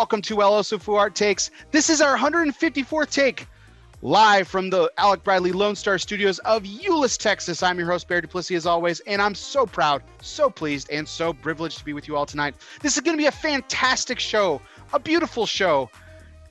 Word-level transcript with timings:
welcome 0.00 0.22
to 0.22 0.36
Oso 0.36 0.96
Art 0.96 1.14
Takes. 1.14 1.50
This 1.72 1.90
is 1.90 2.00
our 2.00 2.16
154th 2.16 3.10
take 3.10 3.46
live 4.00 4.48
from 4.48 4.70
the 4.70 4.90
Alec 4.96 5.22
Bradley 5.22 5.52
Lone 5.52 5.76
Star 5.76 5.98
Studios 5.98 6.38
of 6.38 6.62
Euless, 6.62 7.18
Texas. 7.18 7.62
I'm 7.62 7.78
your 7.78 7.86
host, 7.86 8.08
Bear 8.08 8.22
Duplessis, 8.22 8.56
as 8.56 8.64
always, 8.64 9.00
and 9.00 9.20
I'm 9.20 9.34
so 9.34 9.66
proud, 9.66 10.02
so 10.22 10.48
pleased, 10.48 10.88
and 10.90 11.06
so 11.06 11.34
privileged 11.34 11.76
to 11.80 11.84
be 11.84 11.92
with 11.92 12.08
you 12.08 12.16
all 12.16 12.24
tonight. 12.24 12.54
This 12.80 12.96
is 12.96 13.02
going 13.02 13.14
to 13.14 13.20
be 13.20 13.26
a 13.26 13.30
fantastic 13.30 14.18
show, 14.18 14.62
a 14.94 14.98
beautiful 14.98 15.44
show. 15.44 15.90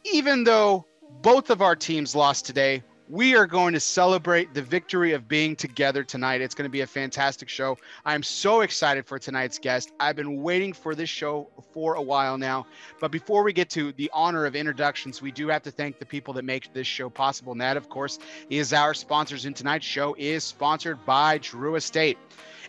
Even 0.03 0.43
though 0.43 0.85
both 1.23 1.49
of 1.49 1.63
our 1.63 1.75
teams 1.75 2.13
lost 2.15 2.45
today, 2.45 2.83
we 3.09 3.35
are 3.35 3.47
going 3.47 3.73
to 3.73 3.79
celebrate 3.79 4.53
the 4.53 4.61
victory 4.61 5.13
of 5.13 5.27
being 5.27 5.55
together 5.55 6.03
tonight. 6.03 6.41
It's 6.41 6.53
going 6.53 6.67
to 6.67 6.71
be 6.71 6.81
a 6.81 6.87
fantastic 6.87 7.49
show. 7.49 7.75
I'm 8.05 8.21
so 8.21 8.61
excited 8.61 9.07
for 9.07 9.17
tonight's 9.17 9.57
guest. 9.57 9.91
I've 9.99 10.15
been 10.15 10.43
waiting 10.43 10.73
for 10.73 10.93
this 10.93 11.09
show 11.09 11.49
for 11.73 11.95
a 11.95 12.01
while 12.01 12.37
now. 12.37 12.67
But 12.99 13.11
before 13.11 13.41
we 13.41 13.51
get 13.51 13.67
to 13.71 13.93
the 13.93 14.11
honor 14.13 14.45
of 14.45 14.55
introductions, 14.55 15.23
we 15.23 15.31
do 15.31 15.47
have 15.47 15.63
to 15.63 15.71
thank 15.71 15.97
the 15.97 16.05
people 16.05 16.35
that 16.35 16.45
make 16.45 16.71
this 16.71 16.85
show 16.85 17.09
possible. 17.09 17.51
And 17.51 17.61
that, 17.61 17.77
of 17.77 17.89
course, 17.89 18.19
is 18.51 18.73
our 18.73 18.93
sponsors. 18.93 19.45
And 19.45 19.55
tonight's 19.55 19.87
show 19.87 20.15
is 20.19 20.43
sponsored 20.43 21.03
by 21.07 21.39
Drew 21.39 21.75
Estate. 21.75 22.19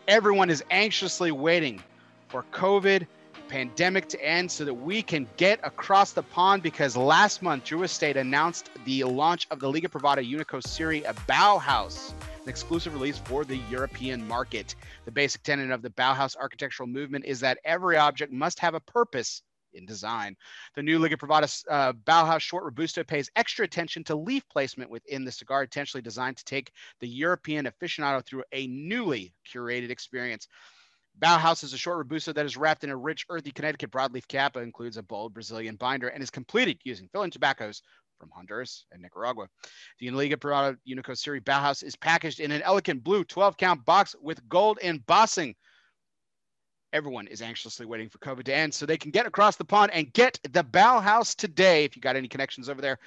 Everyone 0.08 0.48
is 0.48 0.64
anxiously 0.70 1.32
waiting 1.32 1.82
for 2.28 2.44
COVID 2.50 3.06
pandemic 3.50 4.08
to 4.08 4.24
end 4.24 4.48
so 4.48 4.64
that 4.64 4.72
we 4.72 5.02
can 5.02 5.26
get 5.36 5.58
across 5.64 6.12
the 6.12 6.22
pond 6.22 6.62
because 6.62 6.96
last 6.96 7.42
month 7.42 7.64
Drew 7.64 7.82
Estate 7.82 8.16
announced 8.16 8.70
the 8.84 9.02
launch 9.02 9.48
of 9.50 9.58
the 9.58 9.68
Liga 9.68 9.88
Privada 9.88 10.22
Unico 10.22 10.64
Serie 10.64 11.02
Bauhaus, 11.28 12.12
an 12.42 12.48
exclusive 12.48 12.94
release 12.94 13.18
for 13.18 13.44
the 13.44 13.56
European 13.68 14.26
market. 14.26 14.76
The 15.04 15.10
basic 15.10 15.42
tenet 15.42 15.72
of 15.72 15.82
the 15.82 15.90
Bauhaus 15.90 16.36
architectural 16.36 16.86
movement 16.86 17.24
is 17.24 17.40
that 17.40 17.58
every 17.64 17.96
object 17.96 18.32
must 18.32 18.60
have 18.60 18.74
a 18.74 18.80
purpose 18.80 19.42
in 19.74 19.84
design. 19.84 20.36
The 20.76 20.82
new 20.84 21.00
Liga 21.00 21.16
Privada 21.16 21.64
uh, 21.68 21.92
Bauhaus 21.92 22.40
Short 22.40 22.62
Robusto 22.62 23.02
pays 23.02 23.30
extra 23.34 23.64
attention 23.64 24.04
to 24.04 24.14
leaf 24.14 24.48
placement 24.48 24.90
within 24.92 25.24
the 25.24 25.32
cigar, 25.32 25.62
intentionally 25.62 26.02
designed 26.02 26.36
to 26.36 26.44
take 26.44 26.70
the 27.00 27.08
European 27.08 27.66
aficionado 27.66 28.24
through 28.24 28.44
a 28.52 28.68
newly 28.68 29.34
curated 29.52 29.90
experience. 29.90 30.46
Bauhaus 31.18 31.64
is 31.64 31.72
a 31.72 31.78
short 31.78 31.98
Robusto 31.98 32.32
that 32.32 32.46
is 32.46 32.56
wrapped 32.56 32.84
in 32.84 32.90
a 32.90 32.96
rich, 32.96 33.26
earthy 33.28 33.50
Connecticut 33.50 33.90
broadleaf 33.90 34.26
cap. 34.28 34.56
Includes 34.56 34.96
a 34.96 35.02
bold 35.02 35.34
Brazilian 35.34 35.76
binder 35.76 36.08
and 36.08 36.22
is 36.22 36.30
completed 36.30 36.78
using 36.84 37.08
fill-in 37.08 37.30
tobaccos 37.30 37.82
from 38.18 38.30
Honduras 38.30 38.86
and 38.92 39.02
Nicaragua. 39.02 39.46
The 39.98 40.10
Liga 40.10 40.36
Privada 40.36 40.76
Unico 40.88 41.16
Serie 41.16 41.40
Bauhaus 41.40 41.82
is 41.82 41.96
packaged 41.96 42.38
in 42.38 42.52
an 42.52 42.62
elegant 42.62 43.02
blue 43.02 43.24
12-count 43.24 43.84
box 43.84 44.14
with 44.20 44.46
gold 44.48 44.78
embossing. 44.82 45.54
Everyone 46.92 47.26
is 47.26 47.40
anxiously 47.40 47.86
waiting 47.86 48.08
for 48.08 48.18
COVID 48.18 48.44
to 48.44 48.54
end 48.54 48.74
so 48.74 48.84
they 48.84 48.98
can 48.98 49.10
get 49.10 49.26
across 49.26 49.56
the 49.56 49.64
pond 49.64 49.92
and 49.92 50.12
get 50.12 50.38
the 50.42 50.64
Bauhaus 50.64 51.34
today. 51.34 51.84
If 51.84 51.96
you 51.96 52.02
got 52.02 52.16
any 52.16 52.28
connections 52.28 52.68
over 52.68 52.82
there, 52.82 52.98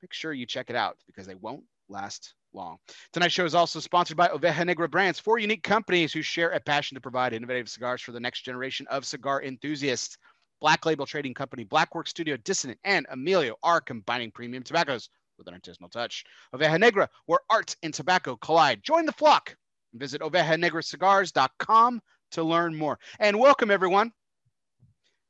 make 0.00 0.12
sure 0.12 0.32
you 0.32 0.46
check 0.46 0.70
it 0.70 0.76
out 0.76 0.96
because 1.06 1.26
they 1.26 1.34
won't 1.34 1.64
last 1.88 2.34
long. 2.54 2.76
Tonight's 3.12 3.34
show 3.34 3.44
is 3.44 3.54
also 3.54 3.80
sponsored 3.80 4.16
by 4.16 4.28
Oveja 4.28 4.64
Negra 4.64 4.88
Brands, 4.88 5.18
four 5.18 5.38
unique 5.38 5.62
companies 5.62 6.12
who 6.12 6.22
share 6.22 6.50
a 6.50 6.60
passion 6.60 6.94
to 6.94 7.00
provide 7.00 7.32
innovative 7.32 7.68
cigars 7.68 8.02
for 8.02 8.12
the 8.12 8.20
next 8.20 8.42
generation 8.42 8.86
of 8.88 9.04
cigar 9.04 9.42
enthusiasts. 9.42 10.16
Black 10.60 10.86
Label 10.86 11.06
Trading 11.06 11.34
Company, 11.34 11.64
Blackwork 11.64 12.06
Studio, 12.06 12.36
Dissonant, 12.36 12.78
and 12.84 13.06
Emilio 13.10 13.56
are 13.64 13.80
combining 13.80 14.30
premium 14.30 14.62
tobaccos 14.62 15.08
with 15.36 15.48
an 15.48 15.54
artisanal 15.54 15.90
touch. 15.90 16.24
Oveja 16.54 16.78
Negra, 16.78 17.08
where 17.26 17.40
art 17.50 17.74
and 17.82 17.92
tobacco 17.92 18.36
collide. 18.36 18.82
Join 18.82 19.04
the 19.04 19.12
flock. 19.12 19.56
Visit 19.94 20.20
ovejanegracigars.com 20.20 22.00
to 22.32 22.42
learn 22.42 22.74
more. 22.76 22.98
And 23.18 23.38
welcome, 23.38 23.70
everyone. 23.70 24.12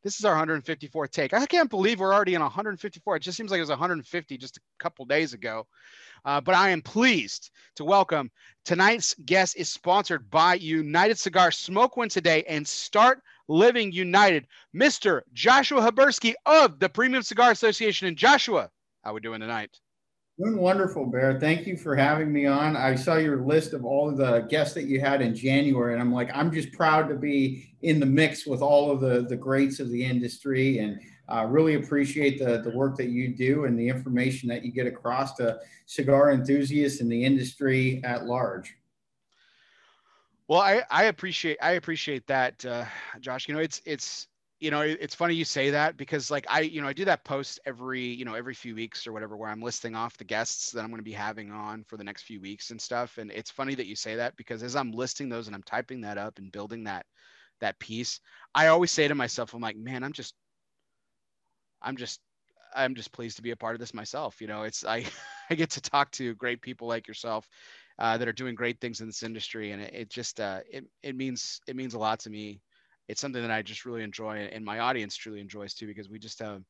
This 0.05 0.19
is 0.19 0.25
our 0.25 0.35
154th 0.35 1.11
take. 1.11 1.33
I 1.33 1.47
can't 1.47 1.71
believe 1.71 2.01
we're 2.01 2.13
already 2.13 2.35
in 2.35 2.43
154. 2.43 3.17
It 3.17 3.21
just 3.21 3.37
seems 3.37 3.51
like 3.53 3.59
it 3.59 3.63
was 3.63 3.71
150 3.71 4.37
just 4.37 4.57
a 4.57 4.61
couple 4.81 5.05
days 5.05 5.33
ago. 5.33 5.67
Uh, 6.25 6.41
but 6.41 6.55
I 6.55 6.71
am 6.71 6.83
pleased 6.83 7.51
to 7.77 7.85
welcome 7.85 8.31
tonight's 8.65 9.15
guest 9.27 9.57
is 9.57 9.69
sponsored 9.69 10.31
by 10.31 10.55
United 10.55 11.19
Cigar. 11.19 11.51
Smoke 11.51 11.97
one 11.97 12.09
today 12.09 12.45
and 12.49 12.67
start 12.67 13.23
living 13.49 13.93
united. 13.93 14.47
Mr. 14.75 15.23
Joshua 15.33 15.81
Habursky 15.81 16.35
of 16.47 16.79
the 16.79 16.89
Premium 16.89 17.23
Cigar 17.23 17.51
Association. 17.51 18.07
And 18.09 18.17
Joshua, 18.17 18.71
how 19.03 19.15
we 19.15 19.21
doing 19.21 19.41
tonight? 19.41 19.79
Doing 20.39 20.57
wonderful, 20.57 21.07
Bear. 21.07 21.39
Thank 21.39 21.67
you 21.67 21.77
for 21.77 21.95
having 21.95 22.33
me 22.33 22.47
on. 22.47 22.75
I 22.75 22.95
saw 22.95 23.17
your 23.17 23.43
list 23.45 23.75
of 23.75 23.85
all 23.85 24.15
the 24.15 24.41
guests 24.49 24.75
that 24.75 24.85
you 24.85 24.99
had 24.99 25.21
in 25.21 25.35
January, 25.35 25.93
and 25.93 26.01
I'm 26.01 26.13
like, 26.13 26.31
I'm 26.33 26.51
just 26.51 26.73
proud 26.73 27.09
to 27.11 27.15
be 27.15 27.75
in 27.83 28.01
the 28.01 28.07
mix 28.07 28.47
with 28.47 28.63
all 28.63 28.91
of 28.91 29.01
the 29.01 29.27
the 29.29 29.37
greats 29.37 29.79
of 29.79 29.91
the 29.91 30.03
industry. 30.03 30.79
And 30.79 30.99
uh, 31.29 31.47
really 31.49 31.75
appreciate 31.75 32.39
the, 32.39 32.61
the 32.63 32.71
work 32.71 32.97
that 32.97 33.09
you 33.09 33.35
do 33.35 33.65
and 33.65 33.79
the 33.79 33.89
information 33.89 34.49
that 34.49 34.65
you 34.65 34.73
get 34.73 34.87
across 34.87 35.35
to 35.35 35.59
cigar 35.87 36.33
enthusiasts 36.33 37.01
and 37.01 37.11
the 37.11 37.25
industry 37.25 38.03
at 38.05 38.27
large. 38.27 38.77
Well, 40.49 40.61
I, 40.61 40.83
I 40.91 41.05
appreciate 41.05 41.59
I 41.63 41.73
appreciate 41.73 42.27
that, 42.27 42.65
uh, 42.67 42.85
Josh. 43.21 43.49
You 43.49 43.55
know, 43.55 43.61
it's 43.61 43.81
it's 43.87 44.27
you 44.61 44.71
know 44.71 44.81
it's 44.81 45.15
funny 45.15 45.35
you 45.35 45.45
say 45.45 45.71
that 45.71 45.97
because 45.97 46.31
like 46.31 46.45
I 46.49 46.61
you 46.61 46.83
know 46.83 46.89
I 46.89 46.93
do 46.93 47.05
that 47.07 47.25
post 47.25 47.59
every 47.65 48.03
you 48.03 48.25
know 48.25 48.35
every 48.35 48.53
few 48.53 48.75
weeks 48.75 49.07
or 49.07 49.13
whatever 49.13 49.37
where 49.37 49.49
I'm 49.49 49.63
listing 49.63 49.95
off 49.95 50.19
the 50.19 50.25
guests 50.25 50.71
that 50.73 50.81
I'm 50.81 50.89
going 50.89 50.99
to 50.99 51.05
be 51.05 51.13
having 51.13 51.51
on 51.51 51.85
for 51.85 51.97
the 51.97 52.05
next 52.05 52.23
few 52.23 52.41
weeks 52.41 52.71
and 52.71 52.81
stuff. 52.81 53.19
And 53.19 53.31
it's 53.31 53.51
funny 53.51 53.75
that 53.77 53.87
you 53.87 53.97
say 53.97 54.17
that 54.17 54.37
because 54.37 54.63
as 54.63 54.77
I'm 54.77 54.93
listing 54.93 55.29
those 55.29 55.47
and 55.47 55.57
I'm 55.57 55.63
typing 55.63 56.01
that 56.03 56.19
up 56.19 56.39
and 56.39 56.53
building 56.53 56.85
that 56.85 57.07
that 57.61 57.79
piece, 57.79 58.21
I 58.55 58.67
always 58.67 58.91
say 58.91 59.09
to 59.09 59.15
myself, 59.15 59.55
I'm 59.55 59.63
like, 59.63 59.77
man, 59.77 60.03
I'm 60.03 60.13
just 60.13 60.35
I'm 61.83 61.97
just 61.97 62.21
I'm 62.75 62.95
just 62.95 63.13
pleased 63.13 63.37
to 63.37 63.43
be 63.43 63.51
a 63.51 63.57
part 63.57 63.75
of 63.75 63.81
this 63.81 63.95
myself. 63.95 64.41
You 64.41 64.47
know, 64.47 64.63
it's 64.63 64.85
I 64.85 65.05
I 65.51 65.55
get 65.55 65.71
to 65.73 65.81
talk 65.81 66.11
to 66.13 66.35
great 66.35 66.63
people 66.63 66.89
like 66.89 67.09
yourself 67.09 67.49
uh, 67.99 68.17
that 68.19 68.29
are 68.29 68.33
doing 68.33 68.55
great 68.55 68.81
things 68.81 69.01
in 69.01 69.07
this 69.07 69.23
industry, 69.23 69.73
and 69.73 69.83
it, 69.83 69.95
it 69.95 70.11
just 70.11 70.41
uh, 70.41 70.61
it 70.71 70.85
it 71.03 71.17
means 71.17 71.61
it 71.67 71.77
means 71.77 71.95
a 71.95 71.99
lot 71.99 72.21
to 72.21 72.31
me. 72.31 72.61
It's 73.09 73.21
something 73.21 73.43
that 73.43 73.51
I 73.51 73.63
just 73.63 73.85
really 73.85 74.03
enjoy, 74.03 74.39
and 74.53 74.65
my 74.65 74.79
audience 74.81 75.17
truly 75.17 75.41
enjoys 75.41 75.75
too, 75.75 75.87
because 75.87 76.09
we 76.09 76.19
just 76.19 76.39
have 76.41 76.57
uh, 76.59 76.61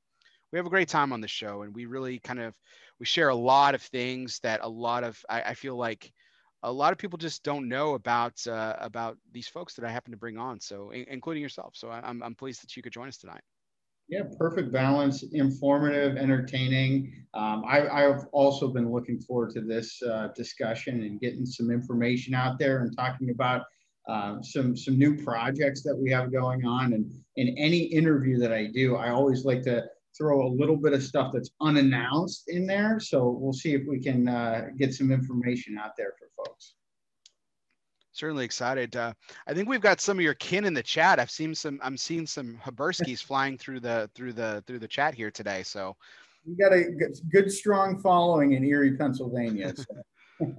we 0.52 0.58
have 0.58 0.66
a 0.66 0.70
great 0.70 0.88
time 0.88 1.12
on 1.12 1.20
the 1.20 1.28
show, 1.28 1.62
and 1.62 1.74
we 1.74 1.86
really 1.86 2.18
kind 2.18 2.40
of 2.40 2.54
we 3.00 3.06
share 3.06 3.28
a 3.30 3.34
lot 3.34 3.74
of 3.74 3.82
things 3.82 4.38
that 4.40 4.60
a 4.62 4.68
lot 4.68 5.04
of 5.04 5.22
I, 5.28 5.42
I 5.42 5.54
feel 5.54 5.76
like 5.76 6.12
a 6.62 6.72
lot 6.72 6.92
of 6.92 6.98
people 6.98 7.18
just 7.18 7.42
don't 7.42 7.68
know 7.68 7.94
about 7.94 8.46
uh, 8.46 8.76
about 8.78 9.18
these 9.32 9.48
folks 9.48 9.74
that 9.74 9.84
I 9.84 9.90
happen 9.90 10.12
to 10.12 10.18
bring 10.18 10.38
on. 10.38 10.60
So, 10.60 10.90
including 10.90 11.42
yourself. 11.42 11.74
So, 11.76 11.90
I'm 11.90 12.22
I'm 12.22 12.34
pleased 12.34 12.62
that 12.62 12.76
you 12.76 12.82
could 12.82 12.92
join 12.92 13.08
us 13.08 13.18
tonight. 13.18 13.42
Yeah, 14.08 14.22
perfect 14.38 14.72
balance, 14.72 15.22
informative, 15.32 16.16
entertaining. 16.16 17.24
Um, 17.34 17.64
I, 17.66 18.02
have 18.02 18.26
also 18.32 18.68
been 18.68 18.92
looking 18.92 19.18
forward 19.20 19.54
to 19.54 19.62
this 19.62 20.02
uh, 20.02 20.28
discussion 20.36 21.02
and 21.02 21.18
getting 21.20 21.46
some 21.46 21.70
information 21.70 22.34
out 22.34 22.58
there 22.58 22.82
and 22.82 22.94
talking 22.94 23.30
about 23.30 23.62
uh, 24.08 24.42
some 24.42 24.76
some 24.76 24.98
new 24.98 25.16
projects 25.22 25.82
that 25.84 25.96
we 25.96 26.10
have 26.10 26.32
going 26.32 26.66
on. 26.66 26.92
And 26.92 27.10
in 27.36 27.56
any 27.56 27.78
interview 27.78 28.38
that 28.38 28.52
I 28.52 28.66
do, 28.66 28.96
I 28.96 29.10
always 29.10 29.44
like 29.44 29.62
to 29.62 29.84
throw 30.18 30.46
a 30.46 30.50
little 30.50 30.76
bit 30.76 30.92
of 30.92 31.02
stuff 31.02 31.32
that's 31.32 31.50
unannounced 31.62 32.48
in 32.48 32.66
there. 32.66 33.00
So 33.00 33.30
we'll 33.40 33.54
see 33.54 33.72
if 33.72 33.82
we 33.88 33.98
can 33.98 34.28
uh, 34.28 34.66
get 34.76 34.92
some 34.92 35.10
information 35.10 35.78
out 35.78 35.92
there 35.96 36.12
for 36.18 36.44
folks 36.44 36.74
certainly 38.12 38.44
excited. 38.44 38.94
Uh, 38.94 39.12
I 39.46 39.54
think 39.54 39.68
we've 39.68 39.80
got 39.80 40.00
some 40.00 40.18
of 40.18 40.22
your 40.22 40.34
kin 40.34 40.64
in 40.64 40.74
the 40.74 40.82
chat. 40.82 41.18
I've 41.18 41.30
seen 41.30 41.54
some. 41.54 41.80
I'm 41.82 41.96
seeing 41.96 42.26
some 42.26 42.58
Haburskys 42.64 43.22
flying 43.24 43.58
through 43.58 43.80
the 43.80 44.10
through 44.14 44.34
the 44.34 44.62
through 44.66 44.78
the 44.78 44.88
chat 44.88 45.14
here 45.14 45.30
today. 45.30 45.62
So 45.62 45.96
you 46.44 46.56
got 46.56 46.72
a 46.72 46.84
good, 47.30 47.50
strong 47.50 47.98
following 47.98 48.52
in 48.52 48.64
Erie, 48.64 48.96
Pennsylvania. 48.96 49.74
So. 49.76 49.84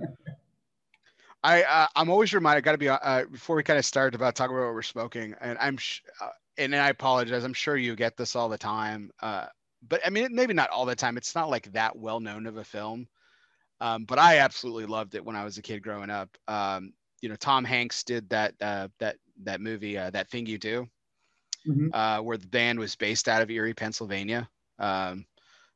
I 1.44 1.64
uh, 1.64 1.88
I'm 1.96 2.10
always 2.10 2.34
reminded. 2.34 2.60
I 2.60 2.62
Got 2.62 2.72
to 2.74 2.78
be 2.78 2.90
uh, 2.90 2.98
uh, 3.02 3.26
before 3.26 3.56
we 3.56 3.64
kind 3.64 3.80
of 3.80 3.86
start 3.86 4.16
about 4.16 4.36
talking 4.36 4.56
about 4.56 4.68
what 4.68 4.76
we're 4.76 4.82
smoking, 4.82 5.36
and 5.42 5.58
I'm 5.60 5.78
sh- 5.78 6.02
uh, 6.22 6.30
and 6.58 6.76
I 6.76 6.90
apologize. 6.90 7.44
I'm 7.44 7.54
sure 7.54 7.76
you 7.76 7.96
get 7.96 8.16
this 8.16 8.36
all 8.36 8.48
the 8.48 8.58
time. 8.58 9.12
Uh, 9.22 9.48
but 9.90 10.00
I 10.06 10.10
mean, 10.10 10.34
maybe 10.34 10.54
not 10.54 10.70
all 10.70 10.86
the 10.86 10.96
time. 10.96 11.18
It's 11.18 11.36
not 11.36 11.50
like 11.50 11.72
that 11.74 11.98
well 11.98 12.22
known 12.22 12.48
of 12.48 12.58
a 12.58 12.64
film. 12.64 13.08
Um, 13.82 14.06
but 14.06 14.18
I 14.18 14.38
absolutely 14.38 14.86
loved 14.86 15.16
it 15.16 15.26
when 15.26 15.36
I 15.36 15.44
was 15.44 15.58
a 15.58 15.62
kid 15.62 15.84
growing 15.84 16.10
up. 16.10 16.30
Um, 16.48 16.94
you 17.24 17.30
know 17.30 17.38
Tom 17.38 17.64
Hanks 17.64 18.04
did 18.04 18.30
that 18.30 18.54
uh, 18.62 18.90
that 19.00 19.16
that 19.44 19.62
movie 19.62 19.98
uh, 19.98 20.10
that 20.10 20.30
thing 20.30 20.46
you 20.46 20.58
do, 20.58 20.86
mm-hmm. 21.66 21.88
uh, 21.94 22.22
where 22.22 22.38
the 22.38 22.48
band 22.48 22.78
was 22.78 22.98
based 22.98 23.30
out 23.30 23.42
of 23.42 23.50
Erie, 23.50 23.74
Pennsylvania. 23.74 24.50
Um, 24.78 25.26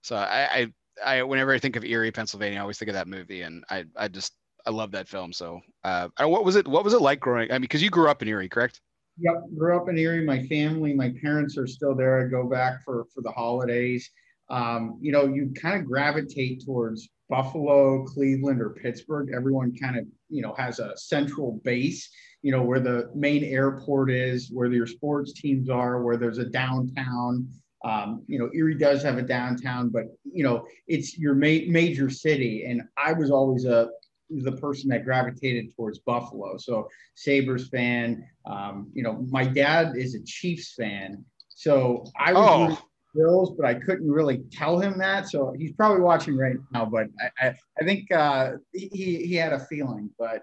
so 0.01 0.17
I, 0.17 0.67
I, 1.03 1.19
I 1.19 1.23
whenever 1.23 1.53
I 1.53 1.59
think 1.59 1.77
of 1.77 1.85
Erie, 1.85 2.11
Pennsylvania, 2.11 2.59
I 2.59 2.61
always 2.61 2.77
think 2.77 2.89
of 2.89 2.95
that 2.95 3.07
movie, 3.07 3.43
and 3.43 3.63
I 3.69 3.85
I 3.95 4.09
just 4.09 4.33
I 4.65 4.71
love 4.71 4.91
that 4.91 5.07
film. 5.07 5.31
So 5.31 5.61
uh, 5.85 6.09
what 6.19 6.43
was 6.43 6.57
it? 6.57 6.67
What 6.67 6.83
was 6.83 6.93
it 6.93 7.01
like 7.01 7.21
growing? 7.21 7.49
I 7.49 7.53
mean, 7.53 7.61
because 7.61 7.81
you 7.81 7.89
grew 7.89 8.09
up 8.09 8.21
in 8.21 8.27
Erie, 8.27 8.49
correct? 8.49 8.81
Yep, 9.17 9.45
grew 9.57 9.77
up 9.77 9.87
in 9.87 9.97
Erie. 9.97 10.25
My 10.25 10.45
family, 10.47 10.93
my 10.93 11.13
parents 11.21 11.57
are 11.57 11.65
still 11.65 11.95
there. 11.95 12.19
I 12.19 12.29
go 12.29 12.49
back 12.49 12.83
for 12.83 13.05
for 13.15 13.21
the 13.21 13.31
holidays. 13.31 14.11
Um, 14.49 14.97
you 15.01 15.13
know, 15.13 15.25
you 15.25 15.53
kind 15.61 15.79
of 15.79 15.85
gravitate 15.85 16.65
towards 16.65 17.09
Buffalo, 17.29 18.05
Cleveland, 18.05 18.61
or 18.61 18.69
Pittsburgh, 18.69 19.29
everyone 19.35 19.75
kind 19.75 19.97
of, 19.97 20.05
you 20.29 20.41
know, 20.41 20.53
has 20.53 20.79
a 20.79 20.95
central 20.97 21.59
base, 21.63 22.09
you 22.41 22.51
know, 22.51 22.63
where 22.63 22.79
the 22.79 23.09
main 23.15 23.43
airport 23.43 24.11
is, 24.11 24.49
where 24.51 24.71
your 24.71 24.87
sports 24.87 25.33
teams 25.33 25.69
are, 25.69 26.03
where 26.03 26.17
there's 26.17 26.37
a 26.37 26.45
downtown. 26.45 27.47
Um, 27.85 28.23
you 28.27 28.39
know, 28.39 28.49
Erie 28.53 28.77
does 28.77 29.03
have 29.03 29.17
a 29.17 29.21
downtown, 29.21 29.89
but 29.89 30.05
you 30.23 30.43
know, 30.43 30.65
it's 30.87 31.17
your 31.17 31.35
ma- 31.35 31.67
major 31.67 32.09
city. 32.09 32.65
And 32.65 32.81
I 32.97 33.13
was 33.13 33.31
always 33.31 33.65
a 33.65 33.89
the 34.29 34.51
person 34.53 34.89
that 34.89 35.05
gravitated 35.05 35.73
towards 35.75 35.99
Buffalo. 35.99 36.57
So 36.57 36.87
Sabres 37.15 37.69
fan. 37.69 38.27
Um, 38.45 38.89
you 38.93 39.03
know, 39.03 39.25
my 39.29 39.45
dad 39.45 39.93
is 39.95 40.15
a 40.15 40.23
Chiefs 40.23 40.73
fan. 40.73 41.23
So 41.49 42.05
I 42.19 42.33
was 42.33 42.77
oh. 42.77 42.86
Bills, 43.15 43.51
but 43.57 43.65
I 43.65 43.73
couldn't 43.73 44.09
really 44.09 44.43
tell 44.51 44.79
him 44.79 44.97
that. 44.99 45.29
So 45.29 45.53
he's 45.57 45.71
probably 45.73 46.01
watching 46.01 46.37
right 46.37 46.55
now. 46.71 46.85
But 46.85 47.07
I, 47.19 47.47
I, 47.47 47.55
I 47.81 47.85
think 47.85 48.11
uh, 48.11 48.53
he, 48.73 49.25
he 49.25 49.35
had 49.35 49.53
a 49.53 49.59
feeling, 49.59 50.09
but 50.19 50.41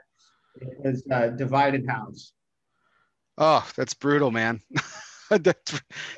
it 0.61 0.69
was 0.85 1.07
a 1.11 1.31
divided 1.31 1.87
house. 1.89 2.33
Oh, 3.39 3.67
that's 3.77 3.95
brutal, 3.95 4.31
man. 4.31 4.61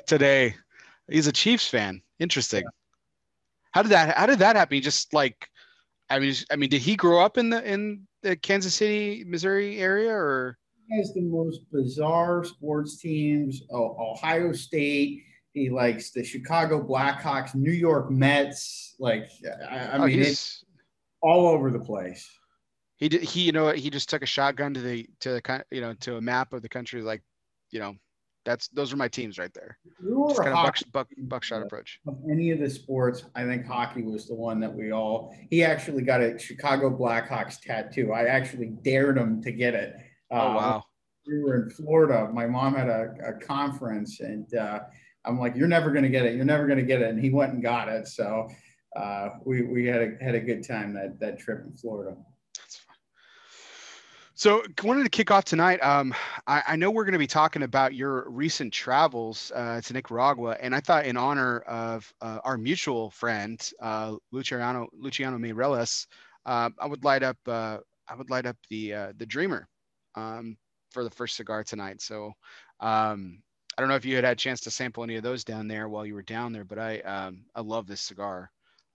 Today, 0.07 0.55
he's 1.09 1.27
a 1.27 1.31
Chiefs 1.31 1.67
fan. 1.67 2.01
Interesting. 2.19 2.63
Yeah. 2.63 2.69
How 3.71 3.81
did 3.83 3.91
that? 3.91 4.17
How 4.17 4.25
did 4.25 4.39
that 4.39 4.55
happen? 4.55 4.81
just 4.81 5.13
like, 5.13 5.49
I 6.09 6.19
mean, 6.19 6.33
I 6.51 6.55
mean, 6.55 6.69
did 6.69 6.81
he 6.81 6.95
grow 6.95 7.19
up 7.23 7.37
in 7.37 7.49
the 7.49 7.63
in 7.63 8.07
the 8.23 8.35
Kansas 8.35 8.75
City, 8.75 9.23
Missouri 9.25 9.79
area, 9.79 10.11
or? 10.11 10.57
He 10.87 10.97
has 10.97 11.13
the 11.13 11.21
most 11.21 11.61
bizarre 11.71 12.45
sports 12.45 12.97
teams. 13.01 13.61
Oh, 13.71 14.13
Ohio 14.13 14.53
State. 14.53 15.23
He 15.57 15.71
likes 15.71 16.11
the 16.11 16.23
Chicago 16.23 16.85
Blackhawks, 16.85 17.55
New 17.55 17.71
York 17.71 18.11
Mets. 18.11 18.95
Like, 18.99 19.27
I, 19.69 19.77
I 19.77 19.97
oh, 19.97 20.05
mean, 20.05 20.19
it's 20.19 20.63
all 21.21 21.47
over 21.47 21.71
the 21.71 21.79
place. 21.79 22.29
He 22.97 23.09
did. 23.09 23.23
He, 23.23 23.41
you 23.41 23.51
know, 23.51 23.69
he 23.71 23.89
just 23.89 24.07
took 24.07 24.21
a 24.21 24.27
shotgun 24.27 24.73
to 24.75 24.81
the 24.81 25.09
to 25.21 25.31
the 25.31 25.41
kind, 25.41 25.63
you 25.71 25.81
know, 25.81 25.93
to 26.01 26.17
a 26.17 26.21
map 26.21 26.53
of 26.53 26.61
the 26.61 26.69
country. 26.69 27.01
Like, 27.01 27.23
you 27.71 27.79
know, 27.79 27.95
that's 28.45 28.67
those 28.69 28.93
are 28.93 28.97
my 28.97 29.07
teams 29.07 29.39
right 29.39 29.53
there. 29.53 29.79
Just 30.27 30.41
kind 30.41 30.49
of 30.49 30.63
buck, 30.63 30.77
buck, 30.91 31.07
buckshot 31.17 31.63
approach. 31.63 31.99
Of 32.07 32.17
any 32.31 32.51
of 32.51 32.59
the 32.59 32.69
sports, 32.69 33.25
I 33.35 33.43
think 33.43 33.65
hockey 33.65 34.03
was 34.03 34.27
the 34.27 34.35
one 34.35 34.59
that 34.59 34.73
we 34.73 34.91
all. 34.91 35.35
He 35.49 35.63
actually 35.63 36.03
got 36.03 36.21
a 36.21 36.37
Chicago 36.37 36.95
Blackhawks 36.95 37.59
tattoo. 37.59 38.13
I 38.13 38.25
actually 38.25 38.67
dared 38.83 39.17
him 39.17 39.41
to 39.41 39.51
get 39.51 39.73
it. 39.73 39.95
Oh 40.31 40.37
wow! 40.37 40.75
Um, 40.75 40.81
we 41.27 41.43
were 41.43 41.63
in 41.63 41.69
Florida. 41.71 42.29
My 42.31 42.45
mom 42.45 42.75
had 42.75 42.89
a, 42.89 43.13
a 43.25 43.33
conference, 43.33 44.21
and 44.21 44.51
uh, 44.55 44.81
I'm 45.27 45.39
like, 45.39 45.55
"You're 45.55 45.67
never 45.67 45.91
going 45.91 46.03
to 46.03 46.09
get 46.09 46.25
it. 46.25 46.35
You're 46.35 46.45
never 46.45 46.65
going 46.65 46.79
to 46.79 46.85
get 46.85 47.01
it." 47.01 47.09
And 47.09 47.19
he 47.19 47.29
went 47.29 47.53
and 47.53 47.61
got 47.61 47.89
it. 47.89 48.07
So 48.07 48.47
uh, 48.95 49.29
we 49.45 49.63
we 49.63 49.85
had 49.85 50.01
a 50.01 50.23
had 50.23 50.35
a 50.35 50.39
good 50.39 50.65
time 50.67 50.93
that 50.93 51.19
that 51.19 51.39
trip 51.39 51.63
in 51.65 51.73
Florida. 51.77 52.15
That's 52.57 52.77
fun. 52.77 52.95
So, 54.33 54.63
wanted 54.83 55.03
to 55.03 55.09
kick 55.09 55.31
off 55.31 55.45
tonight. 55.45 55.83
Um, 55.83 56.13
I, 56.45 56.63
I, 56.67 56.75
know 56.75 56.91
we're 56.91 57.05
going 57.05 57.13
to 57.13 57.19
be 57.19 57.27
talking 57.27 57.63
about 57.63 57.93
your 57.93 58.29
recent 58.29 58.71
travels 58.71 59.51
uh, 59.55 59.81
to 59.81 59.93
Nicaragua, 59.93 60.57
and 60.59 60.75
I 60.75 60.79
thought, 60.79 61.05
in 61.05 61.17
honor 61.17 61.59
of 61.61 62.11
uh, 62.21 62.39
our 62.43 62.57
mutual 62.57 63.09
friend 63.11 63.59
uh, 63.81 64.15
Luciano 64.31 64.87
Luciano 64.93 65.37
Meireles, 65.37 66.07
uh, 66.45 66.69
I 66.79 66.87
would 66.87 67.03
light 67.03 67.23
up 67.23 67.37
uh, 67.47 67.77
I 68.07 68.15
would 68.15 68.29
light 68.29 68.45
up 68.45 68.57
the 68.69 68.93
uh, 68.93 69.13
the 69.17 69.25
Dreamer 69.25 69.67
um, 70.15 70.57
for 70.91 71.03
the 71.03 71.11
first 71.11 71.35
cigar 71.35 71.63
tonight. 71.63 72.01
So, 72.01 72.33
um, 72.79 73.41
I 73.77 73.81
don't 73.81 73.89
know 73.89 73.95
if 73.95 74.05
you 74.05 74.15
had 74.15 74.23
had 74.23 74.33
a 74.33 74.35
chance 74.35 74.59
to 74.61 74.71
sample 74.71 75.03
any 75.03 75.17
of 75.17 75.23
those 75.23 75.43
down 75.43 75.67
there 75.67 75.87
while 75.87 76.05
you 76.05 76.15
were 76.15 76.23
down 76.23 76.51
there, 76.51 76.63
but 76.63 76.79
I 76.79 76.99
um, 77.01 77.45
I 77.53 77.61
love 77.61 77.85
this 77.85 78.01
cigar. 78.01 78.49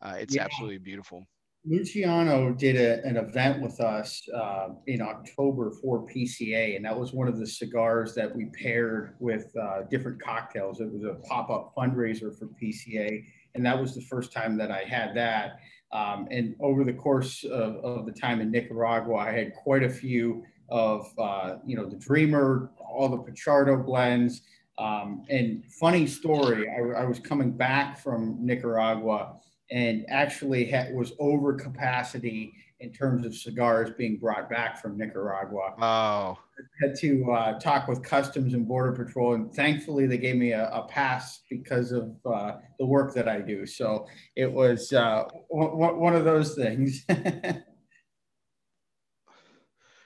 it's 0.04 0.34
yeah. 0.34 0.42
absolutely 0.42 0.78
beautiful. 0.78 1.26
Luciano 1.64 2.52
did 2.52 2.74
a, 2.74 3.04
an 3.06 3.16
event 3.16 3.62
with 3.62 3.80
us 3.80 4.28
uh, 4.34 4.70
in 4.88 5.00
October 5.00 5.70
for 5.70 6.04
PCA, 6.08 6.74
and 6.74 6.84
that 6.84 6.98
was 6.98 7.12
one 7.12 7.28
of 7.28 7.38
the 7.38 7.46
cigars 7.46 8.14
that 8.14 8.34
we 8.34 8.46
paired 8.46 9.14
with 9.20 9.52
uh, 9.56 9.82
different 9.88 10.20
cocktails. 10.20 10.80
It 10.80 10.92
was 10.92 11.04
a 11.04 11.14
pop 11.26 11.50
up 11.50 11.72
fundraiser 11.76 12.36
for 12.36 12.48
PCA, 12.60 13.24
and 13.54 13.64
that 13.64 13.80
was 13.80 13.94
the 13.94 14.00
first 14.00 14.32
time 14.32 14.56
that 14.58 14.72
I 14.72 14.82
had 14.82 15.14
that. 15.14 15.60
Um, 15.92 16.26
and 16.30 16.56
over 16.60 16.82
the 16.82 16.92
course 16.92 17.44
of, 17.44 17.76
of, 17.76 18.06
the 18.06 18.12
time 18.12 18.40
in 18.40 18.50
Nicaragua, 18.50 19.14
I 19.14 19.30
had 19.30 19.54
quite 19.54 19.82
a 19.82 19.90
few 19.90 20.42
of, 20.70 21.06
uh, 21.18 21.56
you 21.66 21.76
know, 21.76 21.86
the 21.86 21.96
Dreamer, 21.96 22.70
all 22.78 23.08
the 23.10 23.18
Pichardo 23.18 23.84
blends. 23.84 24.42
Um, 24.78 25.24
and 25.28 25.64
funny 25.80 26.06
story, 26.06 26.68
I, 26.68 27.02
I 27.02 27.04
was 27.04 27.18
coming 27.18 27.52
back 27.52 27.98
from 27.98 28.38
Nicaragua 28.40 29.36
and 29.70 30.04
actually 30.08 30.64
had, 30.66 30.94
was 30.94 31.12
over 31.18 31.54
capacity 31.54 32.54
in 32.82 32.92
terms 32.92 33.24
of 33.24 33.34
cigars 33.34 33.90
being 33.96 34.18
brought 34.18 34.50
back 34.50 34.80
from 34.82 34.98
Nicaragua. 34.98 35.74
Oh. 35.80 36.36
had 36.80 36.96
to 36.96 37.30
uh, 37.30 37.58
talk 37.60 37.86
with 37.86 38.02
Customs 38.02 38.54
and 38.54 38.66
Border 38.66 38.92
Patrol, 38.92 39.34
and 39.34 39.54
thankfully 39.54 40.06
they 40.06 40.18
gave 40.18 40.34
me 40.36 40.50
a, 40.52 40.68
a 40.70 40.86
pass 40.88 41.42
because 41.48 41.92
of 41.92 42.16
uh, 42.26 42.56
the 42.78 42.86
work 42.86 43.14
that 43.14 43.28
I 43.28 43.40
do. 43.40 43.66
So 43.66 44.06
it 44.34 44.50
was 44.50 44.92
uh, 44.92 45.24
w- 45.50 45.76
one 45.76 46.16
of 46.16 46.24
those 46.24 46.56
things. 46.56 47.04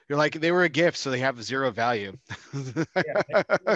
You're 0.07 0.17
like 0.17 0.39
they 0.39 0.51
were 0.51 0.63
a 0.63 0.69
gift, 0.69 0.97
so 0.97 1.09
they 1.09 1.19
have 1.19 1.43
zero 1.43 1.71
value. 1.71 2.15
yeah. 2.53 3.43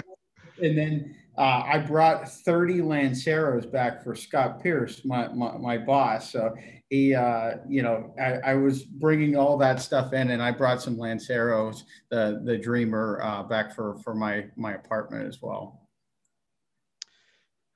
And 0.62 0.78
then 0.78 1.16
uh, 1.36 1.62
I 1.64 1.78
brought 1.78 2.30
30 2.30 2.82
Lanceros 2.82 3.70
back 3.70 4.04
for 4.04 4.14
Scott 4.14 4.62
Pearce, 4.62 5.04
my, 5.04 5.28
my, 5.28 5.56
my 5.58 5.78
boss. 5.78 6.30
So 6.30 6.54
he, 6.90 7.14
uh, 7.14 7.56
you 7.68 7.82
know, 7.82 8.14
I, 8.20 8.50
I, 8.50 8.54
was 8.54 8.82
bringing 8.82 9.36
all 9.36 9.56
that 9.58 9.80
stuff 9.80 10.12
in 10.12 10.30
and 10.30 10.42
I 10.42 10.50
brought 10.50 10.82
some 10.82 10.98
Lanceros, 10.98 11.84
the, 12.10 12.42
the 12.44 12.58
Dreamer 12.58 13.20
uh, 13.22 13.42
back 13.44 13.74
for, 13.74 13.96
for 14.04 14.14
my, 14.14 14.46
my 14.56 14.74
apartment 14.74 15.26
as 15.26 15.40
well. 15.40 15.82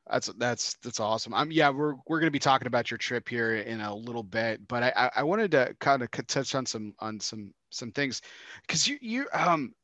That's 0.08 0.28
that's 0.38 0.76
that's 0.84 1.00
awesome. 1.00 1.34
I'm 1.34 1.50
yeah, 1.50 1.68
we're 1.68 1.94
we're 2.06 2.20
gonna 2.20 2.30
be 2.30 2.38
talking 2.38 2.68
about 2.68 2.92
your 2.92 2.98
trip 2.98 3.28
here 3.28 3.56
in 3.56 3.80
a 3.80 3.92
little 3.92 4.22
bit, 4.22 4.60
but 4.68 4.84
I 4.84 5.10
I 5.16 5.22
wanted 5.24 5.50
to 5.50 5.74
kind 5.80 6.00
of 6.00 6.10
touch 6.28 6.54
on 6.54 6.64
some 6.64 6.94
on 7.00 7.18
some 7.18 7.52
some 7.70 7.90
things 7.90 8.22
because 8.62 8.86
you 8.86 8.98
you 9.00 9.26
um 9.32 9.74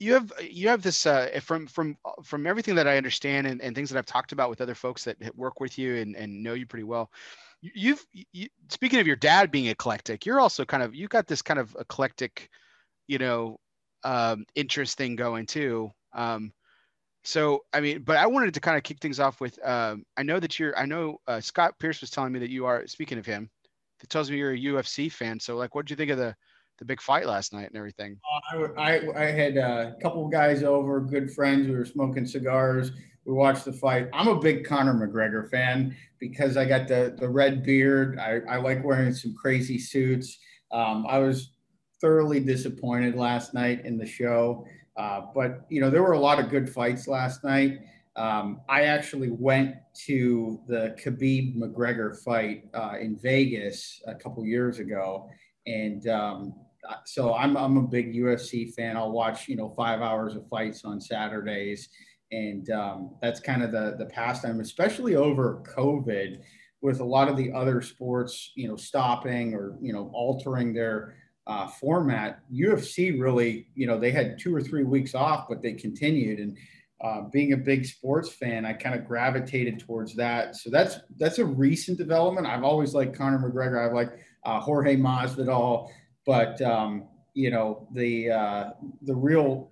you 0.00 0.14
have 0.14 0.32
you 0.40 0.68
have 0.68 0.82
this 0.82 1.04
uh, 1.04 1.38
from 1.42 1.66
from 1.66 1.96
from 2.24 2.46
everything 2.46 2.74
that 2.74 2.88
I 2.88 2.96
understand 2.96 3.46
and, 3.46 3.60
and 3.60 3.76
things 3.76 3.90
that 3.90 3.98
I've 3.98 4.06
talked 4.06 4.32
about 4.32 4.48
with 4.48 4.62
other 4.62 4.74
folks 4.74 5.04
that 5.04 5.18
work 5.36 5.60
with 5.60 5.78
you 5.78 5.96
and, 5.96 6.16
and 6.16 6.42
know 6.42 6.54
you 6.54 6.66
pretty 6.66 6.84
well. 6.84 7.10
You've 7.60 8.04
you, 8.32 8.48
speaking 8.70 8.98
of 8.98 9.06
your 9.06 9.16
dad 9.16 9.50
being 9.50 9.66
eclectic, 9.66 10.24
you're 10.24 10.40
also 10.40 10.64
kind 10.64 10.82
of 10.82 10.94
you've 10.94 11.10
got 11.10 11.26
this 11.26 11.42
kind 11.42 11.60
of 11.60 11.76
eclectic, 11.78 12.48
you 13.08 13.18
know, 13.18 13.58
um, 14.02 14.46
interest 14.54 14.96
thing 14.96 15.16
going 15.16 15.44
too. 15.44 15.90
Um, 16.14 16.54
so 17.22 17.60
I 17.74 17.80
mean, 17.80 18.02
but 18.02 18.16
I 18.16 18.26
wanted 18.26 18.54
to 18.54 18.60
kind 18.60 18.78
of 18.78 18.82
kick 18.82 19.00
things 19.00 19.20
off 19.20 19.38
with 19.38 19.58
um, 19.62 20.04
I 20.16 20.22
know 20.22 20.40
that 20.40 20.58
you're 20.58 20.76
I 20.78 20.86
know 20.86 21.18
uh, 21.28 21.42
Scott 21.42 21.78
Pearce 21.78 22.00
was 22.00 22.10
telling 22.10 22.32
me 22.32 22.38
that 22.38 22.50
you 22.50 22.64
are 22.64 22.86
speaking 22.86 23.18
of 23.18 23.26
him. 23.26 23.50
It 24.02 24.08
tells 24.08 24.30
me 24.30 24.38
you're 24.38 24.54
a 24.54 24.58
UFC 24.58 25.12
fan. 25.12 25.38
So 25.38 25.56
like, 25.56 25.74
what 25.74 25.84
do 25.84 25.92
you 25.92 25.96
think 25.96 26.10
of 26.10 26.16
the 26.16 26.34
the 26.80 26.84
big 26.86 27.00
fight 27.00 27.26
last 27.26 27.52
night 27.52 27.68
and 27.68 27.76
everything? 27.76 28.18
Uh, 28.52 28.68
I, 28.76 29.00
I, 29.14 29.24
had 29.26 29.56
a 29.56 29.94
couple 30.02 30.24
of 30.24 30.32
guys 30.32 30.64
over, 30.64 31.00
good 31.00 31.30
friends. 31.30 31.68
We 31.68 31.74
were 31.74 31.84
smoking 31.84 32.26
cigars. 32.26 32.90
We 33.26 33.34
watched 33.34 33.66
the 33.66 33.72
fight. 33.72 34.08
I'm 34.12 34.28
a 34.28 34.40
big 34.40 34.64
Conor 34.64 34.94
McGregor 34.94 35.48
fan 35.50 35.94
because 36.18 36.56
I 36.56 36.64
got 36.64 36.88
the 36.88 37.14
the 37.18 37.28
red 37.28 37.62
beard. 37.62 38.18
I, 38.18 38.40
I 38.48 38.56
like 38.56 38.82
wearing 38.82 39.12
some 39.12 39.34
crazy 39.34 39.78
suits. 39.78 40.38
Um, 40.72 41.06
I 41.08 41.18
was 41.18 41.50
thoroughly 42.00 42.40
disappointed 42.40 43.14
last 43.14 43.52
night 43.52 43.84
in 43.84 43.98
the 43.98 44.06
show, 44.06 44.66
uh, 44.96 45.20
but 45.34 45.66
you 45.68 45.82
know 45.82 45.90
there 45.90 46.02
were 46.02 46.12
a 46.12 46.18
lot 46.18 46.40
of 46.40 46.48
good 46.48 46.68
fights 46.68 47.06
last 47.06 47.44
night. 47.44 47.80
Um, 48.16 48.62
I 48.68 48.84
actually 48.84 49.30
went 49.30 49.76
to 50.06 50.60
the 50.66 50.96
Khabib 51.02 51.56
McGregor 51.56 52.18
fight 52.24 52.64
uh, 52.74 52.94
in 52.98 53.16
Vegas 53.16 54.02
a 54.06 54.14
couple 54.14 54.44
years 54.46 54.78
ago, 54.78 55.28
and 55.66 56.08
um, 56.08 56.54
so 57.04 57.34
I'm 57.34 57.56
I'm 57.56 57.76
a 57.76 57.82
big 57.82 58.14
UFC 58.14 58.72
fan. 58.72 58.96
I'll 58.96 59.12
watch 59.12 59.48
you 59.48 59.56
know 59.56 59.70
five 59.76 60.00
hours 60.00 60.34
of 60.34 60.48
fights 60.48 60.84
on 60.84 61.00
Saturdays, 61.00 61.88
and 62.32 62.68
um, 62.70 63.16
that's 63.20 63.40
kind 63.40 63.62
of 63.62 63.72
the 63.72 63.96
the 63.98 64.06
pastime, 64.06 64.60
especially 64.60 65.16
over 65.16 65.62
COVID, 65.76 66.40
with 66.82 67.00
a 67.00 67.04
lot 67.04 67.28
of 67.28 67.36
the 67.36 67.52
other 67.52 67.82
sports 67.82 68.52
you 68.54 68.68
know 68.68 68.76
stopping 68.76 69.54
or 69.54 69.76
you 69.80 69.92
know 69.92 70.10
altering 70.14 70.72
their 70.72 71.16
uh, 71.46 71.66
format. 71.66 72.40
UFC 72.52 73.20
really 73.20 73.68
you 73.74 73.86
know 73.86 73.98
they 73.98 74.10
had 74.10 74.38
two 74.38 74.54
or 74.54 74.60
three 74.60 74.84
weeks 74.84 75.14
off, 75.14 75.46
but 75.48 75.62
they 75.62 75.72
continued 75.72 76.38
and. 76.38 76.56
Uh, 77.02 77.22
being 77.32 77.54
a 77.54 77.56
big 77.56 77.86
sports 77.86 78.30
fan, 78.30 78.66
I 78.66 78.74
kind 78.74 78.94
of 78.94 79.08
gravitated 79.08 79.80
towards 79.80 80.14
that. 80.16 80.54
So 80.54 80.68
that's 80.68 80.98
that's 81.16 81.38
a 81.38 81.44
recent 81.46 81.96
development. 81.96 82.46
I've 82.46 82.62
always 82.62 82.92
liked 82.92 83.16
Conor 83.16 83.38
McGregor. 83.38 83.82
I've 83.82 83.94
liked 83.94 84.18
uh, 84.44 84.60
Jorge 84.60 84.96
Masvidal. 84.96 85.88
But 86.26 86.60
um, 86.62 87.08
you 87.34 87.50
know 87.50 87.88
the 87.92 88.30
uh, 88.30 88.70
the 89.02 89.14
real 89.14 89.70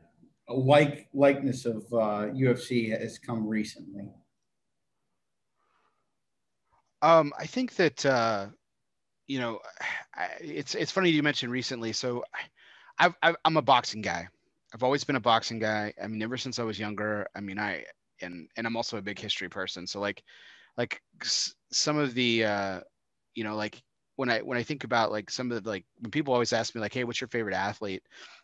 like 0.48 1.08
likeness 1.12 1.66
of 1.66 1.84
uh, 1.92 2.30
UFC 2.32 2.90
has 2.90 3.18
come 3.18 3.46
recently. 3.46 4.08
Um, 7.02 7.32
I 7.38 7.46
think 7.46 7.76
that 7.76 8.04
uh, 8.04 8.46
you 9.26 9.38
know 9.38 9.60
it's 10.40 10.74
it's 10.74 10.90
funny 10.90 11.10
you 11.10 11.22
mentioned 11.22 11.52
recently. 11.52 11.92
So 11.92 12.24
i 12.98 13.12
am 13.44 13.56
a 13.56 13.62
boxing 13.62 14.00
guy. 14.00 14.28
I've 14.74 14.82
always 14.82 15.04
been 15.04 15.16
a 15.16 15.20
boxing 15.20 15.58
guy. 15.58 15.92
I 16.02 16.08
mean, 16.08 16.22
ever 16.22 16.36
since 16.36 16.58
I 16.58 16.64
was 16.64 16.78
younger. 16.78 17.26
I 17.36 17.40
mean, 17.40 17.58
I 17.58 17.84
and 18.20 18.48
and 18.56 18.66
I'm 18.66 18.76
also 18.76 18.96
a 18.96 19.02
big 19.02 19.18
history 19.18 19.48
person. 19.48 19.86
So 19.86 20.00
like 20.00 20.22
like 20.76 21.00
some 21.70 21.98
of 21.98 22.14
the 22.14 22.44
uh, 22.44 22.80
you 23.34 23.44
know 23.44 23.56
like 23.56 23.82
when 24.18 24.28
I 24.28 24.40
when 24.40 24.58
I 24.58 24.64
think 24.64 24.82
about 24.82 25.12
like 25.12 25.30
some 25.30 25.52
of 25.52 25.62
the 25.62 25.70
like 25.70 25.84
when 26.00 26.10
people 26.10 26.34
always 26.34 26.52
ask 26.52 26.74
me 26.74 26.80
like, 26.80 26.92
hey, 26.92 27.04
what's 27.04 27.20
your 27.20 27.28
favorite 27.28 27.54
athlete? 27.54 28.02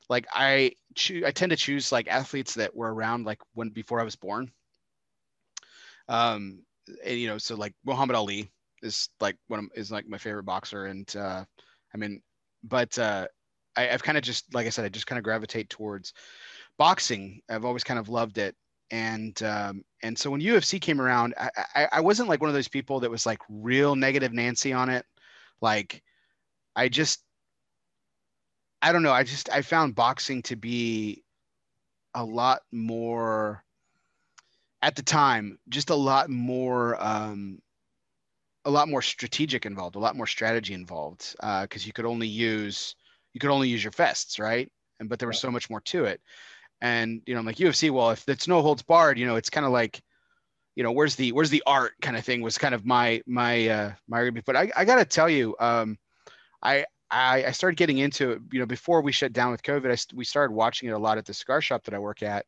Like 0.09 0.25
I 0.33 0.75
choose 0.95 1.25
I 1.25 1.33
tend 1.33 1.51
to 1.51 1.57
choose 1.57 1.91
like 1.91 2.07
athletes 2.07 2.55
that 2.55 2.77
were 2.77 2.95
around 2.95 3.27
like 3.27 3.41
when 3.55 3.71
before 3.71 4.01
I 4.01 4.05
was 4.05 4.15
born. 4.15 4.53
Um, 6.09 6.61
and 7.05 7.19
you 7.19 7.27
know, 7.27 7.39
so 7.39 7.57
like 7.57 7.75
Muhammad 7.85 8.15
Ali 8.15 8.53
is 8.83 9.09
like 9.19 9.37
one 9.49 9.59
of, 9.59 9.67
is 9.75 9.91
like 9.91 10.09
my 10.09 10.17
favorite 10.17 10.45
boxer, 10.45 10.87
and 10.87 11.13
uh, 11.17 11.45
I 11.93 11.99
mean, 11.99 12.23
but 12.63 12.97
uh, 12.97 13.27
I, 13.77 13.89
I've 13.89 14.05
kind 14.05 14.17
of 14.17 14.23
just 14.23 14.55
like 14.55 14.69
I 14.69 14.71
said, 14.71 14.85
I 14.85 14.91
just 14.91 15.09
kind 15.09 15.19
of 15.19 15.25
gravitate 15.25 15.71
towards 15.71 16.13
boxing. 16.79 17.41
I've 17.51 17.65
always 17.65 17.83
kind 17.83 17.99
of 17.99 18.09
loved 18.09 18.39
it, 18.39 18.55
and 18.93 19.43
um, 19.43 19.83
and 20.05 20.17
so 20.17 20.31
when 20.31 20.41
UFC 20.41 20.81
came 20.81 21.01
around, 21.01 21.35
I, 21.37 21.51
I, 21.75 21.89
I 21.95 22.01
wasn't 22.01 22.29
like 22.29 22.41
one 22.41 22.49
of 22.51 22.55
those 22.55 22.69
people 22.69 23.01
that 23.01 23.11
was 23.11 23.27
like 23.27 23.41
real 23.49 23.97
negative 23.97 24.33
Nancy 24.33 24.73
on 24.73 24.89
it. 24.89 25.05
Like, 25.61 26.03
I 26.77 26.89
just, 26.89 27.23
I 28.83 28.93
don't 28.93 29.03
know. 29.03 29.13
I 29.13 29.23
just, 29.25 29.51
I 29.51 29.63
found 29.63 29.95
boxing 29.95 30.43
to 30.43 30.57
be 30.57 31.23
a 32.15 32.25
lot 32.25 32.63
more, 32.73 33.65
at 34.83 34.97
the 34.97 35.03
time, 35.03 35.59
just 35.69 35.91
a 35.91 35.95
lot 35.95 36.29
more, 36.29 37.03
um, 37.03 37.61
a 38.67 38.71
lot 38.71 38.89
more 38.89 39.03
strategic 39.03 39.67
involved, 39.67 39.97
a 39.97 39.99
lot 39.99 40.17
more 40.17 40.27
strategy 40.27 40.75
involved, 40.75 41.35
because 41.41 41.85
uh, 41.85 41.87
you 41.87 41.93
could 41.93 42.07
only 42.07 42.29
use, 42.29 42.95
you 43.33 43.41
could 43.41 43.51
only 43.51 43.69
use 43.69 43.83
your 43.83 43.93
fists, 43.93 44.39
right? 44.39 44.71
And 45.01 45.09
but 45.09 45.19
there 45.19 45.29
was 45.29 45.41
so 45.41 45.51
much 45.51 45.69
more 45.71 45.81
to 45.83 46.05
it. 46.05 46.21
And 46.81 47.23
you 47.27 47.35
know, 47.35 47.41
I'm 47.41 47.47
like 47.47 47.57
UFC. 47.57 47.91
Well, 47.91 48.11
if 48.11 48.29
it's 48.29 48.49
no 48.49 48.63
holds 48.63 48.83
barred, 48.83 49.19
you 49.19 49.27
know, 49.27 49.37
it's 49.37 49.51
kind 49.51 49.67
of 49.67 49.73
like 49.73 50.03
you 50.77 50.83
know 50.83 50.93
where's 50.93 51.15
the 51.15 51.33
where's 51.33 51.51
the 51.51 51.63
art 51.67 51.93
kind 52.01 52.17
of 52.17 52.25
thing 52.25 52.41
was 52.41 52.59
kind 52.59 52.75
of 52.75 52.85
my 52.85 53.23
my 53.27 53.69
uh 53.69 53.93
my 54.09 54.31
but 54.45 54.57
i, 54.57 54.71
I 54.77 54.85
gotta 54.85 55.05
tell 55.05 55.29
you 55.29 55.55
um 55.61 55.99
i 56.63 56.85
I, 57.11 57.45
I 57.47 57.51
started 57.53 57.77
getting 57.77 57.99
into 57.99 58.33
it, 58.33 58.43
you 58.53 58.59
know, 58.59 58.67
before 58.67 59.01
we 59.01 59.13
shut 59.13 59.33
down 59.33 59.53
with 59.53 59.63
COVID, 59.63 59.93
I, 59.93 60.17
we 60.17 60.25
started 60.25 60.53
watching 60.53 60.89
it 60.89 60.93
a 60.93 60.99
lot 60.99 61.17
at 61.17 61.25
the 61.25 61.35
cigar 61.35 61.61
shop 61.61 61.85
that 61.85 61.95
I 61.95 61.99
work 61.99 62.23
at. 62.23 62.45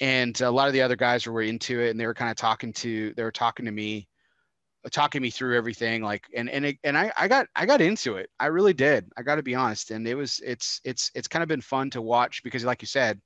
And 0.00 0.38
a 0.42 0.50
lot 0.50 0.66
of 0.66 0.74
the 0.74 0.82
other 0.82 0.96
guys 0.96 1.26
were 1.26 1.40
into 1.40 1.80
it 1.80 1.90
and 1.90 1.98
they 1.98 2.06
were 2.06 2.12
kind 2.12 2.30
of 2.30 2.36
talking 2.36 2.74
to, 2.74 3.14
they 3.14 3.22
were 3.22 3.32
talking 3.32 3.64
to 3.64 3.72
me, 3.72 4.06
talking 4.90 5.22
me 5.22 5.30
through 5.30 5.56
everything. 5.56 6.02
Like, 6.02 6.26
and, 6.36 6.50
and, 6.50 6.66
it, 6.66 6.78
and 6.84 6.98
I, 6.98 7.10
I 7.16 7.26
got, 7.26 7.46
I 7.56 7.64
got 7.64 7.80
into 7.80 8.16
it. 8.16 8.28
I 8.38 8.46
really 8.46 8.74
did. 8.74 9.10
I 9.16 9.22
got 9.22 9.36
to 9.36 9.42
be 9.42 9.54
honest. 9.54 9.90
And 9.90 10.06
it 10.06 10.14
was, 10.14 10.40
it's, 10.44 10.80
it's, 10.84 11.10
it's 11.14 11.28
kind 11.28 11.42
of 11.42 11.48
been 11.48 11.62
fun 11.62 11.88
to 11.90 12.02
watch 12.02 12.42
because 12.42 12.64
like 12.64 12.82
you 12.82 12.86
said, 12.86 13.18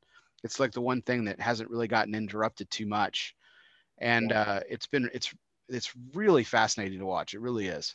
it's 0.45 0.61
like 0.61 0.73
the 0.73 0.81
one 0.81 1.03
thing 1.03 1.25
that 1.25 1.41
hasn't 1.41 1.71
really 1.71 1.89
gotten 1.89 2.15
interrupted 2.15 2.71
too 2.71 2.87
much 2.87 3.35
and 4.01 4.33
uh, 4.33 4.61
it's 4.69 4.87
been 4.87 5.11
it's 5.13 5.33
it's 5.69 5.93
really 6.15 6.45
fascinating 6.45 6.99
to 6.99 7.07
watch. 7.07 7.35
It 7.35 7.41
really 7.41 7.69
is. 7.69 7.95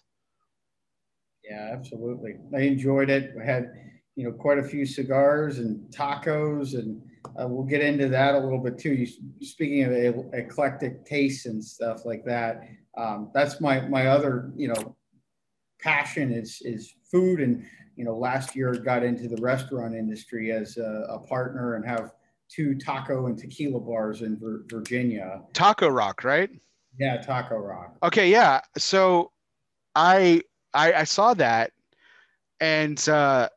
Yeah, 1.44 1.70
absolutely. 1.72 2.36
I 2.56 2.62
enjoyed 2.62 3.10
it. 3.10 3.34
I 3.40 3.46
had 3.46 3.72
you 4.16 4.26
know 4.26 4.32
quite 4.32 4.60
a 4.60 4.64
few 4.64 4.86
cigars 4.86 5.60
and 5.60 5.80
tacos, 5.94 6.74
and 6.74 7.02
uh, 7.40 7.48
we'll 7.48 7.66
get 7.66 7.82
into 7.82 8.08
that 8.10 8.36
a 8.36 8.40
little 8.40 8.60
bit 8.60 8.78
too. 8.78 8.94
You, 8.94 9.08
speaking 9.42 9.84
of 9.84 10.34
eclectic 10.34 11.06
tastes 11.06 11.46
and 11.46 11.64
stuff 11.64 12.06
like 12.06 12.24
that, 12.26 12.64
um, 12.98 13.32
that's 13.34 13.60
my 13.62 13.82
my 13.82 14.08
other 14.08 14.52
you 14.56 14.70
know 14.70 14.96
passion 15.80 16.32
is 16.32 16.62
is 16.64 16.96
food 17.12 17.40
and 17.40 17.66
you 17.96 18.04
know 18.04 18.18
last 18.18 18.56
year 18.56 18.74
got 18.74 19.04
into 19.04 19.28
the 19.28 19.42
restaurant 19.42 19.94
industry 19.94 20.52
as 20.52 20.78
a, 20.78 21.06
a 21.10 21.20
partner 21.20 21.76
and 21.76 21.86
have 21.86 22.14
two 22.50 22.76
taco 22.76 23.28
and 23.28 23.38
tequila 23.38 23.80
bars 23.80 24.22
in 24.22 24.38
Virginia. 24.70 25.42
Taco 25.54 25.88
Rock, 25.88 26.24
right? 26.24 26.50
Yeah, 26.98 27.18
Taco 27.18 27.58
Rock. 27.58 27.98
Okay, 28.04 28.30
yeah. 28.30 28.62
So 28.78 29.32
I 29.94 30.42
I, 30.74 30.94
I 30.94 31.04
saw 31.04 31.34
that, 31.36 31.72
and 32.60 33.08
uh, 33.10 33.50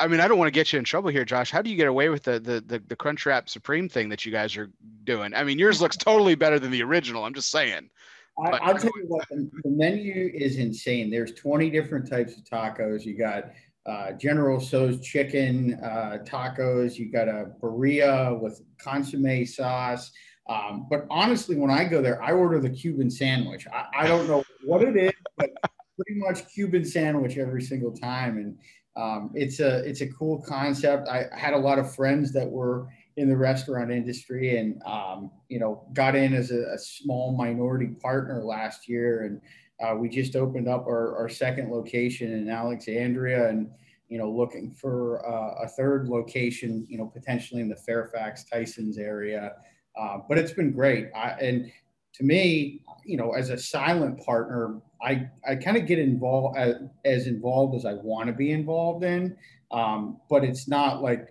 I 0.00 0.08
mean, 0.08 0.20
I 0.20 0.28
don't 0.28 0.38
want 0.38 0.48
to 0.48 0.52
get 0.52 0.72
you 0.72 0.78
in 0.78 0.84
trouble 0.84 1.10
here, 1.10 1.24
Josh. 1.24 1.50
How 1.50 1.62
do 1.62 1.70
you 1.70 1.76
get 1.76 1.88
away 1.88 2.08
with 2.08 2.24
the 2.24 2.40
the 2.40 2.60
the, 2.60 2.78
the 2.86 2.96
Crunchwrap 2.96 3.48
Supreme 3.48 3.88
thing 3.88 4.08
that 4.08 4.24
you 4.24 4.32
guys 4.32 4.56
are 4.56 4.70
doing? 5.04 5.34
I 5.34 5.44
mean, 5.44 5.58
yours 5.58 5.80
looks 5.80 5.96
totally 5.96 6.34
better 6.34 6.58
than 6.58 6.70
the 6.70 6.82
original. 6.82 7.24
I'm 7.24 7.34
just 7.34 7.50
saying. 7.50 7.90
I, 8.36 8.72
will 8.72 8.78
tell 8.80 8.90
you 8.96 9.04
what, 9.06 9.28
the, 9.30 9.48
the 9.62 9.70
menu 9.70 10.28
is 10.34 10.56
insane. 10.56 11.08
There's 11.08 11.34
20 11.34 11.70
different 11.70 12.10
types 12.10 12.36
of 12.36 12.42
tacos. 12.42 13.04
You 13.04 13.16
got 13.16 13.52
uh, 13.86 14.12
General 14.12 14.60
Tso's 14.60 15.00
chicken 15.00 15.78
uh, 15.82 16.18
tacos. 16.24 16.96
You 16.96 17.12
got 17.12 17.28
a 17.28 17.52
birria 17.60 18.38
with 18.40 18.62
consomme 18.78 19.46
sauce. 19.46 20.10
Um, 20.48 20.86
but 20.90 21.06
honestly, 21.10 21.56
when 21.56 21.70
I 21.70 21.84
go 21.84 22.02
there, 22.02 22.22
I 22.22 22.32
order 22.32 22.60
the 22.60 22.70
Cuban 22.70 23.10
sandwich. 23.10 23.66
I, 23.72 24.04
I 24.04 24.06
don't 24.06 24.28
know 24.28 24.44
what 24.64 24.82
it 24.82 24.96
is, 24.96 25.12
but 25.36 25.50
pretty 25.96 26.20
much 26.20 26.48
Cuban 26.52 26.84
sandwich 26.84 27.38
every 27.38 27.62
single 27.62 27.92
time. 27.92 28.36
And 28.36 28.58
um, 28.96 29.30
it's 29.34 29.60
a 29.60 29.78
it's 29.78 30.02
a 30.02 30.06
cool 30.06 30.40
concept. 30.42 31.08
I 31.08 31.26
had 31.36 31.54
a 31.54 31.58
lot 31.58 31.78
of 31.78 31.94
friends 31.94 32.32
that 32.32 32.48
were 32.48 32.88
in 33.16 33.28
the 33.28 33.36
restaurant 33.36 33.90
industry, 33.90 34.58
and 34.58 34.80
um, 34.84 35.30
you 35.48 35.58
know, 35.58 35.86
got 35.92 36.14
in 36.14 36.32
as 36.34 36.50
a, 36.50 36.72
a, 36.74 36.78
small 36.78 37.36
minority 37.36 37.88
partner 38.02 38.44
last 38.44 38.88
year, 38.88 39.24
and 39.24 39.40
uh, 39.82 39.94
we 39.94 40.08
just 40.08 40.36
opened 40.36 40.68
up 40.68 40.86
our, 40.86 41.16
our 41.16 41.28
second 41.28 41.70
location 41.70 42.32
in 42.32 42.48
Alexandria, 42.48 43.48
and 43.48 43.70
you 44.08 44.18
know, 44.18 44.30
looking 44.30 44.70
for 44.70 45.26
uh, 45.26 45.64
a 45.64 45.68
third 45.68 46.08
location, 46.08 46.86
you 46.88 46.98
know, 46.98 47.06
potentially 47.06 47.60
in 47.60 47.68
the 47.68 47.76
Fairfax 47.76 48.44
Tysons 48.52 48.98
area. 48.98 49.54
Uh, 49.98 50.18
but 50.28 50.38
it's 50.38 50.52
been 50.52 50.72
great. 50.72 51.08
I, 51.16 51.30
and 51.40 51.72
to 52.14 52.24
me, 52.24 52.82
you 53.04 53.16
know, 53.16 53.32
as 53.32 53.50
a 53.50 53.58
silent 53.58 54.24
partner, 54.24 54.80
I, 55.02 55.28
I 55.48 55.56
kind 55.56 55.76
of 55.76 55.86
get 55.86 55.98
involved 55.98 56.56
as, 56.56 56.76
as, 57.04 57.26
involved 57.26 57.74
as 57.74 57.84
I 57.84 57.94
want 57.94 58.28
to 58.28 58.32
be 58.32 58.52
involved 58.52 59.04
in, 59.04 59.36
um, 59.70 60.18
but 60.30 60.44
it's 60.44 60.68
not 60.68 61.02
like, 61.02 61.28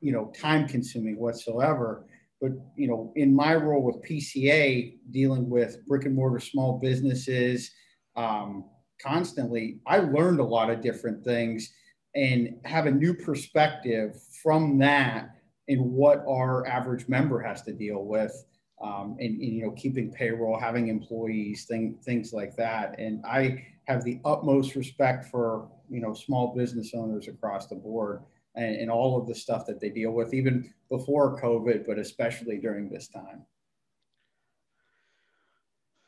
you 0.00 0.12
know, 0.12 0.32
time 0.36 0.66
consuming 0.66 1.18
whatsoever. 1.18 2.06
But, 2.40 2.52
you 2.76 2.88
know, 2.88 3.12
in 3.16 3.34
my 3.34 3.54
role 3.54 3.82
with 3.82 4.02
PCA, 4.02 4.96
dealing 5.10 5.48
with 5.48 5.86
brick 5.86 6.04
and 6.04 6.14
mortar 6.14 6.40
small 6.40 6.78
businesses 6.78 7.70
um, 8.16 8.64
constantly, 9.00 9.80
I 9.86 9.98
learned 9.98 10.40
a 10.40 10.44
lot 10.44 10.70
of 10.70 10.80
different 10.80 11.24
things 11.24 11.72
and 12.14 12.56
have 12.64 12.86
a 12.86 12.90
new 12.90 13.14
perspective 13.14 14.20
from 14.42 14.78
that 14.78 15.30
in 15.68 15.92
what 15.92 16.24
our 16.28 16.66
average 16.66 17.08
member 17.08 17.40
has 17.40 17.62
to 17.62 17.72
deal 17.72 18.04
with 18.04 18.44
um, 18.82 19.16
and, 19.18 19.40
and, 19.40 19.54
you 19.54 19.62
know 19.64 19.72
keeping 19.72 20.12
payroll 20.12 20.58
having 20.58 20.88
employees 20.88 21.64
thing, 21.64 21.96
things 22.04 22.32
like 22.32 22.54
that. 22.56 22.98
And 22.98 23.24
i 23.24 23.64
have 23.84 24.02
the 24.04 24.20
utmost 24.24 24.76
respect 24.76 25.26
for 25.26 25.68
you 25.90 26.00
know 26.00 26.14
small 26.14 26.54
business 26.54 26.92
owners 26.94 27.28
across 27.28 27.66
the 27.66 27.74
board 27.74 28.22
and, 28.54 28.76
and 28.76 28.90
all 28.90 29.20
of 29.20 29.26
the 29.26 29.34
stuff 29.34 29.66
that 29.66 29.80
they 29.80 29.90
deal 29.90 30.12
with 30.12 30.32
even 30.34 30.72
before 30.88 31.40
covid 31.40 31.86
but 31.86 31.98
especially 31.98 32.58
during 32.58 32.88
this 32.88 33.08
time. 33.08 33.44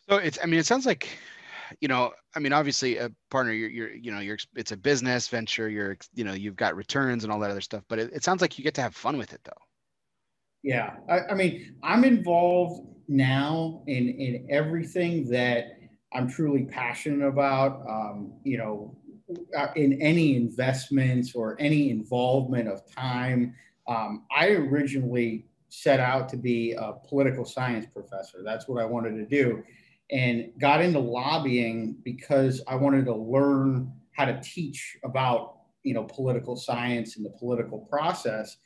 So 0.08 0.16
it's 0.16 0.38
i 0.42 0.46
mean 0.46 0.60
it 0.60 0.66
sounds 0.66 0.86
like 0.86 1.08
you 1.80 1.88
know, 1.88 2.12
I 2.34 2.38
mean, 2.38 2.52
obviously 2.52 2.96
a 2.98 3.10
partner, 3.30 3.52
you're, 3.52 3.70
you're, 3.70 3.94
you 3.94 4.10
know, 4.10 4.20
you're, 4.20 4.38
it's 4.54 4.72
a 4.72 4.76
business 4.76 5.28
venture, 5.28 5.68
you're, 5.68 5.96
you 6.14 6.24
know, 6.24 6.32
you've 6.32 6.56
got 6.56 6.76
returns 6.76 7.24
and 7.24 7.32
all 7.32 7.38
that 7.40 7.50
other 7.50 7.60
stuff, 7.60 7.84
but 7.88 7.98
it, 7.98 8.10
it 8.12 8.24
sounds 8.24 8.40
like 8.40 8.58
you 8.58 8.64
get 8.64 8.74
to 8.74 8.82
have 8.82 8.94
fun 8.94 9.16
with 9.18 9.32
it 9.32 9.40
though. 9.44 9.52
Yeah. 10.62 10.96
I, 11.08 11.20
I 11.30 11.34
mean, 11.34 11.76
I'm 11.82 12.04
involved 12.04 12.88
now 13.08 13.82
in, 13.86 14.08
in 14.08 14.46
everything 14.50 15.28
that 15.30 15.78
I'm 16.12 16.28
truly 16.28 16.64
passionate 16.64 17.26
about. 17.26 17.82
Um, 17.88 18.32
you 18.42 18.58
know, 18.58 18.96
uh, 19.56 19.68
in 19.74 20.00
any 20.00 20.36
investments 20.36 21.34
or 21.34 21.56
any 21.58 21.90
involvement 21.90 22.68
of 22.68 22.88
time. 22.90 23.54
Um, 23.88 24.24
I 24.34 24.50
originally 24.50 25.46
set 25.68 26.00
out 26.00 26.28
to 26.30 26.36
be 26.36 26.72
a 26.72 26.92
political 27.08 27.44
science 27.44 27.86
professor. 27.92 28.42
That's 28.44 28.68
what 28.68 28.80
I 28.80 28.84
wanted 28.84 29.16
to 29.16 29.26
do 29.26 29.62
and 30.10 30.52
got 30.58 30.80
into 30.80 30.98
lobbying 30.98 31.96
because 32.04 32.62
I 32.68 32.76
wanted 32.76 33.04
to 33.06 33.14
learn 33.14 33.92
how 34.12 34.24
to 34.24 34.40
teach 34.42 34.96
about 35.04 35.56
you 35.82 35.94
know 35.94 36.04
political 36.04 36.56
science 36.56 37.16
and 37.16 37.24
the 37.24 37.30
political 37.38 37.78
process 37.78 38.56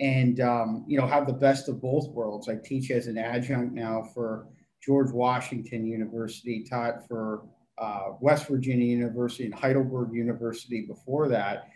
and 0.00 0.40
um, 0.40 0.84
you 0.86 0.98
know 0.98 1.06
have 1.06 1.26
the 1.26 1.32
best 1.32 1.68
of 1.68 1.80
both 1.80 2.08
worlds. 2.08 2.48
I 2.48 2.56
teach 2.64 2.90
as 2.90 3.06
an 3.06 3.18
adjunct 3.18 3.74
now 3.74 4.02
for 4.14 4.46
George 4.82 5.10
Washington 5.10 5.86
University, 5.86 6.64
taught 6.68 7.06
for 7.06 7.44
uh, 7.78 8.12
West 8.20 8.48
Virginia 8.48 8.86
University 8.86 9.44
and 9.44 9.54
Heidelberg 9.54 10.12
University 10.12 10.86
before 10.86 11.28
that. 11.28 11.68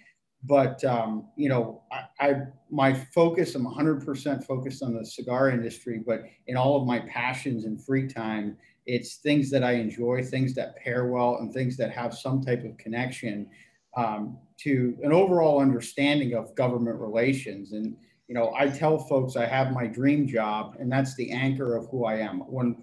But 0.45 0.85
um, 0.85 1.29
you 1.37 1.49
know, 1.49 1.83
I, 1.93 2.29
I 2.29 2.35
my 2.71 2.93
focus, 2.93 3.55
I'm 3.55 3.67
100% 3.67 4.45
focused 4.45 4.83
on 4.83 4.95
the 4.95 5.05
cigar 5.05 5.51
industry. 5.51 6.01
But 6.05 6.23
in 6.47 6.57
all 6.57 6.81
of 6.81 6.87
my 6.87 7.01
passions 7.01 7.65
and 7.65 7.85
free 7.85 8.09
time, 8.09 8.57
it's 8.87 9.17
things 9.17 9.51
that 9.51 9.63
I 9.63 9.73
enjoy, 9.73 10.23
things 10.23 10.55
that 10.55 10.77
pair 10.77 11.07
well, 11.07 11.37
and 11.37 11.53
things 11.53 11.77
that 11.77 11.91
have 11.93 12.15
some 12.15 12.43
type 12.43 12.65
of 12.65 12.77
connection 12.79 13.49
um, 13.97 14.39
to 14.59 14.97
an 15.03 15.13
overall 15.13 15.61
understanding 15.61 16.35
of 16.35 16.55
government 16.55 16.99
relations. 16.99 17.73
And 17.73 17.97
you 18.29 18.35
know, 18.35 18.55
I 18.57 18.69
tell 18.69 18.99
folks 18.99 19.37
I 19.37 19.47
have 19.47 19.73
my 19.73 19.87
dream 19.87 20.27
job, 20.27 20.77
and 20.79 20.91
that's 20.91 21.15
the 21.17 21.31
anchor 21.31 21.77
of 21.77 21.89
who 21.91 22.05
I 22.05 22.15
am. 22.17 22.41
When 22.41 22.83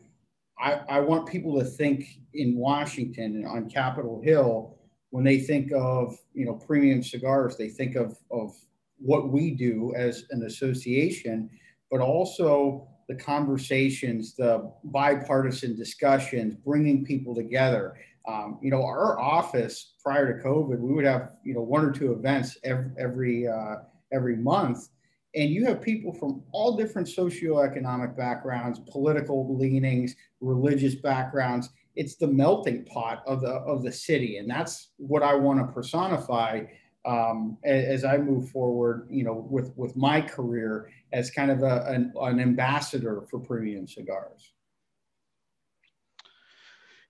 I, 0.59 0.81
I 0.89 0.99
want 0.99 1.27
people 1.27 1.57
to 1.59 1.65
think 1.65 2.19
in 2.33 2.57
Washington 2.57 3.35
and 3.37 3.47
on 3.47 3.69
Capitol 3.69 4.21
Hill, 4.23 4.77
when 5.11 5.23
they 5.23 5.39
think 5.39 5.71
of 5.73 6.17
you 6.33 6.45
know 6.45 6.53
premium 6.53 7.01
cigars, 7.01 7.57
they 7.57 7.69
think 7.69 7.95
of 7.95 8.17
of 8.31 8.53
what 8.99 9.29
we 9.29 9.51
do 9.51 9.93
as 9.95 10.25
an 10.31 10.43
association, 10.43 11.49
but 11.89 12.01
also 12.01 12.88
the 13.09 13.15
conversations, 13.15 14.35
the 14.35 14.71
bipartisan 14.83 15.75
discussions, 15.75 16.53
bringing 16.53 17.03
people 17.03 17.33
together. 17.33 17.97
Um, 18.27 18.59
you 18.61 18.69
know, 18.69 18.83
our 18.83 19.19
office 19.19 19.95
prior 20.03 20.31
to 20.31 20.47
COVID, 20.47 20.79
we 20.79 20.93
would 20.93 21.05
have 21.05 21.31
you 21.43 21.55
know 21.55 21.63
one 21.63 21.83
or 21.83 21.91
two 21.91 22.13
events 22.13 22.57
every 22.63 22.91
every 22.99 23.47
uh, 23.47 23.77
every 24.13 24.35
month, 24.35 24.89
and 25.33 25.49
you 25.49 25.65
have 25.65 25.81
people 25.81 26.13
from 26.13 26.43
all 26.51 26.77
different 26.77 27.07
socioeconomic 27.07 28.15
backgrounds, 28.15 28.79
political 28.87 29.57
leanings, 29.57 30.15
religious 30.39 30.93
backgrounds. 30.93 31.69
It's 31.95 32.15
the 32.15 32.27
melting 32.27 32.85
pot 32.85 33.23
of 33.25 33.41
the 33.41 33.53
of 33.53 33.81
the 33.81 33.91
city, 33.91 34.37
and 34.37 34.47
that's 34.47 34.91
what 34.97 35.23
I 35.23 35.33
want 35.33 35.59
to 35.59 35.73
personify 35.73 36.65
um, 37.05 37.57
as, 37.63 38.03
I 38.03 38.17
move 38.17 38.49
forward. 38.49 39.07
You 39.09 39.23
know, 39.23 39.47
with 39.49 39.75
with 39.77 39.95
my 39.95 40.21
career 40.21 40.91
as 41.11 41.31
kind 41.31 41.51
of 41.51 41.63
a, 41.63 41.85
an, 41.87 42.13
an 42.21 42.39
ambassador 42.39 43.23
for 43.29 43.39
premium 43.39 43.87
cigars. 43.87 44.53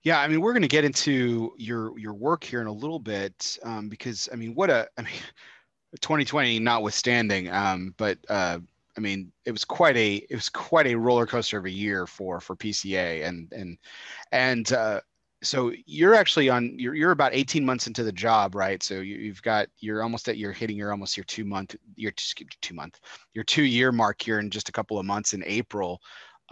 Yeah, 0.02 0.20
I 0.20 0.28
mean, 0.28 0.40
we're 0.40 0.52
going 0.52 0.62
to 0.62 0.68
get 0.68 0.84
into 0.84 1.52
your 1.58 1.98
your 1.98 2.14
work 2.14 2.42
here 2.42 2.60
in 2.60 2.66
a 2.66 2.72
little 2.72 2.98
bit 2.98 3.58
um, 3.62 3.88
because 3.88 4.28
I 4.32 4.36
mean, 4.36 4.54
what 4.54 4.70
a 4.70 4.88
I 4.96 5.02
mean, 5.02 5.12
2020 6.00 6.60
notwithstanding, 6.60 7.50
um, 7.50 7.94
but 7.98 8.18
uh, 8.28 8.58
I 8.96 9.00
mean, 9.00 9.32
it 9.44 9.52
was 9.52 9.64
quite 9.64 9.96
a 9.96 10.16
it 10.30 10.34
was 10.34 10.48
quite 10.48 10.86
a 10.86 10.94
roller 10.94 11.26
coaster 11.26 11.58
of 11.58 11.66
a 11.66 11.70
year 11.70 12.06
for 12.06 12.40
for 12.40 12.56
PCA, 12.56 13.26
and 13.26 13.52
and 13.52 13.78
and 14.32 14.72
uh, 14.72 15.00
so 15.42 15.72
you're 15.86 16.14
actually 16.14 16.48
on 16.48 16.78
you're 16.78 16.94
you're 16.94 17.12
about 17.12 17.34
18 17.34 17.64
months 17.64 17.86
into 17.86 18.02
the 18.02 18.12
job, 18.12 18.54
right? 18.54 18.82
So 18.82 19.00
you, 19.00 19.28
have 19.28 19.42
got 19.42 19.68
you're 19.78 20.02
almost 20.02 20.28
at 20.28 20.36
you're 20.36 20.52
hitting 20.52 20.76
your 20.76 20.90
almost 20.90 21.16
your 21.16 21.24
two 21.24 21.44
month 21.44 21.76
your 21.96 22.12
two 22.16 22.74
month 22.74 23.00
your 23.32 23.44
two 23.44 23.64
year 23.64 23.92
mark 23.92 24.20
here 24.20 24.38
in 24.38 24.50
just 24.50 24.68
a 24.68 24.72
couple 24.72 24.98
of 24.98 25.06
months 25.06 25.32
in 25.32 25.42
April. 25.46 26.00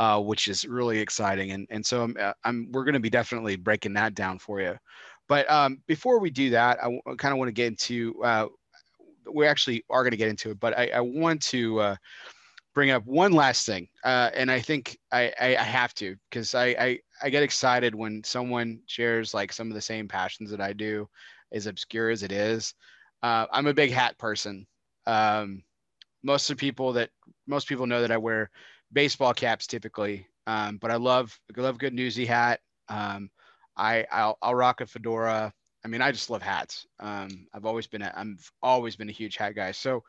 Uh, 0.00 0.20
which 0.20 0.46
is 0.46 0.64
really 0.64 1.00
exciting, 1.00 1.50
and 1.50 1.66
and 1.70 1.84
so 1.84 2.04
I'm, 2.04 2.16
uh, 2.20 2.32
I'm 2.44 2.68
we're 2.70 2.84
going 2.84 2.94
to 2.94 3.00
be 3.00 3.10
definitely 3.10 3.56
breaking 3.56 3.94
that 3.94 4.14
down 4.14 4.38
for 4.38 4.60
you. 4.60 4.76
But 5.26 5.50
um, 5.50 5.82
before 5.88 6.20
we 6.20 6.30
do 6.30 6.50
that, 6.50 6.78
I 6.78 6.84
w- 6.84 7.02
kind 7.16 7.32
of 7.32 7.38
want 7.38 7.48
to 7.48 7.52
get 7.52 7.66
into 7.66 8.14
uh, 8.22 8.46
we 9.32 9.46
actually 9.46 9.84
are 9.90 10.02
going 10.02 10.12
to 10.12 10.16
get 10.16 10.28
into 10.28 10.50
it, 10.50 10.60
but 10.60 10.76
I, 10.78 10.90
I 10.94 11.00
want 11.00 11.42
to 11.46 11.80
uh, 11.80 11.96
bring 12.74 12.90
up 12.90 13.04
one 13.06 13.32
last 13.32 13.66
thing, 13.66 13.88
uh, 14.04 14.30
and 14.34 14.50
I 14.50 14.60
think 14.60 14.98
I, 15.10 15.32
I, 15.40 15.56
I 15.56 15.62
have 15.62 15.94
to 15.94 16.16
because 16.30 16.54
I, 16.54 16.66
I 16.66 16.98
I 17.22 17.30
get 17.30 17.42
excited 17.42 17.94
when 17.94 18.22
someone 18.24 18.80
shares 18.86 19.34
like 19.34 19.52
some 19.52 19.68
of 19.68 19.74
the 19.74 19.80
same 19.80 20.08
passions 20.08 20.50
that 20.50 20.60
I 20.60 20.72
do, 20.72 21.08
as 21.52 21.66
obscure 21.66 22.10
as 22.10 22.22
it 22.22 22.32
is. 22.32 22.74
Uh, 23.22 23.46
I'm 23.52 23.66
a 23.66 23.74
big 23.74 23.90
hat 23.90 24.18
person. 24.18 24.66
Um, 25.06 25.62
most 26.22 26.50
of 26.50 26.56
the 26.56 26.60
people 26.60 26.92
that 26.94 27.10
most 27.46 27.68
people 27.68 27.86
know 27.86 28.02
that 28.02 28.12
I 28.12 28.16
wear 28.16 28.50
baseball 28.92 29.34
caps 29.34 29.66
typically, 29.66 30.26
um, 30.46 30.78
but 30.78 30.90
I 30.90 30.96
love 30.96 31.38
I 31.56 31.60
love 31.60 31.78
good 31.78 31.94
newsy 31.94 32.26
hat. 32.26 32.60
Um, 32.88 33.30
I 33.76 34.06
I'll, 34.10 34.38
I'll 34.42 34.54
rock 34.54 34.80
a 34.80 34.86
fedora. 34.86 35.52
I 35.84 35.88
mean, 35.88 36.02
I 36.02 36.10
just 36.10 36.30
love 36.30 36.42
hats. 36.42 36.86
Um, 36.98 37.46
I've 37.54 37.64
always 37.64 37.86
been 37.86 38.02
a, 38.02 38.12
I've 38.14 38.52
always 38.62 38.96
been 38.96 39.08
a 39.08 39.12
huge 39.12 39.36
hat 39.36 39.54
guy. 39.54 39.70
So, 39.70 40.02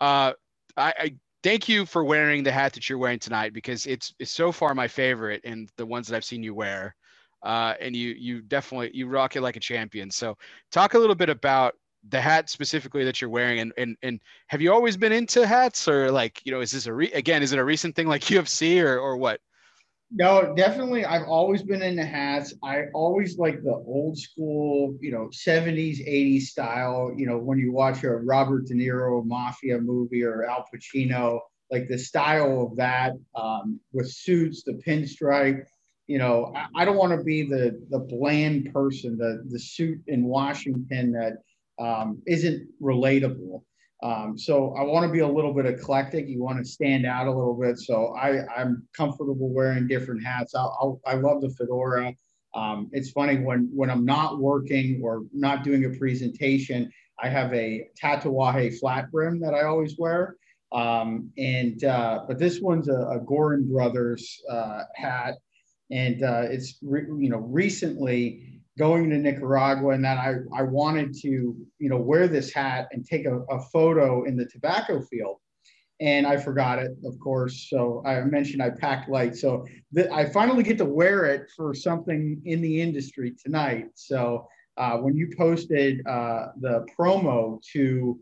uh, 0.00 0.34
I, 0.76 0.94
I 0.98 1.14
thank 1.44 1.68
you 1.68 1.84
for 1.84 2.02
wearing 2.02 2.42
the 2.42 2.50
hat 2.50 2.72
that 2.72 2.88
you're 2.88 2.98
wearing 2.98 3.18
tonight 3.18 3.52
because 3.52 3.84
it's 3.86 4.14
it's 4.18 4.32
so 4.32 4.50
far 4.50 4.74
my 4.74 4.88
favorite 4.88 5.42
and 5.44 5.70
the 5.76 5.86
ones 5.86 6.08
that 6.08 6.16
I've 6.16 6.24
seen 6.24 6.42
you 6.42 6.54
wear. 6.54 6.96
Uh, 7.42 7.74
and 7.80 7.94
you 7.94 8.14
you 8.18 8.40
definitely 8.40 8.90
you 8.94 9.06
rock 9.06 9.36
it 9.36 9.42
like 9.42 9.56
a 9.56 9.60
champion. 9.60 10.10
So, 10.10 10.36
talk 10.72 10.94
a 10.94 10.98
little 10.98 11.14
bit 11.14 11.28
about 11.28 11.74
the 12.08 12.20
hat 12.20 12.48
specifically 12.48 13.04
that 13.04 13.20
you're 13.20 13.30
wearing 13.30 13.60
and 13.60 13.72
and 13.76 13.96
and 14.02 14.20
have 14.48 14.60
you 14.60 14.72
always 14.72 14.96
been 14.96 15.12
into 15.12 15.46
hats 15.46 15.86
or 15.86 16.10
like 16.10 16.40
you 16.44 16.52
know 16.52 16.60
is 16.60 16.72
this 16.72 16.86
a 16.86 16.92
re- 16.92 17.12
again 17.12 17.42
is 17.42 17.52
it 17.52 17.58
a 17.58 17.64
recent 17.64 17.94
thing 17.94 18.08
like 18.08 18.22
UFC 18.30 18.82
or 18.82 18.98
or 18.98 19.18
what? 19.18 19.40
No, 20.16 20.54
definitely. 20.54 21.04
I've 21.04 21.26
always 21.26 21.62
been 21.64 21.82
into 21.82 22.04
hats. 22.04 22.54
I 22.62 22.84
always 22.94 23.36
like 23.36 23.60
the 23.64 23.72
old 23.74 24.16
school, 24.16 24.96
you 25.00 25.10
know, 25.10 25.28
70s, 25.32 25.98
80s 26.06 26.42
style. 26.42 27.12
You 27.16 27.26
know, 27.26 27.36
when 27.38 27.58
you 27.58 27.72
watch 27.72 28.04
a 28.04 28.10
Robert 28.10 28.66
De 28.66 28.74
Niro 28.74 29.24
mafia 29.26 29.76
movie 29.78 30.22
or 30.22 30.44
Al 30.44 30.66
Pacino, 30.72 31.40
like 31.72 31.88
the 31.88 31.98
style 31.98 32.62
of 32.62 32.76
that 32.76 33.14
um, 33.34 33.80
with 33.92 34.08
suits, 34.08 34.62
the 34.62 34.74
pinstripe. 34.86 35.64
You 36.06 36.18
know, 36.18 36.52
I, 36.54 36.82
I 36.82 36.84
don't 36.84 36.96
want 36.96 37.18
to 37.18 37.24
be 37.24 37.42
the 37.42 37.84
the 37.90 37.98
bland 37.98 38.72
person, 38.72 39.18
the 39.18 39.42
the 39.50 39.58
suit 39.58 39.98
in 40.06 40.26
Washington 40.26 41.10
that 41.12 41.38
um, 41.84 42.22
not 42.26 42.68
relatable. 42.80 43.62
Um, 44.04 44.36
so 44.36 44.74
I 44.74 44.82
want 44.82 45.06
to 45.06 45.10
be 45.10 45.20
a 45.20 45.28
little 45.28 45.54
bit 45.54 45.64
eclectic. 45.64 46.28
You 46.28 46.42
want 46.42 46.58
to 46.58 46.64
stand 46.64 47.06
out 47.06 47.26
a 47.26 47.30
little 47.32 47.58
bit. 47.58 47.78
So 47.78 48.14
I, 48.14 48.44
I'm 48.54 48.86
comfortable 48.94 49.48
wearing 49.48 49.88
different 49.88 50.22
hats. 50.22 50.54
I'll, 50.54 50.76
I'll, 50.78 51.00
i 51.06 51.14
love 51.14 51.40
the 51.40 51.48
fedora. 51.48 52.14
Um, 52.54 52.90
it's 52.92 53.10
funny 53.10 53.38
when 53.38 53.70
when 53.74 53.90
I'm 53.90 54.04
not 54.04 54.38
working 54.38 55.00
or 55.02 55.24
not 55.32 55.64
doing 55.64 55.86
a 55.86 55.98
presentation, 55.98 56.92
I 57.20 57.30
have 57.30 57.52
a 57.54 57.88
Tatuaje 58.00 58.78
flat 58.78 59.10
brim 59.10 59.40
that 59.40 59.54
I 59.54 59.64
always 59.64 59.96
wear. 59.98 60.36
Um, 60.70 61.32
and 61.38 61.82
uh, 61.82 62.24
but 62.28 62.38
this 62.38 62.60
one's 62.60 62.88
a, 62.88 62.92
a 62.96 63.20
Goorin 63.20 63.68
Brothers 63.68 64.40
uh, 64.50 64.82
hat, 64.94 65.34
and 65.90 66.22
uh, 66.22 66.42
it's 66.42 66.78
re- 66.82 67.06
you 67.18 67.30
know 67.30 67.38
recently 67.38 68.53
going 68.78 69.10
to 69.10 69.18
Nicaragua 69.18 69.90
and 69.90 70.04
that 70.04 70.18
I, 70.18 70.34
I 70.54 70.62
wanted 70.62 71.14
to, 71.22 71.28
you 71.28 71.88
know, 71.88 71.98
wear 71.98 72.26
this 72.26 72.52
hat 72.52 72.88
and 72.90 73.06
take 73.06 73.24
a, 73.26 73.40
a 73.50 73.60
photo 73.72 74.24
in 74.24 74.36
the 74.36 74.46
tobacco 74.46 75.00
field. 75.00 75.36
And 76.00 76.26
I 76.26 76.36
forgot 76.36 76.80
it, 76.80 76.90
of 77.04 77.18
course. 77.20 77.68
So 77.70 78.02
I 78.04 78.20
mentioned 78.22 78.60
I 78.62 78.70
packed 78.70 79.08
light. 79.08 79.36
So 79.36 79.64
th- 79.94 80.10
I 80.10 80.26
finally 80.26 80.64
get 80.64 80.76
to 80.78 80.84
wear 80.84 81.26
it 81.26 81.48
for 81.56 81.72
something 81.72 82.42
in 82.44 82.60
the 82.60 82.82
industry 82.82 83.34
tonight. 83.42 83.86
So 83.94 84.48
uh, 84.76 84.98
when 84.98 85.16
you 85.16 85.30
posted 85.38 86.04
uh, 86.06 86.48
the 86.60 86.84
promo 86.98 87.62
to 87.72 88.18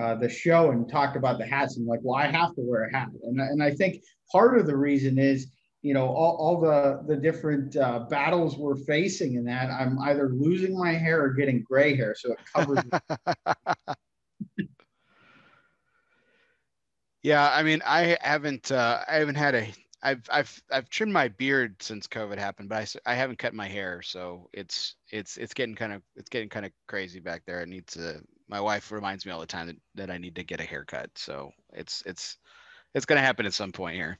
uh, 0.00 0.16
the 0.16 0.28
show 0.28 0.72
and 0.72 0.88
talked 0.90 1.16
about 1.16 1.38
the 1.38 1.46
hats, 1.46 1.76
I'm 1.76 1.86
like, 1.86 2.00
well, 2.02 2.16
I 2.16 2.26
have 2.26 2.54
to 2.56 2.60
wear 2.60 2.84
a 2.84 2.92
hat. 2.92 3.08
And, 3.22 3.40
and 3.40 3.62
I 3.62 3.70
think 3.70 4.02
part 4.30 4.58
of 4.58 4.66
the 4.66 4.76
reason 4.76 5.16
is 5.16 5.46
you 5.82 5.92
know 5.94 6.06
all, 6.06 6.36
all 6.36 6.60
the 6.60 7.02
the 7.06 7.16
different 7.16 7.76
uh, 7.76 8.00
battles 8.08 8.56
we're 8.56 8.76
facing 8.76 9.34
in 9.34 9.44
that 9.44 9.68
i'm 9.70 9.98
either 10.00 10.30
losing 10.30 10.76
my 10.78 10.92
hair 10.92 11.22
or 11.22 11.30
getting 11.30 11.62
gray 11.62 11.94
hair 11.96 12.14
so 12.16 12.32
it 12.32 12.38
covers 12.54 12.78
yeah 17.22 17.50
i 17.52 17.62
mean 17.62 17.82
i 17.84 18.16
haven't 18.20 18.70
uh, 18.72 19.02
i 19.08 19.16
haven't 19.16 19.34
had 19.34 19.54
a 19.54 19.68
I've 20.04 20.22
I've 20.30 20.62
I've 20.70 20.88
trimmed 20.88 21.12
my 21.12 21.28
beard 21.28 21.80
since 21.80 22.08
COVID 22.08 22.36
happened, 22.36 22.68
but 22.68 22.96
I, 23.06 23.12
I 23.12 23.14
haven't 23.14 23.38
cut 23.38 23.54
my 23.54 23.68
hair, 23.68 24.02
so 24.02 24.48
it's 24.52 24.96
it's 25.10 25.36
it's 25.36 25.54
getting 25.54 25.76
kind 25.76 25.92
of 25.92 26.02
it's 26.16 26.28
getting 26.28 26.48
kind 26.48 26.66
of 26.66 26.72
crazy 26.88 27.20
back 27.20 27.42
there. 27.46 27.60
I 27.60 27.66
need 27.66 27.86
to. 27.88 28.20
My 28.48 28.60
wife 28.60 28.90
reminds 28.90 29.24
me 29.24 29.32
all 29.32 29.40
the 29.40 29.46
time 29.46 29.68
that, 29.68 29.76
that 29.94 30.10
I 30.10 30.18
need 30.18 30.34
to 30.34 30.42
get 30.42 30.60
a 30.60 30.64
haircut, 30.64 31.10
so 31.14 31.52
it's 31.72 32.02
it's 32.04 32.36
it's 32.94 33.06
gonna 33.06 33.20
happen 33.20 33.46
at 33.46 33.54
some 33.54 33.72
point 33.72 33.96
here. 33.96 34.18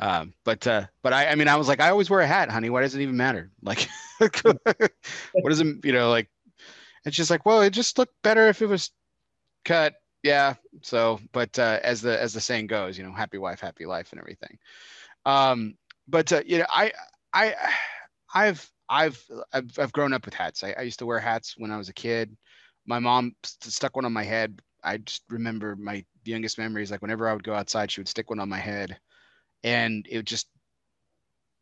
Um, 0.00 0.34
but 0.44 0.66
uh, 0.66 0.86
but 1.02 1.12
I, 1.12 1.28
I 1.28 1.34
mean, 1.34 1.48
I 1.48 1.56
was 1.56 1.68
like, 1.68 1.80
I 1.80 1.90
always 1.90 2.10
wear 2.10 2.20
a 2.20 2.26
hat, 2.26 2.50
honey. 2.50 2.70
Why 2.70 2.82
does 2.82 2.94
it 2.94 3.02
even 3.02 3.16
matter? 3.16 3.50
Like, 3.62 3.88
what 5.32 5.50
does 5.50 5.60
it, 5.60 5.84
you 5.84 5.92
know, 5.92 6.10
like? 6.10 6.28
And 7.04 7.14
she's 7.14 7.30
like, 7.30 7.44
well, 7.44 7.60
it 7.60 7.70
just 7.70 7.98
looked 7.98 8.14
better 8.22 8.48
if 8.48 8.62
it 8.62 8.66
was 8.66 8.90
cut. 9.64 9.94
Yeah. 10.22 10.54
So, 10.82 11.20
but 11.32 11.58
uh, 11.58 11.80
as 11.82 12.00
the 12.00 12.20
as 12.20 12.32
the 12.32 12.40
saying 12.40 12.68
goes, 12.68 12.96
you 12.96 13.04
know, 13.04 13.12
happy 13.12 13.38
wife, 13.38 13.60
happy 13.60 13.84
life, 13.86 14.12
and 14.12 14.20
everything. 14.20 14.58
Um, 15.26 15.74
but 16.08 16.32
uh, 16.32 16.42
you 16.46 16.58
know, 16.58 16.66
I 16.70 16.92
I 17.32 17.54
I've 18.34 18.70
I've 18.88 19.22
I've, 19.52 19.78
I've 19.78 19.92
grown 19.92 20.12
up 20.12 20.24
with 20.24 20.34
hats. 20.34 20.62
I, 20.64 20.74
I 20.78 20.82
used 20.82 20.98
to 21.00 21.06
wear 21.06 21.18
hats 21.18 21.54
when 21.56 21.70
I 21.70 21.76
was 21.76 21.88
a 21.88 21.94
kid. 21.94 22.36
My 22.86 22.98
mom 22.98 23.34
st- 23.42 23.72
stuck 23.72 23.96
one 23.96 24.04
on 24.04 24.12
my 24.12 24.24
head. 24.24 24.60
I 24.84 24.98
just 24.98 25.24
remember 25.28 25.76
my 25.76 26.04
youngest 26.24 26.58
memories. 26.58 26.90
Like 26.90 27.02
whenever 27.02 27.28
I 27.28 27.34
would 27.34 27.44
go 27.44 27.54
outside, 27.54 27.90
she 27.90 28.00
would 28.00 28.08
stick 28.08 28.30
one 28.30 28.40
on 28.40 28.48
my 28.48 28.58
head 28.58 28.98
and 29.64 30.06
it 30.08 30.24
just 30.24 30.48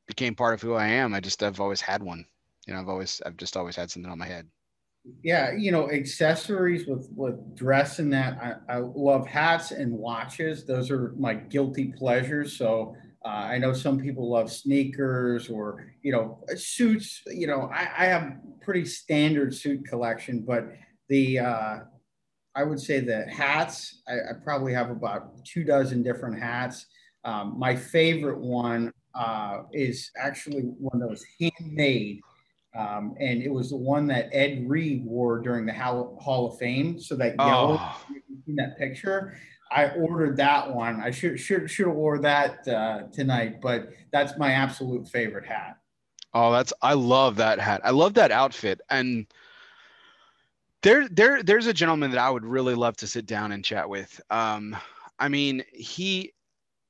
became 0.06 0.34
part 0.34 0.54
of 0.54 0.62
who 0.62 0.74
I 0.74 0.88
am. 0.88 1.14
I 1.14 1.20
just 1.20 1.42
I've 1.42 1.60
always 1.60 1.80
had 1.80 2.02
one. 2.02 2.26
You 2.66 2.74
know, 2.74 2.80
I've 2.80 2.88
always 2.88 3.22
I've 3.24 3.36
just 3.36 3.56
always 3.56 3.76
had 3.76 3.90
something 3.90 4.10
on 4.10 4.18
my 4.18 4.26
head. 4.26 4.48
Yeah, 5.22 5.52
you 5.56 5.72
know, 5.72 5.90
accessories 5.90 6.86
with 6.86 7.08
with 7.14 7.56
dress 7.56 7.98
and 7.98 8.12
that. 8.12 8.38
I, 8.68 8.74
I 8.74 8.78
love 8.78 9.26
hats 9.26 9.72
and 9.72 9.92
watches. 9.92 10.64
Those 10.64 10.90
are 10.90 11.12
my 11.18 11.34
guilty 11.34 11.92
pleasures. 11.96 12.56
So 12.56 12.94
uh, 13.24 13.28
I 13.28 13.58
know 13.58 13.72
some 13.72 13.98
people 13.98 14.30
love 14.30 14.50
sneakers 14.50 15.48
or 15.48 15.92
you 16.02 16.12
know 16.12 16.44
suits. 16.56 17.22
You 17.26 17.46
know, 17.48 17.70
I, 17.72 17.80
I 17.80 18.04
have 18.06 18.34
pretty 18.60 18.84
standard 18.84 19.54
suit 19.54 19.86
collection, 19.86 20.42
but 20.42 20.68
the 21.08 21.40
uh, 21.40 21.78
I 22.54 22.64
would 22.64 22.80
say 22.80 23.00
that 23.00 23.30
hats, 23.30 24.02
I, 24.06 24.12
I, 24.12 24.32
probably 24.44 24.74
have 24.74 24.90
about 24.90 25.44
two 25.44 25.64
dozen 25.64 26.02
different 26.02 26.38
hats. 26.38 26.86
Um, 27.24 27.58
my 27.58 27.74
favorite 27.74 28.38
one 28.38 28.92
uh, 29.14 29.62
is 29.72 30.10
actually 30.18 30.62
one 30.62 31.00
that 31.00 31.08
was 31.08 31.24
handmade. 31.40 32.20
Um, 32.74 33.14
and 33.20 33.42
it 33.42 33.50
was 33.50 33.70
the 33.70 33.76
one 33.76 34.06
that 34.08 34.28
Ed 34.32 34.68
Reed 34.68 35.04
wore 35.04 35.40
during 35.40 35.66
the 35.66 35.72
Hall, 35.72 36.18
Hall 36.20 36.52
of 36.52 36.58
Fame. 36.58 37.00
So 37.00 37.14
that 37.16 37.36
yellow 37.38 37.78
oh. 37.80 38.04
in 38.46 38.56
that 38.56 38.78
picture, 38.78 39.34
I 39.70 39.90
ordered 39.90 40.36
that 40.38 40.74
one. 40.74 41.00
I 41.00 41.10
should 41.10 41.38
should 41.38 41.70
should 41.70 41.86
have 41.86 41.96
wore 41.96 42.18
that 42.20 42.66
uh, 42.68 43.02
tonight, 43.12 43.60
but 43.60 43.90
that's 44.12 44.38
my 44.38 44.52
absolute 44.52 45.08
favorite 45.08 45.46
hat. 45.46 45.78
Oh, 46.34 46.52
that's 46.52 46.72
I 46.80 46.94
love 46.94 47.36
that 47.36 47.58
hat. 47.58 47.80
I 47.84 47.90
love 47.90 48.14
that 48.14 48.32
outfit, 48.32 48.80
and 48.88 49.26
there 50.82 51.08
there 51.08 51.42
there's 51.42 51.66
a 51.66 51.72
gentleman 51.72 52.10
that 52.10 52.20
I 52.20 52.30
would 52.30 52.44
really 52.44 52.74
love 52.74 52.96
to 52.98 53.06
sit 53.06 53.26
down 53.26 53.52
and 53.52 53.64
chat 53.64 53.88
with. 53.88 54.20
Um, 54.30 54.76
I 55.18 55.28
mean, 55.28 55.62
he, 55.72 56.32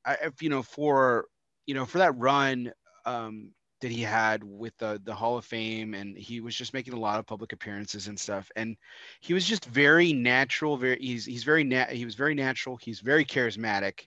I, 0.04 0.16
you 0.40 0.48
know, 0.48 0.62
for 0.62 1.26
you 1.66 1.74
know, 1.74 1.84
for 1.84 1.98
that 1.98 2.16
run 2.18 2.72
um, 3.04 3.52
that 3.80 3.90
he 3.90 4.00
had 4.02 4.42
with 4.42 4.76
the 4.78 5.00
the 5.04 5.14
Hall 5.14 5.36
of 5.36 5.44
Fame, 5.44 5.92
and 5.94 6.16
he 6.16 6.40
was 6.40 6.56
just 6.56 6.72
making 6.72 6.94
a 6.94 6.98
lot 6.98 7.18
of 7.18 7.26
public 7.26 7.52
appearances 7.52 8.08
and 8.08 8.18
stuff. 8.18 8.50
And 8.56 8.76
he 9.20 9.34
was 9.34 9.44
just 9.44 9.66
very 9.66 10.12
natural. 10.12 10.76
Very 10.78 10.98
he's 10.98 11.26
he's 11.26 11.44
very 11.44 11.64
nat 11.64 11.92
he 11.92 12.06
was 12.06 12.14
very 12.14 12.34
natural. 12.34 12.76
He's 12.76 13.00
very 13.00 13.24
charismatic, 13.26 14.06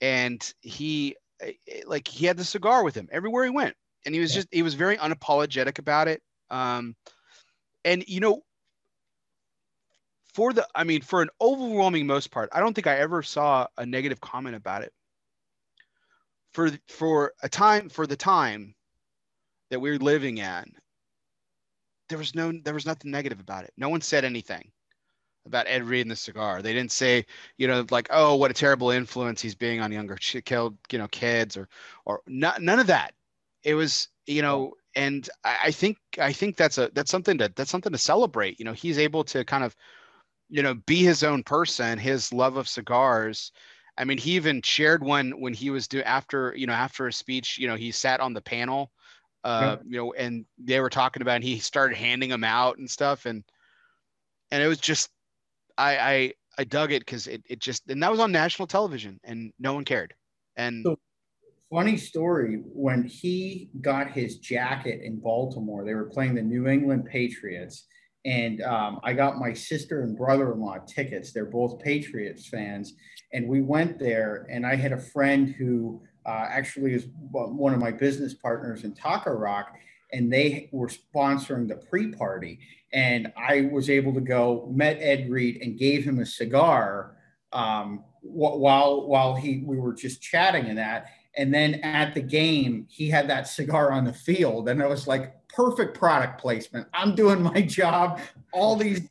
and 0.00 0.52
he 0.62 1.16
eh, 1.40 1.52
eh, 1.68 1.82
like 1.86 2.08
he 2.08 2.24
had 2.24 2.38
the 2.38 2.44
cigar 2.44 2.82
with 2.82 2.94
him 2.94 3.08
everywhere 3.12 3.44
he 3.44 3.50
went, 3.50 3.76
and 4.06 4.14
he 4.14 4.20
was 4.20 4.32
just 4.32 4.48
he 4.50 4.62
was 4.62 4.74
very 4.74 4.96
unapologetic 4.96 5.78
about 5.78 6.08
it. 6.08 6.22
Um, 6.50 6.96
and 7.84 8.02
you 8.08 8.20
know 8.20 8.42
for 10.36 10.52
the 10.52 10.66
i 10.74 10.84
mean 10.84 11.00
for 11.00 11.22
an 11.22 11.30
overwhelming 11.40 12.06
most 12.06 12.30
part 12.30 12.50
i 12.52 12.60
don't 12.60 12.74
think 12.74 12.86
i 12.86 12.98
ever 12.98 13.22
saw 13.22 13.66
a 13.78 13.86
negative 13.86 14.20
comment 14.20 14.54
about 14.54 14.82
it. 14.82 14.92
For 16.52 16.70
for 16.88 17.32
a 17.42 17.48
time 17.48 17.88
for 17.88 18.06
the 18.06 18.16
time 18.16 18.74
that 19.70 19.80
we 19.80 19.88
are 19.90 19.98
living 19.98 20.36
in 20.36 20.64
there 22.10 22.18
was 22.18 22.34
no 22.34 22.52
there 22.64 22.74
was 22.74 22.84
nothing 22.84 23.10
negative 23.10 23.40
about 23.40 23.64
it. 23.64 23.72
No 23.78 23.88
one 23.88 24.02
said 24.02 24.26
anything 24.26 24.70
about 25.46 25.66
ed 25.68 25.84
reed 25.84 26.02
and 26.02 26.10
the 26.10 26.16
cigar. 26.16 26.60
They 26.60 26.74
didn't 26.74 26.92
say 26.92 27.24
you 27.56 27.66
know 27.66 27.86
like 27.90 28.08
oh 28.10 28.36
what 28.36 28.50
a 28.50 28.54
terrible 28.54 28.90
influence 28.90 29.40
he's 29.40 29.54
being 29.54 29.80
on 29.80 29.90
younger 29.90 30.16
killed 30.16 30.76
you 30.92 30.98
know 30.98 31.08
kids 31.08 31.56
or 31.56 31.66
or 32.04 32.20
not, 32.26 32.60
none 32.60 32.78
of 32.78 32.88
that. 32.88 33.14
It 33.62 33.74
was 33.74 34.08
you 34.26 34.42
know 34.42 34.74
and 34.94 35.28
I, 35.44 35.56
I 35.64 35.70
think 35.70 35.96
i 36.18 36.32
think 36.32 36.56
that's 36.56 36.78
a 36.78 36.90
that's 36.94 37.10
something 37.10 37.38
to 37.38 37.50
that's 37.56 37.70
something 37.70 37.92
to 37.92 37.98
celebrate. 37.98 38.58
You 38.58 38.66
know 38.66 38.74
he's 38.74 38.98
able 38.98 39.24
to 39.24 39.42
kind 39.42 39.64
of 39.64 39.74
you 40.48 40.62
know, 40.62 40.74
be 40.74 41.02
his 41.02 41.22
own 41.22 41.42
person, 41.42 41.98
his 41.98 42.32
love 42.32 42.56
of 42.56 42.68
cigars. 42.68 43.52
I 43.98 44.04
mean, 44.04 44.18
he 44.18 44.32
even 44.32 44.62
shared 44.62 45.02
one 45.02 45.40
when 45.40 45.54
he 45.54 45.70
was 45.70 45.88
do 45.88 46.02
after, 46.02 46.54
you 46.56 46.66
know, 46.66 46.72
after 46.72 47.06
a 47.06 47.12
speech, 47.12 47.58
you 47.58 47.66
know, 47.66 47.76
he 47.76 47.90
sat 47.90 48.20
on 48.20 48.34
the 48.34 48.40
panel, 48.40 48.92
uh, 49.42 49.76
you 49.86 49.96
know, 49.96 50.12
and 50.12 50.44
they 50.58 50.80
were 50.80 50.90
talking 50.90 51.22
about, 51.22 51.36
and 51.36 51.44
he 51.44 51.58
started 51.58 51.96
handing 51.96 52.30
them 52.30 52.44
out 52.44 52.78
and 52.78 52.90
stuff. 52.90 53.26
And, 53.26 53.42
and 54.50 54.62
it 54.62 54.66
was 54.66 54.78
just, 54.78 55.10
I, 55.78 55.98
I, 55.98 56.32
I 56.58 56.64
dug 56.64 56.92
it 56.92 57.06
cause 57.06 57.26
it, 57.26 57.42
it 57.48 57.58
just, 57.58 57.88
and 57.88 58.02
that 58.02 58.10
was 58.10 58.20
on 58.20 58.32
national 58.32 58.66
television 58.68 59.18
and 59.24 59.52
no 59.58 59.74
one 59.74 59.84
cared. 59.84 60.14
And 60.56 60.84
so, 60.84 60.98
funny 61.70 61.96
story 61.96 62.62
when 62.72 63.04
he 63.04 63.70
got 63.80 64.12
his 64.12 64.38
jacket 64.38 65.00
in 65.02 65.18
Baltimore, 65.18 65.84
they 65.84 65.94
were 65.94 66.08
playing 66.08 66.34
the 66.34 66.42
New 66.42 66.68
England 66.68 67.06
Patriots 67.06 67.86
and 68.26 68.60
um, 68.62 68.98
I 69.04 69.12
got 69.12 69.38
my 69.38 69.52
sister 69.52 70.02
and 70.02 70.16
brother-in-law 70.16 70.78
tickets. 70.88 71.32
They're 71.32 71.44
both 71.44 71.78
Patriots 71.78 72.48
fans, 72.48 72.94
and 73.32 73.46
we 73.48 73.62
went 73.62 74.00
there. 74.00 74.48
And 74.50 74.66
I 74.66 74.74
had 74.74 74.92
a 74.92 74.98
friend 74.98 75.48
who 75.48 76.02
uh, 76.26 76.46
actually 76.50 76.92
is 76.92 77.06
one 77.30 77.72
of 77.72 77.78
my 77.78 77.92
business 77.92 78.34
partners 78.34 78.82
in 78.82 78.94
Taco 78.94 79.30
Rock, 79.30 79.76
and 80.12 80.30
they 80.30 80.68
were 80.72 80.88
sponsoring 80.88 81.68
the 81.68 81.76
pre-party. 81.76 82.58
And 82.92 83.32
I 83.36 83.68
was 83.72 83.88
able 83.88 84.12
to 84.14 84.20
go, 84.20 84.72
met 84.74 84.98
Ed 85.00 85.30
Reed, 85.30 85.60
and 85.62 85.78
gave 85.78 86.02
him 86.04 86.18
a 86.18 86.26
cigar 86.26 87.16
um, 87.52 88.02
while 88.22 89.06
while 89.06 89.36
he 89.36 89.62
we 89.64 89.76
were 89.76 89.94
just 89.94 90.20
chatting 90.20 90.66
in 90.66 90.74
that. 90.76 91.06
And 91.36 91.54
then 91.54 91.74
at 91.76 92.14
the 92.14 92.22
game, 92.22 92.86
he 92.88 93.08
had 93.08 93.28
that 93.28 93.46
cigar 93.46 93.92
on 93.92 94.04
the 94.04 94.12
field, 94.12 94.68
and 94.68 94.82
I 94.82 94.86
was 94.86 95.06
like, 95.06 95.32
perfect 95.56 95.98
product 95.98 96.38
placement. 96.38 96.86
I'm 96.92 97.14
doing 97.14 97.42
my 97.42 97.62
job. 97.62 98.20
All 98.52 98.76
these 98.76 99.08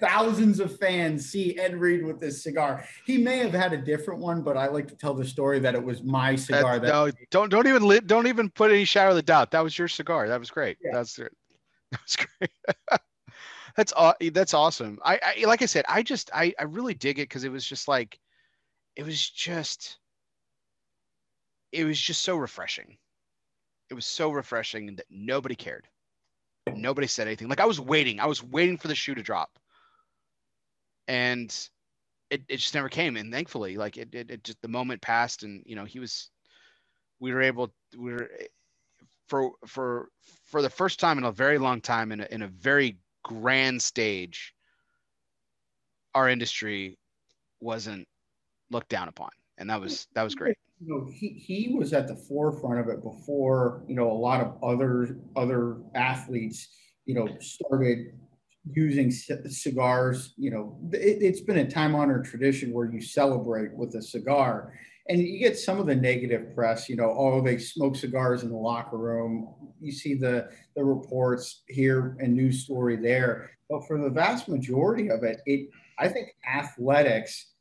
thousands 0.00 0.60
of 0.60 0.76
fans 0.78 1.30
see 1.30 1.58
Ed 1.58 1.76
Reed 1.76 2.04
with 2.04 2.20
this 2.20 2.42
cigar. 2.42 2.84
He 3.06 3.16
may 3.16 3.38
have 3.38 3.52
had 3.52 3.72
a 3.72 3.76
different 3.76 4.20
one, 4.20 4.42
but 4.42 4.56
I 4.56 4.66
like 4.66 4.88
to 4.88 4.96
tell 4.96 5.14
the 5.14 5.24
story 5.24 5.60
that 5.60 5.74
it 5.74 5.82
was 5.82 6.02
my 6.02 6.34
cigar. 6.34 6.80
That, 6.80 6.88
no, 6.88 7.10
don't 7.30 7.48
don't 7.48 7.68
even 7.68 7.86
li- 7.86 8.00
don't 8.00 8.26
even 8.26 8.50
put 8.50 8.72
any 8.72 8.84
shadow 8.84 9.10
of 9.10 9.16
the 9.16 9.22
doubt. 9.22 9.52
That 9.52 9.62
was 9.62 9.78
your 9.78 9.88
cigar. 9.88 10.28
That 10.28 10.40
was 10.40 10.50
great. 10.50 10.78
Yeah. 10.82 10.90
That's 10.94 11.14
that 11.16 11.30
was 11.92 12.16
great. 12.16 12.50
that's 13.76 13.92
that's 14.32 14.54
awesome. 14.54 14.98
I, 15.04 15.20
I 15.22 15.44
like 15.46 15.62
I 15.62 15.66
said, 15.66 15.84
I 15.88 16.02
just 16.02 16.30
I 16.34 16.52
I 16.58 16.64
really 16.64 16.94
dig 16.94 17.20
it 17.20 17.28
because 17.28 17.44
it 17.44 17.52
was 17.52 17.64
just 17.64 17.86
like, 17.86 18.18
it 18.96 19.06
was 19.06 19.28
just, 19.30 19.98
it 21.72 21.84
was 21.84 22.00
just 22.00 22.22
so 22.22 22.36
refreshing 22.36 22.96
it 23.94 23.96
was 23.96 24.06
so 24.06 24.30
refreshing 24.30 24.96
that 24.96 25.06
nobody 25.08 25.54
cared. 25.54 25.86
Nobody 26.74 27.06
said 27.06 27.28
anything. 27.28 27.48
Like 27.48 27.60
I 27.60 27.66
was 27.66 27.78
waiting. 27.78 28.18
I 28.18 28.26
was 28.26 28.42
waiting 28.42 28.76
for 28.76 28.88
the 28.88 28.94
shoe 28.96 29.14
to 29.14 29.22
drop. 29.22 29.56
And 31.06 31.56
it, 32.28 32.42
it 32.48 32.56
just 32.56 32.74
never 32.74 32.88
came. 32.88 33.16
And 33.16 33.32
thankfully, 33.32 33.76
like 33.76 33.96
it, 33.96 34.12
it, 34.12 34.32
it 34.32 34.42
just 34.42 34.60
the 34.62 34.68
moment 34.68 35.00
passed 35.00 35.44
and 35.44 35.62
you 35.64 35.76
know, 35.76 35.84
he 35.84 36.00
was 36.00 36.28
we 37.20 37.32
were 37.32 37.42
able 37.42 37.72
we 37.96 38.14
were 38.14 38.28
for 39.28 39.52
for 39.64 40.08
for 40.46 40.60
the 40.60 40.70
first 40.70 40.98
time 40.98 41.16
in 41.16 41.22
a 41.22 41.30
very 41.30 41.58
long 41.58 41.80
time 41.80 42.10
in 42.10 42.20
a, 42.20 42.26
in 42.32 42.42
a 42.42 42.48
very 42.48 42.98
grand 43.22 43.80
stage 43.80 44.54
our 46.16 46.28
industry 46.28 46.98
wasn't 47.60 48.06
looked 48.70 48.88
down 48.88 49.08
upon 49.08 49.30
and 49.56 49.70
that 49.70 49.80
was 49.80 50.08
that 50.14 50.24
was 50.24 50.34
great 50.34 50.58
you 50.80 50.88
know, 50.88 51.08
he, 51.12 51.28
he 51.28 51.74
was 51.74 51.92
at 51.92 52.08
the 52.08 52.16
forefront 52.16 52.80
of 52.80 52.88
it 52.88 53.02
before, 53.02 53.84
you 53.86 53.94
know, 53.94 54.10
a 54.10 54.12
lot 54.12 54.40
of 54.40 54.62
other 54.62 55.18
other 55.36 55.76
athletes, 55.94 56.68
you 57.06 57.14
know, 57.14 57.28
started 57.40 58.12
using 58.70 59.10
c- 59.10 59.34
cigars. 59.48 60.34
You 60.36 60.50
know, 60.50 60.78
it, 60.92 61.22
it's 61.22 61.40
been 61.40 61.58
a 61.58 61.70
time 61.70 61.94
honored 61.94 62.24
tradition 62.24 62.72
where 62.72 62.90
you 62.90 63.00
celebrate 63.00 63.72
with 63.72 63.94
a 63.94 64.02
cigar. 64.02 64.78
And 65.08 65.20
you 65.20 65.38
get 65.38 65.58
some 65.58 65.78
of 65.78 65.86
the 65.86 65.94
negative 65.94 66.54
press, 66.54 66.88
you 66.88 66.96
know, 66.96 67.14
oh, 67.16 67.42
they 67.42 67.58
smoke 67.58 67.94
cigars 67.94 68.42
in 68.42 68.48
the 68.48 68.56
locker 68.56 68.96
room. 68.96 69.54
You 69.80 69.92
see 69.92 70.14
the 70.14 70.48
the 70.76 70.84
reports 70.84 71.62
here 71.68 72.16
and 72.20 72.34
news 72.34 72.64
story 72.64 72.96
there. 72.96 73.50
But 73.70 73.86
for 73.86 73.98
the 73.98 74.10
vast 74.10 74.48
majority 74.48 75.10
of 75.10 75.22
it, 75.22 75.40
it 75.46 75.68
I 75.98 76.08
think 76.08 76.30
athletics 76.52 77.53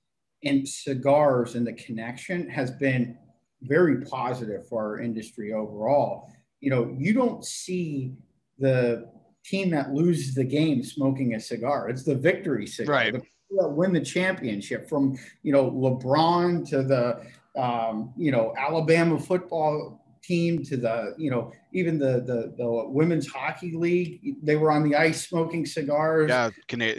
and 0.43 0.67
cigars 0.67 1.55
and 1.55 1.65
the 1.65 1.73
connection 1.73 2.49
has 2.49 2.71
been 2.71 3.17
very 3.61 4.01
positive 4.05 4.67
for 4.67 4.83
our 4.83 4.99
industry 4.99 5.53
overall. 5.53 6.31
You 6.59 6.69
know, 6.69 6.95
you 6.97 7.13
don't 7.13 7.43
see 7.45 8.13
the 8.59 9.09
team 9.43 9.69
that 9.71 9.93
loses 9.93 10.35
the 10.35 10.43
game 10.43 10.83
smoking 10.83 11.35
a 11.35 11.39
cigar. 11.39 11.89
It's 11.89 12.03
the 12.03 12.15
victory 12.15 12.67
cigar. 12.67 12.95
Right. 12.95 13.13
The 13.13 13.21
that 13.57 13.69
win 13.69 13.93
the 13.93 14.01
championship 14.01 14.89
from, 14.89 15.17
you 15.43 15.51
know, 15.51 15.69
LeBron 15.71 16.67
to 16.69 16.83
the, 16.83 17.21
um, 17.59 18.13
you 18.17 18.31
know, 18.31 18.53
Alabama 18.57 19.19
football 19.19 20.02
team 20.23 20.63
to 20.63 20.77
the 20.77 21.13
you 21.17 21.29
know 21.29 21.51
even 21.73 21.97
the 21.99 22.21
the, 22.21 22.53
the 22.57 22.89
women's 22.89 23.27
hockey 23.27 23.73
league 23.73 24.35
they 24.41 24.55
were 24.55 24.71
on 24.71 24.87
the 24.87 24.95
ice 24.95 25.27
smoking 25.27 25.65
cigars. 25.65 26.29
Yeah 26.29 26.49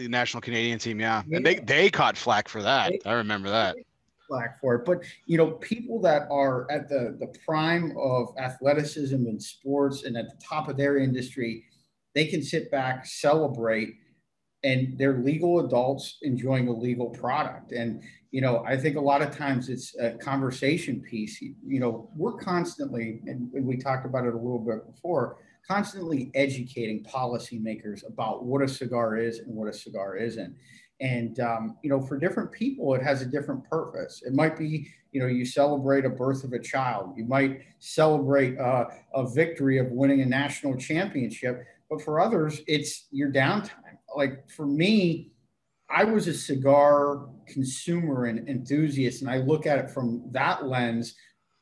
national 0.08 0.40
canadian 0.40 0.78
team 0.78 1.00
yeah, 1.00 1.22
yeah. 1.26 1.36
And 1.36 1.46
they 1.46 1.56
they 1.56 1.90
caught 1.90 2.16
flack 2.16 2.48
for 2.48 2.62
that. 2.62 2.90
They, 2.90 3.10
i 3.10 3.14
remember 3.14 3.48
that. 3.48 3.76
flack 4.28 4.60
for 4.60 4.76
it. 4.76 4.84
But 4.84 5.04
you 5.26 5.38
know 5.38 5.52
people 5.52 6.00
that 6.02 6.28
are 6.30 6.70
at 6.70 6.88
the 6.88 7.16
the 7.18 7.34
prime 7.46 7.94
of 7.96 8.34
athleticism 8.38 9.14
and 9.14 9.42
sports 9.42 10.04
and 10.04 10.16
at 10.16 10.28
the 10.28 10.44
top 10.44 10.68
of 10.68 10.76
their 10.76 10.98
industry 10.98 11.64
they 12.14 12.26
can 12.26 12.42
sit 12.42 12.70
back 12.70 13.06
celebrate 13.06 13.96
and 14.64 14.98
they're 14.98 15.18
legal 15.18 15.64
adults 15.64 16.18
enjoying 16.22 16.68
a 16.68 16.72
legal 16.72 17.10
product 17.10 17.72
and 17.72 18.02
you 18.34 18.40
know, 18.40 18.64
I 18.66 18.76
think 18.76 18.96
a 18.96 19.00
lot 19.00 19.22
of 19.22 19.30
times 19.30 19.68
it's 19.68 19.96
a 19.96 20.10
conversation 20.14 21.00
piece. 21.00 21.40
You 21.40 21.54
know, 21.78 22.10
we're 22.16 22.32
constantly, 22.32 23.20
and 23.26 23.48
we 23.52 23.76
talked 23.76 24.04
about 24.04 24.26
it 24.26 24.34
a 24.34 24.36
little 24.36 24.58
bit 24.58 24.84
before, 24.92 25.36
constantly 25.68 26.32
educating 26.34 27.04
policymakers 27.04 28.04
about 28.04 28.44
what 28.44 28.60
a 28.60 28.66
cigar 28.66 29.16
is 29.16 29.38
and 29.38 29.54
what 29.54 29.68
a 29.68 29.72
cigar 29.72 30.16
isn't. 30.16 30.52
And, 31.00 31.38
um, 31.38 31.76
you 31.84 31.88
know, 31.88 32.00
for 32.00 32.18
different 32.18 32.50
people, 32.50 32.92
it 32.96 33.04
has 33.04 33.22
a 33.22 33.26
different 33.26 33.62
purpose. 33.70 34.24
It 34.26 34.32
might 34.32 34.58
be, 34.58 34.88
you 35.12 35.20
know, 35.20 35.28
you 35.28 35.44
celebrate 35.44 36.04
a 36.04 36.10
birth 36.10 36.42
of 36.42 36.52
a 36.54 36.58
child, 36.58 37.14
you 37.16 37.26
might 37.26 37.60
celebrate 37.78 38.58
uh, 38.58 38.86
a 39.14 39.30
victory 39.30 39.78
of 39.78 39.92
winning 39.92 40.22
a 40.22 40.26
national 40.26 40.76
championship. 40.76 41.64
But 41.88 42.02
for 42.02 42.20
others, 42.20 42.62
it's 42.66 43.06
your 43.12 43.30
downtime. 43.30 43.70
Like 44.14 44.48
for 44.50 44.66
me, 44.66 45.32
I 45.90 46.04
was 46.04 46.28
a 46.28 46.34
cigar 46.34 47.28
consumer 47.46 48.24
and 48.26 48.48
enthusiast, 48.48 49.22
and 49.22 49.30
I 49.30 49.38
look 49.38 49.66
at 49.66 49.78
it 49.78 49.90
from 49.90 50.24
that 50.32 50.66
lens 50.66 51.14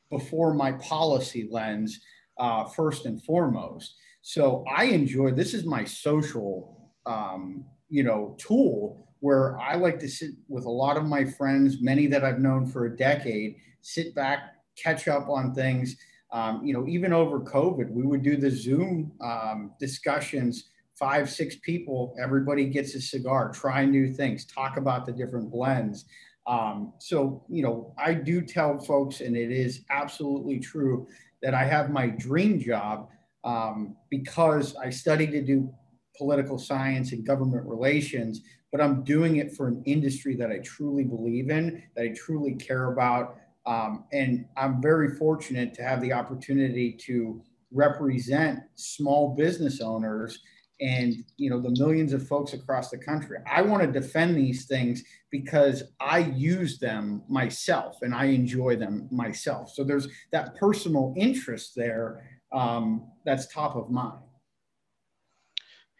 before 0.09 0.53
my 0.53 0.73
policy 0.73 1.47
lens, 1.51 1.99
uh, 2.37 2.65
first 2.65 3.05
and 3.05 3.21
foremost. 3.23 3.95
So 4.21 4.63
I 4.73 4.85
enjoy 4.85 5.31
this 5.31 5.53
is 5.53 5.65
my 5.65 5.83
social, 5.83 6.91
um, 7.05 7.65
you 7.89 8.03
know, 8.03 8.35
tool 8.39 9.07
where 9.19 9.57
I 9.59 9.75
like 9.75 9.99
to 9.99 10.09
sit 10.09 10.31
with 10.47 10.65
a 10.65 10.69
lot 10.69 10.97
of 10.97 11.05
my 11.05 11.25
friends, 11.25 11.81
many 11.81 12.07
that 12.07 12.23
I've 12.23 12.39
known 12.39 12.65
for 12.65 12.85
a 12.85 12.95
decade, 12.95 13.55
sit 13.81 14.13
back, 14.15 14.55
catch 14.77 15.07
up 15.07 15.29
on 15.29 15.53
things. 15.53 15.97
Um, 16.31 16.65
you 16.65 16.73
know, 16.73 16.87
even 16.87 17.13
over 17.13 17.39
COVID, 17.39 17.89
we 17.89 18.03
would 18.03 18.23
do 18.23 18.37
the 18.37 18.49
Zoom 18.49 19.11
um, 19.21 19.73
discussions 19.79 20.71
five, 20.97 21.29
six 21.29 21.55
people, 21.57 22.15
everybody 22.21 22.65
gets 22.65 22.95
a 22.95 23.01
cigar, 23.01 23.51
try 23.51 23.85
new 23.85 24.11
things, 24.13 24.45
talk 24.45 24.77
about 24.77 25.05
the 25.05 25.11
different 25.11 25.51
blends. 25.51 26.05
Um, 26.45 26.93
so, 26.99 27.43
you 27.49 27.63
know, 27.63 27.93
I 27.97 28.13
do 28.13 28.41
tell 28.41 28.79
folks, 28.79 29.21
and 29.21 29.35
it 29.35 29.51
is 29.51 29.81
absolutely 29.89 30.59
true, 30.59 31.07
that 31.41 31.53
I 31.53 31.63
have 31.63 31.89
my 31.89 32.07
dream 32.07 32.59
job 32.59 33.09
um, 33.43 33.95
because 34.09 34.75
I 34.75 34.89
studied 34.89 35.31
to 35.31 35.41
do 35.41 35.73
political 36.17 36.57
science 36.57 37.11
and 37.11 37.25
government 37.25 37.65
relations, 37.65 38.41
but 38.71 38.81
I'm 38.81 39.03
doing 39.03 39.37
it 39.37 39.55
for 39.55 39.67
an 39.67 39.81
industry 39.85 40.35
that 40.35 40.51
I 40.51 40.59
truly 40.59 41.03
believe 41.03 41.49
in, 41.49 41.83
that 41.95 42.03
I 42.03 42.13
truly 42.15 42.55
care 42.55 42.91
about. 42.91 43.37
Um, 43.65 44.05
and 44.11 44.45
I'm 44.57 44.81
very 44.81 45.15
fortunate 45.15 45.73
to 45.75 45.83
have 45.83 46.01
the 46.01 46.13
opportunity 46.13 46.91
to 47.05 47.41
represent 47.71 48.59
small 48.75 49.35
business 49.35 49.81
owners 49.81 50.39
and 50.83 51.15
you 51.37 51.49
know 51.49 51.59
the 51.59 51.71
millions 51.71 52.11
of 52.13 52.27
folks 52.27 52.53
across 52.53 52.91
the 52.91 52.97
country. 52.97 53.37
I 53.49 53.61
want 53.61 53.81
to 53.83 53.91
defend 53.91 54.35
these 54.35 54.65
things 54.65 55.03
because 55.31 55.81
i 55.99 56.19
use 56.19 56.77
them 56.77 57.23
myself 57.27 57.97
and 58.03 58.13
i 58.13 58.25
enjoy 58.25 58.75
them 58.75 59.07
myself. 59.09 59.71
So 59.73 59.83
there's 59.83 60.07
that 60.31 60.55
personal 60.55 61.13
interest 61.17 61.73
there 61.75 62.29
um, 62.51 63.07
that's 63.25 63.47
top 63.47 63.75
of 63.75 63.89
mind. 63.89 64.19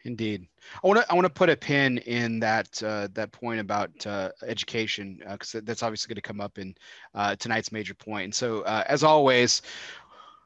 Indeed, 0.06 0.48
I 0.84 0.88
want 0.88 1.00
to 1.00 1.10
I 1.10 1.15
want 1.15 1.26
to 1.26 1.32
put 1.32 1.50
a 1.50 1.56
pin 1.56 1.98
in 2.00 2.41
that 2.41 2.84
uh, 2.84 3.08
that 3.13 3.32
point 3.32 3.62
about 3.62 3.89
uh, 4.06 4.32
education 4.46 5.22
because 5.26 5.56
uh, 5.56 5.62
that's 5.63 5.82
obviously 5.82 6.10
going 6.10 6.22
to 6.22 6.22
come 6.22 6.41
up 6.41 6.58
in 6.58 6.76
uh, 7.15 7.38
tonight's 7.38 7.72
major 7.72 7.93
point. 7.93 8.26
And 8.26 8.36
so, 8.36 8.63
uh, 8.63 8.84
as 8.88 9.02
always, 9.02 9.62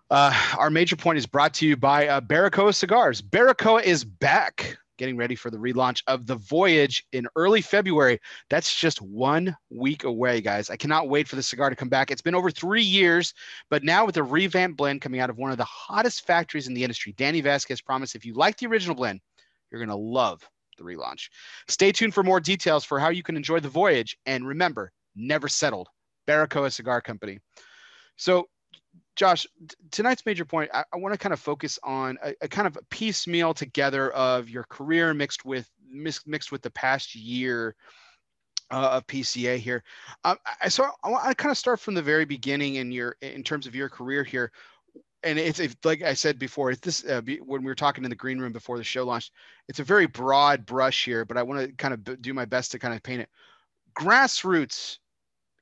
uh, 0.09 0.33
our 0.57 0.69
major 0.69 0.95
point 0.95 1.17
is 1.17 1.25
brought 1.25 1.53
to 1.55 1.67
you 1.67 1.75
by 1.75 2.07
uh, 2.07 2.21
Baracoa 2.21 2.73
Cigars. 2.73 3.21
Baracoa 3.21 3.83
is 3.83 4.05
back, 4.05 4.77
getting 4.97 5.17
ready 5.17 5.35
for 5.35 5.49
the 5.49 5.57
relaunch 5.57 6.01
of 6.07 6.25
the 6.25 6.35
Voyage 6.35 7.05
in 7.11 7.27
early 7.35 7.61
February. 7.61 8.19
That's 8.49 8.73
just 8.73 9.01
one 9.01 9.55
week 9.69 10.05
away, 10.05 10.39
guys. 10.39 10.69
I 10.69 10.77
cannot 10.77 11.09
wait 11.09 11.27
for 11.27 11.35
the 11.35 11.43
cigar 11.43 11.69
to 11.69 11.75
come 11.75 11.89
back. 11.89 12.09
It's 12.09 12.21
been 12.21 12.35
over 12.35 12.49
three 12.49 12.83
years, 12.83 13.33
but 13.69 13.83
now 13.83 14.05
with 14.05 14.17
a 14.17 14.23
revamped 14.23 14.77
blend 14.77 15.01
coming 15.01 15.19
out 15.19 15.29
of 15.29 15.37
one 15.37 15.51
of 15.51 15.57
the 15.57 15.65
hottest 15.65 16.25
factories 16.25 16.67
in 16.67 16.73
the 16.73 16.83
industry, 16.83 17.13
Danny 17.17 17.41
Vasquez 17.41 17.81
promised 17.81 18.15
if 18.15 18.25
you 18.25 18.33
like 18.33 18.57
the 18.57 18.67
original 18.67 18.95
blend, 18.95 19.19
you're 19.71 19.83
going 19.83 19.89
to 19.89 19.95
love 19.95 20.47
the 20.77 20.83
relaunch. 20.83 21.29
Stay 21.67 21.91
tuned 21.91 22.13
for 22.13 22.23
more 22.23 22.39
details 22.39 22.85
for 22.85 22.99
how 22.99 23.09
you 23.09 23.23
can 23.23 23.35
enjoy 23.35 23.59
the 23.59 23.67
Voyage. 23.67 24.17
And 24.25 24.47
remember, 24.47 24.91
never 25.15 25.49
settled. 25.49 25.89
Baracoa 26.27 26.71
Cigar 26.71 27.01
Company. 27.01 27.39
So 28.17 28.47
Josh, 29.17 29.47
tonight's 29.89 30.25
major 30.25 30.45
point, 30.45 30.69
I, 30.73 30.83
I 30.93 30.97
want 30.97 31.13
to 31.13 31.17
kind 31.17 31.33
of 31.33 31.39
focus 31.39 31.79
on 31.83 32.19
a, 32.23 32.35
a, 32.43 32.47
kind 32.47 32.67
of 32.67 32.77
a 32.77 32.83
piecemeal 32.91 33.53
together 33.53 34.11
of 34.11 34.47
your 34.47 34.63
career 34.63 35.13
mixed 35.13 35.43
with 35.43 35.67
mixed 35.89 36.51
with 36.51 36.61
the 36.61 36.69
past 36.69 37.15
year 37.15 37.75
uh, 38.69 38.89
of 38.93 39.07
PCA 39.07 39.57
here. 39.57 39.83
Um, 40.23 40.37
I, 40.61 40.69
so 40.69 40.87
I 41.03 41.09
want 41.09 41.27
to 41.27 41.35
kind 41.35 41.51
of 41.51 41.57
start 41.57 41.79
from 41.79 41.95
the 41.95 42.01
very 42.01 42.25
beginning 42.25 42.75
in 42.75 42.91
your 42.91 43.15
in 43.21 43.43
terms 43.43 43.65
of 43.65 43.73
your 43.73 43.89
career 43.89 44.23
here. 44.23 44.51
And 45.23 45.39
it's 45.39 45.59
if, 45.59 45.75
like 45.83 46.03
I 46.03 46.13
said 46.13 46.37
before, 46.37 46.69
it's 46.69 46.81
this 46.81 47.03
uh, 47.09 47.21
be, 47.21 47.37
when 47.37 47.61
we 47.61 47.67
were 47.67 47.75
talking 47.75 48.03
in 48.03 48.11
the 48.11 48.15
green 48.15 48.37
room 48.37 48.53
before 48.53 48.77
the 48.77 48.83
show 48.83 49.03
launched. 49.03 49.31
It's 49.67 49.79
a 49.79 49.83
very 49.83 50.05
broad 50.05 50.63
brush 50.63 51.05
here, 51.05 51.25
but 51.25 51.37
I 51.37 51.43
want 51.43 51.61
to 51.61 51.73
kind 51.73 51.93
of 51.93 52.21
do 52.21 52.35
my 52.35 52.45
best 52.45 52.71
to 52.71 52.79
kind 52.79 52.93
of 52.93 53.01
paint 53.01 53.21
it. 53.21 53.29
Grassroots 53.97 54.99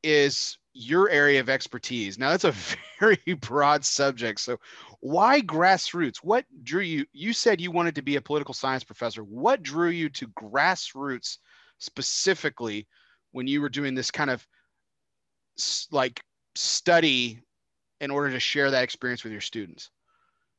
is 0.04 0.58
your 0.78 1.10
area 1.10 1.40
of 1.40 1.50
expertise. 1.50 2.20
Now 2.20 2.32
that's 2.32 2.44
a 2.44 2.54
very 3.00 3.34
broad 3.40 3.84
subject. 3.86 4.42
So 4.42 4.58
why 5.00 5.42
grassroots? 5.42 6.18
What 6.18 6.46
drew 6.64 6.82
you? 6.82 7.06
You 7.14 7.34
said 7.34 7.62
you 7.62 7.72
wanted 7.72 7.96
to 7.96 8.02
be 8.02 8.18
a 8.18 8.22
political 8.22 8.54
science 8.54 8.84
professor. 8.84 9.24
What 9.24 9.64
drew 9.64 9.90
you 9.90 10.10
to 10.10 10.28
grassroots 10.28 11.38
specifically 11.80 12.88
when 13.32 13.48
you 13.48 13.62
were 13.62 13.70
doing 13.70 13.96
this 13.96 14.12
kind 14.12 14.30
of 14.30 14.46
like 15.92 16.22
study 16.56 17.40
in 18.02 18.12
order 18.12 18.32
to 18.32 18.40
share 18.40 18.70
that 18.72 18.84
experience 18.84 19.24
with 19.24 19.32
your 19.32 19.42
students? 19.42 19.90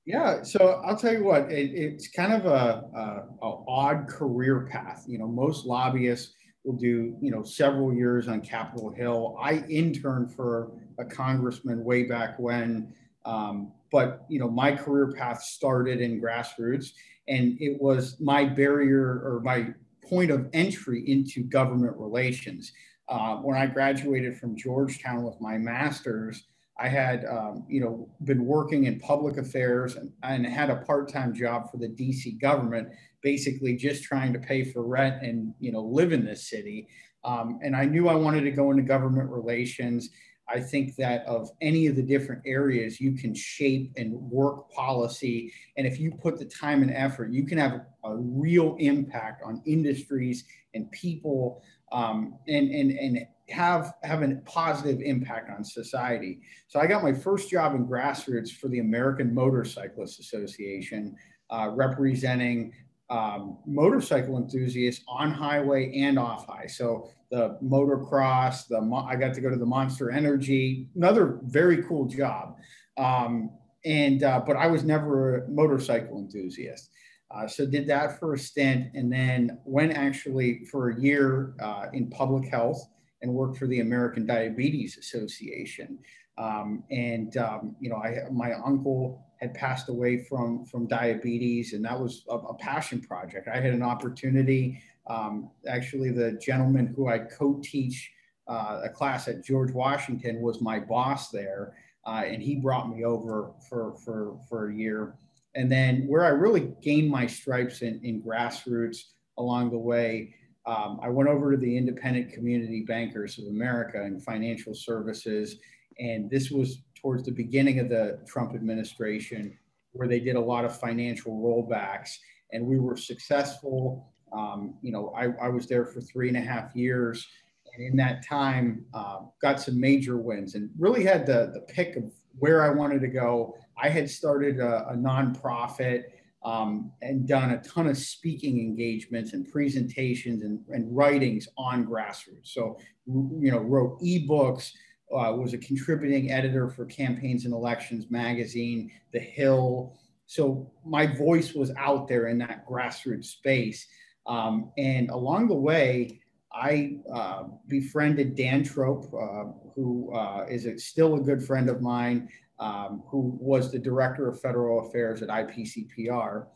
Yeah, 0.06 0.44
so 0.44 0.80
I'll 0.86 0.96
tell 0.96 1.12
you 1.12 1.24
what, 1.24 1.50
it, 1.50 1.72
it's 1.74 2.08
kind 2.08 2.32
of 2.32 2.46
a, 2.46 2.84
a, 2.96 3.44
a 3.44 3.64
odd 3.68 4.06
career 4.08 4.68
path. 4.70 5.04
You 5.08 5.18
know, 5.18 5.26
most 5.26 5.66
lobbyists 5.66 6.32
will 6.66 6.74
do 6.74 7.16
you 7.20 7.30
know 7.30 7.42
several 7.42 7.94
years 7.94 8.28
on 8.28 8.40
Capitol 8.40 8.90
Hill. 8.90 9.36
I 9.40 9.64
interned 9.68 10.34
for 10.34 10.72
a 10.98 11.04
congressman 11.04 11.84
way 11.84 12.02
back 12.04 12.38
when, 12.38 12.92
um, 13.24 13.72
but 13.92 14.26
you 14.28 14.38
know 14.38 14.50
my 14.50 14.72
career 14.72 15.12
path 15.12 15.42
started 15.42 16.00
in 16.00 16.20
grassroots, 16.20 16.90
and 17.28 17.56
it 17.60 17.80
was 17.80 18.20
my 18.20 18.44
barrier 18.44 19.22
or 19.24 19.40
my 19.44 19.68
point 20.04 20.30
of 20.30 20.48
entry 20.52 21.08
into 21.08 21.42
government 21.42 21.96
relations. 21.96 22.72
Uh, 23.08 23.36
when 23.36 23.56
I 23.56 23.66
graduated 23.66 24.36
from 24.36 24.56
Georgetown 24.56 25.22
with 25.22 25.40
my 25.40 25.56
master's, 25.56 26.44
I 26.78 26.88
had, 26.88 27.24
um, 27.24 27.64
you 27.68 27.80
know, 27.80 28.08
been 28.24 28.44
working 28.44 28.84
in 28.84 29.00
public 29.00 29.38
affairs 29.38 29.96
and, 29.96 30.12
and 30.22 30.46
had 30.46 30.70
a 30.70 30.76
part-time 30.76 31.34
job 31.34 31.70
for 31.70 31.78
the 31.78 31.88
DC 31.88 32.40
government, 32.40 32.88
basically 33.32 33.74
just 33.74 34.04
trying 34.04 34.32
to 34.32 34.38
pay 34.38 34.62
for 34.62 34.82
rent 34.86 35.16
and, 35.20 35.52
you 35.58 35.72
know, 35.72 35.82
live 35.82 36.12
in 36.12 36.24
this 36.24 36.48
city. 36.48 36.86
Um, 37.24 37.58
and 37.64 37.74
I 37.74 37.84
knew 37.84 38.08
I 38.08 38.14
wanted 38.14 38.42
to 38.42 38.52
go 38.52 38.70
into 38.70 38.84
government 38.84 39.28
relations. 39.30 40.10
I 40.48 40.60
think 40.60 40.94
that 40.94 41.26
of 41.26 41.50
any 41.60 41.88
of 41.88 41.96
the 41.96 42.06
different 42.14 42.42
areas, 42.46 43.00
you 43.00 43.12
can 43.22 43.34
shape 43.34 43.90
and 43.96 44.12
work 44.14 44.70
policy. 44.70 45.52
And 45.76 45.88
if 45.88 45.98
you 45.98 46.12
put 46.12 46.38
the 46.38 46.44
time 46.44 46.82
and 46.82 46.92
effort, 47.06 47.32
you 47.32 47.44
can 47.44 47.58
have 47.58 47.80
a 48.04 48.16
real 48.16 48.76
impact 48.78 49.42
on 49.44 49.60
industries 49.66 50.44
and 50.74 50.88
people 50.92 51.64
um, 51.90 52.38
and, 52.46 52.70
and, 52.70 52.92
and 52.92 53.26
have 53.48 53.94
have 54.04 54.22
a 54.22 54.36
positive 54.44 55.00
impact 55.00 55.50
on 55.50 55.64
society. 55.64 56.32
So 56.68 56.78
I 56.78 56.86
got 56.86 57.02
my 57.02 57.12
first 57.12 57.50
job 57.50 57.74
in 57.74 57.88
grassroots 57.88 58.50
for 58.50 58.68
the 58.68 58.78
American 58.78 59.34
Motorcyclists 59.34 60.20
Association, 60.20 61.16
uh, 61.50 61.70
representing 61.74 62.72
um, 63.08 63.58
motorcycle 63.66 64.36
enthusiasts 64.36 65.04
on 65.08 65.30
highway 65.30 65.96
and 65.96 66.18
off 66.18 66.46
high. 66.46 66.66
So 66.66 67.08
the 67.30 67.58
motocross, 67.62 68.66
the 68.68 68.78
I 69.08 69.16
got 69.16 69.34
to 69.34 69.40
go 69.40 69.50
to 69.50 69.56
the 69.56 69.66
Monster 69.66 70.10
Energy, 70.10 70.88
another 70.96 71.38
very 71.44 71.82
cool 71.84 72.06
job. 72.06 72.56
Um, 72.96 73.50
and 73.84 74.22
uh, 74.22 74.42
but 74.44 74.56
I 74.56 74.66
was 74.66 74.84
never 74.84 75.38
a 75.38 75.48
motorcycle 75.48 76.18
enthusiast. 76.18 76.90
Uh, 77.30 77.46
so 77.46 77.66
did 77.66 77.86
that 77.88 78.18
for 78.18 78.34
a 78.34 78.38
stint, 78.38 78.88
and 78.94 79.12
then 79.12 79.58
went 79.64 79.92
actually 79.92 80.64
for 80.66 80.90
a 80.90 81.00
year 81.00 81.54
uh, 81.60 81.86
in 81.92 82.08
public 82.08 82.48
health 82.48 82.88
and 83.22 83.32
worked 83.32 83.58
for 83.58 83.66
the 83.66 83.80
American 83.80 84.26
Diabetes 84.26 84.98
Association. 84.98 85.98
Um, 86.38 86.84
and 86.90 87.36
um, 87.36 87.76
you 87.80 87.90
know, 87.90 87.96
I 87.96 88.30
my 88.30 88.52
uncle 88.52 89.25
had 89.36 89.54
passed 89.54 89.88
away 89.88 90.24
from 90.24 90.64
from 90.64 90.86
diabetes, 90.86 91.72
and 91.72 91.84
that 91.84 91.98
was 91.98 92.24
a, 92.28 92.36
a 92.36 92.54
passion 92.54 93.00
project. 93.00 93.48
I 93.48 93.56
had 93.60 93.72
an 93.72 93.82
opportunity. 93.82 94.82
Um, 95.06 95.50
actually, 95.68 96.10
the 96.10 96.32
gentleman 96.32 96.92
who 96.96 97.08
I 97.08 97.18
co-teach 97.18 98.10
uh, 98.48 98.80
a 98.84 98.88
class 98.88 99.28
at 99.28 99.44
George 99.44 99.72
Washington 99.72 100.40
was 100.40 100.60
my 100.60 100.80
boss 100.80 101.30
there, 101.30 101.74
uh, 102.06 102.22
and 102.24 102.42
he 102.42 102.56
brought 102.56 102.88
me 102.88 103.04
over 103.04 103.52
for 103.68 103.96
for 104.04 104.38
for 104.48 104.70
a 104.70 104.74
year. 104.74 105.14
And 105.54 105.72
then 105.72 106.06
where 106.06 106.24
I 106.24 106.28
really 106.28 106.74
gained 106.82 107.10
my 107.10 107.26
stripes 107.26 107.80
in, 107.80 107.98
in 108.04 108.22
grassroots 108.22 108.98
along 109.38 109.70
the 109.70 109.78
way 109.78 110.34
um, 110.66 110.98
I 111.00 111.08
went 111.08 111.28
over 111.28 111.52
to 111.52 111.56
the 111.56 111.76
Independent 111.76 112.32
Community 112.32 112.82
Bankers 112.82 113.38
of 113.38 113.46
America 113.46 114.02
and 114.02 114.22
financial 114.22 114.74
services. 114.74 115.56
And 115.98 116.28
this 116.28 116.50
was 116.50 116.82
towards 117.00 117.24
the 117.24 117.32
beginning 117.32 117.78
of 117.78 117.88
the 117.88 118.18
Trump 118.26 118.54
administration, 118.54 119.56
where 119.92 120.08
they 120.08 120.20
did 120.20 120.36
a 120.36 120.40
lot 120.40 120.64
of 120.64 120.78
financial 120.78 121.32
rollbacks. 121.32 122.16
And 122.52 122.66
we 122.66 122.78
were 122.78 122.96
successful. 122.96 124.12
Um, 124.32 124.74
you 124.82 124.92
know, 124.92 125.12
I, 125.16 125.28
I, 125.42 125.48
was 125.48 125.66
there 125.66 125.86
for 125.86 126.00
three 126.00 126.28
and 126.28 126.36
a 126.36 126.40
half 126.40 126.74
years. 126.74 127.26
And 127.74 127.86
in 127.86 127.96
that 127.96 128.24
time, 128.26 128.84
uh, 128.92 129.20
got 129.40 129.60
some 129.60 129.80
major 129.80 130.16
wins 130.16 130.54
and 130.54 130.70
really 130.78 131.04
had 131.04 131.26
the, 131.26 131.52
the 131.54 131.60
pick 131.72 131.96
of 131.96 132.12
where 132.38 132.62
I 132.62 132.70
wanted 132.70 133.00
to 133.02 133.08
go. 133.08 133.56
I 133.80 133.88
had 133.88 134.10
started 134.10 134.58
a, 134.58 134.88
a 134.88 134.94
nonprofit 134.94 136.04
um, 136.46 136.92
and 137.02 137.26
done 137.26 137.50
a 137.50 137.62
ton 137.62 137.88
of 137.88 137.98
speaking 137.98 138.60
engagements 138.60 139.32
and 139.32 139.50
presentations 139.50 140.42
and, 140.42 140.60
and 140.68 140.96
writings 140.96 141.48
on 141.58 141.84
grassroots. 141.84 142.48
So, 142.48 142.78
you 143.06 143.50
know, 143.50 143.58
wrote 143.58 144.00
ebooks, 144.00 144.70
uh, 145.12 145.32
was 145.32 145.54
a 145.54 145.58
contributing 145.58 146.30
editor 146.30 146.68
for 146.68 146.84
Campaigns 146.84 147.44
and 147.44 147.54
Elections 147.54 148.10
magazine, 148.10 148.90
The 149.12 149.20
Hill. 149.20 149.98
So 150.26 150.72
my 150.84 151.06
voice 151.06 151.54
was 151.54 151.72
out 151.76 152.08
there 152.08 152.26
in 152.26 152.38
that 152.38 152.66
grassroots 152.66 153.26
space. 153.26 153.86
Um, 154.26 154.72
and 154.76 155.10
along 155.10 155.48
the 155.48 155.54
way, 155.54 156.20
I 156.52 156.96
uh, 157.12 157.44
befriended 157.68 158.34
Dan 158.34 158.64
Trope, 158.64 159.12
uh, 159.12 159.52
who 159.74 160.12
uh, 160.14 160.46
is 160.48 160.66
a, 160.66 160.78
still 160.78 161.14
a 161.14 161.20
good 161.20 161.42
friend 161.42 161.68
of 161.68 161.82
mine, 161.82 162.28
um, 162.58 163.02
who 163.06 163.36
was 163.40 163.70
the 163.70 163.78
director 163.78 164.28
of 164.28 164.40
federal 164.40 164.88
affairs 164.88 165.22
at 165.22 165.28
IPCPR. 165.28 166.46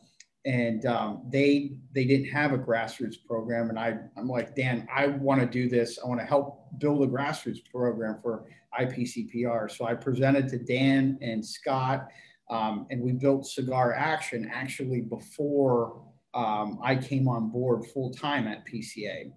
And 0.45 0.85
um, 0.87 1.23
they 1.29 1.73
they 1.93 2.05
didn't 2.05 2.29
have 2.31 2.51
a 2.51 2.57
grassroots 2.57 3.17
program, 3.27 3.69
and 3.69 3.77
I 3.77 3.99
I'm 4.17 4.27
like 4.27 4.55
Dan, 4.55 4.87
I 4.93 5.07
want 5.07 5.39
to 5.39 5.45
do 5.45 5.69
this. 5.69 5.99
I 6.03 6.07
want 6.07 6.19
to 6.19 6.25
help 6.25 6.65
build 6.79 7.03
a 7.03 7.07
grassroots 7.07 7.63
program 7.71 8.17
for 8.23 8.45
IPCPR. 8.79 9.69
So 9.69 9.85
I 9.85 9.93
presented 9.93 10.47
to 10.49 10.57
Dan 10.57 11.19
and 11.21 11.45
Scott, 11.45 12.07
um, 12.49 12.87
and 12.89 13.01
we 13.01 13.11
built 13.11 13.45
Cigar 13.45 13.93
Action 13.93 14.49
actually 14.51 15.01
before 15.01 16.01
um, 16.33 16.79
I 16.81 16.95
came 16.95 17.27
on 17.27 17.49
board 17.49 17.85
full 17.87 18.11
time 18.11 18.47
at 18.47 18.65
PCA. 18.65 19.31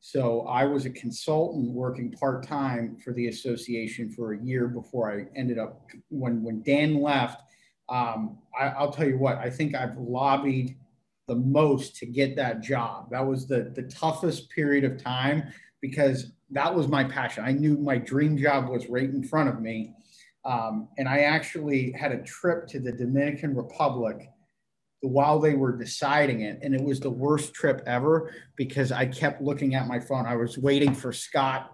So 0.00 0.42
I 0.42 0.64
was 0.64 0.86
a 0.86 0.90
consultant 0.90 1.72
working 1.72 2.12
part 2.12 2.46
time 2.46 2.96
for 3.04 3.12
the 3.12 3.28
association 3.28 4.10
for 4.10 4.32
a 4.32 4.42
year 4.42 4.68
before 4.68 5.12
I 5.12 5.26
ended 5.36 5.58
up 5.58 5.86
when 6.08 6.42
when 6.42 6.62
Dan 6.62 7.02
left. 7.02 7.42
Um, 7.88 8.38
I, 8.58 8.82
will 8.82 8.92
tell 8.92 9.06
you 9.06 9.18
what 9.18 9.38
I 9.38 9.50
think 9.50 9.74
I've 9.74 9.96
lobbied 9.96 10.76
the 11.26 11.36
most 11.36 11.96
to 11.96 12.06
get 12.06 12.36
that 12.36 12.62
job. 12.62 13.10
That 13.10 13.26
was 13.26 13.46
the 13.46 13.72
the 13.74 13.82
toughest 13.82 14.50
period 14.50 14.84
of 14.84 15.02
time 15.02 15.52
because 15.80 16.32
that 16.50 16.74
was 16.74 16.88
my 16.88 17.04
passion. 17.04 17.44
I 17.44 17.52
knew 17.52 17.76
my 17.76 17.98
dream 17.98 18.36
job 18.36 18.68
was 18.68 18.88
right 18.88 19.08
in 19.08 19.22
front 19.22 19.48
of 19.48 19.60
me, 19.60 19.94
um, 20.44 20.88
and 20.98 21.08
I 21.08 21.20
actually 21.20 21.92
had 21.92 22.12
a 22.12 22.22
trip 22.22 22.66
to 22.68 22.80
the 22.80 22.92
Dominican 22.92 23.54
Republic 23.54 24.30
while 25.00 25.38
they 25.38 25.54
were 25.54 25.76
deciding 25.76 26.40
it. 26.40 26.58
And 26.62 26.74
it 26.74 26.82
was 26.82 27.00
the 27.00 27.10
worst 27.10 27.54
trip 27.54 27.82
ever 27.86 28.32
because 28.56 28.90
I 28.90 29.06
kept 29.06 29.40
looking 29.40 29.74
at 29.74 29.86
my 29.86 30.00
phone. 30.00 30.26
I 30.26 30.36
was 30.36 30.58
waiting 30.58 30.94
for 30.94 31.12
Scott 31.12 31.72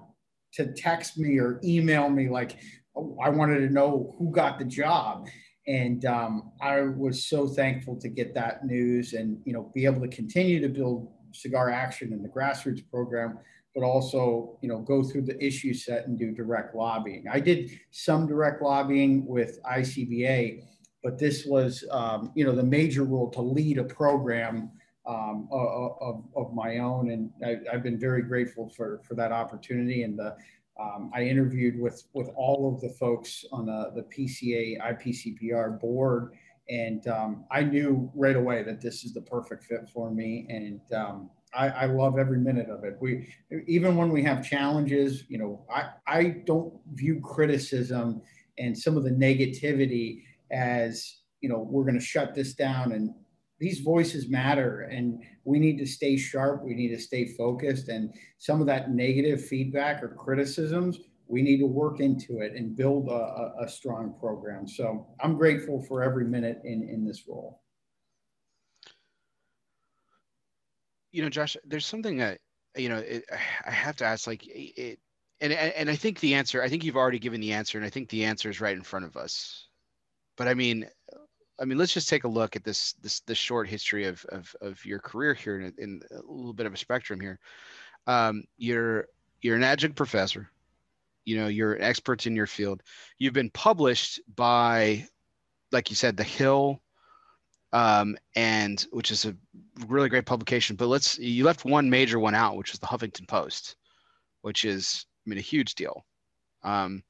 to 0.55 0.73
text 0.73 1.19
me 1.19 1.39
or 1.39 1.61
email 1.65 2.09
me, 2.09 2.29
like, 2.29 2.59
oh, 2.97 3.17
I 3.23 3.31
wanted 3.31 3.61
to 3.61 3.73
know 3.73 4.15
who 4.19 4.31
got 4.31 4.59
the 4.59 4.65
job. 4.65 5.27
And 5.67 6.05
um, 6.05 6.53
I 6.61 6.83
was 6.83 7.27
so 7.27 7.47
thankful 7.47 7.97
to 8.01 8.09
get 8.09 8.35
that 8.35 8.67
news 8.67 9.15
and, 9.15 9.41
you 9.45 9.53
know, 9.53 9.71
be 9.75 9.87
able 9.87 10.01
to 10.03 10.09
continue 10.09 10.61
to 10.61 10.69
build 10.69 11.11
Cigar 11.33 11.71
Action 11.71 12.13
and 12.13 12.25
the 12.25 12.29
grassroots 12.29 12.89
program, 12.91 13.39
but 13.75 13.83
also, 13.83 14.59
you 14.61 14.69
know, 14.69 14.79
go 14.79 15.03
through 15.03 15.23
the 15.23 15.43
issue 15.43 15.73
set 15.73 16.07
and 16.07 16.19
do 16.19 16.33
direct 16.33 16.75
lobbying. 16.75 17.25
I 17.31 17.41
did 17.41 17.71
some 17.91 18.27
direct 18.27 18.63
lobbying 18.63 19.25
with 19.27 19.59
ICBA 19.63 20.63
but 21.05 21.19
this 21.19 21.45
was, 21.45 21.85
um, 21.91 22.33
you 22.35 22.47
know, 22.47 22.53
the 22.53 22.63
major 22.63 23.05
role 23.05 23.31
to 23.33 23.43
lead 23.43 23.77
a 23.77 23.85
program 23.85 24.71
um, 25.07 25.47
of, 25.53 26.25
of 26.35 26.55
my 26.55 26.79
own. 26.79 27.11
And 27.11 27.31
I, 27.45 27.71
have 27.71 27.83
been 27.83 28.01
very 28.01 28.23
grateful 28.23 28.71
for, 28.71 29.03
for 29.07 29.15
that 29.17 29.31
opportunity. 29.31 30.03
And 30.03 30.19
the, 30.19 30.35
um, 30.81 31.11
I 31.15 31.23
interviewed 31.23 31.79
with, 31.79 32.05
with 32.13 32.31
all 32.37 32.73
of 32.73 32.81
the 32.81 32.91
folks 32.91 33.45
on 33.53 33.67
the, 33.67 33.93
the 33.95 34.03
PCA 34.03 34.81
IPCPR 34.81 35.81
board. 35.81 36.35
And 36.69 37.07
um, 37.09 37.45
I 37.51 37.63
knew 37.63 38.11
right 38.15 38.37
away 38.37 38.63
that 38.63 38.81
this 38.81 39.05
is 39.05 39.13
the 39.13 39.21
perfect 39.21 39.65
fit 39.65 39.89
for 39.93 40.11
me. 40.11 40.47
And 40.49 40.81
um, 40.99 41.31
I, 41.55 41.69
I, 41.69 41.87
love 41.87 42.19
every 42.19 42.39
minute 42.39 42.71
of 42.71 42.85
it. 42.85 42.97
We, 43.01 43.29
even 43.67 43.97
when 43.97 44.11
we 44.11 44.23
have 44.25 44.43
challenges, 44.45 45.25
you 45.29 45.39
know, 45.39 45.65
I, 45.73 45.91
I 46.07 46.25
don't 46.47 46.73
view 46.95 47.21
criticism 47.21 48.23
and 48.59 48.77
some 48.77 48.97
of 48.97 49.05
the 49.05 49.11
negativity 49.11 50.23
as 50.51 51.17
you 51.41 51.49
know 51.49 51.59
we're 51.59 51.85
going 51.85 51.99
to 51.99 52.05
shut 52.05 52.35
this 52.35 52.55
down 52.55 52.93
and 52.93 53.11
these 53.59 53.81
voices 53.81 54.29
matter 54.29 54.83
and 54.83 55.23
we 55.45 55.59
need 55.59 55.79
to 55.79 55.87
stay 55.87 56.17
sharp 56.17 56.63
we 56.65 56.75
need 56.75 56.89
to 56.89 57.01
stay 57.01 57.27
focused 57.37 57.89
and 57.89 58.13
some 58.39 58.61
of 58.61 58.67
that 58.67 58.91
negative 58.91 59.45
feedback 59.45 60.03
or 60.03 60.09
criticisms 60.09 60.99
we 61.27 61.43
need 61.43 61.59
to 61.59 61.67
work 61.67 62.01
into 62.01 62.41
it 62.41 62.53
and 62.55 62.77
build 62.77 63.09
a, 63.09 63.53
a, 63.63 63.69
strong 63.69 64.15
program. 64.21 64.69
So 64.69 65.07
i'm 65.21 65.37
grateful 65.37 65.83
for 65.83 66.03
every 66.03 66.25
minute 66.25 66.61
in 66.65 66.89
in 66.89 67.05
this 67.05 67.27
role. 67.27 67.63
You 71.13 71.23
know 71.23 71.29
josh 71.29 71.57
there's 71.65 71.87
something 71.87 72.19
that 72.19 72.39
you 72.77 72.89
know 72.89 72.99
it, 72.99 73.25
i 73.31 73.71
have 73.71 73.97
to 73.97 74.05
ask 74.05 74.27
like 74.27 74.43
it 74.47 74.99
and 75.41 75.53
and 75.53 75.89
i 75.89 75.95
think 75.95 76.19
the 76.19 76.35
answer 76.35 76.61
i 76.61 76.69
think 76.69 76.83
you've 76.83 76.97
already 76.97 77.21
given 77.21 77.41
the 77.41 77.53
answer 77.53 77.79
and 77.79 77.87
i 77.87 77.91
think 77.91 78.09
the 78.09 78.25
answer 78.25 78.51
is 78.51 78.61
right 78.61 78.77
in 78.77 78.83
front 78.83 79.05
of 79.05 79.17
us. 79.17 79.69
But 80.37 80.49
I 80.49 80.55
mean, 80.55 80.89
I 81.59 81.65
mean, 81.65 81.79
let's 81.79 81.95
just 81.95 82.09
take 82.09 82.25
a 82.25 82.29
look 82.29 82.57
at 82.57 82.65
this 82.65 82.95
this 82.95 83.21
this 83.21 83.39
short 83.39 83.69
history 83.69 84.07
of 84.07 84.25
of, 84.27 84.55
of 84.61 84.85
your 84.85 84.99
career 84.99 85.35
here 85.35 85.61
in, 85.61 85.75
in 85.79 86.03
a 86.11 86.21
little 86.31 86.53
bit 86.53 86.67
of 86.67 86.75
a 86.75 86.79
spectrum 86.79 87.21
here. 87.21 87.39
Um, 88.07 88.45
you're 88.57 89.07
you're 89.41 89.57
an 89.57 89.63
adjunct 89.63 89.97
professor. 89.97 90.51
You 91.25 91.39
know, 91.39 91.47
you're 91.47 91.81
experts 91.81 92.27
in 92.27 92.37
your 92.37 92.47
field. 92.47 92.83
You've 93.19 93.33
been 93.33 93.51
published 93.51 94.21
by, 94.35 95.07
like 95.73 95.89
you 95.89 95.97
said, 95.97 96.17
The 96.17 96.25
Hill, 96.25 96.83
um, 97.73 98.17
and 98.37 98.85
which 98.91 99.11
is 99.11 99.25
a 99.25 99.35
really 99.87 100.09
great 100.09 100.27
publication. 100.27 100.77
But 100.77 100.89
let's 100.89 101.19
you 101.19 101.45
left 101.45 101.65
one 101.65 101.89
major 101.89 102.19
one 102.19 102.35
out, 102.35 102.57
which 102.57 102.75
is 102.75 102.81
the 102.81 102.87
Huffington 102.87 103.29
Post, 103.29 103.77
which 104.43 104.65
is 104.65 105.07
I 105.27 105.31
mean 105.31 105.39
a 105.39 105.43
huge 105.43 105.75
deal. 105.75 106.05
Um, 106.63 107.03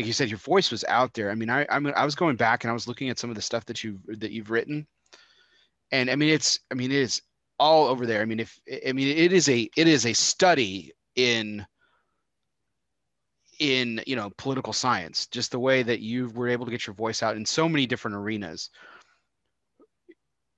like 0.00 0.06
you 0.06 0.14
said, 0.14 0.30
your 0.30 0.38
voice 0.38 0.70
was 0.70 0.82
out 0.88 1.12
there. 1.12 1.30
I 1.30 1.34
mean, 1.34 1.50
I, 1.50 1.66
I 1.68 1.76
I 1.76 2.04
was 2.06 2.14
going 2.14 2.36
back 2.36 2.64
and 2.64 2.70
I 2.70 2.72
was 2.72 2.88
looking 2.88 3.10
at 3.10 3.18
some 3.18 3.28
of 3.28 3.36
the 3.36 3.42
stuff 3.42 3.66
that 3.66 3.84
you 3.84 4.00
that 4.06 4.32
you've 4.32 4.50
written, 4.50 4.86
and 5.92 6.10
I 6.10 6.16
mean, 6.16 6.30
it's, 6.30 6.58
I 6.70 6.74
mean, 6.74 6.90
it 6.90 6.96
is 6.96 7.20
all 7.58 7.86
over 7.86 8.06
there. 8.06 8.22
I 8.22 8.24
mean, 8.24 8.40
if 8.40 8.58
I 8.86 8.92
mean, 8.92 9.08
it 9.08 9.34
is 9.34 9.46
a 9.50 9.68
it 9.76 9.86
is 9.86 10.06
a 10.06 10.14
study 10.14 10.92
in 11.16 11.66
in 13.58 14.02
you 14.06 14.16
know 14.16 14.30
political 14.38 14.72
science, 14.72 15.26
just 15.26 15.50
the 15.50 15.60
way 15.60 15.82
that 15.82 16.00
you 16.00 16.30
were 16.30 16.48
able 16.48 16.64
to 16.64 16.70
get 16.70 16.86
your 16.86 16.94
voice 16.94 17.22
out 17.22 17.36
in 17.36 17.44
so 17.44 17.68
many 17.68 17.84
different 17.84 18.16
arenas. 18.16 18.70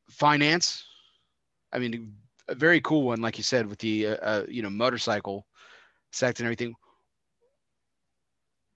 Finance, 0.08 0.84
I 1.72 1.80
mean, 1.80 2.14
a 2.46 2.54
very 2.54 2.80
cool 2.80 3.02
one, 3.02 3.20
like 3.20 3.38
you 3.38 3.44
said, 3.44 3.66
with 3.66 3.80
the 3.80 4.06
uh, 4.06 4.16
uh, 4.22 4.46
you 4.48 4.62
know 4.62 4.70
motorcycle 4.70 5.48
sect 6.12 6.38
and 6.38 6.46
everything 6.46 6.76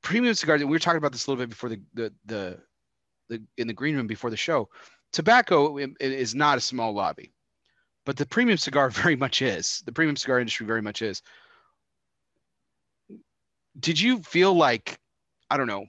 premium 0.07 0.35
cigars, 0.35 0.61
we 0.61 0.67
were 0.67 0.79
talking 0.79 0.99
about 0.99 1.11
this 1.11 1.27
a 1.27 1.31
little 1.31 1.43
bit 1.43 1.51
before 1.51 1.69
the 1.69 1.81
the 1.95 2.13
the, 2.27 2.59
the 3.29 3.43
in 3.59 3.67
the 3.67 3.73
green 3.73 3.97
room 3.97 4.07
before 4.07 4.31
the 4.31 4.37
show. 4.37 4.69
Tobacco 5.13 5.79
is 5.99 6.33
not 6.33 6.59
a 6.59 6.61
small 6.61 6.93
lobby, 6.93 7.33
but 8.05 8.17
the 8.17 8.25
premium 8.25 8.57
cigar 8.57 8.89
very 9.03 9.17
much 9.17 9.43
is. 9.43 9.83
The 9.85 9.93
premium 9.93 10.17
cigar 10.17 10.39
industry 10.39 10.65
very 10.65 10.81
much 10.81 11.03
is. 11.03 11.23
Did 13.81 14.01
you 14.01 14.21
feel 14.21 14.55
like, 14.55 14.99
I 15.51 15.57
don't 15.57 15.67
know, 15.67 15.87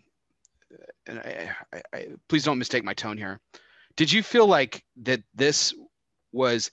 and 1.05 1.19
I, 1.19 1.55
I, 1.71 1.81
I, 1.93 2.07
please 2.27 2.43
don't 2.43 2.57
mistake 2.57 2.83
my 2.83 2.95
tone 2.95 3.17
here. 3.17 3.39
Did 3.97 4.11
you 4.11 4.23
feel 4.23 4.47
like 4.47 4.83
that 5.03 5.21
this 5.35 5.75
was 6.31 6.71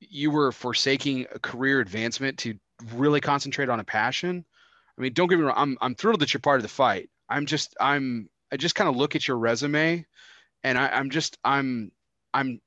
you 0.00 0.30
were 0.30 0.52
forsaking 0.52 1.26
a 1.34 1.38
career 1.38 1.80
advancement 1.80 2.38
to 2.40 2.54
really 2.94 3.20
concentrate 3.22 3.70
on 3.70 3.80
a 3.80 3.84
passion? 3.84 4.44
I 4.98 5.02
mean, 5.02 5.12
don't 5.12 5.28
get 5.28 5.38
me 5.38 5.44
wrong. 5.44 5.54
I'm 5.56 5.78
I'm 5.80 5.94
thrilled 5.94 6.20
that 6.20 6.32
you're 6.34 6.40
part 6.40 6.58
of 6.58 6.62
the 6.62 6.68
fight. 6.68 7.08
I'm 7.28 7.46
just 7.46 7.74
I'm 7.80 8.28
I 8.52 8.56
just 8.56 8.74
kind 8.74 8.88
of 8.88 8.96
look 8.96 9.16
at 9.16 9.26
your 9.26 9.38
resume, 9.38 10.04
and 10.62 10.78
I, 10.78 10.88
I'm 10.88 11.10
just 11.10 11.38
I'm 11.44 11.90
I'm 12.34 12.60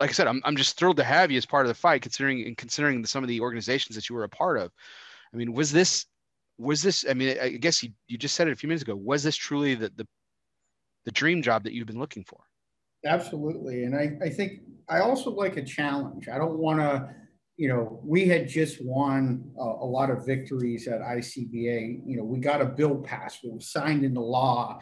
like 0.00 0.10
I 0.10 0.12
said 0.12 0.26
I'm 0.28 0.40
I'm 0.44 0.56
just 0.56 0.78
thrilled 0.78 0.98
to 0.98 1.04
have 1.04 1.30
you 1.30 1.38
as 1.38 1.46
part 1.46 1.66
of 1.66 1.68
the 1.68 1.74
fight, 1.74 2.02
considering 2.02 2.46
and 2.46 2.56
considering 2.56 3.02
the, 3.02 3.08
some 3.08 3.24
of 3.24 3.28
the 3.28 3.40
organizations 3.40 3.96
that 3.96 4.08
you 4.08 4.14
were 4.14 4.24
a 4.24 4.28
part 4.28 4.58
of. 4.58 4.70
I 5.32 5.36
mean, 5.36 5.52
was 5.52 5.72
this 5.72 6.06
was 6.58 6.82
this? 6.82 7.04
I 7.08 7.14
mean, 7.14 7.36
I 7.40 7.50
guess 7.50 7.82
you 7.82 7.90
you 8.06 8.18
just 8.18 8.36
said 8.36 8.48
it 8.48 8.52
a 8.52 8.56
few 8.56 8.68
minutes 8.68 8.82
ago. 8.82 8.94
Was 8.94 9.22
this 9.22 9.36
truly 9.36 9.74
the 9.74 9.90
the 9.96 10.06
the 11.04 11.10
dream 11.10 11.42
job 11.42 11.64
that 11.64 11.72
you've 11.72 11.86
been 11.86 11.98
looking 11.98 12.24
for? 12.24 12.40
Absolutely, 13.04 13.84
and 13.84 13.96
I 13.96 14.16
I 14.22 14.30
think 14.30 14.60
I 14.88 15.00
also 15.00 15.30
like 15.30 15.56
a 15.56 15.64
challenge. 15.64 16.28
I 16.28 16.38
don't 16.38 16.58
want 16.58 16.80
to 16.80 17.14
you 17.56 17.68
know, 17.68 18.00
we 18.04 18.26
had 18.26 18.48
just 18.48 18.84
won 18.84 19.44
a, 19.58 19.62
a, 19.62 19.86
lot 19.86 20.10
of 20.10 20.26
victories 20.26 20.88
at 20.88 21.00
ICBA. 21.00 22.00
You 22.04 22.16
know, 22.16 22.24
we 22.24 22.40
got 22.40 22.60
a 22.60 22.66
bill 22.66 22.96
passed, 22.96 23.44
it 23.44 23.52
was 23.52 23.70
signed 23.70 24.04
into 24.04 24.20
law. 24.20 24.78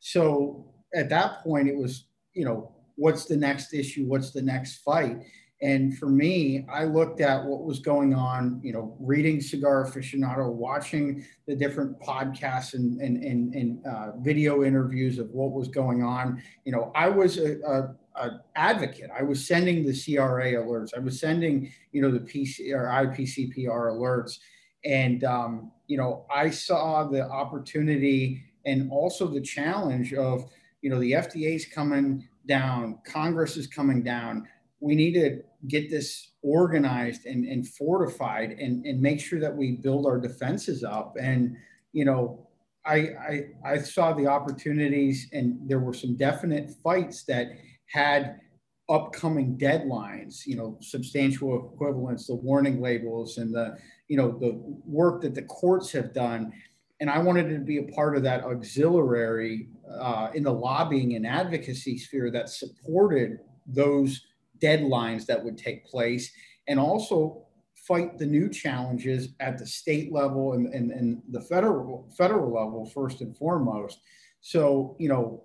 So 0.00 0.72
at 0.94 1.08
that 1.10 1.42
point, 1.44 1.68
it 1.68 1.76
was, 1.76 2.08
you 2.32 2.44
know, 2.44 2.74
what's 2.96 3.26
the 3.26 3.36
next 3.36 3.74
issue? 3.74 4.06
What's 4.06 4.32
the 4.32 4.42
next 4.42 4.78
fight? 4.78 5.18
And 5.62 5.96
for 5.96 6.08
me, 6.08 6.66
I 6.70 6.84
looked 6.84 7.20
at 7.22 7.42
what 7.42 7.64
was 7.64 7.78
going 7.78 8.12
on, 8.12 8.60
you 8.62 8.74
know, 8.74 8.94
reading 9.00 9.40
Cigar 9.40 9.86
Aficionado, 9.86 10.52
watching 10.52 11.24
the 11.46 11.56
different 11.56 11.98
podcasts 12.00 12.74
and, 12.74 13.00
and, 13.00 13.24
and, 13.24 13.54
and 13.54 13.86
uh, 13.86 14.12
video 14.18 14.64
interviews 14.64 15.18
of 15.18 15.30
what 15.30 15.52
was 15.52 15.68
going 15.68 16.02
on. 16.02 16.42
You 16.66 16.72
know, 16.72 16.92
I 16.94 17.08
was 17.08 17.38
a, 17.38 17.58
a, 17.60 17.94
a, 18.16 18.30
advocate. 18.54 19.10
I 19.16 19.22
was 19.22 19.46
sending 19.46 19.84
the 19.84 19.92
CRA 19.92 20.52
alerts. 20.52 20.96
I 20.96 21.00
was 21.00 21.20
sending, 21.20 21.72
you 21.92 22.02
know, 22.02 22.10
the 22.10 22.20
PC 22.20 22.72
or 22.72 22.86
IPCPR 22.86 23.92
alerts. 23.92 24.38
And, 24.84 25.24
um, 25.24 25.72
you 25.86 25.96
know, 25.96 26.26
I 26.34 26.50
saw 26.50 27.04
the 27.04 27.28
opportunity 27.28 28.42
and 28.64 28.90
also 28.90 29.26
the 29.26 29.40
challenge 29.40 30.14
of, 30.14 30.48
you 30.82 30.90
know, 30.90 31.00
the 31.00 31.12
FDA's 31.12 31.66
coming 31.66 32.28
down, 32.46 32.98
Congress 33.04 33.56
is 33.56 33.66
coming 33.66 34.02
down 34.02 34.46
we 34.80 34.94
need 34.94 35.14
to 35.14 35.42
get 35.68 35.90
this 35.90 36.32
organized 36.42 37.26
and, 37.26 37.44
and 37.44 37.66
fortified 37.66 38.52
and, 38.52 38.84
and 38.84 39.00
make 39.00 39.20
sure 39.20 39.40
that 39.40 39.54
we 39.54 39.72
build 39.72 40.06
our 40.06 40.18
defenses 40.18 40.84
up. 40.84 41.16
And, 41.20 41.56
you 41.92 42.04
know, 42.04 42.46
I, 42.84 42.96
I, 42.96 43.44
I 43.64 43.78
saw 43.78 44.12
the 44.12 44.26
opportunities 44.26 45.28
and 45.32 45.58
there 45.68 45.80
were 45.80 45.94
some 45.94 46.16
definite 46.16 46.70
fights 46.84 47.24
that 47.24 47.48
had 47.86 48.40
upcoming 48.88 49.58
deadlines, 49.58 50.46
you 50.46 50.56
know, 50.56 50.78
substantial 50.80 51.72
equivalence, 51.74 52.26
the 52.26 52.34
warning 52.34 52.80
labels 52.80 53.38
and 53.38 53.52
the, 53.54 53.76
you 54.08 54.16
know, 54.16 54.30
the 54.38 54.60
work 54.84 55.20
that 55.22 55.34
the 55.34 55.42
courts 55.42 55.90
have 55.90 56.12
done. 56.12 56.52
And 57.00 57.10
I 57.10 57.18
wanted 57.18 57.48
to 57.50 57.58
be 57.58 57.78
a 57.78 57.92
part 57.92 58.16
of 58.16 58.22
that 58.22 58.44
auxiliary 58.44 59.68
uh, 59.90 60.30
in 60.34 60.44
the 60.44 60.52
lobbying 60.52 61.16
and 61.16 61.26
advocacy 61.26 61.98
sphere 61.98 62.30
that 62.30 62.48
supported 62.48 63.40
those 63.66 64.26
deadlines 64.62 65.26
that 65.26 65.42
would 65.42 65.58
take 65.58 65.84
place 65.84 66.32
and 66.68 66.78
also 66.78 67.42
fight 67.86 68.18
the 68.18 68.26
new 68.26 68.48
challenges 68.48 69.28
at 69.40 69.58
the 69.58 69.66
state 69.66 70.12
level 70.12 70.54
and, 70.54 70.72
and, 70.72 70.90
and 70.90 71.22
the 71.30 71.40
federal 71.40 72.08
federal 72.16 72.52
level 72.52 72.86
first 72.86 73.20
and 73.20 73.36
foremost. 73.36 74.00
So, 74.40 74.96
you 74.98 75.08
know, 75.08 75.42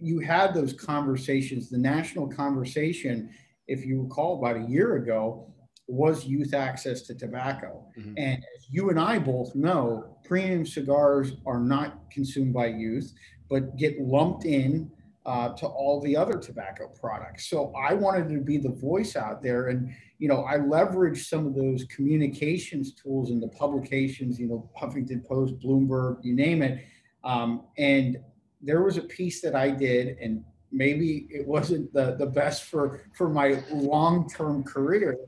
you 0.00 0.20
had 0.20 0.54
those 0.54 0.72
conversations, 0.72 1.70
the 1.70 1.78
national 1.78 2.28
conversation, 2.28 3.30
if 3.66 3.84
you 3.84 4.02
recall 4.02 4.38
about 4.38 4.56
a 4.56 4.68
year 4.68 4.96
ago, 4.96 5.52
was 5.86 6.26
youth 6.26 6.52
access 6.54 7.02
to 7.02 7.14
tobacco. 7.14 7.86
Mm-hmm. 7.98 8.14
And 8.16 8.38
as 8.38 8.66
you 8.70 8.90
and 8.90 9.00
I 9.00 9.18
both 9.18 9.54
know, 9.54 10.16
premium 10.24 10.66
cigars 10.66 11.32
are 11.46 11.60
not 11.60 12.10
consumed 12.10 12.52
by 12.52 12.66
youth, 12.66 13.12
but 13.48 13.76
get 13.76 13.98
lumped 13.98 14.44
in 14.44 14.90
uh, 15.24 15.54
to 15.54 15.66
all 15.66 16.00
the 16.00 16.16
other 16.16 16.38
tobacco 16.38 16.88
products. 17.00 17.48
So 17.48 17.72
I 17.74 17.94
wanted 17.94 18.28
to 18.30 18.40
be 18.40 18.58
the 18.58 18.70
voice 18.70 19.16
out 19.16 19.42
there. 19.42 19.68
And, 19.68 19.94
you 20.18 20.28
know, 20.28 20.44
I 20.44 20.56
leveraged 20.56 21.26
some 21.26 21.46
of 21.46 21.54
those 21.54 21.84
communications 21.84 22.94
tools 22.94 23.30
in 23.30 23.40
the 23.40 23.48
publications, 23.48 24.38
you 24.38 24.46
know, 24.46 24.70
Huffington 24.80 25.26
Post, 25.26 25.58
Bloomberg, 25.58 26.18
you 26.22 26.34
name 26.34 26.62
it. 26.62 26.84
Um, 27.24 27.64
and 27.76 28.18
there 28.60 28.82
was 28.82 28.96
a 28.96 29.02
piece 29.02 29.40
that 29.42 29.54
I 29.54 29.70
did, 29.70 30.18
and 30.18 30.44
maybe 30.72 31.26
it 31.30 31.46
wasn't 31.46 31.92
the, 31.92 32.16
the 32.16 32.26
best 32.26 32.64
for, 32.64 33.02
for 33.16 33.28
my 33.28 33.62
long 33.70 34.28
term 34.28 34.64
career 34.64 35.18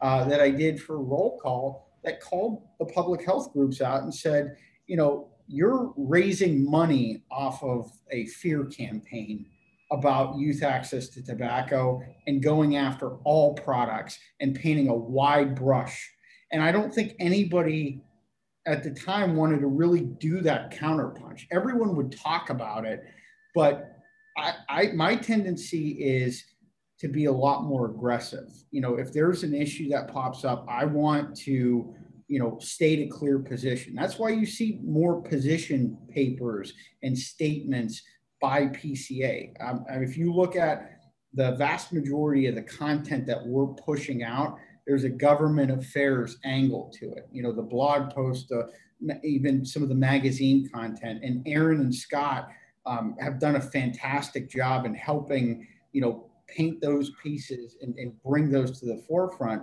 uh, 0.00 0.24
that 0.24 0.40
I 0.40 0.50
did 0.50 0.80
for 0.80 1.02
Roll 1.02 1.38
Call 1.42 1.86
that 2.04 2.20
called 2.20 2.62
the 2.78 2.86
public 2.86 3.24
health 3.24 3.52
groups 3.52 3.80
out 3.80 4.02
and 4.02 4.14
said, 4.14 4.56
you 4.86 4.96
know, 4.96 5.28
you're 5.48 5.92
raising 5.96 6.68
money 6.68 7.22
off 7.30 7.62
of 7.62 7.90
a 8.10 8.26
fear 8.26 8.64
campaign 8.64 9.46
about 9.92 10.36
youth 10.36 10.62
access 10.62 11.08
to 11.08 11.22
tobacco 11.22 12.02
and 12.26 12.42
going 12.42 12.76
after 12.76 13.10
all 13.18 13.54
products 13.54 14.18
and 14.40 14.54
painting 14.54 14.88
a 14.88 14.94
wide 14.94 15.54
brush. 15.54 16.10
And 16.52 16.62
I 16.62 16.72
don't 16.72 16.92
think 16.92 17.14
anybody 17.18 18.00
at 18.66 18.82
the 18.82 18.90
time 18.90 19.36
wanted 19.36 19.60
to 19.60 19.68
really 19.68 20.00
do 20.00 20.40
that 20.42 20.72
counterpunch. 20.72 21.46
Everyone 21.50 21.96
would 21.96 22.16
talk 22.16 22.50
about 22.50 22.84
it, 22.84 23.04
but 23.54 23.98
I, 24.36 24.54
I 24.68 24.86
my 24.92 25.16
tendency 25.16 25.90
is 25.92 26.44
to 26.98 27.08
be 27.08 27.26
a 27.26 27.32
lot 27.32 27.64
more 27.64 27.86
aggressive. 27.86 28.48
You 28.70 28.80
know, 28.80 28.96
if 28.96 29.12
there's 29.12 29.42
an 29.42 29.54
issue 29.54 29.88
that 29.90 30.08
pops 30.08 30.44
up, 30.44 30.66
I 30.68 30.84
want 30.84 31.36
to 31.40 31.94
you 32.28 32.40
know, 32.40 32.58
state 32.60 33.06
a 33.06 33.10
clear 33.10 33.38
position. 33.38 33.94
That's 33.94 34.18
why 34.18 34.30
you 34.30 34.46
see 34.46 34.80
more 34.82 35.22
position 35.22 35.96
papers 36.08 36.72
and 37.02 37.16
statements 37.16 38.02
by 38.40 38.66
PCA. 38.66 39.52
Um, 39.60 39.84
if 39.90 40.16
you 40.16 40.32
look 40.32 40.56
at 40.56 40.90
the 41.34 41.52
vast 41.52 41.92
majority 41.92 42.46
of 42.46 42.54
the 42.54 42.62
content 42.62 43.26
that 43.26 43.46
we're 43.46 43.68
pushing 43.68 44.22
out, 44.22 44.58
there's 44.86 45.04
a 45.04 45.08
government 45.08 45.70
affairs 45.70 46.38
angle 46.44 46.92
to 46.98 47.12
it. 47.12 47.28
You 47.32 47.42
know, 47.42 47.52
the 47.52 47.62
blog 47.62 48.10
post, 48.14 48.52
uh, 48.52 48.64
even 49.24 49.64
some 49.64 49.82
of 49.82 49.88
the 49.88 49.94
magazine 49.94 50.68
content, 50.72 51.22
and 51.22 51.42
Aaron 51.46 51.80
and 51.80 51.94
Scott 51.94 52.48
um, 52.86 53.16
have 53.20 53.40
done 53.40 53.56
a 53.56 53.60
fantastic 53.60 54.48
job 54.48 54.86
in 54.86 54.94
helping, 54.94 55.66
you 55.92 56.00
know, 56.00 56.30
paint 56.46 56.80
those 56.80 57.10
pieces 57.22 57.76
and, 57.82 57.96
and 57.98 58.12
bring 58.22 58.50
those 58.50 58.78
to 58.78 58.86
the 58.86 59.02
forefront 59.08 59.62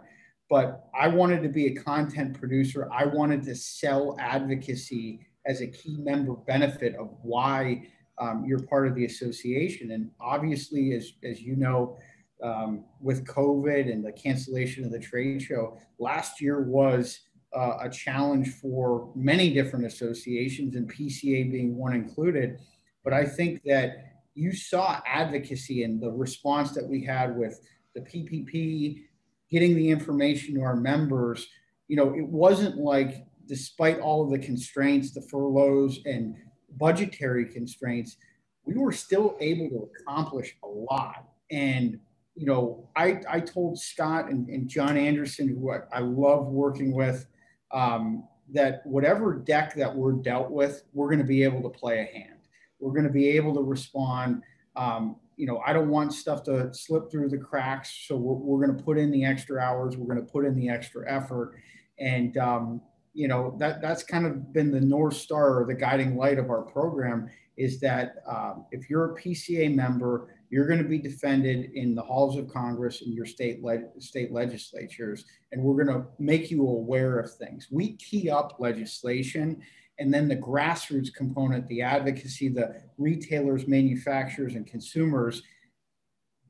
but 0.53 0.87
I 0.93 1.07
wanted 1.07 1.41
to 1.41 1.49
be 1.49 1.65
a 1.65 1.73
content 1.73 2.39
producer. 2.39 2.87
I 2.93 3.05
wanted 3.05 3.43
to 3.45 3.55
sell 3.55 4.15
advocacy 4.19 5.25
as 5.47 5.61
a 5.61 5.67
key 5.67 5.97
member 5.97 6.33
benefit 6.33 6.93
of 6.95 7.09
why 7.23 7.87
um, 8.19 8.45
you're 8.45 8.61
part 8.61 8.87
of 8.87 8.93
the 8.93 9.05
association. 9.05 9.89
And 9.89 10.11
obviously, 10.19 10.93
as, 10.93 11.13
as 11.23 11.41
you 11.41 11.55
know, 11.55 11.97
um, 12.43 12.83
with 12.99 13.25
COVID 13.25 13.91
and 13.91 14.05
the 14.05 14.11
cancellation 14.11 14.83
of 14.83 14.91
the 14.91 14.99
trade 14.99 15.41
show, 15.41 15.77
last 15.97 16.41
year 16.41 16.61
was 16.61 17.21
uh, 17.55 17.77
a 17.81 17.89
challenge 17.89 18.49
for 18.49 19.11
many 19.15 19.53
different 19.53 19.85
associations, 19.85 20.75
and 20.75 20.91
PCA 20.91 21.51
being 21.51 21.75
one 21.75 21.93
included. 21.93 22.59
But 23.03 23.13
I 23.13 23.25
think 23.25 23.61
that 23.65 24.21
you 24.35 24.53
saw 24.53 24.99
advocacy 25.05 25.83
and 25.83 26.01
the 26.01 26.11
response 26.11 26.71
that 26.73 26.87
we 26.87 27.03
had 27.03 27.35
with 27.35 27.59
the 27.95 28.01
PPP 28.01 29.03
getting 29.49 29.75
the 29.75 29.89
information 29.89 30.55
to 30.55 30.61
our 30.61 30.75
members, 30.75 31.47
you 31.87 31.95
know, 31.95 32.13
it 32.15 32.27
wasn't 32.27 32.77
like 32.77 33.25
despite 33.47 33.99
all 33.99 34.23
of 34.23 34.31
the 34.31 34.39
constraints, 34.39 35.13
the 35.13 35.21
furloughs 35.21 35.99
and 36.05 36.35
budgetary 36.77 37.45
constraints, 37.45 38.17
we 38.65 38.73
were 38.75 38.91
still 38.91 39.37
able 39.39 39.69
to 39.69 39.89
accomplish 40.01 40.57
a 40.63 40.67
lot. 40.67 41.27
And, 41.51 41.99
you 42.35 42.45
know, 42.45 42.89
I, 42.95 43.21
I 43.29 43.39
told 43.39 43.79
Scott 43.79 44.29
and, 44.29 44.47
and 44.49 44.67
John 44.67 44.97
Anderson, 44.97 45.47
who 45.47 45.71
I, 45.71 45.79
I 45.91 45.99
love 45.99 46.47
working 46.47 46.91
with, 46.93 47.27
um, 47.71 48.27
that 48.51 48.81
whatever 48.85 49.33
deck 49.33 49.75
that 49.75 49.95
we're 49.95 50.13
dealt 50.13 50.49
with, 50.51 50.83
we're 50.93 51.07
going 51.07 51.19
to 51.19 51.25
be 51.25 51.43
able 51.43 51.61
to 51.61 51.69
play 51.69 51.99
a 51.99 52.17
hand. 52.17 52.39
We're 52.79 52.91
going 52.91 53.05
to 53.05 53.09
be 53.09 53.29
able 53.29 53.53
to 53.55 53.61
respond. 53.61 54.43
Um, 54.75 55.17
you 55.37 55.47
know, 55.47 55.61
I 55.65 55.73
don't 55.73 55.89
want 55.89 56.13
stuff 56.13 56.43
to 56.43 56.73
slip 56.73 57.09
through 57.11 57.29
the 57.29 57.37
cracks. 57.37 58.05
So 58.07 58.15
we're, 58.15 58.33
we're 58.33 58.65
going 58.65 58.77
to 58.77 58.83
put 58.83 58.97
in 58.97 59.11
the 59.11 59.25
extra 59.25 59.61
hours. 59.61 59.95
We're 59.95 60.13
going 60.13 60.25
to 60.25 60.31
put 60.31 60.45
in 60.45 60.55
the 60.55 60.69
extra 60.69 61.09
effort. 61.11 61.55
And, 61.99 62.37
um, 62.37 62.81
you 63.13 63.27
know, 63.27 63.55
that 63.59 63.81
that's 63.81 64.03
kind 64.03 64.25
of 64.25 64.51
been 64.53 64.71
the 64.71 64.81
North 64.81 65.15
Star 65.15 65.59
or 65.59 65.65
the 65.65 65.73
guiding 65.75 66.17
light 66.17 66.39
of 66.39 66.49
our 66.49 66.63
program 66.63 67.29
is 67.57 67.79
that 67.79 68.15
um, 68.27 68.65
if 68.71 68.89
you're 68.89 69.13
a 69.13 69.21
PCA 69.21 69.73
member, 69.73 70.32
you're 70.53 70.67
going 70.67 70.83
to 70.83 70.87
be 70.87 70.99
defended 70.99 71.71
in 71.73 71.95
the 71.95 72.01
halls 72.01 72.37
of 72.37 72.47
Congress 72.47 73.01
and 73.01 73.11
your 73.11 73.25
state 73.25 73.63
le- 73.63 73.89
state 73.99 74.31
legislatures, 74.31 75.25
and 75.51 75.63
we're 75.63 75.83
going 75.83 75.97
to 75.97 76.07
make 76.19 76.51
you 76.51 76.61
aware 76.61 77.19
of 77.19 77.33
things. 77.33 77.69
We 77.71 77.95
key 77.95 78.29
up 78.29 78.57
legislation 78.59 79.63
and 79.97 80.13
then 80.13 80.27
the 80.27 80.35
grassroots 80.35 81.11
component, 81.11 81.67
the 81.67 81.81
advocacy, 81.81 82.49
the 82.49 82.75
retailers, 82.99 83.67
manufacturers, 83.67 84.53
and 84.53 84.67
consumers, 84.67 85.41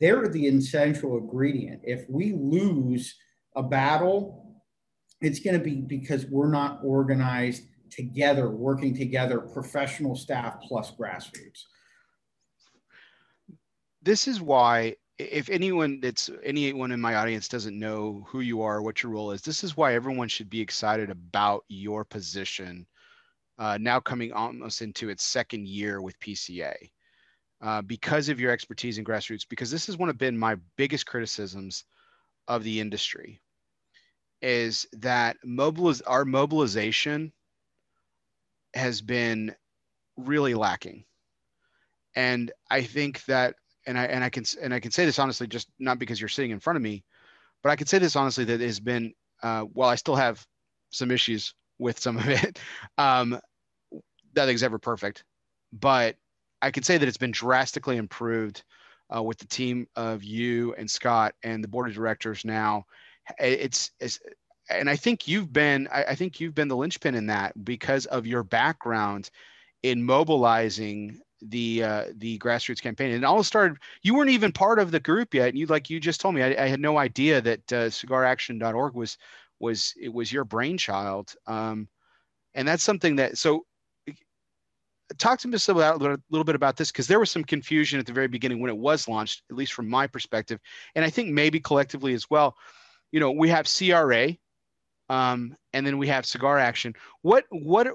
they're 0.02 0.28
the 0.28 0.48
essential 0.48 1.18
ingredient. 1.18 1.80
If 1.86 2.04
we 2.10 2.34
lose 2.34 3.16
a 3.56 3.64
battle, 3.64 4.62
it's 5.22 5.40
going 5.40 5.58
to 5.58 5.64
be 5.64 5.76
because 5.76 6.26
we're 6.26 6.52
not 6.52 6.82
organized 6.84 7.64
together, 7.90 8.50
working 8.50 8.94
together, 8.94 9.40
professional 9.40 10.16
staff 10.16 10.58
plus 10.68 10.92
grassroots. 10.92 11.64
This 14.04 14.28
is 14.28 14.42
why 14.42 14.96
if 15.18 15.50
anyone 15.50 16.00
that's 16.02 16.30
anyone 16.44 16.92
in 16.92 17.00
my 17.00 17.16
audience 17.16 17.48
doesn't 17.48 17.78
know 17.80 18.26
who 18.28 18.42
you 18.42 18.62
are, 18.62 18.78
or 18.78 18.82
what 18.82 19.02
your 19.02 19.12
role 19.12 19.32
is, 19.32 19.42
this 19.42 19.64
is 19.64 19.78
why 19.78 19.94
everyone 19.94 20.28
should 20.28 20.50
be 20.50 20.62
excited 20.62 21.10
about 21.10 21.64
your 21.70 22.04
position 22.04 22.86
uh, 23.58 23.78
now 23.80 24.00
coming 24.00 24.34
almost 24.34 24.82
into 24.82 25.10
its 25.10 25.24
second 25.24 25.68
year 25.68 26.02
with 26.02 26.20
PCA. 26.20 26.74
Uh, 27.62 27.82
because 27.82 28.28
of 28.28 28.42
your 28.42 28.52
expertise 28.52 28.98
in 28.98 29.06
grassroots, 29.06 29.48
because 29.48 29.72
this 29.72 29.86
has 29.86 29.98
one 29.98 30.10
of 30.10 30.18
been 30.18 30.38
my 30.38 30.58
biggest 30.76 31.06
criticisms 31.06 31.86
of 32.50 32.62
the 32.66 32.82
industry, 32.82 33.40
is 34.42 34.86
that 34.92 35.38
mobiliz- 35.46 36.02
our 36.06 36.26
mobilization 36.26 37.32
has 38.74 39.02
been 39.02 39.56
really 40.18 40.56
lacking, 40.56 41.06
and 42.16 42.52
I 42.70 42.82
think 42.82 43.24
that, 43.26 43.56
and 43.86 43.98
I 43.98 44.06
and 44.06 44.24
I 44.24 44.30
can 44.30 44.46
and 44.62 44.74
I 44.74 44.80
can 44.80 44.92
say 44.92 45.06
this 45.06 45.20
honestly, 45.20 45.48
just 45.48 45.68
not 45.80 46.00
because 46.00 46.20
you're 46.20 46.30
sitting 46.30 46.52
in 46.52 46.60
front 46.60 46.78
of 46.78 46.84
me, 46.84 47.04
but 47.62 47.70
I 47.70 47.76
can 47.76 47.88
say 47.88 48.00
this 48.00 48.16
honestly 48.16 48.46
that 48.46 48.62
has 48.62 48.80
been 48.80 49.14
uh, 49.42 49.62
while 49.62 49.90
I 49.90 49.96
still 49.96 50.16
have 50.16 50.46
some 50.90 51.12
issues 51.12 51.54
with 51.80 52.00
some 52.00 52.18
of 52.18 52.28
it, 52.30 52.60
um, 52.98 53.40
nothing's 54.36 54.64
ever 54.64 54.80
perfect, 54.80 55.24
but 55.72 56.16
I 56.62 56.72
can 56.72 56.84
say 56.84 56.98
that 56.98 57.08
it's 57.08 57.18
been 57.18 57.32
drastically 57.32 57.98
improved 57.98 58.64
uh, 59.14 59.22
with 59.22 59.38
the 59.38 59.48
team 59.48 59.88
of 59.96 60.24
you 60.24 60.74
and 60.76 60.90
Scott 60.90 61.36
and 61.44 61.64
the 61.64 61.68
board 61.68 61.90
of 61.90 61.94
directors 61.94 62.46
now. 62.46 62.86
It's, 63.38 63.92
it's 64.00 64.20
and 64.70 64.90
I 64.90 64.96
think 64.96 65.28
you've 65.28 65.52
been 65.52 65.88
I, 65.92 66.04
I 66.04 66.16
think 66.16 66.40
you've 66.40 66.56
been 66.56 66.68
the 66.68 66.78
linchpin 66.78 67.16
in 67.16 67.28
that 67.28 67.66
because 67.66 68.06
of 68.06 68.28
your 68.28 68.44
background 68.44 69.30
in 69.82 70.04
mobilizing 70.04 71.20
the 71.50 71.84
uh, 71.84 72.06
the 72.18 72.38
grassroots 72.40 72.82
campaign. 72.82 73.12
And 73.12 73.24
it 73.24 73.26
all 73.26 73.44
started. 73.44 73.78
You 74.02 74.16
weren't 74.16 74.30
even 74.30 74.52
part 74.52 74.80
of 74.80 74.92
the 74.92 75.00
group 75.00 75.34
yet. 75.34 75.50
And 75.50 75.58
you 75.58 75.66
like 75.66 75.90
you 75.90 76.00
just 76.00 76.22
told 76.22 76.36
me. 76.36 76.44
I, 76.44 76.64
I 76.64 76.68
had 76.68 76.80
no 76.80 76.98
idea 76.98 77.42
that 77.42 77.74
uh, 77.74 77.88
CigarAction.org 77.88 78.94
was 78.94 79.18
was 79.60 79.94
it 80.02 80.14
was 80.14 80.32
your 80.32 80.46
brainchild. 80.46 81.34
Um, 81.48 81.88
and 82.56 82.68
that's 82.68 82.84
something 82.84 83.16
that 83.18 83.38
so 83.38 83.66
talk 85.18 85.40
to 85.40 85.48
me 85.48 85.58
a 85.68 85.74
little, 85.74 86.44
bit 86.44 86.56
about 86.56 86.78
this 86.78 86.92
because 86.92 87.08
there 87.08 87.20
was 87.20 87.32
some 87.32 87.44
confusion 87.44 88.00
at 88.00 88.06
the 88.06 88.14
very 88.14 88.28
beginning 88.28 88.60
when 88.60 88.70
it 88.70 88.78
was 88.78 89.08
launched, 89.08 89.44
at 89.50 89.56
least 89.56 89.74
from 89.74 89.90
my 89.90 90.08
perspective, 90.08 90.60
and 90.96 91.04
I 91.04 91.10
think 91.10 91.30
maybe 91.30 91.60
collectively 91.60 92.14
as 92.14 92.30
well. 92.30 92.56
You 93.12 93.20
know, 93.20 93.32
we 93.32 93.50
have 93.50 93.68
CRA, 93.68 94.36
um, 95.10 95.56
and 95.74 95.86
then 95.86 95.98
we 95.98 96.08
have 96.08 96.26
Cigar 96.26 96.58
Action. 96.58 96.94
What 97.22 97.46
what 97.50 97.88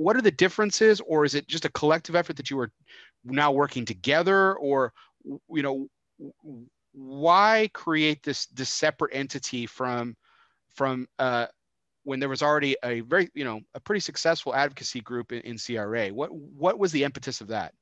what 0.00 0.16
are 0.16 0.22
the 0.22 0.30
differences, 0.30 1.02
or 1.06 1.26
is 1.26 1.34
it 1.34 1.46
just 1.46 1.66
a 1.66 1.70
collective 1.72 2.16
effort 2.16 2.36
that 2.36 2.50
you 2.50 2.58
are 2.58 2.70
now 3.22 3.52
working 3.52 3.84
together, 3.84 4.56
or 4.56 4.94
you 5.50 5.62
know, 5.62 5.88
why 6.92 7.68
create 7.74 8.22
this 8.22 8.46
this 8.46 8.70
separate 8.70 9.14
entity 9.14 9.66
from 9.66 10.16
from 10.74 11.06
uh, 11.18 11.46
when 12.04 12.18
there 12.18 12.30
was 12.30 12.42
already 12.42 12.76
a 12.82 13.00
very, 13.00 13.28
you 13.34 13.44
know, 13.44 13.60
a 13.74 13.80
pretty 13.80 14.00
successful 14.00 14.54
advocacy 14.54 15.02
group 15.02 15.32
in, 15.32 15.42
in 15.42 15.58
CRA. 15.58 16.08
What 16.08 16.32
what 16.32 16.78
was 16.78 16.92
the 16.92 17.04
impetus 17.04 17.42
of 17.42 17.48
that? 17.48 17.74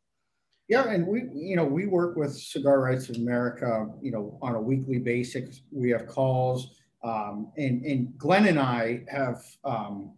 Yeah, 0.66 0.88
and 0.88 1.06
we, 1.06 1.22
you 1.32 1.54
know, 1.54 1.64
we 1.64 1.86
work 1.86 2.16
with 2.16 2.36
Cigar 2.36 2.80
Rights 2.80 3.08
of 3.08 3.16
America, 3.16 3.88
you 4.02 4.10
know, 4.10 4.38
on 4.42 4.56
a 4.56 4.60
weekly 4.60 4.98
basis. 4.98 5.62
We 5.70 5.90
have 5.90 6.08
calls, 6.08 6.80
um, 7.04 7.52
and 7.56 7.84
and 7.84 8.18
Glynn 8.18 8.48
and 8.48 8.58
I 8.58 9.04
have. 9.08 9.40
Um, 9.62 10.14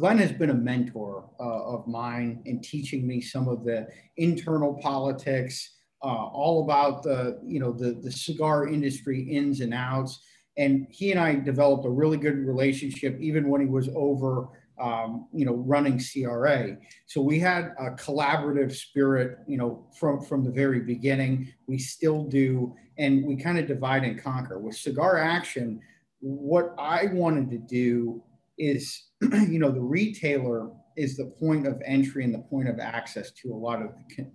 Glynn 0.00 0.18
has 0.18 0.32
been 0.32 0.50
a 0.50 0.54
mentor 0.54 1.28
uh, 1.38 1.74
of 1.74 1.86
mine 1.86 2.42
in 2.46 2.60
teaching 2.60 3.06
me 3.06 3.20
some 3.20 3.48
of 3.48 3.64
the 3.64 3.86
internal 4.16 4.74
politics, 4.74 5.76
uh, 6.02 6.06
all 6.06 6.64
about 6.64 7.02
the 7.02 7.38
you 7.46 7.60
know 7.60 7.72
the 7.72 7.92
the 7.92 8.10
cigar 8.10 8.66
industry 8.68 9.22
ins 9.22 9.60
and 9.60 9.74
outs 9.74 10.20
and 10.56 10.86
he 10.90 11.10
and 11.10 11.20
I 11.20 11.34
developed 11.36 11.86
a 11.86 11.90
really 11.90 12.18
good 12.18 12.36
relationship 12.36 13.18
even 13.20 13.48
when 13.48 13.60
he 13.60 13.66
was 13.66 13.88
over 13.94 14.48
um, 14.80 15.26
you 15.32 15.44
know 15.44 15.54
running 15.54 16.00
CRA. 16.00 16.76
So 17.06 17.20
we 17.20 17.38
had 17.38 17.72
a 17.78 17.90
collaborative 17.90 18.74
spirit 18.74 19.38
you 19.46 19.56
know 19.56 19.86
from 19.98 20.20
from 20.20 20.44
the 20.44 20.50
very 20.50 20.80
beginning. 20.80 21.52
We 21.66 21.78
still 21.78 22.24
do, 22.24 22.74
and 22.98 23.24
we 23.24 23.36
kind 23.36 23.58
of 23.58 23.66
divide 23.66 24.04
and 24.04 24.22
conquer 24.22 24.58
with 24.58 24.76
Cigar 24.76 25.18
Action. 25.18 25.80
What 26.20 26.74
I 26.78 27.06
wanted 27.06 27.50
to 27.50 27.58
do 27.58 28.22
is 28.60 29.02
you 29.20 29.58
know 29.58 29.70
the 29.70 29.80
retailer 29.80 30.70
is 30.96 31.16
the 31.16 31.32
point 31.40 31.66
of 31.66 31.80
entry 31.84 32.24
and 32.24 32.34
the 32.34 32.44
point 32.50 32.68
of 32.68 32.78
access 32.78 33.30
to 33.32 33.52
a 33.52 33.56
lot 33.56 33.80
of 33.80 33.90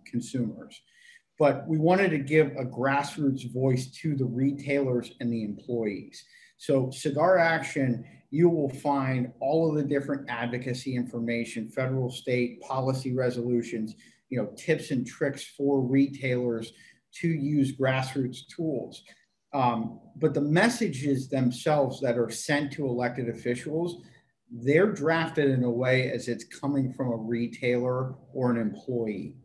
consumers 0.05 0.81
but 1.37 1.67
we 1.67 1.77
wanted 1.77 2.11
to 2.11 2.19
give 2.19 2.47
a 2.57 2.65
grassroots 2.65 3.51
voice 3.51 3.87
to 4.01 4.15
the 4.15 4.25
retailers 4.25 5.11
and 5.19 5.31
the 5.31 5.43
employees. 5.43 6.23
So, 6.57 6.89
Cigar 6.91 7.37
Action, 7.37 8.05
you 8.31 8.49
will 8.49 8.69
find 8.69 9.31
all 9.41 9.69
of 9.69 9.75
the 9.75 9.83
different 9.83 10.29
advocacy 10.29 10.95
information, 10.95 11.69
federal, 11.69 12.09
state, 12.09 12.61
policy 12.61 13.13
resolutions, 13.13 13.95
you 14.29 14.37
know, 14.37 14.49
tips 14.57 14.91
and 14.91 15.05
tricks 15.05 15.43
for 15.57 15.81
retailers 15.81 16.71
to 17.15 17.27
use 17.27 17.75
grassroots 17.75 18.47
tools. 18.47 19.03
Um, 19.53 19.99
but 20.17 20.33
the 20.33 20.41
messages 20.41 21.29
themselves 21.29 22.01
that 22.01 22.17
are 22.17 22.29
sent 22.29 22.71
to 22.73 22.87
elected 22.87 23.29
officials, 23.29 24.01
they're 24.51 24.91
drafted 24.91 25.49
in 25.49 25.63
a 25.63 25.69
way 25.69 26.11
as 26.11 26.27
it's 26.27 26.43
coming 26.43 26.93
from 26.93 27.11
a 27.11 27.15
retailer 27.15 28.15
or 28.33 28.51
an 28.51 28.57
employee. 28.57 29.35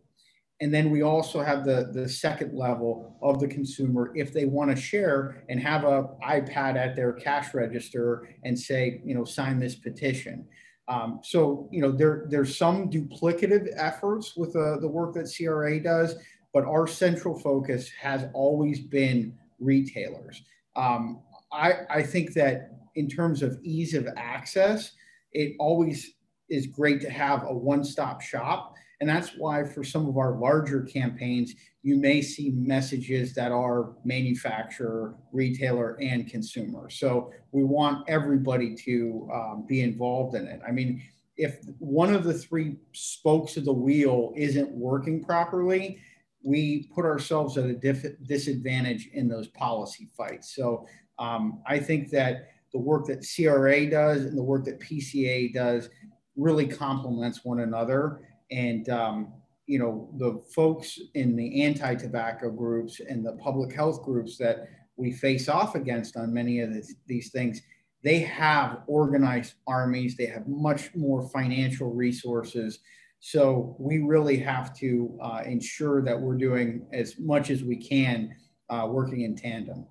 And 0.62 0.72
then 0.74 0.90
we 0.90 1.02
also 1.02 1.40
have 1.40 1.64
the, 1.64 1.90
the 1.92 2.06
second 2.06 2.54
level 2.54 3.16
of 3.22 3.40
the 3.40 3.48
consumer 3.48 4.12
if 4.14 4.32
they 4.32 4.44
want 4.44 4.70
to 4.70 4.76
share 4.76 5.44
and 5.48 5.58
have 5.58 5.84
a 5.84 6.08
iPad 6.22 6.76
at 6.76 6.94
their 6.94 7.14
cash 7.14 7.54
register 7.54 8.28
and 8.44 8.58
say, 8.58 9.00
you 9.04 9.14
know, 9.14 9.24
sign 9.24 9.58
this 9.58 9.74
petition. 9.74 10.46
Um, 10.86 11.20
so, 11.22 11.68
you 11.70 11.80
know, 11.80 11.90
there, 11.90 12.26
there's 12.28 12.58
some 12.58 12.90
duplicative 12.90 13.68
efforts 13.74 14.36
with 14.36 14.54
uh, 14.54 14.78
the 14.80 14.88
work 14.88 15.14
that 15.14 15.32
CRA 15.34 15.82
does, 15.82 16.16
but 16.52 16.64
our 16.64 16.86
central 16.86 17.38
focus 17.38 17.90
has 17.98 18.26
always 18.34 18.80
been 18.80 19.38
retailers. 19.60 20.42
Um, 20.76 21.22
I, 21.52 21.72
I 21.88 22.02
think 22.02 22.34
that 22.34 22.79
in 23.00 23.08
terms 23.08 23.42
of 23.42 23.58
ease 23.64 23.94
of 23.94 24.06
access, 24.16 24.92
it 25.32 25.56
always 25.58 26.12
is 26.48 26.66
great 26.66 27.00
to 27.00 27.10
have 27.10 27.44
a 27.44 27.54
one-stop 27.54 28.20
shop 28.20 28.74
and 29.00 29.08
that's 29.08 29.30
why 29.36 29.64
for 29.64 29.82
some 29.82 30.06
of 30.06 30.18
our 30.18 30.38
larger 30.38 30.82
campaigns, 30.82 31.54
you 31.82 31.96
may 31.96 32.20
see 32.20 32.50
messages 32.50 33.34
that 33.34 33.50
are 33.50 33.94
manufacturer, 34.04 35.14
retailer, 35.32 35.96
and 36.02 36.28
consumer. 36.28 36.90
So 36.90 37.32
we 37.52 37.64
want 37.64 38.08
everybody 38.08 38.74
to 38.84 39.28
um, 39.32 39.64
be 39.66 39.80
involved 39.80 40.34
in 40.36 40.46
it. 40.46 40.60
I 40.66 40.70
mean, 40.70 41.02
if 41.38 41.60
one 41.78 42.14
of 42.14 42.24
the 42.24 42.34
three 42.34 42.76
spokes 42.92 43.56
of 43.56 43.64
the 43.64 43.72
wheel 43.72 44.34
isn't 44.36 44.70
working 44.70 45.24
properly, 45.24 45.98
we 46.42 46.90
put 46.94 47.06
ourselves 47.06 47.56
at 47.56 47.64
a 47.64 47.74
disadvantage 47.74 49.08
in 49.14 49.28
those 49.28 49.48
policy 49.48 50.10
fights. 50.14 50.54
So 50.54 50.86
um, 51.18 51.62
I 51.66 51.78
think 51.78 52.10
that 52.10 52.48
the 52.72 52.78
work 52.78 53.06
that 53.06 53.26
CRA 53.26 53.88
does 53.88 54.24
and 54.24 54.36
the 54.36 54.42
work 54.42 54.64
that 54.64 54.80
PCA 54.80 55.52
does 55.52 55.88
really 56.36 56.66
complements 56.66 57.44
one 57.44 57.60
another. 57.60 58.20
And 58.50 58.88
um, 58.88 59.32
you 59.66 59.78
know 59.78 60.10
the 60.18 60.42
folks 60.52 60.98
in 61.14 61.36
the 61.36 61.62
anti-tobacco 61.62 62.50
groups 62.50 63.00
and 63.08 63.24
the 63.24 63.34
public 63.34 63.72
health 63.72 64.02
groups 64.02 64.36
that 64.38 64.68
we 64.96 65.12
face 65.12 65.48
off 65.48 65.76
against 65.76 66.16
on 66.16 66.34
many 66.34 66.58
of 66.60 66.74
this, 66.74 66.94
these 67.06 67.30
things 67.30 67.62
they 68.02 68.18
have 68.20 68.82
organized 68.86 69.54
armies. 69.66 70.16
They 70.16 70.26
have 70.26 70.48
much 70.48 70.94
more 70.94 71.28
financial 71.28 71.92
resources. 71.92 72.78
So 73.20 73.76
we 73.78 73.98
really 73.98 74.38
have 74.38 74.74
to 74.78 75.18
uh, 75.20 75.42
ensure 75.44 76.02
that 76.02 76.18
we're 76.18 76.38
doing 76.38 76.86
as 76.92 77.18
much 77.18 77.50
as 77.50 77.62
we 77.62 77.76
can 77.76 78.34
uh, 78.70 78.88
working 78.90 79.22
in 79.22 79.36
tandem 79.36 79.86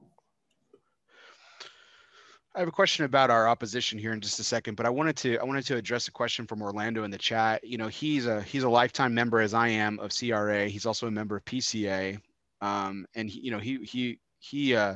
I 2.55 2.59
have 2.59 2.67
a 2.67 2.71
question 2.71 3.05
about 3.05 3.29
our 3.29 3.47
opposition 3.47 3.99
here 3.99 4.11
in 4.11 4.21
just 4.21 4.39
a 4.39 4.43
second, 4.43 4.75
but 4.75 4.85
I 4.85 4.89
wanted 4.89 5.15
to 5.17 5.37
I 5.37 5.43
wanted 5.43 5.65
to 5.67 5.75
address 5.75 6.07
a 6.07 6.11
question 6.11 6.47
from 6.47 6.61
Orlando 6.61 7.03
in 7.03 7.11
the 7.11 7.17
chat. 7.17 7.63
You 7.63 7.77
know, 7.77 7.87
he's 7.87 8.25
a 8.25 8.41
he's 8.41 8.63
a 8.63 8.69
lifetime 8.69 9.13
member 9.13 9.39
as 9.39 9.53
I 9.53 9.67
am 9.69 9.99
of 9.99 10.11
CRA. 10.17 10.67
He's 10.67 10.85
also 10.85 11.07
a 11.07 11.11
member 11.11 11.37
of 11.37 11.45
PCA, 11.45 12.19
um, 12.61 13.05
and 13.13 13.29
he, 13.29 13.39
you 13.41 13.51
know 13.51 13.59
he 13.59 13.77
he 13.83 14.19
he 14.39 14.75
uh, 14.75 14.95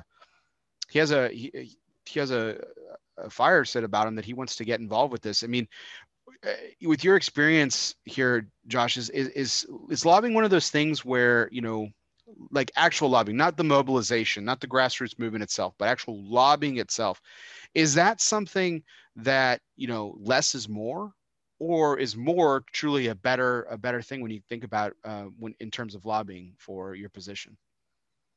he 0.89 0.97
has 0.97 1.11
a 1.11 1.29
he, 1.29 1.77
he 2.05 2.19
has 2.19 2.31
a, 2.31 2.59
a 3.17 3.29
fire 3.29 3.65
set 3.65 3.83
about 3.83 4.07
him 4.07 4.15
that 4.15 4.25
he 4.25 4.33
wants 4.33 4.55
to 4.55 4.65
get 4.65 4.79
involved 4.79 5.11
with 5.11 5.21
this. 5.21 5.43
I 5.43 5.47
mean, 5.47 5.67
uh, 6.45 6.51
with 6.81 7.03
your 7.03 7.15
experience 7.15 7.93
here, 8.03 8.47
Josh, 8.67 8.97
is 8.97 9.09
is 9.11 9.67
is 9.89 10.05
lobbying 10.05 10.33
one 10.33 10.43
of 10.43 10.49
those 10.49 10.71
things 10.71 11.05
where 11.05 11.49
you 11.51 11.61
know 11.61 11.89
like 12.51 12.71
actual 12.75 13.09
lobbying, 13.09 13.37
not 13.37 13.57
the 13.57 13.63
mobilization, 13.63 14.45
not 14.45 14.61
the 14.61 14.67
grassroots 14.67 15.19
movement 15.19 15.43
itself, 15.43 15.73
but 15.77 15.89
actual 15.89 16.23
lobbying 16.23 16.77
itself. 16.77 17.21
Is 17.73 17.95
that 17.95 18.21
something 18.21 18.83
that, 19.15 19.61
you 19.75 19.87
know, 19.87 20.15
less 20.19 20.55
is 20.55 20.69
more? 20.69 21.13
Or 21.59 21.97
is 21.97 22.17
more 22.17 22.65
truly 22.73 23.07
a 23.07 23.15
better 23.15 23.63
a 23.69 23.77
better 23.77 24.01
thing 24.01 24.21
when 24.21 24.31
you 24.31 24.41
think 24.49 24.65
about 24.65 24.93
uh, 25.05 25.25
when 25.39 25.55
in 25.61 25.71
terms 25.71 25.95
of 25.95 26.03
lobbying 26.03 26.55
for 26.57 26.93
your 26.93 27.09
position? 27.09 27.55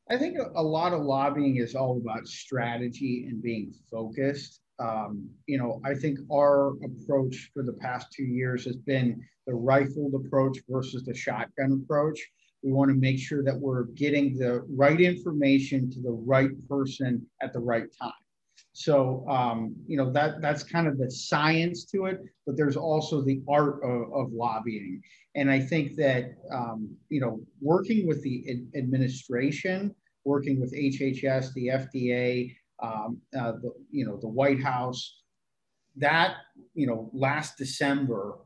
I 0.09 0.17
think 0.17 0.37
a 0.55 0.63
lot 0.63 0.93
of 0.93 1.03
lobbying 1.03 1.57
is 1.57 1.75
all 1.75 1.97
about 1.97 2.29
strategy 2.29 3.27
and 3.29 3.43
being 3.43 3.73
focused. 3.91 4.61
Um, 4.79 5.29
you 5.47 5.59
know, 5.59 5.81
I 5.85 5.95
think 5.95 6.21
our 6.33 6.75
approach 6.85 7.51
for 7.53 7.65
the 7.65 7.73
past 7.73 8.13
two 8.13 8.23
years 8.23 8.65
has 8.67 8.77
been 8.77 9.21
the 9.47 9.55
rifled 9.55 10.15
approach 10.15 10.59
versus 10.69 11.03
the 11.05 11.15
shotgun 11.15 11.83
approach. 11.83 12.21
We 12.63 12.73
want 12.73 12.91
to 12.91 12.97
make 12.97 13.19
sure 13.19 13.43
that 13.45 13.59
we're 13.59 13.85
getting 13.85 14.37
the 14.37 14.65
right 14.69 15.01
information 15.01 15.91
to 15.93 16.01
the 16.01 16.13
right 16.13 16.51
person 16.69 17.27
at 17.43 17.53
the 17.53 17.61
right 17.61 17.87
time. 18.01 18.13
So 18.73 19.27
um, 19.29 19.75
you 19.87 19.97
know 19.97 20.13
that 20.13 20.43
that's 20.43 20.63
kind 20.63 20.87
of 20.87 20.99
the 20.99 21.11
science 21.11 21.85
to 21.87 22.07
it, 22.07 22.21
but 22.47 22.57
there's 22.57 22.77
also 22.77 23.23
the 23.23 23.41
art 23.49 23.81
of, 23.83 24.13
of 24.13 24.33
lobbying. 24.33 25.01
And 25.35 25.51
I 25.51 25.61
think 25.61 25.97
that 25.97 26.35
um, 26.53 26.95
you 27.09 27.21
know 27.21 27.41
working 27.61 28.07
with 28.07 28.23
the 28.23 28.59
administration, 28.77 29.95
working 30.25 30.61
with 30.61 30.75
HHS, 30.75 31.55
the 31.55 31.69
FDA, 31.69 32.55
um, 32.83 33.21
uh, 33.39 33.53
the, 33.53 33.73
you 33.91 34.05
know, 34.05 34.19
the 34.19 34.29
White 34.29 34.63
House. 34.63 35.23
That, 35.97 36.35
you 36.75 36.87
know, 36.87 37.11
last 37.15 37.57
December 37.57 38.39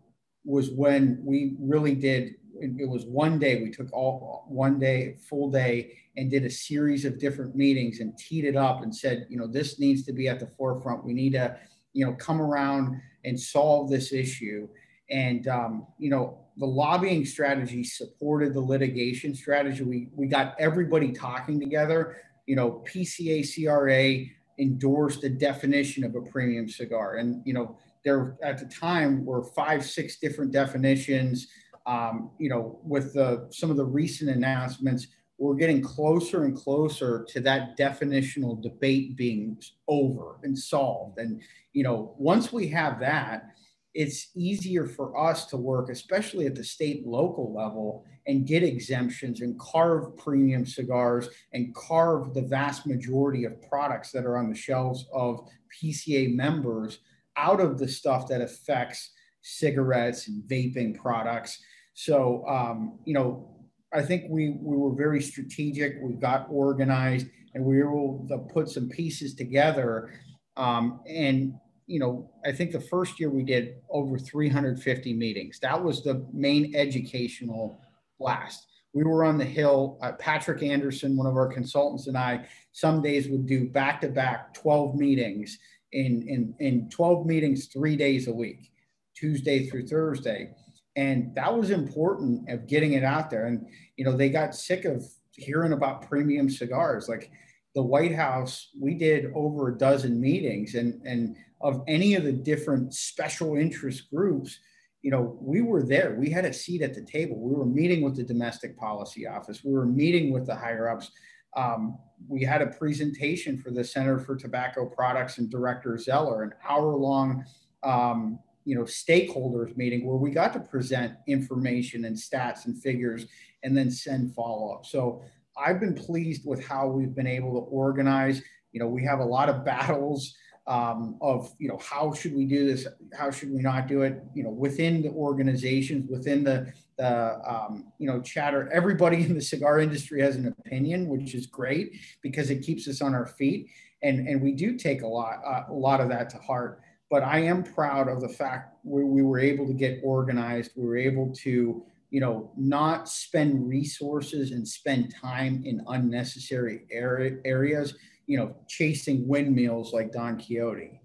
was 0.44 0.70
when 0.70 1.20
we 1.24 1.56
really 1.58 1.94
did 1.94 2.34
it 2.61 2.88
was 2.88 3.04
one 3.06 3.38
day 3.38 3.62
we 3.62 3.70
took 3.70 3.92
all 3.92 4.44
one 4.48 4.78
day 4.78 5.16
full 5.28 5.50
day 5.50 5.96
and 6.16 6.30
did 6.30 6.44
a 6.44 6.50
series 6.50 7.04
of 7.04 7.18
different 7.18 7.54
meetings 7.54 8.00
and 8.00 8.16
teed 8.18 8.44
it 8.44 8.56
up 8.56 8.82
and 8.82 8.94
said 8.94 9.26
you 9.30 9.38
know 9.38 9.46
this 9.46 9.78
needs 9.78 10.04
to 10.04 10.12
be 10.12 10.28
at 10.28 10.40
the 10.40 10.46
forefront. 10.46 11.04
We 11.04 11.14
need 11.14 11.32
to 11.32 11.56
you 11.92 12.06
know 12.06 12.12
come 12.14 12.40
around 12.40 13.00
and 13.24 13.38
solve 13.38 13.90
this 13.90 14.12
issue. 14.12 14.68
And 15.11 15.48
um, 15.48 15.86
you 15.98 16.11
know 16.11 16.38
the 16.56 16.66
lobbying 16.66 17.24
strategy 17.24 17.82
supported 17.82 18.54
the 18.54 18.61
litigation 18.61 19.34
strategy. 19.34 19.82
We 19.82 20.08
we 20.14 20.26
got 20.26 20.54
everybody 20.58 21.12
talking 21.12 21.58
together. 21.58 22.16
You 22.46 22.56
know 22.56 22.84
pca 22.86 23.44
cra 23.66 24.26
endorsed 24.58 25.22
the 25.22 25.30
definition 25.30 26.04
of 26.04 26.14
a 26.14 26.20
premium 26.20 26.68
cigar. 26.68 27.16
And 27.16 27.42
you 27.46 27.54
know 27.54 27.78
there 28.04 28.36
at 28.42 28.58
the 28.58 28.66
time 28.66 29.24
were 29.24 29.42
five 29.42 29.84
six 29.84 30.18
different 30.18 30.52
definitions 30.52 31.48
um, 31.86 32.30
you 32.38 32.48
know, 32.48 32.78
with 32.82 33.14
the, 33.14 33.48
some 33.50 33.70
of 33.70 33.76
the 33.76 33.84
recent 33.84 34.30
announcements, 34.30 35.08
we're 35.38 35.54
getting 35.54 35.80
closer 35.80 36.44
and 36.44 36.54
closer 36.54 37.24
to 37.30 37.40
that 37.40 37.76
definitional 37.78 38.62
debate 38.62 39.16
being 39.16 39.56
over 39.88 40.38
and 40.42 40.56
solved. 40.56 41.18
And, 41.18 41.40
you 41.72 41.82
know, 41.82 42.14
once 42.18 42.52
we 42.52 42.68
have 42.68 43.00
that, 43.00 43.46
it's 43.94 44.28
easier 44.36 44.86
for 44.86 45.18
us 45.18 45.46
to 45.46 45.56
work, 45.56 45.88
especially 45.88 46.46
at 46.46 46.54
the 46.54 46.62
state 46.62 47.06
local 47.06 47.54
level, 47.54 48.04
and 48.26 48.46
get 48.46 48.62
exemptions 48.62 49.40
and 49.40 49.58
carve 49.58 50.16
premium 50.16 50.64
cigars 50.64 51.28
and 51.52 51.74
carve 51.74 52.34
the 52.34 52.42
vast 52.42 52.86
majority 52.86 53.44
of 53.44 53.60
products 53.62 54.12
that 54.12 54.24
are 54.24 54.36
on 54.36 54.50
the 54.50 54.54
shelves 54.54 55.06
of 55.12 55.48
PCA 55.82 56.34
members 56.34 57.00
out 57.36 57.60
of 57.60 57.78
the 57.78 57.88
stuff 57.88 58.28
that 58.28 58.40
affects 58.40 59.12
cigarettes 59.42 60.28
and 60.28 60.44
vaping 60.44 60.96
products 60.96 61.62
so, 62.01 62.46
um, 62.48 62.98
you 63.05 63.12
know, 63.12 63.46
I 63.92 64.01
think 64.01 64.24
we, 64.30 64.57
we 64.59 64.74
were 64.74 64.94
very 64.94 65.20
strategic. 65.20 65.98
We 66.01 66.14
got 66.14 66.46
organized 66.48 67.26
and 67.53 67.62
we 67.62 67.76
were 67.76 67.90
able 67.90 68.26
to 68.30 68.38
put 68.38 68.70
some 68.70 68.88
pieces 68.88 69.34
together. 69.34 70.11
Um, 70.57 71.01
and, 71.07 71.53
you 71.86 72.01
know, 72.01 72.30
I 72.42 72.53
think 72.53 72.72
the 72.72 72.80
first 72.80 73.20
year 73.20 73.28
we 73.28 73.42
did 73.42 73.82
over 73.90 74.18
350 74.18 75.12
meetings. 75.12 75.59
That 75.61 75.84
was 75.84 76.03
the 76.03 76.26
main 76.32 76.74
educational 76.74 77.82
blast. 78.18 78.66
We 78.94 79.05
were 79.05 79.22
on 79.22 79.36
the 79.36 79.44
Hill. 79.44 79.98
Uh, 80.01 80.12
Patrick 80.12 80.62
Anderson, 80.62 81.18
one 81.18 81.26
of 81.26 81.36
our 81.36 81.53
consultants, 81.53 82.07
and 82.07 82.16
I, 82.16 82.46
some 82.72 83.03
days 83.03 83.28
would 83.28 83.44
do 83.44 83.68
back 83.68 84.01
to 84.01 84.09
back 84.09 84.55
12 84.55 84.94
meetings 84.94 85.59
in, 85.92 86.26
in, 86.26 86.55
in 86.61 86.88
12 86.88 87.26
meetings, 87.26 87.66
three 87.66 87.96
days 87.96 88.26
a 88.26 88.32
week, 88.32 88.72
Tuesday 89.14 89.66
through 89.66 89.86
Thursday 89.86 90.55
and 90.97 91.34
that 91.34 91.57
was 91.57 91.70
important 91.70 92.49
of 92.51 92.66
getting 92.66 92.95
it 92.95 93.05
out 93.05 93.30
there. 93.30 93.47
And 93.47 93.66
you 93.97 94.05
know 94.05 94.16
they 94.16 94.28
got 94.28 94.55
sick 94.55 94.84
of 94.84 95.05
hearing 95.32 95.72
about 95.72 96.09
premium 96.09 96.51
cigars. 96.51 97.09
Like 97.09 97.30
the 97.74 97.82
white 97.82 98.14
house 98.14 98.70
we 98.78 98.95
did 98.95 99.32
over 99.34 99.68
a 99.68 99.78
dozen 99.78 100.20
meetings 100.20 100.74
and 100.74 101.01
and 101.05 101.36
of 101.61 101.82
any 101.86 102.14
of 102.14 102.24
the 102.24 102.32
different 102.32 102.95
special 102.95 103.57
interest 103.57 104.11
groups 104.11 104.59
you 105.03 105.11
know 105.11 105.38
we 105.41 105.62
were 105.62 105.82
there. 105.82 106.16
We 106.18 106.30
had 106.30 106.45
a 106.45 106.53
seat 106.53 106.82
at 106.82 106.95
the 106.95 107.03
table. 107.03 107.41
We 107.41 107.55
were 107.55 107.66
meeting 107.66 108.03
with 108.03 108.16
the 108.16 108.22
domestic 108.22 108.76
policy 108.76 109.26
office. 109.26 109.64
We 109.64 109.72
were 109.72 109.86
meeting 109.86 110.32
with 110.32 110.47
the 110.47 110.55
higher 110.55 110.88
ups. 110.88 111.11
Um, 111.57 111.99
we 112.28 112.45
had 112.45 112.62
a 112.62 112.66
presentation 112.66 113.59
for 113.59 113.70
the 113.70 113.82
center 113.82 114.18
for 114.18 114.36
tobacco 114.36 114.86
products 114.86 115.38
and 115.38 115.51
director 115.51 115.97
zeller 115.99 116.43
an 116.43 116.53
hour 116.68 116.95
long 116.97 117.45
um, 117.82 118.38
you 118.70 118.76
know 118.76 118.84
stakeholders 118.84 119.76
meeting 119.76 120.06
where 120.06 120.16
we 120.24 120.30
got 120.30 120.52
to 120.52 120.60
present 120.60 121.10
information 121.26 122.04
and 122.04 122.16
stats 122.16 122.66
and 122.66 122.80
figures 122.80 123.26
and 123.64 123.76
then 123.76 123.90
send 123.90 124.34
follow 124.34 124.72
up 124.74 124.86
so 124.86 125.22
i've 125.64 125.80
been 125.80 125.94
pleased 125.94 126.42
with 126.44 126.64
how 126.64 126.86
we've 126.86 127.14
been 127.14 127.26
able 127.26 127.52
to 127.52 127.66
organize. 127.66 128.42
You 128.72 128.80
know 128.80 128.86
we 128.86 129.04
have 129.04 129.20
a 129.20 129.24
lot 129.24 129.48
of 129.48 129.64
battles 129.72 130.34
um, 130.66 131.16
of 131.20 131.52
you 131.58 131.68
know 131.68 131.78
how 131.78 132.12
should 132.12 132.34
we 132.34 132.46
do 132.46 132.66
this? 132.66 132.86
How 133.16 133.30
should 133.30 133.52
we 133.52 133.60
not 133.60 133.88
do 133.88 134.02
it? 134.02 134.22
You 134.34 134.44
know 134.44 134.50
within 134.50 135.02
the 135.02 135.10
organizations 135.10 136.08
within 136.08 136.44
the 136.44 136.72
the 136.96 137.40
um, 137.48 137.92
you 137.98 138.06
know 138.06 138.20
chatter. 138.20 138.70
Everybody 138.72 139.24
in 139.24 139.34
the 139.34 139.40
cigar 139.40 139.80
industry 139.80 140.20
has 140.22 140.36
an 140.36 140.54
opinion 140.58 141.08
which 141.08 141.34
is 141.34 141.46
great 141.46 141.96
because 142.22 142.50
it 142.50 142.62
keeps 142.62 142.86
us 142.88 143.02
on 143.02 143.14
our 143.14 143.26
feet. 143.26 143.68
And 144.02 144.28
and 144.28 144.40
we 144.40 144.52
do 144.52 144.76
take 144.76 145.02
a 145.02 145.06
lot 145.06 145.40
uh, 145.44 145.64
a 145.68 145.74
lot 145.74 146.00
of 146.00 146.08
that 146.10 146.30
to 146.30 146.38
heart 146.38 146.80
but 147.11 147.24
I 147.24 147.40
am 147.40 147.64
proud 147.64 148.08
of 148.08 148.20
the 148.20 148.28
fact 148.28 148.76
we, 148.84 149.02
we 149.02 149.22
were 149.22 149.40
able 149.40 149.66
to 149.66 149.74
get 149.74 150.00
organized. 150.04 150.70
We 150.76 150.86
were 150.86 150.96
able 150.96 151.34
to, 151.40 151.84
you 152.11 152.20
know, 152.20 152.52
not 152.56 153.08
spend 153.08 153.68
resources 153.68 154.52
and 154.52 154.66
spend 154.66 155.12
time 155.20 155.62
in 155.66 155.82
unnecessary 155.88 156.86
area, 156.90 157.38
areas, 157.44 157.94
you 158.26 158.38
know, 158.38 158.54
chasing 158.68 159.26
windmills 159.26 159.92
like 159.92 160.12
Don 160.12 160.38
Quixote. 160.38 161.00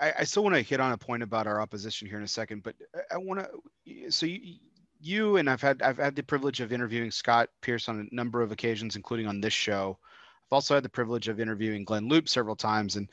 I, 0.00 0.12
I 0.20 0.24
still 0.24 0.44
want 0.44 0.56
to 0.56 0.62
hit 0.62 0.80
on 0.80 0.92
a 0.92 0.98
point 0.98 1.22
about 1.22 1.46
our 1.46 1.60
opposition 1.60 2.08
here 2.08 2.18
in 2.18 2.24
a 2.24 2.28
second, 2.28 2.62
but 2.62 2.74
I 3.10 3.18
want 3.18 3.40
to. 3.40 4.10
So 4.10 4.26
you, 4.26 4.56
you 4.98 5.36
and 5.36 5.48
I've 5.48 5.62
had 5.62 5.82
I've 5.82 5.98
had 5.98 6.16
the 6.16 6.22
privilege 6.22 6.60
of 6.60 6.72
interviewing 6.72 7.10
Scott 7.10 7.48
Pearce 7.60 7.88
on 7.88 8.00
a 8.10 8.14
number 8.14 8.42
of 8.42 8.52
occasions, 8.52 8.96
including 8.96 9.26
on 9.26 9.40
this 9.40 9.52
show. 9.52 9.98
I've 10.46 10.56
also 10.56 10.74
had 10.74 10.84
the 10.84 10.88
privilege 10.88 11.28
of 11.28 11.40
interviewing 11.40 11.84
Glynn 11.84 12.08
Loope 12.08 12.28
several 12.28 12.54
times, 12.54 12.96
and 12.96 13.10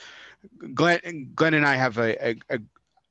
Glynn, 0.76 1.32
Glynn 1.36 1.56
and 1.56 1.66
I 1.66 1.76
have 1.76 1.98
a, 1.98 2.30
a, 2.30 2.36
a 2.50 2.60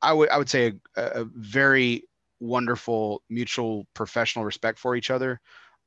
I 0.01 0.13
would 0.13 0.29
I 0.31 0.39
would 0.39 0.49
say 0.49 0.75
a, 0.97 1.03
a, 1.03 1.25
very 1.25 2.05
wonderful 2.41 3.23
mutual 3.29 3.87
professional 3.95 4.45
respect 4.45 4.79
for 4.79 4.95
each 4.95 5.11
other. 5.11 5.41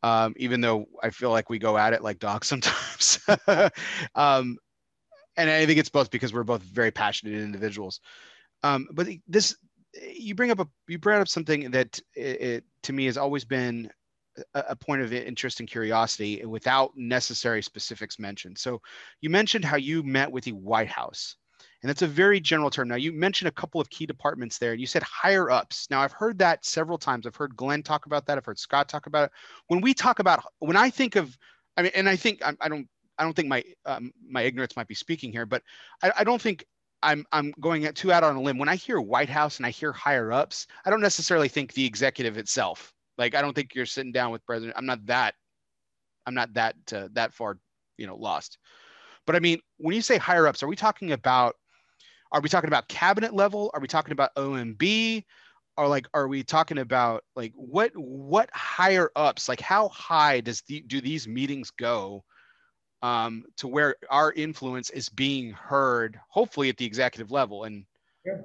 Um, 0.04 0.34
even 0.38 0.62
though 0.62 0.86
I 1.02 1.10
feel 1.10 1.32
like 1.32 1.50
we 1.50 1.60
go 1.60 1.78
at 1.78 1.94
it 1.94 2.04
like 2.04 2.20
dogs 2.20 2.48
sometimes. 2.50 3.20
um, 4.16 4.58
and 5.38 5.50
I 5.50 5.66
think 5.66 5.80
it's 5.80 5.90
both 5.90 6.12
because 6.12 6.34
we're 6.34 6.44
both 6.44 6.62
very 6.62 6.92
passionate 6.92 7.34
individuals. 7.34 8.00
Um, 8.64 8.88
but 8.92 9.08
this, 9.28 9.56
you 10.14 10.36
bring 10.36 10.52
up 10.52 10.60
a 10.60 10.68
you 10.88 11.00
brought 11.00 11.22
up 11.22 11.28
something 11.28 11.72
that 11.72 12.00
it, 12.16 12.42
it, 12.42 12.64
to 12.84 12.94
me 12.94 13.06
has 13.06 13.18
always 13.18 13.46
been 13.46 13.90
a 14.54 14.76
point 14.76 15.02
of 15.02 15.14
interest 15.14 15.60
and 15.60 15.70
curiosity 15.70 16.44
without 16.46 16.92
necessary 16.96 17.62
specifics 17.62 18.20
mentioned. 18.20 18.58
So 18.58 18.82
you 19.22 19.30
mentioned 19.30 19.66
how 19.66 19.78
you 19.78 20.04
met 20.04 20.32
with 20.32 20.44
the 20.44 20.52
White 20.52 20.90
House. 20.90 21.36
And 21.82 21.90
that's 21.90 22.02
a 22.02 22.08
very 22.08 22.40
general 22.40 22.70
term. 22.70 22.88
Now, 22.88 22.96
you 22.96 23.12
mentioned 23.12 23.48
a 23.48 23.52
couple 23.52 23.80
of 23.80 23.90
key 23.90 24.06
departments 24.06 24.58
there. 24.58 24.72
And 24.72 24.82
you 24.82 24.88
said 24.88 25.04
higher 25.04 25.52
ups. 25.52 25.88
Now, 25.92 26.02
I've 26.02 26.12
heard 26.12 26.40
that 26.40 26.66
several 26.66 26.98
times. 26.98 27.28
I've 27.28 27.36
heard 27.36 27.56
Glynn 27.56 27.84
talk 27.84 28.08
about 28.08 28.26
that. 28.26 28.38
I've 28.38 28.46
heard 28.46 28.58
Scott 28.58 28.90
talk 28.90 29.06
about 29.06 29.26
it. 29.26 29.32
When 29.68 29.82
we 29.82 29.94
talk 29.94 30.20
about, 30.20 30.44
when 30.60 30.78
I 30.78 30.90
think 30.90 31.16
of, 31.16 31.38
I 31.78 31.84
mean, 31.84 31.92
and 31.94 32.10
I 32.10 32.16
think 32.16 32.44
I, 32.44 32.54
I 32.60 32.70
don't, 32.70 32.88
I 33.18 33.24
don't 33.24 33.36
think 33.36 33.48
my 33.48 33.64
um, 33.86 34.12
my 34.28 34.42
ignorance 34.42 34.76
might 34.76 34.88
be 34.88 34.96
speaking 34.96 35.32
here, 35.32 35.46
but 35.46 35.62
I, 36.04 36.12
I 36.20 36.24
don't 36.24 36.42
think 36.42 36.66
I'm 37.04 37.26
I'm 37.32 37.54
going 37.60 37.92
too 37.94 38.12
out 38.12 38.24
on 38.24 38.36
a 38.36 38.42
limb. 38.42 38.58
When 38.58 38.70
I 38.70 38.76
hear 38.76 39.00
White 39.00 39.30
House 39.30 39.58
and 39.58 39.66
I 39.66 39.70
hear 39.70 39.94
higher 39.94 40.32
ups, 40.32 40.68
I 40.86 40.90
don't 40.90 41.02
necessarily 41.02 41.48
think 41.48 41.74
the 41.74 41.86
executive 41.86 42.38
itself. 42.38 42.95
Like 43.18 43.36
I 43.36 43.42
don't 43.42 43.54
think 43.54 43.76
you're 43.76 43.86
sitting 43.86 44.12
down 44.12 44.32
with 44.32 44.46
president. 44.46 44.78
I'm 44.78 44.86
not 44.86 45.06
that. 45.06 45.36
I'm 46.26 46.34
not 46.34 46.54
that 46.54 46.76
uh, 46.94 47.08
that 47.14 47.34
far, 47.34 47.58
you 47.98 48.08
know, 48.08 48.16
lost. 48.16 48.58
But 49.26 49.36
I 49.36 49.40
mean, 49.40 49.60
when 49.78 49.96
you 49.96 50.02
say 50.02 50.18
higher 50.18 50.48
ups, 50.48 50.64
are 50.64 50.68
we 50.68 50.76
talking 50.76 51.12
about? 51.12 51.56
Are 52.32 52.42
we 52.42 52.50
talking 52.50 52.68
about 52.68 52.88
cabinet 52.88 53.34
level? 53.34 53.72
Are 53.74 53.80
we 53.80 53.88
talking 53.88 54.12
about 54.12 54.36
OMB? 54.36 55.24
Or 55.78 55.88
like, 55.88 56.08
are 56.14 56.28
we 56.28 56.44
talking 56.44 56.80
about 56.80 57.24
like 57.36 57.54
what 57.56 57.92
what 57.96 58.50
higher 58.54 59.12
ups? 59.16 59.48
Like, 59.48 59.62
how 59.62 59.90
high 59.90 60.42
does 60.42 60.62
the 60.68 60.82
do 60.82 61.02
these 61.02 61.28
meetings 61.28 61.72
go? 61.72 62.24
Um, 63.02 63.44
to 63.58 63.68
where 63.68 63.96
our 64.10 64.32
influence 64.32 64.90
is 64.90 65.10
being 65.10 65.52
heard, 65.52 66.20
hopefully 66.28 66.70
at 66.70 66.78
the 66.78 66.86
executive 66.86 67.30
level. 67.30 67.66
And 67.66 67.86
yeah. 68.26 68.38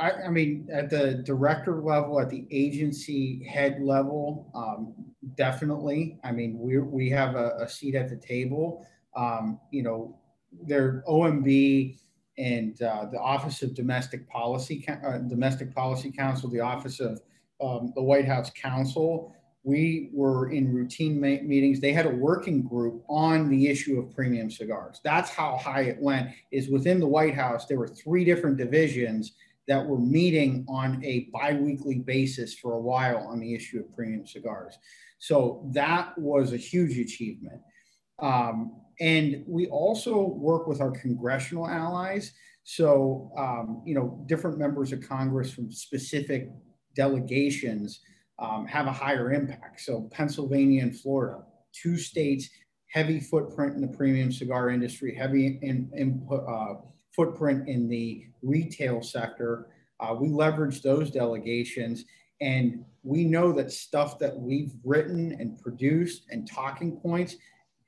I, 0.00 0.12
I, 0.12 0.28
mean, 0.30 0.66
at 0.72 0.88
the 0.88 1.22
director 1.26 1.82
level, 1.82 2.20
at 2.20 2.30
the 2.30 2.46
agency 2.50 3.44
head 3.44 3.80
level, 3.82 4.50
um, 4.54 4.94
definitely. 5.36 6.18
I 6.24 6.32
mean, 6.32 6.58
we 6.58 6.78
we 6.78 7.10
have 7.10 7.36
a, 7.36 7.56
a 7.60 7.68
seat 7.68 7.94
at 7.94 8.08
the 8.08 8.16
table. 8.16 8.86
Um, 9.14 9.60
you 9.70 9.82
know, 9.82 10.18
their 10.66 11.04
OMB 11.06 11.98
and 12.38 12.80
uh, 12.82 13.06
the 13.12 13.18
Office 13.18 13.62
of 13.62 13.74
Domestic 13.74 14.26
Policy, 14.28 14.86
uh, 14.88 15.18
Domestic 15.18 15.74
Policy 15.74 16.10
Council, 16.10 16.48
the 16.48 16.60
Office 16.60 17.00
of 17.00 17.20
um, 17.62 17.92
the 17.94 18.02
White 18.02 18.26
House 18.26 18.50
Counsel. 18.50 19.34
We 19.62 20.08
were 20.14 20.50
in 20.50 20.72
routine 20.72 21.20
meetings. 21.20 21.80
They 21.80 21.92
had 21.92 22.06
a 22.06 22.10
working 22.10 22.62
group 22.62 23.04
on 23.10 23.50
the 23.50 23.68
issue 23.68 23.98
of 23.98 24.14
premium 24.14 24.50
cigars. 24.50 25.02
That's 25.04 25.28
how 25.28 25.58
high 25.58 25.82
it 25.82 26.00
went. 26.00 26.30
Is 26.50 26.70
within 26.70 26.98
the 26.98 27.06
White 27.06 27.34
House, 27.34 27.66
there 27.66 27.78
were 27.78 27.88
three 27.88 28.24
different 28.24 28.56
divisions 28.56 29.32
that 29.68 29.84
were 29.86 29.98
meeting 29.98 30.64
on 30.68 31.02
a 31.04 31.28
biweekly 31.32 32.00
basis 32.00 32.54
for 32.54 32.74
a 32.74 32.80
while 32.80 33.18
on 33.18 33.40
the 33.40 33.54
issue 33.54 33.78
of 33.78 33.94
premium 33.94 34.26
cigars. 34.26 34.76
So 35.18 35.68
that 35.72 36.16
was 36.18 36.52
a 36.52 36.56
huge 36.56 36.98
achievement. 36.98 37.60
Um, 38.20 38.80
and 39.00 39.44
we 39.46 39.66
also 39.68 40.20
work 40.20 40.66
with 40.66 40.80
our 40.80 40.90
congressional 40.90 41.66
allies. 41.66 42.32
So, 42.64 43.32
um, 43.36 43.82
you 43.86 43.94
know, 43.94 44.22
different 44.26 44.58
members 44.58 44.92
of 44.92 45.06
Congress 45.06 45.52
from 45.52 45.70
specific 45.70 46.50
delegations 46.94 48.00
um, 48.38 48.66
have 48.66 48.86
a 48.86 48.92
higher 48.92 49.32
impact. 49.32 49.80
So, 49.80 50.08
Pennsylvania 50.10 50.82
and 50.82 50.98
Florida, 50.98 51.42
two 51.72 51.96
states, 51.96 52.48
heavy 52.88 53.20
footprint 53.20 53.74
in 53.74 53.80
the 53.80 53.96
premium 53.96 54.32
cigar 54.32 54.70
industry, 54.70 55.14
heavy 55.14 55.58
in, 55.62 55.90
in 55.94 56.26
uh, 56.30 56.74
footprint 57.14 57.68
in 57.68 57.88
the 57.88 58.26
retail 58.42 59.02
sector. 59.02 59.68
Uh, 59.98 60.14
we 60.14 60.28
leverage 60.28 60.82
those 60.82 61.10
delegations 61.10 62.04
and 62.40 62.84
we 63.02 63.24
know 63.24 63.52
that 63.52 63.70
stuff 63.70 64.18
that 64.18 64.36
we've 64.38 64.72
written 64.84 65.36
and 65.38 65.60
produced 65.60 66.26
and 66.30 66.50
talking 66.50 66.98
points 67.00 67.36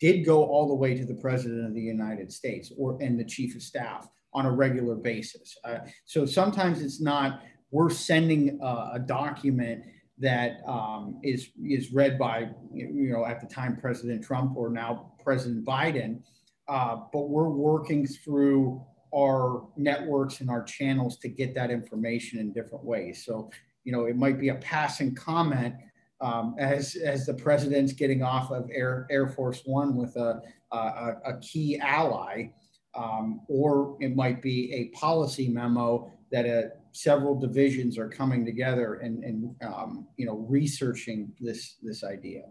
did 0.01 0.25
go 0.25 0.45
all 0.45 0.69
the 0.69 0.75
way 0.75 0.95
to 0.95 1.05
the 1.05 1.15
president 1.15 1.67
of 1.67 1.75
the 1.75 1.81
United 1.81 2.33
States 2.33 2.73
or 2.77 2.99
and 3.01 3.19
the 3.19 3.25
chief 3.25 3.55
of 3.55 3.63
staff 3.63 4.09
on 4.35 4.47
a 4.47 4.51
regular 4.51 4.95
basis. 4.95 5.57
Uh, 5.65 5.79
so 6.05 6.27
sometimes 6.27 6.83
it's 6.83 7.01
not 7.01 7.43
we're 7.71 7.91
sending 7.91 8.59
a 8.63 8.99
document 8.99 9.83
that 10.19 10.59
um, 10.67 11.19
is 11.23 11.51
is 11.65 11.93
read 11.93 12.19
by 12.19 12.51
you 12.73 13.11
know 13.11 13.25
at 13.25 13.41
the 13.41 13.47
time 13.47 13.77
President 13.77 14.23
Trump 14.23 14.57
or 14.57 14.69
now 14.71 15.13
President 15.23 15.65
Biden, 15.65 16.21
uh, 16.69 16.97
but 17.13 17.31
we're 17.31 17.49
working 17.49 18.07
through 18.07 18.85
our 19.15 19.67
networks 19.77 20.41
and 20.41 20.51
our 20.51 20.63
channels 20.63 21.19
to 21.19 21.29
get 21.29 21.55
that 21.55 21.71
information 21.71 22.39
in 22.39 22.53
different 22.53 22.85
ways. 22.85 23.25
So 23.25 23.51
you 23.85 23.93
know 23.93 24.05
it 24.05 24.17
might 24.17 24.39
be 24.39 24.51
a 24.51 24.57
passing 24.57 25.15
comment 25.15 25.75
um, 26.21 26.55
as 26.59 26.97
as 26.97 27.27
the 27.27 27.35
president's 27.35 27.93
getting 27.93 28.23
off 28.23 28.51
of 28.51 28.71
Air 28.73 29.07
Air 29.11 29.29
Force 29.29 29.63
One 29.65 29.97
with 29.97 30.17
a 30.17 30.41
a, 30.71 31.17
a 31.27 31.39
key 31.41 31.79
ally, 31.79 32.51
um, 32.95 33.43
or 33.49 33.97
it 34.01 34.17
might 34.17 34.41
be 34.41 34.73
a 34.73 34.97
policy 34.97 35.49
memo 35.49 36.11
that 36.31 36.47
uh, 36.47 36.69
several 36.93 37.39
divisions 37.39 37.99
are 37.99 38.09
coming 38.09 38.45
together 38.45 38.95
and 38.95 39.25
and 39.25 39.55
um, 39.63 40.07
you 40.17 40.27
know 40.27 40.47
researching 40.49 41.33
this 41.41 41.77
this 41.83 42.05
idea. 42.05 42.45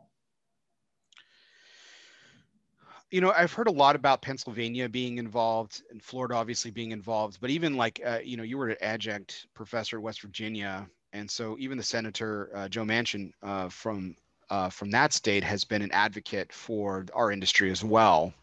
You 3.12 3.22
know, 3.22 3.32
I've 3.36 3.54
heard 3.54 3.68
a 3.68 3.72
lot 3.72 3.96
about 3.96 4.22
Pennsylvania 4.22 4.90
being 4.90 5.18
involved 5.18 5.84
and 5.92 6.02
Florida 6.02 6.36
obviously 6.36 6.72
being 6.72 6.92
involved, 6.92 7.40
but 7.42 7.50
even 7.50 7.76
like, 7.76 8.02
uh, 8.06 8.20
you 8.24 8.38
know, 8.38 8.44
you 8.44 8.58
were 8.58 8.70
an 8.70 8.78
adjunct 8.82 9.48
professor 9.54 9.98
at 9.98 10.02
West 10.02 10.22
Virginia 10.22 10.88
and 11.14 11.30
so 11.30 11.58
even 11.60 11.78
the 11.78 11.84
senator 11.84 12.50
uh, 12.56 12.68
Joe 12.68 12.84
Manchin 12.84 13.32
uh, 13.44 13.70
from 13.70 14.16
uh, 14.50 14.70
from 14.70 14.92
that 14.92 15.14
state 15.14 15.44
has 15.44 15.64
been 15.64 15.82
an 15.82 15.92
advocate 15.92 16.52
for 16.52 17.06
our 17.14 17.32
industry 17.32 17.72
as 17.72 17.84
well. 17.84 18.34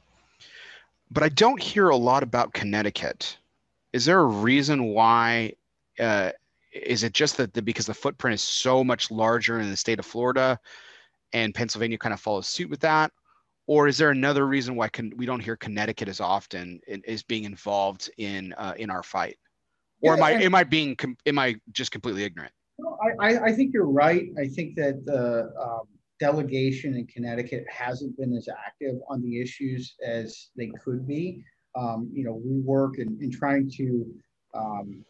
But 1.11 1.23
I 1.23 1.29
don't 1.29 1.63
hear 1.63 1.89
a 1.91 1.97
lot 1.97 2.23
about 2.23 2.55
Connecticut. 2.55 3.37
Is 3.93 4.05
there 4.05 4.21
a 4.21 4.25
reason 4.25 4.85
why? 4.85 5.53
Uh, 5.99 6.33
is 6.73 7.03
it 7.03 7.13
just 7.13 7.37
that 7.39 7.55
the, 7.55 7.63
because 7.63 7.87
the 7.87 7.95
footprint 7.95 8.35
is 8.35 8.43
so 8.43 8.85
much 8.85 9.11
larger 9.11 9.61
in 9.61 9.71
the 9.71 9.77
state 9.77 9.99
of 9.99 10.07
Florida, 10.07 10.59
and 11.33 11.55
Pennsylvania 11.55 11.99
kind 11.99 12.13
of 12.13 12.21
follows 12.21 12.47
suit 12.47 12.71
with 12.71 12.81
that, 12.81 13.13
or 13.69 13.87
is 13.87 13.99
there 13.99 14.11
another 14.11 14.47
reason 14.47 14.75
why 14.75 14.89
con- 14.89 15.13
we 15.17 15.27
don't 15.27 15.41
hear 15.41 15.55
Connecticut 15.55 16.09
as 16.09 16.21
often 16.21 16.81
in, 16.89 17.03
is 17.05 17.23
being 17.23 17.45
involved 17.45 18.11
in 18.17 18.55
uh, 18.55 18.75
in 18.77 18.91
our 18.91 19.05
fight? 19.05 19.37
Or 20.01 20.17
yeah, 20.17 20.19
am 20.19 20.23
I 20.25 20.31
am 20.43 20.55
I 20.57 20.65
being 20.65 20.97
am 21.27 21.39
I 21.39 21.57
just 21.71 21.93
completely 21.93 22.25
ignorant? 22.25 22.53
I, 23.21 23.39
I 23.39 23.53
think 23.53 23.73
you're 23.73 23.91
right. 23.91 24.29
I 24.39 24.49
think 24.49 24.77
that 24.77 25.05
the 25.05 25.53
um, 25.61 25.87
delegation 26.19 26.97
in 26.97 27.07
Connecticut 27.07 27.65
hasn't 27.69 28.17
been 28.17 28.33
as 28.35 28.49
active 28.49 28.97
on 29.09 29.23
the 29.23 29.41
issues 29.41 29.95
as 30.05 30.49
they 30.57 30.71
could 30.83 31.07
be. 31.07 31.43
Um, 31.77 32.11
you 32.13 32.25
know, 32.25 32.41
we 32.45 32.61
work 32.61 32.99
in, 32.99 33.19
in 33.21 33.31
trying 33.31 33.71
to 33.77 34.07
um, 34.55 35.05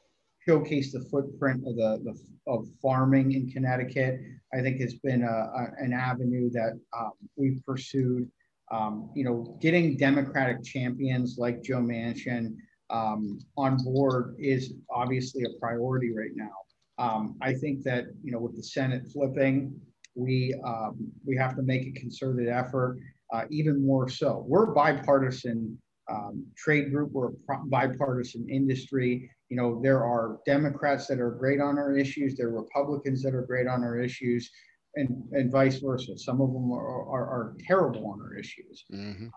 showcase 0.47 0.93
the 0.93 1.01
footprint 1.11 1.63
of 1.67 1.77
the, 1.77 2.01
the, 2.05 2.19
of 2.51 2.67
farming 2.83 3.33
in 3.33 3.51
Connecticut. 3.51 4.21
I 4.55 4.61
think 4.63 4.81
it's 4.81 4.95
been 4.95 5.23
a, 5.23 5.27
a, 5.27 5.69
an 5.79 5.93
avenue 5.93 6.51
that 6.51 6.79
um, 6.99 7.13
we've 7.37 7.63
pursued. 7.65 8.31
Um, 8.71 9.11
you 9.15 9.25
know, 9.25 9.57
getting 9.61 9.97
Democratic 9.97 10.63
champions 10.63 11.37
like 11.39 11.63
Joe 11.63 11.79
Manchin 11.79 12.57
um, 12.91 13.39
on 13.57 13.77
board 13.83 14.37
is 14.39 14.75
obviously 14.91 15.45
a 15.45 15.59
priority 15.59 16.13
right 16.13 16.35
now. 16.35 16.53
Um, 16.99 17.37
I 17.41 17.55
think 17.55 17.83
that 17.85 18.07
you 18.23 18.33
know 18.33 18.41
with 18.41 18.57
the 18.57 18.63
Senate 18.63 19.07
flipping, 19.13 19.81
we 20.15 20.55
um, 20.67 21.11
we 21.25 21.37
have 21.37 21.55
to 21.57 21.63
make 21.63 21.87
a 21.87 21.93
concerted 21.93 22.49
effort, 22.49 22.99
uh, 23.33 23.45
even 23.51 23.85
more 23.85 24.09
so. 24.09 24.45
We're 24.47 24.67
bipartisan 24.67 25.79
um, 26.11 26.47
trade 26.57 26.91
group. 26.91 27.13
We're 27.13 27.29
a 27.29 27.59
bipartisan 27.67 28.49
industry. 28.49 29.31
You 29.49 29.57
know, 29.57 29.81
there 29.83 30.05
are 30.05 30.39
Democrats 30.45 31.07
that 31.07 31.21
are 31.21 31.31
great 31.31 31.61
on 31.61 31.79
our 31.79 31.97
issues. 31.97 32.37
There 32.37 32.49
are 32.49 32.63
Republicans 32.63 33.23
that 33.23 33.35
are 33.35 33.43
great 33.43 33.67
on 33.67 33.83
our 33.83 33.99
issues, 33.99 34.51
and 34.99 35.11
and 35.33 35.51
vice 35.51 35.79
versa. 35.79 36.19
Some 36.19 36.41
of 36.41 36.53
them 36.53 36.71
are 36.73 37.03
are, 37.17 37.27
are 37.37 37.57
terrible 37.67 38.07
on 38.13 38.21
our 38.21 38.35
issues. 38.37 38.85
Mm-hmm. 38.93 39.29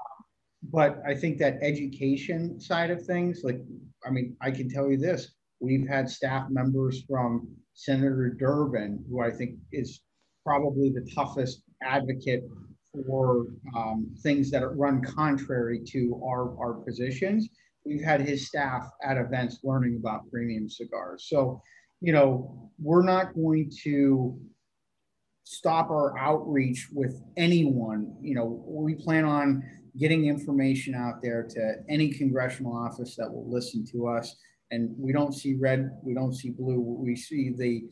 but 0.64 1.02
I 1.08 1.16
think 1.16 1.38
that 1.40 1.58
education 1.62 2.60
side 2.60 2.92
of 2.92 3.06
things, 3.06 3.42
like 3.44 3.62
I 4.06 4.10
mean, 4.10 4.36
I 4.42 4.52
can 4.52 4.70
tell 4.70 4.90
you 4.92 4.98
this 4.98 5.32
We've 5.62 5.88
had 5.88 6.10
staff 6.10 6.50
members 6.50 7.04
from 7.08 7.48
Senator 7.76 8.36
Durbin, 8.38 9.06
who 9.08 9.22
I 9.22 9.30
think 9.30 9.58
is 9.72 10.02
probably 10.44 10.90
the 10.90 11.08
toughest 11.14 11.62
advocate 11.84 12.44
for 13.06 13.46
um, 13.78 14.08
things 14.24 14.50
that 14.52 14.66
run 14.76 15.04
contrary 15.04 15.80
to 15.86 16.20
our, 16.26 16.58
our 16.60 16.74
positions. 16.74 17.48
We've 17.86 18.04
had 18.04 18.22
his 18.22 18.48
staff 18.48 18.90
at 19.04 19.18
events 19.18 19.60
learning 19.64 19.98
about 20.00 20.30
premium 20.32 20.68
cigars. 20.68 21.28
So, 21.30 21.62
you 22.02 22.12
know, 22.12 22.72
we're 22.80 23.04
not 23.04 23.36
going 23.36 23.72
to 23.84 24.40
stop 25.52 25.90
our 25.90 26.18
outreach 26.18 26.88
with 26.94 27.22
anyone. 27.36 28.16
You 28.22 28.36
know, 28.36 28.64
we 28.66 28.96
plan 28.96 29.26
on 29.26 29.62
getting 29.98 30.28
information 30.28 30.96
out 30.96 31.22
there 31.22 31.44
to 31.44 31.76
any 31.90 32.14
congressional 32.14 32.74
office 32.74 33.18
that 33.18 33.30
will 33.30 33.52
listen 33.52 33.86
to 33.92 34.08
us 34.08 34.34
and 34.72 34.96
we 34.98 35.12
don't 35.12 35.34
see 35.34 35.56
red, 35.56 35.92
we 36.02 36.14
don't 36.14 36.34
see 36.34 36.52
blue. 36.52 36.80
We 36.80 37.18
see 37.18 37.54
the 37.54 37.84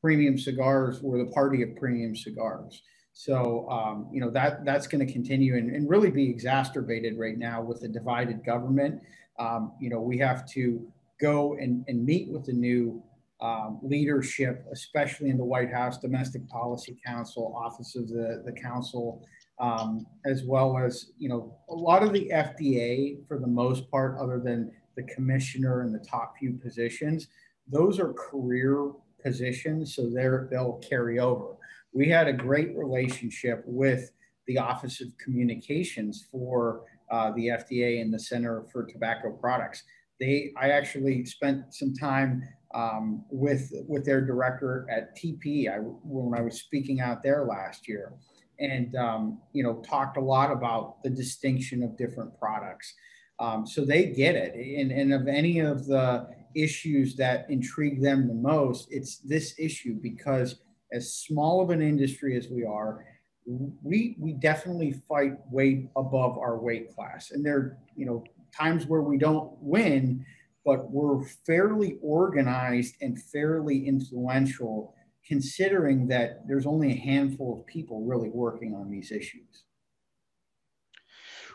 premium 0.00 0.38
cigars. 0.38 1.02
We're 1.02 1.18
the 1.18 1.32
party 1.32 1.62
of 1.62 1.74
premium 1.74 2.14
cigars. 2.14 2.80
So 3.12 3.68
um, 3.68 4.08
you 4.12 4.20
know 4.20 4.30
that 4.30 4.64
that's 4.64 4.86
going 4.86 5.04
to 5.04 5.12
continue 5.12 5.56
and, 5.56 5.74
and, 5.74 5.90
really 5.90 6.10
be 6.10 6.30
exacerbated 6.30 7.18
right 7.18 7.36
now 7.36 7.60
with 7.60 7.80
the 7.80 7.88
divided 7.88 8.44
government. 8.46 9.00
Um, 9.40 9.72
you 9.80 9.90
know 9.90 10.00
we 10.00 10.16
have 10.18 10.48
to 10.52 10.86
go 11.20 11.54
and, 11.54 11.84
and 11.88 12.04
meet 12.04 12.30
with 12.30 12.46
the 12.46 12.52
new 12.52 13.02
um, 13.42 13.78
leadership, 13.82 14.66
especially 14.72 15.30
in 15.30 15.38
the 15.38 15.44
White 15.44 15.72
House, 15.72 15.98
Domestic 15.98 16.48
Policy 16.48 16.96
Council, 17.04 17.54
Office 17.56 17.96
of 17.96 18.08
the 18.08 18.42
the 18.44 18.52
Counsel, 18.52 19.26
um, 19.58 20.06
as 20.26 20.44
well 20.44 20.78
as 20.78 21.12
you 21.18 21.28
know 21.28 21.56
a 21.68 21.74
lot 21.74 22.02
of 22.02 22.12
the 22.12 22.30
FDA 22.32 23.26
for 23.26 23.38
the 23.38 23.46
most 23.46 23.90
part, 23.90 24.18
other 24.18 24.38
than 24.38 24.70
the 24.96 25.02
commissioner 25.04 25.82
and 25.82 25.94
the 25.94 26.04
top 26.04 26.34
few 26.38 26.52
positions, 26.52 27.28
those 27.68 27.98
are 27.98 28.12
career 28.12 28.92
positions, 29.22 29.94
so 29.94 30.08
they're, 30.10 30.48
they'll 30.50 30.80
carry 30.88 31.18
over. 31.18 31.56
We 31.92 32.08
had 32.08 32.28
a 32.28 32.32
great 32.32 32.76
relationship 32.76 33.62
with 33.66 34.10
the 34.46 34.58
Office 34.58 35.00
of 35.00 35.08
Communications 35.18 36.26
for 36.30 36.82
uh, 37.10 37.32
the 37.32 37.48
FDA 37.48 38.00
and 38.00 38.12
the 38.12 38.18
Center 38.18 38.64
for 38.72 38.84
Tobacco 38.84 39.30
Products. 39.32 39.82
They, 40.18 40.52
I 40.56 40.70
actually 40.70 41.24
spent 41.24 41.74
some 41.74 41.94
time 41.94 42.42
um, 42.74 43.24
with 43.30 43.72
with 43.88 44.04
their 44.04 44.20
director 44.24 44.86
at 44.90 45.16
TP 45.16 45.68
I, 45.68 45.78
when 45.78 46.38
I 46.38 46.42
was 46.42 46.60
speaking 46.60 47.00
out 47.00 47.22
there 47.22 47.44
last 47.44 47.88
year, 47.88 48.12
and 48.58 48.94
um, 48.96 49.40
you 49.52 49.62
know 49.62 49.82
talked 49.82 50.16
a 50.16 50.20
lot 50.20 50.52
about 50.52 51.02
the 51.02 51.10
distinction 51.10 51.82
of 51.82 51.96
different 51.96 52.38
products. 52.38 52.94
Um, 53.40 53.66
so 53.66 53.86
they 53.86 54.06
get 54.06 54.34
it. 54.34 54.54
And, 54.54 54.92
and 54.92 55.14
of 55.14 55.26
any 55.26 55.60
of 55.60 55.86
the 55.86 56.28
issues 56.54 57.16
that 57.16 57.46
intrigue 57.48 58.02
them 58.02 58.28
the 58.28 58.34
most, 58.34 58.88
it's 58.90 59.16
this 59.18 59.54
issue 59.58 59.94
because 59.94 60.60
as 60.92 61.14
small 61.14 61.62
of 61.62 61.70
an 61.70 61.80
industry 61.80 62.36
as 62.36 62.48
we 62.48 62.64
are, 62.64 63.04
we 63.46 64.16
we 64.18 64.34
definitely 64.34 64.92
fight 65.08 65.34
way 65.50 65.88
above 65.96 66.38
our 66.38 66.58
weight 66.58 66.94
class. 66.94 67.30
And 67.30 67.44
there, 67.44 67.78
you 67.96 68.06
know, 68.06 68.24
times 68.56 68.86
where 68.86 69.02
we 69.02 69.16
don't 69.16 69.52
win, 69.60 70.24
but 70.64 70.90
we're 70.90 71.24
fairly 71.46 71.98
organized 72.02 72.94
and 73.00 73.20
fairly 73.20 73.86
influential 73.86 74.94
considering 75.26 76.08
that 76.08 76.46
there's 76.46 76.66
only 76.66 76.92
a 76.92 76.96
handful 76.96 77.58
of 77.58 77.66
people 77.66 78.04
really 78.04 78.30
working 78.30 78.74
on 78.74 78.90
these 78.90 79.12
issues 79.12 79.64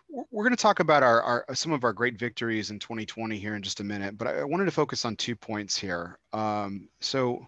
we're 0.10 0.44
going 0.44 0.56
to 0.56 0.62
talk 0.62 0.80
about 0.80 1.04
our, 1.04 1.22
our, 1.22 1.46
some 1.54 1.72
of 1.72 1.84
our 1.84 1.94
great 1.94 2.18
victories 2.18 2.70
in 2.70 2.80
2020 2.80 3.38
here 3.38 3.56
in 3.56 3.62
just 3.62 3.80
a 3.80 3.84
minute, 3.84 4.18
but 4.18 4.28
I 4.28 4.44
wanted 4.44 4.66
to 4.66 4.72
focus 4.72 5.06
on 5.06 5.16
two 5.16 5.36
points 5.36 5.78
here. 5.78 6.20
Um, 6.32 6.90
so 7.02 7.48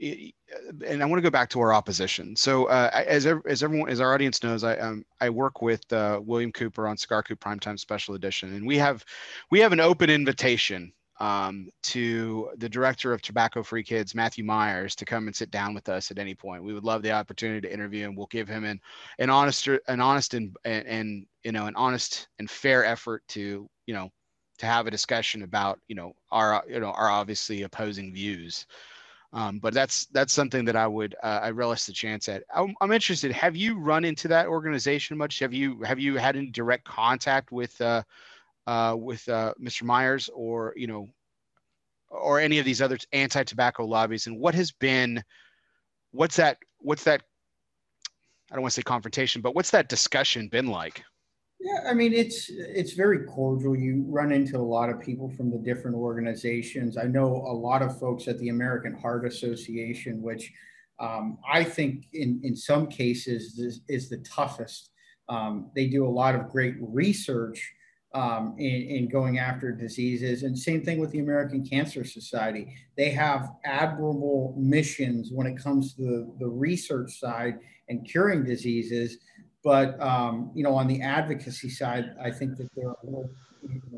and 0.00 1.02
I 1.02 1.06
want 1.06 1.18
to 1.18 1.22
go 1.22 1.30
back 1.30 1.50
to 1.50 1.60
our 1.60 1.72
opposition. 1.72 2.34
So, 2.36 2.66
uh, 2.66 2.90
as 2.92 3.26
as 3.26 3.62
everyone, 3.62 3.90
as 3.90 4.00
our 4.00 4.12
audience 4.14 4.42
knows, 4.42 4.64
I 4.64 4.76
um, 4.78 5.04
I 5.20 5.30
work 5.30 5.62
with 5.62 5.90
uh, 5.92 6.20
William 6.22 6.52
Cooper 6.52 6.88
on 6.88 6.96
Cigar 6.96 7.22
Coop 7.22 7.40
Primetime 7.40 7.78
Special 7.78 8.14
Edition, 8.14 8.54
and 8.54 8.66
we 8.66 8.76
have 8.78 9.04
we 9.50 9.60
have 9.60 9.72
an 9.72 9.80
open 9.80 10.10
invitation 10.10 10.92
um, 11.20 11.68
to 11.82 12.50
the 12.56 12.68
director 12.68 13.12
of 13.12 13.22
Tobacco 13.22 13.62
Free 13.62 13.84
Kids, 13.84 14.14
Matthew 14.14 14.44
Myers, 14.44 14.96
to 14.96 15.04
come 15.04 15.26
and 15.26 15.36
sit 15.36 15.50
down 15.50 15.74
with 15.74 15.88
us 15.88 16.10
at 16.10 16.18
any 16.18 16.34
point. 16.34 16.64
We 16.64 16.74
would 16.74 16.84
love 16.84 17.02
the 17.02 17.12
opportunity 17.12 17.60
to 17.66 17.72
interview 17.72 18.04
him. 18.04 18.16
We'll 18.16 18.26
give 18.26 18.48
him 18.48 18.64
an 18.64 18.80
an 19.18 19.30
honest 19.30 19.68
an 19.88 20.00
honest 20.00 20.34
and 20.34 20.56
and, 20.64 20.86
and 20.86 21.26
you 21.44 21.52
know 21.52 21.66
an 21.66 21.76
honest 21.76 22.28
and 22.38 22.50
fair 22.50 22.84
effort 22.84 23.22
to 23.28 23.68
you 23.86 23.94
know 23.94 24.10
to 24.58 24.66
have 24.66 24.86
a 24.86 24.90
discussion 24.90 25.42
about 25.42 25.80
you 25.88 25.94
know 25.94 26.14
our 26.30 26.64
you 26.68 26.80
know 26.80 26.90
our 26.90 27.08
obviously 27.08 27.62
opposing 27.62 28.12
views. 28.12 28.66
Um, 29.34 29.58
but 29.58 29.74
that's 29.74 30.06
that's 30.06 30.32
something 30.32 30.64
that 30.66 30.76
I 30.76 30.86
would 30.86 31.16
uh, 31.20 31.40
I 31.42 31.50
relish 31.50 31.84
the 31.84 31.92
chance 31.92 32.28
at. 32.28 32.44
I'm, 32.54 32.76
I'm, 32.80 32.92
interested. 32.92 33.32
Have 33.32 33.56
you 33.56 33.76
run 33.80 34.04
into 34.04 34.28
that 34.28 34.46
organization 34.46 35.18
much? 35.18 35.40
Have 35.40 35.52
you 35.52 35.82
have 35.82 35.98
you 35.98 36.16
had 36.16 36.36
any 36.36 36.50
direct 36.50 36.84
contact 36.84 37.50
with 37.50 37.78
uh, 37.80 38.04
uh, 38.68 38.94
with 38.96 39.28
uh, 39.28 39.52
Mr. 39.60 39.82
Myers 39.82 40.30
or 40.32 40.72
you 40.76 40.86
know 40.86 41.08
or 42.10 42.38
any 42.38 42.60
of 42.60 42.64
these 42.64 42.80
other 42.80 42.96
anti-tobacco 43.12 43.84
lobbies? 43.84 44.28
And 44.28 44.38
what 44.38 44.54
has 44.54 44.70
been 44.70 45.24
what's 46.12 46.36
that 46.36 46.58
what's 46.78 47.02
that 47.02 47.24
I 48.52 48.54
don't 48.54 48.62
want 48.62 48.74
to 48.74 48.76
say 48.76 48.84
confrontation, 48.84 49.42
but 49.42 49.56
what's 49.56 49.72
that 49.72 49.88
discussion 49.88 50.46
been 50.46 50.68
like? 50.68 51.02
Yeah, 51.64 51.80
I 51.88 51.94
mean 51.94 52.12
it's 52.12 52.50
it's 52.50 52.92
very 52.92 53.24
cordial. 53.24 53.74
You 53.74 54.04
run 54.06 54.32
into 54.32 54.58
a 54.58 54.68
lot 54.76 54.90
of 54.90 55.00
people 55.00 55.30
from 55.30 55.50
the 55.50 55.56
different 55.56 55.96
organizations. 55.96 56.98
I 56.98 57.04
know 57.04 57.24
a 57.26 57.54
lot 57.54 57.80
of 57.80 57.98
folks 57.98 58.28
at 58.28 58.38
the 58.38 58.50
American 58.50 58.92
Heart 58.92 59.26
Association, 59.26 60.20
which 60.20 60.52
um, 61.00 61.38
I 61.50 61.64
think 61.64 62.04
in 62.12 62.38
in 62.44 62.54
some 62.54 62.86
cases 62.86 63.58
is, 63.58 63.80
is 63.88 64.10
the 64.10 64.18
toughest. 64.18 64.90
Um, 65.30 65.70
they 65.74 65.86
do 65.86 66.06
a 66.06 66.16
lot 66.22 66.34
of 66.34 66.50
great 66.50 66.74
research 66.80 67.72
um, 68.14 68.54
in, 68.58 68.82
in 68.82 69.08
going 69.08 69.38
after 69.38 69.72
diseases, 69.72 70.42
and 70.42 70.58
same 70.58 70.84
thing 70.84 70.98
with 70.98 71.12
the 71.12 71.20
American 71.20 71.64
Cancer 71.66 72.04
Society. 72.04 72.74
They 72.98 73.08
have 73.12 73.48
admirable 73.64 74.54
missions 74.58 75.30
when 75.32 75.46
it 75.46 75.56
comes 75.56 75.94
to 75.94 76.02
the, 76.02 76.34
the 76.40 76.48
research 76.48 77.18
side 77.18 77.58
and 77.88 78.06
curing 78.06 78.44
diseases 78.44 79.16
but 79.64 80.00
um, 80.00 80.50
you 80.54 80.62
know, 80.62 80.74
on 80.74 80.86
the 80.86 81.00
advocacy 81.00 81.70
side, 81.70 82.14
I 82.22 82.30
think 82.30 82.56
that 82.58 82.68
they're 82.76 82.90
a 82.90 82.96
little 83.02 83.30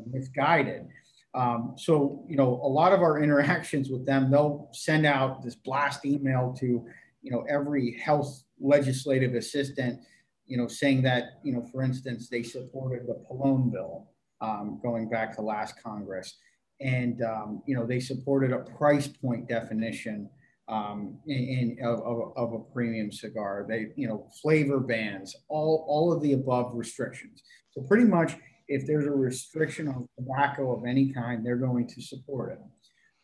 misguided. 0.09 0.87
Um, 1.35 1.75
so 1.77 2.23
you 2.27 2.37
know, 2.37 2.61
a 2.63 2.71
lot 2.71 2.93
of 2.93 3.01
our 3.01 3.19
interactions 3.23 3.89
with 3.89 4.05
them, 4.05 4.31
they'll 4.31 4.69
send 4.71 5.05
out 5.05 5.43
this 5.43 5.55
blast 5.55 6.05
email 6.05 6.55
to 6.59 6.85
you 7.21 7.31
know 7.31 7.45
every 7.49 7.99
health 7.99 8.43
legislative 8.61 9.35
assistant, 9.35 9.99
you 10.45 10.57
know, 10.57 10.67
saying 10.67 11.03
that 11.03 11.39
you 11.43 11.51
know, 11.51 11.61
for 11.61 11.83
instance, 11.83 12.29
they 12.29 12.43
supported 12.43 13.05
the 13.05 13.21
Pallone 13.29 13.69
bill 13.69 14.07
um, 14.39 14.79
going 14.81 15.09
back 15.09 15.35
to 15.35 15.41
last 15.41 15.75
Congress, 15.83 16.37
and 16.79 17.21
um, 17.23 17.61
you 17.67 17.75
know, 17.75 17.85
they 17.85 17.99
supported 17.99 18.53
a 18.53 18.59
price 18.59 19.07
point 19.07 19.49
definition 19.49 20.29
um, 20.67 21.17
in, 21.27 21.77
in 21.79 21.85
of, 21.85 22.33
of, 22.35 22.53
a 22.53 22.59
premium 22.73 23.11
cigar. 23.11 23.65
They, 23.67 23.87
you 23.95 24.07
know, 24.07 24.27
flavor 24.41 24.79
bans, 24.79 25.35
all, 25.47 25.85
all 25.87 26.11
of 26.11 26.21
the 26.21 26.33
above 26.33 26.71
restrictions. 26.73 27.43
So 27.71 27.81
pretty 27.81 28.03
much 28.03 28.35
if 28.67 28.85
there's 28.85 29.05
a 29.05 29.11
restriction 29.11 29.87
on 29.87 30.07
tobacco 30.17 30.75
of 30.75 30.85
any 30.85 31.13
kind, 31.13 31.45
they're 31.45 31.55
going 31.55 31.87
to 31.87 32.01
support 32.01 32.51
it. 32.51 32.59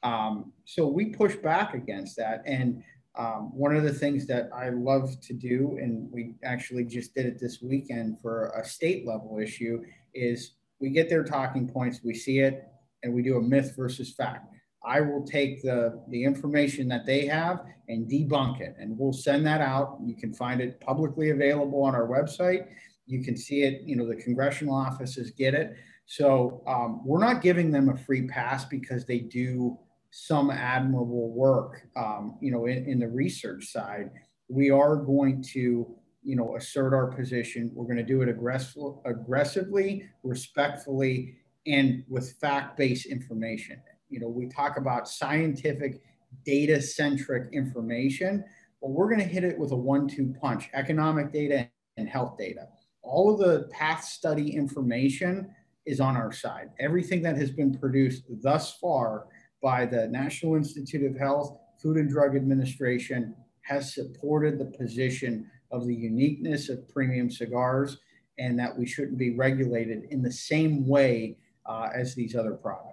Um, 0.04 0.54
so 0.66 0.88
we 0.88 1.08
push 1.08 1.36
back 1.36 1.74
against 1.74 2.16
that. 2.18 2.44
And 2.46 2.84
um, 3.16 3.52
one 3.54 3.76
of 3.76 3.84
the 3.84 3.94
things 3.94 4.26
that 4.28 4.50
I 4.56 4.70
love 4.70 5.20
to 5.22 5.34
do, 5.34 5.78
and 5.82 6.10
we 6.12 6.36
actually 6.44 6.86
just 6.86 7.14
did 7.14 7.26
it 7.26 7.39
this 7.39 7.62
weekend 7.62 8.18
for 8.22 8.54
a 8.58 8.66
state 8.66 9.06
level 9.06 9.39
issue, 9.41 9.84
is 10.14 10.54
we 10.80 10.89
get 10.89 11.10
their 11.10 11.24
talking 11.24 11.68
points, 11.68 12.02
we 12.04 12.14
see 12.14 12.39
it, 12.39 12.68
and 13.04 13.14
we 13.14 13.22
do 13.22 13.38
a 13.38 13.41
myth 13.41 13.74
versus 13.78 14.14
fact. 14.14 14.48
I 14.86 15.02
will 15.02 15.24
take 15.26 15.62
the, 15.62 16.02
the 16.10 16.24
information 16.24 16.88
that 16.90 17.06
they 17.06 17.26
have 17.28 17.66
and 17.88 18.10
debunk 18.10 18.62
it. 18.62 18.76
And 18.80 18.98
we'll 18.98 19.14
send 19.14 19.46
that 19.46 19.62
out. 19.62 19.98
You 20.04 20.16
can 20.16 20.34
find 20.34 20.62
it 20.62 20.80
publicly 20.82 21.30
available 21.30 21.84
on 21.84 21.96
our 21.96 22.08
website. 22.08 22.68
You 23.06 23.24
can 23.24 23.38
see 23.38 23.64
it, 23.64 23.82
you 23.84 23.96
know, 23.96 24.08
the 24.08 24.16
congressional 24.16 24.76
offices 24.76 25.32
get 25.32 25.54
it. 25.54 25.76
So 26.06 26.64
um, 26.68 27.02
we're 27.06 27.24
not 27.24 27.42
giving 27.42 27.72
them 27.72 27.90
a 27.90 27.98
free 27.98 28.28
pass 28.28 28.66
because 28.66 29.06
they 29.06 29.20
do 29.20 29.78
some 30.12 30.52
admirable 30.52 31.32
work, 31.32 31.88
um, 31.96 32.38
you 32.42 32.52
know, 32.52 32.66
in, 32.66 32.86
in 32.86 33.00
the 33.00 33.08
research 33.08 33.66
side. 33.66 34.12
We 34.50 34.70
are 34.70 34.98
going 34.98 35.42
to, 35.54 35.96
you 36.24 36.36
know, 36.36 36.56
assert 36.56 36.94
our 36.94 37.08
position. 37.08 37.72
We're 37.74 37.86
going 37.86 37.98
to 37.98 38.04
do 38.04 38.22
it 38.22 38.30
aggressive, 38.30 38.96
aggressively, 39.06 40.10
respectfully, 40.24 41.38
and 41.66 42.04
with 42.10 42.34
fact-based 42.40 43.06
information 43.06 43.82
you 44.14 44.20
know, 44.20 44.28
we 44.28 44.47
talk 44.47 44.78
about 44.78 45.09
scientific, 45.09 46.01
data 46.45 46.80
centric 46.82 47.51
information, 47.51 48.43
but 48.80 48.91
we're 48.91 49.07
going 49.07 49.20
to 49.20 49.26
hit 49.26 49.43
it 49.43 49.57
with 49.57 49.72
a 49.72 49.76
one 49.76 50.07
two 50.07 50.34
punch 50.39 50.70
economic 50.74 51.34
data 51.34 51.68
and 51.97 52.07
health 52.07 52.38
data. 52.38 52.68
All 53.01 53.34
of 53.34 53.39
the 53.39 53.68
path 53.70 54.03
study 54.03 54.55
information 54.55 55.53
is 55.86 55.99
on 55.99 56.16
our 56.16 56.32
side. 56.32 56.70
Everything 56.80 57.22
that 57.24 57.36
has 57.38 57.49
been 57.49 57.78
produced 57.78 58.24
thus 58.41 58.78
far 58.78 59.26
by 59.61 59.86
the 59.86 60.07
National 60.07 60.55
Institute 60.55 61.09
of 61.09 61.18
Health, 61.18 61.57
Food 61.82 61.97
and 61.97 62.09
Drug 62.09 62.36
Administration 62.36 63.36
has 63.61 63.93
supported 63.93 64.59
the 64.59 64.66
position 64.78 65.49
of 65.72 65.88
the 65.88 65.95
uniqueness 65.95 66.70
of 66.70 66.88
premium 66.88 67.32
cigars 67.32 67.97
and 68.38 68.57
that 68.59 68.78
we 68.78 68.86
shouldn't 68.86 69.18
be 69.18 69.36
regulated 69.36 70.05
in 70.11 70.22
the 70.22 70.32
same 70.32 70.88
way 70.88 71.38
uh, 71.66 71.89
as 71.93 72.14
these 72.14 72.36
other 72.36 72.53
products. 72.53 72.93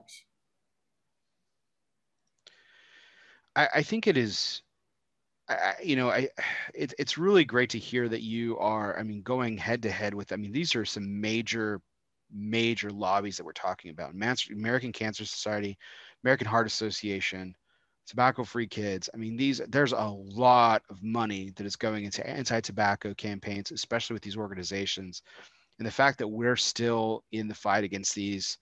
I, 3.57 3.69
I 3.77 3.83
think 3.83 4.07
it 4.07 4.17
is 4.17 4.63
I, 5.51 5.75
you 5.83 5.97
know, 5.97 6.11
I 6.11 6.29
it, 6.75 6.95
it's 6.99 7.19
really 7.19 7.45
great 7.45 7.71
to 7.71 7.79
hear 7.79 8.09
that 8.09 8.23
you 8.23 8.57
are. 8.59 8.99
I 8.99 9.03
mean, 9.03 9.23
going 9.23 9.59
head 9.59 9.83
to 9.83 9.91
head 9.91 10.15
with. 10.15 10.33
I 10.33 10.37
mean, 10.37 10.53
these 10.53 10.75
are 10.75 10.85
some 10.85 11.21
major, 11.21 11.81
major 12.33 12.91
lobbies 12.91 13.37
that 13.37 13.45
we're 13.45 13.53
talking 13.53 13.91
about. 13.91 14.15
American 14.51 14.93
Cancer 14.93 15.25
Society, 15.25 15.77
American 16.25 16.47
Heart 16.47 16.67
Association, 16.67 17.55
Tobacco 18.07 18.45
Free 18.45 18.69
Kids. 18.69 19.11
I 19.13 19.17
mean, 19.17 19.37
these 19.37 19.61
there's 19.69 19.93
a 19.93 20.09
lot 20.09 20.83
of 20.89 21.03
money 21.03 21.53
that 21.57 21.67
is 21.67 21.77
going 21.77 22.05
into 22.05 22.27
anti-tobacco 22.27 23.15
campaigns, 23.15 23.73
especially 23.73 24.15
with 24.15 24.23
these 24.23 24.37
organizations, 24.37 25.23
and 25.79 25.87
the 25.87 25.93
fact 25.93 26.19
that 26.19 26.29
we're 26.29 26.57
still 26.57 27.25
in 27.33 27.49
the 27.49 27.55
fight 27.55 27.85
against 27.85 28.15
these 28.15 28.59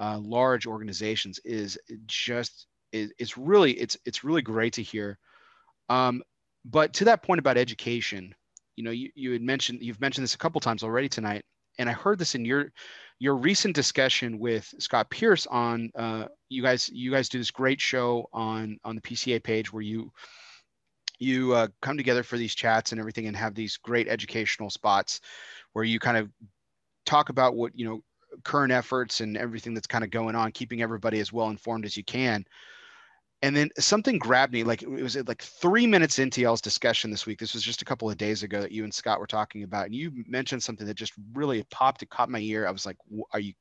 uh, 0.00 0.18
large 0.18 0.66
organizations 0.66 1.38
is 1.44 1.78
just 2.06 2.66
is, 2.92 3.12
it's 3.18 3.36
really 3.36 3.72
it's 3.72 3.96
it's 4.04 4.24
really 4.24 4.42
great 4.42 4.74
to 4.74 4.82
hear. 4.82 5.18
Um, 5.88 6.22
but 6.64 6.92
to 6.94 7.04
that 7.06 7.22
point 7.22 7.38
about 7.40 7.56
education, 7.56 8.34
you 8.76 8.84
know, 8.84 8.90
you, 8.90 9.10
you 9.14 9.32
had 9.32 9.42
mentioned 9.42 9.80
you've 9.82 10.00
mentioned 10.00 10.24
this 10.24 10.34
a 10.34 10.38
couple 10.38 10.60
times 10.60 10.82
already 10.82 11.08
tonight, 11.08 11.44
and 11.78 11.88
I 11.88 11.92
heard 11.92 12.18
this 12.18 12.34
in 12.34 12.44
your 12.44 12.72
your 13.18 13.36
recent 13.36 13.74
discussion 13.74 14.38
with 14.38 14.72
Scott 14.78 15.10
Pearce 15.10 15.46
on 15.46 15.90
uh, 15.94 16.26
you 16.48 16.62
guys 16.62 16.88
you 16.88 17.10
guys 17.10 17.28
do 17.28 17.38
this 17.38 17.50
great 17.50 17.80
show 17.80 18.28
on 18.32 18.78
on 18.84 18.94
the 18.94 19.02
PCA 19.02 19.42
page 19.42 19.72
where 19.72 19.82
you 19.82 20.12
you 21.18 21.54
uh, 21.54 21.68
come 21.80 21.96
together 21.96 22.22
for 22.22 22.36
these 22.36 22.54
chats 22.54 22.92
and 22.92 23.00
everything 23.00 23.26
and 23.26 23.36
have 23.36 23.54
these 23.54 23.76
great 23.76 24.08
educational 24.08 24.70
spots 24.70 25.20
where 25.72 25.84
you 25.84 25.98
kind 25.98 26.16
of 26.16 26.28
talk 27.06 27.28
about 27.28 27.54
what 27.54 27.72
you 27.78 27.84
know 27.84 28.00
current 28.44 28.72
efforts 28.72 29.20
and 29.20 29.36
everything 29.36 29.74
that's 29.74 29.86
kind 29.86 30.04
of 30.04 30.10
going 30.10 30.34
on 30.34 30.50
keeping 30.50 30.82
everybody 30.82 31.20
as 31.20 31.32
well 31.32 31.48
informed 31.48 31.84
as 31.84 31.96
you 31.96 32.04
can 32.04 32.44
and 33.42 33.56
then 33.56 33.68
something 33.78 34.18
grabbed 34.18 34.52
me 34.52 34.62
like 34.62 34.82
it 34.82 34.88
was 34.88 35.16
uh, 35.16 35.22
like 35.26 35.42
three 35.42 35.86
minutes 35.86 36.18
into 36.18 36.40
y'all's 36.40 36.60
discussion 36.60 37.10
this 37.10 37.26
week 37.26 37.38
this 37.38 37.54
was 37.54 37.62
just 37.62 37.82
a 37.82 37.84
couple 37.84 38.08
of 38.08 38.16
days 38.16 38.42
ago 38.42 38.60
that 38.60 38.72
you 38.72 38.84
and 38.84 38.94
scott 38.94 39.20
were 39.20 39.26
talking 39.26 39.64
about 39.64 39.86
and 39.86 39.94
you 39.94 40.12
mentioned 40.26 40.62
something 40.62 40.86
that 40.86 40.94
just 40.94 41.12
really 41.34 41.62
popped 41.70 42.02
it 42.02 42.10
caught 42.10 42.30
my 42.30 42.38
ear. 42.38 42.66
I 42.66 42.70
was 42.70 42.86
like 42.86 42.96
are 43.32 43.40
you 43.40 43.52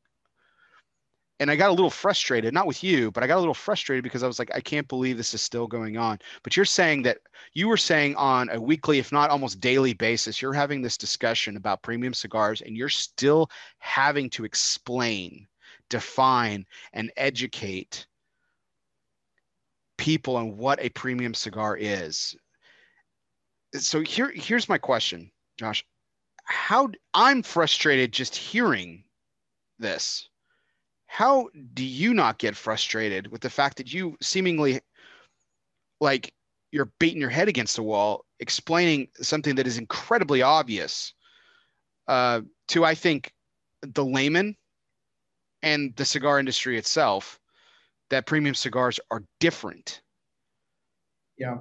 and 1.39 1.49
i 1.49 1.55
got 1.55 1.69
a 1.69 1.73
little 1.73 1.89
frustrated 1.89 2.53
not 2.53 2.67
with 2.67 2.83
you 2.83 3.11
but 3.11 3.23
i 3.23 3.27
got 3.27 3.37
a 3.37 3.39
little 3.39 3.53
frustrated 3.53 4.03
because 4.03 4.23
i 4.23 4.27
was 4.27 4.37
like 4.37 4.51
i 4.53 4.61
can't 4.61 4.87
believe 4.87 5.17
this 5.17 5.33
is 5.33 5.41
still 5.41 5.67
going 5.67 5.97
on. 5.97 6.19
But 6.43 6.55
you're 6.55 6.65
saying 6.65 7.01
that 7.03 7.17
you 7.53 7.67
were 7.67 7.77
saying 7.77 8.15
on 8.15 8.49
a 8.49 8.61
weekly 8.61 8.99
if 8.99 9.11
not 9.11 9.31
almost 9.31 9.59
daily 9.59 9.93
basis 9.93 10.41
you're 10.41 10.53
having 10.53 10.81
this 10.81 10.97
discussion 10.97 11.57
about 11.57 11.81
premium 11.81 12.13
cigars 12.13 12.61
and 12.61 12.77
you're 12.77 12.89
still 12.89 13.49
having 13.79 14.29
to 14.31 14.45
explain 14.45 15.47
define 15.89 16.65
and 16.93 17.11
educate 17.17 18.05
people 20.01 20.35
on 20.35 20.57
what 20.57 20.81
a 20.81 20.89
premium 20.89 21.31
cigar 21.31 21.77
is. 21.77 22.35
So 23.75 24.01
here, 24.01 24.31
here's 24.33 24.67
my 24.67 24.79
question, 24.79 25.31
Josh. 25.59 25.85
How 26.43 26.89
I'm 27.13 27.43
frustrated 27.43 28.11
just 28.11 28.35
hearing 28.35 29.03
this. 29.77 30.27
How 31.05 31.49
do 31.75 31.85
you 31.85 32.15
not 32.15 32.39
get 32.39 32.55
frustrated 32.55 33.31
with 33.31 33.41
the 33.41 33.49
fact 33.49 33.77
that 33.77 33.93
you 33.93 34.17
seemingly 34.21 34.81
like 35.99 36.33
you're 36.71 36.91
beating 36.99 37.21
your 37.21 37.29
head 37.29 37.47
against 37.47 37.75
the 37.75 37.83
wall 37.83 38.25
explaining 38.39 39.07
something 39.21 39.53
that 39.53 39.67
is 39.67 39.77
incredibly 39.77 40.41
obvious 40.41 41.13
uh, 42.07 42.41
to 42.69 42.83
I 42.83 42.95
think 42.95 43.31
the 43.83 44.03
layman 44.03 44.55
and 45.61 45.95
the 45.95 46.05
cigar 46.05 46.39
industry 46.39 46.77
itself 46.79 47.39
that 48.11 48.27
premium 48.27 48.53
cigars 48.53 48.99
are 49.09 49.23
different. 49.39 50.01
Yeah. 51.37 51.57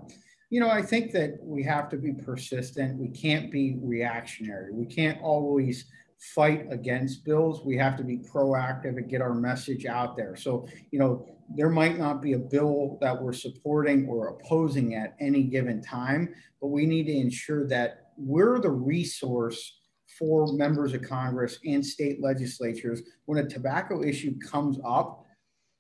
You 0.51 0.61
know, 0.61 0.69
I 0.69 0.83
think 0.83 1.13
that 1.13 1.39
we 1.43 1.63
have 1.63 1.89
to 1.91 1.97
be 1.97 2.13
persistent. 2.13 2.99
We 2.99 3.09
can't 3.09 3.51
be 3.51 3.79
reactionary. 3.81 4.73
We 4.73 4.85
can't 4.85 5.21
always 5.23 5.87
fight 6.35 6.67
against 6.71 7.25
bills. 7.25 7.65
We 7.65 7.79
have 7.79 7.97
to 7.97 8.05
be 8.05 8.19
proactive 8.19 8.99
and 8.99 9.09
get 9.09 9.23
our 9.23 9.33
message 9.33 9.87
out 9.87 10.17
there. 10.17 10.37
So, 10.37 10.67
you 10.91 10.99
know, 10.99 11.27
there 11.57 11.71
might 11.71 11.99
not 11.99 12.21
be 12.21 12.35
a 12.35 12.39
bill 12.39 12.99
that 13.01 13.21
we're 13.21 13.33
supporting 13.33 14.07
or 14.07 14.29
opposing 14.29 14.95
at 14.97 15.17
any 15.21 15.45
given 15.45 15.81
time, 15.81 16.35
but 16.61 16.69
we 16.69 16.85
need 16.85 17.05
to 17.05 17.17
ensure 17.17 17.67
that 17.69 18.11
we're 18.17 18.61
the 18.61 18.71
resource 18.71 19.79
for 20.19 20.53
members 20.53 20.93
of 20.93 21.03
Congress 21.03 21.59
and 21.65 21.85
state 21.85 22.21
legislatures 22.21 23.03
when 23.25 23.39
a 23.39 23.49
tobacco 23.49 24.03
issue 24.03 24.39
comes 24.41 24.79
up. 24.85 25.20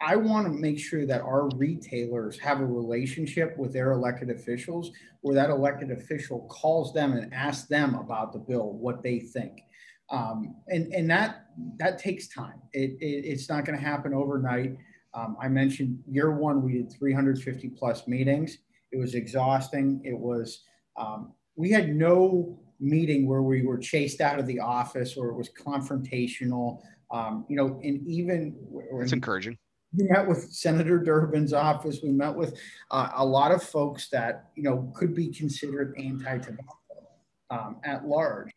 I 0.00 0.16
want 0.16 0.46
to 0.46 0.52
make 0.52 0.78
sure 0.78 1.04
that 1.06 1.20
our 1.20 1.48
retailers 1.56 2.38
have 2.38 2.60
a 2.60 2.66
relationship 2.66 3.56
with 3.58 3.72
their 3.72 3.92
elected 3.92 4.30
officials 4.30 4.90
where 5.20 5.34
that 5.34 5.50
elected 5.50 5.90
official 5.90 6.46
calls 6.50 6.94
them 6.94 7.12
and 7.12 7.32
asks 7.34 7.68
them 7.68 7.94
about 7.94 8.32
the 8.32 8.38
bill, 8.38 8.72
what 8.72 9.02
they 9.02 9.20
think. 9.20 9.60
Um, 10.10 10.56
and, 10.68 10.92
and 10.92 11.08
that 11.10 11.46
that 11.76 11.98
takes 11.98 12.28
time. 12.28 12.60
It, 12.72 12.96
it 13.00 13.26
it's 13.26 13.48
not 13.48 13.64
going 13.64 13.78
to 13.78 13.84
happen 13.84 14.14
overnight. 14.14 14.76
Um, 15.12 15.36
I 15.40 15.48
mentioned 15.48 15.98
year 16.08 16.30
one, 16.32 16.62
we 16.62 16.74
did 16.74 16.92
350 16.92 17.68
plus 17.70 18.08
meetings. 18.08 18.58
It 18.92 18.98
was 18.98 19.14
exhausting. 19.14 20.00
It 20.04 20.18
was, 20.18 20.62
um, 20.96 21.32
we 21.56 21.70
had 21.70 21.94
no 21.94 22.58
meeting 22.80 23.28
where 23.28 23.42
we 23.42 23.62
were 23.62 23.78
chased 23.78 24.20
out 24.20 24.38
of 24.38 24.46
the 24.46 24.58
office 24.58 25.16
or 25.16 25.28
it 25.28 25.34
was 25.34 25.50
confrontational. 25.50 26.80
Um, 27.12 27.44
you 27.48 27.56
know, 27.56 27.80
and 27.82 28.06
even 28.06 28.56
it's 29.00 29.12
encouraging. 29.12 29.58
We 29.96 30.04
met 30.04 30.26
with 30.26 30.52
Senator 30.52 30.98
Durbin's 30.98 31.52
office. 31.52 32.00
We 32.02 32.10
met 32.10 32.34
with 32.34 32.58
uh, 32.90 33.10
a 33.16 33.24
lot 33.24 33.50
of 33.50 33.62
folks 33.62 34.08
that 34.10 34.50
you 34.54 34.62
know 34.62 34.92
could 34.94 35.14
be 35.14 35.28
considered 35.28 35.94
anti-tobacco 35.98 36.78
um, 37.50 37.80
at 37.84 38.06
large. 38.06 38.50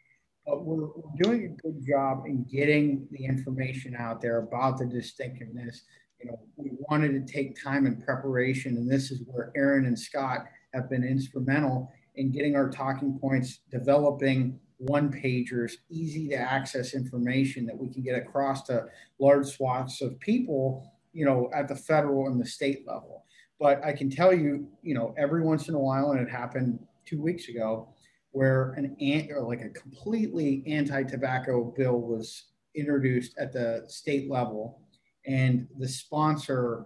But 0.45 0.63
we're, 0.65 0.87
we're 0.87 1.23
doing 1.23 1.45
a 1.45 1.61
good 1.61 1.85
job 1.85 2.25
in 2.25 2.43
getting 2.43 3.07
the 3.11 3.25
information 3.25 3.95
out 3.95 4.21
there 4.21 4.39
about 4.39 4.77
the 4.77 4.85
distinctiveness. 4.85 5.83
You 6.21 6.31
know, 6.31 6.39
we 6.55 6.71
wanted 6.89 7.25
to 7.25 7.33
take 7.33 7.61
time 7.61 7.85
in 7.85 8.01
preparation, 8.01 8.77
and 8.77 8.89
this 8.89 9.09
is 9.09 9.21
where 9.25 9.51
Aaron 9.55 9.85
and 9.85 9.97
Scott 9.97 10.45
have 10.73 10.89
been 10.89 11.03
instrumental 11.03 11.91
in 12.15 12.31
getting 12.31 12.55
our 12.55 12.69
talking 12.69 13.17
points, 13.19 13.59
developing 13.71 14.59
one 14.77 15.11
pagers, 15.11 15.73
easy 15.89 16.27
to 16.29 16.35
access 16.35 16.93
information 16.93 17.65
that 17.65 17.77
we 17.77 17.89
can 17.89 18.03
get 18.03 18.17
across 18.17 18.63
to 18.63 18.85
large 19.19 19.47
swaths 19.47 20.01
of 20.01 20.19
people, 20.19 20.92
you 21.13 21.25
know, 21.25 21.49
at 21.53 21.67
the 21.67 21.75
federal 21.75 22.27
and 22.27 22.41
the 22.41 22.45
state 22.45 22.85
level. 22.87 23.25
But 23.59 23.83
I 23.83 23.93
can 23.93 24.09
tell 24.09 24.33
you, 24.33 24.67
you 24.81 24.93
know, 24.93 25.13
every 25.17 25.41
once 25.41 25.69
in 25.69 25.75
a 25.75 25.79
while, 25.79 26.11
and 26.11 26.19
it 26.19 26.29
happened 26.29 26.79
two 27.05 27.21
weeks 27.21 27.47
ago, 27.47 27.93
where 28.31 28.71
an 28.73 28.95
ant 28.99 29.31
or 29.31 29.41
like 29.43 29.61
a 29.61 29.69
completely 29.69 30.63
anti-tobacco 30.67 31.73
bill 31.77 32.01
was 32.01 32.45
introduced 32.75 33.37
at 33.37 33.53
the 33.53 33.85
state 33.87 34.29
level, 34.29 34.81
and 35.25 35.67
the 35.79 35.87
sponsor 35.87 36.85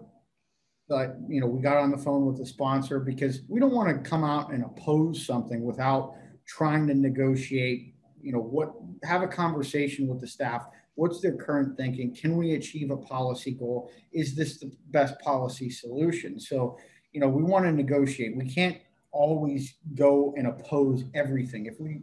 but 0.90 1.18
you 1.28 1.42
know 1.42 1.48
we 1.48 1.62
got 1.62 1.78
on 1.78 1.92
the 1.92 1.98
phone 1.98 2.26
with 2.26 2.38
the 2.38 2.46
sponsor 2.46 3.00
because 3.00 3.42
we 3.48 3.60
don't 3.60 3.74
want 3.74 3.90
to 3.90 4.10
come 4.10 4.24
out 4.24 4.52
and 4.52 4.64
oppose 4.64 5.26
something 5.26 5.64
without 5.64 6.16
trying 6.48 6.88
to 6.88 6.94
negotiate 6.94 7.94
you 8.22 8.32
know 8.32 8.40
what 8.40 8.74
have 9.04 9.22
a 9.22 9.28
conversation 9.28 10.08
with 10.08 10.20
the 10.22 10.28
staff 10.28 10.68
what's 10.98 11.22
their 11.22 11.36
current 11.36 11.78
thinking? 11.78 12.14
Can 12.14 12.36
we 12.36 12.56
achieve 12.56 12.92
a 12.92 12.98
policy 12.98 13.52
goal? 13.52 13.92
Is 14.12 14.36
this 14.36 14.60
the 14.60 14.72
best 14.88 15.20
policy 15.20 15.70
solution? 15.70 16.40
So 16.40 16.78
you 17.14 17.22
know 17.22 17.30
we 17.30 17.44
want 17.44 17.66
to 17.66 17.72
negotiate. 17.72 18.36
We 18.36 18.50
can't 18.50 18.78
always 19.12 19.76
go 19.96 20.34
and 20.38 20.48
oppose 20.48 21.06
everything. 21.14 21.66
If 21.66 21.80
we 21.80 22.02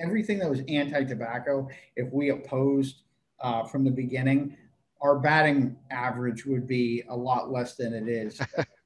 everything 0.00 0.38
that 0.40 0.50
was 0.50 0.60
anti-tobacco 0.68 1.68
if 1.94 2.12
we 2.12 2.30
opposed 2.30 3.02
uh, 3.40 3.62
from 3.62 3.84
the 3.84 3.90
beginning 3.92 4.56
our 5.04 5.18
batting 5.18 5.76
average 5.90 6.46
would 6.46 6.66
be 6.66 7.04
a 7.10 7.16
lot 7.16 7.52
less 7.52 7.76
than 7.76 7.92
it 7.92 8.08
is 8.08 8.40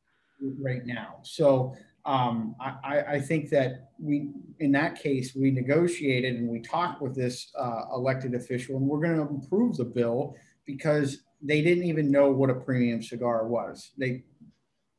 right 0.60 0.84
now. 0.84 1.20
So 1.22 1.76
um, 2.08 2.56
I, 2.58 3.02
I, 3.06 3.20
think 3.20 3.50
that 3.50 3.90
we, 4.00 4.30
in 4.60 4.72
that 4.72 4.98
case, 4.98 5.34
we 5.34 5.50
negotiated 5.50 6.36
and 6.36 6.48
we 6.48 6.58
talked 6.58 7.02
with 7.02 7.14
this 7.14 7.50
uh, 7.54 7.82
elected 7.92 8.34
official, 8.34 8.78
and 8.78 8.86
we're 8.86 9.00
going 9.00 9.16
to 9.16 9.28
improve 9.28 9.76
the 9.76 9.84
bill 9.84 10.34
because 10.64 11.18
they 11.42 11.60
didn't 11.60 11.84
even 11.84 12.10
know 12.10 12.30
what 12.30 12.48
a 12.48 12.54
premium 12.54 13.02
cigar 13.02 13.46
was. 13.46 13.90
They 13.98 14.24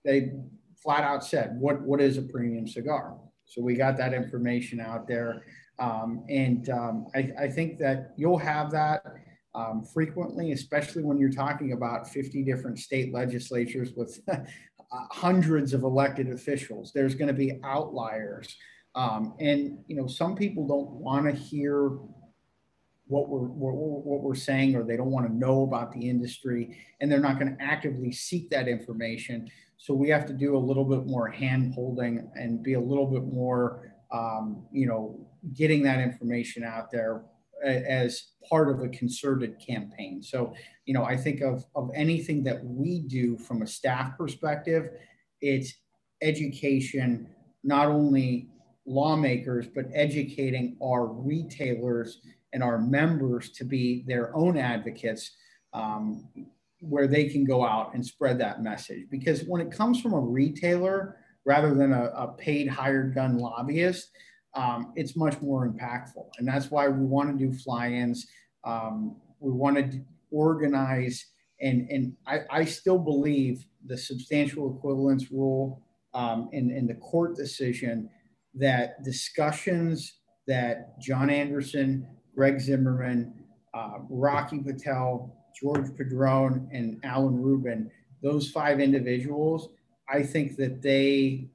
they 0.06 0.34
flat 0.84 1.04
out 1.04 1.26
said, 1.26 1.60
"What 1.60 1.82
what 1.82 2.00
is 2.00 2.20
a 2.20 2.22
premium 2.22 2.68
cigar?" 2.68 3.18
So 3.46 3.64
we 3.64 3.74
got 3.74 3.98
that 3.98 4.14
information 4.14 4.80
out 4.80 5.08
there, 5.08 5.46
um, 5.80 6.24
and 6.30 6.70
um, 6.70 7.08
I, 7.16 7.32
I 7.40 7.48
think 7.50 7.80
that 7.80 8.14
you'll 8.18 8.38
have 8.38 8.70
that 8.70 9.02
um, 9.56 9.84
frequently, 9.84 10.52
especially 10.52 11.04
when 11.04 11.18
you're 11.18 11.32
talking 11.32 11.72
about 11.74 12.08
50 12.08 12.44
different 12.44 12.78
state 12.78 13.12
legislatures 13.12 13.94
with 13.96 14.20
hundreds 14.92 15.74
of 15.74 15.84
elected 15.84 16.30
officials. 16.32 16.92
There's 16.94 17.16
going 17.16 17.28
to 17.28 17.34
be 17.34 17.60
outliers. 17.64 18.56
Um, 18.96 19.36
and, 19.40 19.80
you 19.88 19.96
know, 19.96 20.08
some 20.08 20.36
people 20.36 20.68
don't 20.68 20.90
want 20.90 21.26
to 21.26 21.32
hear 21.32 21.98
what 23.08 23.28
we're, 23.30 23.48
what, 23.48 23.74
what 23.76 24.22
we're 24.22 24.36
saying 24.36 24.76
or 24.76 24.84
they 24.84 24.98
don't 24.98 25.12
want 25.12 25.28
to 25.28 25.34
know 25.34 25.64
about 25.64 25.92
the 25.92 26.10
industry 26.10 26.78
and 27.00 27.12
they're 27.12 27.20
not 27.20 27.40
going 27.40 27.56
to 27.56 27.64
actively 27.64 28.12
seek 28.12 28.50
that 28.50 28.68
information. 28.68 29.50
So 29.78 29.94
we 29.94 30.10
have 30.10 30.26
to 30.28 30.34
do 30.34 30.56
a 30.56 30.60
little 30.60 30.86
bit 30.86 31.06
more 31.06 31.28
hand 31.28 31.74
holding 31.74 32.30
and 32.36 32.62
be 32.62 32.74
a 32.74 32.80
little 32.80 33.08
bit 33.08 33.24
more, 33.24 33.94
um, 34.12 34.64
you 34.72 34.88
know, 34.88 35.28
getting 35.54 35.84
that 35.84 36.00
information 36.00 36.64
out 36.64 36.92
there 36.92 37.24
as 37.64 38.32
part 38.50 38.70
of 38.70 38.82
a 38.82 38.90
concerted 38.90 39.60
campaign. 39.60 40.24
So, 40.24 40.54
you 40.86 40.94
know, 40.94 41.04
I 41.04 41.16
think 41.18 41.42
of, 41.42 41.66
of 41.76 41.92
anything 41.94 42.44
that 42.44 42.64
we 42.64 43.02
do 43.02 43.38
from 43.38 43.62
a 43.62 43.68
staff 43.68 44.18
perspective, 44.18 44.90
it's 45.42 45.74
education, 46.22 47.28
not 47.64 47.88
only 47.88 48.50
lawmakers, 48.86 49.68
but 49.68 49.86
educating 49.94 50.78
our 50.84 51.06
retailers 51.06 52.22
and 52.54 52.64
our 52.64 52.80
members 52.80 53.52
to 53.52 53.64
be 53.64 54.04
their 54.08 54.36
own 54.36 54.58
advocates 54.58 55.36
um, 55.74 56.28
where 56.82 57.08
they 57.08 57.30
can 57.30 57.46
go 57.46 57.66
out 57.66 57.94
and 57.94 58.06
spread 58.06 58.40
that 58.40 58.64
message. 58.64 59.06
Because 59.12 59.44
when 59.44 59.62
it 59.62 59.72
comes 59.72 60.02
from 60.02 60.14
a 60.14 60.20
retailer 60.20 61.18
rather 61.46 61.74
than 61.74 61.94
a, 61.94 62.06
a 62.06 62.28
paid 62.38 62.68
hired 62.68 63.14
gun 63.14 63.38
lobbyist, 63.38 64.10
um, 64.56 64.94
it's 64.96 65.16
much 65.16 65.40
more 65.42 65.68
impactful. 65.68 66.26
And 66.38 66.48
that's 66.48 66.72
why 66.72 66.88
we 66.88 67.06
want 67.06 67.38
to 67.38 67.46
do 67.46 67.54
fly-ins. 67.54 68.28
Um, 68.64 69.16
we 69.40 69.52
want 69.52 69.78
to 69.78 70.02
organize, 70.32 71.26
and, 71.62 71.90
and 71.90 72.14
I, 72.28 72.40
I, 72.50 72.66
still 72.66 72.98
believe 72.98 73.66
the 73.86 73.98
substantial 73.98 74.76
equivalence 74.76 75.32
rule 75.32 75.82
um, 76.14 76.50
in, 76.52 76.72
in 76.72 76.88
the 76.88 76.96
court 76.96 77.36
decision 77.36 78.10
that 78.56 79.04
discussions 79.04 80.20
that 80.48 81.00
John 81.00 81.30
Anderson, 81.30 82.08
Greg 82.36 82.60
Zimmerman, 82.60 83.34
uh, 83.74 84.00
Rocky 84.10 84.60
Patel, 84.60 85.36
George 85.60 85.96
Padron, 85.96 86.68
and 86.74 87.00
Alan 87.04 87.40
Rubin, 87.40 87.92
those 88.22 88.50
five 88.50 88.80
individuals, 88.80 89.70
I 90.10 90.24
think 90.24 90.58
that 90.58 90.82
they 90.82 91.50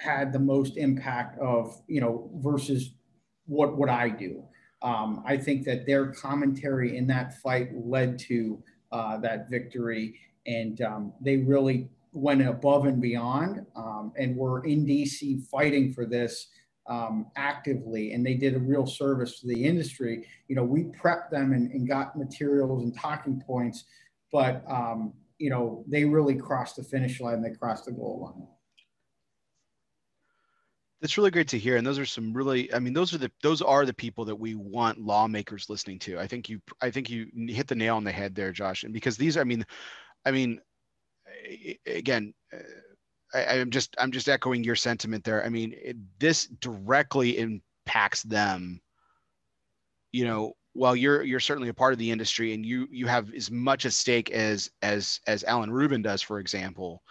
had 0.00 0.32
the 0.32 0.38
most 0.38 0.76
impact 0.76 1.38
of 1.38 1.80
you 1.86 2.00
know 2.00 2.30
versus 2.36 2.92
what 3.46 3.76
what 3.76 3.88
I 3.88 4.08
do. 4.08 4.42
Um, 4.82 5.22
I 5.26 5.36
think 5.36 5.64
that 5.66 5.86
their 5.86 6.06
commentary 6.12 6.96
in 6.96 7.06
that 7.08 7.38
fight 7.40 7.68
led 7.74 8.18
to 8.20 8.62
uh, 8.92 9.18
that 9.18 9.50
victory, 9.50 10.18
and 10.46 10.80
um, 10.80 11.12
they 11.20 11.36
really 11.36 11.90
went 12.12 12.46
above 12.46 12.86
and 12.86 13.00
beyond, 13.00 13.66
um, 13.76 14.12
and 14.18 14.36
were 14.36 14.64
in 14.64 14.86
DC 14.86 15.46
fighting 15.48 15.92
for 15.92 16.06
this 16.06 16.48
um, 16.88 17.26
actively, 17.36 18.12
and 18.12 18.24
they 18.24 18.34
did 18.34 18.54
a 18.54 18.58
real 18.58 18.86
service 18.86 19.40
to 19.40 19.46
the 19.46 19.64
industry. 19.64 20.26
You 20.48 20.56
know, 20.56 20.64
we 20.64 20.84
prepped 20.84 21.30
them 21.30 21.52
and, 21.52 21.70
and 21.72 21.86
got 21.86 22.16
materials 22.16 22.82
and 22.82 22.96
talking 22.98 23.40
points, 23.46 23.84
but 24.32 24.64
um, 24.68 25.12
you 25.38 25.50
know, 25.50 25.84
they 25.86 26.04
really 26.04 26.34
crossed 26.34 26.76
the 26.76 26.82
finish 26.82 27.20
line. 27.20 27.42
They 27.42 27.50
crossed 27.50 27.84
the 27.84 27.92
goal 27.92 28.32
line 28.34 28.48
that's 31.00 31.16
really 31.16 31.30
great 31.30 31.48
to 31.48 31.58
hear 31.58 31.76
and 31.76 31.86
those 31.86 31.98
are 31.98 32.06
some 32.06 32.32
really 32.32 32.72
i 32.74 32.78
mean 32.78 32.92
those 32.92 33.14
are 33.14 33.18
the 33.18 33.30
those 33.42 33.62
are 33.62 33.86
the 33.86 33.94
people 33.94 34.24
that 34.24 34.36
we 34.36 34.54
want 34.54 35.00
lawmakers 35.00 35.70
listening 35.70 35.98
to 35.98 36.18
i 36.18 36.26
think 36.26 36.48
you 36.48 36.60
i 36.82 36.90
think 36.90 37.08
you 37.08 37.26
hit 37.48 37.66
the 37.66 37.74
nail 37.74 37.96
on 37.96 38.04
the 38.04 38.12
head 38.12 38.34
there 38.34 38.52
josh 38.52 38.84
and 38.84 38.92
because 38.92 39.16
these 39.16 39.36
i 39.36 39.44
mean 39.44 39.64
i 40.26 40.30
mean 40.30 40.60
again 41.86 42.34
uh, 42.52 42.58
I, 43.32 43.56
am 43.56 43.70
just 43.70 43.94
I'm 43.98 44.10
just 44.10 44.28
echoing 44.28 44.64
your 44.64 44.76
sentiment 44.76 45.24
there. 45.24 45.44
I 45.44 45.48
mean, 45.48 45.74
it, 45.76 45.96
this 46.18 46.46
directly 46.46 47.38
impacts 47.38 48.22
them. 48.22 48.80
You 50.12 50.24
know, 50.24 50.56
well, 50.74 50.96
you're 50.96 51.22
you're 51.22 51.40
certainly 51.40 51.68
a 51.68 51.74
part 51.74 51.92
of 51.92 51.98
the 51.98 52.10
industry, 52.10 52.52
and 52.54 52.64
you 52.66 52.88
you 52.90 53.06
have 53.06 53.32
as 53.34 53.50
much 53.50 53.86
at 53.86 53.92
stake 53.92 54.30
as 54.30 54.70
as 54.82 55.20
as 55.26 55.44
Alan 55.44 55.70
Rubin 55.70 56.02
does, 56.02 56.22
for 56.22 56.40
example. 56.40 57.02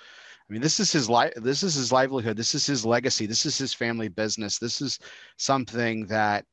I 0.50 0.54
mean, 0.54 0.62
this 0.62 0.80
is 0.80 0.91
his 0.91 1.10
life. 1.10 1.34
This 1.36 1.62
is 1.62 1.76
his 1.76 1.91
livelihood. 1.91 2.36
This 2.36 2.56
is 2.56 2.66
his 2.66 2.86
legacy. 2.86 3.28
This 3.28 3.45
is 3.45 3.58
his 3.58 3.74
family 3.74 4.08
business. 4.08 4.58
This 4.58 4.82
is 4.82 5.00
something 5.38 6.08
that 6.08 6.45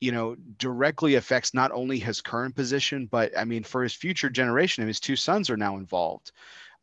you 0.00 0.12
know 0.12 0.36
directly 0.58 1.14
affects 1.14 1.54
not 1.54 1.72
only 1.72 1.98
his 1.98 2.20
current 2.20 2.54
position, 2.54 3.08
but 3.10 3.36
I 3.36 3.44
mean, 3.44 3.64
for 3.64 3.82
his 3.82 3.94
future 3.94 4.28
generation. 4.28 4.86
His 4.86 5.00
two 5.00 5.16
sons 5.16 5.48
are 5.48 5.56
now 5.56 5.76
involved 5.78 6.32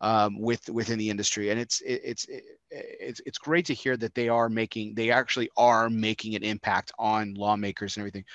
um, 0.01 0.39
with 0.39 0.67
within 0.69 0.97
the 0.97 1.09
industry, 1.09 1.51
and 1.51 1.59
it's 1.59 1.81
it, 1.81 2.01
it's 2.03 2.25
it, 2.25 2.43
it's 2.71 3.21
it's 3.27 3.37
great 3.37 3.65
to 3.67 3.73
hear 3.75 3.95
that 3.97 4.15
they 4.15 4.27
are 4.27 4.49
making 4.49 4.95
they 4.95 5.11
actually 5.11 5.49
are 5.57 5.87
making 5.87 6.35
an 6.35 6.43
impact 6.43 6.91
on 6.97 7.35
lawmakers 7.35 7.95
and 7.95 8.01
everything. 8.01 8.25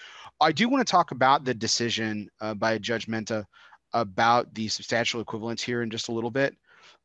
I 0.40 0.52
do 0.52 0.68
want 0.68 0.86
to 0.86 0.90
talk 0.90 1.10
about 1.10 1.44
the 1.44 1.52
decision 1.52 2.30
uh, 2.40 2.54
by 2.54 2.78
Judge 2.78 3.08
Mehta 3.08 3.44
about 3.92 4.54
the 4.54 4.68
substantial 4.68 5.20
equivalence 5.20 5.62
here 5.62 5.82
in 5.82 5.90
just 5.90 6.08
a 6.08 6.12
little 6.12 6.30
bit, 6.30 6.56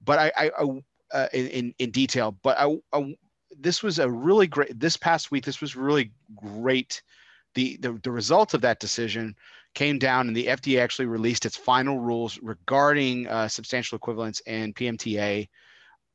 but 0.03 0.19
I, 0.19 0.31
I 0.37 0.81
uh, 1.13 1.27
in 1.33 1.73
in 1.79 1.91
detail. 1.91 2.37
But 2.43 2.57
I, 2.59 2.75
I 2.93 3.15
this 3.59 3.83
was 3.83 3.99
a 3.99 4.09
really 4.09 4.47
great 4.47 4.79
this 4.79 4.97
past 4.97 5.31
week. 5.31 5.45
This 5.45 5.61
was 5.61 5.75
really 5.75 6.11
great. 6.35 7.01
The, 7.53 7.77
the, 7.77 7.93
the 8.03 8.11
result 8.11 8.53
of 8.53 8.61
that 8.61 8.81
decision 8.81 9.33
came 9.75 9.97
down 9.97 10.27
and 10.27 10.35
the 10.35 10.47
FDA 10.47 10.81
actually 10.81 11.05
released 11.05 11.45
its 11.45 11.55
final 11.55 11.99
rules 11.99 12.37
regarding 12.41 13.27
uh, 13.27 13.47
substantial 13.47 13.95
equivalence 13.95 14.41
and 14.45 14.75
PMTA 14.75 15.47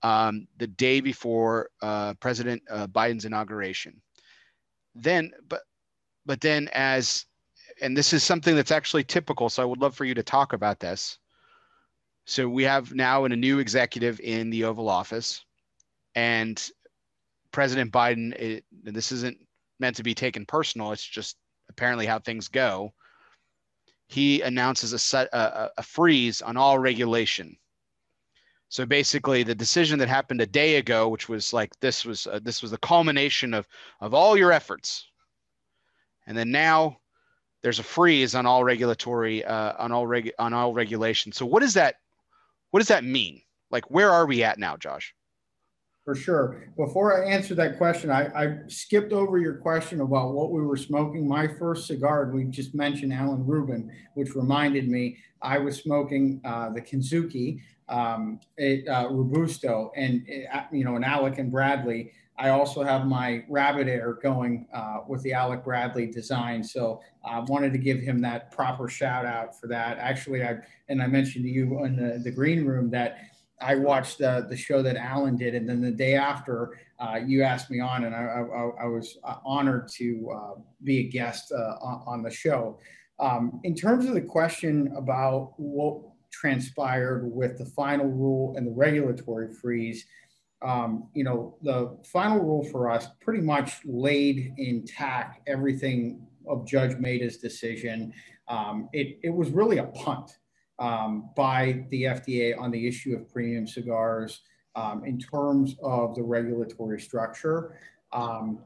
um, 0.03 0.47
the 0.59 0.66
day 0.66 1.01
before 1.01 1.70
uh, 1.80 2.14
President 2.14 2.62
uh, 2.70 2.86
Biden's 2.88 3.24
inauguration. 3.24 4.01
Then, 4.95 5.30
but 5.49 5.62
but 6.26 6.41
then 6.41 6.68
as 6.72 7.26
and 7.80 7.97
this 7.97 8.12
is 8.12 8.22
something 8.22 8.55
that's 8.55 8.70
actually 8.70 9.05
typical, 9.05 9.49
so 9.49 9.62
I 9.62 9.66
would 9.66 9.80
love 9.80 9.95
for 9.95 10.05
you 10.05 10.14
to 10.14 10.22
talk 10.22 10.53
about 10.53 10.80
this. 10.80 11.18
So 12.31 12.49
we 12.49 12.62
have 12.64 12.95
now 12.95 13.24
in 13.24 13.33
a 13.33 13.37
new 13.37 13.59
executive 13.59 14.20
in 14.20 14.51
the 14.51 14.64
Oval 14.64 14.89
Office, 14.89 15.45
and 16.14 16.70
President 17.53 17.93
Biden. 17.93 18.33
It, 18.35 18.64
this 18.83 19.12
isn't 19.12 19.39
meant 19.78 19.97
to 19.97 20.03
be 20.03 20.14
taken 20.14 20.47
personal. 20.47 20.93
It's 20.93 21.05
just 21.05 21.37
apparently 21.68 22.07
how 22.07 22.18
things 22.18 22.49
go 22.49 22.93
he 24.11 24.43
announces 24.43 24.93
a, 24.93 24.99
set, 24.99 25.28
a, 25.33 25.70
a 25.78 25.83
freeze 25.85 26.43
on 26.43 26.57
all 26.57 26.81
regulation. 26.81 27.57
So 28.68 28.85
basically, 28.85 29.45
the 29.45 29.55
decision 29.55 30.01
that 30.01 30.09
happened 30.09 30.41
a 30.41 30.47
day 30.47 30.76
ago, 30.76 31.09
which 31.09 31.28
was 31.28 31.53
like 31.53 31.70
this 31.78 32.05
was 32.05 32.26
uh, 32.26 32.41
this 32.43 32.61
was 32.61 32.72
the 32.72 32.78
culmination 32.78 33.55
of 33.55 33.68
of 34.01 34.12
all 34.12 34.37
your 34.37 34.53
efforts, 34.53 35.09
and 36.26 36.37
then 36.37 36.51
now 36.51 36.99
there's 37.62 37.78
a 37.78 37.85
freeze 37.85 38.35
on 38.35 38.47
all 38.47 38.64
regulatory 38.64 39.45
uh, 39.45 39.74
on 39.78 39.93
all 39.93 40.07
reg 40.07 40.33
on 40.39 40.53
all 40.53 40.72
regulation. 40.72 41.31
So 41.33 41.47
what 41.47 41.61
does 41.61 41.74
that 41.74 41.97
what 42.70 42.80
does 42.80 42.88
that 42.88 43.04
mean? 43.04 43.42
Like 43.70 43.90
where 43.90 44.10
are 44.10 44.26
we 44.26 44.42
at 44.42 44.58
now, 44.58 44.76
Josh? 44.76 45.14
For 46.04 46.14
sure. 46.14 46.64
Before 46.76 47.22
I 47.22 47.30
answer 47.30 47.54
that 47.56 47.76
question, 47.76 48.10
I, 48.10 48.26
I, 48.34 48.58
skipped 48.68 49.12
over 49.12 49.38
your 49.38 49.54
question 49.54 50.00
about 50.00 50.32
what 50.32 50.50
we 50.50 50.62
were 50.62 50.76
smoking. 50.76 51.28
My 51.28 51.46
first 51.46 51.86
cigar, 51.86 52.30
we 52.32 52.44
just 52.44 52.74
mentioned 52.74 53.12
Alan 53.12 53.46
Rubin, 53.46 53.92
which 54.14 54.34
reminded 54.34 54.88
me 54.88 55.18
I 55.42 55.58
was 55.58 55.76
smoking 55.76 56.40
uh, 56.42 56.70
the 56.70 56.80
Kintsugi 56.80 57.60
um, 57.90 58.40
it, 58.56 58.88
uh, 58.88 59.08
Robusto, 59.10 59.92
and 59.94 60.24
it, 60.26 60.46
uh, 60.52 60.62
you 60.72 60.84
know, 60.84 60.96
an 60.96 61.04
Alec 61.04 61.38
and 61.38 61.50
Bradley. 61.50 62.12
I 62.38 62.48
also 62.48 62.82
have 62.82 63.06
my 63.06 63.44
Rabbit 63.48 63.86
Air 63.86 64.14
going 64.14 64.66
uh, 64.72 65.00
with 65.06 65.22
the 65.22 65.34
Alec 65.34 65.64
Bradley 65.64 66.06
design. 66.06 66.64
So 66.64 67.02
I 67.24 67.38
uh, 67.38 67.44
wanted 67.48 67.72
to 67.72 67.78
give 67.78 68.00
him 68.00 68.20
that 68.22 68.50
proper 68.50 68.88
shout 68.88 69.26
out 69.26 69.58
for 69.58 69.66
that. 69.68 69.98
Actually, 69.98 70.42
I 70.42 70.56
and 70.88 71.02
I 71.02 71.06
mentioned 71.06 71.44
to 71.44 71.50
you 71.50 71.84
in 71.84 71.96
the, 71.96 72.18
the 72.18 72.30
green 72.30 72.64
room 72.64 72.90
that 72.90 73.18
I 73.60 73.74
watched 73.74 74.18
the, 74.18 74.46
the 74.48 74.56
show 74.56 74.82
that 74.82 74.96
Alan 74.96 75.36
did, 75.36 75.54
and 75.54 75.68
then 75.68 75.80
the 75.82 75.90
day 75.90 76.14
after, 76.14 76.78
uh, 76.98 77.20
you 77.24 77.42
asked 77.42 77.70
me 77.70 77.78
on, 77.80 78.04
and 78.04 78.14
I, 78.14 78.20
I, 78.20 78.84
I 78.84 78.86
was 78.86 79.18
uh, 79.22 79.36
honored 79.44 79.88
to 79.96 80.30
uh, 80.34 80.60
be 80.82 81.00
a 81.00 81.02
guest 81.04 81.52
uh, 81.52 81.76
on 82.06 82.22
the 82.22 82.30
show. 82.30 82.78
Um, 83.18 83.60
in 83.64 83.74
terms 83.74 84.06
of 84.06 84.14
the 84.14 84.22
question 84.22 84.92
about 84.96 85.52
what 85.58 86.00
transpired 86.32 87.30
with 87.30 87.58
the 87.58 87.66
final 87.66 88.06
rule 88.06 88.54
and 88.56 88.66
the 88.66 88.70
regulatory 88.72 89.52
freeze, 89.52 90.06
um, 90.62 91.08
you 91.14 91.24
know, 91.24 91.56
the 91.62 91.98
final 92.04 92.38
rule 92.38 92.64
for 92.64 92.90
us 92.90 93.08
pretty 93.20 93.42
much 93.42 93.80
laid 93.84 94.54
intact 94.56 95.46
everything 95.46 96.26
of 96.51 96.66
Judge 96.66 96.96
Mehta's 96.96 97.38
decision. 97.38 98.12
Um, 98.48 98.88
it, 98.92 99.18
it 99.22 99.30
was 99.30 99.51
really 99.51 99.78
a 99.78 99.86
punt 99.86 100.32
um, 100.78 101.30
by 101.36 101.84
the 101.90 102.05
FDA 102.05 102.59
on 102.59 102.70
the 102.70 102.88
issue 102.88 103.14
of 103.14 103.32
premium 103.32 103.66
cigars 103.66 104.40
um, 104.74 105.05
in 105.05 105.18
terms 105.18 105.76
of 105.82 106.14
the 106.14 106.22
regulatory 106.22 107.01
structure. 107.01 107.76
Um, 108.12 108.61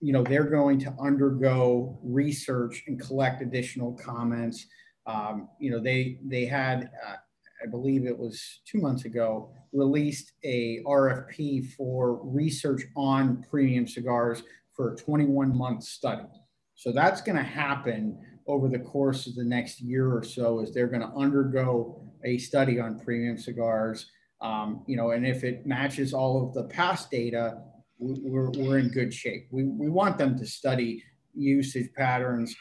you 0.00 0.12
know, 0.12 0.22
they're 0.22 0.44
going 0.44 0.78
to 0.80 0.94
undergo 1.00 1.98
research 2.02 2.84
and 2.86 3.00
collect 3.00 3.42
additional 3.42 3.92
comments. 3.92 4.66
Um, 5.06 5.48
you 5.58 5.70
know, 5.70 5.78
they 5.78 6.18
they 6.24 6.46
had, 6.46 6.90
uh, 7.06 7.16
I 7.62 7.66
believe 7.70 8.06
it 8.06 8.18
was 8.18 8.60
two 8.64 8.80
months 8.80 9.04
ago, 9.04 9.50
released 9.72 10.32
a 10.42 10.82
RFP 10.84 11.72
for 11.72 12.20
research 12.24 12.82
on 12.96 13.44
premium 13.50 13.86
cigars 13.86 14.42
for 14.72 14.94
a 14.94 14.96
21 14.96 15.56
month 15.56 15.84
study. 15.84 16.26
So 16.80 16.92
that's 16.92 17.20
going 17.20 17.36
to 17.36 17.42
happen 17.42 18.18
over 18.46 18.66
the 18.66 18.78
course 18.78 19.26
of 19.26 19.34
the 19.34 19.44
next 19.44 19.82
year 19.82 20.16
or 20.16 20.24
so 20.24 20.60
is 20.60 20.72
they're 20.72 20.86
going 20.86 21.02
to 21.02 21.14
undergo 21.14 22.02
a 22.24 22.38
study 22.38 22.80
on 22.80 22.98
premium 22.98 23.36
cigars. 23.36 24.10
Um, 24.40 24.82
you 24.86 24.96
know, 24.96 25.10
and 25.10 25.26
if 25.26 25.44
it 25.44 25.66
matches 25.66 26.14
all 26.14 26.42
of 26.42 26.54
the 26.54 26.64
past 26.64 27.10
data, 27.10 27.58
we're, 27.98 28.48
we're 28.52 28.78
in 28.78 28.88
good 28.88 29.12
shape. 29.12 29.48
We, 29.50 29.64
we 29.64 29.90
want 29.90 30.16
them 30.16 30.38
to 30.38 30.46
study 30.46 31.04
usage 31.34 31.92
patterns, 31.94 32.56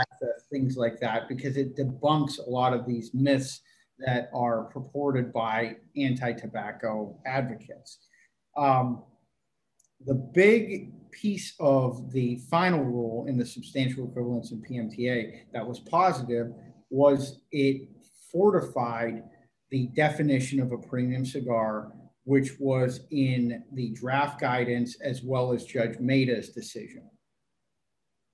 access, 0.00 0.46
things 0.50 0.78
like 0.78 0.98
that, 1.00 1.28
because 1.28 1.58
it 1.58 1.76
debunks 1.76 2.38
a 2.38 2.48
lot 2.48 2.72
of 2.72 2.86
these 2.86 3.10
myths 3.12 3.60
that 3.98 4.30
are 4.34 4.62
purported 4.72 5.30
by 5.30 5.76
anti-tobacco 5.94 7.20
advocates. 7.26 7.98
Um, 8.56 9.02
the 10.06 10.14
big 10.14 10.94
piece 11.12 11.54
of 11.60 12.10
the 12.12 12.38
final 12.50 12.82
rule 12.82 13.26
in 13.28 13.38
the 13.38 13.46
substantial 13.46 14.08
equivalence 14.08 14.50
in 14.50 14.62
PMTA 14.62 15.42
that 15.52 15.66
was 15.66 15.78
positive 15.80 16.52
was 16.90 17.40
it 17.52 17.88
fortified 18.30 19.22
the 19.70 19.86
definition 19.88 20.60
of 20.60 20.72
a 20.72 20.78
premium 20.78 21.24
cigar, 21.24 21.92
which 22.24 22.52
was 22.58 23.00
in 23.10 23.62
the 23.72 23.90
draft 23.90 24.40
guidance 24.40 25.00
as 25.00 25.22
well 25.22 25.52
as 25.52 25.64
Judge 25.64 25.98
Mehta's 25.98 26.50
decision. 26.50 27.08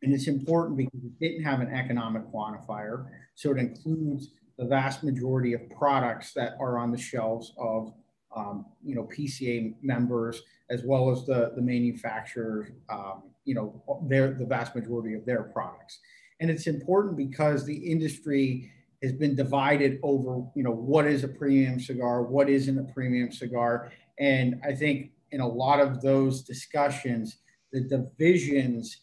And 0.02 0.12
it's 0.12 0.28
important 0.28 0.76
because 0.76 1.00
it 1.04 1.18
didn't 1.20 1.44
have 1.44 1.60
an 1.60 1.72
economic 1.72 2.22
quantifier, 2.32 3.06
so 3.34 3.50
it 3.50 3.58
includes 3.58 4.30
the 4.58 4.64
vast 4.64 5.04
majority 5.04 5.52
of 5.52 5.68
products 5.70 6.32
that 6.34 6.52
are 6.60 6.78
on 6.78 6.90
the 6.90 6.98
shelves 6.98 7.52
of 7.58 7.92
um, 8.38 8.66
you 8.84 8.94
know 8.94 9.04
PCA 9.04 9.74
members 9.82 10.42
as 10.70 10.82
well 10.84 11.10
as 11.10 11.24
the, 11.24 11.52
the 11.54 11.62
manufacturers, 11.62 12.68
um, 12.88 13.22
you 13.44 13.54
know, 13.54 13.82
their, 14.06 14.34
the 14.34 14.44
vast 14.44 14.74
majority 14.74 15.14
of 15.14 15.24
their 15.24 15.44
products. 15.44 15.98
And 16.40 16.50
it's 16.50 16.66
important 16.66 17.16
because 17.16 17.64
the 17.64 17.76
industry 17.76 18.70
has 19.02 19.12
been 19.12 19.34
divided 19.34 19.98
over, 20.02 20.44
you 20.54 20.62
know, 20.62 20.72
what 20.72 21.06
is 21.06 21.24
a 21.24 21.28
premium 21.28 21.80
cigar, 21.80 22.22
what 22.22 22.48
isn't 22.48 22.78
a 22.78 22.92
premium 22.92 23.32
cigar. 23.32 23.92
And 24.18 24.60
I 24.64 24.74
think 24.74 25.12
in 25.30 25.40
a 25.40 25.46
lot 25.46 25.80
of 25.80 26.02
those 26.02 26.42
discussions, 26.42 27.38
the 27.72 27.80
divisions 27.80 28.98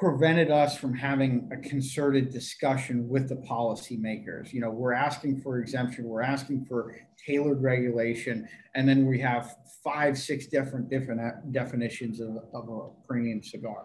prevented 0.00 0.50
us 0.50 0.78
from 0.78 0.94
having 0.94 1.46
a 1.52 1.58
concerted 1.58 2.30
discussion 2.30 3.06
with 3.06 3.28
the 3.28 3.34
policymakers. 3.34 4.50
You 4.50 4.62
know, 4.62 4.70
we're 4.70 4.94
asking 4.94 5.42
for 5.42 5.60
exemption, 5.60 6.04
we're 6.04 6.22
asking 6.22 6.64
for 6.64 6.96
tailored 7.24 7.62
regulation, 7.62 8.48
and 8.74 8.88
then 8.88 9.04
we 9.06 9.20
have 9.20 9.54
five, 9.84 10.16
six 10.16 10.46
different 10.46 10.88
different 10.88 11.20
uh, 11.20 11.32
definitions 11.50 12.18
of, 12.18 12.30
of 12.54 12.68
a 12.70 13.06
premium 13.06 13.42
cigar. 13.42 13.84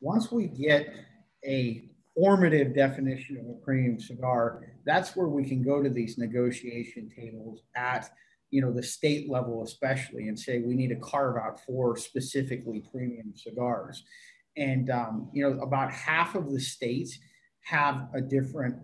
Once 0.00 0.32
we 0.32 0.48
get 0.48 0.92
a 1.44 1.90
formative 2.16 2.74
definition 2.74 3.36
of 3.38 3.48
a 3.48 3.64
premium 3.64 4.00
cigar, 4.00 4.64
that's 4.84 5.14
where 5.14 5.28
we 5.28 5.44
can 5.44 5.62
go 5.62 5.80
to 5.80 5.88
these 5.88 6.18
negotiation 6.18 7.08
tables 7.16 7.62
at 7.76 8.10
you 8.50 8.60
know 8.60 8.72
the 8.72 8.82
state 8.82 9.30
level 9.30 9.62
especially 9.62 10.28
and 10.28 10.38
say 10.38 10.58
we 10.58 10.74
need 10.74 10.88
to 10.88 10.96
carve 10.96 11.36
out 11.36 11.60
for 11.64 11.96
specifically 11.96 12.82
premium 12.92 13.32
cigars 13.34 14.04
and 14.56 14.90
um, 14.90 15.28
you 15.32 15.42
know 15.42 15.60
about 15.60 15.90
half 15.90 16.34
of 16.34 16.50
the 16.52 16.60
states 16.60 17.18
have 17.60 18.08
a 18.14 18.20
different 18.20 18.76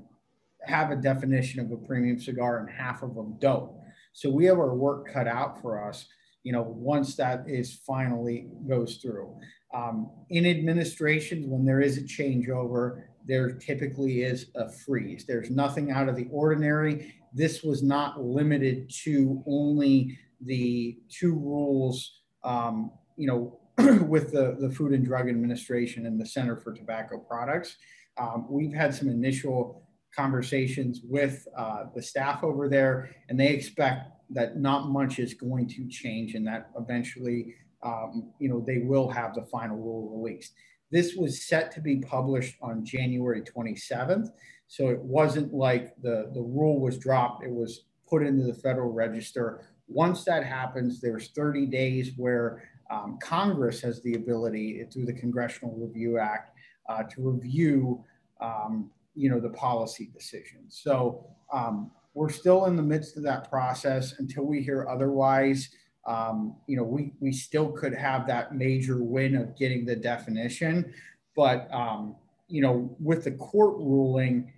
have 0.64 0.90
a 0.90 0.96
definition 0.96 1.60
of 1.60 1.70
a 1.72 1.76
premium 1.76 2.18
cigar 2.18 2.58
and 2.58 2.70
half 2.70 3.02
of 3.02 3.14
them 3.14 3.36
don't 3.40 3.72
so 4.12 4.30
we 4.30 4.44
have 4.44 4.58
our 4.58 4.74
work 4.74 5.12
cut 5.12 5.26
out 5.26 5.60
for 5.60 5.88
us 5.88 6.06
you 6.42 6.52
know, 6.52 6.62
once 6.62 7.14
that 7.16 7.44
is 7.46 7.80
finally 7.86 8.48
goes 8.68 8.96
through. 8.96 9.34
Um, 9.74 10.10
in 10.30 10.44
administrations, 10.44 11.46
when 11.46 11.64
there 11.64 11.80
is 11.80 11.98
a 11.98 12.02
changeover, 12.02 13.04
there 13.26 13.52
typically 13.52 14.22
is 14.22 14.46
a 14.56 14.68
freeze. 14.68 15.24
There's 15.26 15.50
nothing 15.50 15.90
out 15.90 16.08
of 16.08 16.16
the 16.16 16.26
ordinary. 16.30 17.14
This 17.32 17.62
was 17.62 17.82
not 17.82 18.20
limited 18.22 18.90
to 19.04 19.42
only 19.46 20.18
the 20.40 20.98
two 21.08 21.34
rules, 21.34 22.20
um, 22.42 22.90
you 23.16 23.28
know, 23.28 23.60
with 24.06 24.32
the, 24.32 24.56
the 24.60 24.70
Food 24.70 24.92
and 24.92 25.04
Drug 25.04 25.28
Administration 25.28 26.06
and 26.06 26.20
the 26.20 26.26
Center 26.26 26.56
for 26.56 26.72
Tobacco 26.72 27.18
Products. 27.18 27.76
Um, 28.18 28.46
we've 28.48 28.72
had 28.72 28.94
some 28.94 29.08
initial 29.08 29.88
conversations 30.14 31.00
with 31.04 31.46
uh, 31.56 31.84
the 31.94 32.02
staff 32.02 32.44
over 32.44 32.68
there, 32.68 33.10
and 33.28 33.40
they 33.40 33.48
expect 33.48 34.10
that 34.30 34.58
not 34.58 34.88
much 34.88 35.18
is 35.18 35.34
going 35.34 35.68
to 35.68 35.88
change 35.88 36.34
and 36.34 36.46
that 36.46 36.70
eventually, 36.78 37.54
um, 37.82 38.30
you 38.38 38.48
know, 38.48 38.62
they 38.66 38.78
will 38.78 39.08
have 39.08 39.34
the 39.34 39.44
final 39.46 39.76
rule 39.76 40.18
released. 40.18 40.52
This 40.90 41.14
was 41.14 41.46
set 41.46 41.72
to 41.72 41.80
be 41.80 41.96
published 41.96 42.56
on 42.60 42.84
January 42.84 43.42
27th. 43.42 44.28
So 44.68 44.88
it 44.88 45.00
wasn't 45.00 45.52
like 45.52 45.94
the, 46.02 46.30
the 46.34 46.42
rule 46.42 46.80
was 46.80 46.98
dropped, 46.98 47.44
it 47.44 47.50
was 47.50 47.84
put 48.08 48.22
into 48.22 48.44
the 48.44 48.54
Federal 48.54 48.92
Register. 48.92 49.66
Once 49.88 50.24
that 50.24 50.44
happens, 50.44 51.00
there's 51.00 51.30
30 51.30 51.66
days 51.66 52.12
where 52.16 52.62
um, 52.92 53.18
Congress 53.22 53.80
has 53.80 54.02
the 54.02 54.14
ability 54.14 54.84
through 54.92 55.06
the 55.06 55.14
Congressional 55.14 55.74
Review 55.74 56.18
Act 56.18 56.50
uh, 56.88 57.02
to 57.04 57.30
review, 57.30 58.04
um, 58.40 58.90
you 59.14 59.30
know, 59.30 59.40
the 59.40 59.50
policy 59.50 60.10
decisions. 60.12 60.80
So 60.82 61.26
um, 61.52 61.90
we're 62.12 62.28
still 62.28 62.66
in 62.66 62.76
the 62.76 62.82
midst 62.82 63.16
of 63.16 63.22
that 63.22 63.48
process 63.48 64.18
until 64.18 64.44
we 64.44 64.62
hear 64.62 64.86
otherwise. 64.88 65.70
Um, 66.06 66.56
you 66.66 66.76
know, 66.76 66.82
we, 66.82 67.12
we 67.20 67.32
still 67.32 67.72
could 67.72 67.94
have 67.94 68.26
that 68.26 68.54
major 68.54 69.02
win 69.02 69.36
of 69.36 69.56
getting 69.56 69.86
the 69.86 69.96
definition. 69.96 70.92
But, 71.34 71.72
um, 71.72 72.16
you 72.48 72.60
know, 72.60 72.94
with 73.00 73.24
the 73.24 73.32
court 73.32 73.76
ruling, 73.78 74.52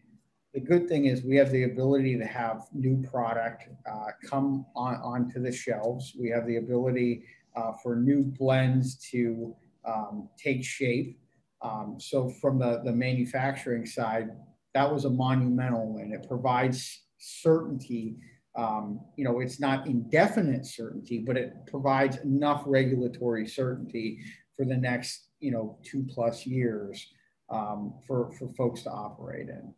the 0.55 0.61
good 0.61 0.89
thing 0.89 1.05
is 1.05 1.23
we 1.23 1.36
have 1.36 1.51
the 1.52 1.65
ability 1.65 2.19
to 2.19 2.24
have 2.24 2.66
new 2.73 3.01
product 3.09 3.69
uh, 3.89 4.06
come 4.28 4.66
on 4.74 4.97
onto 4.97 5.40
the 5.40 5.52
shelves. 5.52 6.16
We 6.19 6.31
have 6.31 6.47
the 6.47 6.56
ability 6.56 7.24
uh, 7.56 7.72
for 7.82 7.97
new 7.97 8.22
blends 8.22 8.97
to 9.10 9.55
um, 9.85 10.28
take 10.43 10.64
shape. 10.64 11.18
Um, 11.62 11.97
so 11.98 12.28
from 12.28 12.59
the, 12.59 12.82
the 12.85 12.93
manufacturing 12.93 13.86
side, 13.86 14.31
that 14.74 14.93
was 14.93 15.05
a 15.05 15.10
monumental 15.10 15.94
win. 15.94 16.12
It 16.12 16.28
provides 16.28 17.02
certainty. 17.18 18.16
Um, 18.56 19.01
you 19.16 19.24
know, 19.24 19.40
it's 19.40 19.60
not 19.60 19.86
indefinite 19.86 20.66
certainty, 20.66 21.18
but 21.26 21.36
it 21.36 21.55
provides 21.66 22.18
enough 22.18 22.64
regulatory 22.66 23.47
certainty 23.47 24.20
for 24.56 24.64
the 24.64 24.76
next, 24.76 25.28
you 25.40 25.51
know, 25.51 25.78
two 25.82 26.05
plus 26.09 26.47
years 26.47 27.12
um, 27.51 27.94
for, 28.06 28.32
for 28.39 28.48
folks 28.55 28.82
to 28.82 28.90
operate 28.90 29.48
in. 29.48 29.74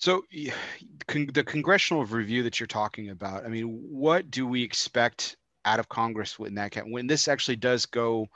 So, 0.00 0.24
the 0.30 1.44
congressional 1.44 2.06
review 2.06 2.42
that 2.44 2.58
you're 2.58 2.66
talking 2.66 3.10
about, 3.10 3.44
I 3.44 3.48
mean, 3.48 3.66
what 3.66 4.30
do 4.30 4.46
we 4.46 4.62
expect 4.62 5.36
out 5.66 5.78
of 5.78 5.90
Congress 5.90 6.38
when 6.38 6.54
that 6.54 6.74
when 6.86 7.06
this 7.06 7.28
actually 7.28 7.56
does 7.56 7.84
go 7.84 8.26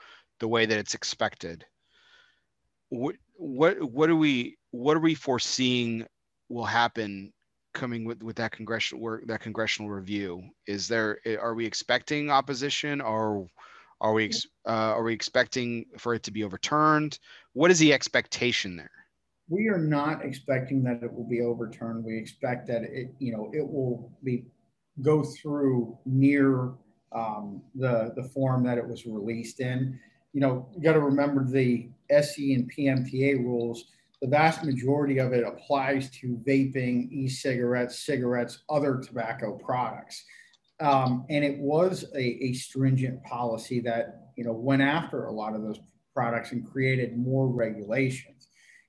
the 0.41 0.49
way 0.49 0.67
that 0.67 0.79
it's 0.79 0.93
expected? 0.93 1.65
What 2.91 3.17
what 3.37 3.83
what 3.83 4.11
are 4.11 4.17
we 4.17 4.59
what 4.73 4.95
are 4.95 5.01
we 5.01 5.15
foreseeing 5.15 6.07
will 6.51 6.67
happen 6.67 7.33
coming 7.73 8.05
with 8.05 8.23
with 8.23 8.37
that 8.37 8.53
congressional 8.53 9.03
work 9.03 9.27
that 9.27 9.41
congressional 9.41 9.91
review? 9.91 10.43
Is 10.67 10.87
there 10.87 11.19
are 11.41 11.55
we 11.55 11.65
expecting 11.65 12.31
opposition 12.31 13.01
or 13.01 13.47
are 14.03 14.13
we 14.13 14.31
uh, 14.67 14.93
are 14.93 15.03
we 15.03 15.15
expecting 15.15 15.87
for 15.97 16.13
it 16.13 16.25
to 16.25 16.31
be 16.31 16.45
overturned? 16.45 17.19
What 17.55 17.71
is 17.71 17.79
the 17.79 17.95
expectation 17.95 18.77
there 18.77 19.04
we 19.49 19.69
are 19.69 19.79
not 19.79 20.25
expecting 20.25 20.83
that 20.83 21.03
it 21.03 21.13
will 21.13 21.29
be 21.29 21.41
overturned 21.41 22.05
we 22.05 22.17
expect 22.17 22.67
that 22.67 22.83
it 22.83 23.15
you 23.19 23.33
know 23.33 23.51
it 23.53 23.67
will 23.67 24.11
be 24.23 24.45
go 25.03 25.23
through 25.23 25.97
near 26.07 26.73
um, 27.13 27.63
the 27.75 28.13
the 28.17 28.23
form 28.35 28.65
that 28.65 28.79
it 28.79 28.87
was 28.87 29.07
released 29.07 29.61
in 29.61 29.99
you 30.33 30.41
know 30.41 30.69
you 30.75 30.83
got 30.83 30.95
to 30.95 31.01
remember 31.01 31.45
the 31.45 31.89
se 32.11 32.55
and 32.55 32.73
pmta 32.73 33.39
rules 33.39 33.87
the 34.25 34.31
vast 34.31 34.65
majority 34.65 35.19
of 35.19 35.35
it 35.35 35.45
applies 35.47 36.09
to 36.09 36.41
vaping, 36.49 37.13
e-cigarettes, 37.13 38.07
cigarettes, 38.07 38.61
other 38.71 38.97
tobacco 38.97 39.53
products. 39.59 40.25
Um, 40.81 41.27
and 41.29 41.45
it 41.45 41.59
was 41.59 42.07
a, 42.15 42.43
a, 42.43 42.55
stringent 42.55 43.23
policy 43.25 43.81
that 43.81 44.33
you 44.37 44.45
know 44.45 44.53
went 44.53 44.81
after 44.81 45.27
a 45.27 45.33
lot 45.33 45.55
of 45.55 45.61
those 45.61 45.79
products 46.15 46.53
and 46.53 46.67
created 46.67 47.19
more 47.19 47.49
regulations. 47.49 48.34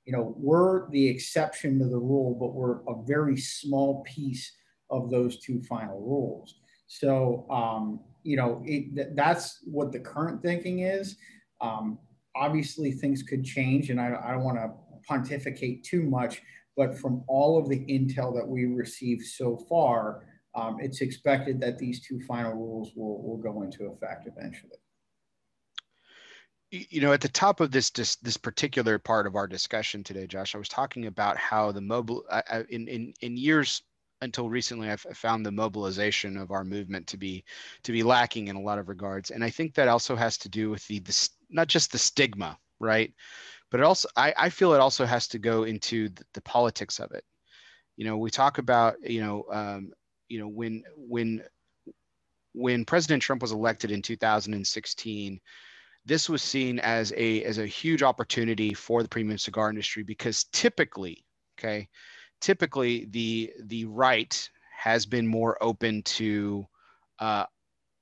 You 0.05 0.13
know, 0.13 0.35
we're 0.37 0.89
the 0.91 1.07
exception 1.07 1.79
to 1.79 1.85
the 1.85 1.97
rule, 1.97 2.35
but 2.39 2.53
we're 2.53 2.81
a 2.87 3.03
very 3.05 3.37
small 3.37 4.03
piece 4.03 4.51
of 4.89 5.09
those 5.09 5.39
two 5.39 5.61
final 5.63 5.99
rules. 5.99 6.55
So, 6.87 7.45
um, 7.49 7.99
you 8.23 8.37
know, 8.37 8.61
it, 8.65 9.15
that's 9.15 9.59
what 9.65 9.91
the 9.91 9.99
current 9.99 10.41
thinking 10.41 10.79
is. 10.79 11.17
Um, 11.61 11.97
obviously, 12.35 12.91
things 12.91 13.23
could 13.23 13.43
change, 13.43 13.89
and 13.89 13.99
I, 13.99 14.19
I 14.23 14.31
don't 14.31 14.43
want 14.43 14.57
to 14.57 14.71
pontificate 15.07 15.83
too 15.83 16.03
much, 16.03 16.41
but 16.77 16.97
from 16.97 17.23
all 17.27 17.57
of 17.57 17.69
the 17.69 17.79
intel 17.85 18.35
that 18.35 18.47
we 18.47 18.65
received 18.65 19.25
so 19.25 19.57
far, 19.69 20.25
um, 20.55 20.77
it's 20.79 21.01
expected 21.01 21.59
that 21.61 21.77
these 21.77 22.05
two 22.05 22.19
final 22.21 22.53
rules 22.53 22.91
will, 22.95 23.21
will 23.23 23.37
go 23.37 23.61
into 23.61 23.85
effect 23.85 24.27
eventually. 24.27 24.77
You 26.89 27.01
know, 27.01 27.13
at 27.13 27.21
the 27.21 27.29
top 27.29 27.59
of 27.61 27.71
this, 27.71 27.89
this 27.89 28.15
this 28.17 28.37
particular 28.37 28.99
part 28.99 29.27
of 29.27 29.35
our 29.35 29.47
discussion 29.47 30.03
today, 30.03 30.27
Josh, 30.27 30.55
I 30.55 30.57
was 30.57 30.69
talking 30.69 31.05
about 31.05 31.37
how 31.37 31.71
the 31.71 31.81
mobile 31.81 32.23
I, 32.31 32.65
in 32.69 32.87
in 32.87 33.13
in 33.21 33.37
years 33.37 33.81
until 34.21 34.49
recently 34.49 34.89
I've 34.89 35.01
found 35.01 35.45
the 35.45 35.51
mobilization 35.51 36.37
of 36.37 36.51
our 36.51 36.63
movement 36.63 37.07
to 37.07 37.17
be 37.17 37.43
to 37.83 37.91
be 37.91 38.03
lacking 38.03 38.47
in 38.47 38.55
a 38.55 38.61
lot 38.61 38.79
of 38.79 38.89
regards. 38.89 39.31
And 39.31 39.43
I 39.43 39.49
think 39.49 39.73
that 39.75 39.87
also 39.87 40.15
has 40.15 40.37
to 40.39 40.49
do 40.49 40.69
with 40.69 40.85
the, 40.87 40.99
the 40.99 41.29
not 41.49 41.67
just 41.67 41.91
the 41.91 41.97
stigma 41.97 42.57
right? 42.79 43.13
But 43.71 43.79
it 43.79 43.83
also 43.83 44.07
I, 44.15 44.33
I 44.37 44.49
feel 44.49 44.73
it 44.73 44.79
also 44.81 45.05
has 45.05 45.27
to 45.29 45.39
go 45.39 45.63
into 45.63 46.09
the, 46.09 46.23
the 46.33 46.41
politics 46.41 46.99
of 46.99 47.11
it. 47.11 47.23
You 47.97 48.05
know 48.05 48.17
we 48.17 48.29
talk 48.29 48.57
about 48.57 48.95
you 49.01 49.21
know 49.21 49.45
um, 49.51 49.91
you 50.29 50.39
know 50.39 50.47
when 50.47 50.83
when 50.95 51.43
when 52.53 52.85
president 52.85 53.21
trump 53.21 53.41
was 53.41 53.51
elected 53.51 53.91
in 53.91 54.01
2016 54.01 55.39
this 56.05 56.29
was 56.29 56.41
seen 56.41 56.79
as 56.79 57.13
a 57.17 57.43
as 57.43 57.57
a 57.57 57.65
huge 57.65 58.03
opportunity 58.03 58.73
for 58.73 59.03
the 59.03 59.09
premium 59.09 59.37
cigar 59.37 59.69
industry 59.69 60.03
because 60.03 60.45
typically 60.45 61.25
okay 61.57 61.87
typically 62.41 63.05
the 63.11 63.51
the 63.63 63.85
right 63.85 64.49
has 64.77 65.05
been 65.05 65.25
more 65.25 65.57
open 65.61 66.03
to 66.03 66.65
uh, 67.19 67.45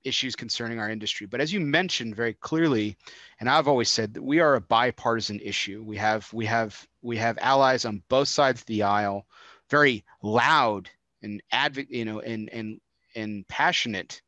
issues 0.03 0.35
concerning 0.35 0.79
our 0.79 0.89
industry. 0.89 1.27
But 1.27 1.41
as 1.41 1.53
you 1.53 1.59
mentioned 1.59 2.15
very 2.15 2.33
clearly, 2.33 2.97
and 3.39 3.49
I've 3.49 3.67
always 3.67 3.89
said 3.89 4.13
that 4.13 4.23
we 4.23 4.39
are 4.39 4.55
a 4.55 4.61
bipartisan 4.61 5.39
issue. 5.39 5.83
We 5.83 5.97
have 5.97 6.31
we 6.33 6.45
have 6.45 6.87
we 7.01 7.17
have 7.17 7.37
allies 7.41 7.85
on 7.85 8.03
both 8.09 8.27
sides 8.27 8.61
of 8.61 8.67
the 8.67 8.83
aisle, 8.83 9.25
very 9.69 10.03
loud 10.21 10.89
and 11.21 11.41
advocate, 11.51 11.91
you 11.91 12.05
know, 12.05 12.19
and 12.19 12.49
and 12.49 12.81
and 13.15 13.47
passionate 13.47 14.21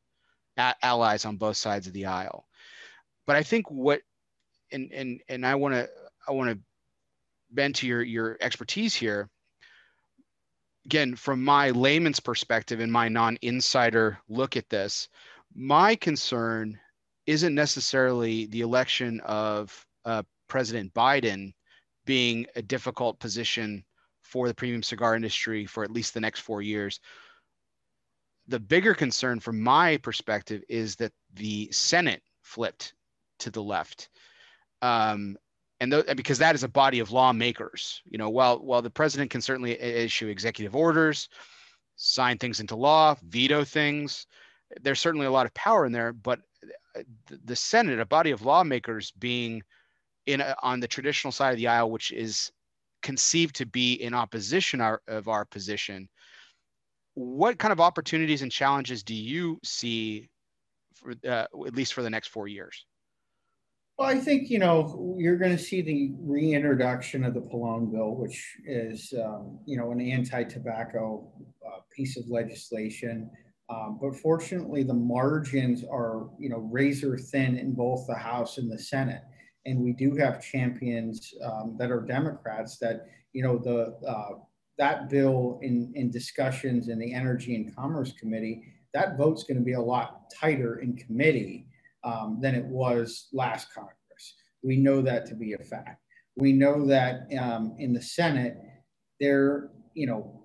allies 0.57 1.25
on 1.25 1.37
both 1.37 1.57
sides 1.57 1.87
of 1.87 1.93
the 1.93 2.05
aisle. 2.05 2.47
But 3.25 3.35
I 3.35 3.43
think 3.43 3.69
what 3.69 4.01
and 4.71 4.91
and 4.91 5.21
and 5.29 5.45
I 5.45 5.55
want 5.55 5.73
to 5.75 5.89
I 6.27 6.31
want 6.31 6.51
to 6.51 6.59
bend 7.51 7.75
to 7.75 7.87
your 7.87 8.01
your 8.01 8.37
expertise 8.41 8.95
here 8.95 9.29
again 10.85 11.15
from 11.15 11.43
my 11.43 11.71
layman's 11.71 12.19
perspective 12.19 12.79
and 12.79 12.91
my 12.91 13.07
non-insider 13.07 14.19
look 14.27 14.55
at 14.57 14.69
this 14.69 15.09
my 15.55 15.95
concern 15.95 16.77
isn't 17.25 17.55
necessarily 17.55 18.45
the 18.47 18.61
election 18.61 19.19
of 19.21 19.85
uh, 20.03 20.21
President 20.47 20.93
Biden 20.93 21.53
being 22.05 22.45
a 22.55 22.61
difficult 22.61 23.19
position 23.19 23.83
for 24.21 24.47
the 24.47 24.53
premium 24.53 24.83
cigar 24.83 25.15
industry 25.15 25.65
for 25.65 25.83
at 25.83 25.91
least 25.91 26.13
the 26.13 26.19
next 26.19 26.41
four 26.41 26.61
years. 26.61 26.99
The 28.47 28.59
bigger 28.59 28.93
concern 28.93 29.39
from 29.39 29.61
my 29.61 29.97
perspective 29.97 30.61
is 30.69 30.95
that 30.97 31.13
the 31.33 31.69
Senate 31.71 32.21
flipped 32.41 32.93
to 33.39 33.51
the 33.51 33.63
left. 33.63 34.09
Um, 34.81 35.37
and 35.79 35.91
th- 35.91 36.15
because 36.15 36.37
that 36.39 36.55
is 36.55 36.63
a 36.63 36.69
body 36.69 36.99
of 36.99 37.11
lawmakers, 37.11 38.01
you 38.05 38.17
know, 38.17 38.29
while, 38.29 38.59
while 38.59 38.81
the 38.81 38.89
president 38.89 39.31
can 39.31 39.41
certainly 39.41 39.79
issue 39.79 40.27
executive 40.27 40.75
orders, 40.75 41.29
sign 41.95 42.37
things 42.37 42.59
into 42.59 42.75
law, 42.75 43.15
veto 43.23 43.63
things, 43.63 44.27
there's 44.81 44.99
certainly 44.99 45.27
a 45.27 45.31
lot 45.31 45.45
of 45.45 45.53
power 45.53 45.85
in 45.85 45.91
there, 45.91 46.13
but 46.13 46.39
uh, 46.95 47.01
the 47.45 47.55
Senate, 47.55 47.99
a 47.99 48.05
body 48.05 48.31
of 48.31 48.41
lawmakers, 48.41 49.11
being 49.11 49.61
in 50.25 50.41
a, 50.41 50.55
on 50.61 50.79
the 50.79 50.87
traditional 50.87 51.31
side 51.31 51.51
of 51.51 51.57
the 51.57 51.67
aisle, 51.67 51.91
which 51.91 52.11
is 52.11 52.51
conceived 53.01 53.55
to 53.55 53.65
be 53.65 53.93
in 53.93 54.13
opposition 54.13 54.81
our, 54.81 55.01
of 55.07 55.27
our 55.27 55.45
position, 55.45 56.09
what 57.13 57.59
kind 57.59 57.71
of 57.71 57.79
opportunities 57.79 58.41
and 58.41 58.51
challenges 58.51 59.03
do 59.03 59.13
you 59.13 59.59
see, 59.63 60.27
for, 60.95 61.13
uh, 61.25 61.45
at 61.67 61.75
least 61.75 61.93
for 61.93 62.01
the 62.01 62.09
next 62.09 62.27
four 62.27 62.47
years? 62.47 62.85
Well, 63.97 64.09
I 64.09 64.19
think 64.19 64.49
you 64.49 64.59
know 64.59 65.15
you're 65.17 65.37
going 65.37 65.55
to 65.55 65.63
see 65.63 65.81
the 65.81 66.13
reintroduction 66.19 67.23
of 67.23 67.33
the 67.33 67.39
Pallone 67.41 67.91
bill, 67.91 68.15
which 68.15 68.57
is 68.65 69.13
um, 69.23 69.59
you 69.65 69.77
know 69.77 69.91
an 69.91 70.01
anti-tobacco 70.01 71.31
uh, 71.65 71.79
piece 71.95 72.17
of 72.17 72.27
legislation. 72.27 73.29
Um, 73.69 73.97
but 73.99 74.15
fortunately, 74.17 74.83
the 74.83 74.93
margins 74.93 75.83
are 75.89 76.29
you 76.37 76.49
know 76.49 76.57
razor 76.57 77.17
thin 77.17 77.57
in 77.57 77.73
both 77.73 78.05
the 78.07 78.15
House 78.15 78.57
and 78.57 78.69
the 78.69 78.77
Senate, 78.77 79.21
and 79.65 79.79
we 79.79 79.93
do 79.93 80.13
have 80.17 80.43
champions 80.43 81.33
um, 81.43 81.77
that 81.79 81.89
are 81.89 82.01
Democrats 82.01 82.77
that 82.79 83.05
you 83.31 83.43
know 83.43 83.57
the 83.57 83.97
uh, 84.05 84.39
that 84.77 85.09
bill 85.09 85.59
in 85.61 85.93
in 85.95 86.11
discussions 86.11 86.89
in 86.89 86.99
the 86.99 87.13
Energy 87.13 87.55
and 87.55 87.73
Commerce 87.73 88.11
Committee 88.11 88.63
that 88.93 89.17
vote's 89.17 89.43
going 89.43 89.57
to 89.57 89.63
be 89.63 89.73
a 89.73 89.81
lot 89.81 90.31
tighter 90.33 90.79
in 90.79 90.95
committee 90.95 91.64
um, 92.05 92.37
than 92.39 92.55
it 92.55 92.65
was 92.65 93.27
last 93.33 93.73
Congress. 93.73 94.35
We 94.63 94.77
know 94.77 95.01
that 95.01 95.25
to 95.27 95.35
be 95.35 95.53
a 95.53 95.57
fact. 95.57 96.01
We 96.37 96.53
know 96.53 96.85
that 96.87 97.27
um, 97.39 97.75
in 97.77 97.93
the 97.93 98.01
Senate, 98.01 98.57
there, 99.19 99.71
you 99.93 100.07
know, 100.07 100.43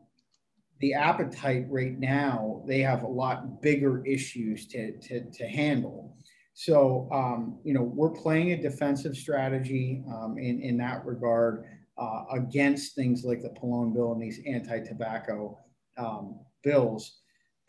the 0.80 0.94
appetite 0.94 1.66
right 1.68 1.98
now, 1.98 2.62
they 2.66 2.80
have 2.80 3.02
a 3.02 3.08
lot 3.08 3.60
bigger 3.60 4.04
issues 4.06 4.66
to, 4.68 4.98
to, 4.98 5.30
to 5.30 5.46
handle. 5.46 6.16
So, 6.54 7.08
um, 7.12 7.58
you 7.64 7.74
know, 7.74 7.82
we're 7.82 8.10
playing 8.10 8.52
a 8.52 8.60
defensive 8.60 9.16
strategy 9.16 10.02
um, 10.08 10.36
in, 10.38 10.60
in 10.60 10.76
that 10.78 11.04
regard 11.04 11.64
uh, 11.98 12.24
against 12.32 12.94
things 12.94 13.24
like 13.24 13.42
the 13.42 13.50
Pallone 13.50 13.92
bill 13.92 14.12
and 14.12 14.22
these 14.22 14.40
anti 14.46 14.80
tobacco 14.80 15.58
um, 15.98 16.40
bills. 16.62 17.19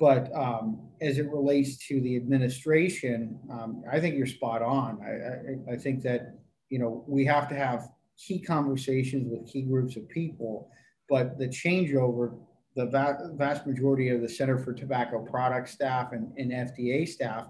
But 0.01 0.35
um, 0.35 0.79
as 0.99 1.19
it 1.19 1.29
relates 1.29 1.77
to 1.87 2.01
the 2.01 2.15
administration, 2.15 3.37
um, 3.51 3.83
I 3.89 3.99
think 3.99 4.15
you're 4.17 4.25
spot 4.25 4.63
on. 4.63 4.97
I, 4.99 5.71
I, 5.71 5.75
I, 5.75 5.77
think 5.77 6.01
that 6.01 6.39
you 6.69 6.79
know 6.79 7.05
we 7.07 7.23
have 7.25 7.47
to 7.49 7.55
have 7.55 7.87
key 8.17 8.41
conversations 8.41 9.27
with 9.29 9.47
key 9.47 9.61
groups 9.61 9.97
of 9.97 10.09
people, 10.09 10.71
but 11.07 11.37
the 11.37 11.47
changeover, 11.47 12.35
the 12.75 12.87
va- 12.87 13.29
vast 13.35 13.67
majority 13.67 14.09
of 14.09 14.21
the 14.21 14.27
Center 14.27 14.57
for 14.57 14.73
Tobacco 14.73 15.23
Product 15.23 15.69
staff 15.69 16.13
and, 16.13 16.33
and 16.35 16.51
FDA 16.51 17.07
staff 17.07 17.45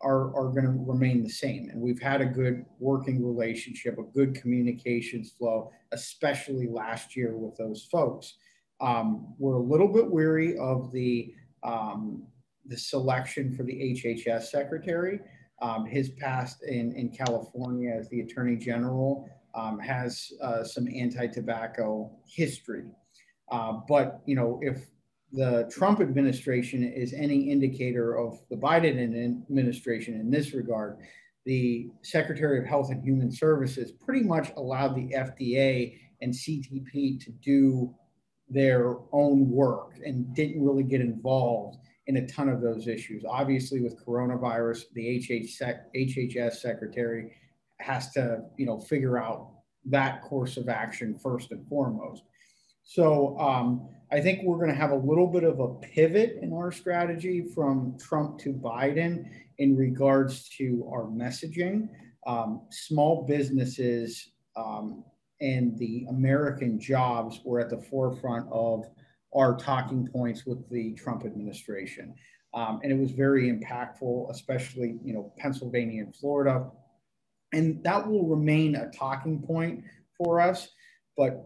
are, 0.00 0.34
are 0.34 0.48
going 0.48 0.64
to 0.64 0.82
remain 0.86 1.22
the 1.22 1.28
same. 1.28 1.68
And 1.68 1.82
we've 1.82 2.00
had 2.00 2.22
a 2.22 2.26
good 2.26 2.64
working 2.78 3.22
relationship, 3.22 3.98
a 3.98 4.04
good 4.04 4.34
communications 4.34 5.32
flow, 5.32 5.70
especially 5.92 6.66
last 6.66 7.14
year 7.14 7.36
with 7.36 7.58
those 7.58 7.86
folks. 7.92 8.36
Um, 8.80 9.34
we're 9.38 9.56
a 9.56 9.62
little 9.62 9.88
bit 9.88 10.10
weary 10.10 10.56
of 10.56 10.90
the 10.92 11.34
um, 11.62 12.22
the 12.66 12.76
selection 12.76 13.54
for 13.56 13.62
the 13.62 13.72
HHS 13.72 14.44
secretary. 14.44 15.20
Um, 15.62 15.84
his 15.84 16.10
past 16.10 16.62
in, 16.62 16.92
in 16.96 17.10
California 17.10 17.90
as 17.90 18.08
the 18.08 18.20
attorney 18.20 18.56
general 18.56 19.28
um, 19.54 19.78
has 19.78 20.32
uh, 20.42 20.64
some 20.64 20.88
anti-tobacco 20.88 22.10
history. 22.26 22.84
Uh, 23.50 23.74
but 23.86 24.22
you 24.24 24.34
know, 24.34 24.58
if 24.62 24.86
the 25.32 25.70
Trump 25.70 26.00
administration 26.00 26.82
is 26.82 27.12
any 27.12 27.50
indicator 27.50 28.16
of 28.18 28.40
the 28.50 28.56
Biden 28.56 28.98
administration 29.48 30.14
in 30.14 30.30
this 30.30 30.54
regard, 30.54 30.98
the 31.44 31.90
Secretary 32.02 32.58
of 32.58 32.64
Health 32.64 32.90
and 32.90 33.02
Human 33.02 33.30
Services 33.30 33.92
pretty 33.92 34.22
much 34.22 34.52
allowed 34.56 34.94
the 34.94 35.12
FDA 35.14 35.98
and 36.20 36.32
CTP 36.32 37.22
to 37.24 37.30
do 37.42 37.94
their 38.50 38.96
own 39.12 39.48
work 39.48 39.92
and 40.04 40.34
didn't 40.34 40.62
really 40.64 40.82
get 40.82 41.00
involved 41.00 41.78
in 42.06 42.16
a 42.16 42.26
ton 42.26 42.48
of 42.48 42.60
those 42.60 42.88
issues. 42.88 43.24
Obviously, 43.28 43.80
with 43.80 44.04
coronavirus, 44.04 44.84
the 44.94 45.24
HHS 45.94 46.54
secretary 46.54 47.32
has 47.78 48.10
to, 48.12 48.42
you 48.56 48.66
know, 48.66 48.80
figure 48.80 49.18
out 49.18 49.50
that 49.86 50.22
course 50.22 50.56
of 50.56 50.68
action 50.68 51.18
first 51.18 51.52
and 51.52 51.66
foremost. 51.68 52.24
So 52.82 53.38
um, 53.38 53.88
I 54.10 54.20
think 54.20 54.42
we're 54.42 54.56
going 54.56 54.70
to 54.70 54.74
have 54.74 54.90
a 54.90 54.96
little 54.96 55.28
bit 55.28 55.44
of 55.44 55.60
a 55.60 55.74
pivot 55.74 56.38
in 56.42 56.52
our 56.52 56.72
strategy 56.72 57.46
from 57.54 57.96
Trump 57.98 58.38
to 58.40 58.52
Biden 58.52 59.30
in 59.58 59.76
regards 59.76 60.48
to 60.56 60.88
our 60.92 61.04
messaging. 61.04 61.88
Um, 62.26 62.62
small 62.70 63.24
businesses 63.26 64.32
um, 64.56 65.04
and 65.40 65.78
the 65.78 66.06
American 66.10 66.78
jobs 66.78 67.40
were 67.44 67.60
at 67.60 67.70
the 67.70 67.80
forefront 67.80 68.46
of 68.52 68.84
our 69.34 69.56
talking 69.56 70.08
points 70.12 70.44
with 70.44 70.68
the 70.70 70.92
Trump 70.94 71.24
administration. 71.24 72.14
Um, 72.52 72.80
and 72.82 72.92
it 72.92 72.98
was 72.98 73.12
very 73.12 73.50
impactful, 73.50 74.30
especially, 74.30 74.98
you 75.04 75.14
know, 75.14 75.32
Pennsylvania 75.38 76.02
and 76.02 76.14
Florida. 76.14 76.70
And 77.52 77.82
that 77.84 78.06
will 78.06 78.26
remain 78.26 78.74
a 78.76 78.90
talking 78.90 79.40
point 79.40 79.84
for 80.16 80.40
us. 80.40 80.68
But 81.16 81.44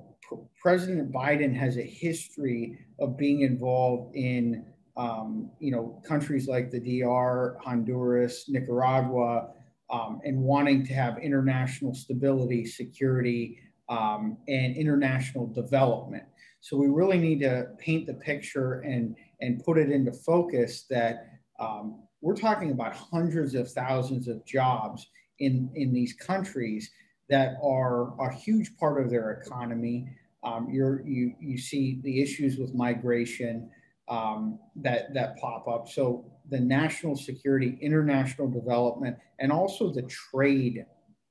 President 0.61 1.13
Biden 1.13 1.55
has 1.55 1.77
a 1.77 1.83
history 1.83 2.79
of 2.99 3.19
being 3.19 3.43
involved 3.43 4.17
in, 4.17 4.65
um, 4.97 5.51
you 5.61 5.71
know, 5.71 6.03
countries 6.07 6.49
like 6.49 6.71
the 6.71 6.81
DR, 6.81 7.59
Honduras, 7.63 8.47
Nicaragua, 8.49 9.51
um, 9.91 10.21
and 10.25 10.41
wanting 10.41 10.87
to 10.87 10.95
have 10.95 11.19
international 11.19 11.95
stability, 11.95 12.65
security, 12.65 13.59
um, 13.89 14.39
and 14.49 14.77
international 14.77 15.47
development. 15.47 16.25
So 16.61 16.77
we 16.77 16.89
really 16.89 17.19
need 17.19 17.41
to 17.41 17.69
paint 17.79 18.07
the 18.07 18.15
picture 18.15 18.81
and, 18.81 19.17
and 19.41 19.63
put 19.63 19.79
it 19.79 19.91
into 19.91 20.13
focus 20.13 20.87
that 20.91 21.29
um, 21.61 22.03
we're 22.21 22.37
talking 22.37 22.71
about 22.71 22.95
hundreds 22.95 23.55
of 23.55 23.71
thousands 23.71 24.29
of 24.29 24.45
jobs 24.47 25.07
in, 25.41 25.71
in 25.75 25.93
these 25.93 26.15
countries 26.15 26.91
that 27.29 27.57
are 27.63 28.19
a 28.21 28.33
huge 28.33 28.77
part 28.77 29.03
of 29.03 29.11
their 29.11 29.33
economy. 29.33 30.09
Um, 30.43 30.69
you 30.71 31.35
you 31.41 31.59
see 31.59 32.01
the 32.03 32.21
issues 32.21 32.59
with 32.59 32.75
migration 32.75 33.71
um, 34.09 34.59
that, 34.77 35.15
that 35.15 35.39
pop 35.39 35.67
up. 35.67 35.89
So 35.89 36.31
the 36.51 36.61
national 36.61 37.17
security, 37.17 37.79
international 37.81 38.51
development, 38.51 39.17
and 39.39 39.51
also 39.51 39.91
the 39.91 40.03
trade 40.03 40.85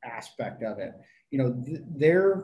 aspect 0.04 0.64
of 0.64 0.80
it 0.80 0.94
you 1.34 1.40
know, 1.40 1.52
th- 1.66 1.82
there 1.98 2.44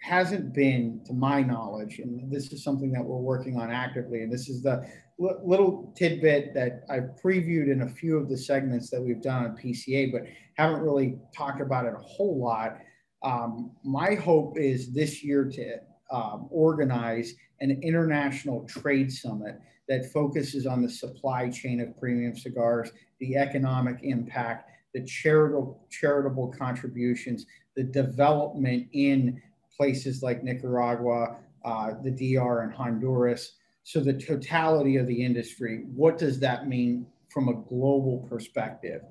hasn't 0.00 0.54
been, 0.54 1.02
to 1.04 1.12
my 1.12 1.42
knowledge, 1.42 1.98
and 1.98 2.32
this 2.32 2.50
is 2.50 2.64
something 2.64 2.90
that 2.90 3.04
we're 3.04 3.18
working 3.18 3.58
on 3.58 3.70
actively, 3.70 4.22
and 4.22 4.32
this 4.32 4.48
is 4.48 4.62
the 4.62 4.82
l- 5.20 5.40
little 5.44 5.92
tidbit 5.94 6.54
that 6.54 6.84
I've 6.88 7.10
previewed 7.22 7.70
in 7.70 7.82
a 7.82 7.88
few 7.88 8.16
of 8.16 8.30
the 8.30 8.38
segments 8.38 8.88
that 8.90 9.02
we've 9.02 9.20
done 9.20 9.44
on 9.44 9.58
PCA, 9.58 10.10
but 10.10 10.22
haven't 10.56 10.80
really 10.80 11.18
talked 11.36 11.60
about 11.60 11.84
it 11.84 11.92
a 11.92 12.02
whole 12.02 12.42
lot. 12.42 12.78
Um, 13.22 13.72
my 13.84 14.14
hope 14.14 14.58
is 14.58 14.94
this 14.94 15.22
year 15.22 15.44
to 15.52 15.76
um, 16.10 16.48
organize 16.50 17.34
an 17.60 17.78
international 17.82 18.64
trade 18.64 19.12
summit 19.12 19.60
that 19.86 20.10
focuses 20.12 20.64
on 20.66 20.80
the 20.80 20.88
supply 20.88 21.50
chain 21.50 21.78
of 21.82 21.96
premium 22.00 22.34
cigars, 22.34 22.90
the 23.20 23.36
economic 23.36 23.98
impact, 24.02 24.70
the 24.94 25.04
charitable 25.04 25.86
charitable 25.90 26.52
contributions, 26.52 27.46
the 27.76 27.84
development 27.84 28.88
in 28.92 29.40
places 29.76 30.22
like 30.22 30.42
Nicaragua, 30.42 31.36
uh, 31.64 31.92
the 32.02 32.10
DR, 32.10 32.62
and 32.62 32.72
Honduras. 32.72 33.54
So 33.84 34.00
the 34.00 34.12
totality 34.12 34.96
of 34.96 35.06
the 35.06 35.24
industry, 35.24 35.84
what 35.94 36.18
does 36.18 36.38
that 36.40 36.68
mean 36.68 37.06
from 37.30 37.48
a 37.48 37.54
global 37.54 38.26
perspective, 38.28 39.02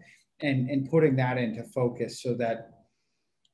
and 0.41 0.69
and 0.69 0.89
putting 0.89 1.15
that 1.17 1.37
into 1.37 1.63
focus 1.63 2.21
so 2.21 2.33
that 2.35 2.85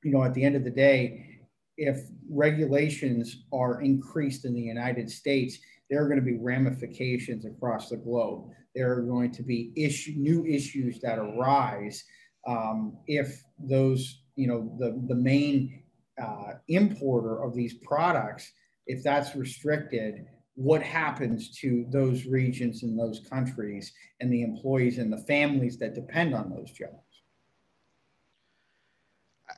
you 0.04 0.12
know 0.12 0.24
at 0.24 0.34
the 0.34 0.44
end 0.44 0.56
of 0.56 0.64
the 0.64 0.70
day, 0.70 1.40
if 1.78 2.00
regulations 2.30 3.44
are 3.54 3.82
increased 3.82 4.46
in 4.46 4.54
the 4.54 4.62
United 4.62 5.10
States, 5.10 5.60
there 5.90 6.04
are 6.04 6.08
going 6.08 6.20
to 6.20 6.26
be 6.26 6.38
ramifications 6.38 7.46
across 7.46 7.90
the 7.90 7.98
globe. 7.98 8.50
There 8.76 8.92
are 8.92 9.02
going 9.02 9.32
to 9.32 9.44
be 9.44 9.72
issue, 9.76 10.14
new 10.18 10.46
issues 10.46 11.00
that 11.00 11.18
arise 11.18 12.04
um, 12.46 12.98
if 13.08 13.44
those 13.60 14.22
you 14.38 14.48
know, 14.48 14.72
the, 14.80 15.02
the 15.08 15.16
main 15.16 15.84
uh, 16.22 16.54
importer 16.70 17.44
of 17.44 17.54
these 17.54 17.74
products, 17.74 18.52
if 18.86 19.04
that's 19.04 19.36
restricted, 19.36 20.26
what 20.56 20.82
happens 20.82 21.52
to 21.60 21.86
those 21.90 22.26
regions 22.26 22.84
and 22.84 22.98
those 22.98 23.20
countries 23.30 23.92
and 24.22 24.32
the 24.32 24.44
employees 24.44 24.98
and 24.98 25.12
the 25.12 25.24
families 25.26 25.78
that 25.80 25.94
depend 25.94 26.34
on 26.34 26.50
those 26.50 26.72
jobs? 26.72 26.94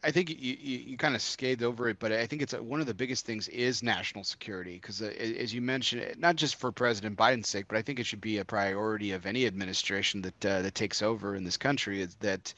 I 0.04 0.12
think 0.12 0.30
you, 0.30 0.36
you, 0.38 0.78
you, 0.78 0.98
kind 0.98 1.16
of 1.16 1.22
scathed 1.22 1.64
over 1.64 1.90
it, 1.90 2.00
but 2.00 2.12
I 2.12 2.26
think 2.26 2.42
it's 2.42 2.54
a, 2.54 2.62
one 2.62 2.80
of 2.80 2.86
the 2.86 2.94
biggest 2.94 3.26
things 3.26 3.48
is 3.48 3.84
national 3.84 4.24
security 4.24 4.76
because, 4.76 5.02
uh, 5.02 5.08
as 5.08 5.54
you 5.54 5.62
mentioned, 5.62 6.16
not 6.18 6.36
just 6.36 6.56
for 6.56 6.72
President 6.72 7.18
Biden's 7.18 7.50
sake, 7.50 7.66
but 7.68 7.78
I 7.78 7.82
think 7.82 8.00
it 8.00 8.06
should 8.06 8.22
be 8.22 8.38
a 8.38 8.46
priority 8.46 9.12
of 9.12 9.26
any 9.26 9.46
administration 9.46 10.22
that 10.22 10.46
uh, 10.46 10.62
that 10.62 10.76
takes 10.76 11.02
over 11.02 11.36
in 11.36 11.44
this 11.44 11.58
country. 11.58 12.02
Is 12.02 12.16
that 12.16 12.54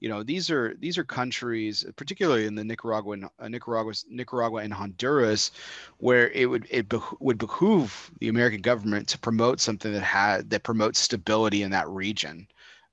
you 0.00 0.08
know 0.08 0.22
these 0.22 0.50
are 0.50 0.74
these 0.78 0.98
are 0.98 1.04
countries 1.04 1.84
particularly 1.96 2.46
in 2.46 2.54
the 2.54 2.64
nicaraguan 2.64 3.28
uh, 3.38 3.48
nicaragua 3.48 3.92
nicaragua 4.08 4.62
and 4.62 4.72
honduras 4.72 5.50
where 5.98 6.30
it 6.30 6.46
would 6.46 6.66
it 6.70 6.86
would 7.20 7.38
behoove 7.38 8.10
the 8.20 8.28
american 8.28 8.60
government 8.60 9.08
to 9.08 9.18
promote 9.18 9.60
something 9.60 9.92
that 9.92 10.02
had 10.02 10.50
that 10.50 10.62
promotes 10.62 10.98
stability 10.98 11.62
in 11.62 11.70
that 11.70 11.88
region 11.88 12.46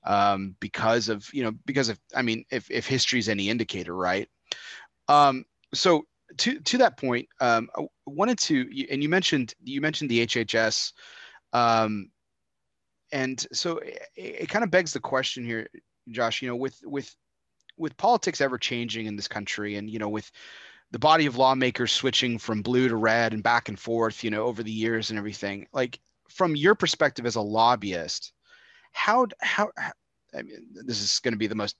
um, 0.04 0.54
because 0.60 1.08
of 1.08 1.28
you 1.34 1.42
know 1.42 1.52
because 1.64 1.88
of 1.88 1.98
i 2.14 2.22
mean 2.22 2.44
if, 2.50 2.70
if 2.70 2.86
history 2.86 3.18
is 3.18 3.28
any 3.28 3.50
indicator 3.50 3.94
right? 3.94 4.28
Um, 5.08 5.44
so 5.74 6.04
to 6.38 6.58
to 6.60 6.78
that 6.78 6.96
point 6.96 7.28
um, 7.40 7.68
i 7.76 7.86
wanted 8.06 8.38
to 8.38 8.68
and 8.90 9.02
you 9.02 9.08
mentioned 9.08 9.54
you 9.62 9.80
mentioned 9.80 10.10
the 10.10 10.26
hhs 10.26 10.92
um, 11.52 12.10
and 13.12 13.46
so 13.52 13.78
it, 13.78 14.02
it 14.16 14.48
kind 14.48 14.64
of 14.64 14.70
begs 14.70 14.92
the 14.92 15.00
question 15.00 15.44
here 15.44 15.68
Josh, 16.10 16.42
you 16.42 16.48
know, 16.48 16.56
with 16.56 16.78
with 16.84 17.14
with 17.76 17.96
politics 17.96 18.40
ever 18.40 18.58
changing 18.58 19.06
in 19.06 19.16
this 19.16 19.28
country, 19.28 19.76
and 19.76 19.90
you 19.90 19.98
know, 19.98 20.08
with 20.08 20.30
the 20.92 20.98
body 20.98 21.26
of 21.26 21.36
lawmakers 21.36 21.92
switching 21.92 22.38
from 22.38 22.62
blue 22.62 22.88
to 22.88 22.96
red 22.96 23.32
and 23.34 23.42
back 23.42 23.68
and 23.68 23.78
forth, 23.78 24.22
you 24.22 24.30
know, 24.30 24.44
over 24.44 24.62
the 24.62 24.72
years 24.72 25.10
and 25.10 25.18
everything, 25.18 25.66
like 25.72 25.98
from 26.28 26.56
your 26.56 26.74
perspective 26.74 27.26
as 27.26 27.36
a 27.36 27.40
lobbyist, 27.40 28.32
how 28.92 29.26
how, 29.40 29.70
I 30.34 30.42
mean, 30.42 30.66
this 30.72 31.02
is 31.02 31.18
going 31.20 31.34
to 31.34 31.38
be 31.38 31.46
the 31.46 31.54
most 31.54 31.76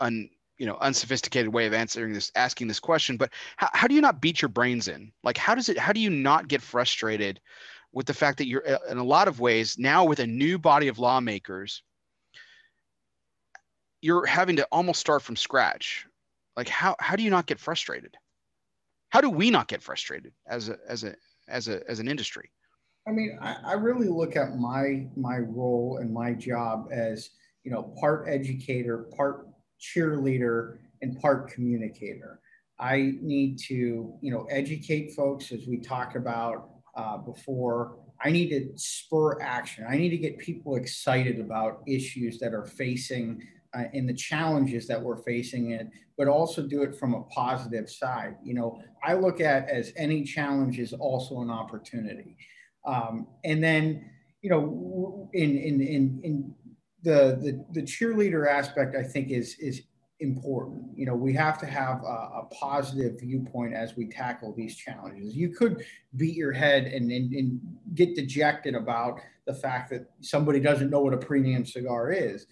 un 0.00 0.28
you 0.58 0.66
know 0.66 0.76
unsophisticated 0.80 1.52
way 1.52 1.66
of 1.66 1.74
answering 1.74 2.12
this 2.12 2.30
asking 2.34 2.68
this 2.68 2.80
question 2.80 3.16
but 3.16 3.30
how, 3.56 3.68
how 3.72 3.86
do 3.86 3.94
you 3.94 4.00
not 4.00 4.20
beat 4.20 4.40
your 4.42 4.48
brains 4.48 4.88
in? 4.88 5.12
Like 5.22 5.36
how 5.36 5.54
does 5.54 5.68
it 5.68 5.78
how 5.78 5.92
do 5.92 6.00
you 6.00 6.10
not 6.10 6.48
get 6.48 6.62
frustrated 6.62 7.40
with 7.92 8.06
the 8.06 8.14
fact 8.14 8.38
that 8.38 8.46
you're 8.46 8.64
in 8.90 8.98
a 8.98 9.04
lot 9.04 9.28
of 9.28 9.40
ways 9.40 9.78
now 9.78 10.04
with 10.04 10.18
a 10.20 10.26
new 10.26 10.58
body 10.58 10.88
of 10.88 10.98
lawmakers 10.98 11.82
you're 14.02 14.26
having 14.26 14.56
to 14.56 14.64
almost 14.70 15.00
start 15.00 15.22
from 15.22 15.36
scratch. 15.36 16.06
Like 16.56 16.68
how 16.68 16.96
how 17.00 17.16
do 17.16 17.22
you 17.22 17.30
not 17.30 17.46
get 17.46 17.58
frustrated? 17.58 18.16
How 19.10 19.20
do 19.20 19.30
we 19.30 19.50
not 19.50 19.68
get 19.68 19.82
frustrated 19.82 20.32
as 20.46 20.68
a 20.68 20.78
as 20.88 21.04
a 21.04 21.14
as 21.48 21.68
a 21.68 21.88
as 21.88 21.98
an 22.00 22.08
industry? 22.08 22.50
I 23.08 23.12
mean 23.12 23.38
i, 23.40 23.56
I 23.64 23.72
really 23.74 24.08
look 24.08 24.36
at 24.36 24.56
my 24.56 25.06
my 25.16 25.38
role 25.38 25.98
and 26.00 26.12
my 26.12 26.32
job 26.32 26.88
as 26.90 27.30
you 27.62 27.70
know 27.70 27.94
part 28.00 28.26
educator 28.28 29.06
part 29.16 29.48
cheerleader 29.80 30.78
and 31.02 31.20
part 31.20 31.50
communicator. 31.50 32.40
I 32.78 33.14
need 33.20 33.58
to 33.68 34.14
you 34.20 34.32
know 34.32 34.46
educate 34.50 35.14
folks 35.14 35.52
as 35.52 35.66
we 35.66 35.78
talked 35.78 36.16
about 36.16 36.70
uh, 36.96 37.18
before. 37.18 37.98
I 38.22 38.30
need 38.30 38.48
to 38.48 38.70
spur 38.76 39.40
action. 39.42 39.84
I 39.86 39.98
need 39.98 40.08
to 40.08 40.16
get 40.16 40.38
people 40.38 40.76
excited 40.76 41.38
about 41.38 41.82
issues 41.86 42.38
that 42.38 42.54
are 42.54 42.64
facing 42.64 43.42
uh, 43.76 43.84
in 43.92 44.06
the 44.06 44.14
challenges 44.14 44.86
that 44.86 45.00
we're 45.00 45.16
facing 45.16 45.72
it, 45.72 45.88
but 46.16 46.28
also 46.28 46.62
do 46.62 46.82
it 46.82 46.94
from 46.94 47.14
a 47.14 47.22
positive 47.24 47.90
side. 47.90 48.36
You 48.42 48.54
know, 48.54 48.80
I 49.04 49.14
look 49.14 49.40
at 49.40 49.68
as 49.68 49.92
any 49.96 50.24
challenge 50.24 50.78
is 50.78 50.92
also 50.92 51.40
an 51.40 51.50
opportunity. 51.50 52.36
Um, 52.86 53.26
and 53.44 53.62
then, 53.62 54.10
you 54.42 54.50
know, 54.50 55.28
in 55.32 55.56
in 55.56 55.80
in, 55.80 56.20
in 56.22 56.54
the, 57.02 57.38
the 57.42 57.80
the 57.80 57.82
cheerleader 57.82 58.48
aspect, 58.48 58.96
I 58.96 59.02
think 59.02 59.30
is 59.30 59.56
is 59.58 59.82
important. 60.20 60.96
You 60.96 61.06
know, 61.06 61.14
we 61.14 61.34
have 61.34 61.58
to 61.58 61.66
have 61.66 62.02
a, 62.02 62.40
a, 62.40 62.48
positive 62.50 63.20
viewpoint 63.20 63.74
as 63.74 63.96
we 63.96 64.06
tackle 64.08 64.54
these 64.56 64.74
challenges. 64.74 65.36
You 65.36 65.50
could 65.50 65.84
beat 66.16 66.34
your 66.34 66.52
head 66.52 66.84
and, 66.84 67.12
and, 67.12 67.32
and, 67.34 67.60
get 67.94 68.14
dejected 68.14 68.74
about 68.74 69.20
the 69.46 69.52
fact 69.52 69.90
that 69.90 70.10
somebody 70.22 70.58
doesn't 70.58 70.88
know 70.88 71.00
what 71.00 71.12
a 71.12 71.18
premium 71.18 71.66
cigar 71.66 72.12
is. 72.12 72.46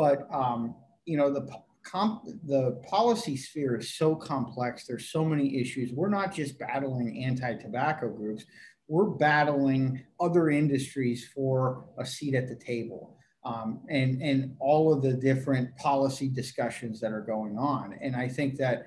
But 0.00 0.26
um, 0.32 0.76
you 1.04 1.18
know 1.18 1.30
the 1.30 1.46
comp, 1.84 2.24
the 2.46 2.80
policy 2.88 3.36
sphere 3.36 3.76
is 3.76 3.98
so 3.98 4.16
complex. 4.16 4.86
There's 4.86 5.10
so 5.10 5.22
many 5.22 5.60
issues. 5.60 5.92
We're 5.92 6.08
not 6.08 6.34
just 6.34 6.58
battling 6.58 7.22
anti-tobacco 7.22 8.08
groups. 8.08 8.46
We're 8.88 9.10
battling 9.10 10.02
other 10.18 10.48
industries 10.48 11.28
for 11.34 11.84
a 11.98 12.06
seat 12.06 12.34
at 12.34 12.48
the 12.48 12.56
table. 12.56 13.18
Um, 13.44 13.82
and 13.90 14.22
and 14.22 14.56
all 14.58 14.90
of 14.90 15.02
the 15.02 15.12
different 15.12 15.76
policy 15.76 16.30
discussions 16.30 16.98
that 17.00 17.12
are 17.12 17.20
going 17.20 17.58
on. 17.58 17.98
And 18.00 18.16
I 18.16 18.26
think 18.26 18.56
that 18.56 18.86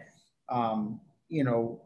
um, 0.50 1.00
you 1.30 1.44
know 1.44 1.80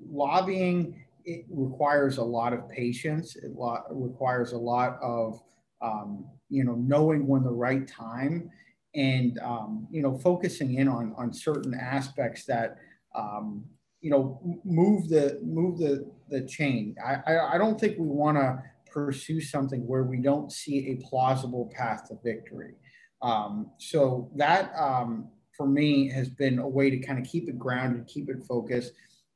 lobbying 0.00 1.04
it 1.24 1.44
requires 1.50 2.18
a 2.18 2.24
lot 2.24 2.52
of 2.52 2.68
patience. 2.68 3.34
It 3.34 3.50
lo- 3.50 3.82
requires 3.90 4.52
a 4.52 4.58
lot 4.58 4.96
of 5.02 5.42
um, 5.82 6.26
you 6.48 6.64
know, 6.64 6.74
knowing 6.74 7.26
when 7.26 7.42
the 7.42 7.50
right 7.50 7.86
time 7.86 8.50
and, 8.94 9.38
um, 9.40 9.86
you 9.90 10.02
know, 10.02 10.18
focusing 10.18 10.74
in 10.74 10.88
on, 10.88 11.14
on 11.16 11.32
certain 11.32 11.74
aspects 11.74 12.44
that, 12.46 12.78
um, 13.14 13.64
you 14.00 14.10
know, 14.10 14.40
move 14.64 15.08
the, 15.08 15.38
move 15.42 15.78
the, 15.78 16.10
the 16.28 16.42
chain. 16.46 16.96
I, 17.04 17.16
I, 17.26 17.54
I 17.54 17.58
don't 17.58 17.78
think 17.78 17.98
we 17.98 18.06
want 18.06 18.36
to 18.38 18.62
pursue 18.90 19.40
something 19.40 19.86
where 19.86 20.02
we 20.02 20.16
don't 20.16 20.50
see 20.50 20.90
a 20.90 21.08
plausible 21.08 21.70
path 21.76 22.08
to 22.08 22.18
victory. 22.24 22.74
Um, 23.22 23.70
so 23.78 24.30
that, 24.36 24.72
um, 24.76 25.28
for 25.56 25.66
me 25.66 26.08
has 26.08 26.28
been 26.28 26.58
a 26.58 26.68
way 26.68 26.90
to 26.90 26.98
kind 26.98 27.18
of 27.18 27.30
keep 27.30 27.48
it 27.48 27.58
grounded, 27.58 28.06
keep 28.06 28.28
it 28.28 28.42
focused 28.48 28.92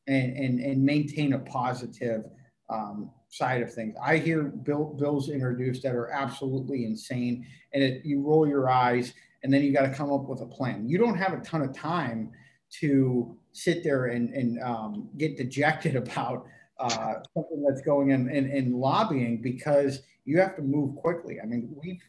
and, 0.08 0.36
and, 0.36 0.60
and 0.60 0.82
maintain 0.82 1.34
a 1.34 1.38
positive, 1.38 2.24
um, 2.70 3.10
side 3.28 3.62
of 3.62 3.72
things. 3.72 3.94
I 4.02 4.18
hear 4.18 4.44
bill, 4.44 4.94
bills 4.96 5.28
introduced 5.28 5.82
that 5.82 5.94
are 5.94 6.10
absolutely 6.10 6.84
insane, 6.84 7.44
and 7.72 7.82
it, 7.82 8.04
you 8.04 8.22
roll 8.22 8.46
your 8.46 8.70
eyes, 8.70 9.12
and 9.44 9.52
then 9.52 9.62
you 9.62 9.72
got 9.72 9.82
to 9.82 9.94
come 9.94 10.10
up 10.10 10.26
with 10.26 10.40
a 10.40 10.46
plan. 10.46 10.88
You 10.88 10.96
don't 10.96 11.16
have 11.16 11.34
a 11.34 11.40
ton 11.40 11.60
of 11.60 11.76
time 11.76 12.32
to 12.80 13.36
sit 13.52 13.84
there 13.84 14.06
and, 14.06 14.30
and 14.30 14.60
um, 14.62 15.08
get 15.18 15.36
dejected 15.36 15.94
about 16.04 16.46
uh, 16.80 17.14
something 17.34 17.62
that's 17.62 17.82
going 17.82 18.10
in, 18.10 18.28
in, 18.30 18.50
in 18.50 18.72
lobbying 18.72 19.40
because 19.40 20.00
you 20.24 20.40
have 20.40 20.56
to 20.56 20.62
move 20.62 20.96
quickly. 20.96 21.40
I 21.40 21.46
mean, 21.46 21.72
we've 21.80 22.02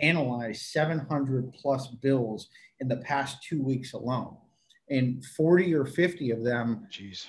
analyzed 0.00 0.62
700 0.62 1.52
plus 1.52 1.88
bills 1.88 2.48
in 2.80 2.88
the 2.88 2.96
past 2.96 3.42
two 3.42 3.62
weeks 3.62 3.92
alone, 3.92 4.36
and 4.88 5.22
40 5.36 5.74
or 5.74 5.84
50 5.84 6.30
of 6.30 6.42
them 6.42 6.86
Jeez. 6.90 7.26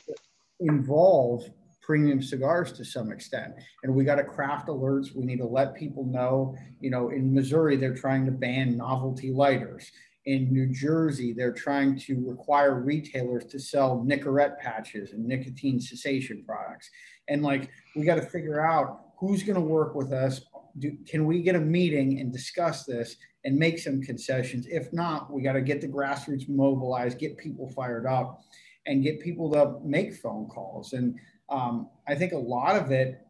involve 0.61 1.49
premium 1.89 2.21
cigars 2.21 2.71
to 2.71 2.85
some 2.85 3.11
extent. 3.11 3.51
And 3.81 3.95
we 3.95 4.03
got 4.03 4.17
to 4.17 4.23
craft 4.23 4.67
alerts. 4.67 5.15
We 5.15 5.25
need 5.25 5.39
to 5.39 5.47
let 5.47 5.73
people 5.73 6.05
know, 6.05 6.55
you 6.79 6.91
know, 6.91 7.09
in 7.09 7.33
Missouri, 7.33 7.77
they're 7.77 7.95
trying 7.95 8.27
to 8.27 8.31
ban 8.31 8.77
novelty 8.77 9.31
lighters. 9.31 9.91
In 10.27 10.53
New 10.53 10.67
Jersey, 10.67 11.33
they're 11.33 11.51
trying 11.51 11.97
to 12.01 12.23
require 12.27 12.79
retailers 12.79 13.45
to 13.45 13.59
sell 13.59 14.05
Nicorette 14.07 14.59
patches 14.59 15.13
and 15.13 15.25
nicotine 15.25 15.79
cessation 15.79 16.43
products. 16.45 16.91
And 17.27 17.41
like, 17.41 17.71
we 17.95 18.05
got 18.05 18.15
to 18.15 18.21
figure 18.21 18.63
out 18.63 19.05
who's 19.17 19.41
going 19.41 19.55
to 19.55 19.61
work 19.61 19.95
with 19.95 20.13
us. 20.13 20.41
Do, 20.77 20.95
can 21.07 21.25
we 21.25 21.41
get 21.41 21.55
a 21.55 21.59
meeting 21.59 22.19
and 22.19 22.31
discuss 22.31 22.85
this 22.85 23.15
and 23.45 23.57
make 23.57 23.79
some 23.79 23.99
concessions? 23.99 24.67
If 24.69 24.93
not, 24.93 25.33
we 25.33 25.41
got 25.41 25.53
to 25.53 25.61
get 25.61 25.81
the 25.81 25.87
grassroots 25.87 26.47
mobilized, 26.47 27.17
get 27.17 27.39
people 27.39 27.67
fired 27.67 28.05
up, 28.05 28.43
and 28.85 29.01
get 29.01 29.19
people 29.21 29.51
to 29.53 29.79
make 29.83 30.13
phone 30.13 30.45
calls. 30.47 30.93
And 30.93 31.19
um, 31.49 31.89
I 32.07 32.15
think 32.15 32.33
a 32.33 32.37
lot 32.37 32.75
of 32.75 32.91
it 32.91 33.21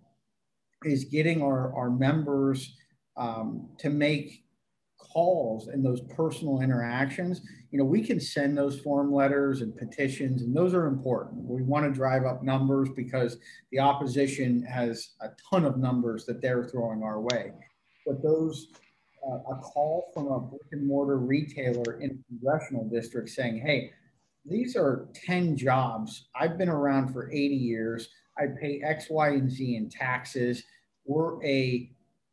is 0.84 1.06
getting 1.06 1.41
our, 1.41 1.74
our 1.74 1.90
members 1.90 2.76
um, 3.18 3.70
to 3.80 3.90
make 3.90 4.44
calls 4.98 5.68
and 5.68 5.84
those 5.84 6.02
personal 6.02 6.62
interactions. 6.62 7.41
You 7.72 7.80
know, 7.80 7.86
we 7.86 8.02
can 8.02 8.20
send 8.20 8.58
those 8.58 8.80
form 8.80 9.12
letters 9.14 9.62
and 9.62 9.76
petitions, 9.76 10.41
and 10.41 10.56
those 10.56 10.74
are 10.74 10.88
important. 10.88 11.44
We 11.44 11.62
want 11.64 11.86
to 11.86 11.91
drive 11.91 12.26
up 12.26 12.44
numbers 12.44 12.90
because 12.96 13.38
the 13.72 13.80
opposition 13.80 14.64
has 14.64 15.12
a 15.22 15.30
ton 15.50 15.66
of 15.66 15.78
numbers 15.78 16.26
that 16.26 16.41
they're 16.41 16.64
throwing 16.64 17.04
our 17.04 17.20
way. 17.20 17.52
But 18.06 18.24
those, 18.24 18.68
uh, 19.28 19.38
a 19.52 19.56
call 19.62 20.12
from 20.14 20.28
a 20.28 20.40
brick 20.40 20.62
and 20.72 20.88
mortar 20.88 21.18
retailer 21.18 22.00
in 22.00 22.12
a 22.12 22.28
congressional 22.30 22.86
district 22.90 23.30
saying, 23.30 23.60
hey, 23.60 23.91
these 24.50 24.76
are 24.76 25.08
10 25.14 25.56
jobs. 25.58 26.28
I've 26.36 26.58
been 26.58 26.70
around 26.70 27.14
for 27.14 27.32
80 27.32 27.38
years. 27.56 28.10
I 28.38 28.46
pay 28.60 28.82
X, 28.84 29.08
Y, 29.10 29.30
and 29.30 29.52
Z 29.52 29.76
in 29.76 29.90
taxes. 29.90 30.64
We're 31.06 31.44
a 31.44 31.92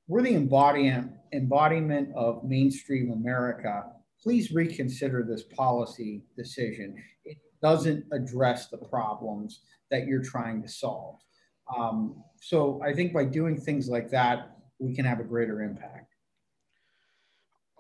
we're 0.09 0.23
the 0.23 0.35
embodiment 0.35 1.13
embodiment 1.33 2.15
of 2.15 2.45
mainstream 2.45 3.13
America. 3.13 3.85
Please 4.23 4.53
reconsider 4.53 5.25
this 5.25 5.43
policy 5.43 6.23
decision. 6.37 6.95
It 7.25 7.39
doesn't 7.61 8.05
address 8.13 8.69
the 8.69 8.79
problems 8.79 9.61
that 9.91 10.07
you're 10.07 10.23
trying 10.23 10.63
to 10.63 10.69
solve. 10.69 11.19
Um, 11.77 12.23
so 12.41 12.81
I 12.85 12.93
think 12.93 13.13
by 13.13 13.25
doing 13.25 13.61
things 13.61 13.89
like 13.89 14.11
that, 14.11 14.57
we 14.79 14.95
can 14.95 15.05
have 15.05 15.21
a 15.21 15.25
greater 15.25 15.63
impact. 15.63 16.15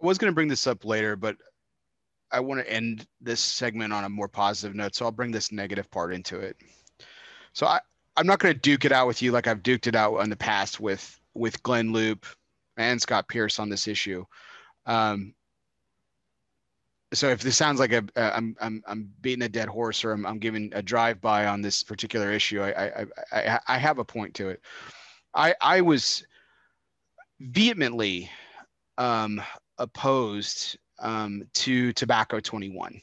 I 0.03 0.07
was 0.07 0.19
going 0.19 0.31
to 0.31 0.35
bring 0.35 0.49
this 0.49 0.67
up 0.67 0.85
later, 0.85 1.17
but 1.17 1.37
I 2.33 2.41
want 2.41 2.61
to 2.61 2.73
end 2.73 3.07
this 3.21 3.41
segment 3.41 3.93
on 3.93 4.05
a 4.05 4.09
more 4.09 4.29
positive 4.29 4.75
note. 4.75 4.95
So 4.95 5.05
I'll 5.05 5.13
bring 5.13 5.31
this 5.31 5.53
negative 5.53 5.91
part 5.91 6.13
into 6.13 6.39
it. 6.39 6.57
So 7.53 7.67
I, 7.67 7.81
I'm 8.17 8.27
not 8.27 8.39
going 8.39 8.55
to 8.55 8.61
duke 8.61 8.85
it 8.85 8.93
out 8.93 9.07
with 9.07 9.23
you 9.23 9.33
like 9.33 9.47
I've 9.47 9.63
duked 9.63 9.87
it 9.87 9.95
out 9.95 10.19
in 10.19 10.31
the 10.31 10.37
past 10.37 10.81
with 10.81 11.19
with 11.35 11.63
Glynn, 11.63 11.93
Loope 11.93 12.27
and 12.77 13.01
Scott 13.01 13.29
Pearce 13.29 13.59
on 13.59 13.69
this 13.69 13.87
issue. 13.87 14.25
Um, 14.87 15.35
so 17.13 17.29
if 17.29 17.41
this 17.41 17.57
sounds 17.57 17.79
like 17.79 17.93
a 17.93 18.05
uh, 18.17 18.33
I'm 18.35 18.57
I'm 18.61 18.83
I'm 18.87 19.11
beating 19.21 19.45
a 19.45 19.49
dead 19.49 19.69
horse 19.69 20.05
or 20.05 20.13
I'm, 20.13 20.27
I'm 20.27 20.39
giving 20.39 20.73
a 20.75 20.83
drive 20.83 21.21
by 21.21 21.47
on 21.47 21.63
this 21.63 21.83
particular 21.83 22.33
issue, 22.33 22.63
I, 22.63 22.87
I 22.87 23.07
I 23.33 23.61
I 23.69 23.79
have 23.79 23.99
a 23.99 24.05
point 24.05 24.35
to 24.35 24.49
it. 24.49 24.61
I 25.35 25.55
I 25.61 25.81
was 25.81 26.27
vehemently 27.41 28.31
um, 28.99 29.41
opposed 29.79 30.79
um, 30.99 31.43
to 31.53 31.93
tobacco 31.93 32.41
21 32.41 33.01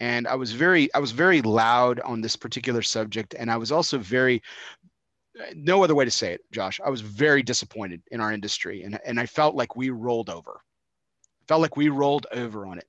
and 0.00 0.26
i 0.28 0.34
was 0.34 0.52
very 0.52 0.92
i 0.94 0.98
was 0.98 1.10
very 1.10 1.42
loud 1.42 2.00
on 2.00 2.20
this 2.20 2.36
particular 2.36 2.82
subject 2.82 3.34
and 3.38 3.50
i 3.50 3.56
was 3.56 3.72
also 3.72 3.98
very 3.98 4.42
no 5.54 5.82
other 5.82 5.94
way 5.94 6.04
to 6.04 6.10
say 6.10 6.32
it 6.32 6.40
josh 6.52 6.80
i 6.84 6.90
was 6.90 7.00
very 7.00 7.42
disappointed 7.42 8.00
in 8.10 8.20
our 8.20 8.32
industry 8.32 8.82
and, 8.84 8.98
and 9.04 9.18
i 9.18 9.26
felt 9.26 9.54
like 9.54 9.76
we 9.76 9.90
rolled 9.90 10.30
over 10.30 10.60
felt 11.48 11.60
like 11.60 11.76
we 11.76 11.88
rolled 11.88 12.26
over 12.32 12.64
on 12.66 12.78
it 12.78 12.86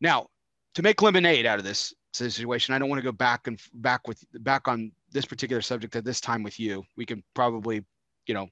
now, 0.00 0.28
to 0.74 0.82
make 0.82 1.02
lemonade 1.02 1.46
out 1.46 1.58
of 1.58 1.64
this 1.64 1.94
situation, 2.12 2.74
I 2.74 2.78
don't 2.78 2.88
want 2.88 2.98
to 2.98 3.04
go 3.04 3.12
back 3.12 3.46
and 3.46 3.60
back 3.74 4.06
with 4.06 4.22
back 4.42 4.68
on 4.68 4.92
this 5.10 5.24
particular 5.24 5.62
subject 5.62 5.96
at 5.96 6.04
this 6.04 6.20
time 6.20 6.42
with 6.42 6.60
you. 6.60 6.84
We 6.96 7.06
can 7.06 7.22
probably, 7.34 7.84
you 8.26 8.34
know, 8.34 8.48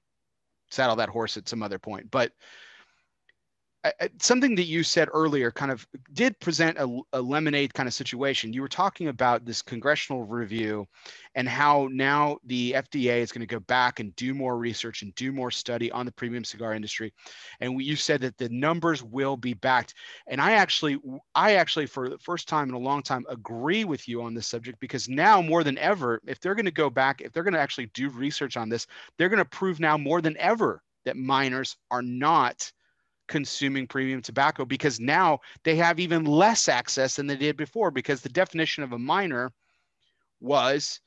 saddle 0.70 0.96
that 0.96 1.08
horse 1.08 1.36
at 1.36 1.48
some 1.48 1.62
other 1.62 1.78
point. 1.78 2.10
But 2.10 2.32
something 4.19 4.55
that 4.55 4.65
you 4.65 4.82
said 4.82 5.09
earlier 5.12 5.51
kind 5.51 5.70
of 5.70 5.86
did 6.15 6.39
present 6.40 6.78
a, 6.78 7.01
a, 7.12 7.20
lemonade 7.20 7.74
kind 7.74 7.86
of 7.86 7.93
situation. 7.93 8.52
You 8.52 8.62
were 8.62 8.69
talking 8.69 9.09
about 9.09 9.44
this 9.44 9.61
congressional 9.61 10.24
review 10.24 10.86
and 11.35 11.47
how 11.47 11.89
now 11.93 12.39
the 12.44 12.73
FDA 12.73 13.19
is 13.19 13.31
going 13.31 13.47
to 13.47 13.47
go 13.47 13.61
back 13.61 14.01
and 14.01 14.15
do 14.16 14.32
more 14.32 14.56
research 14.56 15.02
and 15.02 15.15
do 15.16 15.32
more 15.32 15.51
study 15.51 15.90
on 15.93 16.06
the 16.06 16.12
premium 16.12 16.44
cigar 16.44 16.73
industry. 16.73 17.12
And 17.61 17.81
you 17.82 17.97
said 17.97 18.23
that 18.23 18.39
the 18.39 18.48
numbers 18.48 19.02
will 19.02 19.36
be 19.36 19.52
backed. 19.52 19.94
And 20.28 20.40
I 20.40 20.52
actually, 20.52 20.98
I 21.35 21.55
actually, 21.55 21.86
for 21.86 22.09
the 22.09 22.19
first 22.19 22.48
time 22.48 22.70
in 22.70 22.74
a 22.74 22.78
long 22.78 23.02
time, 23.02 23.27
agree 23.28 23.85
with 23.85 24.09
you 24.09 24.23
on 24.23 24.32
this 24.32 24.47
subject 24.47 24.81
because 24.81 25.09
now 25.09 25.43
more 25.43 25.62
than 25.62 25.77
ever, 25.78 26.23
if 26.27 26.40
they're 26.40 26.55
going 26.55 26.65
to 26.65 26.70
go 26.70 26.89
back, 26.89 27.20
if 27.20 27.32
they're 27.32 27.43
going 27.43 27.55
to 27.55 27.61
actually 27.61 27.86
do 27.93 28.09
research 28.09 28.56
on 28.56 28.70
this, 28.70 28.86
they're 29.19 29.28
going 29.28 29.39
to 29.39 29.44
prove 29.44 29.78
now 29.78 29.98
more 29.98 30.23
than 30.23 30.36
ever 30.39 30.82
that 31.05 31.19
minors 31.19 31.77
are 31.90 32.02
not 32.02 32.73
consuming 33.26 33.86
premium 33.86 34.20
tobacco 34.20 34.64
because 34.64 35.01
now 35.01 35.40
they 35.62 35.76
have 35.76 35.98
even 35.98 36.24
less 36.24 36.68
access 36.68 37.16
than 37.16 37.26
they 37.26 37.36
did 37.36 37.56
before 37.56 37.90
because 37.90 38.20
the 38.20 38.28
definition 38.28 38.84
of 38.84 38.92
a 38.92 38.98
minor 38.98 39.52
was 40.40 41.01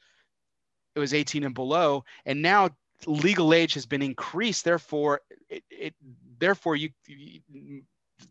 it 0.96 1.00
was 1.00 1.14
18 1.14 1.44
and 1.44 1.54
below 1.54 2.04
and 2.26 2.42
now 2.42 2.70
legal 3.06 3.54
age 3.54 3.76
has 3.76 3.86
been 3.86 4.02
increased. 4.02 4.66
Therefore 4.66 5.22
it, 5.50 5.64
it 5.70 5.94
therefore 6.40 6.76
you, 6.76 6.90
you 7.06 7.84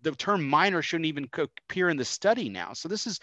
the 0.03 0.13
term 0.13 0.47
minor 0.49 0.83
shouldn't 0.83 1.07
even 1.07 1.29
appear 1.39 1.89
in 1.89 1.97
the 1.97 2.05
study 2.05 2.49
now. 2.49 2.73
So 2.73 2.89
this 2.89 3.07
is 3.07 3.21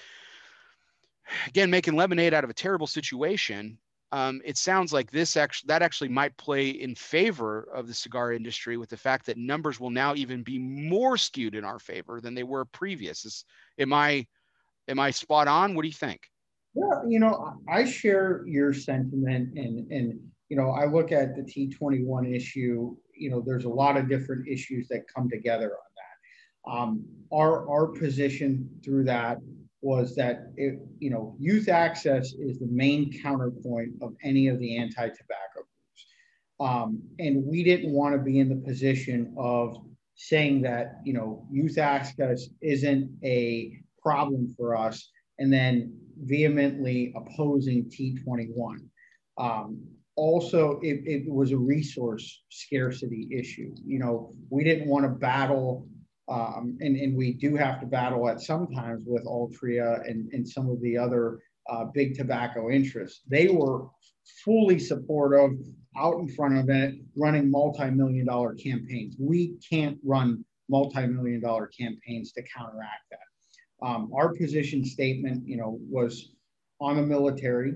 again 1.48 1.69
making 1.69 1.95
lemonade 1.95 2.34
out 2.34 2.44
of 2.44 2.49
a 2.49 2.53
terrible 2.53 2.88
situation 2.88 3.77
um, 4.14 4.41
it 4.45 4.57
sounds 4.57 4.94
like 4.94 5.10
this 5.10 5.35
actually 5.35 5.69
that 5.69 5.81
actually 5.81 6.10
might 6.10 6.38
play 6.38 6.69
in 6.69 6.94
favor 6.94 7.68
of 7.73 7.88
the 7.88 7.95
cigar 7.95 8.31
industry 8.31 8.77
with 8.77 8.90
the 8.90 8.98
fact 8.98 9.26
that 9.26 9.38
numbers 9.38 9.80
will 9.80 9.90
now 9.90 10.14
even 10.14 10.44
be 10.44 10.60
more 10.60 11.18
skewed 11.18 11.56
in 11.56 11.65
our 11.65 11.80
favor 11.80 12.22
than 12.22 12.35
they 12.35 12.44
were 12.44 12.64
previous. 12.64 13.26
Is, 13.26 13.44
am 13.80 13.91
I 13.91 14.27
am 14.88 14.99
I 14.99 15.10
spot 15.10 15.48
on? 15.48 15.73
What 15.73 15.81
do 15.81 15.88
you 15.88 15.95
think? 15.95 16.22
Yeah, 16.76 17.02
you 17.07 17.19
know, 17.19 17.57
I 17.68 17.85
share 17.85 18.44
your 18.45 18.72
sentiment, 18.72 19.57
and 19.57 19.91
and 19.91 20.19
you 20.48 20.57
know, 20.57 20.69
I 20.69 20.85
look 20.85 21.11
at 21.11 21.35
the 21.35 21.41
T21 21.41 22.35
issue. 22.35 22.95
You 23.18 23.31
know, 23.31 23.41
there's 23.44 23.65
a 23.65 23.69
lot 23.69 23.98
of 23.98 24.07
different 24.07 24.48
issues 24.48 24.88
that 24.90 25.11
come 25.11 25.27
together 25.27 25.72
on 25.72 25.91
that. 25.98 26.72
Um, 26.72 27.06
our 27.31 27.68
our 27.68 27.88
position 27.88 28.69
through 28.85 29.06
that 29.06 29.40
was 29.84 30.15
that 30.15 30.51
it, 30.55 30.80
you 30.99 31.10
know 31.10 31.35
youth 31.39 31.68
access 31.68 32.34
is 32.34 32.60
the 32.60 32.68
main 32.68 33.11
counterpoint 33.22 33.91
of 34.01 34.15
any 34.23 34.47
of 34.47 34.57
the 34.60 34.77
anti-tobacco 34.77 35.53
groups, 35.55 36.05
um, 36.60 37.01
and 37.19 37.45
we 37.45 37.64
didn't 37.64 37.91
want 37.91 38.15
to 38.15 38.19
be 38.19 38.39
in 38.39 38.49
the 38.49 38.55
position 38.55 39.34
of 39.38 39.76
saying 40.15 40.61
that 40.61 40.95
you 41.03 41.14
know 41.14 41.45
youth 41.51 41.77
access 41.77 42.47
isn't 42.61 43.11
a 43.23 43.77
problem 44.01 44.53
for 44.57 44.76
us, 44.76 45.10
and 45.39 45.51
then 45.51 45.93
vehemently 46.23 47.14
opposing 47.15 47.85
T21. 47.85 48.77
Um, 49.38 49.81
also, 50.15 50.80
it, 50.84 51.01
it 51.05 51.31
was 51.31 51.51
a 51.51 51.57
resource 51.57 52.43
scarcity 52.49 53.27
issue. 53.31 53.73
You 53.84 53.99
know, 53.99 54.35
we 54.49 54.64
didn't 54.64 54.88
want 54.88 55.05
to 55.05 55.10
battle 55.10 55.88
um, 56.30 56.78
and, 56.80 56.95
and 56.95 57.16
we 57.16 57.34
do 57.34 57.56
have 57.56 57.80
to 57.82 57.86
battle 57.86 58.28
at 58.30 58.41
sometimes 58.41 59.04
with 59.06 59.26
Altria 59.26 60.08
and, 60.10 60.32
and 60.32 60.48
some 60.48 60.70
of 60.70 60.82
the 60.82 60.98
other 60.98 61.40
uh, 61.70 61.86
big 61.94 62.16
tobacco 62.16 62.70
interests. 62.70 63.22
They 63.28 63.48
were 63.48 63.88
fully 64.44 64.80
supportive, 64.80 65.58
out 65.98 66.20
in 66.20 66.28
front 66.28 66.58
of 66.58 66.70
it, 66.70 66.95
running 67.18 67.52
multi-million 67.52 68.26
dollar 68.26 68.56
campaigns. 68.56 69.16
We 69.20 69.58
can't 69.70 69.98
run 70.04 70.44
multi-million 70.70 71.41
dollar 71.41 71.68
campaigns 71.68 72.32
to 72.34 72.44
counteract 72.44 73.04
that. 73.12 73.86
Um, 73.86 74.12
our 74.16 74.34
position 74.34 74.86
statement, 74.86 75.48
you 75.48 75.58
know, 75.58 75.78
was 75.90 76.34
on 76.80 76.95
the 76.95 77.02
military. 77.04 77.76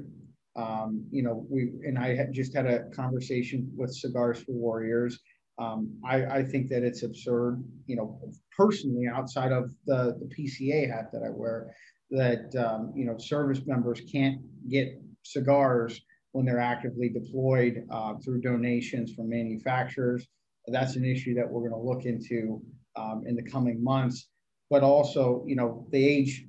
Um, 0.55 1.05
you 1.11 1.21
know, 1.21 1.45
we 1.49 1.73
and 1.85 1.99
I 1.99 2.15
had 2.15 2.33
just 2.33 2.55
had 2.55 2.65
a 2.65 2.89
conversation 2.89 3.69
with 3.75 3.93
Cigars 3.93 4.39
for 4.39 4.53
Warriors 4.53 5.19
um, 5.59 5.99
I, 6.05 6.25
I, 6.25 6.43
think 6.43 6.69
that 6.69 6.83
it's 6.83 7.03
absurd, 7.03 7.63
you 7.87 7.95
know, 7.95 8.19
personally 8.55 9.07
outside 9.07 9.51
of 9.51 9.71
the, 9.85 10.17
the 10.19 10.29
PCA 10.35 10.87
hat 10.87 11.11
that 11.11 11.23
I 11.23 11.29
wear, 11.29 11.73
that, 12.11 12.55
um, 12.55 12.93
you 12.95 13.05
know, 13.05 13.17
service 13.17 13.61
members 13.65 14.01
can't 14.11 14.39
get 14.69 15.01
cigars 15.23 15.99
when 16.31 16.45
they're 16.45 16.59
actively 16.59 17.09
deployed 17.09 17.85
uh, 17.89 18.13
through 18.23 18.41
donations 18.41 19.13
from 19.13 19.29
manufacturers. 19.29 20.27
That's 20.67 20.95
an 20.95 21.05
issue 21.05 21.33
that 21.35 21.49
we're 21.49 21.67
going 21.67 21.71
to 21.71 21.87
look 21.87 22.05
into 22.05 22.61
um, 22.95 23.23
in 23.25 23.35
the 23.35 23.43
coming 23.43 23.83
months. 23.83 24.27
But 24.69 24.83
also, 24.83 25.43
you 25.47 25.55
know, 25.55 25.87
the 25.91 26.05
age 26.05 26.45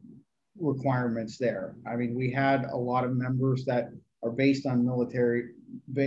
requirements 0.61 1.39
there. 1.39 1.77
I 1.87 1.97
mean, 1.97 2.15
we 2.15 2.33
had 2.33 2.65
a 2.65 2.77
lot 2.77 3.05
of 3.05 3.17
members 3.17 3.65
that 3.67 3.91
are 4.23 4.31
based 4.31 4.67
on 4.67 4.85
military 4.85 5.51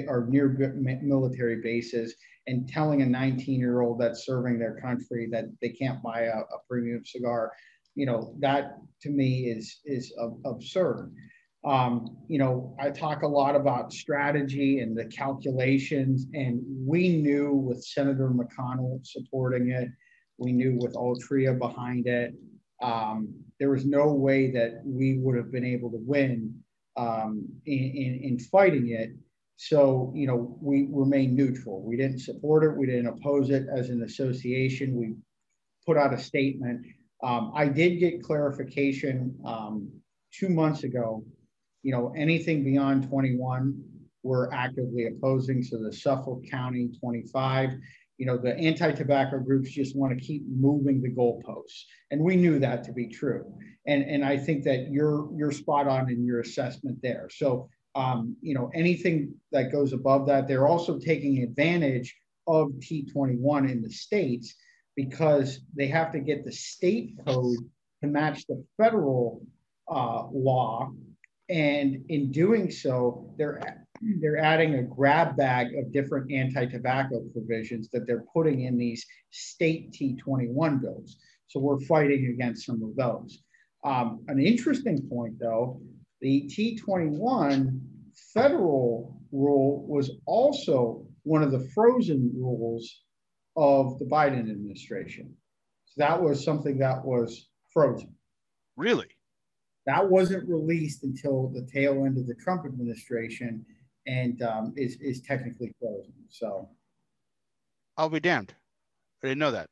or 0.07 0.27
near 0.29 0.75
military 1.01 1.61
bases 1.61 2.15
and 2.47 2.67
telling 2.67 3.01
a 3.01 3.05
19 3.05 3.59
year 3.59 3.81
old 3.81 3.99
that's 3.99 4.25
serving 4.25 4.59
their 4.59 4.79
country 4.79 5.27
that 5.31 5.45
they 5.61 5.69
can't 5.69 6.01
buy 6.01 6.21
a, 6.21 6.39
a 6.39 6.59
premium 6.69 7.03
cigar, 7.05 7.51
you 7.95 8.05
know, 8.05 8.35
that 8.39 8.77
to 9.01 9.09
me 9.09 9.45
is, 9.45 9.79
is 9.85 10.13
absurd. 10.45 11.13
Um, 11.63 12.17
you 12.27 12.39
know, 12.39 12.75
I 12.79 12.89
talk 12.89 13.21
a 13.21 13.27
lot 13.27 13.55
about 13.55 13.93
strategy 13.93 14.79
and 14.79 14.97
the 14.97 15.05
calculations, 15.05 16.25
and 16.33 16.59
we 16.65 17.17
knew 17.17 17.53
with 17.53 17.83
Senator 17.83 18.31
McConnell 18.31 19.05
supporting 19.05 19.69
it, 19.69 19.89
we 20.39 20.51
knew 20.51 20.77
with 20.79 20.95
Altria 20.95 21.57
behind 21.57 22.07
it, 22.07 22.33
um, 22.81 23.31
there 23.59 23.69
was 23.69 23.85
no 23.85 24.11
way 24.11 24.49
that 24.49 24.81
we 24.83 25.19
would 25.19 25.37
have 25.37 25.51
been 25.51 25.65
able 25.65 25.91
to 25.91 25.99
win 26.01 26.55
um, 26.97 27.47
in, 27.67 27.77
in, 27.77 28.19
in 28.23 28.39
fighting 28.39 28.89
it 28.89 29.11
so, 29.63 30.11
you 30.15 30.25
know, 30.25 30.57
we 30.59 30.87
remain 30.89 31.35
neutral. 31.35 31.83
We 31.83 31.95
didn't 31.95 32.17
support 32.17 32.63
it. 32.63 32.75
We 32.75 32.87
didn't 32.87 33.05
oppose 33.05 33.51
it 33.51 33.67
as 33.71 33.91
an 33.91 34.01
association. 34.01 34.95
We 34.95 35.13
put 35.85 35.97
out 35.97 36.15
a 36.15 36.17
statement. 36.17 36.83
Um, 37.21 37.51
I 37.53 37.67
did 37.67 37.99
get 37.99 38.23
clarification 38.23 39.37
um, 39.45 39.87
two 40.33 40.49
months 40.49 40.83
ago. 40.83 41.23
You 41.83 41.91
know, 41.91 42.11
anything 42.17 42.63
beyond 42.63 43.07
21, 43.07 43.79
we're 44.23 44.51
actively 44.51 45.05
opposing. 45.05 45.61
So 45.61 45.77
the 45.77 45.93
Suffolk 45.93 46.41
County 46.49 46.89
25, 46.99 47.73
you 48.17 48.25
know, 48.25 48.37
the 48.37 48.57
anti-tobacco 48.57 49.41
groups 49.41 49.69
just 49.69 49.95
want 49.95 50.17
to 50.17 50.25
keep 50.25 50.41
moving 50.49 51.03
the 51.03 51.13
goalposts. 51.13 51.83
And 52.09 52.19
we 52.19 52.35
knew 52.35 52.57
that 52.57 52.83
to 52.85 52.93
be 52.93 53.09
true. 53.09 53.53
And, 53.85 54.01
and 54.05 54.25
I 54.25 54.37
think 54.37 54.63
that 54.63 54.89
you're, 54.89 55.29
you're 55.37 55.51
spot 55.51 55.87
on 55.87 56.09
in 56.09 56.25
your 56.25 56.39
assessment 56.39 56.97
there. 57.03 57.29
So 57.29 57.69
um, 57.95 58.35
you 58.41 58.53
know, 58.53 58.71
anything 58.73 59.35
that 59.51 59.71
goes 59.71 59.93
above 59.93 60.27
that, 60.27 60.47
they're 60.47 60.67
also 60.67 60.97
taking 60.97 61.43
advantage 61.43 62.15
of 62.47 62.71
T21 62.79 63.69
in 63.69 63.81
the 63.81 63.89
states 63.89 64.55
because 64.95 65.59
they 65.75 65.87
have 65.87 66.11
to 66.11 66.19
get 66.19 66.45
the 66.45 66.51
state 66.51 67.15
code 67.25 67.57
to 68.01 68.07
match 68.07 68.45
the 68.47 68.63
federal 68.77 69.41
uh, 69.89 70.25
law. 70.31 70.91
And 71.49 72.05
in 72.09 72.31
doing 72.31 72.71
so, 72.71 73.33
they're 73.37 73.81
they're 74.19 74.37
adding 74.39 74.75
a 74.75 74.83
grab 74.83 75.37
bag 75.37 75.75
of 75.75 75.91
different 75.91 76.31
anti-tobacco 76.31 77.21
provisions 77.33 77.87
that 77.89 78.07
they're 78.07 78.25
putting 78.33 78.61
in 78.61 78.75
these 78.75 79.05
state 79.29 79.91
T21 79.91 80.81
bills. 80.81 81.17
So 81.47 81.59
we're 81.59 81.79
fighting 81.81 82.27
against 82.27 82.65
some 82.65 82.81
of 82.81 82.95
those. 82.95 83.43
Um, 83.83 84.23
an 84.27 84.39
interesting 84.39 85.07
point, 85.07 85.37
though, 85.39 85.81
the 86.21 86.49
T21 86.49 87.79
federal 88.33 89.19
rule 89.31 89.85
was 89.87 90.11
also 90.25 91.05
one 91.23 91.43
of 91.43 91.51
the 91.51 91.67
frozen 91.73 92.31
rules 92.35 93.01
of 93.57 93.97
the 93.99 94.05
Biden 94.05 94.49
administration. 94.49 95.33
So 95.85 95.93
that 95.97 96.21
was 96.21 96.43
something 96.43 96.77
that 96.77 97.03
was 97.03 97.49
frozen. 97.73 98.13
Really? 98.77 99.07
That 99.87 100.09
wasn't 100.09 100.47
released 100.47 101.03
until 101.03 101.49
the 101.49 101.67
tail 101.71 102.05
end 102.05 102.17
of 102.17 102.27
the 102.27 102.35
Trump 102.35 102.65
administration 102.65 103.65
and 104.07 104.41
um, 104.41 104.73
is, 104.77 104.97
is 105.01 105.21
technically 105.21 105.73
frozen. 105.79 106.13
So 106.29 106.69
I'll 107.97 108.09
be 108.09 108.19
damned. 108.19 108.53
I 109.23 109.27
didn't 109.27 109.39
know 109.39 109.51
that. 109.51 109.69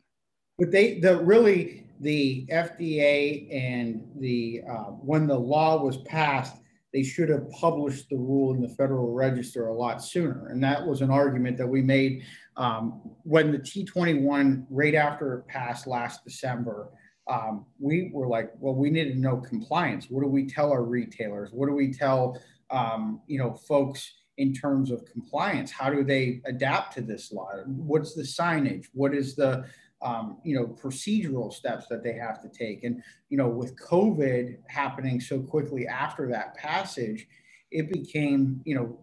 But 0.57 0.71
they, 0.71 0.99
the 0.99 1.17
really, 1.17 1.85
the 1.99 2.47
FDA 2.51 3.53
and 3.53 4.07
the, 4.19 4.61
uh, 4.69 4.91
when 5.03 5.27
the 5.27 5.37
law 5.37 5.83
was 5.83 5.97
passed, 6.03 6.55
they 6.93 7.03
should 7.03 7.29
have 7.29 7.49
published 7.51 8.09
the 8.09 8.17
rule 8.17 8.53
in 8.53 8.61
the 8.61 8.69
Federal 8.69 9.13
Register 9.13 9.67
a 9.67 9.73
lot 9.73 10.03
sooner. 10.03 10.47
And 10.47 10.63
that 10.63 10.85
was 10.85 11.01
an 11.01 11.11
argument 11.11 11.57
that 11.57 11.67
we 11.67 11.81
made 11.81 12.23
um, 12.57 13.01
when 13.23 13.51
the 13.51 13.59
T21, 13.59 14.65
right 14.69 14.95
after 14.95 15.35
it 15.35 15.47
passed 15.47 15.87
last 15.87 16.23
December. 16.23 16.89
Um, 17.27 17.65
we 17.79 18.09
were 18.11 18.27
like, 18.27 18.51
well, 18.57 18.73
we 18.73 18.89
need 18.89 19.13
to 19.13 19.19
know 19.19 19.37
compliance. 19.37 20.07
What 20.09 20.23
do 20.23 20.27
we 20.27 20.47
tell 20.47 20.71
our 20.71 20.83
retailers? 20.83 21.51
What 21.51 21.67
do 21.67 21.75
we 21.75 21.93
tell, 21.93 22.41
um, 22.71 23.21
you 23.27 23.37
know, 23.37 23.53
folks 23.53 24.11
in 24.37 24.51
terms 24.51 24.89
of 24.89 25.05
compliance? 25.05 25.69
How 25.69 25.91
do 25.91 26.03
they 26.03 26.41
adapt 26.45 26.95
to 26.95 27.01
this 27.01 27.31
law? 27.31 27.49
What's 27.67 28.15
the 28.15 28.23
signage? 28.23 28.87
What 28.93 29.13
is 29.13 29.35
the 29.35 29.65
um, 30.01 30.37
you 30.43 30.55
know, 30.55 30.65
procedural 30.65 31.51
steps 31.51 31.87
that 31.87 32.03
they 32.03 32.13
have 32.13 32.41
to 32.41 32.49
take. 32.49 32.83
And, 32.83 33.01
you 33.29 33.37
know, 33.37 33.49
with 33.49 33.77
COVID 33.79 34.57
happening 34.67 35.19
so 35.19 35.39
quickly 35.39 35.87
after 35.87 36.27
that 36.29 36.55
passage, 36.55 37.27
it 37.71 37.91
became, 37.91 38.61
you 38.63 38.75
know, 38.75 38.99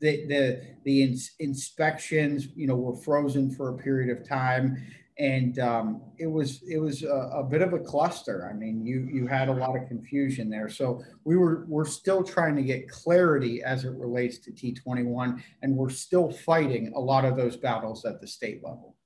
the, 0.00 0.26
the, 0.26 0.62
the 0.84 1.02
ins- 1.02 1.32
inspections, 1.38 2.48
you 2.56 2.66
know, 2.66 2.74
were 2.74 2.96
frozen 2.96 3.50
for 3.50 3.68
a 3.68 3.78
period 3.78 4.16
of 4.16 4.26
time. 4.26 4.76
And 5.18 5.58
um, 5.58 6.00
it 6.16 6.26
was 6.26 6.62
it 6.66 6.78
was 6.78 7.02
a, 7.02 7.30
a, 7.34 7.44
bit 7.44 7.60
of 7.60 7.74
a 7.74 7.78
cluster. 7.78 8.48
I 8.50 8.56
mean, 8.56 8.86
you 8.86 9.06
you 9.12 9.26
had 9.26 9.50
a 9.50 9.52
lot 9.52 9.76
of 9.76 9.86
confusion 9.86 10.48
there. 10.48 10.70
So 10.70 11.02
we 11.24 11.36
were 11.36 11.66
we're 11.68 11.84
still 11.84 12.24
trying 12.24 12.56
to 12.56 12.62
get 12.62 12.88
clarity 12.88 13.62
as 13.62 13.84
it 13.84 13.90
relates 13.90 14.38
to 14.38 14.50
T21, 14.50 15.42
and 15.60 15.76
we're 15.76 15.90
still 15.90 16.32
fighting 16.32 16.94
a 16.96 17.00
lot 17.00 17.26
of 17.26 17.36
those 17.36 17.58
battles 17.58 18.06
at 18.06 18.22
the 18.22 18.26
state 18.26 18.64
level 18.64 18.96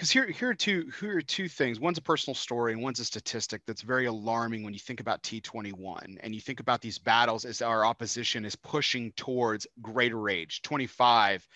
because 0.00 0.10
here 0.10 0.26
here 0.28 0.48
are 0.48 0.54
two 0.54 0.90
here 0.98 1.18
are 1.18 1.20
two 1.20 1.46
things. 1.46 1.78
One's 1.78 1.98
a 1.98 2.02
personal 2.02 2.34
story, 2.34 2.72
and 2.72 2.80
one's 2.80 3.00
a 3.00 3.04
statistic 3.04 3.60
that's 3.66 3.82
very 3.82 4.06
alarming 4.06 4.62
when 4.62 4.72
you 4.72 4.80
think 4.80 4.98
about 4.98 5.22
T21 5.22 6.16
and 6.22 6.34
you 6.34 6.40
think 6.40 6.58
about 6.58 6.80
these 6.80 6.98
battles 6.98 7.44
as 7.44 7.60
our 7.60 7.84
opposition 7.84 8.46
is 8.46 8.56
pushing 8.56 9.12
towards 9.12 9.66
greater 9.82 10.30
age. 10.30 10.62
25 10.62 11.46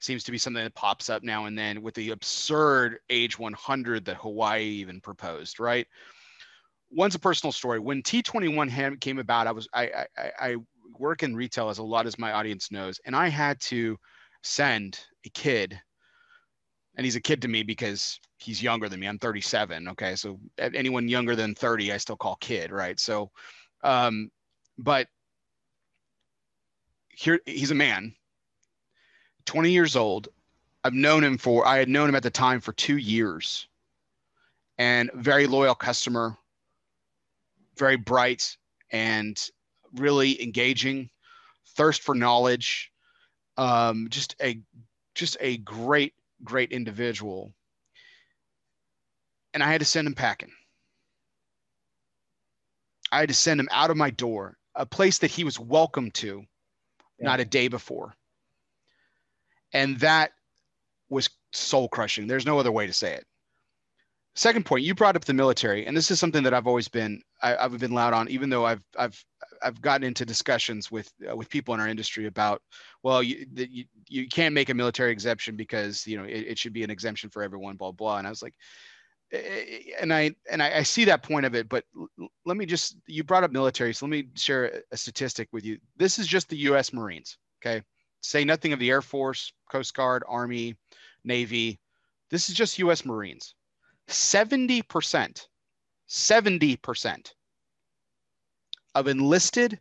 seems 0.00 0.24
to 0.24 0.32
be 0.32 0.38
something 0.38 0.64
that 0.64 0.74
pops 0.74 1.10
up 1.10 1.22
now 1.22 1.44
and 1.44 1.56
then 1.56 1.80
with 1.80 1.94
the 1.94 2.10
absurd 2.10 2.98
age 3.08 3.38
100 3.38 4.04
that 4.06 4.16
Hawaii 4.16 4.64
even 4.64 5.00
proposed, 5.00 5.60
right? 5.60 5.86
One's 6.90 7.14
a 7.14 7.20
personal 7.20 7.52
story. 7.52 7.78
When 7.78 8.02
T21 8.02 9.00
came 9.00 9.20
about, 9.20 9.46
I 9.46 9.52
was 9.52 9.68
I, 9.72 10.06
I, 10.18 10.30
I 10.40 10.56
work 10.98 11.22
in 11.22 11.36
retail 11.36 11.68
as 11.68 11.78
a 11.78 11.84
lot 11.84 12.08
as 12.08 12.18
my 12.18 12.32
audience 12.32 12.72
knows, 12.72 12.98
and 13.06 13.14
I 13.14 13.28
had 13.28 13.60
to 13.60 13.96
send 14.42 14.98
a 15.24 15.28
kid 15.28 15.80
and 16.96 17.04
he's 17.04 17.16
a 17.16 17.20
kid 17.20 17.42
to 17.42 17.48
me 17.48 17.62
because 17.62 18.20
he's 18.38 18.62
younger 18.62 18.88
than 18.88 19.00
me. 19.00 19.06
I'm 19.06 19.18
37. 19.18 19.88
Okay, 19.88 20.14
so 20.16 20.38
anyone 20.58 21.08
younger 21.08 21.34
than 21.34 21.54
30, 21.54 21.92
I 21.92 21.96
still 21.96 22.16
call 22.16 22.36
kid, 22.36 22.70
right? 22.70 22.98
So, 22.98 23.30
um, 23.82 24.30
but 24.78 25.08
here 27.08 27.40
he's 27.46 27.70
a 27.70 27.74
man, 27.74 28.14
20 29.46 29.70
years 29.70 29.96
old. 29.96 30.28
I've 30.84 30.94
known 30.94 31.22
him 31.22 31.38
for 31.38 31.66
I 31.66 31.78
had 31.78 31.88
known 31.88 32.08
him 32.08 32.14
at 32.16 32.24
the 32.24 32.30
time 32.30 32.60
for 32.60 32.72
two 32.72 32.96
years, 32.96 33.68
and 34.78 35.10
very 35.14 35.46
loyal 35.46 35.76
customer, 35.76 36.36
very 37.76 37.96
bright 37.96 38.56
and 38.90 39.40
really 39.94 40.42
engaging, 40.42 41.08
thirst 41.76 42.02
for 42.02 42.14
knowledge, 42.16 42.90
um, 43.56 44.08
just 44.10 44.34
a 44.42 44.60
just 45.14 45.36
a 45.40 45.58
great 45.58 46.14
great 46.44 46.72
individual. 46.72 47.52
And 49.54 49.62
I 49.62 49.70
had 49.70 49.80
to 49.80 49.84
send 49.84 50.06
him 50.06 50.14
packing. 50.14 50.52
I 53.10 53.20
had 53.20 53.28
to 53.28 53.34
send 53.34 53.60
him 53.60 53.68
out 53.70 53.90
of 53.90 53.96
my 53.96 54.10
door, 54.10 54.56
a 54.74 54.86
place 54.86 55.18
that 55.18 55.30
he 55.30 55.44
was 55.44 55.60
welcome 55.60 56.10
to, 56.12 56.44
yeah. 57.18 57.26
not 57.26 57.40
a 57.40 57.44
day 57.44 57.68
before. 57.68 58.14
And 59.74 59.98
that 60.00 60.32
was 61.10 61.28
soul 61.52 61.88
crushing. 61.88 62.26
There's 62.26 62.46
no 62.46 62.58
other 62.58 62.72
way 62.72 62.86
to 62.86 62.92
say 62.92 63.12
it. 63.12 63.26
Second 64.34 64.64
point, 64.64 64.82
you 64.82 64.94
brought 64.94 65.14
up 65.14 65.26
the 65.26 65.34
military, 65.34 65.86
and 65.86 65.94
this 65.94 66.10
is 66.10 66.18
something 66.18 66.42
that 66.42 66.54
I've 66.54 66.66
always 66.66 66.88
been 66.88 67.20
I, 67.42 67.50
have 67.60 67.78
been 67.78 67.92
loud 67.92 68.14
on, 68.14 68.30
even 68.30 68.48
though 68.48 68.64
I've 68.64 68.82
I've 68.98 69.22
I've 69.62 69.80
gotten 69.82 70.06
into 70.06 70.24
discussions 70.24 70.90
with 70.90 71.12
uh, 71.30 71.36
with 71.36 71.50
people 71.50 71.74
in 71.74 71.80
our 71.80 71.88
industry 71.88 72.26
about, 72.26 72.62
well, 73.02 73.22
you, 73.22 73.44
you 73.54 73.84
you 74.08 74.28
can't 74.28 74.54
make 74.54 74.70
a 74.70 74.74
military 74.74 75.12
exemption 75.12 75.54
because 75.54 76.06
you 76.06 76.16
know 76.16 76.24
it, 76.24 76.46
it 76.48 76.58
should 76.58 76.72
be 76.72 76.82
an 76.82 76.90
exemption 76.90 77.28
for 77.28 77.42
everyone, 77.42 77.76
blah 77.76 77.92
blah. 77.92 78.16
And 78.16 78.26
I 78.26 78.30
was 78.30 78.42
like, 78.42 78.54
eh, 79.32 79.38
eh, 79.38 79.78
and 80.00 80.14
I 80.14 80.34
and 80.50 80.62
I 80.62 80.82
see 80.82 81.04
that 81.04 81.22
point 81.22 81.44
of 81.44 81.54
it, 81.54 81.68
but 81.68 81.84
let 82.46 82.56
me 82.56 82.64
just 82.64 82.96
you 83.06 83.24
brought 83.24 83.44
up 83.44 83.52
military, 83.52 83.92
so 83.92 84.06
let 84.06 84.10
me 84.10 84.28
share 84.34 84.82
a 84.92 84.96
statistic 84.96 85.48
with 85.52 85.66
you. 85.66 85.76
This 85.98 86.18
is 86.18 86.26
just 86.26 86.48
the 86.48 86.56
U.S. 86.68 86.94
Marines. 86.94 87.36
Okay, 87.60 87.82
say 88.22 88.46
nothing 88.46 88.72
of 88.72 88.78
the 88.78 88.88
Air 88.88 89.02
Force, 89.02 89.52
Coast 89.70 89.92
Guard, 89.92 90.24
Army, 90.26 90.74
Navy. 91.22 91.78
This 92.30 92.48
is 92.48 92.54
just 92.54 92.78
U.S. 92.78 93.04
Marines. 93.04 93.54
Seventy 94.08 94.82
percent, 94.82 95.48
seventy 96.06 96.76
percent 96.76 97.34
of 98.94 99.08
enlisted 99.08 99.80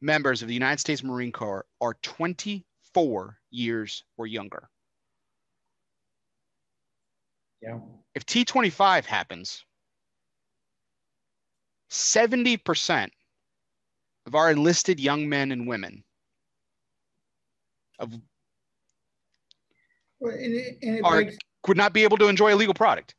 members 0.00 0.42
of 0.42 0.48
the 0.48 0.54
United 0.54 0.80
States 0.80 1.02
Marine 1.02 1.32
Corps 1.32 1.66
are 1.80 1.94
24 2.02 3.38
years 3.50 4.04
or 4.16 4.26
younger. 4.26 4.68
Yeah. 7.62 7.78
If 8.14 8.24
T25 8.24 9.04
happens, 9.04 9.64
70% 11.90 13.10
of 14.26 14.34
our 14.34 14.50
enlisted 14.50 14.98
young 14.98 15.28
men 15.28 15.52
and 15.52 15.66
women 15.66 16.02
of 17.98 18.14
well, 20.20 20.32
and 20.32 20.54
it, 20.54 20.78
and 20.82 20.96
it 20.96 21.04
are, 21.04 21.24
begs, 21.24 21.36
would 21.66 21.76
not 21.76 21.92
be 21.92 22.04
able 22.04 22.16
to 22.18 22.28
enjoy 22.28 22.54
a 22.54 22.56
legal 22.56 22.74
product 22.74 23.14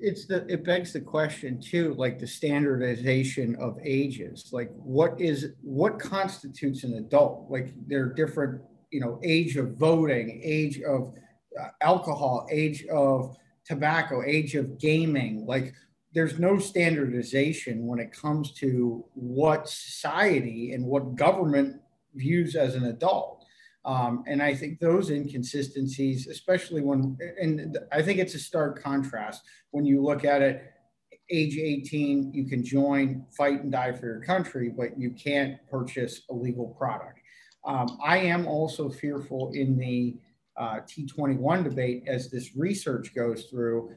it's 0.00 0.26
the 0.26 0.46
it 0.48 0.64
begs 0.64 0.92
the 0.92 1.00
question 1.00 1.60
too 1.60 1.94
like 1.94 2.18
the 2.18 2.26
standardization 2.26 3.56
of 3.56 3.78
ages 3.82 4.50
like 4.52 4.70
what 4.74 5.20
is 5.20 5.52
what 5.62 5.98
constitutes 5.98 6.84
an 6.84 6.94
adult? 6.94 7.46
Like 7.50 7.74
there 7.86 8.04
are 8.04 8.14
different 8.14 8.62
you 8.90 9.00
know 9.00 9.20
age 9.24 9.56
of 9.56 9.76
voting 9.76 10.40
age 10.42 10.80
of 10.82 11.12
uh, 11.60 11.68
alcohol 11.80 12.46
age 12.50 12.84
of 12.86 13.36
tobacco 13.66 14.22
age 14.24 14.54
of 14.54 14.78
gaming 14.78 15.44
like 15.46 15.72
there's 16.14 16.38
no 16.38 16.58
standardization 16.58 17.86
when 17.86 17.98
it 17.98 18.12
comes 18.12 18.52
to 18.52 19.04
what 19.14 19.68
society 19.68 20.72
and 20.72 20.84
what 20.84 21.16
government 21.16 21.80
views 22.14 22.54
as 22.54 22.76
an 22.76 22.84
adult 22.84 23.33
um, 23.84 24.24
and 24.26 24.42
I 24.42 24.54
think 24.54 24.80
those 24.80 25.10
inconsistencies, 25.10 26.26
especially 26.26 26.80
when, 26.80 27.18
and 27.40 27.78
I 27.92 28.02
think 28.02 28.18
it's 28.18 28.34
a 28.34 28.38
stark 28.38 28.82
contrast 28.82 29.42
when 29.72 29.84
you 29.84 30.02
look 30.02 30.24
at 30.24 30.40
it. 30.40 30.70
Age 31.30 31.56
18, 31.56 32.32
you 32.34 32.44
can 32.46 32.64
join, 32.64 33.24
fight, 33.36 33.62
and 33.62 33.72
die 33.72 33.92
for 33.92 34.06
your 34.06 34.20
country, 34.20 34.70
but 34.74 34.98
you 34.98 35.10
can't 35.10 35.56
purchase 35.70 36.22
a 36.30 36.34
legal 36.34 36.68
product. 36.78 37.18
Um, 37.66 37.98
I 38.04 38.18
am 38.18 38.46
also 38.46 38.90
fearful 38.90 39.52
in 39.54 39.78
the 39.78 40.16
uh, 40.56 40.80
T21 40.80 41.64
debate 41.64 42.04
as 42.06 42.30
this 42.30 42.54
research 42.56 43.14
goes 43.14 43.44
through. 43.44 43.90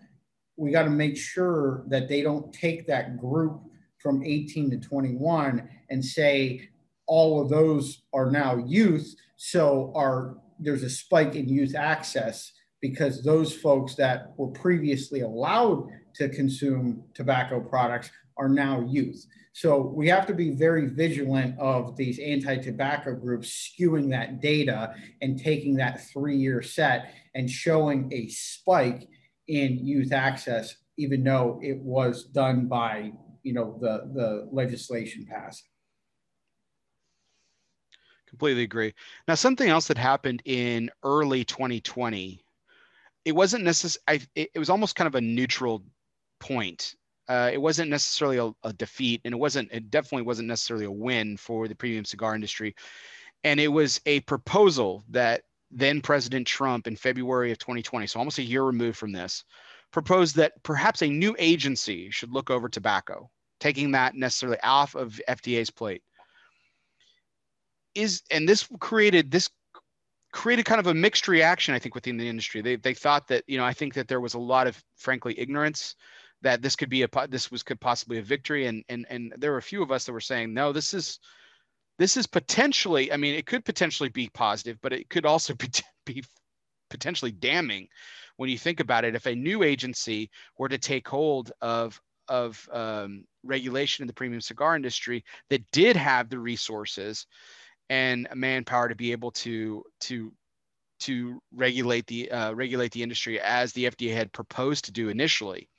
We 0.55 0.71
got 0.71 0.83
to 0.83 0.89
make 0.89 1.17
sure 1.17 1.83
that 1.87 2.07
they 2.07 2.21
don't 2.21 2.51
take 2.53 2.87
that 2.87 3.17
group 3.17 3.61
from 3.99 4.23
18 4.23 4.71
to 4.71 4.77
21 4.77 5.69
and 5.89 6.03
say 6.03 6.69
all 7.07 7.41
of 7.41 7.49
those 7.49 8.03
are 8.13 8.31
now 8.31 8.57
youth 8.57 9.15
so 9.37 9.93
our 9.95 10.37
there's 10.59 10.83
a 10.83 10.89
spike 10.89 11.35
in 11.35 11.47
youth 11.47 11.75
access 11.75 12.51
because 12.81 13.23
those 13.23 13.55
folks 13.55 13.95
that 13.95 14.33
were 14.37 14.51
previously 14.51 15.21
allowed 15.21 15.87
to 16.15 16.29
consume 16.29 17.03
tobacco 17.13 17.59
products 17.59 18.09
are 18.37 18.49
now 18.49 18.81
youth. 18.87 19.25
So 19.53 19.79
we 19.81 20.07
have 20.09 20.27
to 20.27 20.33
be 20.33 20.51
very 20.51 20.87
vigilant 20.87 21.57
of 21.59 21.95
these 21.95 22.19
anti-tobacco 22.19 23.15
groups 23.15 23.71
skewing 23.71 24.09
that 24.11 24.39
data 24.39 24.93
and 25.21 25.39
taking 25.39 25.75
that 25.77 26.07
three-year 26.11 26.61
set 26.61 27.13
and 27.33 27.49
showing 27.49 28.11
a 28.13 28.27
spike 28.29 29.07
in 29.47 29.83
youth 29.85 30.11
access, 30.11 30.75
even 30.97 31.23
though 31.23 31.59
it 31.63 31.77
was 31.79 32.25
done 32.25 32.67
by 32.67 33.11
you 33.43 33.53
know 33.53 33.77
the 33.79 34.11
the 34.13 34.47
legislation 34.51 35.25
passed. 35.25 35.63
Completely 38.37 38.61
agree. 38.61 38.93
Now, 39.27 39.33
something 39.33 39.67
else 39.67 39.87
that 39.87 39.97
happened 39.97 40.43
in 40.45 40.91
early 41.01 41.43
2020, 41.43 42.39
it 43.25 43.31
wasn't 43.31 43.63
necessary. 43.63 44.21
It 44.35 44.59
was 44.59 44.69
almost 44.69 44.95
kind 44.95 45.07
of 45.07 45.15
a 45.15 45.21
neutral 45.21 45.83
point. 46.39 46.93
Uh, 47.27 47.49
it 47.51 47.59
wasn't 47.59 47.89
necessarily 47.89 48.37
a, 48.37 48.51
a, 48.63 48.71
defeat, 48.73 49.21
and 49.25 49.33
it 49.33 49.37
wasn't. 49.37 49.71
It 49.71 49.89
definitely 49.89 50.21
wasn't 50.21 50.49
necessarily 50.49 50.85
a 50.85 50.91
win 50.91 51.35
for 51.35 51.67
the 51.67 51.73
premium 51.73 52.05
cigar 52.05 52.35
industry. 52.35 52.75
And 53.43 53.59
it 53.59 53.69
was 53.69 54.01
a 54.05 54.19
proposal 54.19 55.03
that 55.09 55.41
then 55.71 55.99
President 55.99 56.45
Trump 56.45 56.85
in 56.85 56.95
February 56.95 57.51
of 57.51 57.57
2020, 57.57 58.05
so 58.05 58.19
almost 58.19 58.37
a 58.37 58.43
year 58.43 58.61
removed 58.61 58.99
from 58.99 59.13
this, 59.13 59.45
proposed 59.89 60.35
that 60.35 60.61
perhaps 60.61 61.01
a 61.01 61.07
new 61.09 61.35
agency 61.39 62.11
should 62.11 62.31
look 62.31 62.51
over 62.51 62.69
tobacco, 62.69 63.31
taking 63.59 63.93
that 63.93 64.13
necessarily 64.13 64.59
off 64.61 64.93
of 64.93 65.19
FDA's 65.27 65.71
plate. 65.71 66.03
Is 67.97 68.21
and 68.29 68.47
this 68.47 68.67
created 68.79 69.31
this 69.31 69.49
created 70.31 70.65
kind 70.65 70.79
of 70.79 70.87
a 70.87 70.93
mixed 70.93 71.27
reaction, 71.27 71.73
I 71.73 71.79
think, 71.79 71.95
within 71.95 72.17
the 72.17 72.29
industry. 72.29 72.61
They 72.61 72.75
they 72.75 72.93
thought 72.93 73.27
that 73.29 73.43
you 73.47 73.57
know 73.57 73.65
I 73.65 73.73
think 73.73 73.93
that 73.95 74.07
there 74.07 74.21
was 74.21 74.35
a 74.35 74.39
lot 74.39 74.67
of 74.67 74.81
frankly 74.95 75.37
ignorance 75.39 75.95
that 76.41 76.61
this 76.61 76.75
could 76.75 76.89
be 76.89 77.03
a 77.03 77.09
this 77.27 77.51
was 77.51 77.63
could 77.63 77.81
possibly 77.81 78.19
a 78.19 78.21
victory, 78.21 78.67
and 78.67 78.83
and 78.89 79.05
and 79.09 79.33
there 79.37 79.51
were 79.51 79.57
a 79.57 79.63
few 79.63 79.81
of 79.81 79.91
us 79.91 80.05
that 80.05 80.13
were 80.13 80.21
saying 80.21 80.53
no, 80.53 80.71
this 80.71 80.93
is 80.93 81.19
this 81.97 82.17
is 82.17 82.27
potentially 82.27 83.11
I 83.11 83.17
mean 83.17 83.35
it 83.35 83.45
could 83.45 83.65
potentially 83.65 84.09
be 84.09 84.29
positive, 84.29 84.77
but 84.81 84.93
it 84.93 85.09
could 85.09 85.25
also 85.25 85.53
be, 85.55 85.69
be 86.05 86.23
potentially 86.89 87.31
damning 87.31 87.87
when 88.37 88.49
you 88.49 88.57
think 88.57 88.79
about 88.79 89.05
it. 89.05 89.15
If 89.15 89.25
a 89.25 89.35
new 89.35 89.63
agency 89.63 90.29
were 90.57 90.69
to 90.69 90.77
take 90.77 91.07
hold 91.07 91.51
of 91.61 91.99
of 92.27 92.67
um, 92.71 93.23
regulation 93.43 94.03
in 94.03 94.07
the 94.07 94.13
premium 94.13 94.41
cigar 94.41 94.75
industry 94.75 95.23
that 95.49 95.63
did 95.71 95.95
have 95.95 96.29
the 96.29 96.37
resources 96.37 97.25
and 97.89 98.27
manpower 98.35 98.89
to 98.89 98.95
be 98.95 99.11
able 99.11 99.31
to 99.31 99.83
to 100.01 100.31
to 100.99 101.41
regulate 101.53 102.07
the 102.07 102.29
uh, 102.31 102.53
regulate 102.53 102.91
the 102.91 103.03
industry 103.03 103.39
as 103.39 103.73
the 103.73 103.85
FDA 103.85 104.13
had 104.13 104.33
proposed 104.33 104.85
to 104.85 104.91
do 104.91 105.09
initially. 105.09 105.69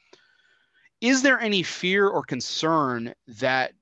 Is 1.01 1.22
there 1.22 1.40
any 1.40 1.62
fear 1.62 2.09
or 2.09 2.22
concern 2.22 3.14
that 3.26 3.72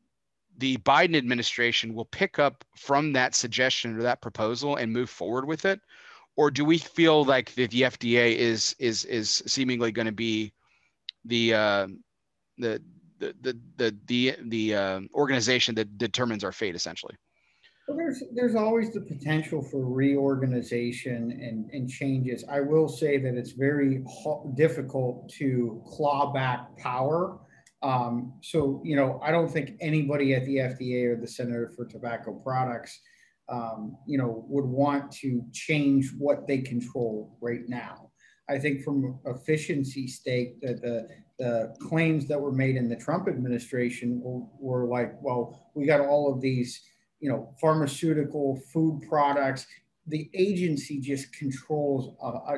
the 0.58 0.76
Biden 0.78 1.16
administration 1.16 1.94
will 1.94 2.06
pick 2.06 2.38
up 2.38 2.64
from 2.76 3.12
that 3.12 3.34
suggestion 3.34 3.98
or 3.98 4.02
that 4.02 4.22
proposal 4.22 4.76
and 4.76 4.92
move 4.92 5.10
forward 5.10 5.46
with 5.46 5.64
it, 5.64 5.80
or 6.36 6.50
do 6.50 6.64
we 6.64 6.78
feel 6.78 7.24
like 7.24 7.54
the, 7.54 7.66
the 7.66 7.82
FDA 7.82 8.34
is 8.36 8.74
is 8.78 9.04
is 9.04 9.42
seemingly 9.46 9.92
going 9.92 10.06
to 10.06 10.12
be 10.12 10.52
the 11.24 11.54
uh, 11.54 11.86
the 12.58 12.82
the 13.18 13.34
the 13.40 13.58
the 13.76 13.96
the, 14.06 14.36
the 14.44 14.74
uh, 14.74 15.00
organization 15.14 15.74
that 15.74 15.98
determines 15.98 16.44
our 16.44 16.52
fate 16.52 16.74
essentially? 16.74 17.14
Well, 17.86 17.96
there's 17.96 18.22
there's 18.34 18.56
always 18.56 18.92
the 18.92 19.00
potential 19.00 19.62
for 19.62 19.86
reorganization 19.86 21.30
and, 21.30 21.70
and 21.70 21.88
changes. 21.88 22.44
I 22.50 22.60
will 22.60 22.88
say 22.88 23.16
that 23.18 23.34
it's 23.34 23.52
very 23.52 24.02
difficult 24.56 25.28
to 25.38 25.82
claw 25.86 26.32
back 26.32 26.76
power. 26.78 27.38
Um, 27.82 28.34
so 28.42 28.82
you 28.84 28.96
know, 28.96 29.20
I 29.22 29.30
don't 29.30 29.48
think 29.48 29.74
anybody 29.80 30.34
at 30.34 30.44
the 30.46 30.56
FDA 30.56 31.12
or 31.12 31.20
the 31.20 31.28
Center 31.28 31.72
for 31.76 31.84
Tobacco 31.84 32.32
Products, 32.32 33.00
um, 33.48 33.96
you 34.04 34.18
know, 34.18 34.44
would 34.48 34.64
want 34.64 35.12
to 35.20 35.44
change 35.52 36.10
what 36.18 36.48
they 36.48 36.58
control 36.58 37.38
right 37.40 37.68
now. 37.68 38.10
I 38.48 38.58
think 38.58 38.82
from 38.82 39.20
efficiency 39.26 40.08
stake 40.08 40.60
that 40.62 40.82
the 40.82 41.06
the 41.38 41.74
claims 41.80 42.26
that 42.26 42.40
were 42.40 42.52
made 42.52 42.74
in 42.74 42.88
the 42.88 42.96
Trump 42.96 43.28
administration 43.28 44.20
were, 44.24 44.46
were 44.58 44.88
like, 44.88 45.12
well, 45.20 45.70
we 45.74 45.84
got 45.84 46.00
all 46.00 46.32
of 46.32 46.40
these 46.40 46.80
you 47.20 47.30
know, 47.30 47.54
pharmaceutical, 47.60 48.60
food 48.72 49.02
products. 49.08 49.66
The 50.06 50.30
agency 50.34 51.00
just 51.00 51.32
controls 51.32 52.14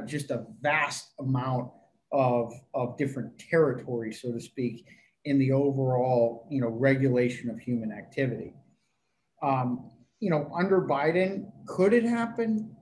just 0.07 0.31
a 0.31 0.45
vast 0.61 1.13
amount 1.19 1.71
of, 2.13 2.53
of 2.75 2.97
different 2.99 3.39
territories, 3.39 4.21
so 4.21 4.33
to 4.33 4.41
speak, 4.41 4.87
in 5.25 5.39
the 5.39 5.53
overall, 5.53 6.47
you 6.51 6.61
know, 6.61 6.69
regulation 6.69 7.51
of 7.51 7.59
human 7.59 7.93
activity. 7.93 8.55
Um, 9.43 9.91
you 10.21 10.31
know, 10.31 10.51
under 10.55 10.81
Biden, 10.83 11.51
could 11.67 11.93
it 11.93 12.05
happen? 12.05 12.77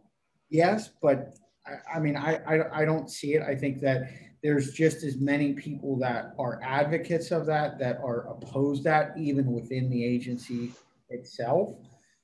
Yes, 0.49 0.91
but 1.03 1.35
I, 1.67 1.97
I 1.97 2.01
mean, 2.01 2.17
I, 2.17 2.37
I, 2.47 2.83
I 2.83 2.85
don't 2.85 3.11
see 3.11 3.35
it. 3.35 3.43
I 3.43 3.55
think 3.55 3.81
that 3.81 4.11
there's 4.43 4.73
just 4.73 5.03
as 5.03 5.19
many 5.19 5.53
people 5.53 5.99
that 5.99 6.35
are 6.39 6.61
advocates 6.63 7.31
of 7.31 7.47
that 7.47 7.79
that 7.79 7.99
are 7.99 8.29
opposed 8.29 8.85
that 8.85 9.13
even 9.19 9.53
within 9.53 9.91
the 9.91 10.05
agency 10.05 10.73
itself. 11.11 11.77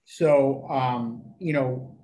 So, 0.04 0.66
um, 0.68 1.22
you 1.38 1.52
know, 1.52 1.96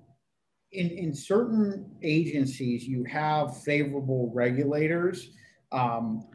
in, 0.73 0.91
in 0.91 1.15
certain 1.15 1.91
agencies, 2.03 2.87
you 2.87 3.05
have 3.05 3.63
favorable 3.63 4.31
regulators. 4.35 5.31
Um, 5.73 6.27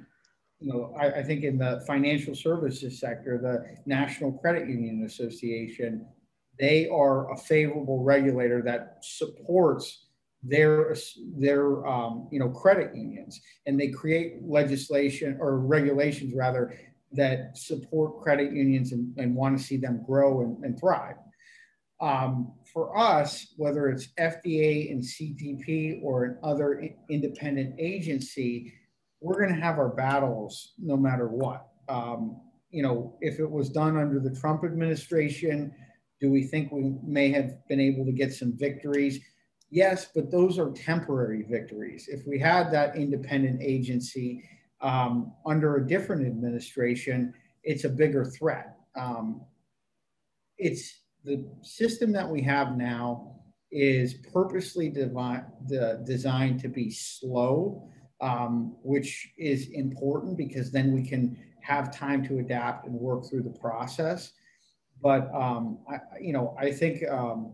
you 0.60 0.72
know, 0.72 0.96
I, 1.00 1.20
I, 1.20 1.24
think 1.24 1.44
in 1.44 1.58
the 1.58 1.84
financial 1.86 2.34
services 2.34 3.00
sector, 3.00 3.38
the 3.38 3.78
National 3.86 4.32
Credit 4.32 4.68
Union 4.68 5.04
Association, 5.06 6.06
they 6.60 6.88
are 6.88 7.32
a 7.32 7.38
favorable 7.38 8.04
regulator 8.04 8.62
that 8.64 8.98
supports 9.02 10.08
their 10.44 10.96
their 11.38 11.86
um, 11.88 12.28
you 12.32 12.40
know 12.40 12.50
credit 12.50 12.96
unions, 12.96 13.42
and 13.66 13.80
they 13.80 13.90
create 13.90 14.44
legislation 14.44 15.38
or 15.40 15.60
regulations 15.60 16.34
rather 16.36 16.78
that 17.16 17.58
support 17.58 18.22
credit 18.22 18.52
unions 18.52 18.92
and, 18.92 19.14
and 19.18 19.36
want 19.36 19.58
to 19.58 19.64
see 19.64 19.78
them 19.78 20.04
grow 20.06 20.42
and, 20.42 20.64
and 20.64 20.80
thrive. 20.80 21.16
Um, 22.02 22.54
for 22.74 22.98
us, 22.98 23.54
whether 23.56 23.88
it's 23.88 24.10
FDA 24.20 24.92
and 24.92 25.02
CTP 25.02 26.04
or 26.04 26.26
an 26.26 26.38
other 26.44 26.90
independent 27.10 27.76
agency, 27.80 28.74
we're 29.22 29.40
going 29.40 29.56
to 29.56 29.62
have 29.62 29.80
our 29.80 29.90
battles 29.90 30.74
no 30.78 30.98
matter 30.98 31.28
what. 31.28 31.68
Um, 31.88 32.42
you 32.72 32.84
know, 32.84 33.16
if 33.22 33.40
it 33.40 33.50
was 33.50 33.70
done 33.70 33.98
under 33.98 34.20
the 34.20 34.36
Trump 34.36 34.64
administration, 34.66 35.74
do 36.20 36.30
we 36.30 36.44
think 36.44 36.72
we 36.72 36.96
may 37.06 37.32
have 37.32 37.66
been 37.68 37.80
able 37.80 38.06
to 38.06 38.12
get 38.12 38.34
some 38.34 38.58
victories? 38.58 39.20
Yes, 39.70 40.08
but 40.14 40.30
those 40.30 40.60
are 40.60 40.72
temporary 40.72 41.46
victories. 41.50 42.08
If 42.08 42.28
we 42.28 42.38
had 42.38 42.72
that 42.72 42.96
independent 42.96 43.62
agency 43.62 44.44
um, 44.84 45.34
under 45.46 45.78
a 45.78 45.88
different 45.88 46.28
administration, 46.28 47.34
it's 47.64 47.86
a 47.86 47.90
bigger 47.90 48.26
threat. 48.26 48.76
Um, 48.96 49.42
it's 50.58 51.00
the 51.24 51.46
system 51.62 52.12
that 52.12 52.30
we 52.30 52.42
have 52.42 52.78
now 52.78 53.40
is 53.72 54.14
purposely 54.32 54.90
devi- 54.90 55.42
designed 56.06 56.60
to 56.60 56.68
be 56.68 56.92
slow, 56.92 57.90
um, 58.22 58.76
which 58.84 59.34
is 59.38 59.70
important 59.70 60.38
because 60.38 60.70
then 60.70 60.94
we 60.94 61.02
can 61.02 61.38
have 61.62 61.96
time 61.96 62.24
to 62.28 62.40
adapt 62.40 62.86
and 62.86 62.94
work 62.94 63.28
through 63.28 63.42
the 63.42 63.58
process. 63.60 64.34
But 65.02 65.34
um, 65.34 65.80
I, 65.90 66.00
you 66.22 66.34
know, 66.34 66.56
I 66.60 66.72
think 66.72 67.10
um, 67.10 67.54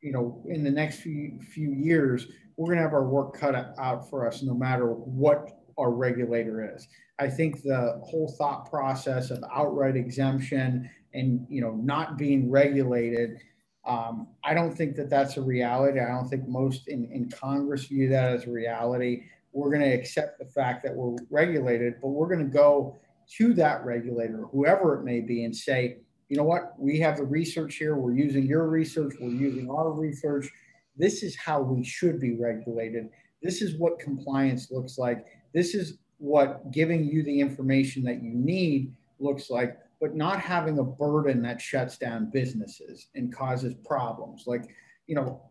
you 0.00 0.12
know 0.12 0.44
in 0.48 0.64
the 0.64 0.70
next 0.70 1.00
few 1.00 1.40
few 1.40 1.70
years 1.72 2.26
we're 2.56 2.66
going 2.66 2.78
to 2.78 2.82
have 2.82 2.92
our 2.92 3.08
work 3.08 3.34
cut 3.34 3.54
out 3.78 4.10
for 4.10 4.26
us, 4.26 4.42
no 4.42 4.54
matter 4.54 4.88
what 4.88 5.61
our 5.78 5.90
regulator 5.90 6.74
is. 6.74 6.88
I 7.18 7.28
think 7.28 7.62
the 7.62 8.00
whole 8.04 8.34
thought 8.38 8.70
process 8.70 9.30
of 9.30 9.44
outright 9.52 9.96
exemption 9.96 10.90
and 11.14 11.46
you 11.48 11.60
know 11.60 11.72
not 11.72 12.16
being 12.16 12.50
regulated, 12.50 13.38
um, 13.84 14.28
I 14.44 14.54
don't 14.54 14.74
think 14.74 14.96
that 14.96 15.10
that's 15.10 15.36
a 15.36 15.42
reality. 15.42 16.00
I 16.00 16.08
don't 16.08 16.28
think 16.28 16.48
most 16.48 16.88
in, 16.88 17.04
in 17.12 17.30
Congress 17.30 17.86
view 17.86 18.08
that 18.08 18.32
as 18.32 18.46
a 18.46 18.50
reality. 18.50 19.24
We're 19.52 19.70
going 19.70 19.82
to 19.82 19.92
accept 19.92 20.38
the 20.38 20.46
fact 20.46 20.82
that 20.84 20.94
we're 20.94 21.16
regulated, 21.30 21.94
but 22.00 22.08
we're 22.08 22.28
going 22.28 22.46
to 22.46 22.52
go 22.52 22.98
to 23.36 23.54
that 23.54 23.84
regulator, 23.84 24.46
whoever 24.50 24.98
it 24.98 25.04
may 25.04 25.20
be, 25.20 25.44
and 25.44 25.54
say, 25.54 25.98
you 26.28 26.36
know 26.36 26.44
what, 26.44 26.74
we 26.78 26.98
have 27.00 27.18
the 27.18 27.24
research 27.24 27.76
here. 27.76 27.94
We're 27.94 28.14
using 28.14 28.46
your 28.46 28.68
research. 28.68 29.14
We're 29.20 29.28
using 29.28 29.68
our 29.70 29.92
research. 29.92 30.48
This 30.96 31.22
is 31.22 31.36
how 31.36 31.60
we 31.60 31.84
should 31.84 32.20
be 32.20 32.36
regulated. 32.36 33.10
This 33.42 33.60
is 33.60 33.78
what 33.78 33.98
compliance 33.98 34.70
looks 34.70 34.96
like 34.96 35.26
this 35.52 35.74
is 35.74 35.98
what 36.18 36.70
giving 36.70 37.04
you 37.04 37.22
the 37.22 37.40
information 37.40 38.02
that 38.04 38.22
you 38.22 38.30
need 38.32 38.94
looks 39.18 39.50
like, 39.50 39.76
but 40.00 40.14
not 40.14 40.40
having 40.40 40.78
a 40.78 40.84
burden 40.84 41.42
that 41.42 41.60
shuts 41.60 41.98
down 41.98 42.30
businesses 42.30 43.08
and 43.14 43.34
causes 43.34 43.74
problems. 43.84 44.44
Like, 44.46 44.64
you 45.06 45.14
know, 45.14 45.42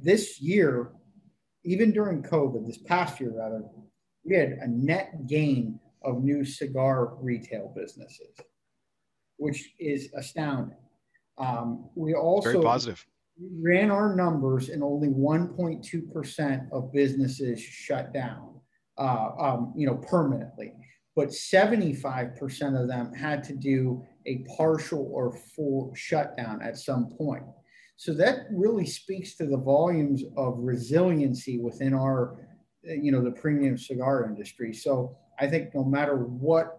this 0.00 0.40
year, 0.40 0.92
even 1.64 1.92
during 1.92 2.22
COVID, 2.22 2.66
this 2.66 2.78
past 2.78 3.20
year 3.20 3.32
rather, 3.36 3.62
we 4.24 4.34
had 4.34 4.58
a 4.60 4.68
net 4.68 5.26
gain 5.26 5.78
of 6.02 6.22
new 6.22 6.44
cigar 6.44 7.14
retail 7.20 7.72
businesses, 7.76 8.36
which 9.36 9.72
is 9.78 10.10
astounding. 10.16 10.76
Um, 11.38 11.88
we 11.94 12.14
also 12.14 12.52
very 12.52 12.64
positive. 12.64 13.06
ran 13.60 13.90
our 13.90 14.14
numbers, 14.14 14.68
and 14.68 14.82
only 14.82 15.08
1.2% 15.08 16.72
of 16.72 16.92
businesses 16.92 17.60
shut 17.60 18.12
down 18.12 18.57
uh, 18.98 19.30
um, 19.38 19.72
you 19.76 19.86
know, 19.86 19.96
permanently. 19.96 20.72
But 21.16 21.28
75% 21.28 22.80
of 22.80 22.88
them 22.88 23.12
had 23.12 23.42
to 23.44 23.54
do 23.54 24.04
a 24.26 24.44
partial 24.56 25.10
or 25.12 25.32
full 25.32 25.92
shutdown 25.94 26.62
at 26.62 26.76
some 26.78 27.08
point. 27.16 27.44
So 27.96 28.12
that 28.14 28.46
really 28.52 28.86
speaks 28.86 29.34
to 29.36 29.46
the 29.46 29.56
volumes 29.56 30.22
of 30.36 30.54
resiliency 30.58 31.58
within 31.58 31.94
our, 31.94 32.48
you 32.84 33.10
know, 33.10 33.22
the 33.22 33.32
premium 33.32 33.76
cigar 33.76 34.26
industry. 34.26 34.72
So 34.72 35.16
I 35.40 35.48
think 35.48 35.74
no 35.74 35.82
matter 35.82 36.16
what 36.16 36.78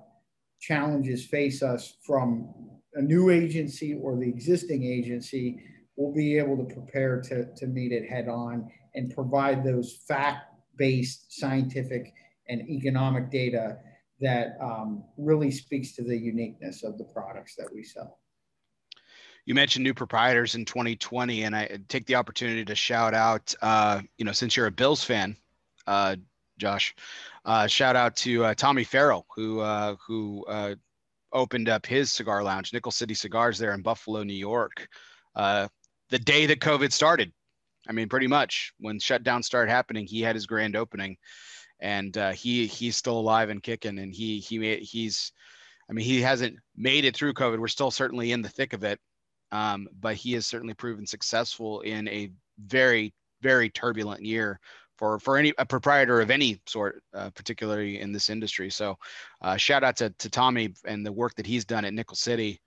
challenges 0.61 1.25
face 1.25 1.61
us 1.61 1.97
from 2.05 2.53
a 2.93 3.01
new 3.01 3.29
agency 3.29 3.99
or 4.01 4.17
the 4.17 4.29
existing 4.29 4.85
agency, 4.85 5.61
we'll 5.97 6.13
be 6.13 6.37
able 6.37 6.57
to 6.57 6.73
prepare 6.73 7.21
to, 7.21 7.53
to 7.55 7.67
meet 7.67 7.91
it 7.91 8.09
head 8.09 8.29
on 8.29 8.71
and 8.95 9.13
provide 9.13 9.63
those 9.63 9.99
fact 10.07 10.45
based 10.80 11.39
scientific 11.39 12.14
and 12.47 12.68
economic 12.68 13.30
data 13.30 13.77
that 14.19 14.57
um, 14.61 15.03
really 15.18 15.51
speaks 15.51 15.93
to 15.95 16.03
the 16.03 16.18
uniqueness 16.18 16.84
of 16.84 16.97
the 16.97 17.03
products 17.03 17.56
that 17.56 17.68
we 17.73 17.84
sell. 17.84 18.19
You 19.45 19.56
mentioned 19.56 19.84
new 19.84 19.93
proprietors 19.93 20.56
in 20.56 20.65
2020, 20.65 21.43
and 21.43 21.56
I 21.56 21.80
take 21.88 22.06
the 22.06 22.15
opportunity 22.15 22.65
to 22.65 22.76
shout 22.76 23.14
out, 23.14 23.53
uh, 23.61 24.01
you 24.18 24.26
know, 24.26 24.31
since 24.31 24.56
you're 24.56 24.68
a 24.68 24.72
Bills 24.72 25.03
fan, 25.03 25.35
uh, 25.88 26.18
Josh, 26.57 26.93
uh, 27.45 27.65
shout 27.68 27.95
out 27.95 28.15
to 28.18 28.45
uh, 28.45 28.53
Tommy 28.53 28.84
Farrell, 28.84 29.26
who 29.35 29.61
uh, 29.61 29.95
who 30.06 30.45
uh, 30.47 30.76
opened 31.31 31.69
up 31.69 31.85
his 31.85 32.11
cigar 32.11 32.43
lounge, 32.43 32.73
Nickel 32.73 32.91
City 32.91 33.14
Cigars, 33.14 33.57
there 33.57 33.73
in 33.73 33.81
Buffalo, 33.81 34.23
New 34.23 34.34
York, 34.34 34.88
the 35.35 36.19
day 36.23 36.45
that 36.45 36.60
COVID 36.60 36.91
started. 36.91 37.31
I 37.90 37.91
mean, 37.91 38.07
pretty 38.07 38.28
much 38.28 38.72
when 38.80 38.99
shutdown 38.99 39.41
started 39.41 39.72
happening, 39.72 40.06
he 40.06 40.22
had 40.22 40.36
his 40.36 40.45
grand 40.45 40.76
opening, 40.76 41.18
and 41.80 42.16
uh, 42.18 42.32
he 42.32 42.68
he's 42.68 42.95
still 42.95 43.18
alive 43.18 43.49
and 43.49 43.64
kicking. 43.64 43.98
And 43.98 44.14
he 44.14 44.40
he 44.40 44.60
made, 44.60 44.84
he's, 44.84 45.32
I 45.90 45.94
mean, 45.94 46.06
he 46.06 46.22
hasn't 46.22 46.57
made 46.78 47.06
it 47.06 47.16
through 47.16 47.34
COVID. 47.34 47.60
We're 47.60 47.68
still 47.68 47.91
certainly 47.91 48.32
in 48.32 48.44
the 48.44 48.49
thick 48.49 48.74
of 48.74 48.84
it, 48.84 48.99
um, 49.52 49.88
but 49.99 50.16
he 50.16 50.34
has 50.34 50.45
certainly 50.45 50.76
proven 50.76 51.07
successful 51.07 51.82
in 51.82 52.07
a 52.07 52.32
very 52.60 53.14
very 53.41 53.70
turbulent 53.70 54.24
year 54.24 54.60
for 54.98 55.18
for 55.18 55.38
any 55.38 55.53
a 55.57 55.66
proprietor 55.66 56.22
of 56.22 56.30
any 56.30 56.61
sort, 56.68 57.02
uh, 57.16 57.32
particularly 57.32 57.99
in 57.99 58.11
this 58.11 58.30
industry. 58.30 58.70
So, 58.70 58.98
uh, 59.41 59.57
shout 59.57 59.84
out 59.84 59.95
to 59.98 60.11
to 60.11 60.30
Tommy 60.30 60.76
and 60.86 61.03
the 61.03 61.11
work 61.11 61.34
that 61.36 61.48
he's 61.48 61.66
done 61.66 61.86
at 61.86 61.94
Nickel 61.94 62.18
City, 62.18 62.61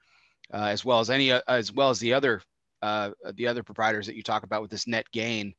uh, 0.52 0.64
as 0.64 0.84
well 0.84 0.98
as 0.98 1.10
any 1.10 1.30
uh, 1.30 1.42
as 1.46 1.72
well 1.72 1.90
as 1.90 2.00
the 2.00 2.12
other 2.12 2.42
uh, 2.82 3.10
the 3.34 3.46
other 3.46 3.62
proprietors 3.62 4.06
that 4.06 4.16
you 4.16 4.22
talk 4.22 4.42
about 4.42 4.62
with 4.62 4.70
this 4.70 4.86
net 4.86 5.06
gain. 5.12 5.54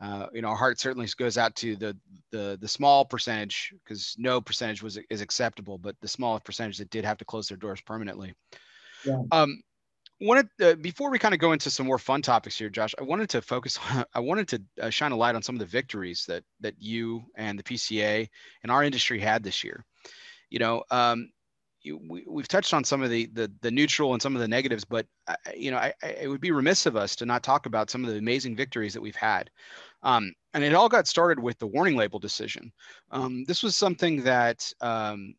Uh, 0.00 0.28
you 0.32 0.40
know, 0.40 0.48
our 0.48 0.56
heart 0.56 0.80
certainly 0.80 1.06
goes 1.18 1.36
out 1.36 1.54
to 1.56 1.76
the 1.76 1.96
the 2.30 2.56
the 2.60 2.68
small 2.68 3.04
percentage 3.04 3.74
because 3.84 4.14
no 4.18 4.40
percentage 4.40 4.82
was 4.82 4.98
is 5.10 5.20
acceptable, 5.20 5.76
but 5.76 5.94
the 6.00 6.08
smallest 6.08 6.44
percentage 6.44 6.78
that 6.78 6.90
did 6.90 7.04
have 7.04 7.18
to 7.18 7.24
close 7.24 7.48
their 7.48 7.58
doors 7.58 7.80
permanently. 7.82 8.34
Yeah. 9.04 9.22
Um, 9.30 9.62
wanted 10.20 10.48
uh, 10.62 10.74
before 10.74 11.10
we 11.10 11.18
kind 11.18 11.34
of 11.34 11.40
go 11.40 11.52
into 11.52 11.70
some 11.70 11.86
more 11.86 11.98
fun 11.98 12.22
topics 12.22 12.58
here, 12.58 12.68
Josh. 12.68 12.94
I 12.98 13.02
wanted 13.02 13.28
to 13.30 13.42
focus. 13.42 13.78
On, 13.90 14.04
I 14.14 14.20
wanted 14.20 14.48
to 14.48 14.62
uh, 14.80 14.90
shine 14.90 15.12
a 15.12 15.16
light 15.16 15.34
on 15.34 15.42
some 15.42 15.54
of 15.54 15.60
the 15.60 15.66
victories 15.66 16.24
that 16.28 16.44
that 16.60 16.74
you 16.78 17.24
and 17.36 17.58
the 17.58 17.62
PCA 17.62 18.28
and 18.62 18.72
our 18.72 18.82
industry 18.82 19.18
had 19.18 19.42
this 19.42 19.64
year. 19.64 19.84
You 20.50 20.58
know, 20.58 20.82
um, 20.90 21.30
we, 21.84 22.24
we've 22.28 22.48
touched 22.48 22.74
on 22.74 22.84
some 22.84 23.02
of 23.02 23.10
the, 23.10 23.26
the, 23.32 23.50
the 23.62 23.70
neutral 23.70 24.12
and 24.12 24.22
some 24.22 24.34
of 24.34 24.40
the 24.40 24.48
negatives, 24.48 24.84
but 24.84 25.06
I, 25.26 25.36
you 25.56 25.70
know, 25.70 25.78
I, 25.78 25.92
I, 26.02 26.08
it 26.08 26.28
would 26.28 26.40
be 26.40 26.50
remiss 26.50 26.86
of 26.86 26.96
us 26.96 27.16
to 27.16 27.26
not 27.26 27.42
talk 27.42 27.66
about 27.66 27.90
some 27.90 28.04
of 28.04 28.10
the 28.10 28.18
amazing 28.18 28.56
victories 28.56 28.94
that 28.94 29.00
we've 29.00 29.16
had. 29.16 29.50
Um, 30.02 30.32
and 30.54 30.64
it 30.64 30.74
all 30.74 30.88
got 30.88 31.06
started 31.06 31.42
with 31.42 31.58
the 31.58 31.66
warning 31.66 31.96
label 31.96 32.18
decision. 32.18 32.72
Um, 33.10 33.44
this 33.46 33.62
was 33.62 33.76
something 33.76 34.22
that 34.24 34.72
um, 34.80 35.34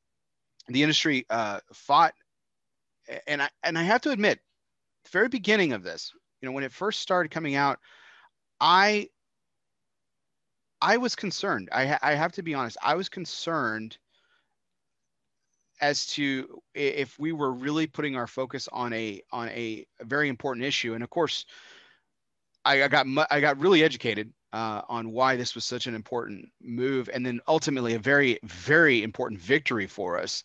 the 0.68 0.81
industry 0.81 1.26
uh, 1.30 1.59
fought, 1.73 2.13
and 3.27 3.41
I 3.41 3.49
and 3.63 3.77
I 3.77 3.84
have 3.84 4.01
to 4.01 4.11
admit, 4.11 4.39
the 5.03 5.09
very 5.09 5.27
beginning 5.27 5.73
of 5.73 5.84
this, 5.84 6.11
you 6.41 6.47
know, 6.47 6.53
when 6.53 6.63
it 6.63 6.72
first 6.72 7.01
started 7.01 7.31
coming 7.31 7.55
out, 7.55 7.80
I 8.59 9.09
I 10.81 10.97
was 10.97 11.15
concerned. 11.15 11.69
I, 11.72 11.97
I 12.01 12.13
have 12.13 12.31
to 12.34 12.43
be 12.43 12.53
honest. 12.53 12.77
I 12.81 12.95
was 12.95 13.09
concerned 13.09 13.97
as 15.81 16.05
to 16.05 16.61
if 16.75 17.17
we 17.19 17.31
were 17.31 17.51
really 17.51 17.87
putting 17.87 18.15
our 18.15 18.27
focus 18.27 18.69
on 18.71 18.93
a 18.93 19.21
on 19.31 19.49
a, 19.49 19.85
very 20.03 20.29
important 20.29 20.65
issue. 20.65 20.93
And 20.93 21.03
of 21.03 21.09
course, 21.09 21.45
I, 22.63 22.83
I 22.83 22.87
got 22.87 23.07
I 23.31 23.41
got 23.41 23.59
really 23.59 23.83
educated 23.83 24.31
uh, 24.53 24.83
on 24.87 25.11
why 25.11 25.35
this 25.35 25.55
was 25.55 25.65
such 25.65 25.87
an 25.87 25.95
important 25.95 26.49
move, 26.61 27.09
and 27.11 27.25
then 27.25 27.41
ultimately 27.47 27.95
a 27.95 27.99
very 27.99 28.39
very 28.43 29.03
important 29.03 29.41
victory 29.41 29.87
for 29.87 30.19
us. 30.19 30.43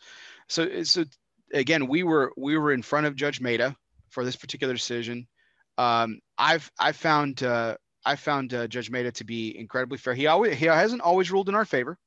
So 0.48 0.82
so 0.82 1.04
again, 1.52 1.86
we 1.86 2.02
were 2.02 2.32
we 2.36 2.56
were 2.56 2.72
in 2.72 2.82
front 2.82 3.06
of 3.06 3.14
Judge 3.14 3.40
Mehta 3.40 3.76
for 4.08 4.24
this 4.24 4.36
particular 4.36 4.72
decision. 4.72 5.28
Um, 5.76 6.20
I've 6.38 6.70
I 6.78 6.92
found 6.92 7.42
uh, 7.42 7.76
I 8.06 8.16
found 8.16 8.54
uh, 8.54 8.66
Judge 8.68 8.90
Mehta 8.90 9.12
to 9.12 9.24
be 9.24 9.58
incredibly 9.58 9.98
fair. 9.98 10.14
He 10.14 10.26
always 10.28 10.56
he 10.56 10.64
hasn't 10.64 11.02
always 11.02 11.30
ruled 11.30 11.50
in 11.50 11.54
our 11.54 11.66
favor. 11.66 11.98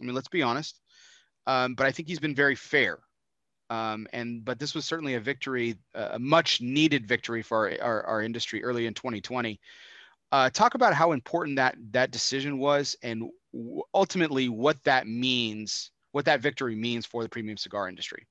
I 0.00 0.04
mean, 0.04 0.16
let's 0.16 0.28
be 0.28 0.42
honest 0.42 0.80
um, 1.46 1.74
but 1.74 1.86
I 1.86 1.92
think 1.92 2.08
he's 2.08 2.20
been 2.20 2.34
very 2.34 2.54
fair. 2.54 2.98
Um, 3.70 4.06
and 4.12 4.44
but 4.44 4.58
this 4.58 4.74
was 4.74 4.84
certainly 4.84 5.14
a 5.14 5.20
victory, 5.20 5.76
a 5.94 6.18
much 6.18 6.60
needed 6.60 7.06
victory 7.06 7.42
for 7.42 7.70
our, 7.70 7.82
our, 7.82 8.02
our 8.04 8.22
industry 8.22 8.62
early 8.62 8.86
in 8.86 8.94
2020. 8.94 9.58
Uh, 10.32 10.50
talk 10.50 10.74
about 10.74 10.94
how 10.94 11.12
important 11.12 11.56
that 11.56 11.76
that 11.90 12.10
decision 12.10 12.58
was, 12.58 12.96
and 13.02 13.30
ultimately 13.94 14.48
what 14.48 14.82
that 14.84 15.06
means, 15.06 15.92
what 16.12 16.24
that 16.24 16.40
victory 16.40 16.74
means 16.74 17.06
for 17.06 17.22
the 17.22 17.28
premium 17.28 17.56
cigar 17.56 17.88
industry. 17.88 18.26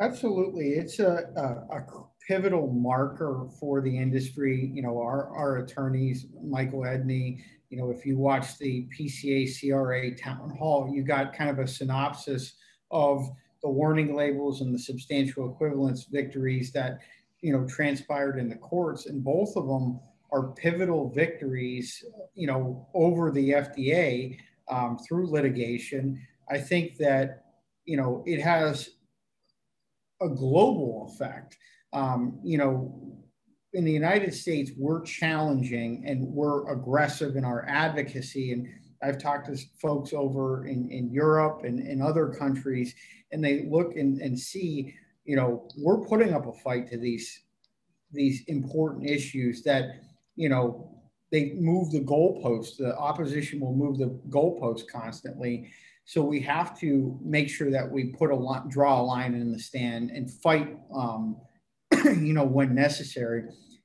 Absolutely, 0.00 0.70
it's 0.70 0.98
a, 0.98 1.24
a, 1.36 1.76
a 1.76 1.86
pivotal 2.26 2.72
marker 2.72 3.48
for 3.60 3.80
the 3.80 3.96
industry. 3.96 4.70
You 4.74 4.82
know, 4.82 4.98
our 4.98 5.28
our 5.34 5.58
attorneys, 5.58 6.26
Michael 6.42 6.80
Edney, 6.80 7.38
you 7.72 7.78
know, 7.78 7.90
if 7.90 8.04
you 8.04 8.18
watch 8.18 8.58
the 8.58 8.86
PCA 8.94 9.48
CRA 9.58 10.14
town 10.14 10.54
hall, 10.58 10.90
you 10.92 11.02
got 11.02 11.34
kind 11.34 11.48
of 11.48 11.58
a 11.58 11.66
synopsis 11.66 12.52
of 12.90 13.26
the 13.62 13.68
warning 13.70 14.14
labels 14.14 14.60
and 14.60 14.74
the 14.74 14.78
substantial 14.78 15.50
equivalence 15.50 16.04
victories 16.04 16.70
that, 16.72 16.98
you 17.40 17.50
know, 17.50 17.66
transpired 17.66 18.38
in 18.38 18.50
the 18.50 18.56
courts. 18.56 19.06
And 19.06 19.24
both 19.24 19.56
of 19.56 19.66
them 19.66 20.00
are 20.30 20.52
pivotal 20.52 21.08
victories, 21.08 22.04
you 22.34 22.46
know, 22.46 22.86
over 22.92 23.30
the 23.30 23.52
FDA 23.52 24.38
um, 24.68 24.98
through 24.98 25.30
litigation. 25.30 26.20
I 26.50 26.58
think 26.58 26.98
that, 26.98 27.46
you 27.86 27.96
know, 27.96 28.22
it 28.26 28.42
has 28.42 28.90
a 30.20 30.28
global 30.28 31.10
effect. 31.10 31.56
Um, 31.94 32.38
you 32.44 32.58
know, 32.58 33.11
in 33.72 33.84
the 33.84 33.92
United 33.92 34.34
States, 34.34 34.70
we're 34.76 35.02
challenging 35.02 36.04
and 36.06 36.26
we're 36.26 36.70
aggressive 36.70 37.36
in 37.36 37.44
our 37.44 37.64
advocacy. 37.68 38.52
And 38.52 38.68
I've 39.02 39.18
talked 39.18 39.46
to 39.46 39.56
folks 39.80 40.12
over 40.12 40.66
in, 40.66 40.90
in 40.90 41.10
Europe 41.10 41.62
and 41.64 41.80
in 41.80 42.02
other 42.02 42.28
countries, 42.28 42.94
and 43.32 43.42
they 43.42 43.66
look 43.68 43.96
and, 43.96 44.20
and 44.20 44.38
see, 44.38 44.94
you 45.24 45.36
know, 45.36 45.68
we're 45.78 46.04
putting 46.04 46.34
up 46.34 46.46
a 46.46 46.52
fight 46.52 46.88
to 46.90 46.98
these 46.98 47.40
these 48.14 48.42
important 48.48 49.08
issues 49.08 49.62
that, 49.62 50.02
you 50.36 50.50
know, 50.50 50.90
they 51.30 51.54
move 51.54 51.90
the 51.90 52.00
goalpost. 52.00 52.76
The 52.76 52.94
opposition 52.98 53.58
will 53.58 53.74
move 53.74 53.96
the 53.96 54.20
goalpost 54.28 54.82
constantly. 54.92 55.70
So 56.04 56.22
we 56.22 56.38
have 56.40 56.78
to 56.80 57.18
make 57.22 57.48
sure 57.48 57.70
that 57.70 57.90
we 57.90 58.12
put 58.12 58.30
a 58.30 58.36
line, 58.36 58.68
draw 58.68 59.00
a 59.00 59.02
line 59.02 59.32
in 59.32 59.50
the 59.50 59.58
stand 59.58 60.10
and 60.10 60.30
fight 60.30 60.76
um, 60.94 61.38
you 62.04 62.32
know, 62.32 62.44
when 62.44 62.74
necessary. 62.74 63.44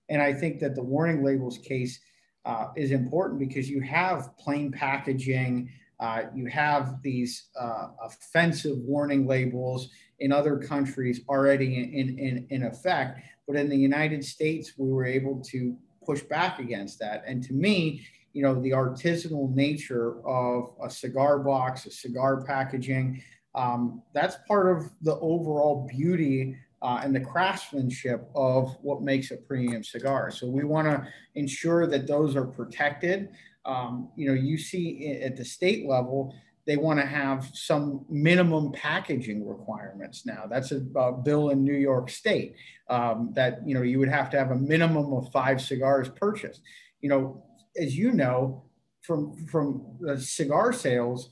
And 0.09 0.21
I 0.21 0.33
think 0.33 0.59
that 0.59 0.75
the 0.75 0.83
warning 0.83 1.23
labels 1.23 1.57
case 1.57 1.99
uh, 2.45 2.67
is 2.75 2.91
important 2.91 3.39
because 3.39 3.69
you 3.69 3.81
have 3.81 4.35
plain 4.37 4.71
packaging, 4.71 5.69
uh, 5.99 6.23
you 6.33 6.45
have 6.45 7.01
these 7.01 7.49
uh, 7.59 7.87
offensive 8.01 8.77
warning 8.77 9.27
labels 9.27 9.89
in 10.19 10.31
other 10.31 10.57
countries 10.57 11.21
already 11.27 11.77
in, 11.77 12.17
in, 12.17 12.47
in 12.49 12.63
effect. 12.63 13.21
But 13.47 13.57
in 13.57 13.69
the 13.69 13.77
United 13.77 14.23
States, 14.23 14.73
we 14.77 14.89
were 14.89 15.05
able 15.05 15.41
to 15.51 15.75
push 16.05 16.21
back 16.21 16.59
against 16.59 16.99
that. 16.99 17.23
And 17.27 17.43
to 17.43 17.53
me, 17.53 18.07
you 18.33 18.43
know, 18.43 18.61
the 18.61 18.71
artisanal 18.71 19.53
nature 19.53 20.25
of 20.25 20.73
a 20.83 20.89
cigar 20.89 21.39
box, 21.39 21.85
a 21.85 21.91
cigar 21.91 22.43
packaging, 22.45 23.21
um, 23.55 24.03
that's 24.13 24.37
part 24.47 24.77
of 24.77 24.91
the 25.01 25.15
overall 25.15 25.87
beauty 25.89 26.55
uh, 26.81 27.01
and 27.03 27.15
the 27.15 27.19
craftsmanship 27.19 28.29
of 28.35 28.75
what 28.81 29.01
makes 29.01 29.31
a 29.31 29.37
premium 29.37 29.83
cigar. 29.83 30.31
So 30.31 30.47
we 30.47 30.63
want 30.63 30.87
to 30.87 31.07
ensure 31.35 31.87
that 31.87 32.07
those 32.07 32.35
are 32.35 32.45
protected. 32.45 33.29
Um, 33.65 34.09
you 34.15 34.27
know, 34.27 34.33
you 34.33 34.57
see 34.57 35.21
at 35.23 35.35
the 35.35 35.45
state 35.45 35.87
level, 35.87 36.35
they 36.67 36.77
want 36.77 36.99
to 36.99 37.05
have 37.05 37.49
some 37.53 38.05
minimum 38.09 38.73
packaging 38.73 39.47
requirements 39.47 40.25
now. 40.25 40.45
That's 40.49 40.71
a, 40.71 40.81
a 40.95 41.13
bill 41.13 41.49
in 41.49 41.63
New 41.63 41.73
York 41.75 42.09
State 42.09 42.55
um, 42.89 43.31
that 43.35 43.65
you 43.65 43.73
know 43.73 43.81
you 43.81 43.99
would 43.99 44.09
have 44.09 44.29
to 44.31 44.37
have 44.37 44.51
a 44.51 44.55
minimum 44.55 45.13
of 45.13 45.31
five 45.31 45.61
cigars 45.61 46.09
purchased. 46.09 46.61
You 46.99 47.09
know, 47.09 47.43
as 47.77 47.97
you 47.97 48.11
know 48.11 48.63
from 49.01 49.33
from 49.47 49.85
the 50.01 50.19
cigar 50.19 50.73
sales, 50.73 51.31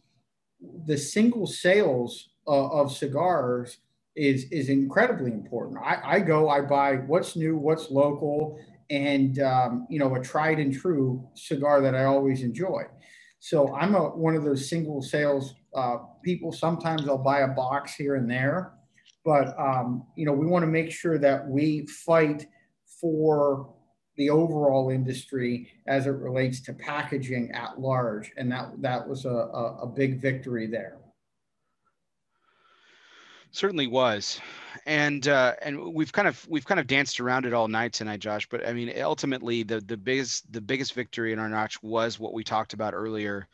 the 0.85 0.97
single 0.97 1.47
sales 1.47 2.29
uh, 2.47 2.69
of 2.69 2.95
cigars 2.95 3.79
is 4.15 4.45
is 4.51 4.69
incredibly 4.69 5.31
important. 5.31 5.79
I, 5.83 5.99
I 6.03 6.19
go, 6.19 6.49
I 6.49 6.61
buy 6.61 6.95
what's 6.95 7.35
new, 7.35 7.57
what's 7.57 7.91
local, 7.91 8.59
and 8.89 9.39
um, 9.39 9.87
you 9.89 9.99
know 9.99 10.15
a 10.15 10.21
tried 10.21 10.59
and 10.59 10.73
true 10.73 11.27
cigar 11.33 11.81
that 11.81 11.95
I 11.95 12.05
always 12.05 12.41
enjoy. 12.41 12.83
So 13.39 13.75
I'm 13.75 13.93
a, 13.93 14.09
one 14.09 14.35
of 14.35 14.43
those 14.43 14.69
single 14.69 15.01
sales 15.01 15.53
uh, 15.75 15.97
people. 16.23 16.51
Sometimes 16.51 17.07
I'll 17.07 17.17
buy 17.17 17.41
a 17.41 17.47
box 17.47 17.93
here 17.93 18.15
and 18.15 18.29
there, 18.29 18.73
but 19.23 19.57
um, 19.59 20.05
you 20.15 20.25
know 20.25 20.33
we 20.33 20.45
want 20.45 20.63
to 20.63 20.67
make 20.67 20.91
sure 20.91 21.17
that 21.17 21.47
we 21.47 21.85
fight 21.87 22.47
for 23.01 23.73
the 24.17 24.29
overall 24.29 24.91
industry 24.91 25.67
as 25.87 26.07
it 26.07 26.11
relates 26.11 26.61
to 26.61 26.73
packaging 26.73 27.51
at 27.51 27.79
large, 27.81 28.31
and 28.37 28.49
that 28.51 28.71
that 28.81 29.05
was 29.07 29.25
a, 29.25 29.29
a, 29.29 29.79
a 29.83 29.87
big 29.87 30.21
victory 30.21 30.67
there. 30.67 30.99
Certainly 33.55 33.87
was, 33.87 34.41
and 34.85 35.25
uh, 35.29 35.53
and 35.61 35.93
we've 35.93 36.11
kind 36.11 36.27
of 36.27 36.45
we've 36.49 36.65
kind 36.65 36.77
of 36.77 36.87
danced 36.87 37.21
around 37.21 37.45
it 37.45 37.53
all 37.53 37.69
night 37.69 37.93
tonight, 37.93 38.19
Josh. 38.19 38.49
But 38.49 38.67
I 38.67 38.73
mean, 38.73 38.91
ultimately, 39.01 39.63
the 39.63 39.79
the 39.79 39.95
biggest 39.95 40.51
the 40.51 40.59
biggest 40.59 40.91
victory 40.91 41.31
in 41.31 41.39
our 41.39 41.47
notch 41.47 41.81
was 41.81 42.19
what 42.19 42.33
we 42.33 42.43
talked 42.43 42.73
about 42.73 42.93
earlier, 42.93 43.47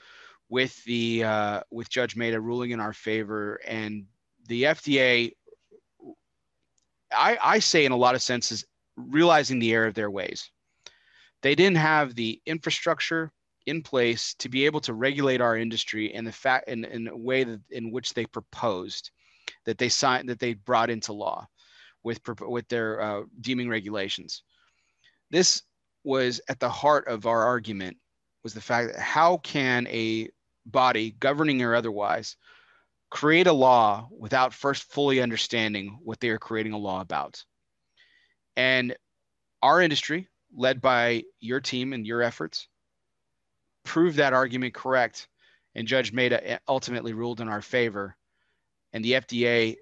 with 0.50 0.84
the 0.86 1.24
uh, 1.24 1.62
with 1.70 1.88
Judge 1.88 2.16
Mehta 2.16 2.42
ruling 2.42 2.72
in 2.72 2.80
our 2.80 2.94
favor, 2.94 3.62
and 3.64 4.06
the 4.48 4.64
FDA. 4.64 5.34
I 7.16 7.38
I 7.40 7.60
say 7.60 7.86
in 7.86 7.92
a 7.92 7.98
lot 7.98 8.16
of 8.16 8.24
senses 8.24 8.66
realizing 8.96 9.60
the 9.60 9.72
error 9.72 9.86
of 9.86 9.94
their 9.94 10.10
ways. 10.10 10.50
They 11.44 11.54
didn't 11.54 11.78
have 11.78 12.16
the 12.16 12.42
infrastructure 12.48 13.32
in 13.68 13.84
place 13.84 14.34
to 14.40 14.50
be 14.50 14.66
able 14.66 14.82
to 14.82 14.96
regulate 14.96 15.42
our 15.42 15.56
industry 15.56 16.12
in 16.12 16.26
the 16.26 16.32
fact 16.32 16.70
in, 16.70 16.86
in 16.86 17.08
a 17.08 17.16
way 17.16 17.44
that 17.44 17.62
in 17.70 17.92
which 17.92 18.16
they 18.16 18.26
proposed 18.26 19.12
that 19.66 19.78
they 19.78 19.90
signed 19.90 20.30
that 20.30 20.40
they 20.40 20.54
brought 20.54 20.90
into 20.90 21.14
law 21.14 21.48
with 22.04 22.20
with 22.42 22.68
their 22.68 23.02
uh, 23.02 23.24
deeming 23.40 23.70
regulations. 23.70 24.44
This 25.30 25.64
was 26.04 26.42
at 26.50 26.60
the 26.60 26.70
heart 26.70 27.08
of 27.08 27.26
our 27.26 27.44
argument 27.44 27.98
was 28.44 28.54
the 28.54 28.62
fact 28.62 28.94
that 28.94 29.00
how 29.00 29.38
can 29.38 29.88
a 29.88 30.30
body 30.66 31.16
governing 31.20 31.62
or 31.62 31.76
otherwise 31.76 32.36
create 33.10 33.48
a 33.48 33.54
law 33.54 34.08
without 34.18 34.54
first 34.54 34.84
fully 34.92 35.22
understanding 35.22 36.00
what 36.04 36.20
they 36.20 36.30
are 36.30 36.38
creating 36.38 36.74
a 36.74 36.78
law 36.78 37.02
about 37.02 37.44
and 38.56 38.96
our 39.62 39.82
industry 39.82 40.28
led 40.56 40.82
by 40.82 41.24
your 41.40 41.60
team 41.60 41.94
and 41.94 42.06
your 42.06 42.22
efforts 42.22 42.68
proved 43.84 44.18
that 44.18 44.34
argument 44.34 44.74
correct 44.74 45.28
and 45.76 45.88
judge 45.88 46.14
Mehta 46.14 46.60
ultimately 46.68 47.14
ruled 47.14 47.42
in 47.42 47.48
our 47.48 47.62
favor 47.62 48.16
and 48.94 49.04
the 49.04 49.14
FDA 49.14 49.78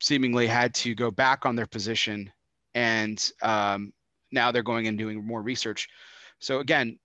seemingly 0.00 0.46
had 0.46 0.74
to 0.74 0.94
go 0.94 1.10
back 1.10 1.46
on 1.46 1.56
their 1.56 1.66
position, 1.66 2.30
and 2.74 3.30
um, 3.42 3.92
now 4.32 4.52
they're 4.52 4.62
going 4.62 4.86
and 4.86 4.98
doing 4.98 5.24
more 5.24 5.42
research. 5.42 5.88
So 6.38 6.60
again, 6.60 6.98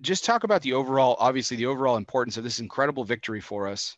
just 0.00 0.24
talk 0.24 0.44
about 0.44 0.62
the 0.62 0.72
overall, 0.72 1.16
obviously 1.18 1.56
the 1.56 1.66
overall 1.66 1.96
importance 1.96 2.36
of 2.36 2.44
this 2.44 2.60
incredible 2.60 3.04
victory 3.04 3.40
for 3.40 3.68
us, 3.68 3.96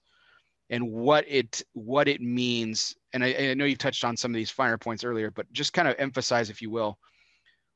and 0.70 0.90
what 0.90 1.24
it 1.28 1.62
what 1.72 2.08
it 2.08 2.20
means. 2.20 2.94
And 3.12 3.24
I, 3.24 3.50
I 3.50 3.54
know 3.54 3.64
you 3.64 3.76
touched 3.76 4.04
on 4.04 4.16
some 4.16 4.32
of 4.32 4.36
these 4.36 4.50
finer 4.50 4.78
points 4.78 5.04
earlier, 5.04 5.30
but 5.30 5.50
just 5.52 5.72
kind 5.72 5.88
of 5.88 5.94
emphasize, 5.98 6.50
if 6.50 6.62
you 6.62 6.70
will, 6.70 6.98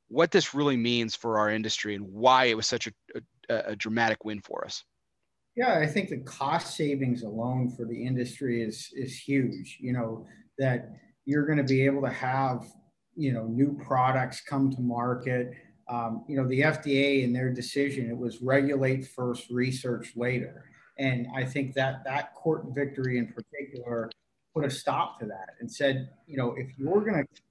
what 0.09 0.31
this 0.31 0.55
really 0.55 0.77
means 0.77 1.15
for 1.15 1.39
our 1.39 1.51
industry 1.51 1.95
and 1.95 2.05
why 2.07 2.47
it 2.47 2.57
was 2.57 2.67
such 2.67 2.87
a, 2.87 2.93
a, 3.49 3.57
a 3.73 3.77
dramatic 3.77 4.25
win 4.25 4.41
for 4.41 4.65
us. 4.65 4.85
Yeah, 5.57 5.79
I 5.79 5.87
think 5.87 6.11
the 6.11 6.19
cost 6.19 6.77
savings 6.77 7.23
alone 7.23 7.71
for 7.71 7.87
the 7.87 8.05
industry 8.05 8.63
is 8.63 8.91
is 8.95 9.19
huge. 9.19 9.79
You 9.81 9.93
know 9.95 10.27
that 10.59 10.91
you're 11.25 11.47
going 11.47 11.59
to 11.59 11.65
be 11.65 11.85
able 11.87 12.03
to 12.03 12.11
have 12.11 12.67
you 13.17 13.33
know 13.33 13.47
new 13.47 13.79
products 13.87 14.41
come 14.43 14.71
to 14.73 14.81
market. 14.81 15.53
Um, 15.89 16.25
you 16.29 16.37
know 16.37 16.47
the 16.47 16.61
FDA 16.61 17.23
in 17.25 17.33
their 17.33 17.51
decision 17.53 18.11
it 18.11 18.17
was 18.17 18.43
regulate 18.43 19.07
first, 19.07 19.49
research 19.51 20.13
later, 20.17 20.65
and 20.99 21.27
I 21.35 21.45
think 21.45 21.75
that 21.75 22.05
that 22.05 22.35
court 22.35 22.67
victory 22.75 23.17
in 23.19 23.29
particular 23.33 24.11
put 24.55 24.65
a 24.65 24.71
stop 24.71 25.19
to 25.21 25.27
that 25.27 25.51
and 25.61 25.71
said 25.71 26.11
you 26.27 26.37
know 26.37 26.55
if 26.57 26.69
you're 26.79 27.01
going 27.03 27.25
to 27.25 27.43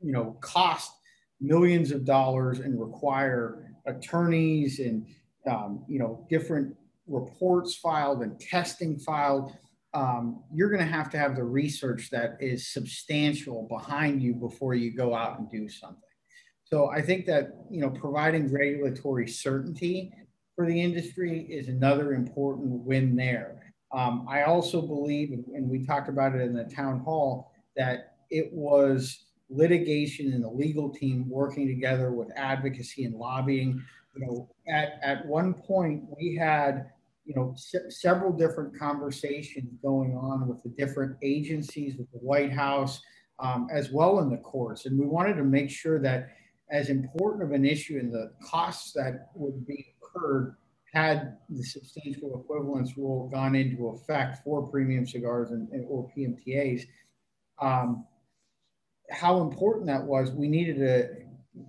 you 0.00 0.12
know 0.12 0.36
cost 0.40 0.92
millions 1.40 1.90
of 1.92 2.04
dollars 2.04 2.60
and 2.60 2.80
require 2.80 3.72
attorneys 3.86 4.80
and 4.80 5.06
um, 5.50 5.84
you 5.88 5.98
know 5.98 6.26
different 6.30 6.74
reports 7.06 7.74
filed 7.74 8.22
and 8.22 8.38
testing 8.40 8.98
filed, 8.98 9.52
um, 9.94 10.42
you're 10.52 10.70
going 10.70 10.84
to 10.84 10.92
have 10.92 11.08
to 11.10 11.18
have 11.18 11.36
the 11.36 11.44
research 11.44 12.10
that 12.10 12.36
is 12.40 12.68
substantial 12.68 13.66
behind 13.68 14.22
you 14.22 14.34
before 14.34 14.74
you 14.74 14.90
go 14.90 15.14
out 15.14 15.38
and 15.38 15.50
do 15.50 15.68
something. 15.68 16.00
So 16.64 16.90
I 16.90 17.02
think 17.02 17.26
that 17.26 17.50
you 17.70 17.80
know 17.80 17.90
providing 17.90 18.52
regulatory 18.52 19.28
certainty 19.28 20.12
for 20.56 20.66
the 20.66 20.80
industry 20.80 21.42
is 21.42 21.68
another 21.68 22.14
important 22.14 22.70
win 22.84 23.14
there. 23.14 23.72
Um, 23.92 24.26
I 24.28 24.42
also 24.42 24.82
believe, 24.82 25.32
and 25.54 25.68
we 25.68 25.86
talked 25.86 26.08
about 26.08 26.34
it 26.34 26.40
in 26.40 26.52
the 26.52 26.64
town 26.64 27.00
hall, 27.00 27.52
that 27.76 28.16
it 28.30 28.52
was 28.52 29.26
litigation 29.50 30.32
and 30.32 30.42
the 30.42 30.48
legal 30.48 30.90
team 30.90 31.28
working 31.28 31.68
together 31.68 32.10
with 32.10 32.28
advocacy 32.36 33.04
and 33.04 33.14
lobbying. 33.14 33.80
You 34.16 34.26
know, 34.26 34.50
at, 34.68 34.98
at 35.02 35.26
one 35.26 35.54
point 35.54 36.04
we 36.18 36.34
had 36.34 36.90
you 37.24 37.34
know, 37.34 37.54
se- 37.56 37.90
several 37.90 38.32
different 38.32 38.78
conversations 38.78 39.78
going 39.82 40.16
on 40.16 40.46
with 40.46 40.62
the 40.62 40.70
different 40.70 41.16
agencies, 41.22 41.96
with 41.96 42.10
the 42.12 42.18
White 42.18 42.52
House, 42.52 43.00
um, 43.38 43.68
as 43.72 43.90
well 43.90 44.20
in 44.20 44.30
the 44.30 44.36
courts. 44.38 44.86
And 44.86 44.98
we 44.98 45.06
wanted 45.06 45.34
to 45.34 45.44
make 45.44 45.70
sure 45.70 45.98
that, 46.00 46.30
as 46.70 46.88
important 46.88 47.42
of 47.42 47.52
an 47.52 47.64
issue 47.64 47.98
and 47.98 48.12
the 48.12 48.32
costs 48.42 48.92
that 48.92 49.30
would 49.34 49.66
be 49.66 49.94
incurred 50.02 50.56
had 50.92 51.36
the 51.50 51.62
substantial 51.62 52.40
equivalence 52.40 52.96
rule 52.96 53.28
gone 53.28 53.54
into 53.54 53.88
effect 53.88 54.38
for 54.44 54.66
premium 54.68 55.06
cigars 55.06 55.50
and, 55.50 55.68
or 55.88 56.10
PMTAs, 56.16 56.86
um, 57.60 58.06
how 59.10 59.42
important 59.42 59.86
that 59.86 60.02
was. 60.02 60.30
We 60.30 60.48
needed 60.48 60.78
to 60.78 61.08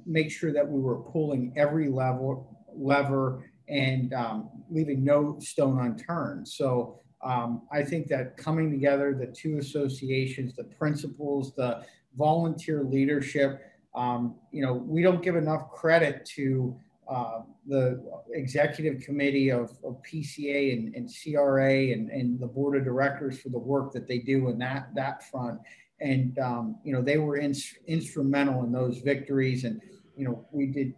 make 0.06 0.32
sure 0.32 0.54
that 0.54 0.68
we 0.68 0.80
were 0.80 1.00
pulling 1.00 1.54
every 1.58 1.90
level 1.90 2.66
lever 2.76 3.50
and 3.68 4.14
um, 4.14 4.50
leaving 4.70 5.04
no 5.04 5.38
stone 5.40 5.80
unturned. 5.80 6.48
So 6.48 7.00
um, 7.24 7.64
I 7.72 7.84
think 7.84 8.08
that 8.08 8.38
coming 8.38 8.70
together, 8.70 9.16
the 9.20 9.28
two 9.28 9.58
associations, 9.58 10.56
the 10.56 10.64
principals, 10.64 11.54
the 11.56 11.84
volunteer 12.18 12.84
leadership, 12.84 13.62
um, 13.96 14.36
you 14.52 14.62
know, 14.62 14.74
we 14.74 15.02
don't 15.02 15.24
give 15.24 15.36
enough 15.36 15.72
credit 15.72 16.26
to 16.36 16.78
uh, 17.10 17.42
the 17.68 18.04
executive 18.34 19.02
committee 19.02 19.50
of, 19.50 19.72
of 19.84 20.02
PCA 20.04 20.74
and, 20.74 20.96
and 20.96 21.10
CRA 21.10 21.92
and, 21.92 22.10
and, 22.10 22.40
the 22.40 22.48
board 22.48 22.76
of 22.76 22.84
directors 22.84 23.40
for 23.40 23.50
the 23.50 23.60
work 23.60 23.94
that 23.94 24.08
they 24.08 24.18
do 24.18 24.50
in 24.50 24.58
that 24.58 24.90
that 24.96 25.24
front. 25.30 25.60
And 26.02 26.38
um, 26.40 26.78
you 26.84 26.92
know, 26.92 27.04
they 27.04 27.18
were 27.18 27.38
in, 27.38 27.54
instrumental 27.88 28.64
in 28.64 28.72
those 28.72 29.00
victories. 29.00 29.66
And 29.66 29.82
you 30.18 30.26
know, 30.26 30.46
we 30.52 30.66
did 30.68 30.96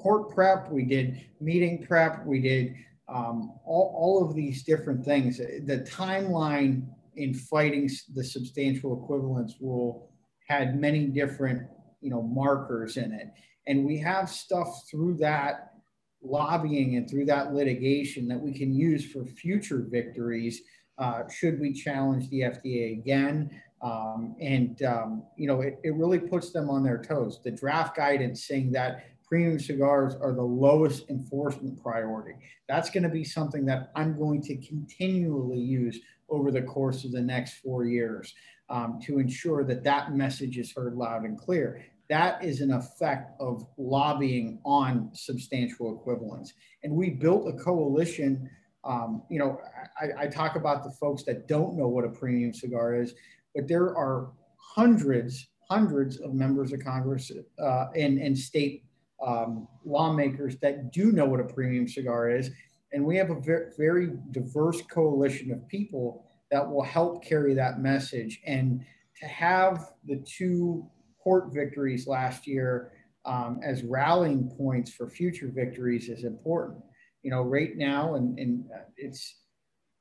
court 0.00 0.30
prep, 0.34 0.70
we 0.70 0.84
did 0.84 1.26
meeting 1.40 1.84
prep, 1.86 2.24
we 2.24 2.40
did 2.40 2.74
um, 3.08 3.52
all, 3.64 3.94
all 3.96 4.28
of 4.28 4.34
these 4.34 4.62
different 4.62 5.04
things. 5.04 5.38
The 5.38 5.86
timeline 5.90 6.86
in 7.16 7.34
fighting 7.34 7.90
the 8.14 8.24
substantial 8.24 9.02
equivalence 9.02 9.56
rule 9.60 10.10
had 10.46 10.80
many 10.80 11.06
different, 11.06 11.62
you 12.00 12.10
know, 12.10 12.22
markers 12.22 12.96
in 12.96 13.12
it. 13.12 13.28
And 13.66 13.84
we 13.84 13.98
have 13.98 14.28
stuff 14.30 14.88
through 14.90 15.18
that 15.18 15.74
lobbying 16.22 16.96
and 16.96 17.08
through 17.08 17.24
that 17.26 17.54
litigation 17.54 18.28
that 18.28 18.40
we 18.40 18.52
can 18.52 18.72
use 18.72 19.10
for 19.10 19.24
future 19.24 19.86
victories 19.90 20.62
uh, 20.98 21.22
should 21.28 21.58
we 21.58 21.72
challenge 21.72 22.28
the 22.28 22.40
FDA 22.40 22.92
again. 22.98 23.50
Um, 23.82 24.36
and, 24.38 24.82
um, 24.82 25.22
you 25.36 25.46
know, 25.46 25.62
it, 25.62 25.78
it 25.82 25.94
really 25.94 26.18
puts 26.18 26.52
them 26.52 26.68
on 26.68 26.82
their 26.82 27.00
toes. 27.00 27.40
The 27.42 27.50
draft 27.50 27.96
guidance 27.96 28.46
saying 28.46 28.72
that 28.72 29.06
premium 29.30 29.60
cigars 29.60 30.16
are 30.20 30.32
the 30.32 30.42
lowest 30.42 31.08
enforcement 31.08 31.80
priority. 31.80 32.34
That's 32.68 32.90
going 32.90 33.04
to 33.04 33.08
be 33.08 33.22
something 33.22 33.64
that 33.66 33.92
I'm 33.94 34.18
going 34.18 34.42
to 34.42 34.56
continually 34.56 35.60
use 35.60 36.00
over 36.28 36.50
the 36.50 36.62
course 36.62 37.04
of 37.04 37.12
the 37.12 37.20
next 37.20 37.54
four 37.58 37.84
years 37.84 38.34
um, 38.68 38.98
to 39.04 39.20
ensure 39.20 39.62
that 39.64 39.84
that 39.84 40.16
message 40.16 40.58
is 40.58 40.72
heard 40.72 40.94
loud 40.94 41.22
and 41.22 41.38
clear. 41.38 41.80
That 42.08 42.42
is 42.42 42.60
an 42.60 42.72
effect 42.72 43.40
of 43.40 43.64
lobbying 43.78 44.58
on 44.64 45.10
substantial 45.14 45.94
equivalence. 45.94 46.52
And 46.82 46.92
we 46.92 47.10
built 47.10 47.46
a 47.46 47.56
coalition. 47.56 48.50
Um, 48.82 49.22
you 49.30 49.38
know, 49.38 49.60
I, 50.00 50.24
I 50.24 50.26
talk 50.26 50.56
about 50.56 50.82
the 50.82 50.90
folks 50.90 51.22
that 51.24 51.46
don't 51.46 51.76
know 51.76 51.86
what 51.86 52.04
a 52.04 52.08
premium 52.08 52.52
cigar 52.52 53.00
is, 53.00 53.14
but 53.54 53.68
there 53.68 53.96
are 53.96 54.32
hundreds, 54.56 55.46
hundreds 55.68 56.18
of 56.18 56.34
members 56.34 56.72
of 56.72 56.80
Congress 56.80 57.30
uh, 57.62 57.86
and, 57.94 58.18
and 58.18 58.36
state 58.36 58.82
um, 59.26 59.68
lawmakers 59.84 60.56
that 60.58 60.92
do 60.92 61.12
know 61.12 61.26
what 61.26 61.40
a 61.40 61.44
premium 61.44 61.86
cigar 61.86 62.30
is. 62.30 62.50
And 62.92 63.04
we 63.04 63.16
have 63.16 63.30
a 63.30 63.40
very, 63.40 63.70
very 63.78 64.12
diverse 64.32 64.82
coalition 64.82 65.52
of 65.52 65.66
people 65.68 66.26
that 66.50 66.68
will 66.68 66.82
help 66.82 67.24
carry 67.24 67.54
that 67.54 67.80
message. 67.80 68.40
And 68.46 68.84
to 69.20 69.26
have 69.26 69.92
the 70.06 70.16
two 70.26 70.86
court 71.22 71.52
victories 71.52 72.06
last 72.06 72.46
year 72.46 72.92
um, 73.24 73.60
as 73.62 73.82
rallying 73.82 74.50
points 74.56 74.92
for 74.92 75.08
future 75.08 75.52
victories 75.54 76.08
is 76.08 76.24
important. 76.24 76.82
you 77.22 77.30
know, 77.30 77.42
right 77.42 77.76
now, 77.76 78.14
and, 78.14 78.38
and 78.38 78.64
it's, 78.96 79.42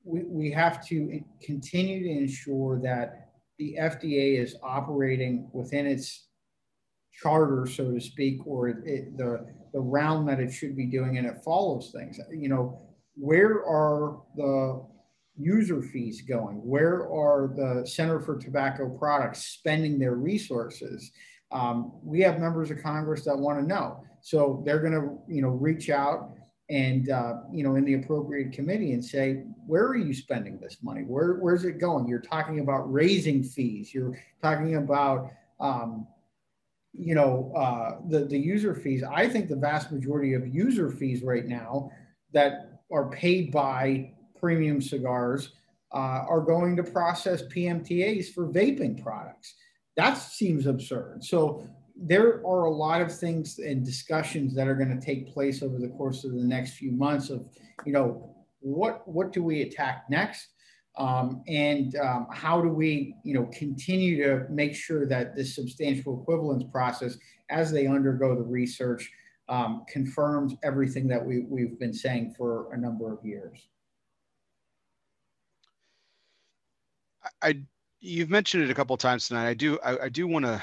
we, 0.06 0.24
we 0.24 0.52
have 0.52 0.86
to 0.88 1.22
continue 1.42 2.02
to 2.04 2.10
ensure 2.10 2.80
that 2.82 3.32
the 3.58 3.76
FDA 3.78 4.42
is 4.42 4.56
operating 4.64 5.50
within 5.52 5.86
its 5.86 6.29
charter, 7.22 7.68
so 7.68 7.92
to 7.92 8.00
speak, 8.00 8.46
or 8.46 8.70
it, 8.70 9.18
the, 9.18 9.46
the 9.74 9.80
realm 9.80 10.26
that 10.26 10.40
it 10.40 10.52
should 10.52 10.76
be 10.76 10.86
doing, 10.86 11.18
and 11.18 11.28
it 11.28 11.44
follows 11.44 11.92
things. 11.94 12.20
You 12.32 12.50
know, 12.50 12.82
where 13.16 13.66
are 13.66 14.22
the 14.36 14.86
user 15.38 15.82
fees 15.82 16.22
going? 16.22 16.58
Where 16.58 17.10
are 17.12 17.54
the 17.56 17.88
Center 17.88 18.20
for 18.20 18.38
Tobacco 18.38 18.90
Products 18.90 19.46
spending 19.46 20.00
their 20.00 20.16
resources? 20.16 21.12
Um, 21.52 21.94
we 22.04 22.22
have 22.22 22.40
members 22.40 22.72
of 22.72 22.82
Congress 22.82 23.26
that 23.26 23.38
want 23.38 23.60
to 23.60 23.66
know. 23.66 24.04
So 24.22 24.62
they're 24.66 24.80
going 24.80 24.94
to, 24.94 25.18
you 25.34 25.42
know, 25.42 25.50
reach 25.50 25.90
out 25.90 26.32
and, 26.70 27.10
uh, 27.10 27.34
you 27.52 27.64
know, 27.64 27.76
in 27.76 27.86
the 27.86 27.96
appropriate 27.96 28.52
committee 28.52 28.92
and 28.92 29.04
say, 29.04 29.44
where 29.66 29.88
are 29.88 29.98
you 29.98 30.14
spending 30.14 30.60
this 30.60 30.78
money? 30.84 31.02
Where, 31.02 31.36
where's 31.36 31.66
it 31.66 31.80
going? 31.80 32.08
You're 32.08 32.20
talking 32.20 32.60
about 32.60 32.92
raising 32.92 33.44
fees. 33.44 33.94
You're 33.94 34.20
talking 34.44 34.76
about, 34.76 35.32
um, 35.60 36.06
you 37.00 37.16
know, 37.16 37.52
uh, 37.56 37.98
the, 38.10 38.26
the 38.26 38.38
user 38.38 38.76
fees. 38.76 39.04
I 39.04 39.28
think 39.28 39.48
the 39.48 39.56
vast 39.56 39.92
majority 39.92 40.34
of 40.34 40.48
user 40.48 40.92
fees 40.92 41.24
right 41.24 41.46
now 41.46 41.92
that 42.34 42.82
are 42.92 43.10
paid 43.10 43.52
by 43.52 44.12
premium 44.38 44.82
cigars 44.82 45.54
uh, 45.94 46.26
are 46.28 46.42
going 46.42 46.76
to 46.76 46.84
process 46.84 47.44
PMTAs 47.44 48.34
for 48.34 48.48
vaping 48.48 49.02
products. 49.02 49.56
That 49.96 50.16
seems 50.16 50.66
absurd. 50.66 51.24
So 51.24 51.68
there 51.96 52.46
are 52.46 52.66
a 52.66 52.72
lot 52.72 53.02
of 53.02 53.18
things 53.18 53.60
and 53.60 53.86
discussions 53.86 54.54
that 54.56 54.68
are 54.68 54.76
going 54.76 54.98
to 54.98 55.06
take 55.06 55.34
place 55.34 55.64
over 55.64 55.78
the 55.78 55.90
course 55.90 56.24
of 56.26 56.34
the 56.34 56.44
next 56.44 56.74
few 56.74 56.92
months 56.92 57.30
of, 57.30 57.46
you 57.86 57.94
know, 57.94 58.36
what 58.62 59.08
what 59.08 59.32
do 59.32 59.42
we 59.42 59.62
attack 59.62 60.04
next? 60.10 60.48
Um, 61.00 61.44
and 61.48 61.96
um, 61.96 62.28
how 62.30 62.62
do 62.62 62.68
we, 62.68 63.16
you 63.24 63.34
know, 63.34 63.46
continue 63.54 64.22
to 64.24 64.46
make 64.50 64.76
sure 64.76 65.06
that 65.08 65.34
this 65.36 65.56
substantial 65.56 66.22
equivalence 66.22 66.66
process, 66.72 67.18
as 67.50 67.72
they 67.72 67.88
undergo 67.88 68.36
the 68.36 68.44
research, 68.44 69.10
um, 69.48 69.86
confirms 69.88 70.56
everything 70.62 71.08
that 71.08 71.26
we, 71.26 71.46
we've 71.48 71.80
been 71.80 71.94
saying 71.94 72.36
for 72.38 72.72
a 72.74 72.78
number 72.78 73.12
of 73.14 73.24
years. 73.26 73.68
I 77.42 77.62
you've 78.02 78.30
mentioned 78.30 78.64
it 78.64 78.70
a 78.70 78.74
couple 78.74 78.96
times 78.98 79.28
tonight. 79.28 79.48
I 79.48 79.54
do 79.54 79.80
I, 79.84 80.06
I 80.06 80.10
do 80.10 80.28
want 80.28 80.46
to 80.46 80.62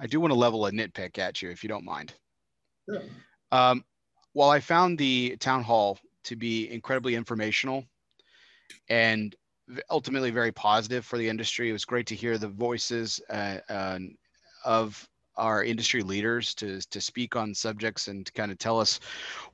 I 0.00 0.06
do 0.06 0.20
want 0.20 0.32
to 0.32 0.38
level 0.38 0.66
a 0.66 0.72
nitpick 0.72 1.18
at 1.18 1.40
you 1.40 1.50
if 1.50 1.62
you 1.62 1.68
don't 1.68 1.84
mind. 1.84 2.14
Sure. 2.88 3.02
Um, 3.52 3.84
while 4.32 4.50
I 4.50 4.60
found 4.60 4.98
the 4.98 5.36
town 5.38 5.62
hall 5.62 5.98
to 6.24 6.36
be 6.36 6.70
incredibly 6.70 7.14
informational 7.14 7.84
and 8.88 9.34
ultimately 9.90 10.30
very 10.30 10.52
positive 10.52 11.04
for 11.04 11.18
the 11.18 11.28
industry, 11.28 11.68
it 11.68 11.72
was 11.72 11.84
great 11.84 12.06
to 12.08 12.14
hear 12.14 12.38
the 12.38 12.48
voices 12.48 13.20
uh, 13.30 13.58
uh, 13.68 13.98
of 14.64 15.08
our 15.36 15.64
industry 15.64 16.02
leaders 16.02 16.54
to, 16.54 16.80
to 16.90 17.00
speak 17.00 17.36
on 17.36 17.54
subjects 17.54 18.08
and 18.08 18.26
to 18.26 18.32
kind 18.32 18.52
of 18.52 18.58
tell 18.58 18.78
us 18.78 19.00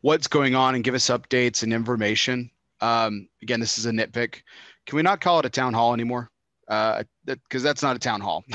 what's 0.01 0.27
going 0.27 0.55
on 0.55 0.75
and 0.75 0.85
give 0.85 0.95
us 0.95 1.09
updates 1.09 1.63
and 1.63 1.73
information. 1.73 2.51
Um, 2.81 3.29
again, 3.43 3.61
this 3.61 3.79
is 3.79 3.87
a 3.87 3.91
nitpick. 3.91 4.43
Can 4.87 4.97
we 4.97 5.03
not 5.03 5.21
call 5.21 5.39
it 5.39 5.47
a 5.47 5.51
town 5.51 5.75
hall 5.75 5.95
anymore? 5.95 6.31
Because 6.67 6.97
uh, 6.99 7.03
that, 7.25 7.39
that's 7.51 7.83
not 7.83 7.97
a 7.97 8.01
town 8.01 8.21
hall. 8.21 8.45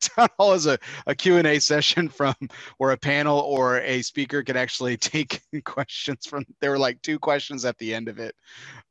town 0.00 0.28
hall 0.38 0.52
is 0.52 0.66
a, 0.66 0.78
a 1.06 1.14
q&a 1.14 1.58
session 1.58 2.08
from 2.08 2.34
where 2.78 2.90
a 2.90 2.96
panel 2.96 3.38
or 3.40 3.80
a 3.80 4.02
speaker 4.02 4.42
can 4.42 4.56
actually 4.56 4.96
take 4.98 5.40
questions 5.64 6.26
from 6.26 6.44
there 6.60 6.70
were 6.70 6.78
like 6.78 7.00
two 7.02 7.18
questions 7.18 7.64
at 7.64 7.78
the 7.78 7.94
end 7.94 8.08
of 8.08 8.18
it 8.18 8.34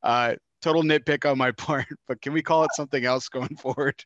uh, 0.03 0.33
total 0.61 0.83
nitpick 0.83 1.29
on 1.29 1.37
my 1.37 1.51
part 1.65 1.87
but 2.07 2.21
can 2.21 2.33
we 2.33 2.41
call 2.41 2.63
it 2.63 2.71
something 2.75 3.05
else 3.05 3.29
going 3.29 3.55
forward? 3.57 4.03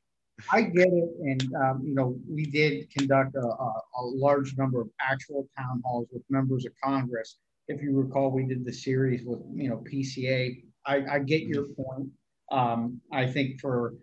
I 0.51 0.63
get 0.63 0.87
it 0.87 1.09
and 1.21 1.55
um, 1.55 1.81
you 1.85 1.95
know 1.95 2.17
we 2.29 2.45
did 2.45 2.89
conduct 2.91 3.35
a, 3.35 3.45
a, 3.45 3.81
a, 3.99 4.03
large 4.03 4.57
number 4.57 4.81
of 4.81 4.89
actual 4.99 5.47
town 5.57 5.81
halls 5.85 6.07
with 6.11 6.23
members 6.29 6.65
of 6.65 6.73
congress. 6.83 7.37
If 7.67 7.81
you 7.81 7.95
recall 7.95 8.31
we 8.31 8.45
did 8.45 8.65
the 8.65 8.73
series 8.73 9.23
with 9.25 9.39
you 9.55 9.69
know 9.69 9.83
pca 9.89 10.61
i, 10.85 11.03
I 11.09 11.19
get 11.19 11.43
your 11.43 11.63
point. 11.63 12.09
Um, 12.51 13.01
I 13.11 13.25
think 13.25 13.59
for 13.59 13.95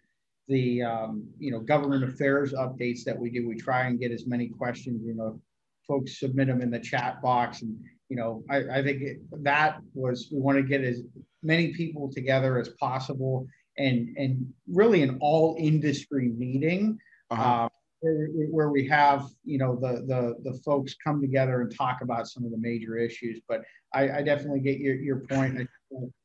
the 0.48 0.82
um, 0.82 1.24
you 1.38 1.50
know 1.50 1.60
government 1.60 2.04
affairs 2.04 2.52
updates 2.52 3.04
that 3.04 3.18
we 3.18 3.30
do, 3.30 3.48
we 3.48 3.56
try 3.56 3.86
and 3.86 4.00
get 4.00 4.10
as 4.10 4.26
many 4.26 4.48
questions. 4.48 5.02
You 5.04 5.14
know, 5.14 5.40
folks 5.86 6.18
submit 6.18 6.48
them 6.48 6.60
in 6.60 6.70
the 6.70 6.80
chat 6.80 7.22
box, 7.22 7.62
and 7.62 7.78
you 8.12 8.18
know, 8.18 8.44
I, 8.50 8.56
I 8.80 8.82
think 8.82 9.00
it, 9.00 9.16
that 9.42 9.78
was 9.94 10.28
we 10.30 10.38
want 10.38 10.58
to 10.58 10.62
get 10.62 10.84
as 10.84 11.00
many 11.42 11.72
people 11.72 12.12
together 12.12 12.58
as 12.58 12.68
possible, 12.78 13.46
and 13.78 14.14
and 14.18 14.52
really 14.68 15.00
an 15.00 15.16
all 15.22 15.56
industry 15.58 16.28
meeting. 16.28 16.98
Uh-huh. 17.30 17.42
Uh, 17.42 17.68
where, 18.00 18.26
where, 18.50 18.68
we 18.68 18.86
have 18.86 19.30
you 19.44 19.56
know 19.56 19.76
the, 19.76 20.04
the 20.06 20.50
the 20.50 20.58
folks 20.58 20.94
come 21.02 21.22
together 21.22 21.62
and 21.62 21.74
talk 21.74 22.02
about 22.02 22.28
some 22.28 22.44
of 22.44 22.50
the 22.50 22.58
major 22.58 22.98
issues 22.98 23.40
but 23.48 23.62
i, 23.94 24.18
I 24.18 24.22
definitely 24.22 24.60
get 24.60 24.78
your, 24.78 24.96
your 24.96 25.20
point 25.20 25.60
a 25.60 25.66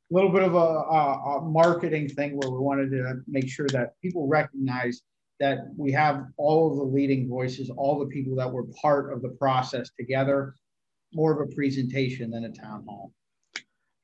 little 0.09 0.31
bit 0.31 0.41
of 0.41 0.55
a, 0.55 0.57
a, 0.57 1.37
a, 1.37 1.41
marketing 1.41 2.09
thing 2.09 2.35
where 2.35 2.49
we 2.49 2.57
wanted 2.57 2.89
to 2.91 3.21
make 3.27 3.47
sure 3.47 3.67
that 3.67 3.93
people 4.01 4.27
recognize 4.27 5.03
that 5.39 5.59
we 5.77 5.91
have 5.91 6.25
all 6.37 6.71
of 6.71 6.77
the 6.77 6.83
leading 6.83 7.29
voices, 7.29 7.69
all 7.69 7.99
the 7.99 8.07
people 8.07 8.35
that 8.35 8.51
were 8.51 8.65
part 8.81 9.13
of 9.13 9.21
the 9.21 9.29
process 9.29 9.91
together, 9.99 10.55
more 11.13 11.31
of 11.31 11.49
a 11.49 11.53
presentation 11.53 12.31
than 12.31 12.45
a 12.45 12.51
town 12.51 12.83
hall. 12.85 13.13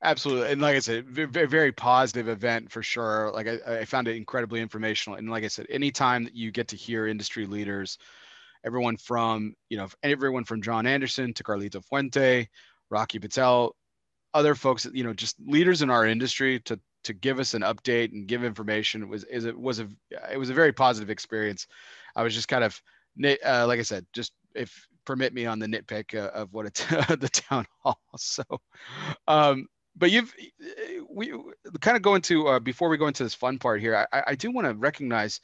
Absolutely. 0.02 0.52
And 0.52 0.60
like 0.60 0.76
I 0.76 0.80
said, 0.80 1.06
very, 1.08 1.46
very 1.46 1.72
positive 1.72 2.28
event 2.28 2.70
for 2.70 2.82
sure. 2.82 3.30
Like 3.32 3.46
I, 3.46 3.78
I 3.78 3.84
found 3.86 4.06
it 4.06 4.16
incredibly 4.16 4.60
informational. 4.60 5.18
And 5.18 5.30
like 5.30 5.44
I 5.44 5.48
said, 5.48 5.66
anytime 5.70 6.24
that 6.24 6.36
you 6.36 6.50
get 6.50 6.68
to 6.68 6.76
hear 6.76 7.06
industry 7.06 7.46
leaders, 7.46 7.96
everyone 8.64 8.98
from, 8.98 9.54
you 9.70 9.78
know, 9.78 9.88
everyone 10.02 10.44
from 10.44 10.60
John 10.60 10.86
Anderson 10.86 11.32
to 11.34 11.42
Carlito 11.42 11.82
Fuente, 11.82 12.48
Rocky 12.90 13.18
Patel, 13.18 13.74
other 14.34 14.54
folks, 14.54 14.86
you 14.92 15.04
know, 15.04 15.14
just 15.14 15.36
leaders 15.46 15.80
in 15.80 15.88
our 15.88 16.06
industry 16.06 16.60
to 16.60 16.78
to 17.04 17.12
give 17.12 17.38
us 17.38 17.54
an 17.54 17.62
update 17.62 18.12
and 18.12 18.26
give 18.26 18.44
information 18.44 19.08
was 19.08 19.24
is 19.24 19.44
it 19.44 19.58
was 19.58 19.78
a 19.78 19.88
it 20.32 20.38
was 20.38 20.50
a 20.50 20.54
very 20.54 20.72
positive 20.72 21.10
experience. 21.10 21.66
I 22.16 22.22
was 22.22 22.34
just 22.34 22.48
kind 22.48 22.64
of 22.64 22.80
uh, 23.22 23.66
like 23.66 23.78
I 23.78 23.82
said, 23.82 24.06
just 24.12 24.32
if 24.54 24.86
permit 25.04 25.32
me 25.34 25.46
on 25.46 25.58
the 25.58 25.66
nitpick 25.66 26.14
uh, 26.14 26.28
of 26.28 26.52
what 26.52 26.66
it's 26.66 26.84
the 26.86 27.30
town 27.32 27.66
hall. 27.82 28.00
So, 28.16 28.44
um, 29.26 29.66
but 29.96 30.10
you've 30.10 30.32
we 31.10 31.32
kind 31.80 31.96
of 31.96 32.02
go 32.02 32.14
into 32.14 32.46
uh, 32.46 32.60
before 32.60 32.88
we 32.88 32.96
go 32.96 33.08
into 33.08 33.24
this 33.24 33.34
fun 33.34 33.58
part 33.58 33.80
here. 33.80 34.06
I, 34.12 34.22
I 34.28 34.34
do 34.34 34.50
want 34.50 34.66
to 34.66 34.74
recognize 34.74 35.40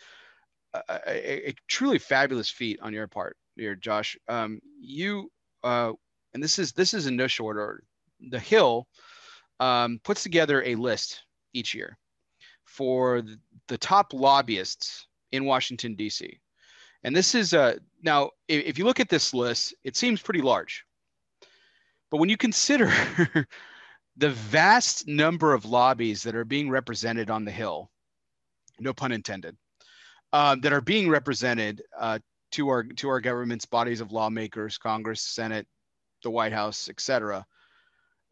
a, 0.74 1.48
a, 1.48 1.54
truly 1.68 1.98
fabulous 1.98 2.48
feat 2.48 2.78
on 2.80 2.92
your 2.92 3.08
part 3.08 3.36
here, 3.56 3.74
Josh. 3.74 4.16
Um, 4.28 4.60
you 4.80 5.30
uh, 5.64 5.92
and 6.32 6.42
this 6.42 6.58
is 6.58 6.72
this 6.72 6.94
is 6.94 7.06
in 7.06 7.16
no 7.16 7.26
short 7.26 7.56
order 7.56 7.82
the 8.28 8.38
Hill 8.38 8.86
um, 9.58 10.00
puts 10.04 10.22
together 10.22 10.62
a 10.62 10.74
list 10.74 11.22
each 11.52 11.74
year 11.74 11.98
for 12.64 13.22
the 13.68 13.78
top 13.78 14.12
lobbyists 14.12 15.06
in 15.32 15.44
Washington, 15.44 15.94
D.C. 15.94 16.38
And 17.02 17.16
this 17.16 17.34
is 17.34 17.54
uh, 17.54 17.76
now, 18.02 18.30
if 18.48 18.78
you 18.78 18.84
look 18.84 19.00
at 19.00 19.08
this 19.08 19.32
list, 19.32 19.74
it 19.84 19.96
seems 19.96 20.20
pretty 20.20 20.42
large. 20.42 20.84
But 22.10 22.18
when 22.18 22.28
you 22.28 22.36
consider 22.36 22.92
the 24.16 24.30
vast 24.30 25.06
number 25.06 25.54
of 25.54 25.64
lobbies 25.64 26.22
that 26.24 26.34
are 26.34 26.44
being 26.44 26.68
represented 26.68 27.30
on 27.30 27.44
the 27.44 27.50
Hill, 27.50 27.90
no 28.78 28.92
pun 28.92 29.12
intended, 29.12 29.56
uh, 30.32 30.56
that 30.62 30.72
are 30.72 30.80
being 30.80 31.08
represented 31.08 31.82
uh, 31.98 32.18
to 32.52 32.68
our 32.68 32.82
to 32.82 33.08
our 33.08 33.20
government's 33.20 33.64
bodies 33.64 34.00
of 34.00 34.12
lawmakers, 34.12 34.76
Congress, 34.76 35.22
Senate, 35.22 35.66
the 36.22 36.30
White 36.30 36.52
House, 36.52 36.88
etc. 36.88 37.46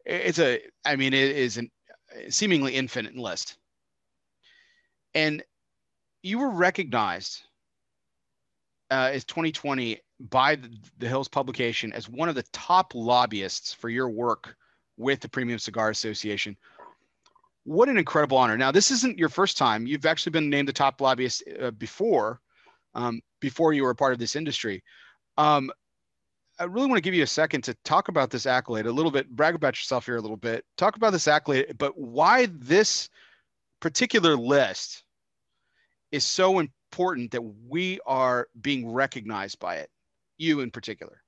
it's 0.05 0.39
a 0.39 0.61
i 0.85 0.95
mean 0.95 1.13
it 1.13 1.35
is 1.35 1.57
a 1.57 2.31
seemingly 2.31 2.75
infinite 2.75 3.15
list 3.15 3.57
and 5.13 5.43
you 6.23 6.39
were 6.39 6.49
recognized 6.49 7.43
uh, 8.91 9.11
as 9.13 9.23
2020 9.25 9.99
by 10.29 10.55
the, 10.55 10.69
the 10.97 11.07
hills 11.07 11.27
publication 11.27 11.93
as 11.93 12.09
one 12.09 12.29
of 12.29 12.35
the 12.35 12.45
top 12.51 12.93
lobbyists 12.93 13.73
for 13.73 13.89
your 13.89 14.09
work 14.09 14.55
with 14.97 15.19
the 15.19 15.29
premium 15.29 15.59
cigar 15.59 15.89
association. 15.89 16.57
What 17.63 17.89
an 17.89 17.97
incredible 17.97 18.37
honor. 18.37 18.57
Now 18.57 18.71
this 18.71 18.91
isn't 18.91 19.17
your 19.17 19.29
first 19.29 19.57
time. 19.57 19.87
You've 19.87 20.05
actually 20.05 20.31
been 20.31 20.49
named 20.49 20.67
the 20.67 20.73
top 20.73 20.99
lobbyist 21.01 21.43
uh, 21.61 21.71
before 21.71 22.41
um, 22.95 23.21
before 23.39 23.73
you 23.73 23.83
were 23.83 23.91
a 23.91 23.95
part 23.95 24.13
of 24.13 24.19
this 24.19 24.35
industry. 24.35 24.83
Um, 25.37 25.71
I 26.59 26.65
really 26.65 26.87
want 26.87 26.97
to 26.97 27.01
give 27.01 27.13
you 27.13 27.23
a 27.23 27.27
second 27.27 27.63
to 27.65 27.75
talk 27.85 28.09
about 28.09 28.31
this 28.31 28.45
accolade 28.45 28.85
a 28.85 28.91
little 28.91 29.11
bit, 29.11 29.29
brag 29.29 29.55
about 29.55 29.77
yourself 29.77 30.05
here 30.05 30.17
a 30.17 30.21
little 30.21 30.35
bit, 30.35 30.65
talk 30.77 30.97
about 30.97 31.11
this 31.11 31.27
accolade, 31.27 31.77
but 31.77 31.97
why 31.97 32.47
this 32.51 33.07
particular 33.79 34.35
list 34.35 35.03
is 36.11 36.25
so 36.25 36.59
important 36.59 36.78
that 37.31 37.41
we 37.67 37.99
are 38.05 38.47
being 38.61 38.91
recognized 38.91 39.59
by 39.59 39.75
it, 39.75 39.89
you 40.37 40.59
in 40.61 40.71
particular. 40.71 41.23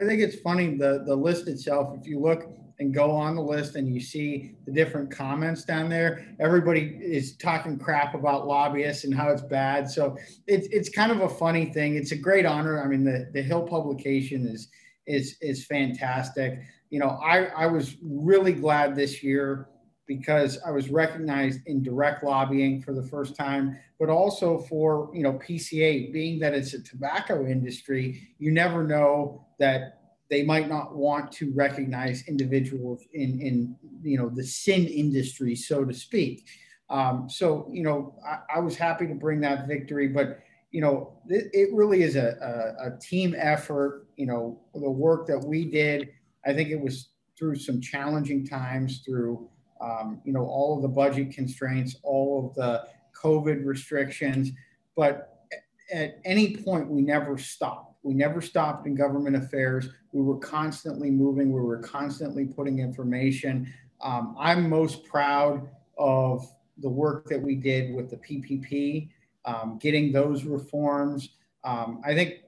I 0.00 0.04
think 0.04 0.20
it's 0.20 0.40
funny 0.40 0.76
the 0.76 1.04
the 1.06 1.14
list 1.14 1.48
itself. 1.48 1.96
If 1.98 2.06
you 2.06 2.18
look 2.18 2.48
and 2.80 2.92
go 2.92 3.12
on 3.12 3.36
the 3.36 3.42
list 3.42 3.76
and 3.76 3.94
you 3.94 4.00
see 4.00 4.56
the 4.66 4.72
different 4.72 5.10
comments 5.10 5.64
down 5.64 5.88
there, 5.88 6.26
everybody 6.40 6.98
is 7.00 7.36
talking 7.36 7.78
crap 7.78 8.14
about 8.14 8.46
lobbyists 8.46 9.04
and 9.04 9.14
how 9.14 9.30
it's 9.30 9.42
bad. 9.42 9.88
So 9.88 10.16
it's 10.46 10.66
it's 10.72 10.88
kind 10.88 11.12
of 11.12 11.20
a 11.20 11.28
funny 11.28 11.66
thing. 11.72 11.96
It's 11.96 12.12
a 12.12 12.16
great 12.16 12.46
honor. 12.46 12.82
I 12.82 12.88
mean, 12.88 13.04
the 13.04 13.30
the 13.32 13.42
Hill 13.42 13.62
publication 13.62 14.46
is 14.46 14.68
is 15.06 15.36
is 15.40 15.64
fantastic. 15.64 16.58
You 16.90 16.98
know, 16.98 17.18
I 17.22 17.46
I 17.46 17.66
was 17.66 17.96
really 18.02 18.52
glad 18.52 18.96
this 18.96 19.22
year 19.22 19.68
because 20.06 20.58
I 20.66 20.70
was 20.70 20.90
recognized 20.90 21.60
in 21.66 21.82
direct 21.82 22.24
lobbying 22.24 22.82
for 22.82 22.92
the 22.92 23.02
first 23.02 23.36
time, 23.36 23.78
but 23.98 24.08
also 24.08 24.58
for 24.58 25.10
you 25.14 25.22
know 25.22 25.34
PCA, 25.34 26.12
being 26.12 26.38
that 26.40 26.54
it's 26.54 26.74
a 26.74 26.82
tobacco 26.82 27.46
industry, 27.46 28.28
you 28.38 28.52
never 28.52 28.84
know 28.84 29.46
that 29.58 30.00
they 30.30 30.42
might 30.42 30.68
not 30.68 30.94
want 30.94 31.30
to 31.32 31.52
recognize 31.54 32.26
individuals 32.28 33.02
in 33.12 33.40
in 33.40 33.76
you 34.02 34.18
know 34.18 34.28
the 34.28 34.44
sin 34.44 34.86
industry, 34.86 35.54
so 35.54 35.84
to 35.84 35.94
speak. 35.94 36.46
Um, 36.90 37.28
so 37.30 37.68
you 37.72 37.82
know, 37.82 38.14
I, 38.26 38.56
I, 38.56 38.60
was 38.60 38.76
happy 38.76 39.06
to 39.06 39.14
bring 39.14 39.40
that 39.40 39.66
victory, 39.66 40.08
but 40.08 40.40
you 40.70 40.82
know, 40.82 41.14
it, 41.28 41.48
it 41.52 41.72
really 41.72 42.02
is 42.02 42.14
a, 42.14 42.76
a, 42.80 42.88
a 42.88 42.98
team 43.00 43.34
effort. 43.38 44.06
You 44.16 44.26
know, 44.26 44.60
the 44.74 44.90
work 44.90 45.26
that 45.28 45.38
we 45.38 45.64
did, 45.64 46.10
I 46.44 46.52
think 46.52 46.68
it 46.68 46.80
was 46.80 47.08
through 47.38 47.56
some 47.56 47.80
challenging 47.80 48.46
times, 48.46 49.02
through 49.04 49.48
um, 49.84 50.20
you 50.24 50.32
know, 50.32 50.46
all 50.46 50.76
of 50.76 50.82
the 50.82 50.88
budget 50.88 51.32
constraints, 51.32 51.96
all 52.02 52.46
of 52.46 52.54
the 52.54 52.86
COVID 53.20 53.64
restrictions. 53.64 54.52
But 54.96 55.46
at 55.92 56.20
any 56.24 56.56
point, 56.56 56.88
we 56.88 57.02
never 57.02 57.36
stopped. 57.36 57.96
We 58.02 58.14
never 58.14 58.40
stopped 58.40 58.86
in 58.86 58.94
government 58.94 59.36
affairs. 59.36 59.88
We 60.12 60.22
were 60.22 60.38
constantly 60.38 61.10
moving. 61.10 61.52
We 61.52 61.60
were 61.60 61.78
constantly 61.78 62.44
putting 62.44 62.78
information. 62.78 63.72
Um, 64.00 64.36
I'm 64.38 64.68
most 64.68 65.04
proud 65.04 65.68
of 65.98 66.46
the 66.78 66.88
work 66.88 67.28
that 67.28 67.40
we 67.40 67.54
did 67.54 67.94
with 67.94 68.10
the 68.10 68.16
PPP, 68.16 69.08
um, 69.44 69.78
getting 69.80 70.12
those 70.12 70.44
reforms. 70.44 71.30
Um, 71.62 72.02
I 72.04 72.14
think 72.14 72.40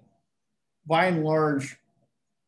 by 0.87 1.07
and 1.07 1.25
large, 1.25 1.77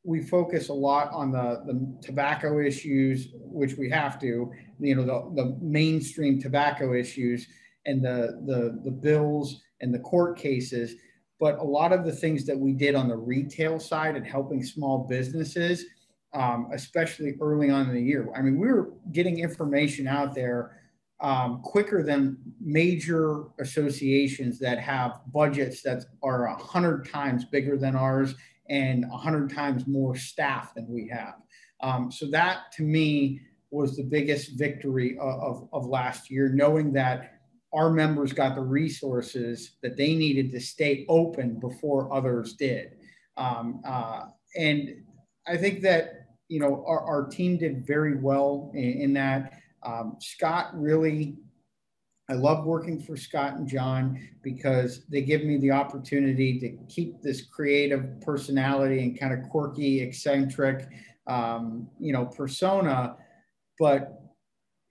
we 0.05 0.23
focus 0.23 0.69
a 0.69 0.75
lot 0.75 1.11
on 1.13 1.33
the, 1.33 1.63
the 1.67 1.97
tobacco 2.03 2.61
issues, 2.61 3.29
which 3.51 3.77
we 3.77 3.91
have 3.91 4.21
to, 4.21 4.53
you 4.81 4.95
know, 4.95 5.05
the, 5.05 5.43
the 5.43 5.57
mainstream 5.61 6.41
tobacco 6.41 6.95
issues 6.95 7.47
and 7.87 8.05
the, 8.05 8.43
the, 8.47 8.81
the 8.85 8.91
bills 8.91 9.63
and 9.81 9.93
the 9.93 9.99
court 9.99 10.39
cases. 10.39 10.95
But 11.41 11.59
a 11.59 11.65
lot 11.65 11.93
of 11.93 12.05
the 12.05 12.13
things 12.13 12.45
that 12.47 12.59
we 12.59 12.73
did 12.73 12.95
on 12.95 13.09
the 13.09 13.17
retail 13.17 13.79
side 13.79 14.17
and 14.17 14.27
helping 14.27 14.63
small 14.63 15.07
businesses, 15.09 15.85
um, 16.35 16.69
especially 16.73 17.35
early 17.41 17.71
on 17.71 17.89
in 17.89 17.95
the 17.95 18.03
year. 18.03 18.29
I 18.37 18.43
mean, 18.43 18.59
we 18.59 18.67
were 18.67 18.91
getting 19.13 19.39
information 19.39 20.07
out 20.07 20.35
there 20.35 20.79
um, 21.21 21.61
quicker 21.63 22.03
than 22.03 22.39
major 22.61 23.45
associations 23.59 24.59
that 24.61 24.79
have 24.79 25.21
budgets 25.33 25.83
that 25.83 26.05
are 26.23 26.47
a 26.47 26.57
hundred 26.57 27.09
times 27.11 27.45
bigger 27.45 27.77
than 27.77 27.97
ours 27.97 28.35
and 28.69 29.09
100 29.09 29.53
times 29.53 29.87
more 29.87 30.15
staff 30.15 30.75
than 30.75 30.87
we 30.89 31.09
have. 31.09 31.35
Um, 31.81 32.11
so 32.11 32.27
that 32.31 32.73
to 32.73 32.83
me 32.83 33.41
was 33.71 33.97
the 33.97 34.03
biggest 34.03 34.59
victory 34.59 35.17
of, 35.19 35.41
of, 35.41 35.69
of, 35.73 35.87
last 35.87 36.31
year, 36.31 36.49
knowing 36.49 36.93
that 36.95 37.35
our 37.73 37.91
members 37.91 38.33
got 38.33 38.55
the 38.55 38.63
resources 38.63 39.77
that 39.83 39.97
they 39.97 40.15
needed 40.15 40.51
to 40.53 40.61
stay 40.61 41.05
open 41.09 41.61
before 41.61 42.13
others 42.13 42.55
did. 42.55 42.97
Um, 43.37 43.83
uh, 43.85 44.25
and 44.57 45.05
I 45.47 45.57
think 45.57 45.83
that, 45.83 46.29
you 46.49 46.61
know, 46.61 46.83
our, 46.87 47.01
our 47.01 47.27
team 47.27 47.59
did 47.59 47.87
very 47.87 48.17
well 48.17 48.73
in, 48.75 49.01
in 49.03 49.13
that. 49.15 49.61
Um, 49.83 50.17
Scott 50.19 50.71
really 50.75 51.37
I 52.31 52.35
love 52.35 52.67
working 52.67 53.01
for 53.01 53.17
Scott 53.17 53.55
and 53.55 53.67
John 53.67 54.21
because 54.43 55.07
they 55.07 55.23
give 55.23 55.45
me 55.45 55.57
the 55.57 55.71
opportunity 55.71 56.61
to 56.61 56.77
keep 56.93 57.23
this 57.23 57.47
creative 57.47 58.21
personality 58.21 59.03
and 59.03 59.19
kind 59.19 59.33
of 59.33 59.49
quirky, 59.49 60.03
eccentric, 60.03 60.89
um, 61.29 61.89
you 62.01 62.13
know, 62.13 62.27
persona, 62.27 63.17
but 63.79 64.21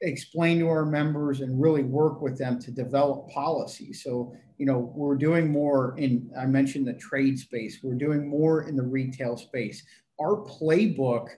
explain 0.01 0.59
to 0.59 0.67
our 0.67 0.85
members 0.85 1.41
and 1.41 1.61
really 1.61 1.83
work 1.83 2.21
with 2.21 2.37
them 2.37 2.59
to 2.59 2.71
develop 2.71 3.29
policy. 3.29 3.91
So, 3.91 4.33
you 4.57 4.65
know, 4.65 4.91
we're 4.95 5.15
doing 5.15 5.51
more 5.51 5.97
in, 5.97 6.29
I 6.39 6.45
mentioned 6.45 6.87
the 6.87 6.93
trade 6.93 7.39
space, 7.39 7.79
we're 7.83 7.95
doing 7.95 8.29
more 8.29 8.67
in 8.67 8.75
the 8.75 8.83
retail 8.83 9.37
space. 9.37 9.83
Our 10.21 10.45
playbook 10.45 11.29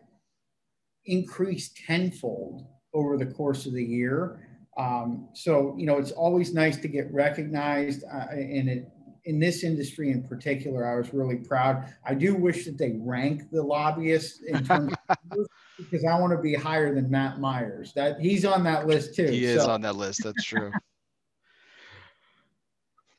increased 1.06 1.78
tenfold 1.88 2.68
over 2.94 3.18
the 3.18 3.26
course 3.26 3.66
of 3.66 3.74
the 3.74 3.84
year 3.84 4.40
um, 4.80 5.28
so, 5.34 5.76
you 5.78 5.86
know, 5.86 5.98
it's 5.98 6.12
always 6.12 6.54
nice 6.54 6.78
to 6.78 6.88
get 6.88 7.14
recognized. 7.14 8.04
Uh, 8.06 8.28
and 8.32 8.70
it, 8.70 8.90
in 9.26 9.40
this 9.40 9.64
industry 9.64 10.12
in 10.12 10.24
particular, 10.24 10.86
I 10.86 10.96
was 10.98 11.14
really 11.14 11.38
proud. 11.38 11.94
I 12.06 12.14
do 12.14 12.36
wish 12.36 12.66
that 12.66 12.78
they 12.78 12.98
rank 13.00 13.50
the 13.52 13.62
lobbyists 13.62 14.42
in 14.42 14.64
terms 14.64 14.94
of 15.10 15.18
because 15.78 16.06
I 16.06 16.20
want 16.20 16.32
to 16.34 16.42
be 16.42 16.54
higher 16.54 16.94
than 16.94 17.10
Matt 17.10 17.40
Myers. 17.40 17.94
That 17.94 18.20
he's 18.20 18.46
on 18.46 18.64
that 18.64 18.88
list 18.88 19.16
too. 19.16 19.28
He 19.28 19.46
is 19.46 19.66
on 19.66 19.82
that 19.82 19.96
list. 19.96 20.24
That's 20.24 20.44
true. 20.44 20.72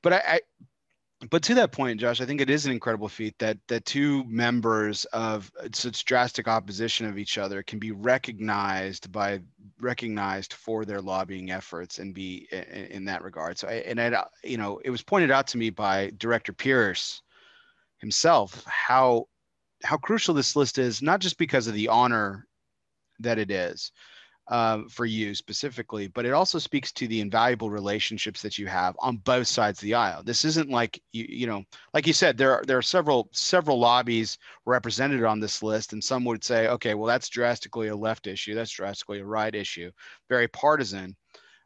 but 0.02 0.12
I, 0.12 0.22
I, 0.27 0.40
but 1.31 1.43
to 1.44 1.55
that 1.55 1.73
point, 1.73 2.01
Josh, 2.01 2.20
I 2.20 2.27
think 2.27 2.40
it 2.40 2.51
is 2.51 2.66
an 2.66 2.73
incredible 2.73 3.09
feat 3.09 3.39
that 3.39 3.57
that 3.69 3.85
two 3.85 4.24
members 4.24 5.05
of 5.07 5.51
such 5.73 6.05
drastic 6.05 6.48
opposition 6.48 7.07
of 7.07 7.19
each 7.19 7.39
other 7.39 7.62
can 7.62 7.78
be 7.78 7.93
recognized 7.93 9.11
by 9.12 9.40
recognized 9.81 10.52
for 10.52 10.85
their 10.85 11.01
lobbying 11.01 11.51
efforts 11.51 12.01
and 12.01 12.12
be 12.15 12.48
in, 12.51 12.86
in 12.86 13.05
that 13.05 13.23
regard. 13.23 13.59
So, 13.59 13.69
I, 13.69 13.74
and 13.74 14.01
I, 14.01 14.24
you 14.43 14.59
know, 14.59 14.81
it 14.85 14.90
was 14.90 15.02
pointed 15.02 15.31
out 15.31 15.47
to 15.48 15.59
me 15.59 15.70
by 15.70 16.11
Director 16.19 16.52
Pearce 16.52 17.23
himself 17.98 18.65
how 18.66 19.28
how 19.82 19.97
crucial 19.97 20.35
this 20.35 20.57
list 20.57 20.78
is, 20.78 21.01
not 21.01 21.20
just 21.20 21.39
because 21.39 21.66
of 21.66 21.74
the 21.74 21.89
honor 21.89 22.47
that 23.20 23.39
it 23.39 23.51
is, 23.51 23.93
uh, 24.51 24.82
for 24.89 25.06
you 25.06 25.32
specifically, 25.32 26.09
but 26.09 26.27
it 26.27 26.32
also 26.32 26.59
speaks 26.59 26.90
to 26.90 27.06
the 27.06 27.20
invaluable 27.20 27.70
relationships 27.70 28.43
that 28.43 28.59
you 28.59 28.66
have 28.66 28.97
on 28.98 29.16
both 29.18 29.47
sides 29.47 29.78
of 29.78 29.85
the 29.85 29.94
aisle. 29.94 30.24
This 30.24 30.44
isn't 30.44 30.68
like 30.68 31.01
you, 31.12 31.24
you 31.28 31.47
know, 31.47 31.62
like 31.94 32.05
you 32.05 32.12
said, 32.12 32.36
there 32.36 32.56
are 32.56 32.64
there 32.66 32.77
are 32.77 32.82
several 32.82 33.28
several 33.31 33.78
lobbies 33.78 34.39
represented 34.66 35.22
on 35.22 35.39
this 35.39 35.62
list, 35.62 35.93
and 35.93 36.02
some 36.02 36.24
would 36.24 36.43
say, 36.43 36.66
okay, 36.66 36.94
well, 36.94 37.06
that's 37.06 37.28
drastically 37.28 37.89
a 37.89 37.97
left 37.97 38.27
issue, 38.27 38.56
that's 38.56 38.72
drastically 38.72 39.20
a 39.20 39.24
right 39.24 39.55
issue, 39.55 39.93
very 40.28 40.48
partisan. 40.48 41.16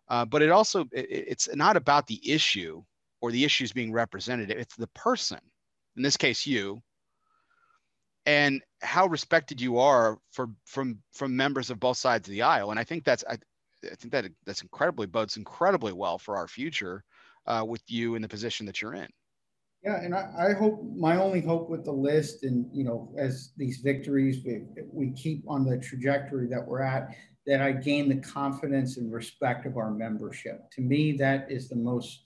Uh, 0.09 0.27
but 0.27 0.43
it 0.43 0.51
also 0.51 0.83
it, 0.93 1.07
it's 1.09 1.49
not 1.55 1.79
about 1.79 2.07
the 2.07 2.21
issue 2.31 2.83
or 3.23 3.33
the 3.33 3.45
issues 3.45 3.73
being 3.73 3.93
represented; 3.93 4.51
it's 4.51 4.77
the 4.77 4.89
person. 4.89 5.41
In 5.97 6.03
this 6.03 6.19
case, 6.19 6.47
you, 6.47 6.83
and 8.27 8.63
how 8.83 9.07
respected 9.07 9.61
you 9.61 9.79
are 9.79 10.19
for 10.31 10.49
from 10.65 10.99
from 11.13 11.37
members 11.37 11.71
of 11.71 11.81
both 11.81 11.97
sides 11.97 12.29
of 12.29 12.33
the 12.33 12.43
aisle. 12.43 12.71
And 12.71 12.81
I 12.81 12.85
think 12.85 13.05
that's 13.05 13.25
I, 13.29 13.35
I 13.85 13.95
think 13.97 14.13
that 14.13 14.27
that's 14.47 14.63
incredibly 14.63 15.07
bodes 15.07 15.37
incredibly 15.37 15.93
well 15.93 16.19
for 16.19 16.37
our 16.37 16.49
future 16.49 17.05
uh, 17.47 17.65
with 17.67 17.83
you 17.89 18.15
in 18.15 18.23
the 18.23 18.29
position 18.29 18.67
that 18.67 18.81
you're 18.81 18.95
in. 18.95 19.09
Yeah, 19.83 20.01
and 20.01 20.15
I, 20.15 20.31
I, 20.39 20.53
hope 20.55 20.83
my 20.97 21.19
only 21.19 21.43
hope 21.43 21.69
with 21.69 21.85
the 21.85 21.93
list, 21.93 22.43
and 22.43 22.67
you 22.73 22.85
know, 22.85 23.15
as 23.19 23.53
these 23.59 23.79
victories 23.79 24.43
we, 24.43 24.63
we 24.91 25.11
keep 25.11 25.45
on 25.47 25.67
the 25.67 25.77
trajectory 25.77 26.49
that 26.49 26.67
we're 26.67 26.81
at, 26.81 27.15
that 27.47 27.61
I 27.61 27.73
gain 27.73 28.09
the 28.09 28.17
confidence 28.17 28.97
and 28.97 29.13
respect 29.13 29.67
of 29.67 29.77
our 29.77 29.91
membership. 29.91 30.71
To 30.71 30.81
me, 30.81 31.13
that 31.19 31.51
is 31.51 31.69
the 31.69 31.77
most 31.77 32.23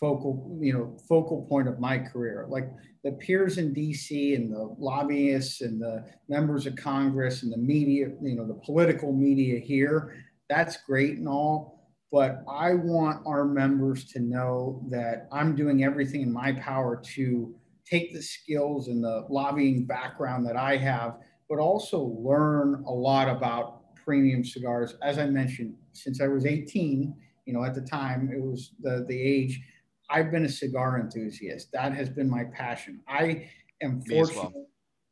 focal, 0.00 0.58
you 0.60 0.72
know, 0.72 0.96
focal 1.08 1.46
point 1.48 1.68
of 1.68 1.78
my 1.78 1.96
career. 1.96 2.46
Like 2.48 2.68
the 3.06 3.12
peers 3.12 3.56
in 3.56 3.72
DC 3.72 4.34
and 4.34 4.52
the 4.52 4.74
lobbyists 4.80 5.60
and 5.60 5.80
the 5.80 6.04
members 6.28 6.66
of 6.66 6.74
Congress 6.74 7.44
and 7.44 7.52
the 7.52 7.56
media, 7.56 8.08
you 8.20 8.34
know, 8.34 8.44
the 8.44 8.60
political 8.64 9.12
media 9.12 9.60
here, 9.60 10.24
that's 10.48 10.78
great 10.78 11.16
and 11.16 11.28
all. 11.28 11.88
But 12.10 12.42
I 12.50 12.74
want 12.74 13.24
our 13.24 13.44
members 13.44 14.06
to 14.06 14.18
know 14.18 14.84
that 14.90 15.28
I'm 15.30 15.54
doing 15.54 15.84
everything 15.84 16.22
in 16.22 16.32
my 16.32 16.50
power 16.54 17.00
to 17.14 17.54
take 17.88 18.12
the 18.12 18.20
skills 18.20 18.88
and 18.88 19.04
the 19.04 19.24
lobbying 19.30 19.86
background 19.86 20.44
that 20.48 20.56
I 20.56 20.76
have, 20.76 21.18
but 21.48 21.60
also 21.60 22.00
learn 22.00 22.82
a 22.88 22.92
lot 22.92 23.28
about 23.28 23.94
premium 23.94 24.44
cigars. 24.44 24.96
As 25.00 25.18
I 25.18 25.26
mentioned, 25.26 25.74
since 25.92 26.20
I 26.20 26.26
was 26.26 26.44
18, 26.44 27.14
you 27.44 27.52
know, 27.52 27.62
at 27.62 27.76
the 27.76 27.82
time 27.82 28.32
it 28.34 28.42
was 28.42 28.72
the, 28.80 29.04
the 29.06 29.16
age 29.16 29.60
I've 30.08 30.30
been 30.30 30.44
a 30.44 30.48
cigar 30.48 31.00
enthusiast. 31.00 31.72
That 31.72 31.92
has 31.92 32.08
been 32.08 32.28
my 32.28 32.44
passion. 32.44 33.00
I 33.08 33.50
am 33.82 34.02
fortunate 34.02 34.52
well. 34.54 34.66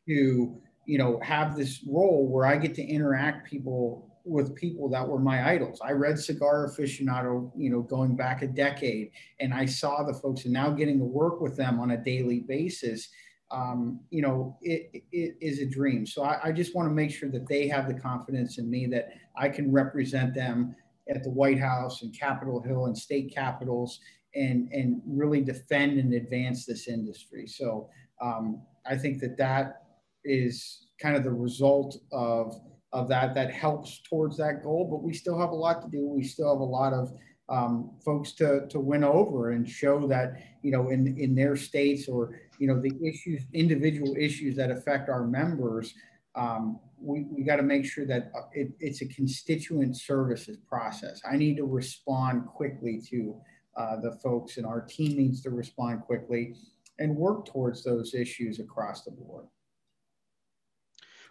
to, 0.09 0.61
you 0.87 0.99
know, 0.99 1.19
have 1.21 1.57
this 1.57 1.85
role 1.87 2.29
where 2.29 2.47
I 2.47 2.57
get 2.57 2.75
to 2.77 2.83
interact 2.83 3.49
people 3.49 4.11
with 4.27 4.55
people 4.55 4.89
that 4.89 5.07
were 5.07 5.19
my 5.19 5.47
idols. 5.51 5.81
I 5.85 5.93
read 5.93 6.19
Cigar 6.19 6.67
Aficionado, 6.67 7.51
you 7.57 7.71
know, 7.71 7.83
going 7.83 8.17
back 8.17 8.41
a 8.43 8.47
decade, 8.47 9.11
and 9.39 9.53
I 9.53 9.67
saw 9.67 10.03
the 10.03 10.15
folks, 10.15 10.45
and 10.45 10.55
now 10.55 10.71
getting 10.71 10.99
to 10.99 11.05
work 11.05 11.43
with 11.43 11.57
them 11.57 11.79
on 11.79 11.91
a 11.91 11.97
daily 11.97 12.41
basis. 12.41 13.11
um, 13.51 14.01
you 14.11 14.23
know, 14.23 14.57
it, 14.63 15.05
it 15.13 15.37
is 15.41 15.61
a 15.61 15.67
dream. 15.67 16.07
So 16.07 16.23
I, 16.23 16.49
I 16.49 16.53
just 16.53 16.75
want 16.75 16.89
to 16.89 16.95
make 16.95 17.11
sure 17.11 17.31
that 17.31 17.49
they 17.49 17.69
have 17.69 17.87
the 17.87 17.95
confidence 17.95 18.59
in 18.59 18.71
me 18.71 18.87
that 18.87 19.11
I 19.37 19.49
can 19.49 19.71
represent 19.71 20.35
them 20.35 20.75
at 21.09 21.23
the 21.23 21.31
White 21.31 21.59
House 21.59 22.03
and 22.03 22.19
Capitol 22.19 22.61
Hill 22.61 22.87
and 22.87 22.97
state 22.97 23.33
capitals 23.35 24.01
and, 24.35 24.69
and 24.73 25.01
really 25.07 25.41
defend 25.41 25.99
and 25.99 26.13
advance 26.15 26.67
this 26.67 26.89
industry. 26.89 27.47
So 27.47 27.89
um, 28.21 28.63
I 28.87 28.97
think 28.97 29.21
that 29.21 29.37
that 29.39 29.83
is 30.25 30.87
kind 31.01 31.17
of 31.17 31.25
the 31.25 31.33
result 31.33 31.99
of, 32.13 32.55
of 32.93 33.09
that 33.09 33.35
that 33.35 33.51
helps 33.53 34.01
towards 34.09 34.37
that 34.39 34.63
goal, 34.63 34.89
but 34.91 35.03
we 35.03 35.13
still 35.13 35.39
have 35.39 35.51
a 35.51 35.55
lot 35.55 35.83
to 35.83 35.89
do. 35.89 36.07
We 36.07 36.25
still 36.25 36.53
have 36.53 36.61
a 36.61 36.65
lot 36.65 36.93
of 36.93 37.13
um, 37.49 37.91
folks 38.05 38.33
to, 38.33 38.67
to 38.69 38.81
win 38.81 39.05
over 39.05 39.51
and 39.51 39.69
show 39.69 40.07
that, 40.07 40.35
you 40.63 40.71
know, 40.71 40.89
in, 40.89 41.19
in 41.19 41.35
their 41.35 41.57
states 41.57 42.09
or, 42.09 42.41
you 42.59 42.67
know, 42.67 42.81
the 42.81 42.93
issues, 43.07 43.43
individual 43.53 44.15
issues 44.19 44.57
that 44.57 44.71
affect 44.71 45.09
our 45.09 45.27
members, 45.27 45.93
um, 46.37 46.81
we, 46.99 47.27
we 47.31 47.45
got 47.45 47.57
to 47.57 47.63
make 47.63 47.85
sure 47.85 48.07
that 48.07 48.31
uh, 48.37 48.43
it, 48.53 48.73
it's 48.81 49.03
a 49.03 49.07
constituent 49.07 49.97
services 49.97 50.57
process. 50.67 51.21
I 51.31 51.37
need 51.37 51.57
to 51.59 51.67
respond 51.67 52.47
quickly 52.47 53.01
to 53.11 53.37
uh, 53.77 53.97
the 54.01 54.13
folks 54.13 54.57
and 54.57 54.67
our 54.67 54.81
team 54.81 55.17
needs 55.17 55.41
to 55.43 55.51
respond 55.51 56.03
quickly 56.03 56.55
and 56.99 57.17
work 57.17 57.45
towards 57.45 57.83
those 57.83 58.15
issues 58.15 58.61
across 58.61 59.03
the 59.03 59.11
board. 59.11 59.47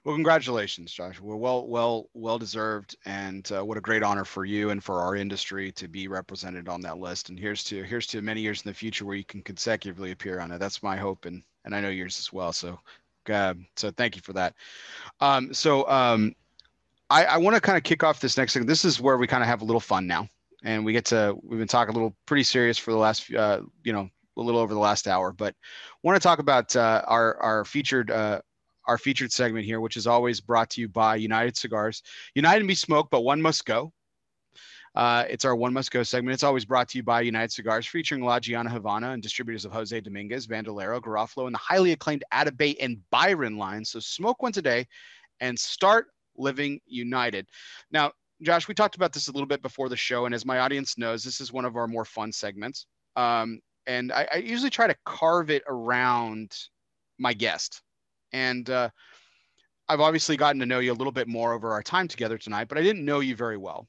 Well, 0.03 0.15
congratulations, 0.15 0.91
Josh. 0.91 1.21
We're 1.21 1.37
well, 1.37 1.65
well, 1.65 2.09
well 2.13 2.37
deserved, 2.37 2.97
and 3.05 3.49
uh, 3.53 3.63
what 3.63 3.77
a 3.77 3.81
great 3.81 4.03
honor 4.03 4.25
for 4.25 4.43
you 4.43 4.71
and 4.71 4.83
for 4.83 4.99
our 4.99 5.15
industry 5.15 5.71
to 5.73 5.87
be 5.87 6.09
represented 6.09 6.67
on 6.67 6.81
that 6.81 6.97
list. 6.97 7.29
And 7.29 7.39
here's 7.39 7.63
to 7.65 7.83
here's 7.83 8.07
to 8.07 8.21
many 8.21 8.41
years 8.41 8.61
in 8.61 8.69
the 8.69 8.73
future 8.73 9.05
where 9.05 9.15
you 9.15 9.23
can 9.23 9.41
consecutively 9.41 10.11
appear 10.11 10.41
on 10.41 10.51
it. 10.51 10.59
That's 10.59 10.83
my 10.83 10.97
hope, 10.97 11.23
and 11.23 11.41
and 11.63 11.73
I 11.73 11.79
know 11.79 11.89
yours 11.89 12.19
as 12.19 12.33
well. 12.33 12.51
So, 12.51 12.81
uh, 13.31 13.53
so 13.77 13.91
thank 13.91 14.17
you 14.17 14.21
for 14.21 14.33
that. 14.33 14.55
Um, 15.21 15.53
so 15.53 15.87
um, 15.87 16.35
I, 17.09 17.23
I 17.23 17.37
want 17.37 17.55
to 17.55 17.61
kind 17.61 17.77
of 17.77 17.83
kick 17.83 18.03
off 18.03 18.19
this 18.19 18.37
next 18.37 18.53
thing. 18.53 18.65
This 18.65 18.83
is 18.83 18.99
where 18.99 19.17
we 19.17 19.25
kind 19.25 19.41
of 19.41 19.47
have 19.47 19.61
a 19.61 19.65
little 19.65 19.79
fun 19.79 20.05
now, 20.05 20.27
and 20.63 20.85
we 20.85 20.93
get 20.93 21.05
to 21.05 21.35
we've 21.43 21.59
been 21.59 21.67
talking 21.67 21.91
a 21.91 21.97
little 21.97 22.15
pretty 22.25 22.43
serious 22.43 22.77
for 22.77 22.91
the 22.91 22.97
last 22.97 23.31
uh, 23.33 23.61
you 23.83 23.93
know 23.93 24.09
a 24.37 24.41
little 24.41 24.61
over 24.61 24.73
the 24.73 24.79
last 24.79 25.07
hour, 25.07 25.31
but 25.31 25.53
want 26.01 26.15
to 26.15 26.25
talk 26.25 26.39
about 26.39 26.75
uh, 26.75 27.03
our 27.07 27.37
our 27.37 27.65
featured 27.65 28.09
uh, 28.09 28.41
our 28.85 28.97
featured 28.97 29.31
segment 29.31 29.65
here, 29.65 29.79
which 29.79 29.97
is 29.97 30.07
always 30.07 30.41
brought 30.41 30.69
to 30.71 30.81
you 30.81 30.89
by 30.89 31.15
United 31.15 31.55
Cigars. 31.55 32.01
United 32.35 32.67
be 32.67 32.75
smoked, 32.75 33.11
but 33.11 33.21
one 33.21 33.41
must 33.41 33.65
go. 33.65 33.93
Uh, 34.95 35.25
it's 35.27 35.43
our 35.43 35.55
One 35.55 35.73
Must 35.73 35.89
Go 35.89 36.03
segment. 36.03 36.35
It's 36.35 36.43
always 36.43 36.65
brought 36.65 36.87
to 36.89 36.99
you 36.99 37.03
by 37.03 37.21
United 37.21 37.51
Cigars, 37.51 37.87
featuring 37.87 38.23
La 38.23 38.39
Gianna 38.39 38.69
Havana 38.69 39.11
and 39.11 39.23
distributors 39.23 39.65
of 39.65 39.71
Jose 39.71 39.99
Dominguez, 39.99 40.45
Bandolero, 40.45 41.01
Garofalo, 41.01 41.47
and 41.47 41.55
the 41.55 41.59
highly 41.59 41.93
acclaimed 41.93 42.23
Atabey 42.31 42.75
and 42.79 42.99
Byron 43.09 43.57
lines. 43.57 43.89
So 43.89 43.99
smoke 43.99 44.43
one 44.43 44.51
today 44.51 44.85
and 45.39 45.57
start 45.57 46.07
living 46.37 46.79
united. 46.85 47.47
Now, 47.91 48.11
Josh, 48.43 48.67
we 48.67 48.73
talked 48.73 48.95
about 48.95 49.13
this 49.13 49.29
a 49.29 49.31
little 49.31 49.47
bit 49.47 49.61
before 49.61 49.89
the 49.89 49.97
show, 49.97 50.25
and 50.25 50.35
as 50.35 50.45
my 50.45 50.59
audience 50.59 50.97
knows, 50.97 51.23
this 51.23 51.39
is 51.39 51.53
one 51.53 51.65
of 51.65 51.75
our 51.75 51.87
more 51.87 52.05
fun 52.05 52.31
segments. 52.31 52.85
Um, 53.15 53.59
and 53.87 54.11
I, 54.11 54.27
I 54.33 54.37
usually 54.37 54.69
try 54.69 54.87
to 54.87 54.95
carve 55.05 55.49
it 55.49 55.63
around 55.67 56.55
my 57.17 57.33
guest. 57.33 57.81
And 58.31 58.69
uh, 58.69 58.89
I've 59.87 59.99
obviously 59.99 60.37
gotten 60.37 60.59
to 60.59 60.65
know 60.65 60.79
you 60.79 60.91
a 60.91 60.95
little 60.95 61.11
bit 61.11 61.27
more 61.27 61.53
over 61.53 61.71
our 61.71 61.83
time 61.83 62.07
together 62.07 62.37
tonight, 62.37 62.67
but 62.67 62.77
I 62.77 62.81
didn't 62.81 63.05
know 63.05 63.19
you 63.19 63.35
very 63.35 63.57
well 63.57 63.87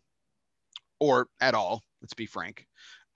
or 1.01 1.29
at 1.41 1.55
all, 1.55 1.83
let's 2.01 2.15
be 2.15 2.27
frank, 2.27 2.67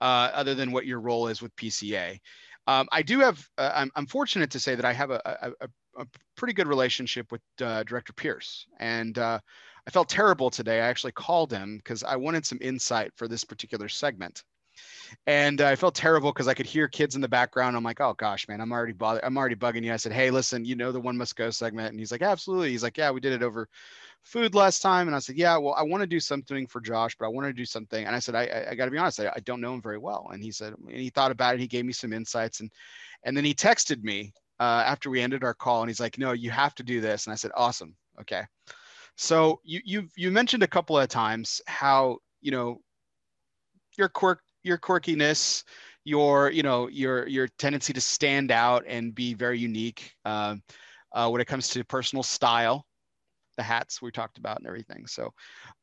uh, 0.01 0.29
other 0.33 0.55
than 0.55 0.71
what 0.71 0.85
your 0.85 0.99
role 0.99 1.27
is 1.27 1.41
with 1.41 1.55
PCA. 1.55 2.19
Um, 2.67 2.87
I 2.91 3.01
do 3.01 3.19
have, 3.19 3.43
uh, 3.57 3.71
I'm, 3.73 3.91
I'm, 3.95 4.05
fortunate 4.05 4.51
to 4.51 4.59
say 4.59 4.75
that 4.75 4.85
I 4.85 4.93
have 4.93 5.09
a, 5.09 5.21
a, 5.25 5.67
a 6.01 6.05
pretty 6.35 6.53
good 6.53 6.67
relationship 6.67 7.31
with 7.31 7.41
uh, 7.61 7.83
Director 7.83 8.13
Pearce. 8.13 8.67
And 8.79 9.17
uh, 9.17 9.39
I 9.87 9.91
felt 9.91 10.09
terrible 10.09 10.49
today. 10.49 10.81
I 10.81 10.87
actually 10.87 11.13
called 11.13 11.51
him 11.51 11.77
because 11.77 12.03
I 12.03 12.15
wanted 12.15 12.45
some 12.45 12.59
insight 12.61 13.11
for 13.15 13.27
this 13.27 13.43
particular 13.43 13.89
segment 13.89 14.43
and 15.27 15.61
I 15.61 15.75
felt 15.75 15.95
terrible 15.95 16.31
because 16.31 16.47
I 16.47 16.53
could 16.53 16.65
hear 16.65 16.87
kids 16.87 17.15
in 17.15 17.21
the 17.21 17.27
background. 17.27 17.75
I'm 17.75 17.83
like, 17.83 18.01
oh 18.01 18.13
gosh, 18.13 18.47
man, 18.47 18.61
I'm 18.61 18.71
already 18.71 18.93
bothered. 18.93 19.23
I'm 19.23 19.37
already 19.37 19.55
bugging 19.55 19.83
you. 19.83 19.93
I 19.93 19.97
said, 19.97 20.11
hey, 20.11 20.31
listen, 20.31 20.65
you 20.65 20.75
know 20.75 20.91
the 20.91 20.99
one 20.99 21.17
must 21.17 21.35
go 21.35 21.49
segment, 21.49 21.89
and 21.89 21.99
he's 21.99 22.11
like, 22.11 22.21
absolutely. 22.21 22.71
He's 22.71 22.83
like, 22.83 22.97
yeah, 22.97 23.11
we 23.11 23.19
did 23.19 23.33
it 23.33 23.43
over 23.43 23.67
food 24.23 24.55
last 24.55 24.81
time, 24.81 25.07
and 25.07 25.15
I 25.15 25.19
said, 25.19 25.37
yeah, 25.37 25.57
well, 25.57 25.75
I 25.77 25.83
want 25.83 26.01
to 26.01 26.07
do 26.07 26.19
something 26.19 26.67
for 26.67 26.81
Josh, 26.81 27.15
but 27.17 27.25
I 27.25 27.29
want 27.29 27.47
to 27.47 27.53
do 27.53 27.65
something. 27.65 28.05
And 28.05 28.15
I 28.15 28.19
said, 28.19 28.35
I, 28.35 28.43
I, 28.45 28.71
I 28.71 28.75
got 28.75 28.85
to 28.85 28.91
be 28.91 28.97
honest, 28.97 29.19
I, 29.19 29.31
I 29.35 29.39
don't 29.41 29.61
know 29.61 29.73
him 29.73 29.81
very 29.81 29.97
well. 29.97 30.29
And 30.31 30.43
he 30.43 30.51
said, 30.51 30.73
and 30.73 30.97
he 30.97 31.09
thought 31.09 31.31
about 31.31 31.55
it. 31.55 31.59
He 31.59 31.67
gave 31.67 31.85
me 31.85 31.93
some 31.93 32.13
insights, 32.13 32.59
and 32.59 32.71
and 33.23 33.35
then 33.35 33.45
he 33.45 33.53
texted 33.53 34.03
me 34.03 34.33
uh, 34.59 34.83
after 34.85 35.09
we 35.09 35.21
ended 35.21 35.43
our 35.43 35.53
call, 35.53 35.81
and 35.81 35.89
he's 35.89 35.99
like, 35.99 36.17
no, 36.17 36.31
you 36.31 36.51
have 36.51 36.75
to 36.75 36.83
do 36.83 37.01
this. 37.01 37.25
And 37.25 37.33
I 37.33 37.35
said, 37.35 37.51
awesome, 37.55 37.95
okay. 38.21 38.43
So 39.21 39.59
you 39.65 39.81
you've 39.83 40.11
you 40.15 40.31
mentioned 40.31 40.63
a 40.63 40.67
couple 40.67 40.97
of 40.97 41.09
times 41.09 41.61
how 41.67 42.19
you 42.39 42.51
know 42.51 42.79
your 43.97 44.07
quirk 44.07 44.39
your 44.63 44.77
quirkiness, 44.77 45.65
your 46.05 46.49
you 46.51 46.63
know 46.63 46.87
your 46.87 47.27
your 47.27 47.49
tendency 47.59 47.91
to 47.91 47.99
stand 47.99 48.49
out 48.49 48.85
and 48.87 49.13
be 49.13 49.33
very 49.33 49.59
unique 49.59 50.13
uh, 50.23 50.55
uh, 51.11 51.29
when 51.29 51.41
it 51.41 51.47
comes 51.47 51.67
to 51.71 51.83
personal 51.83 52.23
style, 52.23 52.85
the 53.59 53.63
hats 53.63 54.01
we 54.01 54.09
talked 54.09 54.37
about 54.37 54.57
and 54.57 54.65
everything. 54.65 55.05
So, 55.05 55.33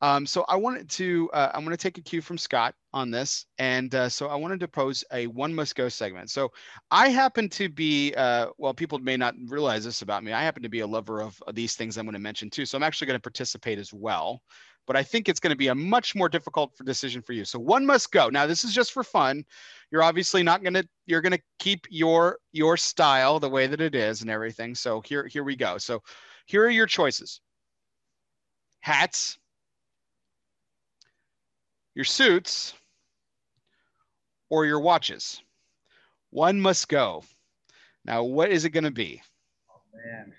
um, 0.00 0.24
so 0.24 0.46
I 0.48 0.56
wanted 0.56 0.88
to 0.90 1.28
uh, 1.34 1.50
I'm 1.52 1.62
going 1.62 1.76
to 1.76 1.82
take 1.82 1.98
a 1.98 2.00
cue 2.00 2.22
from 2.22 2.38
Scott 2.38 2.74
on 2.94 3.10
this, 3.10 3.44
and 3.58 3.94
uh, 3.94 4.08
so 4.08 4.28
I 4.28 4.34
wanted 4.34 4.60
to 4.60 4.68
pose 4.68 5.04
a 5.12 5.26
one 5.26 5.54
must 5.54 5.76
go 5.76 5.90
segment. 5.90 6.30
So 6.30 6.50
I 6.90 7.10
happen 7.10 7.50
to 7.50 7.68
be 7.68 8.14
uh, 8.14 8.46
well, 8.56 8.72
people 8.72 8.98
may 8.98 9.18
not 9.18 9.34
realize 9.46 9.84
this 9.84 10.00
about 10.00 10.24
me. 10.24 10.32
I 10.32 10.42
happen 10.42 10.62
to 10.62 10.70
be 10.70 10.80
a 10.80 10.86
lover 10.86 11.20
of, 11.20 11.38
these 11.52 11.74
things 11.74 11.98
I'm 11.98 12.06
going 12.06 12.14
to 12.14 12.18
mention 12.18 12.48
too. 12.48 12.64
So 12.64 12.78
I'm 12.78 12.82
actually 12.82 13.08
going 13.08 13.18
to 13.18 13.22
participate 13.22 13.78
as 13.78 13.92
well 13.92 14.40
but 14.86 14.96
I 14.96 15.02
think 15.02 15.28
it's 15.28 15.40
going 15.40 15.50
to 15.50 15.56
be 15.56 15.68
a 15.68 15.74
much 15.74 16.14
more 16.14 16.28
difficult 16.28 16.72
decision 16.84 17.20
for 17.20 17.32
you. 17.32 17.44
So 17.44 17.58
one 17.58 17.84
must 17.84 18.12
go. 18.12 18.28
Now 18.28 18.46
this 18.46 18.64
is 18.64 18.72
just 18.72 18.92
for 18.92 19.02
fun. 19.02 19.44
You're 19.90 20.04
obviously 20.04 20.42
not 20.42 20.62
going 20.62 20.74
to 20.74 20.88
you're 21.06 21.20
going 21.20 21.32
to 21.32 21.42
keep 21.58 21.86
your 21.90 22.38
your 22.52 22.76
style 22.76 23.40
the 23.40 23.50
way 23.50 23.66
that 23.66 23.80
it 23.80 23.94
is 23.94 24.20
and 24.20 24.30
everything. 24.30 24.74
So 24.74 25.00
here 25.00 25.26
here 25.26 25.44
we 25.44 25.56
go. 25.56 25.78
So 25.78 26.02
here 26.46 26.64
are 26.64 26.70
your 26.70 26.86
choices. 26.86 27.40
Hats, 28.86 29.36
your 31.96 32.04
suits, 32.04 32.72
or 34.48 34.64
your 34.64 34.78
watches. 34.78 35.42
One 36.30 36.60
must 36.60 36.88
go. 36.88 37.24
Now, 38.04 38.22
what 38.22 38.52
is 38.52 38.64
it 38.64 38.70
going 38.70 38.84
to 38.84 38.92
be? 38.92 39.20
Oh, 39.68 39.80
man. 39.92 40.32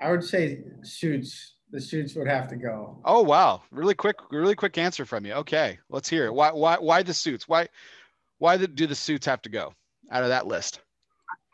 I 0.00 0.12
would 0.12 0.22
say 0.22 0.60
suits 0.84 1.54
the 1.72 1.80
suits 1.80 2.14
would 2.14 2.28
have 2.28 2.46
to 2.46 2.54
go. 2.54 3.00
Oh 3.04 3.22
wow, 3.22 3.62
really 3.72 3.94
quick, 3.94 4.18
really 4.30 4.54
quick 4.54 4.78
answer 4.78 5.04
from 5.04 5.26
you. 5.26 5.32
Okay, 5.32 5.80
let's 5.88 6.08
hear 6.08 6.26
it. 6.26 6.32
Why 6.32 6.52
why 6.52 6.76
why 6.76 7.02
the 7.02 7.12
suits? 7.12 7.48
Why 7.48 7.66
why 8.38 8.56
the, 8.56 8.68
do 8.68 8.86
the 8.86 8.94
suits 8.94 9.26
have 9.26 9.42
to 9.42 9.48
go 9.48 9.74
out 10.12 10.22
of 10.22 10.28
that 10.28 10.46
list? 10.46 10.80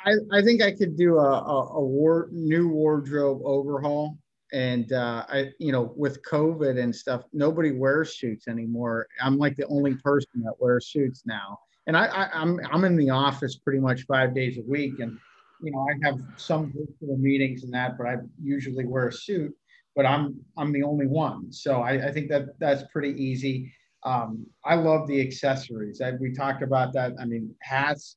I, 0.05 0.12
I 0.32 0.43
think 0.43 0.60
I 0.60 0.73
could 0.73 0.98
do 0.98 1.16
a, 1.16 1.32
a, 1.32 1.69
a 1.77 1.82
war, 1.82 2.28
new 2.31 2.69
wardrobe 2.69 3.40
overhaul. 3.43 4.19
And 4.53 4.93
uh, 4.93 5.27
I, 5.29 5.51
you 5.59 5.73
know, 5.73 5.93
with 5.97 6.23
COVID 6.23 6.83
and 6.83 6.95
stuff, 6.95 7.25
nobody 7.33 7.73
wears 7.73 8.19
suits 8.19 8.49
anymore. 8.49 9.07
I'm 9.20 9.39
like 9.39 9.57
the 9.57 9.66
only 9.66 9.95
person 9.97 10.43
that 10.45 10.55
wears 10.59 10.89
suits 10.89 11.23
now. 11.27 11.59
And 11.87 11.97
I, 11.97 12.07
I 12.07 12.31
I'm 12.33 12.61
I'm 12.70 12.85
in 12.85 12.97
the 12.97 13.11
office 13.11 13.57
pretty 13.57 13.79
much 13.79 14.03
five 14.07 14.35
days 14.35 14.59
a 14.59 14.62
week, 14.62 15.01
and 15.01 15.19
you 15.62 15.73
know, 15.73 15.87
I 15.89 16.07
have 16.07 16.20
some 16.37 16.66
virtual 16.66 17.16
meetings 17.16 17.65
and 17.65 17.73
that, 17.73 17.97
but 17.99 18.07
I 18.07 18.16
usually 18.43 18.85
wear 18.85 19.09
a 19.09 19.12
suit 19.12 19.55
but 19.99 20.07
I'm 20.07 20.41
I'm 20.57 20.70
the 20.73 20.85
only 20.85 21.09
one. 21.09 21.53
So 21.53 21.83
I, 21.83 22.07
I 22.07 22.12
think 22.12 22.29
that 22.29 22.57
that's 22.61 22.85
pretty 22.93 23.20
easy. 23.20 23.75
Um, 24.05 24.47
I 24.65 24.77
love 24.77 25.09
the 25.09 25.20
accessories. 25.20 26.01
I, 26.01 26.12
we 26.12 26.33
talked 26.33 26.62
about 26.62 26.93
that. 26.93 27.15
I 27.20 27.25
mean, 27.25 27.53
hats, 27.62 28.16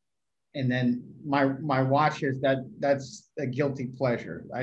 and 0.56 0.70
then 0.72 1.04
my 1.26 1.46
my 1.46 1.82
watch 1.82 2.24
is 2.24 2.40
That 2.42 2.58
that's 2.80 3.30
a 3.40 3.46
guilty 3.46 3.88
pleasure. 3.88 4.46
I 4.56 4.62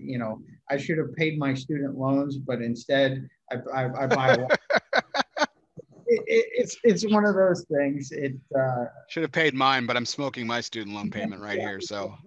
you 0.00 0.18
know 0.18 0.40
I 0.70 0.76
should 0.76 0.98
have 0.98 1.14
paid 1.14 1.38
my 1.38 1.54
student 1.54 1.96
loans, 1.96 2.38
but 2.38 2.62
instead 2.62 3.28
I 3.52 3.56
I, 3.74 4.04
I 4.04 4.06
buy. 4.06 4.28
A 4.30 4.38
it, 6.06 6.22
it, 6.26 6.46
it's 6.52 6.76
it's 6.84 7.04
one 7.10 7.24
of 7.24 7.34
those 7.34 7.64
things. 7.70 8.12
It 8.12 8.34
uh, 8.58 8.86
should 9.08 9.22
have 9.22 9.32
paid 9.32 9.54
mine, 9.54 9.86
but 9.86 9.96
I'm 9.96 10.06
smoking 10.06 10.46
my 10.46 10.60
student 10.60 10.94
loan 10.94 11.10
payment 11.10 11.42
right 11.42 11.58
here. 11.58 11.80
So. 11.80 12.14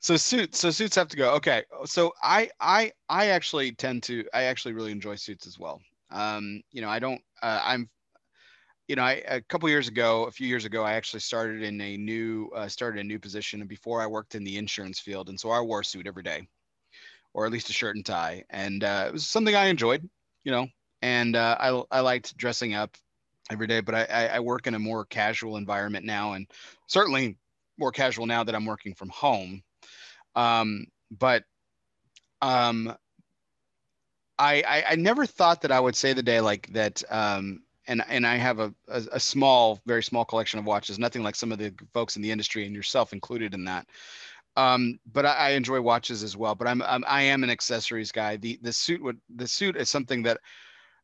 so 0.00 0.16
suits 0.16 0.58
so 0.60 0.70
suits 0.70 0.94
have 0.94 1.08
to 1.08 1.16
go 1.16 1.32
okay 1.32 1.64
so 1.84 2.12
i 2.22 2.48
i 2.60 2.92
i 3.08 3.26
actually 3.26 3.72
tend 3.72 4.02
to 4.04 4.24
i 4.34 4.44
actually 4.44 4.72
really 4.72 4.92
enjoy 4.92 5.16
suits 5.16 5.48
as 5.48 5.58
well 5.58 5.80
um 6.10 6.62
you 6.70 6.80
know 6.80 6.88
i 6.88 6.98
don't 6.98 7.20
uh, 7.42 7.60
i'm 7.64 7.88
you 8.88 8.96
know 8.96 9.02
I, 9.02 9.22
a 9.26 9.40
couple 9.40 9.68
years 9.68 9.88
ago 9.88 10.24
a 10.24 10.30
few 10.30 10.46
years 10.46 10.64
ago 10.64 10.82
i 10.84 10.92
actually 10.92 11.20
started 11.20 11.62
in 11.62 11.80
a 11.80 11.96
new 11.96 12.50
uh, 12.54 12.68
started 12.68 13.00
a 13.00 13.04
new 13.04 13.18
position 13.18 13.60
and 13.60 13.68
before 13.68 14.00
i 14.00 14.06
worked 14.06 14.34
in 14.34 14.44
the 14.44 14.56
insurance 14.56 15.00
field 15.00 15.28
and 15.28 15.38
so 15.38 15.50
i 15.50 15.60
wore 15.60 15.80
a 15.80 15.84
suit 15.84 16.06
every 16.06 16.22
day 16.22 16.46
or 17.34 17.44
at 17.44 17.52
least 17.52 17.70
a 17.70 17.72
shirt 17.72 17.96
and 17.96 18.06
tie 18.06 18.44
and 18.50 18.84
uh, 18.84 19.04
it 19.08 19.12
was 19.12 19.26
something 19.26 19.54
i 19.54 19.66
enjoyed 19.66 20.08
you 20.44 20.52
know 20.52 20.66
and 21.02 21.36
uh, 21.36 21.56
I, 21.60 21.98
I 21.98 22.00
liked 22.00 22.36
dressing 22.36 22.74
up 22.74 22.96
every 23.50 23.66
day, 23.66 23.80
but 23.80 23.94
I, 23.94 24.04
I, 24.04 24.26
I 24.26 24.40
work 24.40 24.66
in 24.66 24.74
a 24.74 24.78
more 24.78 25.04
casual 25.04 25.56
environment 25.56 26.04
now, 26.04 26.32
and 26.32 26.50
certainly 26.86 27.36
more 27.78 27.92
casual 27.92 28.26
now 28.26 28.44
that 28.44 28.54
I'm 28.54 28.66
working 28.66 28.94
from 28.94 29.10
home. 29.10 29.62
Um, 30.34 30.86
but 31.10 31.44
um, 32.42 32.94
I, 34.38 34.62
I, 34.66 34.84
I 34.90 34.94
never 34.96 35.26
thought 35.26 35.62
that 35.62 35.72
I 35.72 35.80
would 35.80 35.96
say 35.96 36.12
the 36.12 36.22
day 36.22 36.40
like 36.40 36.72
that. 36.72 37.02
Um, 37.10 37.62
and 37.88 38.02
and 38.08 38.26
I 38.26 38.36
have 38.36 38.58
a, 38.58 38.74
a, 38.88 39.02
a 39.12 39.20
small, 39.20 39.80
very 39.86 40.02
small 40.02 40.24
collection 40.24 40.58
of 40.58 40.64
watches. 40.64 40.98
Nothing 40.98 41.22
like 41.22 41.36
some 41.36 41.52
of 41.52 41.58
the 41.58 41.72
folks 41.92 42.16
in 42.16 42.22
the 42.22 42.30
industry, 42.30 42.66
and 42.66 42.74
yourself 42.74 43.12
included 43.12 43.54
in 43.54 43.64
that. 43.64 43.86
Um, 44.56 44.98
but 45.12 45.26
I, 45.26 45.34
I, 45.34 45.50
enjoy 45.50 45.80
watches 45.80 46.22
as 46.22 46.36
well. 46.36 46.54
But 46.54 46.66
I'm, 46.66 46.82
I'm 46.82 47.04
I 47.06 47.22
am 47.22 47.44
an 47.44 47.50
accessories 47.50 48.10
guy. 48.10 48.36
The 48.36 48.58
the 48.62 48.72
suit 48.72 49.02
would 49.02 49.20
the 49.34 49.46
suit 49.48 49.76
is 49.76 49.88
something 49.88 50.22
that. 50.24 50.38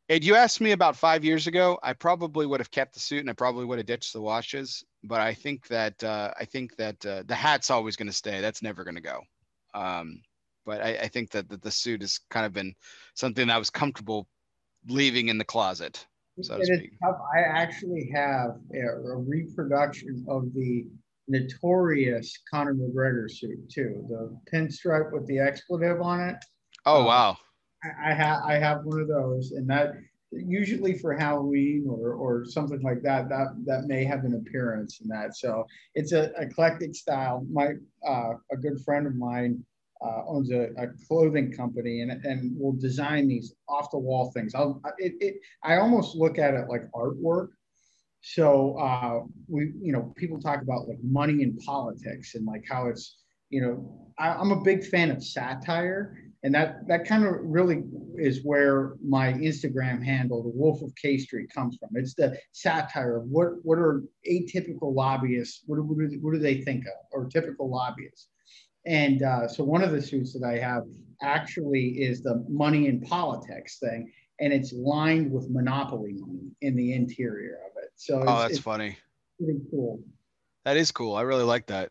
If 0.09 0.25
you 0.25 0.35
asked 0.35 0.61
me 0.61 0.73
about 0.73 0.97
five 0.97 1.25
years 1.25 1.47
ago, 1.47 1.79
I 1.83 1.93
probably 1.93 2.45
would 2.45 2.61
have 2.61 2.73
kept 2.73 2.93
the 2.93 3.01
suit 3.01 3.21
and 3.21 3.31
I 3.31 3.35
probably 3.35 3.65
would 3.65 3.79
have 3.79 3.87
ditched 3.87 4.13
the 4.13 4.21
watches. 4.21 4.85
But 5.05 5.21
I 5.21 5.33
think 5.33 5.69
that 5.69 6.03
uh, 6.03 6.35
I 6.39 6.45
think 6.45 6.77
that 6.77 7.07
uh, 7.07 7.23
the 7.25 7.37
hat's 7.37 7.71
always 7.71 7.95
going 7.95 8.09
to 8.09 8.13
stay. 8.13 8.41
That's 8.41 8.63
never 8.63 8.83
going 8.83 8.97
to 8.97 9.01
go. 9.01 9.21
Um, 9.75 10.21
but 10.65 10.81
I, 10.81 10.97
I 11.03 11.09
think 11.09 11.31
that, 11.31 11.49
that 11.49 11.63
the 11.63 11.71
suit 11.71 12.03
has 12.03 12.21
kind 12.31 12.47
of 12.47 12.53
been 12.53 12.75
something 13.15 13.47
that 13.47 13.55
I 13.55 13.59
was 13.59 13.71
comfortable 13.71 14.27
leaving 14.89 15.29
in 15.29 15.39
the 15.39 15.45
closet. 15.45 16.07
So 16.41 16.59
to 16.59 16.65
speak. 16.65 16.93
I 17.03 17.41
actually 17.41 18.11
have 18.15 18.57
a, 18.75 18.79
a, 18.79 19.17
reproduction 19.17 20.25
of 20.29 20.53
the 20.55 20.87
notorious 21.29 22.39
Conor 22.51 22.75
McGregor 22.75 23.31
suit 23.31 23.69
too, 23.71 24.07
the 24.09 24.35
pinstripe 24.53 25.13
with 25.13 25.27
the 25.27 25.39
expletive 25.39 26.01
on 26.01 26.21
it. 26.21 26.37
Oh 26.87 27.01
um, 27.01 27.07
wow! 27.07 27.37
I, 27.85 28.11
I 28.11 28.15
have 28.15 28.43
I 28.45 28.55
have 28.55 28.85
one 28.85 29.01
of 29.01 29.09
those, 29.09 29.53
and 29.53 29.69
that 29.69 29.93
usually 30.33 30.99
for 30.99 31.13
Halloween 31.13 31.87
or 31.87 32.15
or 32.15 32.47
something 32.47 32.81
like 32.81 33.03
that, 33.03 33.29
that 33.29 33.49
that 33.67 33.85
may 33.85 34.05
have 34.05 34.25
an 34.25 34.35
appearance 34.35 35.01
in 35.03 35.09
that. 35.09 35.37
So 35.37 35.67
it's 35.95 36.13
a 36.13 36.33
eclectic 36.39 36.95
style. 36.95 37.47
My 37.53 37.75
uh, 38.09 38.33
a 38.51 38.57
good 38.57 38.81
friend 38.85 39.07
of 39.07 39.15
mine 39.15 39.63
uh, 40.05 40.23
owns 40.27 40.51
a, 40.51 40.71
a, 40.79 40.89
clothing 41.07 41.53
company 41.53 42.01
and, 42.01 42.11
and 42.25 42.59
will 42.59 42.73
design 42.73 43.29
these 43.29 43.55
off 43.69 43.91
the 43.91 43.99
wall 43.99 44.33
things. 44.33 44.55
I'll, 44.55 44.81
it, 44.99 45.15
it, 45.21 45.35
I 45.63 45.77
almost 45.77 46.17
look 46.17 46.39
at 46.39 46.55
it 46.55 46.69
like 46.69 46.83
artwork. 46.93 47.49
So 48.21 48.79
uh, 48.79 49.21
we, 49.49 49.73
you 49.81 49.93
know, 49.93 50.13
people 50.17 50.41
talk 50.41 50.63
about 50.63 50.89
like 50.89 50.99
money 51.03 51.43
in 51.43 51.57
politics 51.59 52.35
and 52.35 52.47
like 52.47 52.65
how 52.69 52.89
it's, 52.89 53.19
you 53.51 53.61
know, 53.61 54.13
I, 54.19 54.31
I'm 54.31 54.53
a 54.53 54.61
big 54.61 54.85
fan 54.85 55.11
of 55.11 55.23
satire, 55.23 56.17
and 56.43 56.55
that 56.55 56.87
that 56.89 57.07
kind 57.07 57.25
of 57.25 57.35
really 57.43 57.83
is 58.17 58.41
where 58.45 58.95
my 59.05 59.33
Instagram 59.33 60.03
handle, 60.03 60.43
the 60.43 60.49
Wolf 60.49 60.83
of 60.83 60.93
K 61.01 61.19
Street, 61.19 61.51
comes 61.55 61.77
from. 61.77 61.91
It's 61.95 62.15
the 62.15 62.39
satire 62.53 63.19
of 63.19 63.25
what 63.25 63.65
what 63.65 63.79
are 63.79 64.03
atypical 64.31 64.95
lobbyists, 64.95 65.63
what, 65.67 65.85
what, 65.85 65.99
do, 65.99 66.19
what 66.21 66.33
do 66.33 66.39
they 66.39 66.63
think 66.63 66.87
of, 66.87 66.93
or 67.13 67.27
typical 67.27 67.71
lobbyists 67.71 68.29
and 68.87 69.23
uh, 69.23 69.49
so 69.49 69.65
one 69.65 69.83
of 69.83 69.93
the 69.93 70.03
suits 70.03 70.33
that 70.33 70.47
I 70.47 70.59
have 70.59 70.85
actually 71.23 72.03
is 72.03 72.23
the 72.23 72.45
money 72.49 72.89
in 72.89 73.01
politics 73.01 73.79
thing, 73.79 74.13
and 74.41 74.53
it's 74.53 74.73
lined 74.73 75.31
with 75.31 75.49
monopoly 75.51 76.15
money 76.15 76.51
in 76.61 76.77
the 76.77 76.93
interior 76.93 77.59
of 77.71 77.83
it. 77.83 77.91
So 77.97 78.25
oh, 78.27 78.41
that's 78.41 78.59
funny. 78.59 78.99
Pretty 79.39 79.61
cool. 79.71 80.01
That 80.65 80.77
is 80.77 80.93
cool. 80.93 81.15
I 81.15 81.23
really 81.23 81.45
like 81.45 81.67
that. 81.67 81.91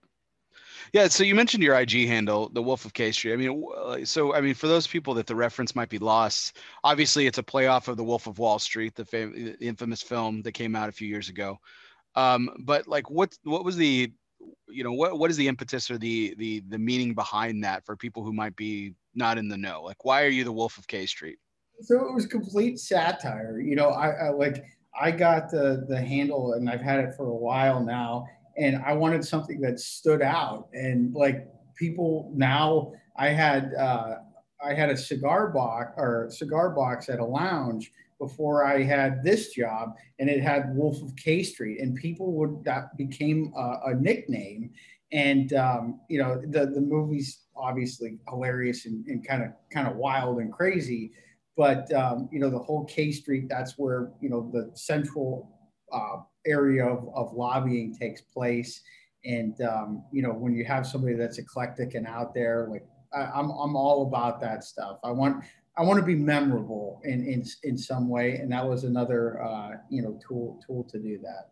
Yeah. 0.93 1.07
So 1.07 1.23
you 1.23 1.35
mentioned 1.35 1.63
your 1.63 1.79
IG 1.79 2.07
handle, 2.07 2.49
the 2.49 2.61
Wolf 2.61 2.83
of 2.85 2.93
K 2.93 3.11
Street. 3.11 3.33
I 3.33 3.35
mean, 3.37 4.05
so 4.05 4.33
I 4.33 4.41
mean, 4.41 4.53
for 4.53 4.67
those 4.67 4.87
people 4.87 5.13
that 5.13 5.27
the 5.27 5.35
reference 5.35 5.75
might 5.75 5.89
be 5.89 5.99
lost, 5.99 6.57
obviously 6.83 7.27
it's 7.27 7.37
a 7.37 7.43
playoff 7.43 7.87
of 7.87 7.97
the 7.97 8.03
Wolf 8.03 8.27
of 8.27 8.39
Wall 8.39 8.59
Street, 8.59 8.95
the, 8.95 9.05
fam- 9.05 9.33
the 9.33 9.65
infamous 9.65 10.01
film 10.01 10.41
that 10.41 10.51
came 10.53 10.75
out 10.75 10.89
a 10.89 10.91
few 10.91 11.07
years 11.07 11.29
ago. 11.29 11.59
Um, 12.15 12.49
but 12.59 12.87
like, 12.87 13.09
what 13.09 13.33
what 13.43 13.63
was 13.63 13.77
the 13.77 14.11
you 14.69 14.83
know 14.83 14.93
what 14.93 15.19
what 15.19 15.29
is 15.29 15.37
the 15.37 15.47
impetus 15.47 15.91
or 15.91 15.97
the 15.97 16.33
the 16.37 16.63
the 16.69 16.77
meaning 16.77 17.13
behind 17.13 17.63
that 17.63 17.85
for 17.85 17.95
people 17.95 18.23
who 18.23 18.33
might 18.33 18.55
be 18.55 18.93
not 19.15 19.37
in 19.37 19.47
the 19.47 19.57
know? 19.57 19.83
Like 19.83 20.05
why 20.05 20.23
are 20.23 20.29
you 20.29 20.43
the 20.43 20.51
wolf 20.51 20.77
of 20.77 20.87
k 20.87 21.05
street? 21.05 21.37
So 21.81 21.95
it 22.07 22.13
was 22.13 22.25
complete 22.25 22.79
satire. 22.79 23.59
You 23.59 23.75
know 23.75 23.89
i, 23.89 24.09
I 24.09 24.29
like 24.29 24.63
i 24.99 25.11
got 25.11 25.49
the 25.49 25.85
the 25.87 25.99
handle 26.01 26.53
and 26.53 26.69
i've 26.69 26.81
had 26.81 26.99
it 26.99 27.15
for 27.15 27.27
a 27.27 27.35
while 27.35 27.83
now 27.83 28.25
and 28.57 28.81
i 28.85 28.93
wanted 28.93 29.23
something 29.25 29.61
that 29.61 29.79
stood 29.79 30.21
out. 30.21 30.67
And 30.73 31.13
like 31.13 31.47
people 31.75 32.31
now 32.35 32.91
i 33.17 33.29
had 33.29 33.73
uh 33.75 34.15
i 34.63 34.73
had 34.73 34.89
a 34.89 34.97
cigar 34.97 35.49
box 35.49 35.93
or 35.97 36.27
cigar 36.29 36.69
box 36.69 37.09
at 37.09 37.19
a 37.19 37.25
lounge 37.25 37.91
before 38.21 38.63
I 38.63 38.83
had 38.83 39.23
this 39.23 39.49
job, 39.49 39.95
and 40.19 40.29
it 40.29 40.41
had 40.43 40.75
Wolf 40.75 41.01
of 41.01 41.15
K 41.15 41.41
Street, 41.41 41.81
and 41.81 41.95
people 41.95 42.33
would 42.33 42.63
that 42.63 42.95
became 42.95 43.51
a, 43.57 43.79
a 43.87 43.95
nickname. 43.95 44.69
And 45.11 45.51
um, 45.53 46.01
you 46.07 46.21
know, 46.21 46.39
the 46.39 46.67
the 46.67 46.81
movie's 46.81 47.39
obviously 47.55 48.19
hilarious 48.29 48.85
and 48.85 49.27
kind 49.27 49.43
of 49.43 49.49
kind 49.73 49.87
of 49.87 49.95
wild 49.95 50.37
and 50.37 50.53
crazy, 50.53 51.13
but 51.57 51.91
um, 51.93 52.29
you 52.31 52.39
know, 52.39 52.51
the 52.51 52.59
whole 52.59 52.85
K 52.85 53.11
Street, 53.11 53.49
that's 53.49 53.73
where 53.79 54.11
you 54.21 54.29
know 54.29 54.49
the 54.53 54.69
central 54.75 55.49
uh, 55.91 56.17
area 56.45 56.85
of, 56.85 57.09
of 57.15 57.33
lobbying 57.33 57.95
takes 57.95 58.21
place. 58.21 58.81
And 59.25 59.59
um, 59.61 60.03
you 60.11 60.21
know, 60.21 60.31
when 60.31 60.53
you 60.53 60.63
have 60.65 60.85
somebody 60.85 61.15
that's 61.15 61.39
eclectic 61.39 61.95
and 61.95 62.05
out 62.05 62.35
there, 62.35 62.67
like 62.69 62.85
I, 63.13 63.23
I'm, 63.23 63.49
I'm 63.49 63.75
all 63.75 64.07
about 64.07 64.39
that 64.41 64.63
stuff. 64.63 64.99
I 65.03 65.09
want 65.09 65.43
I 65.77 65.83
want 65.83 65.99
to 65.99 66.05
be 66.05 66.15
memorable 66.15 67.01
in 67.03 67.25
in 67.25 67.43
in 67.63 67.77
some 67.77 68.09
way, 68.09 68.35
and 68.35 68.51
that 68.51 68.67
was 68.67 68.83
another 68.83 69.41
uh, 69.41 69.77
you 69.89 70.01
know 70.01 70.19
tool 70.27 70.61
tool 70.67 70.83
to 70.91 70.99
do 70.99 71.17
that. 71.19 71.51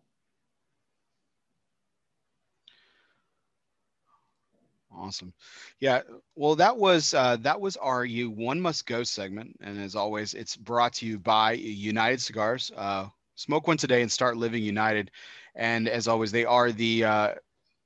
Awesome. 4.91 5.33
Yeah. 5.79 6.01
Well, 6.35 6.55
that 6.55 6.75
was 6.77 7.13
uh, 7.13 7.37
that 7.37 7.61
was 7.61 7.77
our 7.77 8.03
"You 8.03 8.29
One 8.31 8.59
Must 8.59 8.85
Go" 8.85 9.03
segment, 9.03 9.55
and 9.61 9.79
as 9.79 9.95
always, 9.95 10.33
it's 10.33 10.55
brought 10.57 10.93
to 10.93 11.05
you 11.05 11.19
by 11.19 11.53
United 11.53 12.21
Cigars. 12.21 12.71
Uh, 12.75 13.07
smoke 13.35 13.67
one 13.67 13.77
today 13.77 14.01
and 14.01 14.11
start 14.11 14.35
living 14.37 14.63
united. 14.63 15.11
And 15.55 15.87
as 15.87 16.07
always, 16.07 16.31
they 16.31 16.45
are 16.45 16.71
the 16.71 17.03
uh, 17.05 17.35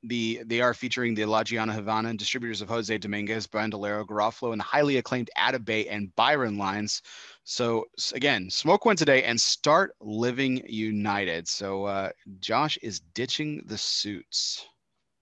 the 0.03 0.41
they 0.45 0.61
are 0.61 0.73
featuring 0.73 1.15
the 1.15 1.25
La 1.25 1.43
Gianna 1.43 1.73
Havana 1.73 2.09
and 2.09 2.19
distributors 2.19 2.61
of 2.61 2.69
Jose 2.69 2.97
Dominguez, 2.97 3.47
Bandolero, 3.47 4.05
Garofalo, 4.05 4.51
and 4.51 4.59
the 4.59 4.65
highly 4.65 4.97
acclaimed 4.97 5.29
Atabey 5.37 5.87
and 5.89 6.13
Byron 6.15 6.57
lines. 6.57 7.01
So 7.43 7.85
again, 8.13 8.49
smoke 8.49 8.85
one 8.85 8.95
today 8.95 9.23
and 9.23 9.39
start 9.39 9.95
living 10.01 10.63
united. 10.67 11.47
So 11.47 11.85
uh, 11.85 12.09
Josh 12.39 12.77
is 12.81 12.99
ditching 13.13 13.63
the 13.65 13.77
suits. 13.77 14.65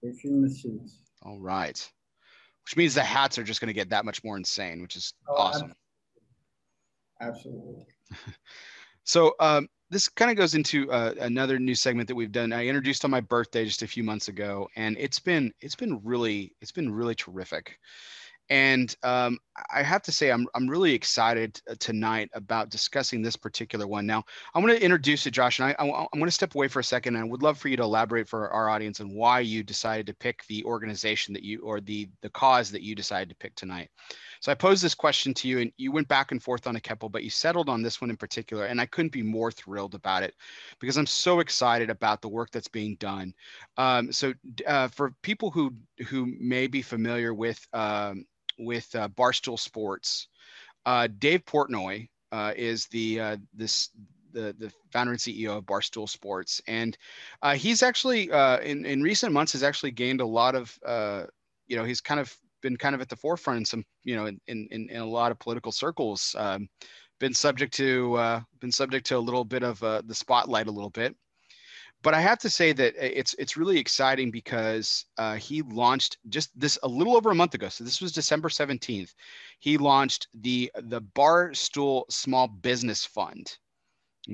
Ditching 0.02 0.42
the 0.42 0.50
suits. 0.50 0.98
All 1.22 1.40
right. 1.40 1.76
Which 2.64 2.76
means 2.76 2.94
the 2.94 3.02
hats 3.02 3.38
are 3.38 3.44
just 3.44 3.60
going 3.60 3.68
to 3.68 3.74
get 3.74 3.90
that 3.90 4.04
much 4.04 4.22
more 4.24 4.36
insane, 4.36 4.82
which 4.82 4.96
is 4.96 5.14
oh, 5.28 5.34
awesome. 5.34 5.74
Absolutely. 7.20 7.86
so 9.04 9.34
um, 9.40 9.68
this 9.92 10.08
kind 10.08 10.30
of 10.30 10.38
goes 10.38 10.54
into 10.54 10.90
uh, 10.90 11.12
another 11.20 11.58
new 11.58 11.74
segment 11.74 12.08
that 12.08 12.14
we've 12.14 12.32
done. 12.32 12.50
I 12.52 12.66
introduced 12.66 13.04
on 13.04 13.10
my 13.10 13.20
birthday 13.20 13.66
just 13.66 13.82
a 13.82 13.86
few 13.86 14.02
months 14.02 14.28
ago, 14.28 14.66
and 14.74 14.96
it's 14.98 15.18
been 15.18 15.52
it's 15.60 15.76
been 15.76 16.00
really 16.02 16.54
it's 16.62 16.72
been 16.72 16.90
really 16.90 17.14
terrific. 17.14 17.78
And 18.48 18.94
um, 19.02 19.38
I 19.72 19.82
have 19.82 20.02
to 20.02 20.12
say, 20.12 20.30
I'm, 20.30 20.46
I'm 20.54 20.68
really 20.68 20.92
excited 20.92 21.60
uh, 21.70 21.74
tonight 21.78 22.28
about 22.34 22.70
discussing 22.70 23.22
this 23.22 23.36
particular 23.36 23.86
one. 23.86 24.04
Now, 24.04 24.24
I'm 24.54 24.62
going 24.62 24.76
to 24.76 24.84
introduce 24.84 25.26
it, 25.26 25.30
Josh, 25.30 25.58
and 25.58 25.68
I, 25.68 25.82
I, 25.82 25.84
am 25.84 26.06
going 26.12 26.24
to 26.24 26.30
step 26.30 26.54
away 26.54 26.68
for 26.68 26.80
a 26.80 26.84
second. 26.84 27.14
And 27.14 27.24
I 27.24 27.28
would 27.28 27.42
love 27.42 27.56
for 27.56 27.68
you 27.68 27.76
to 27.76 27.82
elaborate 27.82 28.28
for 28.28 28.50
our 28.50 28.68
audience 28.68 29.00
on 29.00 29.14
why 29.14 29.40
you 29.40 29.62
decided 29.62 30.06
to 30.06 30.14
pick 30.14 30.44
the 30.48 30.64
organization 30.64 31.32
that 31.34 31.44
you 31.44 31.60
or 31.60 31.80
the 31.80 32.08
the 32.20 32.30
cause 32.30 32.70
that 32.72 32.82
you 32.82 32.94
decided 32.94 33.28
to 33.30 33.36
pick 33.36 33.54
tonight. 33.54 33.88
So 34.42 34.50
I 34.50 34.56
posed 34.56 34.82
this 34.82 34.94
question 34.94 35.32
to 35.34 35.46
you, 35.46 35.60
and 35.60 35.72
you 35.76 35.92
went 35.92 36.08
back 36.08 36.32
and 36.32 36.42
forth 36.42 36.66
on 36.66 36.74
a 36.74 36.80
couple, 36.80 37.08
but 37.08 37.22
you 37.22 37.30
settled 37.30 37.68
on 37.68 37.80
this 37.80 38.00
one 38.00 38.10
in 38.10 38.16
particular, 38.16 38.64
and 38.64 38.80
I 38.80 38.86
couldn't 38.86 39.12
be 39.12 39.22
more 39.22 39.52
thrilled 39.52 39.94
about 39.94 40.24
it 40.24 40.34
because 40.80 40.96
I'm 40.96 41.06
so 41.06 41.38
excited 41.38 41.90
about 41.90 42.20
the 42.20 42.28
work 42.28 42.50
that's 42.50 42.66
being 42.66 42.96
done. 42.96 43.34
Um, 43.76 44.10
so 44.10 44.34
uh, 44.66 44.88
for 44.88 45.14
people 45.22 45.52
who 45.52 45.72
who 46.08 46.26
may 46.40 46.66
be 46.66 46.82
familiar 46.82 47.32
with 47.32 47.64
um, 47.72 48.26
with 48.58 48.92
uh, 48.96 49.08
Barstool 49.10 49.60
Sports, 49.60 50.26
uh, 50.86 51.06
Dave 51.20 51.44
Portnoy 51.44 52.08
uh, 52.32 52.52
is 52.56 52.86
the 52.88 53.20
uh, 53.20 53.36
this 53.54 53.90
the, 54.32 54.56
the 54.58 54.72
founder 54.90 55.12
and 55.12 55.20
CEO 55.20 55.58
of 55.58 55.66
Barstool 55.66 56.08
Sports. 56.08 56.60
And 56.66 56.98
uh, 57.42 57.54
he's 57.54 57.82
actually, 57.82 58.32
uh, 58.32 58.58
in, 58.60 58.86
in 58.86 59.02
recent 59.02 59.32
months, 59.32 59.52
has 59.52 59.62
actually 59.62 59.90
gained 59.90 60.22
a 60.22 60.26
lot 60.26 60.54
of, 60.54 60.78
uh, 60.86 61.24
you 61.66 61.76
know, 61.76 61.84
he's 61.84 62.00
kind 62.00 62.18
of 62.18 62.34
been 62.62 62.76
kind 62.76 62.94
of 62.94 63.00
at 63.00 63.08
the 63.08 63.16
forefront 63.16 63.58
in 63.58 63.64
some, 63.64 63.84
you 64.04 64.16
know, 64.16 64.26
in 64.26 64.40
in, 64.46 64.68
in 64.70 64.96
a 64.96 65.04
lot 65.06 65.30
of 65.30 65.38
political 65.38 65.72
circles. 65.72 66.34
Um, 66.38 66.68
been 67.20 67.34
subject 67.34 67.74
to 67.74 68.14
uh, 68.16 68.40
been 68.60 68.72
subject 68.72 69.06
to 69.06 69.16
a 69.16 69.18
little 69.18 69.44
bit 69.44 69.62
of 69.62 69.82
uh, 69.82 70.02
the 70.06 70.14
spotlight 70.14 70.66
a 70.66 70.72
little 70.72 70.90
bit. 70.90 71.14
But 72.02 72.14
I 72.14 72.20
have 72.20 72.38
to 72.40 72.50
say 72.50 72.72
that 72.72 72.94
it's 72.98 73.34
it's 73.38 73.56
really 73.56 73.78
exciting 73.78 74.32
because 74.32 75.04
uh, 75.18 75.34
he 75.34 75.62
launched 75.62 76.18
just 76.28 76.50
this 76.58 76.78
a 76.82 76.88
little 76.88 77.16
over 77.16 77.30
a 77.30 77.34
month 77.34 77.54
ago. 77.54 77.68
So 77.68 77.84
this 77.84 78.00
was 78.00 78.10
December 78.10 78.48
seventeenth. 78.48 79.14
He 79.60 79.78
launched 79.78 80.26
the 80.34 80.70
the 80.74 81.00
Barstool 81.00 82.04
Small 82.10 82.48
Business 82.48 83.04
Fund. 83.04 83.56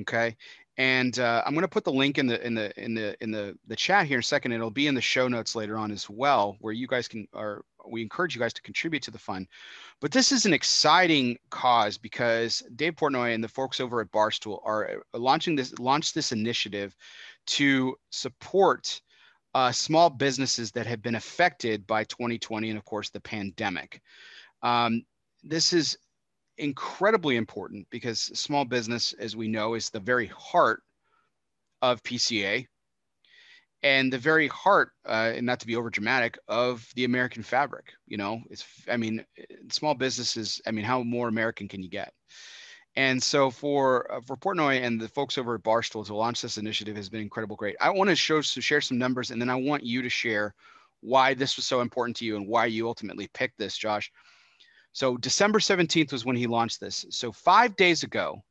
Okay, 0.00 0.36
and 0.78 1.18
uh, 1.18 1.42
I'm 1.44 1.54
going 1.54 1.62
to 1.62 1.68
put 1.68 1.84
the 1.84 1.92
link 1.92 2.18
in 2.18 2.28
the 2.28 2.44
in 2.46 2.54
the 2.54 2.82
in 2.82 2.94
the 2.94 3.20
in 3.20 3.32
the 3.32 3.58
the 3.66 3.74
chat 3.74 4.06
here 4.06 4.18
in 4.18 4.20
a 4.20 4.22
second. 4.22 4.52
It'll 4.52 4.70
be 4.70 4.86
in 4.86 4.94
the 4.94 5.00
show 5.00 5.26
notes 5.26 5.56
later 5.56 5.76
on 5.76 5.90
as 5.90 6.08
well, 6.08 6.56
where 6.60 6.72
you 6.72 6.86
guys 6.86 7.08
can 7.08 7.26
or 7.32 7.64
we 7.90 8.00
encourage 8.00 8.34
you 8.34 8.40
guys 8.40 8.52
to 8.52 8.62
contribute 8.62 9.02
to 9.02 9.10
the 9.10 9.18
fund. 9.18 9.48
But 10.00 10.12
this 10.12 10.30
is 10.30 10.46
an 10.46 10.52
exciting 10.52 11.36
cause 11.50 11.98
because 11.98 12.62
Dave 12.76 12.94
Portnoy 12.94 13.34
and 13.34 13.42
the 13.42 13.48
folks 13.48 13.80
over 13.80 14.00
at 14.00 14.12
Barstool 14.12 14.60
are 14.64 15.02
uh, 15.12 15.18
launching 15.18 15.56
this 15.56 15.76
launched 15.80 16.14
this 16.14 16.30
initiative 16.30 16.94
to 17.48 17.96
support 18.10 19.00
uh, 19.54 19.72
small 19.72 20.08
businesses 20.08 20.70
that 20.72 20.86
have 20.86 21.02
been 21.02 21.16
affected 21.16 21.88
by 21.88 22.04
2020 22.04 22.70
and 22.70 22.78
of 22.78 22.84
course 22.84 23.10
the 23.10 23.20
pandemic. 23.20 24.00
Um, 24.62 25.02
this 25.42 25.72
is 25.72 25.98
incredibly 26.58 27.36
important 27.36 27.86
because 27.90 28.20
small 28.38 28.64
business, 28.64 29.12
as 29.14 29.36
we 29.36 29.48
know, 29.48 29.74
is 29.74 29.90
the 29.90 30.00
very 30.00 30.26
heart 30.26 30.82
of 31.82 32.02
PCA 32.02 32.66
and 33.82 34.12
the 34.12 34.18
very 34.18 34.48
heart, 34.48 34.90
uh, 35.06 35.32
and 35.34 35.46
not 35.46 35.60
to 35.60 35.66
be 35.66 35.76
over 35.76 35.88
dramatic, 35.88 36.36
of 36.48 36.86
the 36.96 37.04
American 37.04 37.42
fabric. 37.42 37.92
You 38.06 38.16
know, 38.16 38.40
it's, 38.50 38.64
I 38.90 38.96
mean, 38.96 39.24
small 39.70 39.94
businesses, 39.94 40.60
I 40.66 40.72
mean, 40.72 40.84
how 40.84 41.02
more 41.02 41.28
American 41.28 41.68
can 41.68 41.82
you 41.82 41.88
get? 41.88 42.12
And 42.96 43.22
so 43.22 43.50
for 43.50 44.12
uh, 44.12 44.20
for 44.26 44.36
Portnoy 44.36 44.82
and 44.82 45.00
the 45.00 45.08
folks 45.08 45.38
over 45.38 45.54
at 45.54 45.62
Barstool 45.62 46.04
to 46.06 46.16
launch 46.16 46.42
this 46.42 46.58
initiative 46.58 46.96
has 46.96 47.08
been 47.08 47.20
incredible, 47.20 47.54
great. 47.54 47.76
I 47.80 47.90
want 47.90 48.10
to 48.10 48.16
show 48.16 48.42
to 48.42 48.60
share 48.60 48.80
some 48.80 48.98
numbers, 48.98 49.30
and 49.30 49.40
then 49.40 49.50
I 49.50 49.54
want 49.54 49.84
you 49.84 50.02
to 50.02 50.08
share 50.08 50.54
why 51.00 51.34
this 51.34 51.56
was 51.56 51.64
so 51.64 51.80
important 51.80 52.16
to 52.16 52.24
you 52.24 52.36
and 52.36 52.48
why 52.48 52.66
you 52.66 52.88
ultimately 52.88 53.28
picked 53.28 53.56
this, 53.56 53.76
Josh. 53.76 54.10
So 54.92 55.16
December 55.16 55.58
17th 55.58 56.12
was 56.12 56.24
when 56.24 56.36
he 56.36 56.46
launched 56.46 56.80
this. 56.80 57.06
So 57.10 57.32
five 57.32 57.76
days 57.76 58.02
ago, 58.02 58.42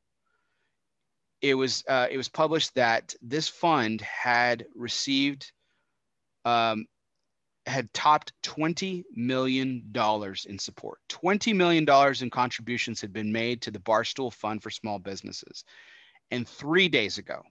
it 1.41 1.53
was 1.53 1.83
uh, 1.87 2.07
it 2.09 2.17
was 2.17 2.29
published 2.29 2.73
that 2.75 3.13
this 3.21 3.47
fund 3.47 4.01
had 4.01 4.65
received 4.75 5.51
um, 6.45 6.85
had 7.67 7.93
topped 7.93 8.31
20 8.43 9.03
million 9.15 9.83
dollars 9.91 10.45
in 10.45 10.57
support. 10.57 10.99
20 11.09 11.53
million 11.53 11.85
dollars 11.85 12.21
in 12.21 12.29
contributions 12.29 13.01
had 13.01 13.13
been 13.13 13.31
made 13.31 13.61
to 13.61 13.71
the 13.71 13.79
barstool 13.79 14.33
fund 14.33 14.63
for 14.63 14.69
small 14.69 14.99
businesses. 14.99 15.63
And 16.31 16.47
three 16.47 16.87
days 16.87 17.17
ago 17.17 17.43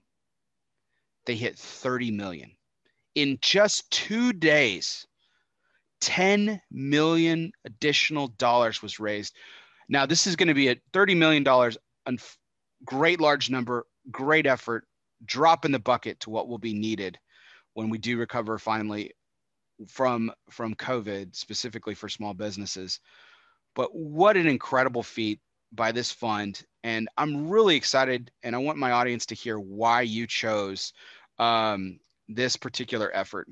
they 1.25 1.35
hit 1.35 1.57
30 1.57 2.11
million. 2.11 2.51
In 3.15 3.37
just 3.41 3.89
two 3.91 4.33
days 4.33 5.07
10 6.01 6.61
million 6.71 7.51
additional 7.65 8.27
dollars 8.27 8.81
was 8.81 8.99
raised. 8.99 9.35
Now, 9.89 10.05
this 10.05 10.27
is 10.27 10.35
going 10.35 10.49
to 10.49 10.53
be 10.53 10.69
a 10.69 10.75
$30 10.93 11.17
million, 11.17 11.45
great 12.85 13.21
large 13.21 13.49
number, 13.49 13.85
great 14.11 14.45
effort, 14.45 14.85
drop 15.25 15.65
in 15.65 15.71
the 15.71 15.79
bucket 15.79 16.19
to 16.21 16.29
what 16.29 16.47
will 16.47 16.57
be 16.57 16.73
needed 16.73 17.17
when 17.73 17.89
we 17.89 17.97
do 17.97 18.17
recover 18.17 18.57
finally 18.57 19.11
from 19.87 20.31
from 20.49 20.73
COVID, 20.75 21.35
specifically 21.35 21.93
for 21.93 22.09
small 22.09 22.33
businesses. 22.33 22.99
But 23.75 23.93
what 23.93 24.37
an 24.37 24.47
incredible 24.47 25.03
feat 25.03 25.39
by 25.71 25.91
this 25.91 26.11
fund. 26.11 26.63
And 26.83 27.09
I'm 27.17 27.49
really 27.49 27.75
excited, 27.75 28.31
and 28.43 28.55
I 28.55 28.59
want 28.59 28.77
my 28.77 28.91
audience 28.91 29.25
to 29.27 29.35
hear 29.35 29.59
why 29.59 30.01
you 30.01 30.25
chose 30.25 30.93
um, 31.37 31.99
this 32.27 32.55
particular 32.55 33.11
effort. 33.13 33.47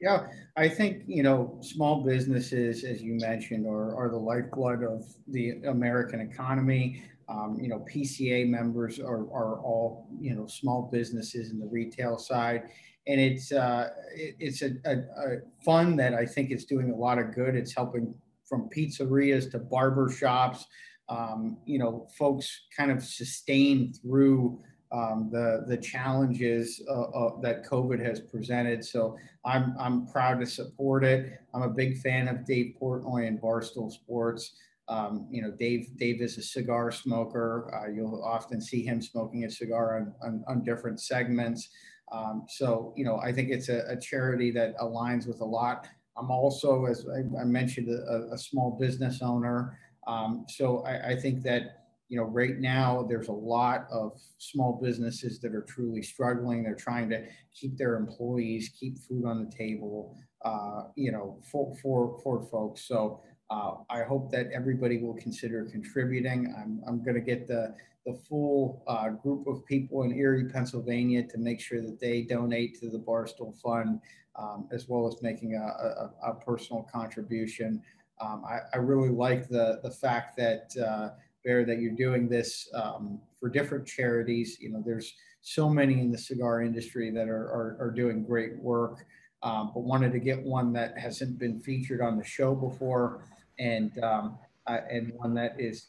Yeah, 0.00 0.26
I 0.56 0.68
think, 0.68 1.04
you 1.06 1.22
know, 1.22 1.58
small 1.62 2.04
businesses, 2.04 2.84
as 2.84 3.00
you 3.02 3.14
mentioned, 3.14 3.66
are, 3.66 3.96
are 3.96 4.10
the 4.10 4.18
lifeblood 4.18 4.82
of 4.82 5.06
the 5.28 5.52
American 5.66 6.20
economy. 6.20 7.02
Um, 7.28 7.56
you 7.58 7.68
know, 7.68 7.84
PCA 7.92 8.46
members 8.46 9.00
are, 9.00 9.22
are 9.32 9.58
all, 9.60 10.06
you 10.20 10.34
know, 10.34 10.46
small 10.46 10.90
businesses 10.92 11.50
in 11.50 11.58
the 11.58 11.66
retail 11.66 12.18
side. 12.18 12.64
And 13.06 13.18
it's, 13.20 13.52
uh, 13.52 13.88
it, 14.14 14.36
it's 14.38 14.60
a, 14.62 14.72
a, 14.84 14.96
a 14.98 15.36
fund 15.64 15.98
that 15.98 16.12
I 16.12 16.26
think 16.26 16.50
is 16.50 16.66
doing 16.66 16.90
a 16.90 16.96
lot 16.96 17.18
of 17.18 17.34
good. 17.34 17.54
It's 17.56 17.74
helping 17.74 18.14
from 18.46 18.68
pizzerias 18.68 19.50
to 19.52 19.58
barber 19.58 20.10
shops, 20.10 20.66
um, 21.08 21.56
you 21.64 21.78
know, 21.78 22.06
folks 22.18 22.66
kind 22.76 22.90
of 22.90 23.02
sustain 23.02 23.92
through 23.94 24.60
um, 24.92 25.28
the 25.30 25.64
the 25.66 25.76
challenges 25.76 26.82
uh, 26.88 27.02
uh, 27.02 27.40
that 27.40 27.64
COVID 27.64 28.04
has 28.04 28.20
presented. 28.20 28.84
So 28.84 29.16
I'm 29.44 29.74
I'm 29.78 30.06
proud 30.06 30.40
to 30.40 30.46
support 30.46 31.04
it. 31.04 31.40
I'm 31.54 31.62
a 31.62 31.68
big 31.68 31.98
fan 31.98 32.28
of 32.28 32.44
Dave 32.44 32.74
Portnoy 32.80 33.26
and 33.26 33.40
Barstool 33.40 33.90
Sports. 33.90 34.52
Um, 34.88 35.26
you 35.30 35.42
know, 35.42 35.50
Dave 35.50 35.88
Dave 35.96 36.22
is 36.22 36.38
a 36.38 36.42
cigar 36.42 36.92
smoker. 36.92 37.70
Uh, 37.74 37.90
you'll 37.90 38.22
often 38.22 38.60
see 38.60 38.84
him 38.84 39.02
smoking 39.02 39.44
a 39.44 39.50
cigar 39.50 39.98
on 39.98 40.14
on, 40.22 40.44
on 40.46 40.64
different 40.64 41.00
segments. 41.00 41.68
Um, 42.12 42.44
so 42.48 42.92
you 42.96 43.04
know, 43.04 43.18
I 43.18 43.32
think 43.32 43.50
it's 43.50 43.68
a, 43.68 43.82
a, 43.88 43.96
charity 43.96 44.52
that 44.52 44.78
aligns 44.78 45.26
with 45.26 45.40
a 45.40 45.44
lot. 45.44 45.88
I'm 46.16 46.30
also, 46.30 46.84
as 46.86 47.04
I, 47.08 47.40
I 47.40 47.44
mentioned, 47.44 47.88
a, 47.88 48.32
a, 48.32 48.38
small 48.38 48.78
business 48.80 49.22
owner. 49.22 49.76
Um, 50.06 50.46
so 50.48 50.84
I, 50.84 51.08
I 51.08 51.16
think 51.16 51.42
that 51.42 51.85
you 52.08 52.16
know, 52.16 52.24
right 52.24 52.58
now 52.58 53.04
there's 53.08 53.28
a 53.28 53.32
lot 53.32 53.86
of 53.90 54.20
small 54.38 54.78
businesses 54.82 55.40
that 55.40 55.54
are 55.54 55.62
truly 55.62 56.02
struggling. 56.02 56.62
They're 56.62 56.74
trying 56.74 57.08
to 57.10 57.24
keep 57.54 57.76
their 57.76 57.96
employees, 57.96 58.70
keep 58.78 58.98
food 58.98 59.24
on 59.24 59.44
the 59.44 59.50
table, 59.50 60.16
uh, 60.44 60.84
you 60.94 61.10
know, 61.10 61.40
for, 61.50 61.74
for, 61.82 62.20
for 62.22 62.46
folks. 62.50 62.86
So 62.86 63.20
uh, 63.50 63.74
I 63.90 64.02
hope 64.02 64.30
that 64.32 64.50
everybody 64.52 64.98
will 64.98 65.14
consider 65.14 65.64
contributing. 65.64 66.54
I'm, 66.56 66.80
I'm 66.86 67.02
going 67.02 67.14
to 67.14 67.20
get 67.20 67.46
the, 67.46 67.74
the 68.04 68.14
full 68.28 68.84
uh, 68.86 69.10
group 69.10 69.46
of 69.48 69.64
people 69.66 70.02
in 70.02 70.12
Erie, 70.12 70.48
Pennsylvania 70.48 71.26
to 71.26 71.38
make 71.38 71.60
sure 71.60 71.80
that 71.80 72.00
they 72.00 72.22
donate 72.22 72.78
to 72.80 72.88
the 72.88 72.98
Barstool 72.98 73.60
Fund, 73.60 74.00
um, 74.36 74.68
as 74.72 74.88
well 74.88 75.08
as 75.08 75.20
making 75.22 75.54
a, 75.54 75.58
a, 75.64 76.30
a 76.30 76.34
personal 76.34 76.88
contribution. 76.92 77.82
Um, 78.20 78.44
I, 78.48 78.60
I, 78.72 78.78
really 78.78 79.10
like 79.10 79.46
the, 79.48 79.78
the 79.82 79.90
fact 79.90 80.38
that 80.38 80.72
uh, 80.82 81.10
That 81.46 81.78
you're 81.80 81.92
doing 81.92 82.28
this 82.28 82.68
um, 82.74 83.20
for 83.38 83.48
different 83.48 83.86
charities. 83.86 84.58
You 84.60 84.70
know, 84.70 84.82
there's 84.84 85.14
so 85.42 85.70
many 85.70 86.00
in 86.00 86.10
the 86.10 86.18
cigar 86.18 86.62
industry 86.62 87.12
that 87.12 87.28
are, 87.28 87.46
are, 87.46 87.76
are 87.78 87.92
doing 87.92 88.24
great 88.24 88.58
work, 88.58 89.06
um, 89.44 89.70
but 89.72 89.84
wanted 89.84 90.10
to 90.10 90.18
get 90.18 90.42
one 90.42 90.72
that 90.72 90.98
hasn't 90.98 91.38
been 91.38 91.60
featured 91.60 92.00
on 92.00 92.18
the 92.18 92.24
show 92.24 92.52
before 92.52 93.22
and, 93.60 93.96
um, 94.02 94.36
uh, 94.66 94.80
and 94.90 95.12
one 95.14 95.34
that 95.34 95.54
is 95.56 95.86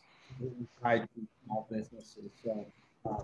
tied 0.84 1.10
to 1.16 1.28
small 1.44 1.68
businesses. 1.72 2.30
So 2.44 2.68
uh, 3.10 3.24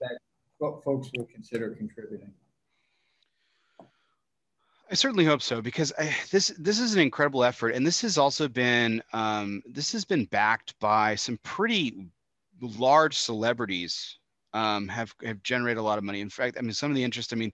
that 0.00 0.18
folks 0.58 1.08
will 1.16 1.28
consider 1.32 1.70
contributing. 1.70 2.34
I 4.90 4.94
certainly 4.94 5.26
hope 5.26 5.42
so 5.42 5.60
because 5.60 5.92
I, 5.98 6.14
this 6.30 6.48
this 6.58 6.80
is 6.80 6.94
an 6.94 7.00
incredible 7.00 7.44
effort, 7.44 7.70
and 7.70 7.86
this 7.86 8.00
has 8.02 8.16
also 8.16 8.48
been 8.48 9.02
um, 9.12 9.62
this 9.66 9.92
has 9.92 10.04
been 10.04 10.24
backed 10.24 10.78
by 10.78 11.14
some 11.14 11.38
pretty 11.42 12.06
large 12.60 13.16
celebrities 13.16 14.18
um, 14.54 14.88
have 14.88 15.14
have 15.22 15.42
generated 15.42 15.78
a 15.78 15.82
lot 15.82 15.98
of 15.98 16.04
money. 16.04 16.20
In 16.20 16.30
fact, 16.30 16.56
I 16.58 16.62
mean 16.62 16.72
some 16.72 16.90
of 16.90 16.96
the 16.96 17.04
interest. 17.04 17.34
I 17.34 17.36
mean, 17.36 17.52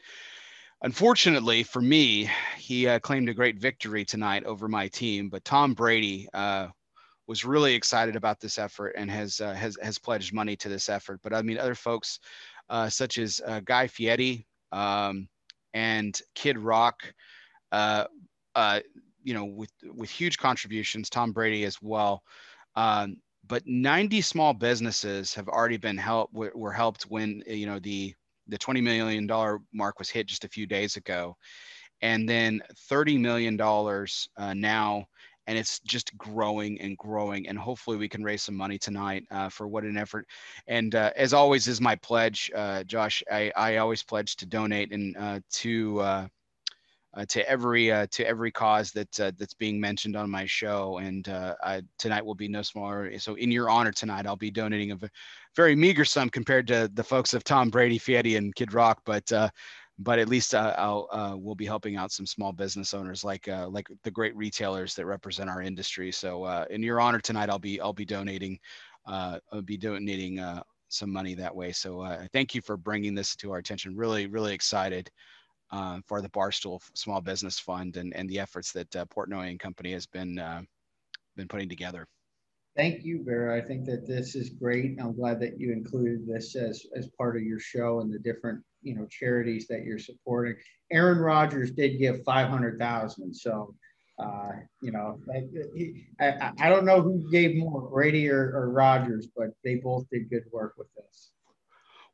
unfortunately 0.83 1.65
for 1.65 1.83
me, 1.83 2.31
he 2.57 2.87
uh, 2.87 3.01
claimed 3.01 3.29
a 3.29 3.35
great 3.35 3.59
victory 3.59 4.05
tonight 4.05 4.45
over 4.45 4.69
my 4.69 4.87
team, 4.87 5.29
but 5.29 5.45
Tom 5.45 5.75
Brady 5.75 6.29
uh, 6.35 6.69
was 7.27 7.45
really 7.45 7.75
excited 7.75 8.15
about 8.15 8.39
this 8.39 8.59
effort 8.59 8.95
and 8.97 9.11
has 9.11 9.41
uh, 9.41 9.55
has 9.55 9.77
has 9.83 9.99
pledged 9.99 10.33
money 10.33 10.55
to 10.57 10.69
this 10.69 10.89
effort. 10.89 11.19
But 11.23 11.35
I 11.35 11.43
mean, 11.43 11.59
other 11.59 11.75
folks 11.75 12.21
uh, 12.71 12.89
such 12.89 13.19
as 13.19 13.41
uh, 13.45 13.61
Guy 13.65 13.89
Fieri. 13.89 14.47
Um, 14.71 15.29
and 15.75 16.19
Kid 16.35 16.57
Rock, 16.57 17.03
uh, 17.73 18.05
uh, 18.55 18.81
you 19.23 19.35
know, 19.35 19.45
with 19.45 19.73
with 19.93 20.09
huge 20.09 20.39
contributions. 20.39 21.11
Tom 21.11 21.33
Brady 21.33 21.65
as 21.65 21.83
well. 21.83 22.23
Um, 22.77 23.17
but 23.47 23.67
90 23.67 24.23
small 24.23 24.55
businesses 24.55 25.35
have 25.35 25.49
already 25.49 25.77
been 25.77 25.99
helped 25.99 26.33
were 26.33 26.73
helped 26.73 27.03
when 27.05 27.43
you 27.47 27.67
know 27.67 27.79
the 27.79 28.15
the 28.49 28.59
20 28.59 28.81
million 28.81 29.27
dollar 29.27 29.61
mark 29.73 29.99
was 29.99 30.11
hit 30.11 30.27
just 30.27 30.45
a 30.45 30.49
few 30.49 30.67
days 30.67 30.97
ago, 30.97 31.37
and 32.01 32.29
then 32.29 32.63
30 32.89 33.19
million 33.19 33.57
dollars 33.57 34.29
uh, 34.37 34.55
now 34.55 35.07
and 35.47 35.59
it's 35.59 35.81
just 35.81 36.17
growing 36.17 36.81
and 36.81 36.97
growing 36.97 37.49
and 37.49 37.59
hopefully 37.59 37.97
we 37.97 38.09
can 38.09 38.23
raise 38.23 38.43
some 38.43 38.55
money 38.55 38.79
tonight 38.79 39.25
uh, 39.31 39.49
for 39.49 39.67
what 39.69 39.85
an 39.85 39.97
effort. 39.97 40.27
And 40.67 40.95
uh, 40.95 41.11
as 41.17 41.33
always 41.33 41.69
is 41.69 41.81
my 41.81 41.97
pledge 41.97 42.51
uh, 42.55 42.85
josh 42.85 43.23
I, 43.31 43.53
I 43.57 43.77
always 43.77 44.03
pledge 44.03 44.37
to 44.37 44.47
donate 44.47 44.93
and 44.93 45.17
uh, 45.17 45.41
to 45.53 46.01
uh, 46.01 46.29
uh, 47.17 47.25
to 47.27 47.49
every 47.49 47.87
to 48.11 48.27
every 48.27 48.51
cause 48.51 48.91
that 48.91 49.13
that's 49.13 49.55
being 49.55 49.81
mentioned 49.81 50.17
on 50.17 50.29
my 50.29 50.47
show. 50.47 50.99
And 50.99 51.29
I, 51.29 51.83
tonight 51.97 52.27
will 52.27 52.35
be 52.35 52.49
no 52.49 52.63
smaller 52.63 53.17
so 53.19 53.35
in 53.37 53.53
your 53.53 53.71
honor 53.71 53.93
tonight 53.93 54.27
i'll 54.27 54.35
be 54.35 54.51
donating 54.51 54.91
a 54.91 54.99
very 55.55 55.77
meager 55.77 56.05
sum 56.05 56.29
compared 56.29 56.67
to 56.67 56.91
the 56.95 57.05
folks 57.05 57.33
of 57.33 57.45
tom 57.45 57.71
brady 57.71 57.99
fieri 57.99 58.35
and 58.35 58.53
kid 58.57 58.75
rock 58.75 59.01
but 59.05 59.31
but 59.99 60.19
at 60.19 60.29
least 60.29 60.55
uh, 60.55 60.75
I'll 60.77 61.09
uh, 61.13 61.37
we'll 61.37 61.55
be 61.55 61.67
helping 61.67 61.97
out 61.97 62.11
some 62.11 62.27
small 62.27 62.53
business 62.53 62.95
owners 62.95 63.23
like 63.23 63.47
uh, 63.49 63.69
like 63.69 63.89
the 64.03 64.11
great 64.11 64.35
retailers 64.37 64.95
that 64.95 65.07
represent 65.07 65.49
our 65.49 65.63
industry. 65.63 66.11
So 66.11 66.45
uh, 66.45 66.65
in 66.71 66.83
your 66.83 67.01
honor 67.01 67.21
tonight, 67.21 67.49
I'll 67.49 67.59
be 67.59 67.81
I'll 67.81 67.93
be 67.93 68.05
donating 68.05 68.59
uh, 69.07 69.39
I'll 69.53 69.63
be 69.63 69.77
donating 69.77 70.41
uh, 70.41 70.63
some 70.89 71.13
money 71.13 71.35
that 71.35 71.55
way. 71.55 71.73
So 71.73 72.07
thank 72.33 72.55
you 72.55 72.61
for 72.61 72.77
bringing 72.77 73.15
this 73.15 73.37
to 73.37 73.53
our 73.53 73.59
attention. 73.59 73.97
Really, 73.97 74.27
really 74.27 74.55
excited 74.55 75.11
for 76.07 76.21
the 76.21 76.29
Barstool 76.29 76.81
Small 76.95 77.21
Business 77.21 77.59
Fund 77.59 77.97
and, 77.97 78.15
and 78.15 78.29
the 78.29 78.39
efforts 78.39 78.73
that 78.73 78.91
Portnoy 78.91 79.51
and 79.51 79.59
Company 79.59 79.93
has 79.93 80.07
been 80.07 80.37
been 81.37 81.49
putting 81.49 81.69
together. 81.69 82.07
Thank 82.77 83.05
you, 83.05 83.23
Vera. 83.25 83.57
I 83.57 83.65
think 83.65 83.87
that 83.87 84.07
this 84.07 84.35
is 84.35 84.51
great. 84.51 84.99
I'm 85.01 85.15
glad 85.15 85.39
that 85.41 85.61
you 85.61 85.73
included 85.73 86.27
this 86.27 86.57
as, 86.57 86.85
as 86.97 87.09
part 87.17 87.37
of 87.37 87.43
your 87.43 87.61
show 87.61 88.01
and 88.01 88.13
the 88.13 88.19
different 88.19 88.63
you 88.83 88.95
know 88.95 89.07
charities 89.07 89.69
that 89.69 89.85
you're 89.85 89.99
supporting. 89.99 90.57
Aaron 90.91 91.19
Rodgers 91.19 91.71
did 91.71 91.99
give 91.99 92.25
500,000, 92.25 93.33
so 93.33 93.75
uh, 94.19 94.51
you 94.81 94.93
know, 94.93 95.19
he, 95.75 96.07
I, 96.21 96.53
I 96.61 96.69
don't 96.69 96.85
know 96.85 97.01
who 97.01 97.29
gave 97.31 97.57
more, 97.57 97.89
Brady 97.89 98.29
or, 98.31 98.53
or 98.55 98.71
Rodgers, 98.71 99.27
but 99.37 99.49
they 99.65 99.77
both 99.77 100.09
did 100.11 100.31
good 100.31 100.45
work 100.53 100.75
with 100.79 100.87
this. 100.95 101.33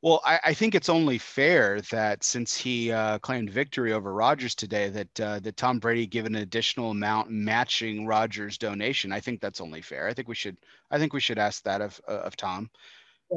Well, 0.02 0.22
I, 0.24 0.40
I, 0.46 0.54
think 0.54 0.74
it's 0.74 0.88
only 0.88 1.18
fair 1.18 1.82
that 1.90 2.24
since 2.24 2.56
he 2.56 2.90
uh, 2.90 3.18
claimed 3.18 3.50
victory 3.50 3.92
over 3.92 4.14
Rodgers 4.14 4.54
today, 4.54 4.88
that 4.88 5.20
uh, 5.20 5.40
that 5.40 5.58
Tom 5.58 5.78
Brady 5.78 6.06
give 6.06 6.24
an 6.24 6.36
additional 6.36 6.90
amount 6.90 7.30
matching 7.30 8.06
Rodgers' 8.06 8.56
donation. 8.56 9.12
I 9.12 9.20
think 9.20 9.42
that's 9.42 9.60
only 9.60 9.82
fair. 9.82 10.08
I 10.08 10.14
think 10.14 10.26
we 10.26 10.34
should. 10.34 10.56
I 10.90 10.98
think 10.98 11.12
we 11.12 11.20
should 11.20 11.38
ask 11.38 11.62
that 11.64 11.82
of 11.82 12.00
uh, 12.08 12.20
of 12.20 12.34
Tom. 12.34 12.70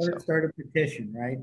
Start, 0.00 0.14
so. 0.14 0.24
start 0.24 0.44
a 0.46 0.62
petition, 0.62 1.14
right? 1.14 1.36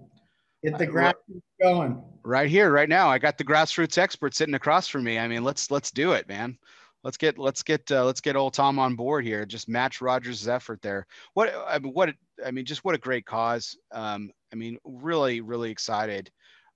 Get 0.64 0.80
the 0.80 0.88
grassroots 0.88 1.42
going. 1.62 2.02
Right 2.24 2.50
here, 2.50 2.72
right 2.72 2.90
now. 2.90 3.10
I 3.10 3.20
got 3.20 3.38
the 3.38 3.44
grassroots 3.44 4.00
expert 4.00 4.34
sitting 4.34 4.56
across 4.56 4.88
from 4.88 5.04
me. 5.04 5.20
I 5.20 5.28
mean, 5.28 5.44
let's 5.44 5.70
let's 5.70 5.92
do 5.92 6.14
it, 6.14 6.28
man 6.28 6.58
let's 7.04 7.18
get 7.18 7.38
let's 7.38 7.64
get 7.64 7.92
uh, 7.92 8.06
let's 8.06 8.22
get 8.22 8.36
old 8.36 8.54
Tom 8.54 8.80
on 8.80 8.96
board 8.96 9.26
here. 9.26 9.46
Just 9.46 9.70
match 9.70 10.02
Rodgers' 10.02 10.48
effort 10.48 10.82
there. 10.82 11.06
What 11.34 11.54
I 11.68 11.80
mean, 11.80 11.94
what 11.94 12.14
I 12.46 12.52
mean, 12.52 12.66
just 12.66 12.84
what 12.84 12.96
a 12.96 13.00
great 13.00 13.26
cause. 13.26 13.78
Um, 13.92 14.32
I 14.52 14.56
mean, 14.56 14.78
really, 14.84 15.42
really 15.42 15.72
excited 15.72 16.32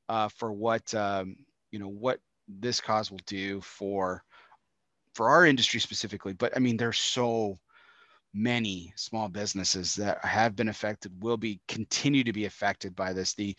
uh, 0.10 0.30
for 0.30 0.52
what 0.52 0.94
um, 0.94 1.36
you 1.72 1.80
know 1.80 1.90
what 1.90 2.20
this 2.48 2.82
cause 2.82 3.12
will 3.12 3.20
do 3.26 3.62
for 3.62 4.24
for 5.14 5.30
our 5.30 5.46
industry 5.46 5.80
specifically. 5.80 6.34
But 6.34 6.56
I 6.56 6.60
mean, 6.60 6.78
there's 6.78 7.00
so 7.00 7.60
many 8.34 8.92
small 8.98 9.30
businesses 9.30 9.96
that 9.96 10.24
have 10.24 10.56
been 10.56 10.68
affected, 10.68 11.24
will 11.24 11.38
be 11.38 11.62
continue 11.68 12.24
to 12.24 12.34
be 12.34 12.46
affected 12.46 12.96
by 12.96 13.14
this. 13.14 13.34
The 13.34 13.56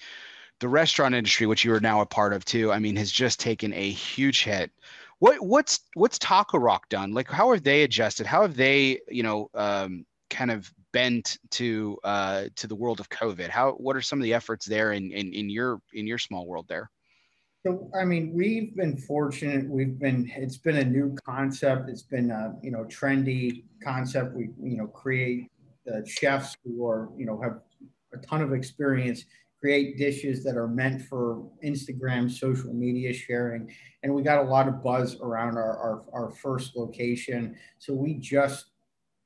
the 0.60 0.68
restaurant 0.68 1.14
industry, 1.14 1.46
which 1.46 1.64
you 1.64 1.74
are 1.74 1.80
now 1.80 2.00
a 2.00 2.06
part 2.06 2.32
of 2.32 2.44
too, 2.44 2.72
I 2.72 2.78
mean, 2.78 2.96
has 2.96 3.12
just 3.12 3.38
taken 3.38 3.74
a 3.74 3.90
huge 3.90 4.44
hit 4.44 4.70
what 5.18 5.40
what's 5.40 5.80
what's 5.94 6.18
Taco 6.18 6.58
Rock 6.58 6.88
done? 6.88 7.12
Like, 7.12 7.30
how 7.30 7.52
have 7.52 7.62
they 7.62 7.82
adjusted? 7.82 8.26
How 8.26 8.42
have 8.42 8.56
they, 8.56 9.00
you 9.08 9.22
know, 9.22 9.50
um, 9.54 10.04
kind 10.30 10.50
of 10.50 10.70
bent 10.92 11.38
to 11.52 11.98
uh, 12.04 12.44
to 12.56 12.66
the 12.66 12.74
world 12.74 13.00
of 13.00 13.08
COVID? 13.08 13.48
How 13.48 13.72
what 13.72 13.96
are 13.96 14.02
some 14.02 14.18
of 14.18 14.24
the 14.24 14.34
efforts 14.34 14.66
there 14.66 14.92
in 14.92 15.10
in, 15.12 15.32
in 15.32 15.50
your 15.50 15.80
in 15.92 16.06
your 16.06 16.18
small 16.18 16.46
world 16.46 16.66
there? 16.68 16.90
So, 17.66 17.90
I 18.00 18.04
mean, 18.04 18.32
we've 18.32 18.76
been 18.76 18.96
fortunate. 18.96 19.68
We've 19.68 19.98
been, 19.98 20.30
it's 20.36 20.56
been 20.56 20.76
a 20.76 20.84
new 20.84 21.16
concept. 21.24 21.88
It's 21.88 22.04
been 22.04 22.30
a, 22.30 22.54
you 22.62 22.70
know, 22.70 22.84
trendy 22.84 23.64
concept. 23.82 24.36
We, 24.36 24.50
you 24.62 24.76
know, 24.76 24.86
create 24.86 25.50
uh, 25.92 26.02
chefs 26.06 26.56
who 26.62 26.86
are, 26.86 27.08
you 27.16 27.26
know, 27.26 27.40
have 27.40 27.62
a 28.14 28.24
ton 28.24 28.40
of 28.40 28.52
experience 28.52 29.24
create 29.60 29.96
dishes 29.96 30.44
that 30.44 30.56
are 30.56 30.68
meant 30.68 31.02
for 31.02 31.48
Instagram, 31.64 32.30
social 32.30 32.72
media 32.72 33.12
sharing. 33.12 33.70
And 34.02 34.14
we 34.14 34.22
got 34.22 34.44
a 34.44 34.48
lot 34.48 34.68
of 34.68 34.82
buzz 34.82 35.18
around 35.20 35.56
our, 35.56 35.76
our, 35.78 36.04
our 36.12 36.30
first 36.30 36.76
location. 36.76 37.56
So 37.78 37.94
we 37.94 38.14
just 38.14 38.66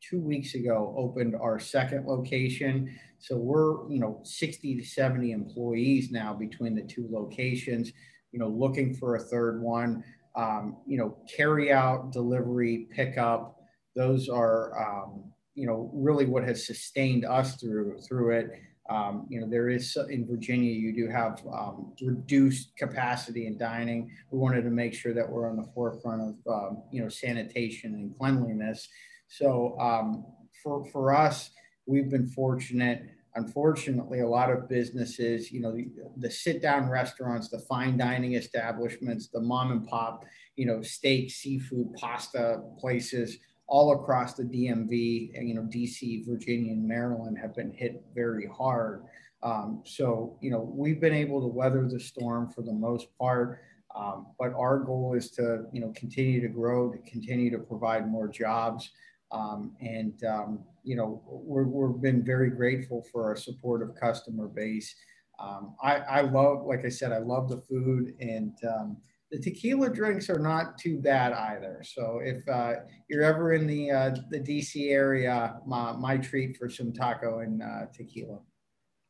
two 0.01 0.21
weeks 0.21 0.55
ago 0.55 0.95
opened 0.97 1.35
our 1.37 1.59
second 1.59 2.07
location. 2.07 2.97
So 3.19 3.37
we're, 3.37 3.91
you 3.91 4.01
know, 4.01 4.21
60 4.23 4.77
to 4.77 4.85
70 4.85 5.33
employees 5.33 6.11
now 6.11 6.33
between 6.33 6.75
the 6.75 6.83
two 6.83 7.07
locations, 7.11 7.93
you 8.33 8.39
know, 8.39 8.49
looking 8.49 8.95
for 8.95 9.17
a 9.17 9.21
third 9.21 9.61
one. 9.61 10.05
Um, 10.37 10.77
you 10.87 10.97
know, 10.97 11.19
carry 11.29 11.73
out, 11.73 12.13
delivery, 12.13 12.87
pickup, 12.93 13.61
those 13.97 14.29
are, 14.29 14.79
um, 14.81 15.25
you 15.55 15.67
know, 15.67 15.91
really 15.93 16.25
what 16.25 16.45
has 16.45 16.67
sustained 16.67 17.25
us 17.25 17.57
through 17.57 17.99
through 18.09 18.31
it. 18.39 18.51
Um, 18.91 19.27
you 19.29 19.41
know, 19.41 19.49
there 19.49 19.69
is 19.71 19.97
in 20.11 20.27
Virginia, 20.27 20.73
you 20.73 20.93
do 20.93 21.09
have 21.09 21.41
um, 21.53 21.93
reduced 22.03 22.77
capacity 22.77 23.47
in 23.47 23.57
dining. 23.57 24.11
We 24.33 24.39
wanted 24.39 24.63
to 24.63 24.71
make 24.71 24.95
sure 24.95 25.15
that 25.15 25.31
we're 25.31 25.49
on 25.49 25.57
the 25.57 25.69
forefront 25.75 26.23
of, 26.23 26.53
um, 26.53 26.83
you 26.91 27.01
know, 27.01 27.09
sanitation 27.09 27.95
and 27.95 28.19
cleanliness. 28.19 28.89
So 29.29 29.79
um, 29.79 30.27
for, 30.61 30.85
for 30.87 31.15
us, 31.15 31.51
we've 31.87 32.11
been 32.11 32.27
fortunate. 32.27 33.03
Unfortunately, 33.37 34.21
a 34.21 34.29
lot 34.29 34.51
of 34.51 34.69
businesses, 34.69 35.53
you 35.53 35.61
know, 35.61 35.73
the, 35.73 35.89
the 36.17 36.31
sit 36.31 36.61
down 36.61 36.91
restaurants, 36.91 37.49
the 37.49 37.61
fine 37.61 37.97
dining 37.97 38.35
establishments, 38.35 39.29
the 39.29 39.41
mom 39.41 39.71
and 39.71 39.87
pop, 39.87 40.25
you 40.57 40.67
know, 40.67 40.83
steak, 40.83 41.31
seafood, 41.31 41.95
pasta 41.95 42.61
places, 42.81 43.39
all 43.71 43.93
across 43.93 44.35
the 44.35 44.43
DMV, 44.43 45.31
you 45.47 45.55
know, 45.55 45.63
DC, 45.63 46.27
Virginia, 46.27 46.73
and 46.73 46.87
Maryland 46.87 47.39
have 47.39 47.55
been 47.55 47.73
hit 47.73 48.05
very 48.15 48.49
hard. 48.49 49.05
Um, 49.45 49.83
so, 49.87 50.37
you 50.43 50.51
know, 50.51 50.71
we've 50.75 51.01
been 51.01 51.15
able 51.15 51.41
to 51.41 51.47
weather 51.47 51.89
the 51.89 52.01
storm 52.01 52.51
for 52.51 52.63
the 52.63 52.73
most 52.73 53.07
part. 53.17 53.61
Um, 53.95 54.27
but 54.39 54.53
our 54.55 54.81
goal 54.81 55.15
is 55.17 55.31
to, 55.33 55.67
you 55.73 55.81
know, 55.81 55.93
continue 55.97 56.41
to 56.41 56.49
grow, 56.49 56.91
to 56.91 56.99
continue 57.11 57.51
to 57.53 57.59
provide 57.59 58.09
more 58.09 58.29
jobs. 58.29 58.91
Um, 59.31 59.77
and, 59.81 60.23
um, 60.25 60.65
you 60.83 60.97
know, 60.97 61.23
we're, 61.27 61.65
we've 61.65 62.03
been 62.03 62.25
very 62.25 62.51
grateful 62.51 63.07
for 63.13 63.25
our 63.25 63.37
supportive 63.37 63.95
customer 63.95 64.49
base. 64.49 64.95
Um, 65.39 65.75
I, 65.83 65.97
I 65.97 66.21
love, 66.23 66.65
like 66.67 66.85
I 66.85 66.89
said, 66.89 67.13
I 67.13 67.19
love 67.19 67.49
the 67.49 67.63
food 67.69 68.15
and, 68.21 68.53
um, 68.69 68.97
the 69.31 69.39
tequila 69.39 69.91
drinks 69.91 70.29
are 70.29 70.39
not 70.39 70.77
too 70.77 70.99
bad 70.99 71.33
either. 71.33 71.83
So 71.85 72.21
if 72.23 72.47
uh, 72.49 72.75
you're 73.09 73.23
ever 73.23 73.53
in 73.53 73.67
the 73.67 73.91
uh, 73.91 74.17
the 74.31 74.41
DC 74.41 74.91
area, 74.91 75.57
my, 75.67 75.93
my 75.93 76.17
treat 76.17 76.57
for 76.57 76.69
some 76.69 76.93
taco 76.93 77.41
and 77.41 77.63
uh, 77.63 77.87
tequila. 77.95 78.41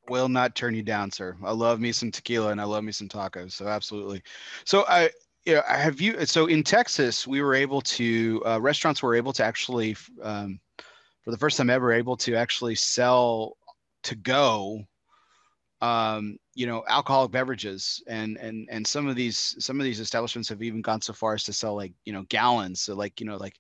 Will 0.09 0.29
not 0.29 0.55
turn 0.55 0.75
you 0.75 0.83
down, 0.83 1.11
sir. 1.11 1.37
I 1.45 1.53
love 1.53 1.81
me 1.81 1.93
some 1.93 2.11
tequila 2.11 2.51
and 2.51 2.61
I 2.61 2.65
love 2.65 2.85
me 2.85 2.93
some 2.93 3.09
tacos. 3.09 3.53
So 3.53 3.67
absolutely. 3.67 4.23
So 4.65 4.85
I. 4.89 5.11
You 5.47 5.55
know, 5.55 5.63
have 5.67 6.03
you? 6.03 6.27
So 6.27 6.49
in 6.49 6.63
Texas, 6.63 7.27
we 7.27 7.41
were 7.41 7.55
able 7.55 7.81
to 7.81 8.43
uh, 8.45 8.61
restaurants 8.61 9.03
were 9.03 9.15
able 9.15 9.33
to 9.33 9.43
actually, 9.43 9.97
um, 10.23 10.61
for 11.25 11.31
the 11.31 11.39
first 11.39 11.57
time 11.57 11.71
ever, 11.71 11.95
able 11.95 12.15
to 12.19 12.35
actually 12.35 12.75
sell 12.75 13.57
to 14.03 14.15
go 14.17 14.85
um, 15.81 16.37
you 16.55 16.67
know 16.67 16.85
alcoholic 16.89 17.31
beverages. 17.31 18.03
And 18.07 18.37
and 18.37 18.69
and 18.71 18.87
some 18.87 19.07
of 19.09 19.17
these 19.17 19.57
some 19.59 19.81
of 19.81 19.85
these 19.85 20.01
establishments 20.01 20.49
have 20.49 20.63
even 20.63 20.83
gone 20.83 21.01
so 21.01 21.13
far 21.13 21.35
as 21.35 21.45
to 21.45 21.53
sell 21.53 21.75
like 21.75 21.93
you 22.05 22.13
know 22.13 22.25
gallons. 22.29 22.83
So 22.83 22.95
like 22.95 23.21
you 23.21 23.27
know 23.27 23.37
like 23.37 23.57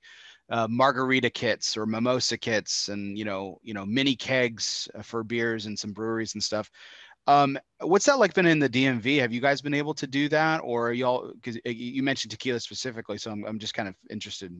uh, 0.51 0.67
margarita 0.69 1.31
kits 1.31 1.77
or 1.77 1.87
mimosa 1.87 2.37
kits 2.37 2.89
and 2.89 3.17
you 3.17 3.25
know 3.25 3.59
you 3.63 3.75
know 3.75 3.87
mini 3.87 4.17
kegs 4.17 4.89
for 5.03 5.23
beers 5.23 5.67
and 5.67 5.79
some 5.79 5.93
breweries 5.93 6.35
and 6.35 6.43
stuff. 6.43 6.71
Um, 7.27 7.59
what's 7.81 8.07
that 8.07 8.19
like 8.19 8.35
been 8.35 8.47
in 8.47 8.59
the 8.59 8.69
dmv 8.69 9.21
have 9.21 9.33
you 9.33 9.41
guys 9.41 9.61
been 9.61 9.75
able 9.75 9.95
to 9.95 10.07
do 10.07 10.29
that? 10.31 10.59
Or 10.65 10.93
y'all 10.93 11.33
because 11.35 11.57
uh, 11.59 11.71
you 11.71 12.03
mentioned 12.03 12.31
tequila 12.33 12.59
specifically 12.59 13.19
so 13.19 13.31
I'm, 13.31 13.45
I'm 13.45 13.59
just 13.59 13.75
kind 13.75 13.89
of 13.89 13.95
interested 14.11 14.51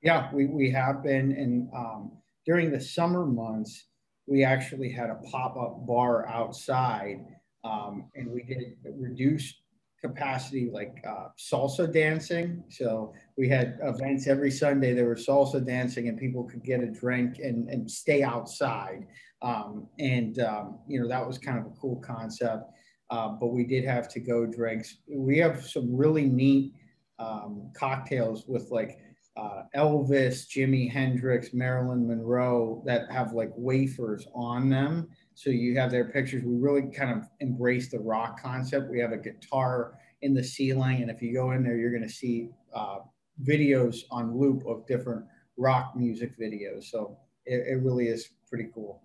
yeah 0.00 0.30
we, 0.32 0.46
we 0.46 0.70
have 0.70 1.02
been 1.02 1.32
and 1.32 1.68
um, 1.74 2.12
during 2.46 2.70
the 2.70 2.80
summer 2.80 3.26
months 3.26 3.87
we 4.28 4.44
actually 4.44 4.90
had 4.90 5.10
a 5.10 5.16
pop-up 5.30 5.86
bar 5.86 6.28
outside 6.28 7.24
um, 7.64 8.10
and 8.14 8.30
we 8.30 8.42
did 8.42 8.76
reduced 8.84 9.56
capacity 10.00 10.70
like 10.72 11.02
uh, 11.08 11.28
salsa 11.36 11.92
dancing. 11.92 12.62
So 12.68 13.12
we 13.36 13.48
had 13.48 13.78
events 13.82 14.26
every 14.28 14.50
Sunday. 14.50 14.94
There 14.94 15.08
was 15.08 15.26
salsa 15.26 15.64
dancing, 15.64 16.08
and 16.08 16.16
people 16.16 16.44
could 16.44 16.62
get 16.62 16.80
a 16.80 16.86
drink 16.86 17.38
and, 17.38 17.68
and 17.68 17.90
stay 17.90 18.22
outside. 18.22 19.06
Um, 19.42 19.88
and 19.98 20.38
um, 20.40 20.78
you 20.86 21.00
know 21.00 21.08
that 21.08 21.26
was 21.26 21.38
kind 21.38 21.58
of 21.58 21.66
a 21.66 21.70
cool 21.80 21.96
concept. 21.96 22.64
Uh, 23.10 23.28
but 23.28 23.48
we 23.48 23.64
did 23.64 23.84
have 23.84 24.08
to 24.10 24.20
go 24.20 24.46
drinks. 24.46 24.98
We 25.08 25.38
have 25.38 25.66
some 25.66 25.96
really 25.96 26.26
neat 26.26 26.74
um, 27.18 27.70
cocktails 27.74 28.46
with 28.46 28.70
like 28.70 28.98
uh, 29.38 29.62
Elvis, 29.76 30.48
Jimi 30.48 30.90
Hendrix, 30.90 31.54
Marilyn 31.54 32.06
Monroe 32.06 32.82
that 32.84 33.10
have 33.10 33.32
like 33.32 33.50
wafers 33.56 34.26
on 34.34 34.68
them. 34.68 35.08
So 35.34 35.50
you 35.50 35.78
have 35.78 35.92
their 35.92 36.06
pictures. 36.06 36.42
We 36.42 36.56
really 36.56 36.90
kind 36.90 37.16
of 37.16 37.28
embrace 37.38 37.90
the 37.90 38.00
rock 38.00 38.42
concept. 38.42 38.90
We 38.90 38.98
have 38.98 39.12
a 39.12 39.16
guitar 39.16 39.94
in 40.22 40.34
the 40.34 40.42
ceiling, 40.42 41.02
and 41.02 41.10
if 41.10 41.22
you 41.22 41.32
go 41.32 41.52
in 41.52 41.62
there, 41.62 41.76
you're 41.76 41.92
going 41.92 42.02
to 42.02 42.08
see 42.08 42.50
uh, 42.74 42.98
videos 43.44 43.98
on 44.10 44.36
loop 44.36 44.66
of 44.66 44.84
different 44.88 45.24
rock 45.56 45.92
music 45.94 46.36
videos. 46.36 46.84
So 46.84 47.16
it, 47.46 47.64
it 47.68 47.82
really 47.82 48.08
is 48.08 48.30
pretty 48.48 48.68
cool. 48.74 49.02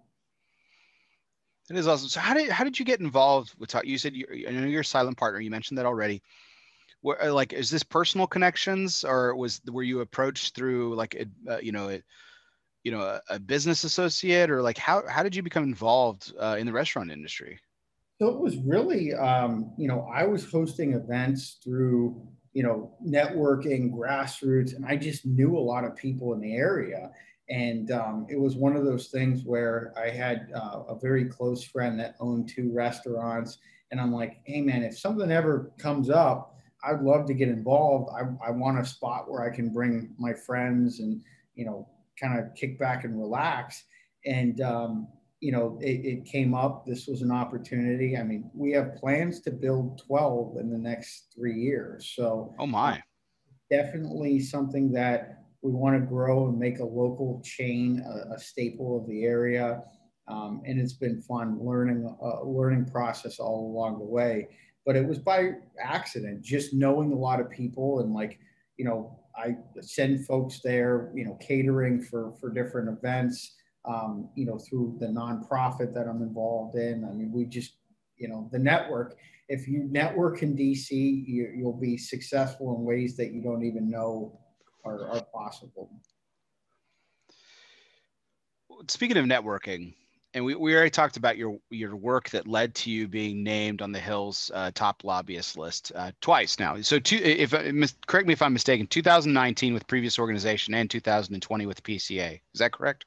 It 1.69 1.77
is 1.77 1.87
awesome. 1.87 2.09
So 2.09 2.19
how 2.19 2.33
did 2.33 2.49
how 2.49 2.63
did 2.63 2.79
you 2.79 2.85
get 2.85 2.99
involved 2.99 3.53
with 3.59 3.75
You 3.83 3.99
said 3.99 4.15
you, 4.15 4.25
know 4.51 4.65
you're 4.65 4.81
a 4.81 4.85
silent 4.85 5.17
partner. 5.17 5.39
You 5.39 5.51
mentioned 5.51 5.77
that 5.77 5.85
already 5.85 6.23
where, 7.03 7.21
uh, 7.21 7.31
like 7.31 7.53
is 7.53 7.69
this 7.69 7.83
personal 7.83 8.25
connections 8.25 9.03
or 9.03 9.35
was 9.35 9.61
were 9.69 9.83
you 9.83 9.99
approached 9.99 10.55
through 10.55 10.95
like 10.95 11.27
uh, 11.47 11.57
you 11.61 11.71
know 11.71 11.99
you 12.83 12.91
know 12.91 13.01
a, 13.01 13.21
a, 13.29 13.39
business 13.39 13.83
associate 13.83 14.49
or 14.49 14.61
like 14.61 14.77
how 14.77 15.03
how 15.07 15.21
did 15.21 15.35
you 15.35 15.43
become 15.43 15.63
involved 15.63 16.33
uh, 16.39 16.55
in 16.57 16.65
the 16.65 16.71
restaurant 16.71 17.11
industry? 17.11 17.59
So 18.19 18.29
it 18.29 18.39
was 18.39 18.57
really 18.57 19.13
um, 19.13 19.73
you 19.77 19.87
know 19.87 20.09
I 20.11 20.25
was 20.25 20.49
hosting 20.49 20.93
events 20.93 21.59
through 21.63 22.25
you 22.53 22.63
know 22.63 22.95
networking 23.05 23.91
grassroots 23.91 24.75
and 24.75 24.85
I 24.85 24.95
just 24.95 25.25
knew 25.25 25.57
a 25.57 25.59
lot 25.59 25.83
of 25.83 25.95
people 25.95 26.33
in 26.33 26.39
the 26.39 26.55
area 26.55 27.11
and 27.49 27.91
um, 27.91 28.25
it 28.29 28.39
was 28.39 28.55
one 28.55 28.77
of 28.77 28.85
those 28.85 29.09
things 29.09 29.43
where 29.43 29.93
I 29.97 30.09
had 30.09 30.47
uh, 30.55 30.83
a 30.87 30.97
very 30.97 31.25
close 31.25 31.63
friend 31.63 31.99
that 31.99 32.15
owned 32.21 32.47
two 32.47 32.71
restaurants 32.71 33.57
and 33.91 33.99
I'm 33.99 34.13
like 34.13 34.37
hey 34.45 34.61
man 34.61 34.83
if 34.83 34.97
something 34.97 35.31
ever 35.31 35.71
comes 35.77 36.09
up 36.09 36.52
I'd 36.85 37.01
love 37.01 37.25
to 37.27 37.33
get 37.33 37.49
involved 37.49 38.11
I, 38.13 38.47
I 38.47 38.51
want 38.51 38.79
a 38.79 38.85
spot 38.85 39.29
where 39.29 39.43
I 39.43 39.55
can 39.55 39.69
bring 39.69 40.13
my 40.17 40.33
friends 40.33 40.99
and 40.99 41.21
you 41.55 41.65
know 41.65 41.87
kind 42.19 42.39
of 42.39 42.53
kick 42.55 42.79
back 42.79 43.03
and 43.03 43.19
relax. 43.19 43.83
And, 44.25 44.61
um, 44.61 45.07
you 45.39 45.51
know, 45.51 45.77
it, 45.81 46.05
it, 46.05 46.25
came 46.25 46.53
up. 46.53 46.85
This 46.85 47.07
was 47.07 47.21
an 47.21 47.31
opportunity. 47.31 48.17
I 48.17 48.23
mean, 48.23 48.49
we 48.53 48.71
have 48.71 48.95
plans 48.95 49.41
to 49.41 49.51
build 49.51 50.01
12 50.07 50.57
in 50.57 50.69
the 50.69 50.77
next 50.77 51.33
three 51.35 51.59
years. 51.59 52.13
So, 52.15 52.55
oh 52.59 52.65
my, 52.65 53.01
definitely 53.69 54.39
something 54.39 54.91
that 54.93 55.43
we 55.61 55.71
want 55.71 55.99
to 55.99 56.05
grow 56.05 56.47
and 56.47 56.57
make 56.57 56.79
a 56.79 56.85
local 56.85 57.41
chain 57.43 58.01
a, 58.05 58.35
a 58.35 58.39
staple 58.39 58.97
of 58.97 59.07
the 59.07 59.23
area. 59.23 59.81
Um, 60.29 60.61
and 60.65 60.79
it's 60.79 60.93
been 60.93 61.21
fun 61.21 61.57
learning 61.59 62.05
a 62.21 62.25
uh, 62.25 62.43
learning 62.45 62.85
process 62.85 63.39
all 63.39 63.69
along 63.69 63.99
the 63.99 64.05
way. 64.05 64.47
But 64.85 64.95
it 64.95 65.07
was 65.07 65.17
by 65.17 65.51
accident, 65.81 66.41
just 66.41 66.73
knowing 66.73 67.11
a 67.13 67.15
lot 67.15 67.39
of 67.39 67.49
people 67.49 67.99
and 67.99 68.13
like, 68.13 68.39
you 68.77 68.85
know, 68.85 69.17
I 69.35 69.55
send 69.81 70.25
folks 70.25 70.59
there, 70.63 71.11
you 71.15 71.25
know, 71.25 71.37
catering 71.41 72.01
for 72.01 72.33
for 72.39 72.49
different 72.49 72.89
events, 72.89 73.55
um, 73.85 74.29
you 74.35 74.45
know, 74.45 74.57
through 74.57 74.97
the 74.99 75.07
nonprofit 75.07 75.93
that 75.93 76.07
I'm 76.07 76.21
involved 76.21 76.77
in. 76.77 77.03
I 77.05 77.13
mean, 77.13 77.31
we 77.31 77.45
just, 77.45 77.73
you 78.17 78.27
know, 78.27 78.49
the 78.51 78.59
network. 78.59 79.17
If 79.49 79.67
you 79.67 79.87
network 79.89 80.41
in 80.43 80.55
DC, 80.55 80.91
you, 80.91 81.51
you'll 81.55 81.79
be 81.79 81.97
successful 81.97 82.75
in 82.77 82.83
ways 82.83 83.17
that 83.17 83.31
you 83.31 83.41
don't 83.41 83.63
even 83.63 83.89
know 83.89 84.39
are, 84.85 85.07
are 85.09 85.21
possible. 85.33 85.89
Speaking 88.87 89.17
of 89.17 89.25
networking, 89.25 89.93
and 90.33 90.43
we, 90.43 90.55
we 90.55 90.75
already 90.75 90.89
talked 90.89 91.17
about 91.17 91.37
your 91.37 91.59
your 91.69 91.95
work 91.95 92.29
that 92.31 92.47
led 92.47 92.73
to 92.75 92.91
you 92.91 93.07
being 93.07 93.43
named 93.43 93.81
on 93.81 93.91
the 93.91 93.99
Hill's 93.99 94.51
uh, 94.53 94.71
top 94.73 95.03
lobbyist 95.03 95.57
list 95.57 95.91
uh, 95.95 96.11
twice 96.21 96.59
now. 96.59 96.81
So, 96.81 96.99
two, 96.99 97.17
if 97.17 97.53
uh, 97.53 97.71
correct 98.07 98.27
me 98.27 98.33
if 98.33 98.41
I'm 98.41 98.53
mistaken, 98.53 98.87
2019 98.87 99.73
with 99.73 99.87
previous 99.87 100.17
organization 100.17 100.73
and 100.73 100.89
2020 100.89 101.65
with 101.65 101.83
PCA. 101.83 102.41
Is 102.53 102.59
that 102.59 102.71
correct? 102.71 103.05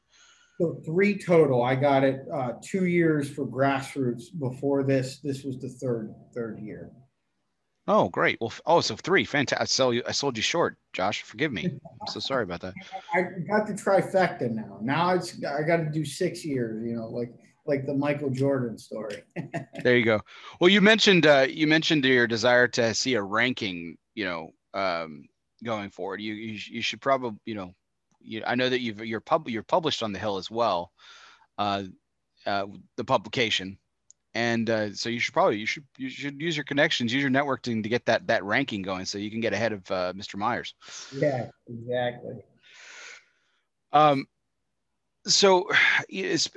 So 0.59 0.81
three 0.87 1.19
total. 1.19 1.63
I 1.63 1.75
got 1.75 2.03
it 2.03 2.21
uh, 2.33 2.53
two 2.63 2.87
years 2.87 3.29
for 3.31 3.47
grassroots. 3.47 4.25
Before 4.39 4.83
this, 4.83 5.19
this 5.19 5.45
was 5.45 5.59
the 5.59 5.69
third 5.69 6.15
third 6.35 6.59
year. 6.61 6.91
Oh, 7.89 8.09
great. 8.09 8.39
Well, 8.41 8.53
oh, 8.67 8.81
so 8.81 8.97
three. 8.97 9.25
Fantastic. 9.25 9.63
I 9.63 9.65
sold 9.65 9.95
you. 9.95 10.03
I 10.07 10.13
sold 10.13 10.37
you 10.37 10.43
short, 10.43 10.77
Josh. 10.93 11.23
Forgive 11.23 11.53
me. 11.53 11.65
I'm 12.01 12.07
so 12.09 12.19
sorry 12.19 12.43
about 12.43 12.61
that. 12.63 12.75
I 13.15 13.23
got 13.49 13.67
the 13.67 13.75
trifecta 13.75 14.51
now. 14.51 14.79
Now 14.83 15.15
it's 15.15 15.35
I 15.45 15.63
got 15.63 15.79
to 15.79 15.91
do 15.91 16.05
six 16.05 16.45
years. 16.45 16.85
You 16.85 16.97
know, 16.97 17.07
like 17.07 17.33
like 17.65 17.87
the 17.87 17.95
Michael 17.95 18.31
Jordan 18.31 18.77
story. 18.77 19.23
there 19.85 19.97
you 19.97 20.05
go. 20.05 20.21
Well, 20.61 20.69
you 20.69 20.81
mentioned 20.81 21.27
uh, 21.27 21.47
you 21.49 21.69
mentioned 21.69 22.05
your 22.05 22.27
desire 22.27 22.67
to 22.69 22.93
see 22.93 23.15
a 23.15 23.23
ranking. 23.23 23.97
You 24.15 24.25
know, 24.25 24.51
um, 24.75 25.27
going 25.65 25.91
forward, 25.91 26.21
you 26.21 26.35
you, 26.35 26.59
you 26.69 26.83
should 26.83 27.01
probably 27.01 27.39
you 27.45 27.55
know, 27.55 27.73
you, 28.21 28.43
I 28.45 28.57
know 28.57 28.69
that 28.69 28.81
you've 28.81 29.05
you're 29.05 29.21
pub 29.21 29.49
you're 29.49 29.63
published 29.63 30.03
on 30.03 30.13
the 30.13 30.19
Hill 30.19 30.39
as 30.39 30.51
well, 30.51 30.91
uh, 31.57 31.85
uh, 32.47 32.67
the 32.97 33.05
publication 33.05 33.79
and 34.37 34.69
uh, 34.69 34.93
so 34.93 35.09
you 35.09 35.19
should 35.19 35.33
probably 35.33 35.57
you 35.57 35.65
should 35.65 35.85
you 35.97 36.11
should 36.11 36.39
use 36.39 36.57
your 36.59 36.65
connections, 36.65 37.11
use 37.11 37.23
your 37.23 37.31
networking 37.31 37.83
to 37.83 37.89
get 37.89 38.05
that 38.05 38.27
that 38.27 38.45
ranking 38.45 38.83
going, 38.83 39.07
so 39.07 39.17
you 39.17 39.31
can 39.31 39.41
get 39.41 39.55
ahead 39.55 39.73
of 39.73 39.91
uh, 39.91 40.13
Mr. 40.13 40.37
Myers. 40.37 40.75
Yeah, 41.11 41.49
exactly. 41.67 42.35
Um, 43.95 44.27
so, 45.25 45.69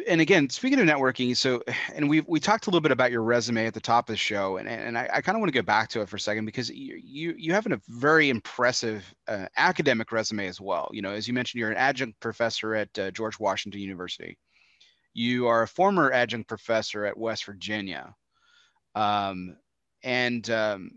and 0.08 0.22
again, 0.22 0.49
speaking 0.49 0.77
of 0.80 0.85
networking, 0.85 1.35
so 1.38 1.64
and 1.95 2.09
we 2.09 2.19
we 2.22 2.41
talked 2.41 2.67
a 2.67 2.69
little 2.69 2.82
bit 2.82 2.91
about 2.91 3.14
your 3.14 3.24
resume 3.24 3.66
at 3.66 3.74
the 3.74 3.80
top 3.80 4.09
of 4.09 4.14
the 4.14 4.17
show, 4.17 4.58
and 4.58 4.67
and 4.67 4.98
I, 4.98 5.09
I 5.14 5.22
kind 5.22 5.38
of 5.38 5.40
want 5.40 5.53
to 5.53 5.58
go 5.58 5.66
back 5.66 5.88
to 5.90 6.01
it 6.01 6.09
for 6.09 6.17
a 6.17 6.19
second 6.19 6.45
because 6.45 6.69
you 6.69 6.99
you, 7.01 7.33
you 7.38 7.53
have 7.53 7.66
a 7.66 7.80
very 7.88 8.30
impressive 8.30 9.06
uh, 9.30 9.45
academic 9.56 10.11
resume 10.11 10.48
as 10.48 10.59
well. 10.59 10.90
You 10.91 11.01
know, 11.01 11.11
as 11.11 11.30
you 11.30 11.33
mentioned, 11.33 11.59
you're 11.59 11.72
an 11.72 11.77
adjunct 11.77 12.19
professor 12.19 12.75
at 12.75 12.99
uh, 12.99 13.11
George 13.11 13.40
Washington 13.40 13.80
University. 13.80 14.38
You 15.13 15.47
are 15.47 15.63
a 15.63 15.67
former 15.67 16.11
adjunct 16.11 16.47
professor 16.47 17.05
at 17.05 17.17
West 17.17 17.45
Virginia, 17.45 18.13
um, 18.95 19.57
and 20.03 20.49
um, 20.49 20.91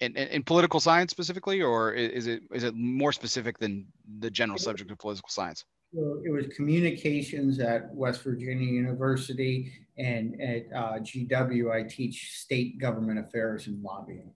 in, 0.00 0.16
in, 0.16 0.42
political 0.42 0.80
science 0.80 1.10
specifically, 1.10 1.60
or 1.60 1.92
is 1.92 2.26
it 2.26 2.42
is 2.52 2.64
it 2.64 2.74
more 2.74 3.12
specific 3.12 3.58
than 3.58 3.86
the 4.20 4.30
general 4.30 4.58
subject 4.58 4.90
of 4.90 4.98
political 4.98 5.28
science? 5.28 5.64
So 5.92 6.22
it 6.24 6.30
was 6.30 6.46
communications 6.54 7.58
at 7.58 7.92
West 7.92 8.22
Virginia 8.22 8.72
University, 8.72 9.72
and 9.98 10.40
at 10.40 10.66
uh, 10.74 10.98
GW, 11.00 11.72
I 11.72 11.82
teach 11.82 12.38
state 12.38 12.78
government 12.78 13.18
affairs 13.18 13.66
and 13.66 13.82
lobbying. 13.82 14.32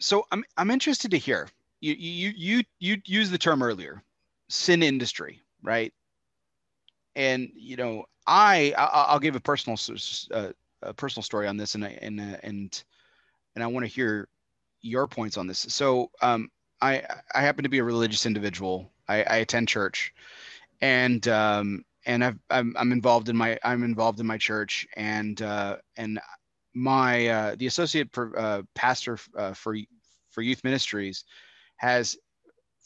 So 0.00 0.24
I'm 0.32 0.42
I'm 0.56 0.70
interested 0.70 1.10
to 1.10 1.18
hear 1.18 1.48
you 1.80 1.94
you 1.94 2.32
you 2.36 2.64
you 2.78 2.96
used 3.04 3.32
the 3.32 3.38
term 3.38 3.62
earlier, 3.62 4.02
sin 4.48 4.82
industry, 4.82 5.42
right? 5.62 5.92
And 7.16 7.48
you 7.54 7.76
know 7.76 8.04
i 8.26 8.72
i'll 8.76 9.18
give 9.18 9.36
a 9.36 9.40
personal 9.40 9.78
uh, 10.32 10.52
a 10.82 10.94
personal 10.94 11.22
story 11.22 11.46
on 11.46 11.56
this 11.56 11.74
and 11.74 11.84
and 11.84 12.20
uh, 12.20 12.36
and 12.42 12.84
and 13.54 13.64
i 13.64 13.66
want 13.66 13.84
to 13.84 13.92
hear 13.92 14.28
your 14.82 15.06
points 15.06 15.36
on 15.36 15.46
this. 15.46 15.58
So 15.68 16.10
um 16.22 16.50
i 16.80 17.02
i 17.34 17.40
happen 17.40 17.62
to 17.64 17.68
be 17.68 17.78
a 17.78 17.84
religious 17.84 18.26
individual. 18.26 18.90
I, 19.08 19.22
I 19.22 19.36
attend 19.36 19.68
church. 19.68 20.14
And 20.80 21.26
um 21.28 21.84
and 22.06 22.24
I've, 22.24 22.38
I'm, 22.48 22.74
I'm 22.78 22.92
involved 22.92 23.28
in 23.28 23.36
my 23.36 23.58
I'm 23.62 23.82
involved 23.82 24.20
in 24.20 24.26
my 24.26 24.38
church. 24.38 24.86
And 24.96 25.40
uh, 25.42 25.76
and 25.96 26.18
my 26.74 27.26
uh, 27.26 27.56
the 27.58 27.66
associate 27.66 28.10
per, 28.12 28.34
uh, 28.36 28.62
pastor 28.74 29.18
uh, 29.36 29.52
for 29.52 29.76
for 30.30 30.42
youth 30.42 30.64
ministries 30.64 31.24
has 31.76 32.16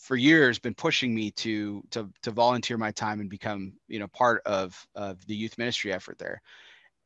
for 0.05 0.17
years 0.17 0.59
been 0.59 0.75
pushing 0.75 1.15
me 1.15 1.31
to 1.31 1.83
to 1.91 2.11
to 2.23 2.31
volunteer 2.31 2.77
my 2.77 2.91
time 2.91 3.21
and 3.21 3.31
become 3.31 3.73
you 3.89 3.99
know 3.99 4.09
part 4.09 4.43
of 4.45 4.87
of 4.95 5.27
the 5.27 5.35
youth 5.35 5.57
ministry 5.59 5.93
effort 5.93 6.19
there. 6.19 6.41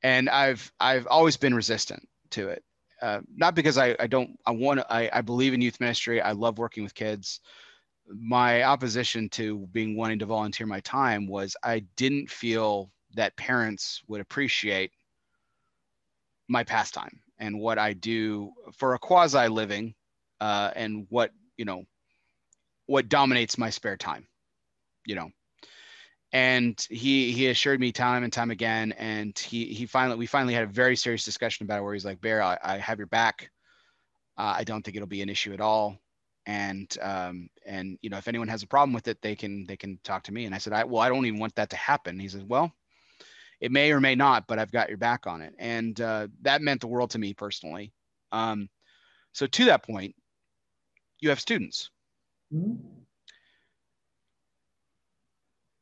And 0.02 0.28
i've 0.28 0.70
i've 0.81 1.07
always 1.07 1.36
been 1.36 1.55
resistant 1.55 2.07
to 2.31 2.49
it 2.49 2.62
uh, 3.01 3.20
not 3.36 3.55
because 3.55 3.78
I, 3.78 3.97
I 4.01 4.07
don't 4.07 4.36
I 4.47 4.51
want 4.51 4.81
I, 4.91 5.09
I 5.12 5.20
believe 5.20 5.55
in 5.55 5.60
youth 5.60 5.81
ministry. 5.81 6.20
I 6.20 6.33
love 6.33 6.59
working 6.59 6.83
with 6.83 6.94
kids. 6.94 7.41
My 8.09 8.65
opposition 8.65 9.28
to 9.31 9.68
being 9.73 9.97
wanting 9.97 10.18
to 10.20 10.27
volunteer 10.27 10.67
my 10.67 10.81
time 10.81 11.28
was 11.28 11.57
I 11.62 11.81
didn't 11.97 12.31
feel 12.31 12.91
that 13.15 13.36
parents 13.36 14.02
would 14.09 14.20
appreciate 14.20 14.91
my 16.49 16.65
pastime 16.65 17.20
and 17.39 17.60
what 17.60 17.78
I 17.78 17.93
do 17.93 18.51
for 18.75 18.94
a 18.94 18.99
quasi 18.99 19.47
living 19.49 19.94
uh, 20.41 20.73
and 20.75 21.07
what 21.10 21.31
you 21.57 21.65
know 21.65 21.85
what 22.89 23.08
dominates 23.08 23.58
my 23.58 23.70
spare 23.70 23.97
time, 23.97 24.26
you 25.07 25.15
know. 25.15 25.31
And 26.33 26.84
he 26.91 27.33
he 27.33 27.47
assured 27.47 27.81
me 27.81 27.92
time 27.92 28.25
and 28.25 28.33
time 28.33 28.50
again, 28.50 28.92
and 28.92 29.39
he 29.39 29.67
he 29.67 29.86
finally 29.86 30.18
we 30.18 30.26
finally 30.26 30.55
had 30.55 30.65
a 30.65 30.73
very 30.73 30.97
serious 30.97 31.25
discussion 31.25 31.65
about 31.65 31.78
it 31.78 31.83
where 31.83 31.94
he's 31.94 32.05
like, 32.05 32.20
Bear, 32.20 32.42
I, 32.42 32.58
I 32.62 32.78
have 32.78 32.99
your 32.99 33.07
back. 33.07 33.50
Uh, 34.36 34.55
I 34.58 34.65
don't 34.65 34.83
think 34.83 34.97
it'll 34.97 35.07
be 35.07 35.23
an 35.23 35.28
issue 35.28 35.52
at 35.52 35.60
all. 35.60 35.99
And 36.47 36.94
um, 37.00 37.49
and 37.65 37.99
you 38.02 38.10
know, 38.10 38.18
if 38.18 38.28
anyone 38.28 38.49
has 38.49 38.62
a 38.62 38.67
problem 38.67 38.92
with 38.92 39.08
it, 39.08 39.23
they 39.23 39.36
can 39.36 39.67
they 39.67 39.76
can 39.76 39.99
talk 40.02 40.25
to 40.25 40.33
me. 40.33 40.44
And 40.44 40.55
I 40.55 40.58
said, 40.58 40.73
I 40.73 40.84
well, 40.84 41.02
I 41.02 41.08
don't 41.08 41.26
even 41.26 41.41
want 41.41 41.55
that 41.55 41.70
to 41.70 41.76
happen. 41.76 42.18
He 42.18 42.28
says, 42.28 42.44
Well, 42.44 42.73
it 43.60 43.73
may 43.73 43.92
or 43.92 44.00
may 44.00 44.15
not, 44.15 44.47
but 44.47 44.58
I've 44.58 44.73
got 44.73 44.89
your 44.89 44.99
back 44.99 45.26
on 45.26 45.42
it. 45.42 45.55
And 45.58 45.99
uh, 46.00 46.28
that 46.42 46.62
meant 46.62 46.81
the 46.81 46.86
world 46.89 47.10
to 47.10 47.18
me 47.18 47.34
personally. 47.34 47.92
Um, 48.33 48.68
so 49.33 49.47
to 49.47 49.65
that 49.67 49.84
point, 49.84 50.15
you 51.20 51.31
have 51.31 51.41
students 51.41 51.91
Mm-hmm. 52.52 52.75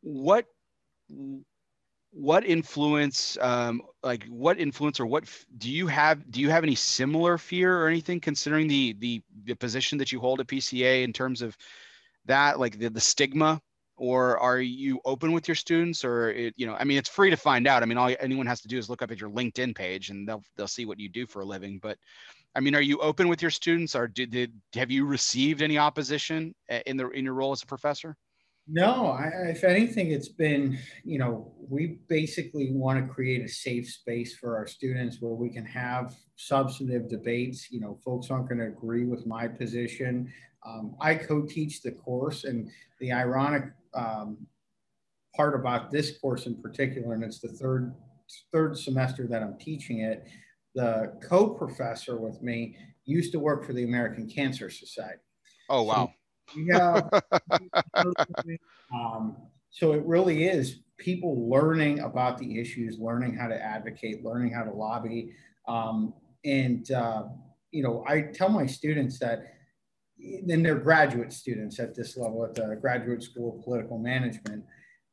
What 0.03 0.47
what 2.13 2.47
influence 2.47 3.37
um, 3.43 3.83
like 4.03 4.25
what 4.29 4.59
influence 4.59 4.99
or 4.99 5.07
what 5.07 5.25
do 5.59 5.71
you 5.71 5.87
have 5.87 6.29
do 6.31 6.41
you 6.41 6.49
have 6.49 6.65
any 6.65 6.75
similar 6.75 7.37
fear 7.37 7.79
or 7.79 7.89
anything 7.89 8.21
considering 8.21 8.67
the 8.69 8.95
the 9.01 9.23
the 9.45 9.55
position 9.55 9.99
that 9.99 10.11
you 10.11 10.19
hold 10.19 10.41
at 10.41 10.47
PCA 10.47 11.05
in 11.05 11.13
terms 11.13 11.43
of 11.43 11.57
that 12.25 12.59
like 12.59 12.79
the, 12.79 12.89
the 12.89 13.01
stigma? 13.01 13.61
Or 13.99 14.39
are 14.39 14.61
you 14.61 15.01
open 15.07 15.33
with 15.33 15.49
your 15.49 15.55
students 15.55 16.05
or 16.05 16.31
it, 16.31 16.53
you 16.57 16.67
know 16.67 16.75
i 16.75 16.85
mean 16.85 16.99
it's 16.99 17.09
free 17.09 17.31
to 17.31 17.37
find 17.37 17.67
out. 17.67 17.83
I 17.83 17.87
mean 17.87 17.99
all 17.99 18.15
anyone 18.21 18.47
has 18.47 18.61
to 18.63 18.69
do 18.69 18.79
is 18.79 18.91
look 18.91 19.03
up 19.03 19.11
at 19.11 19.21
your 19.21 19.31
linkedin 19.31 19.75
page 19.75 20.11
and 20.11 20.29
they'll 20.29 20.43
they'll 20.57 20.69
see 20.69 20.85
what 20.85 20.99
you 20.99 21.09
do 21.09 21.27
for 21.27 21.41
a 21.41 21.47
living. 21.47 21.79
But 21.81 21.99
I 22.57 22.61
mean, 22.61 22.75
are 22.75 22.81
you 22.81 22.99
open 23.01 23.29
with 23.29 23.43
your 23.43 23.51
students, 23.51 23.95
or 23.95 24.09
did, 24.09 24.31
did 24.31 24.53
have 24.75 24.91
you 24.91 25.05
received 25.05 25.61
any 25.61 25.77
opposition 25.77 26.55
in 26.87 26.97
the 26.97 27.11
in 27.11 27.27
your 27.27 27.35
role 27.35 27.53
as 27.53 27.63
a 27.63 27.67
professor? 27.67 28.17
No, 28.69 29.09
I, 29.09 29.31
if 29.51 29.63
anything, 29.63 30.11
it's 30.11 30.31
been, 30.31 30.79
you 31.05 31.19
know, 31.19 31.53
we 31.69 31.99
basically 32.09 32.73
want 32.73 32.99
to 32.99 33.13
create 33.13 33.45
a 33.45 33.49
safe 33.49 33.89
space 33.89 34.35
for 34.35 34.57
our 34.57 34.67
students 34.67 35.19
where 35.21 35.35
we 35.35 35.51
can 35.51 35.65
have 35.67 36.17
substantive 36.35 37.09
debates. 37.09 37.71
You 37.71 37.81
know, 37.81 37.99
folks 38.05 38.31
aren't 38.31 38.49
going 38.49 38.59
to 38.59 38.67
agree 38.67 39.05
with 39.05 39.27
my 39.27 39.47
position. 39.47 40.33
Um, 40.67 40.97
I 41.01 41.15
co 41.15 41.43
teach 41.43 41.83
the 41.83 41.93
course, 41.93 42.45
and 42.45 42.71
the 43.01 43.13
ironic 43.13 43.65
um, 43.95 44.39
part 45.37 45.55
about 45.55 45.91
this 45.91 46.19
course 46.19 46.47
in 46.47 46.61
particular, 46.61 47.13
and 47.13 47.23
it's 47.23 47.39
the 47.39 47.49
third 47.49 47.95
third 48.51 48.77
semester 48.77 49.27
that 49.29 49.43
I'm 49.43 49.57
teaching 49.59 50.01
it, 50.01 50.27
the 50.77 51.19
co-professor 51.27 52.17
with 52.17 52.41
me 52.43 52.77
used 53.07 53.33
to 53.33 53.41
work 53.41 53.65
for 53.65 53.73
the 53.73 53.83
American 53.83 54.29
Cancer 54.29 54.71
Society. 54.71 55.21
Oh 55.69 55.83
wow. 55.83 56.13
So, 56.55 56.61
yeah. 56.61 57.01
um, 58.95 59.37
so 59.71 59.93
it 59.93 60.05
really 60.05 60.45
is 60.45 60.81
people 60.99 61.49
learning 61.49 62.01
about 62.01 62.39
the 62.39 62.61
issues, 62.61 62.99
learning 62.99 63.35
how 63.35 63.49
to 63.49 63.61
advocate, 63.61 64.25
learning 64.25 64.53
how 64.53 64.63
to 64.63 64.71
lobby. 64.71 65.33
Um, 65.67 66.15
and, 66.45 66.91
uh, 66.91 67.25
you 67.73 67.83
know, 67.83 68.05
I 68.07 68.23
tell 68.23 68.49
my 68.49 68.67
students 68.67 69.19
that, 69.19 69.55
and 70.19 70.65
they're 70.65 70.77
graduate 70.77 71.33
students 71.33 71.79
at 71.79 71.95
this 71.95 72.17
level 72.17 72.45
at 72.45 72.55
the 72.55 72.79
Graduate 72.81 73.23
School 73.23 73.59
of 73.59 73.65
Political 73.65 73.99
Management, 73.99 74.65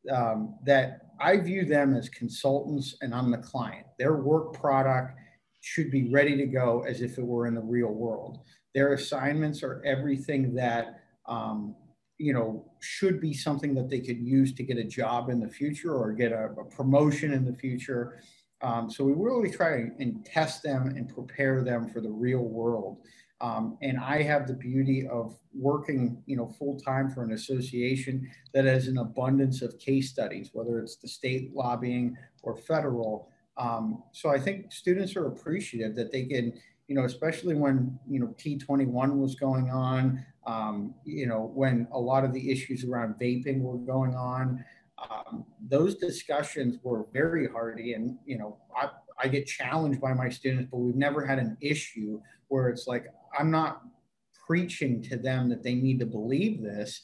um, 0.09 0.56
that 0.66 1.08
I 1.19 1.38
view 1.38 1.66
them 1.66 1.95
as 1.95 2.08
consultants 2.09 2.95
and 3.01 3.14
I'm 3.14 3.32
the 3.32 3.38
client. 3.38 3.85
Their 3.98 4.16
work 4.16 4.53
product 4.53 5.17
should 5.64 5.90
be 5.90 6.11
ready 6.11 6.35
to 6.35 6.45
go 6.45 6.83
as 6.85 7.01
if 7.01 7.17
it 7.17 7.25
were 7.25 7.48
in 7.48 7.56
the 7.56 7.61
real 7.61 7.93
world. 7.93 8.40
Their 8.75 8.93
assignments 8.93 9.64
are 9.64 9.82
everything 9.85 10.53
that 10.56 11.00
um, 11.25 11.74
you 12.17 12.33
know 12.33 12.66
should 12.82 13.22
be 13.22 13.33
something 13.33 13.74
that 13.75 13.90
they 13.90 14.01
could 14.01 14.19
use 14.19 14.53
to 14.56 14.64
get 14.64 14.77
a 14.77 14.83
job 14.83 15.30
in 15.30 15.40
the 15.40 15.48
future 15.48 15.95
or 15.95 16.11
get 16.11 16.33
a, 16.33 16.50
a 16.59 16.66
promotion 16.66 17.32
in 17.32 17.45
the 17.45 17.53
future. 17.53 18.19
Um, 18.61 18.90
so 18.90 19.06
we 19.06 19.14
really 19.14 19.50
try 19.50 19.90
and 20.00 20.25
test 20.25 20.64
them 20.64 20.88
and 20.88 21.08
prepare 21.08 21.64
them 21.64 21.90
for 21.90 22.01
the 22.01 22.11
real 22.11 22.43
world. 22.43 22.98
Um, 23.40 23.77
and 23.82 24.00
I 24.00 24.22
have 24.24 24.48
the 24.48 24.53
beauty 24.53 25.08
of 25.08 25.38
working, 25.53 26.22
you 26.25 26.38
know, 26.38 26.48
full 26.48 26.80
time 26.80 27.09
for 27.09 27.24
an 27.24 27.33
association 27.33 28.30
that 28.53 28.66
has 28.66 28.88
an 28.88 28.98
abundance 28.98 29.61
of 29.61 29.77
case 29.80 30.09
studies, 30.09 30.50
whether 30.53 30.80
it's 30.80 30.98
the 30.98 31.08
state 31.08 31.53
lobbying 31.53 32.17
or 32.42 32.56
federal. 32.56 33.30
Um, 33.57 34.03
so 34.11 34.30
I 34.30 34.40
think 34.40 34.72
students 34.72 35.15
are 35.15 35.27
appreciative 35.27 35.95
that 35.95 36.11
they 36.11 36.25
can, 36.25 36.53
you 36.88 36.95
know, 36.95 37.06
especially 37.06 37.56
when 37.56 37.98
you 38.07 38.19
know 38.19 38.35
T21 38.38 39.17
was 39.17 39.35
going 39.35 39.69
on, 39.69 40.25
um, 40.45 40.95
you 41.06 41.27
know, 41.27 41.51
when 41.53 41.88
a 41.91 41.99
lot 41.99 42.25
of 42.25 42.33
the 42.33 42.51
issues 42.51 42.83
around 42.83 43.15
vaping 43.15 43.61
were 43.61 43.77
going 43.77 44.15
on. 44.15 44.64
Um, 44.98 45.45
those 45.67 45.95
discussions 45.95 46.77
were 46.83 47.06
very 47.11 47.48
hardy, 47.48 47.93
and 47.93 48.17
you 48.25 48.38
know, 48.38 48.57
I, 48.75 48.90
I 49.22 49.27
get 49.27 49.45
challenged 49.45 49.99
by 49.99 50.14
my 50.14 50.30
students, 50.30 50.69
but 50.72 50.77
we've 50.77 50.95
never 50.95 51.25
had 51.25 51.40
an 51.40 51.57
issue 51.61 52.22
where 52.48 52.69
it's 52.69 52.88
like 52.88 53.07
I'm 53.38 53.51
not 53.51 53.82
preaching 54.48 55.01
to 55.03 55.17
them 55.17 55.49
that 55.49 55.64
they 55.64 55.73
need 55.75 55.99
to 55.99 56.06
believe 56.06 56.61
this, 56.61 57.01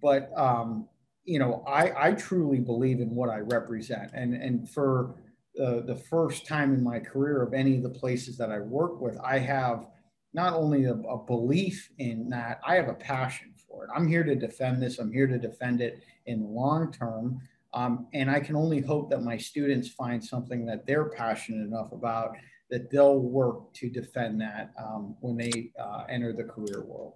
but 0.00 0.30
um, 0.36 0.88
you 1.24 1.38
know, 1.38 1.64
I, 1.66 2.08
I 2.08 2.12
truly 2.12 2.60
believe 2.60 3.00
in 3.00 3.14
what 3.14 3.30
I 3.30 3.38
represent, 3.38 4.10
and 4.14 4.34
and 4.34 4.68
for 4.68 5.16
uh, 5.62 5.80
the 5.80 5.96
first 5.96 6.46
time 6.46 6.74
in 6.74 6.82
my 6.82 6.98
career 6.98 7.42
of 7.42 7.54
any 7.54 7.76
of 7.76 7.82
the 7.82 7.90
places 7.90 8.36
that 8.38 8.50
I 8.50 8.60
work 8.60 9.00
with, 9.00 9.18
I 9.20 9.38
have 9.38 9.86
not 10.32 10.52
only 10.54 10.86
a, 10.86 10.94
a 10.94 11.18
belief 11.18 11.90
in 11.98 12.28
that, 12.30 12.60
I 12.66 12.74
have 12.74 12.88
a 12.88 12.94
passion 12.94 13.54
for 13.68 13.84
it. 13.84 13.90
I'm 13.94 14.08
here 14.08 14.24
to 14.24 14.34
defend 14.34 14.82
this. 14.82 14.98
I'm 14.98 15.12
here 15.12 15.28
to 15.28 15.38
defend 15.38 15.80
it 15.80 16.02
in 16.26 16.40
the 16.40 16.48
long 16.48 16.92
term. 16.92 17.40
Um, 17.72 18.06
and 18.14 18.30
I 18.30 18.40
can 18.40 18.56
only 18.56 18.80
hope 18.80 19.10
that 19.10 19.22
my 19.22 19.36
students 19.36 19.88
find 19.88 20.24
something 20.24 20.64
that 20.66 20.86
they're 20.86 21.06
passionate 21.06 21.66
enough 21.66 21.92
about 21.92 22.36
that 22.70 22.90
they'll 22.90 23.18
work 23.20 23.72
to 23.74 23.90
defend 23.90 24.40
that 24.40 24.72
um, 24.78 25.16
when 25.20 25.36
they 25.36 25.70
uh, 25.78 26.04
enter 26.08 26.32
the 26.32 26.44
career 26.44 26.82
world. 26.84 27.14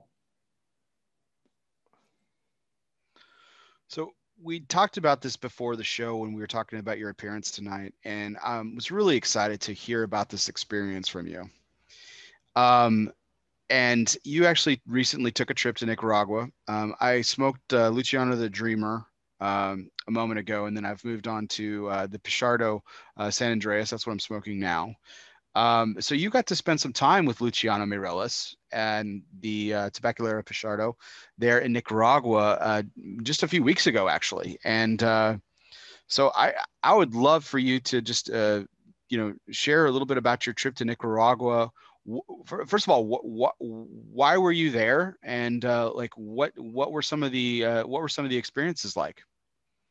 So 3.88 4.12
we 4.42 4.60
talked 4.60 4.96
about 4.96 5.20
this 5.20 5.36
before 5.36 5.76
the 5.76 5.84
show 5.84 6.16
when 6.16 6.32
we 6.32 6.40
were 6.40 6.46
talking 6.46 6.78
about 6.78 6.98
your 6.98 7.10
appearance 7.10 7.50
tonight, 7.50 7.94
and 8.04 8.36
I 8.42 8.58
um, 8.58 8.74
was 8.74 8.90
really 8.90 9.16
excited 9.16 9.60
to 9.62 9.72
hear 9.72 10.02
about 10.04 10.28
this 10.28 10.48
experience 10.48 11.08
from 11.08 11.26
you. 11.26 11.48
Um, 12.54 13.12
and 13.70 14.16
you 14.24 14.46
actually 14.46 14.80
recently 14.86 15.30
took 15.30 15.50
a 15.50 15.54
trip 15.54 15.76
to 15.76 15.86
Nicaragua. 15.86 16.48
Um, 16.68 16.94
I 17.00 17.20
smoked 17.20 17.72
uh, 17.72 17.88
Luciano 17.88 18.34
the 18.36 18.48
Dreamer 18.48 19.04
um, 19.40 19.90
a 20.06 20.10
moment 20.10 20.40
ago, 20.40 20.66
and 20.66 20.76
then 20.76 20.84
I've 20.84 21.04
moved 21.04 21.28
on 21.28 21.46
to 21.48 21.88
uh, 21.88 22.06
the 22.06 22.18
Pichardo 22.18 22.80
uh, 23.16 23.30
San 23.30 23.58
Andrés. 23.58 23.90
That's 23.90 24.06
what 24.06 24.12
I'm 24.12 24.20
smoking 24.20 24.58
now. 24.58 24.94
Um, 25.54 25.96
so 26.00 26.14
you 26.14 26.30
got 26.30 26.46
to 26.48 26.56
spend 26.56 26.80
some 26.80 26.92
time 26.92 27.24
with 27.24 27.40
Luciano 27.40 27.84
Meirelles 27.84 28.54
and 28.70 29.22
the 29.40 29.74
uh, 29.74 29.90
Tabacalera 29.90 30.44
Pichardo 30.44 30.94
there 31.36 31.58
in 31.58 31.72
Nicaragua 31.72 32.52
uh, 32.60 32.82
just 33.22 33.42
a 33.42 33.48
few 33.48 33.62
weeks 33.62 33.86
ago, 33.86 34.08
actually. 34.08 34.58
And 34.64 35.02
uh, 35.02 35.38
so 36.06 36.30
I 36.34 36.54
I 36.82 36.94
would 36.94 37.14
love 37.14 37.44
for 37.44 37.58
you 37.58 37.80
to 37.80 38.00
just 38.00 38.30
uh, 38.30 38.62
you 39.08 39.18
know 39.18 39.34
share 39.50 39.86
a 39.86 39.90
little 39.90 40.06
bit 40.06 40.18
about 40.18 40.46
your 40.46 40.52
trip 40.52 40.74
to 40.76 40.84
Nicaragua. 40.84 41.70
First 42.46 42.86
of 42.86 42.90
all, 42.90 43.04
what, 43.04 43.24
what 43.24 43.54
why 43.58 44.36
were 44.38 44.52
you 44.52 44.70
there, 44.70 45.18
and 45.22 45.64
uh, 45.64 45.92
like 45.92 46.12
what 46.14 46.52
what 46.56 46.92
were 46.92 47.02
some 47.02 47.22
of 47.22 47.32
the 47.32 47.64
uh, 47.64 47.86
what 47.86 48.00
were 48.00 48.08
some 48.08 48.24
of 48.24 48.30
the 48.30 48.36
experiences 48.36 48.96
like? 48.96 49.22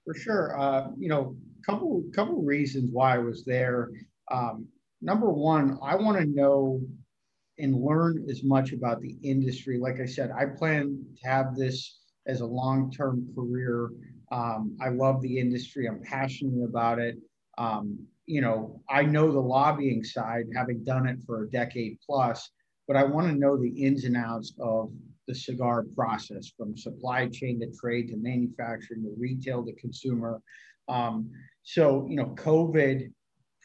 For 0.06 0.14
sure, 0.16 0.94
you 0.98 1.10
know, 1.10 1.36
couple 1.66 2.04
couple 2.16 2.42
reasons 2.42 2.92
why 2.92 3.16
I 3.16 3.18
was 3.18 3.44
there. 3.44 3.90
Um, 4.32 4.68
number 5.02 5.30
one, 5.30 5.78
I 5.82 5.96
want 5.96 6.18
to 6.18 6.26
know 6.26 6.82
and 7.60 7.76
learn 7.76 8.26
as 8.30 8.44
much 8.44 8.72
about 8.72 9.02
the 9.02 9.16
industry. 9.24 9.80
Like 9.80 10.00
I 10.00 10.06
said, 10.06 10.32
I 10.32 10.46
plan 10.46 11.04
to 11.22 11.28
have 11.28 11.56
this 11.56 12.00
as 12.28 12.42
a 12.42 12.46
long 12.46 12.92
term 12.92 13.28
career. 13.34 13.92
Um, 14.32 14.78
I 14.82 14.90
love 14.90 15.22
the 15.22 15.40
industry, 15.40 15.88
I'm 15.88 16.02
passionate 16.02 16.64
about 16.64 17.00
it. 17.00 17.18
Um, 17.58 17.98
you 18.26 18.42
know, 18.42 18.82
I 18.90 19.04
know 19.04 19.32
the 19.32 19.40
lobbying 19.40 20.04
side, 20.04 20.46
having 20.54 20.84
done 20.84 21.08
it 21.08 21.18
for 21.26 21.44
a 21.44 21.50
decade 21.50 21.98
plus, 22.06 22.50
but 22.88 22.98
I 22.98 23.04
want 23.04 23.28
to 23.28 23.34
know 23.34 23.58
the 23.58 23.70
ins 23.70 24.04
and 24.04 24.18
outs 24.18 24.54
of 24.60 24.92
the 25.28 25.36
cigar 25.36 25.86
process 25.96 26.52
from 26.58 26.78
supply 26.78 27.28
chain 27.28 27.60
to 27.62 27.68
trade 27.80 28.10
to 28.10 28.18
manufacturing 28.18 29.04
to 29.04 29.14
retail 29.18 29.66
to 29.66 29.74
consumer. 29.74 30.42
Um, 30.90 31.32
so, 31.64 32.06
you 32.10 32.16
know, 32.16 32.34
COVID 32.36 33.12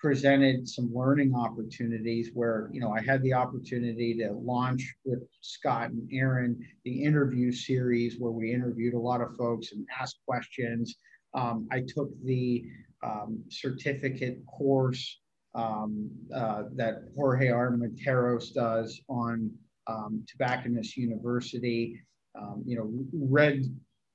presented 0.03 0.69
some 0.69 0.91
learning 0.93 1.33
opportunities 1.33 2.31
where 2.35 2.69
you 2.73 2.81
know 2.81 2.91
I 2.91 3.01
had 3.01 3.23
the 3.23 3.33
opportunity 3.33 4.19
to 4.19 4.33
launch 4.33 4.95
with 5.05 5.23
Scott 5.41 5.91
and 5.91 6.09
Aaron 6.13 6.59
the 6.85 7.05
interview 7.05 7.53
series 7.53 8.17
where 8.19 8.33
we 8.33 8.53
interviewed 8.53 8.95
a 8.95 8.99
lot 8.99 9.21
of 9.21 9.37
folks 9.37 9.71
and 9.71 9.87
asked 9.99 10.19
questions. 10.27 10.97
Um, 11.35 11.69
I 11.71 11.83
took 11.87 12.11
the 12.25 12.65
um, 13.05 13.45
certificate 13.49 14.45
course 14.47 15.21
um, 15.55 16.11
uh, 16.35 16.65
that 16.75 17.05
Jorge 17.15 17.49
Armenteros 17.49 18.53
does 18.53 19.01
on 19.09 19.53
um, 19.87 20.25
Tobacconist 20.29 20.97
University. 20.97 22.03
Um, 22.35 22.65
you 22.67 22.77
know, 22.77 22.91
read 23.13 23.65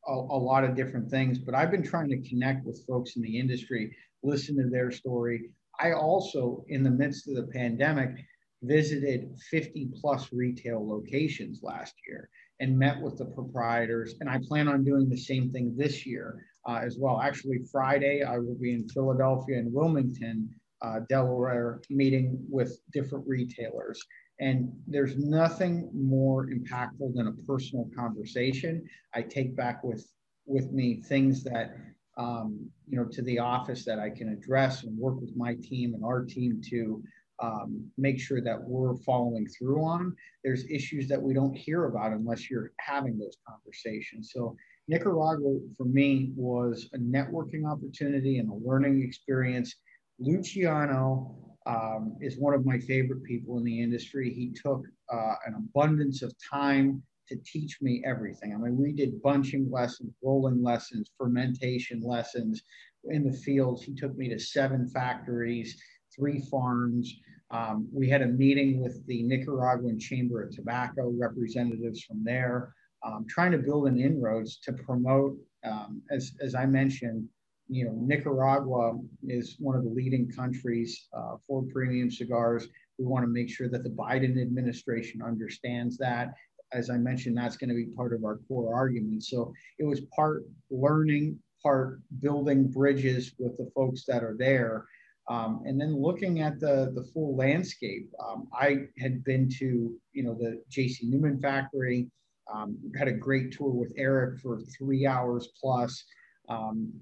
a, 0.08 0.12
a 0.12 0.40
lot 0.40 0.66
of 0.66 0.76
different 0.76 1.10
things, 1.10 1.38
but 1.40 1.56
I've 1.56 1.72
been 1.72 1.84
trying 1.84 2.10
to 2.10 2.30
connect 2.30 2.66
with 2.66 2.84
folks 2.86 3.16
in 3.16 3.22
the 3.22 3.40
industry, 3.40 3.96
listen 4.24 4.58
to 4.58 4.70
their 4.70 4.92
story, 4.92 5.52
I 5.80 5.94
also, 5.94 6.64
in 6.68 6.84
the 6.84 6.90
midst 6.90 7.28
of 7.28 7.36
the 7.36 7.52
pandemic, 7.54 8.16
visited 8.64 9.30
50 9.52 9.90
plus 10.02 10.34
retail 10.34 10.88
locations 10.88 11.62
last 11.62 11.94
year 12.08 12.30
and 12.60 12.78
met 12.78 13.00
with 13.02 13.18
the 13.18 13.26
proprietors. 13.26 14.16
And 14.20 14.30
I 14.30 14.40
plan 14.48 14.68
on 14.68 14.84
doing 14.84 15.10
the 15.10 15.18
same 15.18 15.52
thing 15.52 15.76
this 15.78 16.06
year 16.06 16.44
uh, 16.68 16.80
as 16.84 16.98
well. 17.00 17.22
Actually, 17.22 17.60
Friday, 17.72 18.24
I 18.24 18.38
will 18.40 18.58
be 18.60 18.74
in 18.74 18.90
Philadelphia 18.90 19.60
and 19.60 19.72
Wilmington, 19.72 20.50
uh, 20.82 21.02
Delaware, 21.08 21.82
meeting 21.90 22.38
with 22.50 22.80
different 22.92 23.28
retailers. 23.28 24.02
And 24.40 24.72
there's 24.88 25.18
nothing 25.18 25.90
more 25.94 26.48
impactful 26.48 27.16
than 27.16 27.28
a 27.28 27.48
personal 27.48 27.90
conversation. 27.96 28.88
I 29.14 29.22
take 29.22 29.56
back 29.56 29.84
with 29.84 30.08
with 30.48 30.72
me 30.72 31.02
things 31.02 31.44
that 31.44 31.76
um, 32.18 32.70
you 32.90 32.98
know, 32.98 33.06
to 33.06 33.22
the 33.22 33.40
office 33.40 33.86
that 33.86 34.00
I 34.00 34.10
can 34.10 34.30
address 34.30 34.84
and 34.84 34.98
work 34.98 35.20
with 35.22 35.36
my 35.36 35.56
team 35.56 35.94
and 35.94 36.04
our 36.04 36.26
team 36.26 36.62
to 36.70 37.04
um, 37.40 37.86
make 37.98 38.20
sure 38.20 38.42
that 38.42 38.60
we're 38.60 38.96
following 38.98 39.48
through 39.48 39.84
on. 39.84 40.16
There's 40.44 40.66
issues 40.70 41.08
that 41.10 41.22
we 41.22 41.34
don't 41.34 41.56
hear 41.56 41.86
about 41.86 42.12
unless 42.12 42.50
you're 42.50 42.72
having 42.80 43.18
those 43.18 43.38
conversations. 43.48 44.32
So 44.34 44.56
Nicaragua 44.88 45.60
for 45.78 45.86
me 45.86 46.32
was 46.36 46.90
a 46.94 46.98
networking 46.98 47.70
opportunity 47.70 48.40
and 48.40 48.50
a 48.50 48.56
learning 48.56 49.04
experience. 49.04 49.76
Luciano 50.20 51.36
um, 51.68 52.16
is 52.22 52.40
one 52.40 52.54
of 52.54 52.66
my 52.66 52.80
favorite 52.80 53.24
people 53.24 53.58
in 53.58 53.64
the 53.64 53.82
industry. 53.82 54.34
He 54.34 54.52
took 54.52 54.84
uh, 55.14 55.36
an 55.46 55.54
abundance 55.56 56.24
of 56.24 56.34
time 56.52 57.04
to 57.30 57.38
teach 57.46 57.80
me 57.82 58.04
everything. 58.06 58.54
I 58.54 58.58
mean, 58.58 58.78
we 58.78 58.94
did 58.94 59.22
bunching 59.22 59.70
lessons, 59.72 60.14
rolling 60.24 60.64
lessons, 60.64 61.12
fermentation 61.18 62.02
lessons 62.02 62.62
in 63.06 63.24
the 63.24 63.38
fields. 63.38 63.84
He 63.84 63.94
took 63.94 64.16
me 64.18 64.30
to 64.30 64.40
seven 64.40 64.88
factories, 64.88 65.82
three 66.16 66.42
farms. 66.52 67.14
Um, 67.52 67.88
we 67.94 68.10
had 68.10 68.22
a 68.22 68.28
meeting 68.28 68.82
with 68.82 69.06
the 69.08 69.24
Nicaraguan 69.24 70.00
Chamber 70.00 70.44
of 70.44 70.52
Tobacco 70.52 71.14
representatives 71.18 72.04
from 72.04 72.24
there, 72.24 72.74
um, 73.06 73.26
trying 73.30 73.52
to 73.52 73.58
build 73.58 73.88
an 73.88 74.00
inroads 74.00 74.58
to 74.64 74.74
promote, 74.74 75.38
um, 75.64 76.02
as, 76.12 76.34
as 76.42 76.56
I 76.56 76.66
mentioned, 76.66 77.28
you 77.70 77.86
know, 77.86 77.94
Nicaragua 77.96 78.98
is 79.28 79.58
one 79.60 79.76
of 79.76 79.84
the 79.84 79.90
leading 79.90 80.32
countries 80.32 81.08
uh, 81.14 81.36
for 81.46 81.64
premium 81.64 82.10
cigars. 82.10 82.68
We 82.98 83.06
want 83.06 83.24
to 83.24 83.28
make 83.28 83.50
sure 83.50 83.70
that 83.70 83.84
the 83.84 83.90
Biden 83.90 84.42
administration 84.42 85.22
understands 85.22 85.98
that. 85.98 86.34
As 86.74 86.90
I 86.90 86.98
mentioned, 86.98 87.38
that's 87.38 87.58
going 87.58 87.70
to 87.70 87.76
be 87.76 87.86
part 87.86 88.14
of 88.14 88.24
our 88.24 88.40
core 88.48 88.76
argument. 88.76 89.24
So 89.24 89.54
it 89.80 89.86
was 89.86 90.02
part 90.16 90.44
learning, 90.70 91.40
part 91.64 92.02
building 92.22 92.68
bridges 92.68 93.34
with 93.40 93.58
the 93.58 93.70
folks 93.76 94.04
that 94.08 94.24
are 94.24 94.36
there. 94.38 94.86
Um, 95.30 95.64
and 95.66 95.80
then 95.80 96.02
looking 96.02 96.42
at 96.42 96.60
the, 96.60 96.92
the 96.96 97.04
full 97.14 97.36
landscape, 97.36 98.10
um, 98.26 98.48
I 98.54 98.88
had 99.00 99.24
been 99.24 99.50
to, 99.60 99.94
you 100.14 100.24
know, 100.24 100.34
the 100.34 100.62
JC 100.72 101.04
Newman 101.04 101.40
factory, 101.40 102.10
um, 102.54 102.78
had 102.98 103.10
a 103.10 103.14
great 103.14 103.52
tour 103.52 103.70
with 103.70 103.92
Eric 103.98 104.40
for 104.40 104.62
three 104.78 105.06
hours 105.06 105.50
plus. 105.62 106.06
Um, 106.48 106.94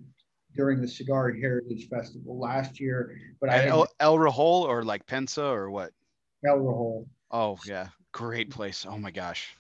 during 0.56 0.82
the 0.82 0.88
Cigar 0.88 1.34
Heritage 1.34 1.88
Festival 1.90 2.40
last 2.40 2.80
year. 2.80 3.18
But 3.40 3.50
I 3.50 3.68
El, 3.68 3.88
El 4.00 4.18
Reloj 4.18 4.68
or 4.68 4.84
like 4.84 5.06
Pensa 5.06 5.44
or 5.44 5.70
what? 5.70 5.92
El 6.46 6.58
Reloj. 6.58 7.06
Oh 7.32 7.58
yeah, 7.66 7.90
great 8.16 8.50
place. 8.50 8.86
Oh 8.90 8.98
my 8.98 9.12
gosh. 9.12 9.54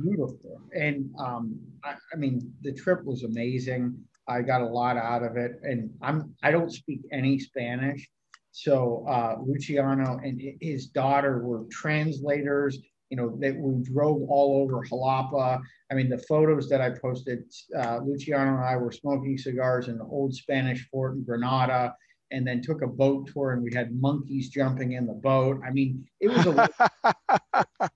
Beautiful. 0.00 0.60
And 0.72 1.10
um, 1.18 1.58
I, 1.82 1.94
I 2.12 2.16
mean, 2.16 2.54
the 2.62 2.72
trip 2.72 3.04
was 3.04 3.24
amazing. 3.24 3.98
I 4.28 4.42
got 4.42 4.60
a 4.60 4.66
lot 4.66 4.96
out 4.96 5.24
of 5.24 5.36
it, 5.36 5.58
and 5.62 5.90
I'm 6.00 6.32
I 6.42 6.52
don't 6.52 6.72
speak 6.72 7.00
any 7.10 7.40
Spanish, 7.40 8.08
so 8.52 9.04
uh, 9.08 9.36
Luciano 9.44 10.20
and 10.22 10.40
his 10.60 10.86
daughter 10.86 11.38
were 11.38 11.64
translators 11.70 12.78
you 13.10 13.16
know, 13.16 13.34
that 13.40 13.56
we 13.56 13.82
drove 13.82 14.20
all 14.28 14.62
over 14.62 14.84
Jalapa. 14.84 15.62
I 15.90 15.94
mean, 15.94 16.10
the 16.10 16.18
photos 16.18 16.68
that 16.68 16.82
I 16.82 16.90
posted, 16.90 17.44
uh, 17.74 18.00
Luciano 18.04 18.56
and 18.56 18.64
I 18.64 18.76
were 18.76 18.92
smoking 18.92 19.38
cigars 19.38 19.88
in 19.88 19.96
the 19.96 20.04
old 20.04 20.34
Spanish 20.34 20.86
fort 20.90 21.14
in 21.14 21.24
Granada 21.24 21.94
and 22.30 22.46
then 22.46 22.60
took 22.60 22.82
a 22.82 22.86
boat 22.86 23.30
tour 23.32 23.52
and 23.52 23.62
we 23.62 23.72
had 23.72 23.98
monkeys 24.00 24.48
jumping 24.48 24.92
in 24.92 25.06
the 25.06 25.14
boat. 25.14 25.60
I 25.66 25.70
mean, 25.70 26.06
it 26.20 26.28
was 26.28 26.46
a 26.46 26.52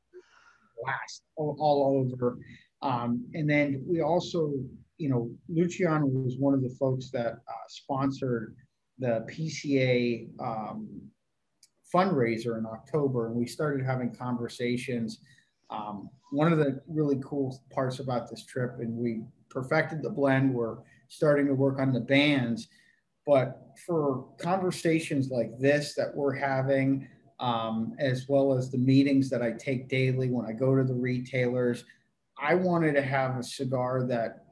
blast 0.83 1.23
all, 1.37 1.57
all 1.59 2.07
over. 2.07 2.39
Um, 2.83 3.27
and 3.35 3.49
then 3.49 3.85
we 3.87 4.01
also, 4.01 4.53
you 4.99 5.09
know, 5.09 5.31
Luciano 5.49 6.07
was 6.07 6.37
one 6.39 6.55
of 6.55 6.63
the 6.63 6.75
folks 6.79 7.11
that 7.11 7.33
uh, 7.33 7.67
sponsored 7.69 8.57
the 8.99 9.27
PCA 9.31 10.29
um, 10.41 10.89
fundraiser 11.95 12.59
in 12.59 12.67
October, 12.67 13.27
and 13.27 13.37
we 13.37 13.47
started 13.47 13.85
having 13.85 14.15
conversations. 14.15 15.21
Um, 15.71 16.09
one 16.31 16.53
of 16.53 16.59
the 16.59 16.81
really 16.89 17.21
cool 17.25 17.63
parts 17.71 17.99
about 17.99 18.31
this 18.31 18.45
trip, 18.45 18.77
and 18.79 18.95
we 18.97 19.23
perfected 19.51 20.03
the 20.03 20.11
blend. 20.11 20.53
We're 20.53 20.79
starting 21.09 21.47
to 21.47 21.55
work 21.55 21.79
on 21.79 21.93
the 21.93 22.01
bands, 22.01 22.69
but 23.27 23.77
for 23.87 24.27
conversations 24.39 25.31
like 25.31 25.59
this 25.59 25.95
that 25.95 26.15
we're 26.15 26.35
having, 26.35 27.09
um, 27.41 27.95
as 27.99 28.29
well 28.29 28.57
as 28.57 28.71
the 28.71 28.79
meetings 28.79 29.29
that 29.31 29.43
I 29.43 29.53
take 29.53 29.89
daily 29.89 30.31
when 30.31 30.47
I 30.47 30.53
go 30.53 30.77
to 30.77 30.85
the 30.85 30.95
retailers, 30.95 31.85
I 32.41 32.55
wanted 32.55 32.95
to 32.95 33.03
have 33.03 33.37
a 33.37 33.43
cigar 33.43 34.05
that, 34.09 34.45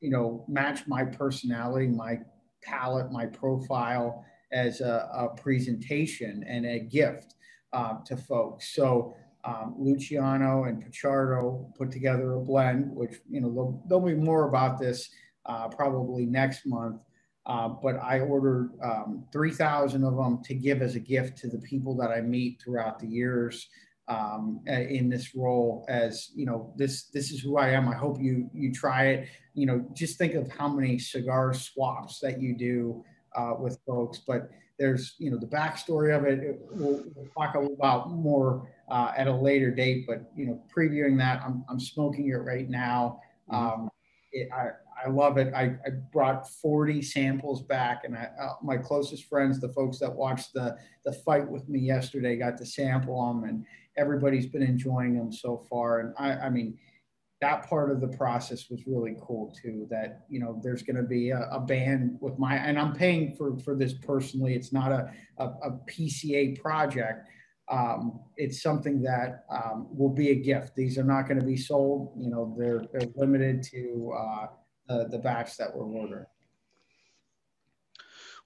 you 0.00 0.10
know, 0.10 0.44
matched 0.48 0.88
my 0.88 1.04
personality, 1.04 1.86
my 1.88 2.20
palate, 2.62 3.10
my 3.12 3.26
profile, 3.26 4.24
as 4.52 4.80
a, 4.80 5.08
a 5.12 5.40
presentation 5.40 6.44
and 6.46 6.66
a 6.66 6.78
gift 6.78 7.34
uh, 7.72 7.94
to 8.04 8.16
folks. 8.16 8.74
So 8.74 9.14
um, 9.44 9.74
Luciano 9.78 10.64
and 10.64 10.84
Pichardo 10.84 11.74
put 11.76 11.90
together 11.90 12.34
a 12.34 12.40
blend, 12.40 12.90
which, 12.94 13.20
you 13.28 13.40
know, 13.40 13.50
there'll, 13.52 13.84
there'll 13.88 14.04
be 14.04 14.14
more 14.14 14.48
about 14.48 14.78
this 14.78 15.10
uh, 15.46 15.68
probably 15.68 16.26
next 16.26 16.66
month. 16.66 17.00
Uh, 17.46 17.68
but 17.68 17.96
I 18.02 18.20
ordered 18.20 18.72
um, 18.82 19.24
3,000 19.32 20.02
of 20.02 20.16
them 20.16 20.42
to 20.44 20.54
give 20.54 20.82
as 20.82 20.96
a 20.96 21.00
gift 21.00 21.38
to 21.38 21.48
the 21.48 21.58
people 21.58 21.96
that 21.96 22.10
I 22.10 22.20
meet 22.20 22.60
throughout 22.60 22.98
the 22.98 23.06
years 23.06 23.68
um, 24.08 24.60
in 24.66 25.08
this 25.08 25.34
role 25.34 25.84
as, 25.88 26.30
you 26.34 26.44
know, 26.44 26.72
this, 26.76 27.04
this 27.04 27.30
is 27.30 27.40
who 27.40 27.56
I 27.56 27.70
am. 27.70 27.88
I 27.88 27.94
hope 27.94 28.20
you, 28.20 28.50
you 28.52 28.72
try 28.72 29.06
it. 29.06 29.28
You 29.54 29.66
know, 29.66 29.86
just 29.94 30.18
think 30.18 30.34
of 30.34 30.50
how 30.50 30.68
many 30.68 30.98
cigar 30.98 31.54
swaps 31.54 32.18
that 32.20 32.40
you 32.40 32.56
do 32.56 33.04
uh, 33.36 33.54
with 33.58 33.78
folks. 33.86 34.18
But 34.18 34.50
there's, 34.78 35.14
you 35.18 35.30
know, 35.30 35.38
the 35.38 35.46
backstory 35.46 36.16
of 36.16 36.24
it. 36.24 36.58
We'll, 36.72 37.04
we'll 37.14 37.28
talk 37.36 37.54
about 37.54 38.10
more 38.10 38.68
uh, 38.88 39.12
at 39.16 39.28
a 39.28 39.34
later 39.34 39.70
date. 39.70 40.04
But 40.06 40.30
you 40.36 40.46
know, 40.46 40.62
previewing 40.76 41.16
that, 41.18 41.42
I'm, 41.42 41.64
I'm 41.68 41.80
smoking 41.80 42.28
it 42.28 42.34
right 42.34 42.68
now. 42.68 43.20
Mm-hmm. 43.50 43.82
Um, 43.82 43.90
it, 44.32 44.48
I, 44.52 44.70
I 45.04 45.10
love 45.10 45.36
it. 45.38 45.52
I, 45.54 45.76
I, 45.86 45.90
brought 46.12 46.48
40 46.48 47.02
samples 47.02 47.62
back, 47.62 48.02
and 48.04 48.16
I, 48.16 48.28
uh, 48.40 48.54
my 48.62 48.76
closest 48.76 49.28
friends, 49.28 49.60
the 49.60 49.68
folks 49.68 49.98
that 49.98 50.12
watched 50.12 50.54
the 50.54 50.76
the 51.04 51.12
fight 51.12 51.48
with 51.48 51.68
me 51.68 51.80
yesterday, 51.80 52.36
got 52.36 52.56
to 52.58 52.66
sample 52.66 53.26
them, 53.26 53.44
and 53.44 53.64
everybody's 53.96 54.46
been 54.46 54.62
enjoying 54.62 55.16
them 55.16 55.32
so 55.32 55.66
far. 55.68 56.00
And 56.00 56.14
I, 56.18 56.46
I 56.46 56.50
mean, 56.50 56.78
that 57.40 57.68
part 57.68 57.90
of 57.90 58.00
the 58.00 58.08
process 58.08 58.70
was 58.70 58.86
really 58.86 59.16
cool 59.20 59.54
too 59.62 59.86
that 59.90 60.24
you 60.28 60.40
know 60.40 60.58
there's 60.62 60.82
going 60.82 60.96
to 60.96 61.02
be 61.02 61.30
a, 61.30 61.48
a, 61.52 61.60
band 61.60 62.16
with 62.20 62.38
my 62.38 62.56
and 62.56 62.78
i'm 62.78 62.94
paying 62.94 63.34
for 63.36 63.58
for 63.58 63.74
this 63.74 63.92
personally 63.92 64.54
it's 64.54 64.72
not 64.72 64.90
a, 64.90 65.12
a, 65.38 65.44
a 65.44 65.70
pca 65.86 66.58
project 66.60 67.28
um, 67.68 68.20
it's 68.36 68.62
something 68.62 69.02
that 69.02 69.44
um, 69.50 69.88
will 69.90 70.14
be 70.14 70.30
a 70.30 70.34
gift 70.34 70.74
these 70.76 70.96
are 70.96 71.04
not 71.04 71.28
going 71.28 71.38
to 71.38 71.44
be 71.44 71.56
sold 71.56 72.12
you 72.16 72.30
know 72.30 72.54
they're 72.58 72.82
they're 72.92 73.10
limited 73.16 73.62
to 73.62 74.14
uh, 74.16 74.46
the, 74.88 75.08
the 75.10 75.18
batch 75.18 75.56
that 75.56 75.74
we're 75.74 75.84
ordering 75.84 76.26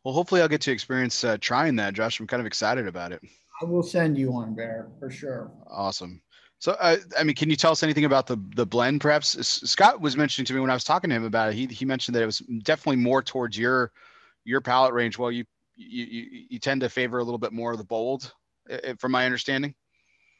well 0.05 0.15
hopefully 0.15 0.41
i'll 0.41 0.49
get 0.49 0.61
to 0.61 0.73
experience 0.73 1.25
uh, 1.25 1.37
trying 1.41 1.77
that 1.77 1.95
josh 1.95 2.21
i'm 2.21 2.27
kind 2.27 2.41
of 2.41 2.47
excited 2.47 2.87
about 2.87 3.13
it 3.13 3.21
i 3.63 3.65
will 3.65 3.83
send 3.83 4.17
you 4.17 4.31
one 4.31 4.55
bear 4.55 4.89
for 4.99 5.11
sure 5.11 5.51
awesome 5.69 6.21
so, 6.61 6.73
uh, 6.73 6.99
I 7.19 7.25
mean, 7.25 7.35
can 7.35 7.49
you 7.49 7.57
tell 7.57 7.73
us 7.73 7.83
anything 7.83 8.05
about 8.05 8.27
the 8.27 8.37
the 8.55 8.67
blend? 8.67 9.01
Perhaps 9.01 9.47
Scott 9.49 10.03
was 10.03 10.15
mentioning 10.15 10.45
to 10.45 10.53
me 10.53 10.61
when 10.61 10.69
I 10.69 10.75
was 10.75 10.85
talking 10.85 11.09
to 11.09 11.17
him 11.17 11.25
about 11.25 11.49
it. 11.49 11.55
He 11.55 11.65
he 11.65 11.87
mentioned 11.87 12.15
that 12.15 12.23
it 12.23 12.27
was 12.27 12.41
definitely 12.41 13.03
more 13.03 13.23
towards 13.23 13.57
your 13.57 13.93
your 14.45 14.61
palate 14.61 14.93
range. 14.93 15.17
Well, 15.17 15.33
you 15.33 15.47
you 15.75 16.45
you 16.51 16.59
tend 16.59 16.83
to 16.83 16.91
favor 16.91 17.19
a 17.19 17.25
little 17.25 17.39
bit 17.39 17.55
more 17.55 17.73
of 17.73 17.79
the 17.79 17.85
bold, 17.85 18.35
from 18.99 19.13
my 19.13 19.25
understanding. 19.25 19.75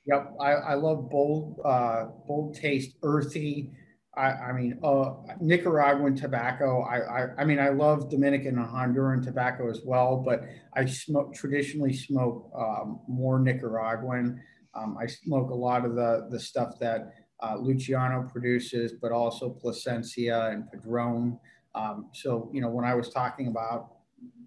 Yep, 0.07 0.35
I, 0.41 0.53
I 0.53 0.75
love 0.75 1.11
bold 1.11 1.61
uh, 1.65 2.07
bold 2.27 2.55
taste, 2.55 2.97
earthy. 3.03 3.71
I, 4.17 4.33
I 4.33 4.53
mean, 4.53 4.79
uh, 4.83 5.15
Nicaraguan 5.41 6.17
tobacco. 6.17 6.83
I, 6.83 6.99
I 6.99 7.29
I 7.39 7.45
mean, 7.45 7.61
I 7.61 7.69
love 7.69 8.11
Dominican 8.11 8.59
and 8.59 8.67
Honduran 8.67 9.23
tobacco 9.23 9.71
as 9.71 9.83
well, 9.85 10.17
but 10.17 10.43
I 10.75 10.85
smoke 10.85 11.33
traditionally 11.33 11.93
smoke 11.93 12.51
um, 12.57 13.01
more 13.09 13.39
Nicaraguan. 13.39 14.43
Um, 14.75 14.97
I 15.01 15.07
smoke 15.07 15.51
a 15.51 15.55
lot 15.55 15.85
of 15.85 15.95
the, 15.95 16.27
the 16.31 16.41
stuff 16.41 16.79
that 16.81 17.13
uh, 17.43 17.57
Luciano 17.57 18.29
produces, 18.29 18.93
but 19.01 19.13
also 19.13 19.51
Plasencia 19.51 20.51
and 20.53 20.71
Padron. 20.71 21.39
Um, 21.75 22.09
so, 22.13 22.51
you 22.53 22.61
know, 22.61 22.69
when 22.69 22.85
I 22.85 22.95
was 22.95 23.11
talking 23.11 23.47
about 23.47 23.93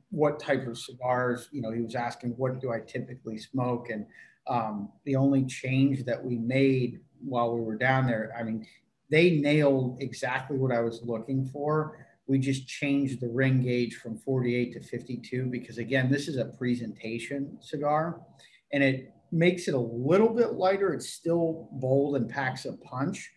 what 0.09 0.39
type 0.39 0.67
of 0.67 0.77
cigars, 0.77 1.49
you 1.51 1.61
know, 1.61 1.71
he 1.71 1.81
was 1.81 1.95
asking, 1.95 2.31
what 2.31 2.59
do 2.61 2.71
I 2.71 2.79
typically 2.79 3.37
smoke? 3.37 3.89
And 3.89 4.05
um, 4.47 4.89
the 5.05 5.15
only 5.15 5.45
change 5.45 6.03
that 6.05 6.23
we 6.23 6.37
made 6.37 6.99
while 7.19 7.55
we 7.55 7.61
were 7.61 7.77
down 7.77 8.05
there, 8.05 8.33
I 8.37 8.43
mean, 8.43 8.65
they 9.13 9.29
nailed 9.29 9.97
exactly 10.01 10.57
what 10.57 10.71
I 10.71 10.79
was 10.79 11.01
looking 11.03 11.45
for. 11.45 12.03
We 12.25 12.39
just 12.39 12.67
changed 12.67 13.21
the 13.21 13.27
ring 13.27 13.61
gauge 13.61 13.97
from 13.97 14.17
48 14.17 14.73
to 14.73 14.79
52 14.81 15.45
because, 15.45 15.77
again, 15.77 16.09
this 16.09 16.27
is 16.27 16.37
a 16.37 16.45
presentation 16.45 17.59
cigar 17.61 18.21
and 18.71 18.83
it 18.83 19.13
makes 19.31 19.67
it 19.67 19.75
a 19.75 19.79
little 19.79 20.29
bit 20.29 20.53
lighter. 20.53 20.95
It's 20.95 21.09
still 21.09 21.69
bold 21.73 22.15
and 22.15 22.27
packs 22.27 22.65
a 22.65 22.73
punch. 22.73 23.29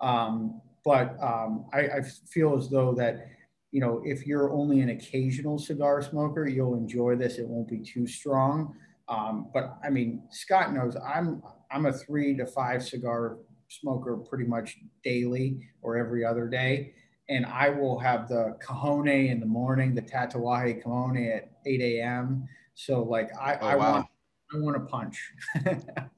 Um, 0.00 0.60
but 0.84 1.20
um, 1.20 1.66
I, 1.72 1.80
I, 1.80 2.02
feel 2.30 2.56
as 2.56 2.68
though 2.68 2.94
that, 2.94 3.26
you 3.72 3.80
know, 3.80 4.02
if 4.04 4.28
you're 4.28 4.52
only 4.52 4.82
an 4.82 4.90
occasional 4.90 5.58
cigar 5.58 6.00
smoker, 6.00 6.46
you'll 6.46 6.76
enjoy 6.76 7.16
this. 7.16 7.38
It 7.38 7.48
won't 7.48 7.68
be 7.68 7.80
too 7.80 8.06
strong. 8.06 8.76
Um, 9.08 9.48
but 9.52 9.78
I 9.82 9.90
mean, 9.90 10.22
Scott 10.30 10.72
knows 10.72 10.96
I'm 10.96 11.42
I'm 11.72 11.86
a 11.86 11.92
three 11.92 12.36
to 12.36 12.46
five 12.46 12.84
cigar 12.84 13.38
smoker 13.68 14.16
pretty 14.16 14.44
much 14.44 14.78
daily 15.02 15.68
or 15.82 15.96
every 15.96 16.24
other 16.24 16.48
day. 16.48 16.94
And 17.28 17.46
I 17.46 17.70
will 17.70 17.98
have 17.98 18.28
the 18.28 18.56
Cojonu 18.62 19.30
in 19.30 19.40
the 19.40 19.46
morning, 19.46 19.94
the 19.94 20.02
Tatuaje 20.02 20.84
Cojonu 20.84 21.36
at 21.36 21.52
8 21.64 21.80
a.m. 21.80 22.46
So 22.74 23.02
like 23.02 23.30
I, 23.40 23.56
oh, 23.60 23.66
I 23.66 23.76
wow. 23.76 23.92
want 23.92 24.06
I 24.52 24.58
want 24.58 24.76
to 24.76 24.84
punch. 24.84 25.32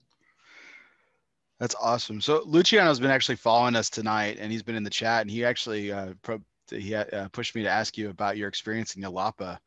That's 1.60 1.74
awesome. 1.80 2.20
So 2.20 2.42
Luciano's 2.44 3.00
been 3.00 3.10
actually 3.10 3.36
following 3.36 3.76
us 3.76 3.88
tonight, 3.88 4.36
and 4.38 4.52
he's 4.52 4.62
been 4.62 4.74
in 4.74 4.84
the 4.84 4.90
chat, 4.90 5.22
and 5.22 5.30
he 5.30 5.44
actually 5.44 5.90
uh, 5.90 6.12
pro- 6.22 6.42
he 6.70 6.94
uh, 6.94 7.28
pushed 7.28 7.54
me 7.54 7.62
to 7.62 7.70
ask 7.70 7.96
you 7.96 8.10
about 8.10 8.36
your 8.36 8.48
experience 8.48 8.94
in 8.96 9.02
Jalapa. 9.02 9.58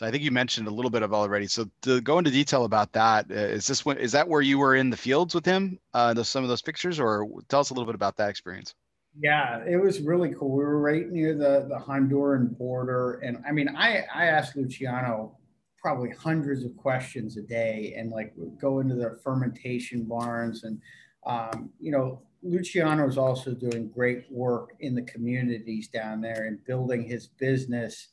So 0.00 0.06
I 0.06 0.10
think 0.10 0.22
you 0.22 0.30
mentioned 0.30 0.66
a 0.66 0.70
little 0.70 0.90
bit 0.90 1.02
of 1.02 1.12
already. 1.12 1.46
So 1.46 1.68
to 1.82 2.00
go 2.00 2.16
into 2.16 2.30
detail 2.30 2.64
about 2.64 2.90
that, 2.92 3.26
uh, 3.30 3.34
is 3.34 3.66
this 3.66 3.84
when 3.84 3.98
is 3.98 4.12
that 4.12 4.26
where 4.26 4.40
you 4.40 4.58
were 4.58 4.74
in 4.74 4.88
the 4.88 4.96
fields 4.96 5.34
with 5.34 5.44
him? 5.44 5.78
Uh, 5.92 6.14
those, 6.14 6.26
some 6.26 6.42
of 6.42 6.48
those 6.48 6.62
pictures, 6.62 6.98
or 6.98 7.28
tell 7.50 7.60
us 7.60 7.68
a 7.68 7.74
little 7.74 7.84
bit 7.84 7.96
about 7.96 8.16
that 8.16 8.30
experience. 8.30 8.74
Yeah, 9.20 9.62
it 9.68 9.76
was 9.76 10.00
really 10.00 10.32
cool. 10.32 10.52
We 10.52 10.64
were 10.64 10.80
right 10.80 11.06
near 11.10 11.34
the 11.34 11.66
the 11.68 11.78
Honduran 11.78 12.56
border, 12.56 13.20
and 13.22 13.44
I 13.46 13.52
mean, 13.52 13.68
I 13.76 14.06
I 14.14 14.24
asked 14.24 14.56
Luciano 14.56 15.36
probably 15.82 16.12
hundreds 16.12 16.64
of 16.64 16.74
questions 16.78 17.36
a 17.36 17.42
day, 17.42 17.92
and 17.94 18.10
like 18.10 18.32
go 18.58 18.80
into 18.80 18.94
the 18.94 19.18
fermentation 19.22 20.04
barns, 20.04 20.64
and 20.64 20.80
um, 21.26 21.68
you 21.78 21.92
know, 21.92 22.22
Luciano 22.42 23.06
is 23.06 23.18
also 23.18 23.52
doing 23.52 23.90
great 23.90 24.24
work 24.30 24.70
in 24.80 24.94
the 24.94 25.02
communities 25.02 25.88
down 25.88 26.22
there 26.22 26.46
and 26.46 26.64
building 26.64 27.04
his 27.04 27.26
business 27.26 28.08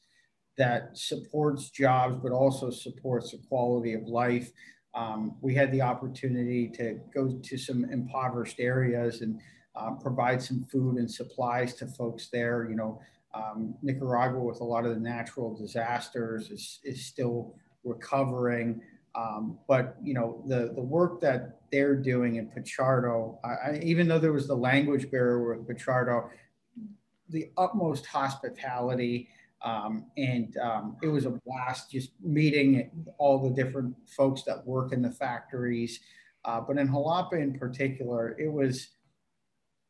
that 0.58 0.98
supports 0.98 1.70
jobs, 1.70 2.18
but 2.22 2.32
also 2.32 2.70
supports 2.70 3.32
the 3.32 3.38
quality 3.48 3.94
of 3.94 4.04
life. 4.04 4.52
Um, 4.94 5.36
we 5.42 5.54
had 5.54 5.72
the 5.72 5.82
opportunity 5.82 6.68
to 6.70 7.00
go 7.14 7.40
to 7.44 7.58
some 7.58 7.86
impoverished 7.86 8.60
areas 8.60 9.22
and 9.22 9.40
uh, 9.76 9.92
provide 9.92 10.42
some 10.42 10.64
food 10.72 10.98
and 10.98 11.10
supplies 11.10 11.76
to 11.76 11.86
folks 11.86 12.30
there. 12.30 12.68
You 12.68 12.76
know, 12.76 13.02
um, 13.34 13.76
Nicaragua, 13.84 14.40
with 14.40 14.60
a 14.62 14.64
lot 14.64 14.86
of 14.86 14.96
the 14.96 15.00
natural 15.00 15.56
disasters, 15.56 16.50
is, 16.50 16.80
is 16.84 17.06
still 17.06 17.56
recovering. 17.84 18.82
Um, 19.14 19.60
but 19.68 19.98
you 20.02 20.14
know, 20.14 20.44
the 20.48 20.74
the 20.76 20.82
work 20.82 21.22
that 21.22 21.62
they're 21.72 21.96
doing 21.96 22.36
in 22.36 22.48
Pichardo, 22.48 23.38
I, 23.44 23.80
even 23.84 24.08
though 24.08 24.20
there 24.20 24.34
was 24.34 24.48
the 24.48 24.56
language 24.56 25.10
barrier 25.12 25.58
with 25.58 25.68
Pichardo, 25.68 26.30
the 27.30 27.52
utmost 27.58 28.06
hospitality. 28.06 29.30
Um, 29.64 30.06
and 30.18 30.56
um, 30.58 30.98
it 31.02 31.08
was 31.08 31.26
a 31.26 31.40
blast 31.46 31.92
just 31.92 32.12
meeting 32.22 32.92
all 33.18 33.42
the 33.42 33.50
different 33.50 33.96
folks 34.16 34.44
that 34.44 34.66
work 34.66 34.94
in 34.94 35.02
the 35.02 35.12
factories. 35.12 36.00
Uh, 36.46 36.62
but 36.62 36.78
in 36.78 36.88
Jalapa 36.88 37.34
in 37.34 37.58
particular, 37.58 38.36
it 38.40 38.52
was 38.52 38.90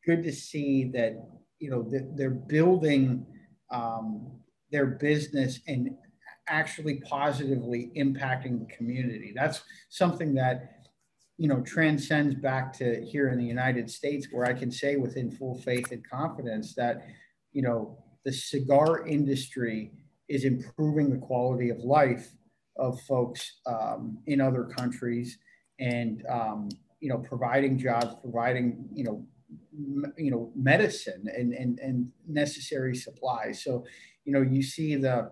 good 0.06 0.22
to 0.22 0.32
see 0.32 0.90
that 0.94 1.22
you 1.58 1.70
know 1.70 1.82
that 1.82 2.14
they're 2.16 2.30
building 2.30 3.26
um, 3.70 4.32
their 4.70 4.86
business 4.86 5.60
and 5.66 5.90
actually 6.48 7.00
positively 7.00 7.92
impacting 7.96 8.58
the 8.58 8.74
community. 8.74 9.32
That's 9.34 9.62
something 9.90 10.34
that 10.34 10.86
you 11.36 11.48
know 11.48 11.60
transcends 11.60 12.34
back 12.34 12.72
to 12.78 13.04
here 13.04 13.28
in 13.28 13.38
the 13.38 13.44
United 13.44 13.90
States, 13.90 14.28
where 14.32 14.46
I 14.46 14.54
can 14.54 14.70
say 14.70 14.96
within 14.96 15.30
full 15.30 15.58
faith 15.60 15.92
and 15.92 16.08
confidence 16.08 16.74
that 16.74 17.06
you 17.52 17.62
know 17.62 17.98
the 18.28 18.32
cigar 18.34 19.06
industry 19.06 19.90
is 20.28 20.44
improving 20.44 21.08
the 21.08 21.16
quality 21.16 21.70
of 21.70 21.78
life 21.78 22.28
of 22.76 23.00
folks 23.08 23.60
um, 23.64 24.18
in 24.26 24.38
other 24.38 24.64
countries 24.64 25.38
and 25.80 26.26
um, 26.28 26.68
you 27.00 27.08
know 27.08 27.16
providing 27.16 27.78
jobs 27.78 28.14
providing 28.20 28.86
you 28.92 29.02
know 29.02 29.24
you 30.18 30.30
know 30.30 30.52
medicine 30.54 31.24
and, 31.34 31.54
and 31.54 31.78
and 31.78 32.10
necessary 32.26 32.94
supplies. 32.94 33.64
So 33.64 33.86
you 34.26 34.34
know 34.34 34.42
you 34.42 34.62
see 34.62 34.94
the 34.96 35.30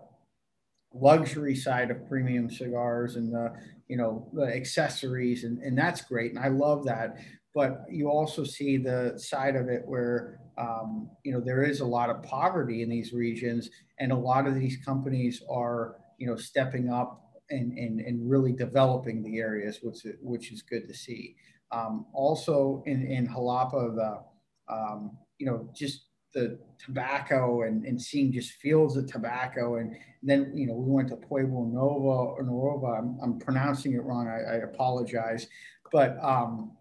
luxury 0.91 1.55
side 1.55 1.91
of 1.91 2.07
premium 2.09 2.49
cigars 2.49 3.15
and 3.15 3.31
the 3.31 3.53
you 3.87 3.97
know 3.97 4.27
the 4.33 4.47
accessories 4.47 5.43
and, 5.43 5.59
and 5.59 5.77
that's 5.77 6.01
great 6.01 6.31
and 6.31 6.43
i 6.43 6.47
love 6.47 6.83
that. 6.85 7.17
But 7.53 7.85
you 7.91 8.09
also 8.09 8.43
see 8.43 8.77
the 8.77 9.13
side 9.17 9.55
of 9.55 9.67
it 9.69 9.83
where 9.85 10.39
um, 10.57 11.09
you 11.23 11.31
know 11.31 11.39
there 11.39 11.63
is 11.63 11.79
a 11.79 11.85
lot 11.85 12.09
of 12.09 12.23
poverty 12.23 12.81
in 12.81 12.89
these 12.89 13.13
regions 13.13 13.69
and 13.99 14.11
a 14.11 14.15
lot 14.15 14.47
of 14.47 14.55
these 14.55 14.77
companies 14.83 15.41
are 15.49 15.95
you 16.17 16.27
know 16.27 16.35
stepping 16.35 16.89
up 16.89 17.23
and, 17.49 17.77
and, 17.77 18.01
and 18.01 18.29
really 18.29 18.51
developing 18.51 19.23
the 19.23 19.37
areas 19.37 19.79
which, 19.81 19.99
which 20.21 20.51
is 20.51 20.61
good 20.61 20.87
to 20.87 20.93
see 20.93 21.35
um, 21.71 22.05
also 22.13 22.83
in, 22.85 23.05
in 23.05 23.27
Jalapa, 23.27 23.95
the, 23.95 24.73
um, 24.73 25.17
you 25.37 25.45
know, 25.45 25.69
just 25.75 26.05
the 26.33 26.59
tobacco 26.77 27.63
and, 27.63 27.85
and 27.85 28.01
seeing 28.01 28.31
just 28.31 28.51
fields 28.53 28.95
of 28.95 29.07
tobacco. 29.07 29.75
And 29.75 29.95
then, 30.23 30.51
you 30.55 30.67
know, 30.67 30.73
we 30.73 30.91
went 30.91 31.09
to 31.09 31.15
Pueblo 31.15 31.65
Nova 31.65 32.43
Nueva. 32.43 32.99
I'm, 32.99 33.17
I'm 33.21 33.39
pronouncing 33.39 33.93
it 33.93 34.03
wrong. 34.03 34.27
I, 34.27 34.55
I 34.55 34.55
apologize. 34.57 35.47
But 35.91 36.17
um, 36.21 36.77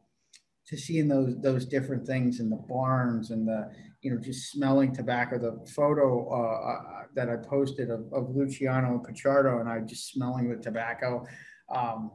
to 0.69 0.77
seeing 0.77 1.09
those, 1.09 1.35
those 1.41 1.65
different 1.65 2.07
things 2.07 2.41
in 2.41 2.51
the 2.51 2.57
barns 2.57 3.31
and 3.31 3.47
the, 3.47 3.71
you 4.03 4.11
know, 4.11 4.21
just 4.21 4.51
smelling 4.51 4.93
tobacco, 4.93 5.39
the 5.39 5.71
photo 5.71 6.29
uh, 6.31 6.71
uh, 6.73 7.03
that 7.15 7.29
I 7.29 7.37
posted 7.37 7.91
of, 7.91 8.13
of 8.13 8.35
Luciano 8.35 8.89
and 8.89 9.07
Pichardo 9.07 9.61
and 9.61 9.69
I 9.69 9.81
just 9.81 10.11
smelling 10.13 10.49
the 10.49 10.57
tobacco. 10.57 11.27
Um, 11.75 12.11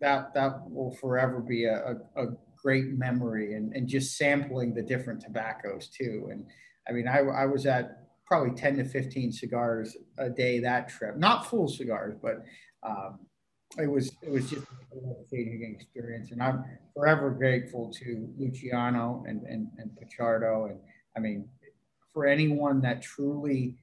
that 0.00 0.32
that 0.34 0.70
will 0.70 0.94
forever 0.96 1.40
be 1.40 1.64
a, 1.64 1.96
a, 2.16 2.24
a 2.24 2.26
great 2.56 2.86
memory 2.98 3.54
and, 3.54 3.74
and 3.74 3.88
just 3.88 4.16
sampling 4.16 4.74
the 4.74 4.82
different 4.82 5.20
tobaccos 5.20 5.88
too. 5.88 6.28
And 6.30 6.46
I 6.88 6.92
mean, 6.92 7.06
I, 7.06 7.18
I 7.18 7.46
was 7.46 7.66
at 7.66 8.08
probably 8.26 8.54
10 8.54 8.76
to 8.76 8.84
15 8.84 9.32
cigars 9.32 9.96
a 10.18 10.30
day 10.30 10.60
that 10.60 10.88
trip, 10.88 11.16
not 11.16 11.46
full 11.46 11.68
cigars, 11.68 12.14
but 12.22 12.44
um, 12.82 13.20
it 13.78 13.86
was 13.86 14.12
it 14.22 14.30
was 14.30 14.50
just 14.50 14.62
a 14.62 15.34
changing 15.34 15.76
experience. 15.78 16.32
And 16.32 16.42
I'm 16.42 16.64
forever 16.94 17.30
grateful 17.30 17.92
to 18.00 18.28
Luciano 18.38 19.24
and, 19.26 19.42
and, 19.42 19.68
and 19.78 19.90
Pichardo. 19.92 20.70
And 20.70 20.80
I 21.16 21.20
mean, 21.20 21.48
for 22.12 22.26
anyone 22.26 22.80
that 22.82 23.02
truly 23.02 23.76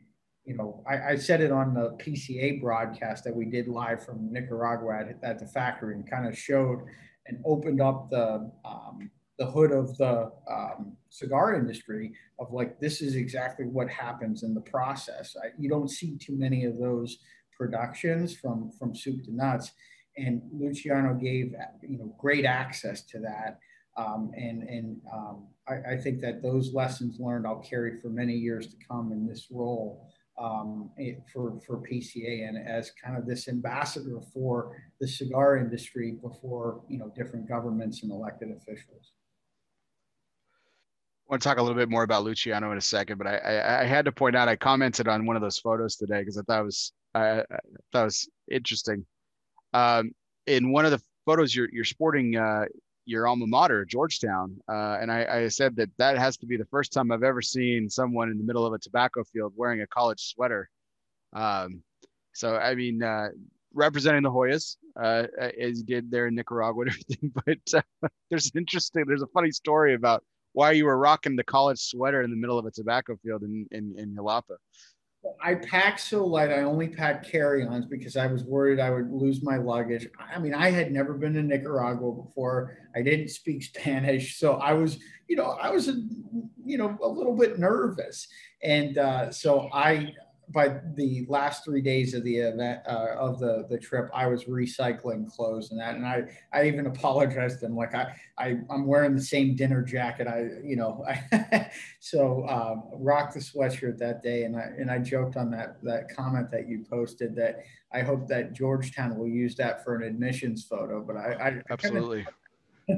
you 0.45 0.55
know, 0.55 0.81
I, 0.89 1.11
I, 1.11 1.15
said 1.17 1.41
it 1.41 1.51
on 1.51 1.73
the 1.73 1.97
PCA 2.01 2.61
broadcast 2.61 3.25
that 3.25 3.35
we 3.35 3.43
did 3.43 3.67
live 3.67 4.05
from 4.05 4.31
Nicaragua 4.31 5.01
at, 5.01 5.19
at 5.21 5.39
the 5.39 5.45
factory 5.45 5.93
and 5.93 6.09
kind 6.09 6.25
of 6.25 6.37
showed 6.37 6.85
and 7.27 7.43
opened 7.45 7.81
up 7.81 8.09
the 8.09 8.49
um, 8.63 9.11
the 9.37 9.45
hood 9.45 9.71
of 9.71 9.95
the 9.97 10.31
um, 10.49 10.95
cigar 11.09 11.55
industry 11.55 12.13
of 12.39 12.51
like 12.53 12.79
this 12.79 13.01
is 13.01 13.15
exactly 13.15 13.65
what 13.65 13.89
happens 13.89 14.43
in 14.43 14.53
the 14.53 14.61
process. 14.61 15.35
I, 15.43 15.49
you 15.59 15.69
don't 15.69 15.89
see 15.89 16.17
too 16.17 16.37
many 16.37 16.63
of 16.63 16.79
those 16.79 17.17
productions 17.57 18.35
from 18.35 18.71
from 18.77 18.95
soup 18.95 19.23
to 19.25 19.35
nuts, 19.35 19.71
and 20.17 20.41
Luciano 20.51 21.13
gave 21.13 21.53
you 21.81 21.97
know 21.97 22.15
great 22.19 22.45
access 22.45 23.01
to 23.03 23.19
that. 23.19 23.59
Um, 23.97 24.31
and 24.35 24.63
and 24.63 25.01
um, 25.11 25.47
I, 25.67 25.93
I, 25.93 25.97
think 25.97 26.21
that 26.21 26.43
those 26.43 26.71
lessons 26.71 27.19
learned 27.19 27.47
I'll 27.47 27.63
carry 27.63 27.99
for 27.99 28.09
many 28.09 28.35
years 28.35 28.67
to 28.67 28.75
come 28.87 29.11
in 29.11 29.25
this 29.25 29.47
role 29.49 30.07
um, 30.37 30.91
for, 31.33 31.59
for 31.65 31.77
PCA 31.77 32.47
and 32.47 32.57
as 32.57 32.91
kind 33.03 33.17
of 33.17 33.25
this 33.25 33.47
ambassador 33.47 34.19
for 34.33 34.75
the 34.99 35.07
cigar 35.07 35.57
industry 35.57 36.17
before, 36.21 36.81
you 36.87 36.99
know, 36.99 37.11
different 37.15 37.47
governments 37.47 38.03
and 38.03 38.11
elected 38.11 38.49
officials. 38.51 39.13
Want 41.29 41.41
to 41.41 41.47
talk 41.47 41.57
a 41.57 41.61
little 41.61 41.75
bit 41.75 41.89
more 41.89 42.03
about 42.03 42.23
Luciano 42.23 42.71
in 42.71 42.77
a 42.77 42.81
second, 42.81 43.17
but 43.17 43.27
I, 43.27 43.37
I, 43.37 43.81
I 43.81 43.83
had 43.83 44.05
to 44.05 44.11
point 44.13 44.35
out 44.35 44.47
I 44.47 44.55
commented 44.55 45.07
on 45.09 45.25
one 45.25 45.35
of 45.35 45.41
those 45.41 45.59
photos 45.59 45.97
today 45.97 46.19
because 46.19 46.37
I 46.37 46.41
thought 46.43 46.61
it 46.61 46.65
was 46.65 46.93
I, 47.13 47.39
I 47.39 47.43
thought 47.91 48.05
was 48.05 48.29
interesting. 48.49 49.05
Um, 49.73 50.11
in 50.45 50.71
one 50.71 50.85
of 50.85 50.91
the 50.91 51.01
photos, 51.25 51.53
you're 51.53 51.69
you're 51.71 51.83
sporting 51.83 52.37
uh, 52.37 52.65
your 53.07 53.25
alma 53.25 53.47
mater, 53.47 53.85
Georgetown. 53.85 54.57
Uh, 54.69 54.97
and 55.01 55.11
I, 55.11 55.25
I, 55.25 55.47
said 55.47 55.77
that 55.77 55.89
that 55.97 56.17
has 56.17 56.35
to 56.37 56.45
be 56.45 56.57
the 56.57 56.65
first 56.65 56.91
time 56.91 57.09
I've 57.09 57.23
ever 57.23 57.41
seen 57.41 57.89
someone 57.89 58.29
in 58.29 58.37
the 58.37 58.43
middle 58.43 58.65
of 58.65 58.73
a 58.73 58.79
tobacco 58.79 59.23
field 59.23 59.53
wearing 59.55 59.81
a 59.81 59.87
college 59.87 60.33
sweater. 60.33 60.69
Um, 61.33 61.81
so, 62.33 62.57
I 62.57 62.75
mean, 62.75 63.01
uh, 63.01 63.29
representing 63.73 64.23
the 64.23 64.29
Hoyas, 64.29 64.75
uh, 65.01 65.23
as 65.39 65.79
you 65.79 65.85
did 65.85 66.11
there 66.11 66.27
in 66.27 66.35
Nicaragua 66.35 66.81
and 66.81 66.89
everything. 66.91 67.31
But 67.33 67.79
uh, 68.03 68.09
there's 68.29 68.51
interesting, 68.55 69.05
there's 69.07 69.21
a 69.21 69.27
funny 69.27 69.51
story 69.51 69.93
about 69.93 70.21
why 70.57 70.71
you 70.71 70.85
were 70.85 70.97
rocking 70.97 71.35
the 71.35 71.43
college 71.43 71.77
sweater 71.77 72.23
in 72.23 72.31
the 72.31 72.35
middle 72.35 72.57
of 72.57 72.65
a 72.65 72.71
tobacco 72.71 73.15
field 73.23 73.43
in, 73.43 73.67
in, 73.69 73.93
in 73.95 74.15
Jalapa. 74.15 74.55
I 75.39 75.53
packed 75.53 75.99
so 75.99 76.25
light. 76.25 76.49
I 76.49 76.63
only 76.63 76.87
packed 76.87 77.29
carry-ons 77.29 77.85
because 77.85 78.17
I 78.17 78.25
was 78.25 78.43
worried 78.43 78.79
I 78.79 78.89
would 78.89 79.11
lose 79.11 79.43
my 79.43 79.57
luggage. 79.57 80.07
I 80.19 80.39
mean, 80.39 80.55
I 80.55 80.71
had 80.71 80.91
never 80.91 81.13
been 81.13 81.35
to 81.35 81.43
Nicaragua 81.43 82.11
before. 82.11 82.75
I 82.95 83.03
didn't 83.03 83.27
speak 83.27 83.61
Spanish, 83.61 84.39
so 84.39 84.55
I 84.55 84.73
was, 84.73 84.97
you 85.27 85.35
know, 85.35 85.55
I 85.61 85.69
was, 85.69 85.91
you 86.65 86.79
know, 86.79 86.97
a 87.03 87.07
little 87.07 87.35
bit 87.37 87.59
nervous, 87.59 88.27
and 88.63 88.97
uh, 88.97 89.29
so 89.29 89.69
I 89.71 90.15
by 90.49 90.79
the 90.95 91.25
last 91.27 91.65
three 91.65 91.81
days 91.81 92.13
of 92.13 92.23
the 92.23 92.37
event 92.37 92.81
uh, 92.87 93.15
of 93.17 93.39
the 93.39 93.65
the 93.69 93.77
trip, 93.77 94.09
I 94.13 94.27
was 94.27 94.45
recycling 94.45 95.29
clothes 95.29 95.71
and 95.71 95.79
that, 95.79 95.95
and 95.95 96.05
I 96.05 96.23
I 96.53 96.67
even 96.67 96.87
apologized 96.87 97.59
to 97.59 97.67
them 97.67 97.75
like 97.75 97.93
I, 97.93 98.15
I 98.37 98.59
I'm 98.69 98.85
wearing 98.85 99.15
the 99.15 99.21
same 99.21 99.55
dinner 99.55 99.81
jacket 99.81 100.27
I 100.27 100.47
you 100.63 100.77
know 100.77 101.05
I, 101.07 101.69
so 101.99 102.47
um, 102.47 102.83
rocked 102.93 103.33
the 103.33 103.39
sweatshirt 103.39 103.97
that 103.97 104.23
day, 104.23 104.43
and 104.43 104.55
I 104.55 104.69
and 104.77 104.89
I 104.89 104.99
joked 104.99 105.35
on 105.35 105.51
that 105.51 105.83
that 105.83 106.09
comment 106.15 106.49
that 106.51 106.69
you 106.69 106.85
posted 106.89 107.35
that 107.35 107.63
I 107.91 108.01
hope 108.01 108.27
that 108.27 108.53
Georgetown 108.53 109.17
will 109.17 109.27
use 109.27 109.55
that 109.55 109.83
for 109.83 109.95
an 109.95 110.03
admissions 110.03 110.63
photo, 110.63 111.01
but 111.01 111.17
I, 111.17 111.33
I 111.33 111.61
absolutely. 111.69 112.25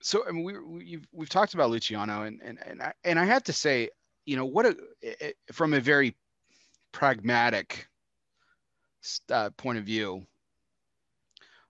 so 0.00 0.24
I 0.28 0.30
mean, 0.30 0.44
we, 0.44 0.58
we 0.58 0.92
have 0.92 1.06
we've 1.12 1.28
talked 1.28 1.54
about 1.54 1.70
Luciano, 1.70 2.22
and 2.22 2.40
and 2.42 2.58
and 2.64 2.82
I, 2.82 2.92
and 3.04 3.18
I 3.18 3.24
have 3.24 3.42
to 3.44 3.52
say, 3.52 3.90
you 4.26 4.36
know, 4.36 4.44
what 4.44 4.66
a 4.66 4.76
it, 5.00 5.36
from 5.52 5.72
a 5.72 5.80
very 5.80 6.14
pragmatic 6.92 7.88
uh, 9.30 9.50
point 9.50 9.78
of 9.78 9.84
view, 9.84 10.26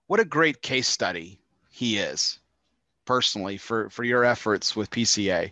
what 0.07 0.19
a 0.19 0.25
great 0.25 0.61
case 0.61 0.87
study 0.87 1.39
he 1.69 1.99
is 1.99 2.39
personally 3.05 3.57
for 3.57 3.89
for 3.89 4.03
your 4.03 4.25
efforts 4.25 4.75
with 4.75 4.89
PCA, 4.89 5.51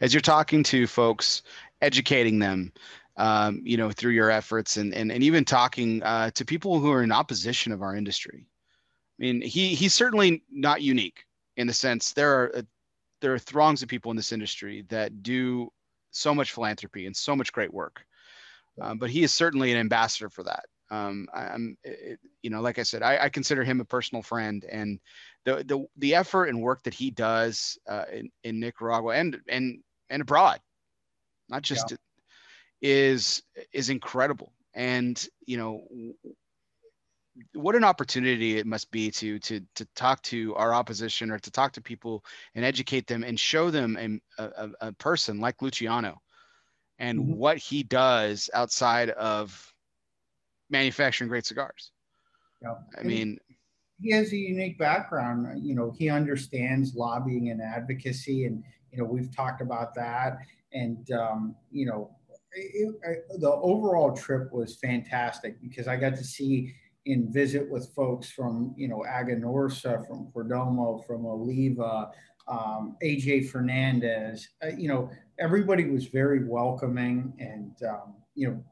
as 0.00 0.12
you're 0.14 0.20
talking 0.20 0.62
to 0.64 0.86
folks, 0.86 1.42
educating 1.82 2.38
them, 2.38 2.72
um, 3.18 3.60
you 3.62 3.76
know, 3.76 3.90
through 3.90 4.12
your 4.12 4.30
efforts, 4.30 4.78
and 4.78 4.94
and, 4.94 5.12
and 5.12 5.22
even 5.22 5.44
talking 5.44 6.02
uh, 6.02 6.30
to 6.30 6.44
people 6.44 6.80
who 6.80 6.90
are 6.90 7.02
in 7.02 7.12
opposition 7.12 7.70
of 7.70 7.82
our 7.82 7.94
industry. 7.94 8.46
I 9.18 9.22
mean, 9.22 9.42
he 9.42 9.74
he's 9.74 9.94
certainly 9.94 10.42
not 10.50 10.82
unique 10.82 11.26
in 11.56 11.66
the 11.66 11.72
sense 11.72 12.12
there 12.12 12.32
are 12.32 12.56
uh, 12.56 12.62
there 13.20 13.32
are 13.32 13.38
throngs 13.38 13.82
of 13.82 13.88
people 13.88 14.10
in 14.10 14.16
this 14.16 14.32
industry 14.32 14.84
that 14.88 15.22
do 15.22 15.70
so 16.16 16.34
much 16.34 16.52
philanthropy 16.52 17.06
and 17.06 17.16
so 17.16 17.36
much 17.36 17.52
great 17.52 17.72
work. 17.72 18.04
Um, 18.80 18.98
but 18.98 19.10
he 19.10 19.22
is 19.22 19.32
certainly 19.32 19.72
an 19.72 19.78
ambassador 19.78 20.28
for 20.28 20.42
that. 20.44 20.64
Um, 20.90 21.28
I, 21.34 21.54
am 21.54 21.76
you 22.42 22.50
know, 22.50 22.60
like 22.60 22.78
I 22.78 22.84
said, 22.84 23.02
I, 23.02 23.24
I, 23.24 23.28
consider 23.28 23.64
him 23.64 23.80
a 23.80 23.84
personal 23.84 24.22
friend, 24.22 24.64
and 24.70 25.00
the 25.44 25.64
the 25.64 25.84
the 25.96 26.14
effort 26.14 26.44
and 26.44 26.62
work 26.62 26.84
that 26.84 26.94
he 26.94 27.10
does 27.10 27.76
uh, 27.88 28.04
in, 28.12 28.30
in 28.44 28.60
Nicaragua 28.60 29.16
and 29.16 29.40
and 29.48 29.80
and 30.10 30.22
abroad, 30.22 30.60
not 31.48 31.62
just 31.62 31.90
yeah. 31.90 31.96
is 32.82 33.42
is 33.72 33.90
incredible. 33.90 34.52
And 34.74 35.26
you 35.44 35.56
know, 35.56 35.88
what 37.54 37.74
an 37.74 37.84
opportunity 37.84 38.58
it 38.58 38.66
must 38.66 38.90
be 38.90 39.10
to 39.10 39.38
to 39.40 39.60
to 39.74 39.84
talk 39.94 40.22
to 40.22 40.54
our 40.54 40.72
opposition 40.72 41.30
or 41.30 41.38
to 41.38 41.50
talk 41.50 41.72
to 41.72 41.80
people 41.80 42.24
and 42.54 42.64
educate 42.64 43.06
them 43.06 43.24
and 43.24 43.38
show 43.38 43.70
them 43.70 44.20
a, 44.38 44.42
a, 44.42 44.70
a 44.80 44.92
person 44.92 45.40
like 45.40 45.62
Luciano 45.62 46.20
and 46.98 47.18
mm-hmm. 47.18 47.34
what 47.34 47.58
he 47.58 47.82
does 47.82 48.48
outside 48.54 49.10
of 49.10 49.72
manufacturing 50.70 51.28
great 51.28 51.46
cigars. 51.46 51.92
Yeah. 52.62 52.74
I 52.96 53.00
and 53.00 53.08
mean, 53.08 53.38
he 54.00 54.12
has 54.12 54.32
a 54.32 54.36
unique 54.36 54.78
background. 54.78 55.64
You 55.64 55.74
know, 55.74 55.92
he 55.96 56.08
understands 56.08 56.94
lobbying 56.94 57.50
and 57.50 57.60
advocacy, 57.60 58.46
and 58.46 58.62
you 58.90 58.98
know, 58.98 59.04
we've 59.04 59.34
talked 59.34 59.60
about 59.60 59.94
that. 59.94 60.38
And 60.72 61.10
um, 61.12 61.54
you 61.70 61.86
know, 61.86 62.10
it, 62.52 62.94
it, 63.02 63.40
the 63.40 63.50
overall 63.50 64.12
trip 64.12 64.52
was 64.52 64.76
fantastic 64.76 65.60
because 65.60 65.88
I 65.88 65.96
got 65.96 66.16
to 66.16 66.24
see 66.24 66.74
and 67.06 67.32
visit 67.32 67.70
with 67.70 67.88
folks 67.94 68.30
from 68.30 68.74
you 68.76 68.88
know 68.88 69.04
Aganorsa, 69.08 70.06
from 70.06 70.28
Perdomo, 70.34 71.06
from 71.06 71.24
Oliva, 71.24 72.10
um, 72.48 72.96
AJ 73.02 73.48
Fernandez. 73.50 74.48
Uh, 74.62 74.68
you 74.76 74.88
know, 74.88 75.10
everybody 75.38 75.84
was 75.88 76.06
very 76.06 76.44
welcoming, 76.44 77.32
and 77.38 77.76
um, 77.88 78.14
you 78.34 78.48
know, 78.48 78.64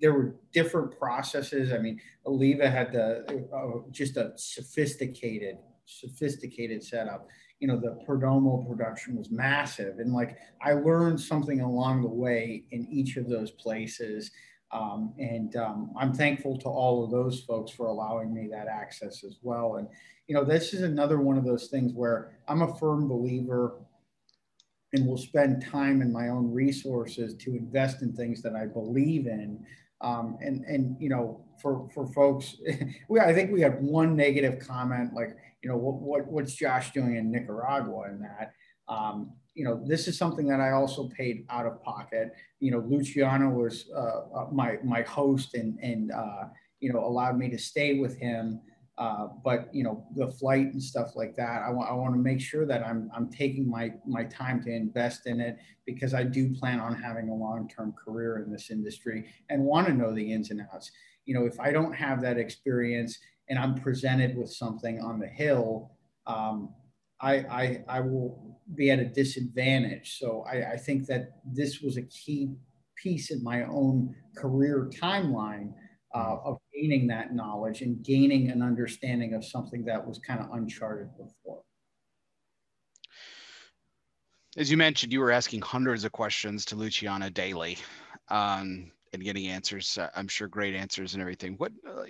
there 0.00 0.12
were 0.12 0.36
different 0.52 0.96
processes. 0.98 1.72
I 1.72 1.78
mean, 1.78 2.00
Oliva 2.26 2.70
had 2.70 2.92
the 2.92 3.46
uh, 3.54 3.90
just 3.90 4.16
a 4.16 4.32
sophisticated, 4.36 5.58
sophisticated 5.86 6.82
setup. 6.82 7.26
You 7.60 7.66
know, 7.66 7.76
the 7.76 7.98
Perdomo 8.06 8.68
production 8.68 9.16
was 9.16 9.30
massive, 9.30 9.98
and 9.98 10.12
like 10.12 10.36
I 10.62 10.74
learned 10.74 11.20
something 11.20 11.60
along 11.60 12.02
the 12.02 12.08
way 12.08 12.64
in 12.70 12.86
each 12.90 13.16
of 13.16 13.28
those 13.28 13.50
places. 13.50 14.30
Um, 14.70 15.14
and 15.18 15.56
um, 15.56 15.92
I'm 15.98 16.12
thankful 16.12 16.58
to 16.58 16.68
all 16.68 17.04
of 17.04 17.10
those 17.10 17.40
folks 17.44 17.70
for 17.70 17.86
allowing 17.86 18.34
me 18.34 18.48
that 18.50 18.66
access 18.66 19.24
as 19.24 19.38
well. 19.42 19.76
And 19.76 19.88
you 20.26 20.34
know, 20.34 20.44
this 20.44 20.74
is 20.74 20.82
another 20.82 21.20
one 21.20 21.38
of 21.38 21.44
those 21.44 21.68
things 21.68 21.92
where 21.94 22.38
I'm 22.48 22.62
a 22.62 22.76
firm 22.76 23.08
believer 23.08 23.80
and 24.92 25.06
will 25.06 25.18
spend 25.18 25.64
time 25.64 26.02
and 26.02 26.12
my 26.12 26.28
own 26.28 26.52
resources 26.52 27.34
to 27.36 27.56
invest 27.56 28.02
in 28.02 28.12
things 28.12 28.42
that 28.42 28.54
I 28.54 28.66
believe 28.66 29.26
in 29.26 29.64
um, 30.00 30.38
and 30.40 30.64
and 30.64 30.96
you 31.00 31.08
know, 31.08 31.44
for 31.60 31.88
for 31.92 32.06
folks, 32.06 32.56
we 33.08 33.20
I 33.20 33.34
think 33.34 33.52
we 33.52 33.60
had 33.60 33.82
one 33.82 34.16
negative 34.16 34.60
comment 34.60 35.14
like, 35.14 35.36
you 35.62 35.68
know, 35.68 35.76
what, 35.76 36.00
what 36.00 36.26
what's 36.28 36.54
Josh 36.54 36.92
doing 36.92 37.16
in 37.16 37.30
Nicaragua 37.30 38.02
and 38.02 38.22
that. 38.22 38.52
You 39.58 39.64
know, 39.64 39.82
this 39.84 40.08
is 40.08 40.16
something 40.16 40.46
that 40.48 40.60
I 40.60 40.70
also 40.70 41.08
paid 41.08 41.44
out 41.50 41.66
of 41.66 41.82
pocket. 41.82 42.32
You 42.60 42.70
know, 42.70 42.78
Luciano 42.78 43.48
was 43.50 43.90
uh, 43.94 44.20
uh 44.38 44.46
my 44.52 44.78
my 44.84 45.02
host 45.02 45.54
and 45.54 45.78
and 45.80 46.12
uh, 46.12 46.44
you 46.80 46.92
know 46.92 47.00
allowed 47.00 47.36
me 47.36 47.48
to 47.50 47.58
stay 47.58 47.98
with 47.98 48.16
him 48.18 48.60
uh, 48.98 49.28
but 49.44 49.72
you 49.72 49.84
know 49.84 50.04
the 50.16 50.26
flight 50.26 50.72
and 50.72 50.82
stuff 50.82 51.14
like 51.14 51.36
that 51.36 51.62
i 51.62 51.70
want 51.70 51.88
i 51.88 51.94
want 51.94 52.12
to 52.12 52.18
make 52.18 52.40
sure 52.40 52.66
that 52.66 52.84
i'm 52.84 53.08
i'm 53.14 53.30
taking 53.30 53.68
my 53.68 53.92
my 54.06 54.24
time 54.24 54.62
to 54.62 54.70
invest 54.70 55.26
in 55.26 55.40
it 55.40 55.56
because 55.86 56.14
i 56.14 56.22
do 56.22 56.52
plan 56.54 56.80
on 56.80 56.94
having 57.00 57.28
a 57.28 57.34
long-term 57.34 57.92
career 57.92 58.42
in 58.44 58.50
this 58.50 58.70
industry 58.70 59.24
and 59.50 59.62
want 59.62 59.86
to 59.86 59.92
know 59.92 60.12
the 60.12 60.32
ins 60.32 60.50
and 60.50 60.60
outs 60.74 60.90
you 61.26 61.34
know 61.34 61.46
if 61.46 61.58
i 61.60 61.70
don't 61.70 61.92
have 61.92 62.20
that 62.20 62.38
experience 62.38 63.18
and 63.48 63.58
i'm 63.58 63.74
presented 63.74 64.36
with 64.36 64.50
something 64.50 65.00
on 65.00 65.20
the 65.20 65.28
hill 65.28 65.92
um, 66.26 66.74
I, 67.20 67.34
I 67.34 67.84
i 67.88 68.00
will 68.00 68.58
be 68.74 68.90
at 68.90 68.98
a 68.98 69.04
disadvantage 69.04 70.18
so 70.18 70.44
I, 70.48 70.72
I 70.72 70.76
think 70.76 71.06
that 71.06 71.40
this 71.44 71.80
was 71.80 71.96
a 71.96 72.02
key 72.02 72.50
piece 72.96 73.30
in 73.30 73.42
my 73.42 73.64
own 73.64 74.14
career 74.36 74.90
timeline 74.92 75.72
uh, 76.14 76.36
of 76.44 76.58
gaining 76.74 77.06
that 77.08 77.34
knowledge 77.34 77.82
and 77.82 78.02
gaining 78.02 78.50
an 78.50 78.62
understanding 78.62 79.34
of 79.34 79.44
something 79.44 79.84
that 79.84 80.04
was 80.06 80.18
kind 80.18 80.40
of 80.40 80.50
uncharted 80.52 81.08
before. 81.16 81.62
As 84.56 84.70
you 84.70 84.76
mentioned, 84.76 85.12
you 85.12 85.20
were 85.20 85.30
asking 85.30 85.60
hundreds 85.60 86.04
of 86.04 86.12
questions 86.12 86.64
to 86.66 86.76
Luciano 86.76 87.28
daily 87.28 87.78
um, 88.28 88.90
and 89.12 89.22
getting 89.22 89.46
answers. 89.48 89.98
Uh, 89.98 90.08
I'm 90.14 90.28
sure 90.28 90.48
great 90.48 90.74
answers 90.74 91.14
and 91.14 91.20
everything. 91.20 91.54
What 91.54 91.72
uh, 91.86 92.04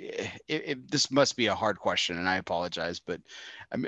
this 0.88 1.10
must 1.10 1.36
be 1.36 1.46
a 1.46 1.54
hard 1.54 1.78
question, 1.78 2.18
and 2.18 2.28
I 2.28 2.36
apologize, 2.36 3.00
but 3.00 3.20
um, 3.72 3.84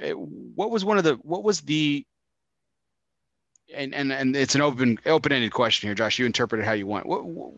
what 0.54 0.70
was 0.70 0.84
one 0.84 0.98
of 0.98 1.04
the 1.04 1.14
what 1.22 1.44
was 1.44 1.60
the 1.62 2.04
and 3.74 3.94
and 3.94 4.12
and 4.12 4.36
it's 4.36 4.54
an 4.54 4.60
open 4.60 4.98
open 5.06 5.32
ended 5.32 5.52
question 5.52 5.88
here, 5.88 5.94
Josh. 5.94 6.18
You 6.18 6.26
interpret 6.26 6.60
it 6.60 6.64
how 6.64 6.72
you 6.72 6.86
want. 6.86 7.06
What, 7.06 7.24
what 7.24 7.52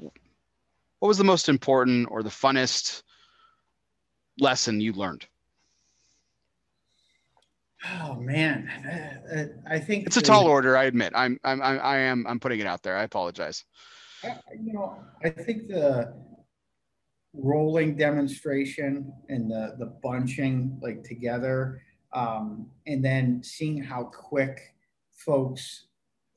what 0.99 1.09
was 1.09 1.19
the 1.19 1.25
most 1.25 1.49
important 1.49 2.09
or 2.11 2.23
the 2.23 2.31
funnest 2.31 3.03
lesson 4.39 4.81
you 4.81 4.93
learned? 4.93 5.27
Oh 8.01 8.15
man, 8.15 9.59
I 9.69 9.81
think 9.81 10.07
it's 10.07 10.17
a 10.17 10.23
tall 10.23 10.47
order. 10.47 10.77
I 10.77 10.85
admit. 10.85 11.13
I'm, 11.17 11.41
I'm, 11.43 11.61
I 11.61 11.99
am, 11.99 12.25
I'm 12.29 12.39
putting 12.39 12.61
it 12.61 12.67
out 12.67 12.83
there. 12.83 12.97
I 12.97 13.03
apologize. 13.03 13.65
You 14.25 14.73
know, 14.73 14.99
I 15.25 15.31
think 15.31 15.69
the 15.69 16.15
rolling 17.35 17.97
demonstration 17.97 19.13
and 19.29 19.51
the 19.51 19.77
the 19.79 19.87
bunching 20.03 20.79
like 20.83 21.03
together, 21.03 21.83
um, 22.13 22.71
and 22.87 23.05
then 23.05 23.43
seeing 23.43 23.83
how 23.83 24.05
quick 24.05 24.75
folks 25.13 25.87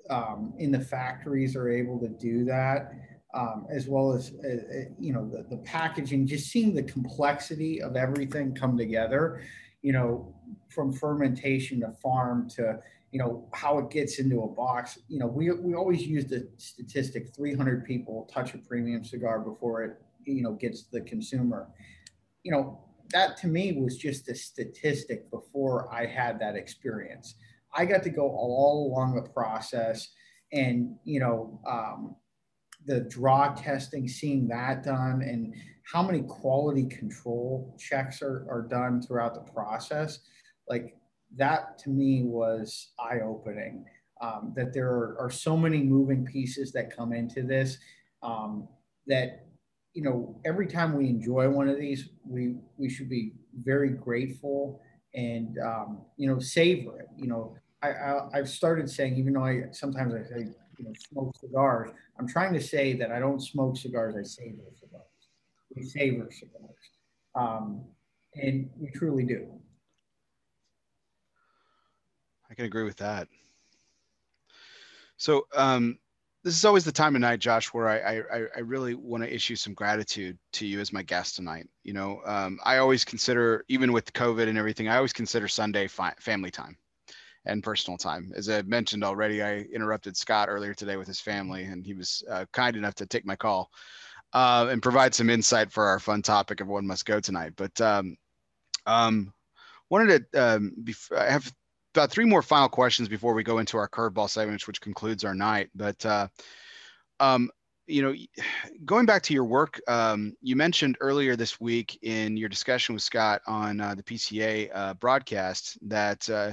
um, 0.09 0.53
in 0.57 0.71
the 0.71 0.79
factories 0.79 1.55
are 1.55 1.69
able 1.69 1.99
to 1.99 2.09
do 2.09 2.45
that 2.45 2.91
um, 3.35 3.67
as 3.69 3.87
well 3.87 4.13
as 4.13 4.33
uh, 4.43 4.47
uh, 4.47 4.89
you 4.97 5.13
know 5.13 5.27
the, 5.29 5.45
the 5.49 5.61
packaging 5.63 6.25
just 6.25 6.49
seeing 6.49 6.73
the 6.73 6.83
complexity 6.83 7.81
of 7.81 7.95
everything 7.95 8.55
come 8.55 8.77
together 8.77 9.41
you 9.81 9.91
know 9.91 10.33
from 10.69 10.91
fermentation 10.91 11.81
to 11.81 11.91
farm 12.01 12.49
to 12.49 12.79
you 13.15 13.19
know 13.19 13.47
how 13.53 13.77
it 13.77 13.89
gets 13.89 14.19
into 14.19 14.41
a 14.41 14.47
box. 14.49 14.99
You 15.07 15.19
know 15.19 15.27
we, 15.27 15.49
we 15.49 15.73
always 15.73 16.05
use 16.05 16.25
the 16.25 16.49
statistic 16.57 17.33
300 17.33 17.85
people 17.85 18.29
touch 18.29 18.53
a 18.53 18.57
premium 18.57 19.05
cigar 19.05 19.39
before 19.39 19.83
it 19.83 20.01
you 20.25 20.43
know 20.43 20.51
gets 20.51 20.83
the 20.91 20.99
consumer. 20.99 21.69
You 22.43 22.51
know 22.51 22.83
that 23.13 23.37
to 23.37 23.47
me 23.47 23.71
was 23.71 23.95
just 23.95 24.27
a 24.27 24.35
statistic 24.35 25.31
before 25.31 25.87
i 25.93 26.05
had 26.05 26.41
that 26.41 26.57
experience. 26.57 27.35
I 27.73 27.85
got 27.85 28.03
to 28.03 28.09
go 28.09 28.23
all 28.23 28.91
along 28.91 29.15
the 29.15 29.29
process 29.29 30.09
and 30.51 30.97
you 31.05 31.21
know 31.21 31.61
um, 31.65 32.17
the 32.85 32.99
draw 32.99 33.53
testing, 33.53 34.09
seeing 34.09 34.45
that 34.49 34.83
done, 34.83 35.21
and 35.21 35.53
how 35.83 36.03
many 36.03 36.21
quality 36.23 36.85
control 36.85 37.77
checks 37.79 38.21
are, 38.21 38.45
are 38.49 38.67
done 38.69 39.01
throughout 39.01 39.35
the 39.35 39.51
process, 39.53 40.19
like 40.67 40.97
that 41.37 41.77
to 41.79 41.89
me 41.89 42.23
was 42.23 42.89
eye 42.99 43.19
opening. 43.23 43.85
Um, 44.21 44.53
that 44.55 44.73
there 44.73 44.87
are, 44.87 45.17
are, 45.19 45.29
so 45.29 45.57
many 45.57 45.79
moving 45.79 46.25
pieces 46.25 46.71
that 46.71 46.95
come 46.95 47.11
into 47.11 47.43
this 47.43 47.79
um, 48.23 48.65
that 49.07 49.47
you 49.93 50.01
know 50.01 50.39
every 50.45 50.67
time 50.67 50.93
we 50.93 51.09
enjoy 51.09 51.49
one 51.49 51.67
of 51.67 51.77
these, 51.77 52.07
we 52.25 52.55
we 52.77 52.89
should 52.89 53.09
be 53.09 53.33
very 53.63 53.89
grateful 53.89 54.81
and 55.13 55.59
um, 55.59 55.99
you 56.15 56.29
know 56.29 56.39
savor 56.39 56.97
it. 57.01 57.07
You 57.17 57.27
know, 57.27 57.57
I, 57.81 57.89
I 57.89 58.29
I've 58.33 58.49
started 58.49 58.89
saying 58.89 59.17
even 59.17 59.33
though 59.33 59.43
I 59.43 59.63
sometimes 59.71 60.13
I 60.13 60.23
say 60.23 60.47
you 60.77 60.85
know, 60.85 60.93
smoke 61.09 61.35
cigars. 61.37 61.91
I'm 62.19 62.27
trying 62.27 62.53
to 62.53 62.61
say 62.61 62.93
that 62.93 63.11
I 63.11 63.19
don't 63.19 63.41
smoke 63.41 63.77
cigars, 63.77 64.15
I 64.15 64.23
savor 64.23 64.63
cigars. 64.79 65.03
We 65.75 65.83
savor 65.83 66.29
cigars. 66.31 66.71
Um, 67.35 67.83
and 68.35 68.69
we 68.79 68.89
truly 68.91 69.23
do. 69.23 69.47
I 72.55 72.61
can 72.63 72.65
agree 72.67 72.83
with 72.83 72.95
that. 72.97 73.27
So 75.17 75.45
um, 75.53 75.99
this 76.45 76.55
is 76.55 76.63
always 76.63 76.85
the 76.85 76.91
time 76.93 77.15
of 77.15 77.21
night, 77.21 77.39
Josh, 77.41 77.73
where 77.73 77.89
I 77.89 78.19
I, 78.33 78.43
I 78.55 78.59
really 78.59 78.95
want 78.95 79.23
to 79.23 79.33
issue 79.33 79.57
some 79.57 79.73
gratitude 79.73 80.37
to 80.53 80.65
you 80.65 80.79
as 80.79 80.93
my 80.93 81.03
guest 81.03 81.35
tonight. 81.35 81.67
You 81.83 81.91
know, 81.91 82.21
um, 82.25 82.57
I 82.63 82.77
always 82.77 83.03
consider, 83.03 83.65
even 83.67 83.91
with 83.91 84.13
COVID 84.13 84.47
and 84.47 84.57
everything, 84.57 84.87
I 84.87 84.95
always 84.95 85.11
consider 85.11 85.49
Sunday 85.49 85.87
fi- 85.89 86.15
family 86.21 86.49
time 86.49 86.77
and 87.45 87.61
personal 87.61 87.97
time. 87.97 88.31
As 88.37 88.47
I 88.47 88.61
mentioned 88.61 89.03
already, 89.03 89.43
I 89.43 89.57
interrupted 89.73 90.15
Scott 90.15 90.47
earlier 90.47 90.73
today 90.73 90.95
with 90.95 91.07
his 91.09 91.19
family, 91.19 91.65
and 91.65 91.85
he 91.85 91.93
was 91.93 92.23
uh, 92.29 92.45
kind 92.53 92.77
enough 92.77 92.95
to 92.95 93.05
take 93.05 93.25
my 93.25 93.35
call 93.35 93.69
uh, 94.31 94.67
and 94.71 94.81
provide 94.81 95.13
some 95.13 95.29
insight 95.29 95.73
for 95.73 95.87
our 95.87 95.99
fun 95.99 96.21
topic 96.21 96.61
of 96.61 96.69
one 96.69 96.87
must 96.87 97.05
go 97.05 97.19
tonight. 97.19 97.51
But 97.57 97.81
um, 97.81 98.15
um, 98.85 99.33
wanted 99.89 100.31
to 100.31 100.41
um, 100.55 100.71
bef- 100.81 101.11
I 101.17 101.29
have 101.29 101.53
about 101.95 102.11
three 102.11 102.25
more 102.25 102.41
final 102.41 102.69
questions 102.69 103.07
before 103.07 103.33
we 103.33 103.43
go 103.43 103.59
into 103.59 103.77
our 103.77 103.89
curveball 103.89 104.29
segment, 104.29 104.67
which 104.67 104.81
concludes 104.81 105.23
our 105.23 105.35
night. 105.35 105.69
But 105.75 106.05
uh, 106.05 106.27
um, 107.19 107.49
you 107.87 108.01
know, 108.01 108.13
going 108.85 109.05
back 109.05 109.23
to 109.23 109.33
your 109.33 109.45
work, 109.45 109.79
um, 109.87 110.33
you 110.41 110.55
mentioned 110.55 110.97
earlier 110.99 111.35
this 111.35 111.59
week 111.59 111.99
in 112.01 112.37
your 112.37 112.49
discussion 112.49 112.95
with 112.95 113.03
Scott 113.03 113.41
on 113.47 113.79
uh, 113.79 113.95
the 113.95 114.03
PCA 114.03 114.69
uh, 114.73 114.93
broadcast 114.95 115.77
that 115.87 116.29
uh, 116.29 116.51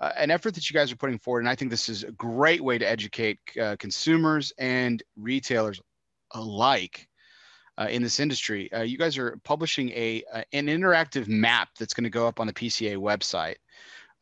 uh, 0.00 0.12
an 0.16 0.30
effort 0.30 0.54
that 0.54 0.68
you 0.70 0.74
guys 0.74 0.90
are 0.90 0.96
putting 0.96 1.18
forward, 1.18 1.40
and 1.40 1.48
I 1.48 1.54
think 1.54 1.70
this 1.70 1.88
is 1.88 2.04
a 2.04 2.12
great 2.12 2.62
way 2.62 2.78
to 2.78 2.88
educate 2.88 3.38
uh, 3.60 3.76
consumers 3.78 4.52
and 4.58 5.02
retailers 5.16 5.80
alike 6.32 7.06
uh, 7.76 7.88
in 7.90 8.02
this 8.02 8.18
industry. 8.18 8.72
Uh, 8.72 8.82
you 8.82 8.96
guys 8.96 9.18
are 9.18 9.38
publishing 9.44 9.90
a 9.90 10.22
an 10.52 10.66
interactive 10.66 11.28
map 11.28 11.68
that's 11.78 11.92
going 11.92 12.04
to 12.04 12.10
go 12.10 12.26
up 12.26 12.40
on 12.40 12.46
the 12.46 12.52
PCA 12.52 12.96
website. 12.96 13.56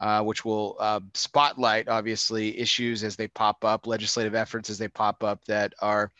Uh, 0.00 0.22
which 0.22 0.44
will 0.44 0.76
uh, 0.78 1.00
spotlight 1.14 1.88
obviously 1.88 2.56
issues 2.56 3.02
as 3.02 3.16
they 3.16 3.26
pop 3.26 3.64
up, 3.64 3.84
legislative 3.84 4.32
efforts 4.32 4.70
as 4.70 4.78
they 4.78 4.86
pop 4.86 5.24
up 5.24 5.44
that 5.46 5.74
are, 5.82 6.12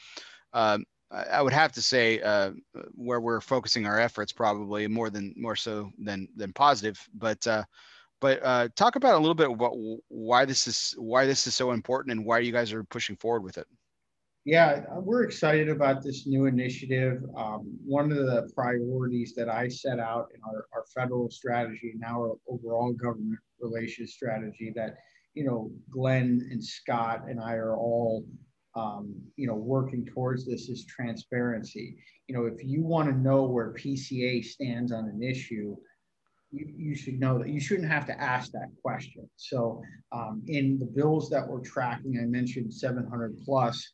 um, 0.52 0.84
I 1.12 1.40
would 1.40 1.52
have 1.52 1.70
to 1.74 1.80
say, 1.80 2.20
uh, 2.20 2.50
where 2.96 3.20
we're 3.20 3.40
focusing 3.40 3.86
our 3.86 4.00
efforts 4.00 4.32
probably 4.32 4.88
more 4.88 5.10
than 5.10 5.32
more 5.36 5.54
so 5.54 5.92
than 5.96 6.26
than 6.34 6.52
positive. 6.52 6.98
But 7.14 7.46
uh, 7.46 7.62
but 8.20 8.40
uh, 8.42 8.68
talk 8.74 8.96
about 8.96 9.14
a 9.14 9.18
little 9.18 9.36
bit 9.36 9.48
about 9.48 9.76
why 10.08 10.44
this 10.44 10.66
is 10.66 10.94
why 10.98 11.26
this 11.26 11.46
is 11.46 11.54
so 11.54 11.70
important 11.70 12.10
and 12.16 12.26
why 12.26 12.40
you 12.40 12.50
guys 12.50 12.72
are 12.72 12.82
pushing 12.82 13.14
forward 13.14 13.44
with 13.44 13.58
it. 13.58 13.66
Yeah, 14.44 14.82
we're 14.96 15.22
excited 15.22 15.68
about 15.68 16.02
this 16.02 16.26
new 16.26 16.46
initiative. 16.46 17.22
Um, 17.36 17.78
one 17.84 18.10
of 18.10 18.18
the 18.18 18.50
priorities 18.54 19.34
that 19.34 19.48
I 19.48 19.68
set 19.68 20.00
out 20.00 20.28
in 20.34 20.40
our, 20.42 20.66
our 20.72 20.84
federal 20.94 21.30
strategy 21.30 21.92
and 21.92 22.02
our 22.02 22.34
overall 22.48 22.92
government 22.92 23.38
relations 23.60 24.12
strategy 24.12 24.72
that, 24.74 24.96
you 25.34 25.44
know, 25.44 25.70
Glynn 25.90 26.48
and 26.50 26.62
Scott 26.62 27.22
and 27.28 27.40
I 27.40 27.54
are 27.54 27.76
all, 27.76 28.24
um, 28.74 29.14
you 29.36 29.46
know, 29.46 29.54
working 29.54 30.04
towards 30.06 30.46
this 30.46 30.68
is 30.68 30.84
transparency. 30.86 31.96
You 32.26 32.36
know, 32.36 32.46
if 32.46 32.64
you 32.64 32.82
want 32.82 33.08
to 33.08 33.16
know 33.16 33.44
where 33.44 33.72
PCA 33.72 34.44
stands 34.44 34.92
on 34.92 35.04
an 35.04 35.22
issue, 35.22 35.76
you, 36.50 36.66
you 36.76 36.94
should 36.94 37.20
know 37.20 37.38
that 37.38 37.48
you 37.48 37.60
shouldn't 37.60 37.88
have 37.88 38.06
to 38.06 38.20
ask 38.20 38.52
that 38.52 38.70
question. 38.82 39.28
So 39.36 39.82
um, 40.12 40.42
in 40.46 40.78
the 40.78 40.86
bills 40.86 41.28
that 41.30 41.46
we're 41.46 41.60
tracking, 41.60 42.18
I 42.20 42.24
mentioned 42.24 42.72
700 42.72 43.38
plus, 43.44 43.90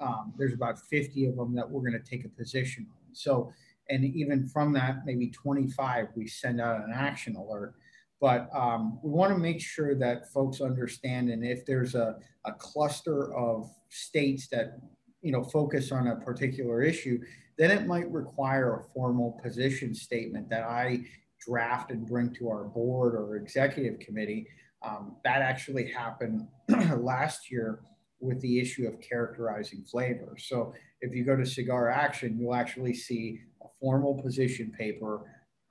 um, 0.00 0.32
there's 0.38 0.54
about 0.54 0.78
50 0.78 1.26
of 1.26 1.36
them 1.36 1.54
that 1.54 1.68
we're 1.68 1.82
going 1.82 2.00
to 2.00 2.10
take 2.10 2.24
a 2.24 2.28
position 2.28 2.86
on. 2.90 3.14
So, 3.14 3.52
and 3.88 4.04
even 4.04 4.46
from 4.46 4.72
that, 4.74 5.04
maybe 5.04 5.30
25, 5.30 6.08
we 6.14 6.26
send 6.26 6.60
out 6.60 6.84
an 6.84 6.92
action 6.94 7.36
alert. 7.36 7.74
But 8.20 8.48
um, 8.54 8.98
we 9.02 9.10
want 9.10 9.32
to 9.32 9.38
make 9.38 9.60
sure 9.60 9.94
that 9.94 10.30
folks 10.32 10.60
understand, 10.60 11.30
and 11.30 11.44
if 11.44 11.64
there's 11.64 11.94
a, 11.94 12.16
a 12.44 12.52
cluster 12.52 13.34
of 13.34 13.70
states 13.88 14.48
that 14.48 14.78
you 15.22 15.32
know 15.32 15.42
focus 15.42 15.90
on 15.90 16.08
a 16.08 16.16
particular 16.16 16.82
issue, 16.82 17.18
then 17.56 17.70
it 17.70 17.86
might 17.86 18.10
require 18.10 18.74
a 18.74 18.84
formal 18.92 19.40
position 19.42 19.94
statement 19.94 20.50
that 20.50 20.64
I 20.64 21.00
draft 21.40 21.90
and 21.90 22.06
bring 22.06 22.34
to 22.34 22.48
our 22.50 22.64
board 22.64 23.14
or 23.14 23.36
executive 23.36 23.98
committee. 24.00 24.46
Um, 24.82 25.16
that 25.24 25.42
actually 25.42 25.90
happened 25.90 26.46
last 26.98 27.50
year 27.50 27.80
with 28.20 28.40
the 28.40 28.60
issue 28.60 28.86
of 28.86 29.00
characterizing 29.00 29.82
flavor. 29.82 30.36
So 30.38 30.74
if 31.00 31.14
you 31.14 31.24
go 31.24 31.36
to 31.36 31.46
Cigar 31.46 31.88
Action, 31.88 32.38
you'll 32.38 32.54
actually 32.54 32.94
see 32.94 33.40
a 33.62 33.66
formal 33.80 34.14
position 34.22 34.72
paper 34.78 35.22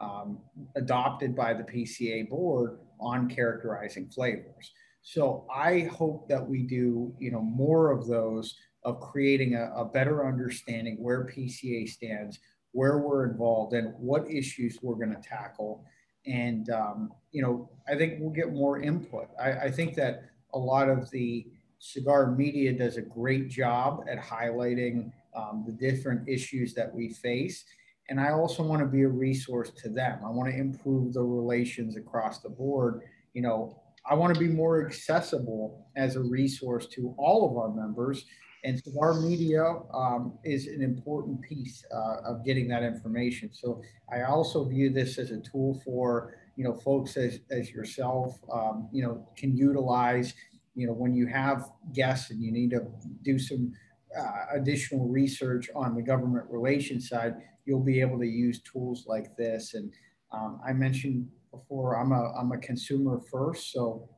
um, 0.01 0.39
adopted 0.75 1.35
by 1.35 1.53
the 1.53 1.63
PCA 1.63 2.29
board 2.29 2.79
on 2.99 3.29
characterizing 3.29 4.07
flavors. 4.09 4.71
So 5.01 5.45
I 5.53 5.81
hope 5.81 6.27
that 6.29 6.45
we 6.45 6.63
do, 6.63 7.13
you 7.19 7.31
know, 7.31 7.41
more 7.41 7.91
of 7.91 8.07
those 8.07 8.55
of 8.83 8.99
creating 9.01 9.55
a, 9.55 9.71
a 9.75 9.85
better 9.85 10.27
understanding 10.27 10.97
where 11.01 11.25
PCA 11.25 11.89
stands, 11.89 12.39
where 12.71 12.99
we're 12.99 13.29
involved, 13.29 13.73
and 13.73 13.93
what 13.97 14.29
issues 14.29 14.79
we're 14.81 14.95
going 14.95 15.15
to 15.15 15.21
tackle. 15.21 15.83
And 16.25 16.69
um, 16.69 17.13
you 17.31 17.41
know, 17.41 17.69
I 17.87 17.95
think 17.95 18.15
we'll 18.19 18.29
get 18.29 18.53
more 18.53 18.79
input. 18.79 19.29
I, 19.41 19.51
I 19.51 19.71
think 19.71 19.95
that 19.95 20.23
a 20.53 20.59
lot 20.59 20.89
of 20.89 21.09
the 21.11 21.47
Cigar 21.79 22.31
Media 22.31 22.73
does 22.73 22.97
a 22.97 23.01
great 23.01 23.49
job 23.49 24.03
at 24.09 24.19
highlighting 24.19 25.11
um, 25.35 25.63
the 25.65 25.71
different 25.71 26.27
issues 26.27 26.73
that 26.73 26.93
we 26.93 27.09
face. 27.09 27.63
And 28.09 28.19
I 28.19 28.31
also 28.31 28.63
want 28.63 28.81
to 28.81 28.87
be 28.87 29.03
a 29.03 29.07
resource 29.07 29.71
to 29.83 29.89
them. 29.89 30.19
I 30.25 30.29
want 30.29 30.49
to 30.51 30.57
improve 30.57 31.13
the 31.13 31.21
relations 31.21 31.95
across 31.95 32.39
the 32.39 32.49
board. 32.49 33.01
You 33.33 33.41
know, 33.41 33.81
I 34.09 34.15
want 34.15 34.33
to 34.33 34.39
be 34.39 34.47
more 34.47 34.85
accessible 34.85 35.87
as 35.95 36.15
a 36.15 36.21
resource 36.21 36.87
to 36.87 37.13
all 37.17 37.49
of 37.49 37.57
our 37.57 37.69
members. 37.69 38.25
And 38.65 38.81
so 38.83 38.91
our 38.99 39.13
Media 39.21 39.63
um, 39.93 40.37
is 40.43 40.67
an 40.67 40.81
important 40.81 41.41
piece 41.41 41.85
uh, 41.93 42.17
of 42.25 42.43
getting 42.43 42.67
that 42.69 42.83
information. 42.83 43.51
So 43.53 43.81
I 44.11 44.23
also 44.23 44.65
view 44.65 44.89
this 44.89 45.17
as 45.17 45.31
a 45.31 45.39
tool 45.39 45.81
for, 45.85 46.35
you 46.57 46.65
know, 46.65 46.73
folks 46.73 47.15
as, 47.15 47.39
as 47.51 47.71
yourself, 47.71 48.37
um, 48.51 48.89
you 48.91 49.01
know, 49.01 49.25
can 49.37 49.55
utilize 49.55 50.33
you 50.79 50.87
know, 50.87 50.93
when 50.93 51.13
you 51.13 51.27
have 51.27 51.69
guests 51.93 52.31
and 52.31 52.41
you 52.41 52.51
need 52.51 52.69
to 52.71 52.87
do 53.23 53.37
some 53.37 53.73
uh, 54.17 54.45
additional 54.53 55.07
research 55.09 55.69
on 55.75 55.93
the 55.93 56.01
government 56.01 56.45
relations 56.49 57.09
side, 57.09 57.35
you'll 57.69 57.79
be 57.79 58.01
able 58.01 58.17
to 58.17 58.25
use 58.25 58.61
tools 58.63 59.05
like 59.05 59.37
this. 59.37 59.75
And 59.75 59.93
um, 60.31 60.59
I 60.67 60.73
mentioned 60.73 61.27
before, 61.51 61.99
I'm 61.99 62.11
a, 62.11 62.33
I'm 62.37 62.51
a 62.51 62.57
consumer 62.57 63.21
first. 63.31 63.71
So 63.71 64.09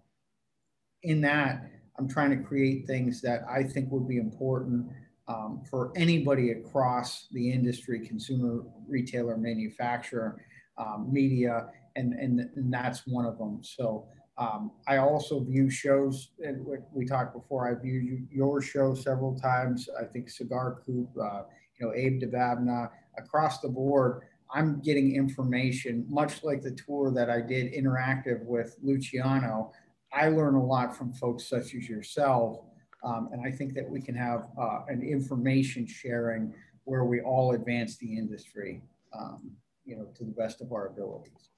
in 1.03 1.19
that, 1.21 1.69
I'm 1.99 2.07
trying 2.07 2.30
to 2.31 2.41
create 2.41 2.88
things 2.88 3.21
that 3.21 3.41
I 3.49 3.63
think 3.63 3.91
would 3.91 4.07
be 4.07 4.17
important 4.17 4.88
um, 5.27 5.61
for 5.69 5.91
anybody 5.97 6.51
across 6.51 7.27
the 7.31 7.51
industry, 7.51 8.07
consumer, 8.07 8.63
retailer, 8.88 9.38
manufacturer, 9.38 10.41
um, 10.77 11.09
media, 11.11 11.67
and, 11.97 12.13
and, 12.13 12.39
and 12.55 12.73
that's 12.73 13.05
one 13.05 13.25
of 13.25 13.38
them. 13.38 13.59
So 13.61 14.07
um, 14.38 14.71
I 14.88 14.97
also 14.97 15.43
view 15.43 15.69
shows, 15.69 16.31
and 16.39 16.65
we 16.93 17.05
talked 17.05 17.33
before, 17.33 17.69
I've 17.69 17.81
viewed 17.81 18.27
your 18.31 18.61
show 18.61 18.95
several 18.95 19.38
times. 19.38 19.89
I 20.01 20.05
think 20.05 20.30
Cigar 20.30 20.81
Coop, 20.85 21.09
uh, 21.21 21.43
you 21.77 21.85
know, 21.85 21.93
Abe 21.93 22.21
Dababneh, 22.21 22.89
across 23.17 23.59
the 23.59 23.69
board, 23.69 24.23
I'm 24.53 24.81
getting 24.81 25.15
information, 25.15 26.06
much 26.09 26.43
like 26.43 26.61
the 26.61 26.72
tour 26.72 27.11
that 27.11 27.30
I 27.30 27.41
did 27.41 27.73
interactive 27.73 28.43
with 28.43 28.75
Luciano. 28.81 29.72
I 30.14 30.27
learn 30.27 30.56
a 30.56 30.64
lot 30.64 30.95
from 30.95 31.14
folks 31.14 31.48
such 31.48 31.73
as 31.73 31.88
yourself. 31.88 32.59
Um, 33.03 33.30
and 33.31 33.41
I 33.45 33.51
think 33.51 33.73
that 33.73 33.90
we 33.90 34.01
can 34.01 34.15
have 34.15 34.48
uh, 34.59 34.81
an 34.88 35.01
information 35.01 35.88
sharing 35.88 36.53
where 36.83 37.06
we 37.06 37.22
all 37.22 37.53
advance 37.53 37.98
the 37.98 38.17
industry, 38.17 38.81
um, 39.17 39.51
you 39.85 39.95
know, 39.95 40.07
to 40.15 40.25
the 40.25 40.31
best 40.31 40.61
of 40.61 40.72
our 40.72 40.88
abilities. 40.88 41.49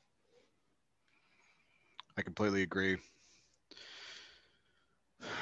I 2.18 2.22
completely 2.22 2.62
agree. 2.62 2.98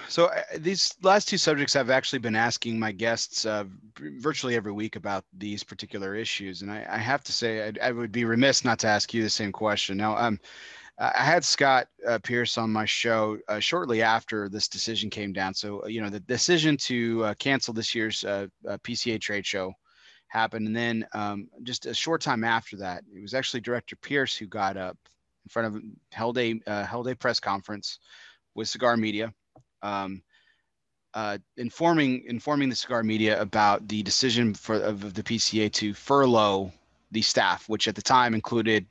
So 0.10 0.26
uh, 0.26 0.42
these 0.58 0.94
last 1.02 1.28
two 1.28 1.38
subjects, 1.38 1.76
I've 1.76 1.90
actually 1.90 2.20
been 2.20 2.36
asking 2.36 2.78
my 2.78 2.92
guests 2.92 3.46
uh, 3.46 3.66
virtually 3.98 4.56
every 4.56 4.72
week 4.72 4.96
about 4.96 5.24
these 5.38 5.64
particular 5.64 6.16
issues, 6.16 6.62
and 6.62 6.72
I, 6.72 6.86
I 6.90 6.98
have 6.98 7.24
to 7.24 7.32
say 7.32 7.68
I, 7.68 7.88
I, 7.88 7.92
would 7.92 8.12
be 8.12 8.26
remiss 8.26 8.66
not 8.66 8.80
to 8.80 8.88
ask 8.88 9.14
you 9.14 9.24
the 9.24 9.30
same 9.30 9.52
question. 9.52 9.98
Now, 9.98 10.18
um, 10.18 10.40
I 11.00 11.24
had 11.24 11.44
Scott 11.44 11.88
uh, 12.08 12.20
Pearce 12.20 12.58
on 12.58 12.72
my 12.72 12.86
show 12.86 13.40
uh, 13.48 13.60
shortly 13.60 14.04
after 14.04 14.50
this 14.50 14.68
decision 14.68 15.10
came 15.10 15.34
down. 15.34 15.54
So 15.54 15.88
you 15.88 16.02
know 16.02 16.10
the 16.10 16.20
decision 16.20 16.78
to 16.78 17.26
uh, 17.26 17.34
cancel 17.36 17.74
this 17.74 17.96
year's 17.96 18.24
uh, 18.24 18.48
PCA 18.66 19.20
trade 19.20 19.46
show 19.46 19.74
happened, 20.28 20.68
and 20.68 20.76
then 20.76 21.08
um, 21.14 21.48
just 21.64 21.88
a 21.88 21.94
short 21.94 22.22
time 22.22 22.44
after 22.44 22.78
that, 22.78 23.04
it 23.16 23.22
was 23.22 23.34
actually 23.34 23.62
Director 23.62 23.96
Pearce 23.96 24.36
who 24.36 24.46
got 24.46 24.78
up 24.78 24.98
in 25.44 25.50
front 25.50 25.76
of 25.76 25.82
held 26.12 26.38
a 26.38 26.60
uh, 26.68 26.86
held 26.86 27.08
a 27.08 27.16
press 27.16 27.40
conference 27.40 28.00
with 28.54 28.68
Cigar 28.68 28.96
Media, 28.96 29.34
um, 29.84 30.22
uh, 31.14 31.38
informing 31.58 32.24
informing 32.28 32.70
the 32.70 32.76
Cigar 32.76 33.04
Media 33.04 33.40
about 33.42 33.88
the 33.88 34.04
decision 34.04 34.54
for 34.54 34.76
of 34.76 35.14
the 35.14 35.24
PCA 35.24 35.72
to 35.74 35.94
furlough 35.94 36.72
the 37.12 37.22
staff, 37.22 37.68
which 37.68 37.88
at 37.88 37.96
the 37.96 38.02
time 38.02 38.34
included 38.34 38.86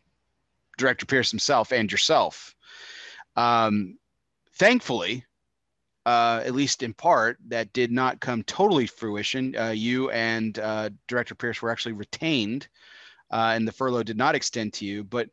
Director 0.76 1.06
Pearce 1.06 1.30
himself 1.30 1.72
and 1.72 1.90
yourself. 1.90 2.54
Um, 3.36 3.98
thankfully, 4.54 5.24
uh, 6.06 6.42
at 6.44 6.54
least 6.54 6.82
in 6.82 6.94
part, 6.94 7.38
that 7.48 7.72
did 7.72 7.90
not 7.90 8.20
come 8.20 8.42
totally 8.42 8.86
fruition. 8.86 9.54
Uh, 9.56 9.70
you 9.70 10.10
and 10.10 10.58
uh, 10.58 10.90
Director 11.08 11.34
Pearce 11.34 11.62
were 11.62 11.70
actually 11.70 11.92
retained, 11.92 12.68
uh, 13.30 13.52
and 13.54 13.66
the 13.66 13.72
furlough 13.72 14.02
did 14.02 14.16
not 14.16 14.34
extend 14.34 14.72
to 14.74 14.84
you. 14.84 15.04
But 15.04 15.30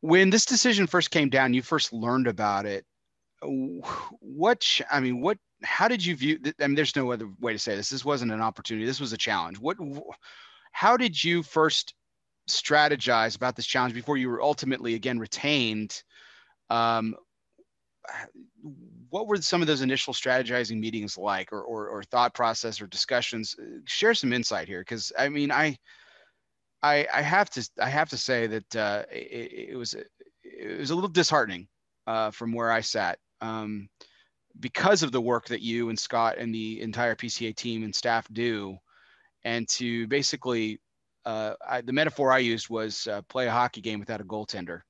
when 0.00 0.30
this 0.30 0.46
decision 0.46 0.86
first 0.86 1.10
came 1.10 1.28
down, 1.28 1.54
you 1.54 1.62
first 1.62 1.92
learned 1.92 2.28
about 2.28 2.66
it. 2.66 2.84
What 3.42 4.80
I 4.90 5.00
mean, 5.00 5.20
what? 5.20 5.38
How 5.62 5.88
did 5.88 6.04
you 6.04 6.16
view? 6.16 6.38
I 6.60 6.66
mean, 6.66 6.74
there's 6.74 6.96
no 6.96 7.12
other 7.12 7.28
way 7.40 7.52
to 7.52 7.58
say 7.58 7.76
this. 7.76 7.88
This 7.88 8.04
wasn't 8.04 8.32
an 8.32 8.40
opportunity. 8.40 8.86
This 8.86 9.00
was 9.00 9.12
a 9.12 9.18
challenge. 9.18 9.58
What? 9.58 9.76
How 10.72 10.96
did 10.96 11.22
you 11.22 11.42
first 11.42 11.94
strategize 12.48 13.36
about 13.36 13.56
this 13.56 13.66
challenge 13.66 13.94
before 13.94 14.16
you 14.16 14.28
were 14.28 14.42
ultimately 14.42 14.94
again 14.94 15.18
retained? 15.18 16.02
Um, 16.70 17.14
what 19.10 19.26
were 19.26 19.40
some 19.40 19.60
of 19.60 19.66
those 19.66 19.82
initial 19.82 20.12
strategizing 20.12 20.80
meetings 20.80 21.16
like 21.16 21.52
or, 21.52 21.62
or, 21.62 21.88
or 21.88 22.02
thought 22.02 22.34
process 22.34 22.80
or 22.80 22.86
discussions 22.86 23.54
share 23.86 24.14
some 24.14 24.32
insight 24.32 24.66
here 24.66 24.80
because 24.80 25.12
i 25.18 25.28
mean 25.28 25.50
i 25.50 25.76
I, 26.82 27.06
I 27.12 27.22
have 27.22 27.50
to 27.50 27.68
I 27.80 27.88
have 27.88 28.08
to 28.10 28.16
say 28.16 28.46
that 28.46 28.76
uh, 28.76 29.04
it, 29.10 29.70
it, 29.70 29.76
was 29.76 29.94
it 29.94 30.78
was 30.78 30.90
a 30.90 30.94
little 30.94 31.10
disheartening 31.10 31.68
uh, 32.06 32.30
from 32.30 32.52
where 32.52 32.70
I 32.70 32.80
sat 32.80 33.18
um, 33.40 33.88
because 34.60 35.02
of 35.02 35.12
the 35.12 35.20
work 35.20 35.46
that 35.48 35.62
you 35.62 35.88
and 35.88 35.98
Scott 35.98 36.38
and 36.38 36.54
the 36.54 36.80
entire 36.80 37.14
PCA 37.14 37.54
team 37.54 37.84
and 37.84 37.94
staff 37.94 38.26
do, 38.32 38.76
and 39.44 39.68
to 39.68 40.06
basically 40.08 40.80
uh, 41.24 41.54
I, 41.68 41.80
the 41.82 41.92
metaphor 41.92 42.32
I 42.32 42.38
used 42.38 42.70
was 42.70 43.06
uh, 43.06 43.22
play 43.28 43.46
a 43.46 43.50
hockey 43.50 43.80
game 43.80 44.00
without 44.00 44.20
a 44.20 44.24
goaltender. 44.24 44.80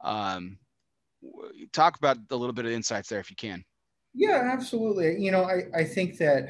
Um, 0.00 0.58
talk 1.72 1.96
about 1.96 2.16
a 2.30 2.36
little 2.36 2.54
bit 2.54 2.64
of 2.64 2.72
insights 2.72 3.08
there 3.08 3.20
if 3.20 3.30
you 3.30 3.36
can. 3.36 3.64
Yeah, 4.14 4.50
absolutely. 4.52 5.22
You 5.22 5.30
know, 5.30 5.44
I, 5.44 5.80
I 5.80 5.84
think 5.84 6.18
that 6.18 6.48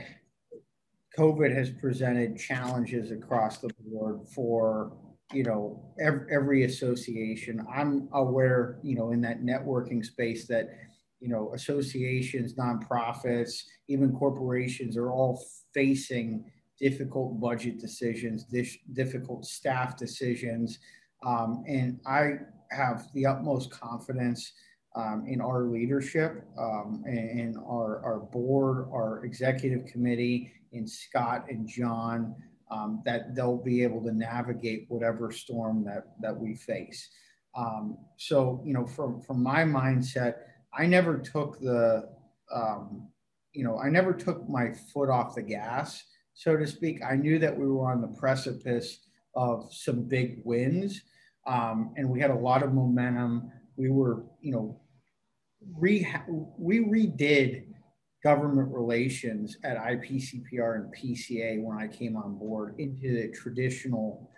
COVID 1.19 1.55
has 1.55 1.71
presented 1.71 2.39
challenges 2.39 3.11
across 3.11 3.59
the 3.59 3.71
board 3.81 4.21
for 4.35 4.93
you 5.33 5.43
know 5.43 5.83
every, 6.01 6.27
every 6.31 6.65
association. 6.65 7.67
I'm 7.73 8.09
aware, 8.13 8.79
you 8.83 8.95
know, 8.95 9.11
in 9.11 9.21
that 9.23 9.43
networking 9.43 10.05
space 10.05 10.47
that 10.49 10.69
you 11.25 11.31
know 11.31 11.53
associations, 11.55 12.55
nonprofits, 12.55 13.63
even 13.89 14.13
corporations 14.13 14.97
are 14.97 15.11
all 15.11 15.43
facing 15.73 16.45
difficult 16.79 17.41
budget 17.41 17.81
decisions, 17.81 18.45
difficult 18.93 19.47
staff 19.47 19.97
decisions, 19.97 20.79
um, 21.25 21.65
and 21.67 21.99
I 22.07 22.41
have 22.71 23.07
the 23.15 23.25
utmost 23.27 23.71
confidence 23.71 24.53
um, 24.97 25.25
in 25.27 25.41
our 25.41 25.63
leadership, 25.63 26.45
um, 26.59 27.03
in 27.07 27.57
our, 27.67 28.05
our 28.05 28.21
board, 28.21 28.87
our 28.93 29.25
executive 29.25 29.87
committee, 29.87 30.53
in 30.73 30.87
Scott 30.87 31.47
and 31.49 31.67
John, 31.67 32.35
um, 32.71 33.03
that 33.05 33.35
they'll 33.35 33.63
be 33.63 33.83
able 33.83 34.03
to 34.05 34.13
navigate 34.13 34.87
whatever 34.89 35.31
storm 35.31 35.85
that, 35.85 36.15
that 36.21 36.37
we 36.37 36.55
face. 36.55 37.09
Um, 37.57 37.97
so, 38.17 38.61
you 38.65 38.75
know, 38.75 38.87
from, 38.87 39.21
from 39.23 39.43
my 39.43 39.63
mindset, 39.63 40.35
I 40.77 40.87
never 40.87 41.19
took 41.19 41.61
the, 41.61 42.09
um, 42.53 43.09
you 43.53 43.65
know, 43.65 43.79
I 43.79 43.89
never 43.89 44.13
took 44.13 44.49
my 44.49 44.73
foot 44.93 45.09
off 45.09 45.35
the 45.35 45.43
gas, 45.43 46.03
so 46.35 46.57
to 46.57 46.67
speak. 46.67 47.01
I 47.09 47.17
knew 47.17 47.39
that 47.39 47.57
we 47.57 47.67
were 47.67 47.91
on 47.91 48.01
the 48.01 48.09
precipice 48.09 48.99
of 49.37 49.73
some 49.73 50.03
big 50.03 50.41
wins, 50.45 51.03
um, 51.47 51.95
and 51.97 52.09
we 52.09 52.21
had 52.21 52.31
a 52.31 52.35
lot 52.35 52.63
of 52.63 52.73
momentum. 52.73 53.51
We 53.77 53.91
were, 53.91 54.25
you 54.41 54.53
know, 54.53 54.81
re- 55.77 56.07
we 56.59 56.81
redid 56.81 57.67
government 58.23 58.73
relations 58.73 59.59
at 59.65 59.77
IPCPR 59.77 60.77
and 60.77 60.95
PCA 60.95 61.63
when 61.63 61.77
I 61.77 61.87
came 61.87 62.17
on 62.17 62.39
board 62.39 62.75
into 62.79 63.15
the 63.15 63.29
traditional 63.29 64.31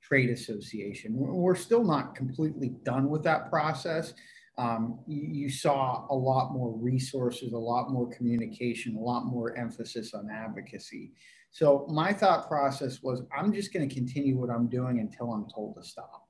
trade 0.00 0.30
association. 0.30 1.14
We're 1.16 1.54
still 1.56 1.82
not 1.82 2.14
completely 2.14 2.68
done 2.84 3.08
with 3.08 3.24
that 3.24 3.50
process. 3.50 4.14
Um, 4.56 5.00
you, 5.06 5.22
you, 5.22 5.50
saw 5.50 6.06
a 6.10 6.14
lot 6.14 6.52
more 6.52 6.70
resources, 6.70 7.52
a 7.54 7.58
lot 7.58 7.90
more 7.90 8.08
communication, 8.08 8.94
a 8.96 9.00
lot 9.00 9.24
more 9.24 9.56
emphasis 9.56 10.14
on 10.14 10.30
advocacy. 10.30 11.10
So 11.50 11.86
my 11.90 12.12
thought 12.12 12.46
process 12.46 13.02
was, 13.02 13.22
I'm 13.36 13.52
just 13.52 13.72
going 13.72 13.88
to 13.88 13.92
continue 13.92 14.36
what 14.36 14.50
I'm 14.50 14.68
doing 14.68 15.00
until 15.00 15.32
I'm 15.32 15.46
told 15.52 15.74
to 15.74 15.82
stop. 15.82 16.28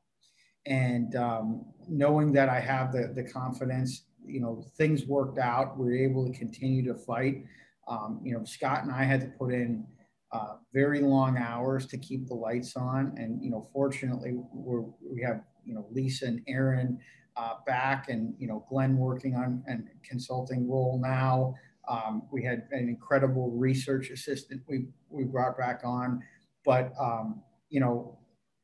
And 0.64 1.14
um, 1.16 1.66
knowing 1.86 2.32
that 2.32 2.48
I 2.48 2.60
have 2.60 2.92
the, 2.92 3.12
the 3.14 3.24
confidence 3.24 4.04
you 4.26 4.40
know, 4.40 4.64
things 4.76 5.06
worked 5.06 5.38
out. 5.38 5.78
We 5.78 5.88
are 5.88 5.96
able 5.96 6.26
to 6.30 6.36
continue 6.36 6.84
to 6.86 6.94
fight. 6.94 7.44
Um, 7.86 8.20
you 8.22 8.32
know, 8.36 8.44
Scott 8.44 8.82
and 8.82 8.92
I 8.92 9.04
had 9.04 9.20
to 9.20 9.26
put 9.26 9.52
in 9.52 9.86
uh, 10.32 10.54
very 10.72 11.00
long 11.00 11.36
hours 11.38 11.86
to 11.86 11.98
keep 11.98 12.26
the 12.26 12.34
lights 12.34 12.76
on. 12.76 13.14
And, 13.16 13.42
you 13.42 13.50
know, 13.50 13.68
fortunately, 13.72 14.32
we're, 14.52 14.84
we 15.02 15.22
have, 15.22 15.42
you 15.64 15.74
know, 15.74 15.86
Lisa 15.90 16.26
and 16.26 16.40
Aaron 16.48 16.98
uh, 17.36 17.54
back 17.66 18.08
and, 18.08 18.34
you 18.38 18.46
know, 18.46 18.64
Glynn 18.68 18.96
working 18.96 19.34
on 19.34 19.62
a 19.68 19.78
consulting 20.08 20.68
role 20.68 21.00
now. 21.02 21.54
Um, 21.88 22.22
we 22.32 22.42
had 22.42 22.66
an 22.70 22.88
incredible 22.88 23.50
research 23.50 24.10
assistant 24.10 24.62
we, 24.68 24.86
we 25.10 25.24
brought 25.24 25.58
back 25.58 25.80
on. 25.84 26.22
But, 26.64 26.92
um, 26.98 27.42
you 27.68 27.80
know, 27.80 28.18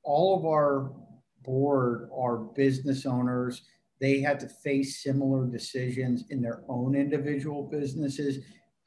all 0.04 0.38
of 0.38 0.46
our 0.46 0.92
board 1.42 2.08
are 2.14 2.38
business 2.38 3.06
owners 3.06 3.62
they 4.00 4.20
had 4.20 4.40
to 4.40 4.48
face 4.48 5.02
similar 5.02 5.46
decisions 5.46 6.24
in 6.30 6.40
their 6.40 6.62
own 6.68 6.94
individual 6.96 7.62
businesses. 7.62 8.38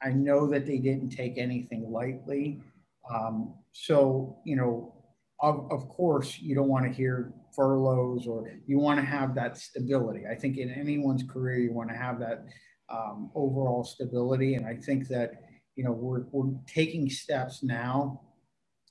I 0.02 0.10
know 0.10 0.46
that 0.48 0.66
they 0.66 0.78
didn't 0.78 1.10
take 1.10 1.38
anything 1.38 1.90
lightly. 1.90 2.60
Um, 3.08 3.54
so, 3.72 4.38
you 4.44 4.56
know, 4.56 4.92
of, 5.40 5.70
of 5.70 5.88
course, 5.88 6.38
you 6.40 6.54
don't 6.54 6.68
want 6.68 6.84
to 6.84 6.92
hear 6.92 7.32
furloughs 7.54 8.26
or 8.26 8.50
you 8.66 8.78
want 8.78 8.98
to 8.98 9.06
have 9.06 9.34
that 9.34 9.56
stability. 9.56 10.22
I 10.30 10.34
think 10.34 10.56
in 10.56 10.70
anyone's 10.70 11.22
career, 11.22 11.58
you 11.58 11.72
want 11.72 11.90
to 11.90 11.96
have 11.96 12.18
that 12.20 12.46
um, 12.88 13.30
overall 13.34 13.84
stability. 13.84 14.54
And 14.54 14.66
I 14.66 14.76
think 14.76 15.08
that, 15.08 15.42
you 15.76 15.84
know, 15.84 15.92
we're, 15.92 16.24
we're 16.32 16.52
taking 16.66 17.08
steps 17.08 17.62
now. 17.62 18.20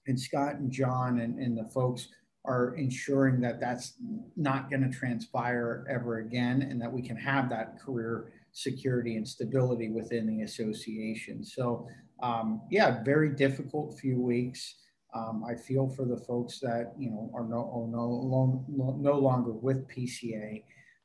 And 0.07 0.19
Scott 0.19 0.55
and 0.55 0.71
John 0.71 1.19
and, 1.19 1.39
and 1.39 1.57
the 1.57 1.69
folks 1.69 2.09
are 2.45 2.75
ensuring 2.75 3.39
that 3.41 3.59
that's 3.59 3.93
not 4.35 4.69
going 4.69 4.83
to 4.83 4.89
transpire 4.89 5.85
ever 5.89 6.19
again 6.19 6.61
and 6.61 6.81
that 6.81 6.91
we 6.91 7.01
can 7.01 7.15
have 7.15 7.49
that 7.49 7.79
career 7.79 8.33
security 8.51 9.15
and 9.15 9.27
stability 9.27 9.89
within 9.89 10.27
the 10.27 10.43
association. 10.43 11.43
So, 11.43 11.87
um, 12.21 12.61
yeah, 12.69 13.01
very 13.03 13.29
difficult 13.29 13.97
few 13.97 14.19
weeks. 14.19 14.75
Um, 15.13 15.43
I 15.47 15.53
feel 15.53 15.87
for 15.87 16.05
the 16.05 16.17
folks 16.17 16.59
that 16.59 16.93
you 16.97 17.11
know 17.11 17.29
are 17.33 17.43
no 17.43 17.87
no 17.91 18.65
no, 18.67 18.97
no 18.99 19.19
longer 19.19 19.51
with 19.51 19.87
PCA, 19.87 20.63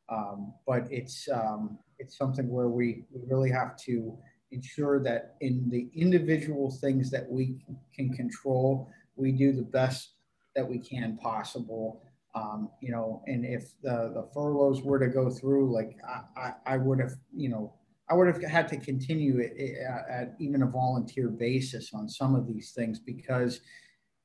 um, 0.09 0.55
but 0.67 0.87
it's 0.91 1.29
um, 1.29 1.79
it's 1.99 2.17
something 2.17 2.49
where 2.49 2.69
we, 2.69 3.05
we 3.13 3.21
really 3.27 3.51
have 3.51 3.77
to 3.77 4.17
ensure 4.51 5.03
that 5.03 5.37
in 5.41 5.69
the 5.69 5.89
individual 5.95 6.71
things 6.71 7.11
that 7.11 7.29
we 7.29 7.59
can 7.95 8.13
control, 8.13 8.91
we 9.17 9.33
do 9.33 9.53
the 9.53 9.63
best 9.63 10.13
that 10.55 10.67
we 10.67 10.79
can 10.79 11.19
possible. 11.19 12.03
Um, 12.35 12.71
you 12.81 12.93
know, 12.93 13.23
and 13.27 13.45
if 13.45 13.73
the, 13.83 14.13
the 14.15 14.29
furloughs 14.33 14.83
were 14.83 14.99
to 14.99 15.09
go 15.09 15.29
through, 15.29 15.73
like 15.73 15.97
I, 16.07 16.41
I, 16.41 16.53
I 16.75 16.77
would 16.77 17.01
have, 17.01 17.15
you 17.35 17.49
know, 17.49 17.75
I 18.11 18.15
would 18.15 18.27
have 18.27 18.43
had 18.43 18.69
to 18.69 18.77
continue 18.79 19.39
it 19.39 19.53
at, 19.81 20.09
at 20.09 20.35
even 20.39 20.63
a 20.63 20.67
volunteer 20.67 21.29
basis 21.29 21.93
on 21.93 22.09
some 22.09 22.35
of 22.35 22.47
these 22.47 22.73
things 22.73 22.99
because, 22.99 23.61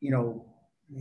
you 0.03 0.11
know, 0.11 0.45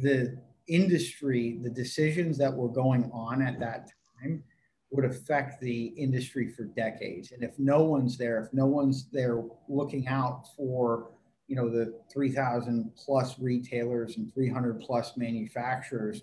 the 0.03 0.39
industry, 0.69 1.59
the 1.61 1.69
decisions 1.69 2.39
that 2.39 2.55
were 2.55 2.69
going 2.69 3.11
on 3.13 3.43
at 3.43 3.59
that 3.59 3.91
time 4.21 4.45
would 4.93 5.05
affect 5.05 5.61
the 5.61 5.87
industry 5.87 6.49
for 6.49 6.65
decades. 6.65 7.33
And 7.33 7.43
if 7.43 7.59
no 7.59 7.83
one's 7.83 8.17
there, 8.17 8.41
if 8.41 8.55
no 8.55 8.67
one's 8.67 9.11
there 9.11 9.43
looking 9.69 10.07
out 10.07 10.47
for 10.57 11.11
you 11.49 11.57
know 11.57 11.69
the 11.69 11.93
3000 12.11 12.93
plus 12.97 13.39
retailers 13.39 14.17
and 14.17 14.33
300 14.33 14.81
plus 14.81 15.19
manufacturers 15.19 16.23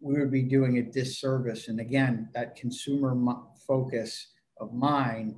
we 0.00 0.18
would 0.18 0.30
be 0.30 0.42
doing 0.42 0.78
a 0.78 0.82
disservice 0.82 1.68
and 1.68 1.80
again 1.80 2.30
that 2.34 2.56
consumer 2.56 3.14
focus 3.66 4.28
of 4.58 4.72
mine 4.72 5.36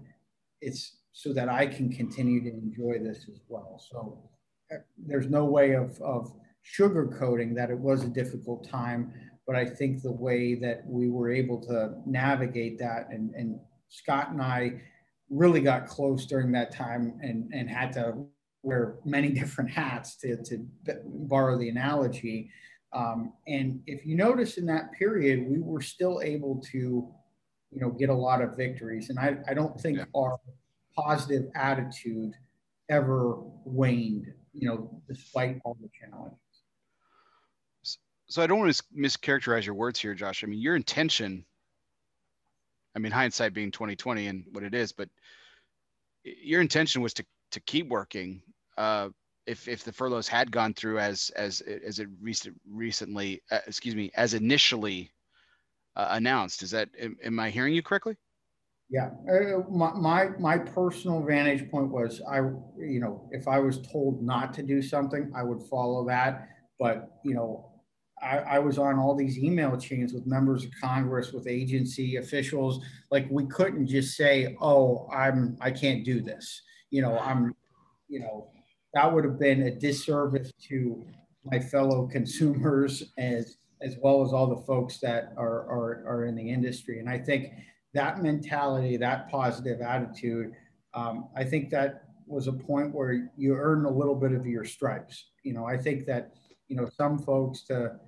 it's 0.60 0.98
so 1.12 1.32
that 1.32 1.48
i 1.48 1.66
can 1.66 1.90
continue 1.90 2.40
to 2.40 2.50
enjoy 2.50 2.98
this 3.02 3.26
as 3.28 3.40
well 3.48 3.82
so 3.90 4.16
uh, 4.72 4.76
there's 4.96 5.28
no 5.28 5.44
way 5.44 5.72
of, 5.72 6.00
of 6.02 6.32
sugarcoating 6.78 7.54
that 7.54 7.70
it 7.70 7.78
was 7.78 8.04
a 8.04 8.08
difficult 8.08 8.68
time 8.68 9.12
but 9.46 9.54
i 9.54 9.64
think 9.64 10.02
the 10.02 10.12
way 10.12 10.54
that 10.54 10.82
we 10.86 11.08
were 11.08 11.30
able 11.30 11.60
to 11.60 11.94
navigate 12.04 12.78
that 12.78 13.08
and, 13.10 13.34
and 13.34 13.58
scott 13.88 14.30
and 14.30 14.42
i 14.42 14.72
really 15.30 15.60
got 15.60 15.86
close 15.86 16.26
during 16.26 16.52
that 16.52 16.72
time 16.72 17.18
and, 17.22 17.52
and 17.52 17.68
had 17.68 17.92
to 17.92 18.14
wear 18.62 18.96
many 19.04 19.28
different 19.40 19.70
hats 19.70 20.16
to, 20.16 20.36
to 20.44 20.66
borrow 21.04 21.58
the 21.58 21.68
analogy. 21.68 22.50
Um, 22.92 23.32
and 23.46 23.80
if 23.86 24.06
you 24.06 24.16
notice 24.16 24.58
in 24.58 24.66
that 24.66 24.92
period, 24.92 25.46
we 25.48 25.60
were 25.60 25.82
still 25.82 26.20
able 26.22 26.62
to 26.72 27.08
you 27.72 27.80
know, 27.80 27.90
get 27.90 28.08
a 28.08 28.14
lot 28.14 28.40
of 28.40 28.56
victories. 28.56 29.10
And 29.10 29.18
I, 29.18 29.36
I 29.48 29.54
don't 29.54 29.78
think 29.80 29.98
yeah. 29.98 30.04
our 30.14 30.38
positive 30.96 31.50
attitude 31.54 32.32
ever 32.88 33.36
waned, 33.64 34.32
you 34.52 34.68
know, 34.68 35.02
despite 35.08 35.60
all 35.64 35.76
the 35.80 35.90
challenges. 36.00 36.38
So 38.28 38.42
I 38.42 38.46
don't 38.46 38.58
want 38.58 38.74
to 38.74 38.82
mischaracterize 38.96 39.64
your 39.64 39.74
words 39.74 40.00
here, 40.00 40.14
Josh. 40.14 40.42
I 40.42 40.48
mean, 40.48 40.60
your 40.60 40.74
intention, 40.74 41.44
I 42.94 42.98
mean, 42.98 43.12
hindsight 43.12 43.54
being 43.54 43.70
2020 43.70 44.26
and 44.26 44.44
what 44.52 44.64
it 44.64 44.74
is, 44.74 44.92
but 44.92 45.08
your 46.24 46.60
intention 46.60 47.02
was 47.02 47.14
to, 47.14 47.24
to 47.52 47.60
keep 47.60 47.88
working. 47.88 48.42
Uh, 48.76 49.10
if, 49.46 49.68
if 49.68 49.84
the 49.84 49.92
furloughs 49.92 50.26
had 50.26 50.50
gone 50.50 50.74
through 50.74 50.98
as, 50.98 51.30
as, 51.36 51.60
as 51.60 52.00
it 52.00 52.08
recent, 52.20 52.56
recently, 52.68 53.42
uh, 53.52 53.60
excuse 53.68 53.94
me, 53.94 54.10
as 54.16 54.34
initially 54.34 55.12
uh, 55.94 56.08
announced, 56.10 56.64
is 56.64 56.72
that, 56.72 56.88
am, 57.00 57.16
am 57.24 57.38
I 57.38 57.50
hearing 57.50 57.74
you 57.74 57.82
correctly? 57.82 58.16
Yeah, 58.88 59.10
uh, 59.28 59.68
my, 59.68 59.92
my 59.94 60.28
my 60.38 60.58
personal 60.58 61.20
vantage 61.20 61.68
point 61.72 61.90
was 61.90 62.22
I, 62.30 62.36
you 62.78 63.00
know, 63.00 63.28
if 63.32 63.48
I 63.48 63.58
was 63.58 63.80
told 63.80 64.22
not 64.22 64.54
to 64.54 64.62
do 64.62 64.80
something, 64.80 65.32
I 65.34 65.42
would 65.42 65.60
follow 65.64 66.06
that. 66.06 66.48
But 66.78 67.18
you 67.24 67.34
know, 67.34 67.75
I, 68.26 68.56
I 68.56 68.58
was 68.58 68.78
on 68.78 68.98
all 68.98 69.14
these 69.14 69.38
email 69.38 69.76
chains 69.76 70.12
with 70.12 70.26
members 70.26 70.64
of 70.64 70.70
Congress, 70.80 71.32
with 71.32 71.46
agency 71.46 72.16
officials. 72.16 72.84
Like 73.10 73.26
we 73.30 73.46
couldn't 73.46 73.86
just 73.86 74.16
say, 74.16 74.56
"Oh, 74.60 75.08
I'm 75.12 75.56
I 75.60 75.70
can't 75.70 76.04
do 76.04 76.20
this." 76.20 76.62
You 76.90 77.02
know, 77.02 77.18
I'm, 77.18 77.54
you 78.08 78.20
know, 78.20 78.48
that 78.94 79.12
would 79.12 79.24
have 79.24 79.38
been 79.38 79.62
a 79.62 79.70
disservice 79.70 80.52
to 80.68 81.04
my 81.44 81.58
fellow 81.58 82.06
consumers 82.06 83.12
as 83.18 83.58
as 83.82 83.96
well 84.02 84.22
as 84.24 84.32
all 84.32 84.46
the 84.46 84.62
folks 84.62 84.98
that 85.00 85.32
are 85.36 85.60
are, 85.76 86.04
are 86.06 86.24
in 86.24 86.34
the 86.34 86.48
industry. 86.50 86.98
And 86.98 87.08
I 87.08 87.18
think 87.18 87.52
that 87.94 88.22
mentality, 88.22 88.96
that 88.98 89.30
positive 89.30 89.80
attitude, 89.80 90.52
um, 90.94 91.28
I 91.36 91.44
think 91.44 91.70
that 91.70 92.04
was 92.26 92.48
a 92.48 92.52
point 92.52 92.94
where 92.94 93.30
you 93.36 93.54
earn 93.54 93.84
a 93.84 93.90
little 93.90 94.14
bit 94.14 94.32
of 94.32 94.46
your 94.46 94.64
stripes. 94.64 95.30
You 95.44 95.54
know, 95.54 95.64
I 95.64 95.76
think 95.76 96.06
that, 96.06 96.32
you 96.68 96.76
know, 96.76 96.88
some 96.96 97.18
folks 97.18 97.62
to, 97.64 97.98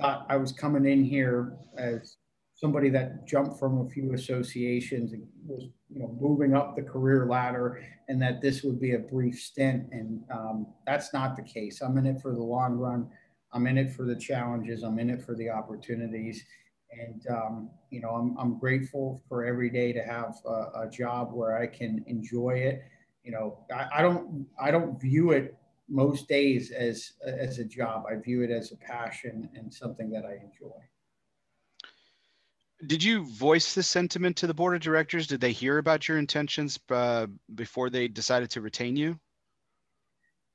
thought 0.00 0.26
I 0.28 0.36
was 0.36 0.52
coming 0.52 0.86
in 0.86 1.04
here 1.04 1.56
as 1.76 2.16
somebody 2.54 2.88
that 2.90 3.26
jumped 3.26 3.58
from 3.58 3.86
a 3.86 3.88
few 3.88 4.14
associations 4.14 5.12
and 5.12 5.24
was, 5.46 5.68
you 5.88 6.00
know, 6.00 6.16
moving 6.20 6.54
up 6.54 6.74
the 6.74 6.82
career 6.82 7.26
ladder 7.26 7.84
and 8.08 8.20
that 8.20 8.42
this 8.42 8.62
would 8.62 8.80
be 8.80 8.94
a 8.94 8.98
brief 8.98 9.38
stint. 9.38 9.86
And 9.92 10.22
um, 10.32 10.66
that's 10.86 11.12
not 11.12 11.36
the 11.36 11.42
case. 11.42 11.80
I'm 11.80 11.96
in 11.98 12.06
it 12.06 12.20
for 12.20 12.32
the 12.32 12.42
long 12.42 12.72
run. 12.72 13.08
I'm 13.52 13.66
in 13.66 13.78
it 13.78 13.92
for 13.92 14.04
the 14.04 14.16
challenges. 14.16 14.82
I'm 14.82 14.98
in 14.98 15.08
it 15.08 15.22
for 15.22 15.34
the 15.36 15.50
opportunities. 15.50 16.44
And, 16.90 17.22
um, 17.30 17.70
you 17.90 18.00
know, 18.00 18.10
I'm, 18.10 18.36
I'm 18.38 18.58
grateful 18.58 19.22
for 19.28 19.44
every 19.44 19.70
day 19.70 19.92
to 19.92 20.02
have 20.02 20.34
a, 20.44 20.82
a 20.82 20.90
job 20.90 21.30
where 21.32 21.56
I 21.56 21.66
can 21.66 22.02
enjoy 22.06 22.50
it. 22.50 22.82
You 23.22 23.32
know, 23.32 23.58
I, 23.72 23.86
I, 23.96 24.02
don't, 24.02 24.46
I 24.60 24.70
don't 24.70 25.00
view 25.00 25.30
it 25.32 25.57
most 25.88 26.28
days 26.28 26.70
as, 26.70 27.12
as 27.24 27.58
a 27.58 27.64
job. 27.64 28.04
I 28.10 28.16
view 28.16 28.42
it 28.42 28.50
as 28.50 28.72
a 28.72 28.76
passion 28.76 29.48
and 29.54 29.72
something 29.72 30.10
that 30.10 30.24
I 30.24 30.34
enjoy. 30.34 30.76
Did 32.86 33.02
you 33.02 33.24
voice 33.24 33.74
this 33.74 33.88
sentiment 33.88 34.36
to 34.36 34.46
the 34.46 34.54
board 34.54 34.76
of 34.76 34.80
directors? 34.80 35.26
Did 35.26 35.40
they 35.40 35.50
hear 35.50 35.78
about 35.78 36.06
your 36.06 36.18
intentions 36.18 36.78
uh, 36.90 37.26
before 37.54 37.90
they 37.90 38.06
decided 38.06 38.50
to 38.50 38.60
retain 38.60 38.96
you? 38.96 39.18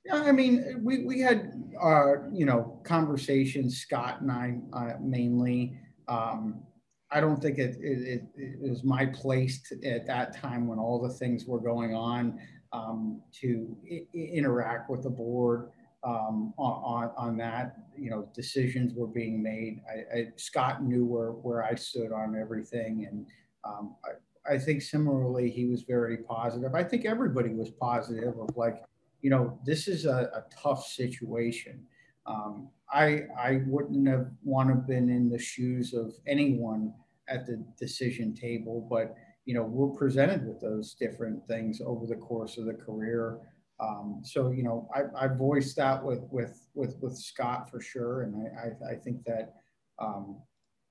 Yeah, 0.06 0.22
I 0.22 0.32
mean, 0.32 0.82
we, 0.84 1.06
we 1.06 1.20
had, 1.20 1.52
our 1.80 2.30
you 2.34 2.46
know, 2.46 2.82
conversations, 2.84 3.78
Scott 3.78 4.22
and 4.22 4.32
I 4.32 4.58
uh, 4.74 4.94
mainly, 5.02 5.78
um, 6.08 6.64
I 7.12 7.22
don't 7.22 7.42
think 7.42 7.58
it, 7.58 7.78
it, 7.80 8.24
it, 8.36 8.60
was 8.60 8.84
my 8.84 9.06
place 9.06 9.62
to, 9.70 9.88
at 9.88 10.08
that 10.08 10.36
time 10.36 10.68
when 10.68 10.80
all 10.80 11.02
the 11.02 11.14
things 11.14 11.46
were 11.46 11.60
going 11.60 11.94
on 11.94 12.40
um, 12.74 13.22
to 13.42 13.78
interact 14.14 14.90
with 14.90 15.04
the 15.04 15.10
board 15.10 15.70
um, 16.04 16.54
on, 16.58 17.12
on 17.16 17.38
that. 17.38 17.78
You 17.98 18.10
know, 18.10 18.28
decisions 18.34 18.94
were 18.94 19.08
being 19.08 19.42
made. 19.42 19.82
I, 19.88 20.18
I, 20.18 20.28
Scott 20.36 20.84
knew 20.84 21.06
where, 21.06 21.32
where 21.32 21.64
I 21.64 21.76
stood 21.76 22.12
on 22.12 22.36
everything. 22.36 23.08
And 23.10 23.26
um, 23.64 23.96
I, 24.04 24.56
I 24.56 24.58
think 24.58 24.82
similarly, 24.82 25.50
he 25.50 25.66
was 25.66 25.84
very 25.84 26.18
positive. 26.18 26.76
I 26.76 26.84
think 26.84 27.06
everybody 27.06 27.50
was 27.50 27.70
positive 27.70 28.38
of 28.40 28.58
like, 28.58 28.84
you 29.22 29.30
know, 29.30 29.58
this 29.66 29.88
is 29.88 30.06
a, 30.06 30.30
a 30.36 30.44
tough 30.62 30.86
situation. 30.86 31.86
Um, 32.26 32.70
I, 32.92 33.24
I 33.40 33.62
wouldn't 33.68 34.08
have 34.08 34.28
want 34.44 34.70
to 34.70 34.76
been 34.76 35.10
in 35.10 35.30
the 35.30 35.40
shoes 35.40 35.94
of 35.94 36.14
anyone 36.28 36.94
at 37.30 37.46
the 37.46 37.64
decision 37.80 38.34
table, 38.34 38.86
but 38.90 39.16
you 39.46 39.54
know 39.54 39.64
we're 39.64 39.96
presented 39.98 40.48
with 40.48 40.62
those 40.62 40.94
different 40.94 41.46
things 41.48 41.82
over 41.86 42.06
the 42.06 42.16
course 42.16 42.58
of 42.58 42.66
the 42.66 42.74
career. 42.74 43.40
Um, 43.80 44.22
so 44.24 44.52
you 44.52 44.64
know 44.64 44.90
I, 44.96 45.26
I 45.26 45.28
voiced 45.28 45.76
that 45.78 46.04
with 46.04 46.22
with 46.32 46.68
with 46.74 46.98
with 47.02 47.18
Scott 47.18 47.70
for 47.70 47.82
sure, 47.82 48.24
and 48.24 48.36
I 48.36 48.90
I, 48.90 48.94
I 48.94 48.96
think 48.96 49.24
that 49.26 49.54
um, 50.00 50.38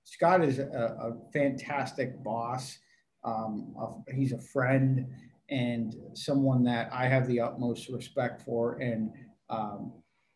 Scott 0.04 0.44
is 0.44 0.58
a, 0.58 0.64
a 0.64 1.32
fantastic 1.32 2.22
boss. 2.22 2.78
Um, 3.24 3.74
a, 3.78 4.12
he's 4.12 4.32
a 4.32 4.38
friend 4.38 5.06
and 5.50 5.94
someone 6.14 6.64
that 6.64 6.88
I 6.92 7.06
have 7.06 7.26
the 7.28 7.40
utmost 7.40 7.88
respect 7.88 8.42
for, 8.42 8.78
and 8.80 9.12
um, 9.50 9.92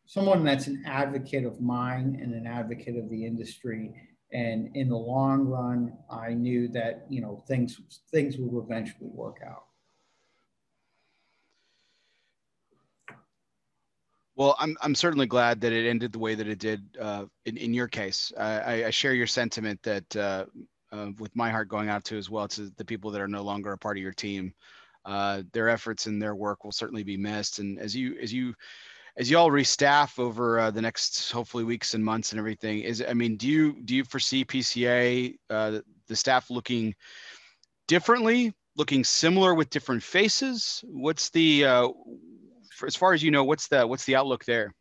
someone 0.06 0.44
that's 0.44 0.66
an 0.66 0.82
advocate 0.86 1.44
of 1.44 1.60
mine 1.60 2.18
and 2.22 2.34
an 2.34 2.46
advocate 2.46 2.96
of 2.96 3.08
the 3.10 3.24
industry. 3.24 3.94
And 4.32 4.74
in 4.76 4.88
the 4.88 4.96
long 4.96 5.46
run, 5.46 5.96
I 6.10 6.34
knew 6.34 6.68
that 6.68 7.06
you 7.08 7.20
know 7.20 7.44
things 7.46 7.80
things 8.10 8.36
will 8.36 8.62
eventually 8.62 9.10
work 9.12 9.38
out. 9.46 9.64
Well, 14.36 14.54
I'm, 14.58 14.76
I'm 14.82 14.94
certainly 14.94 15.26
glad 15.26 15.62
that 15.62 15.72
it 15.72 15.88
ended 15.88 16.12
the 16.12 16.18
way 16.18 16.34
that 16.34 16.46
it 16.46 16.58
did 16.58 16.84
uh, 17.00 17.24
in, 17.46 17.56
in 17.56 17.72
your 17.72 17.88
case. 17.88 18.32
I, 18.38 18.84
I 18.84 18.90
share 18.90 19.14
your 19.14 19.26
sentiment 19.26 19.82
that 19.82 20.14
uh, 20.14 20.44
uh, 20.92 21.08
with 21.18 21.34
my 21.34 21.50
heart 21.50 21.68
going 21.68 21.88
out 21.88 22.04
to 22.04 22.18
as 22.18 22.28
well 22.28 22.46
to 22.48 22.70
the 22.76 22.84
people 22.84 23.10
that 23.12 23.22
are 23.22 23.28
no 23.28 23.42
longer 23.42 23.72
a 23.72 23.78
part 23.78 23.96
of 23.96 24.02
your 24.02 24.12
team. 24.12 24.52
Uh, 25.06 25.42
their 25.52 25.70
efforts 25.70 26.06
and 26.06 26.20
their 26.20 26.34
work 26.34 26.64
will 26.64 26.72
certainly 26.72 27.02
be 27.02 27.16
missed. 27.16 27.60
And 27.60 27.78
as 27.78 27.96
you 27.96 28.16
as 28.20 28.32
you 28.32 28.54
as 29.18 29.30
you 29.30 29.38
all 29.38 29.50
restaff 29.50 30.18
over 30.18 30.58
uh, 30.58 30.70
the 30.70 30.82
next 30.82 31.30
hopefully 31.30 31.64
weeks 31.64 31.94
and 31.94 32.04
months 32.04 32.32
and 32.32 32.38
everything 32.38 32.80
is 32.80 33.02
i 33.08 33.14
mean 33.14 33.36
do 33.36 33.48
you 33.48 33.80
do 33.84 33.94
you 33.94 34.04
foresee 34.04 34.44
pca 34.44 35.34
uh, 35.50 35.78
the 36.06 36.16
staff 36.16 36.50
looking 36.50 36.94
differently 37.88 38.52
looking 38.76 39.04
similar 39.04 39.54
with 39.54 39.70
different 39.70 40.02
faces? 40.02 40.84
What's 40.86 41.30
the 41.30 41.64
uh, 41.64 41.88
for, 42.72 42.86
as 42.86 42.94
far 42.94 43.12
as 43.12 43.22
you 43.22 43.30
know 43.30 43.44
what's 43.44 43.68
the 43.68 43.86
what's 43.86 44.04
the 44.04 44.16
outlook 44.16 44.44
there? 44.44 44.72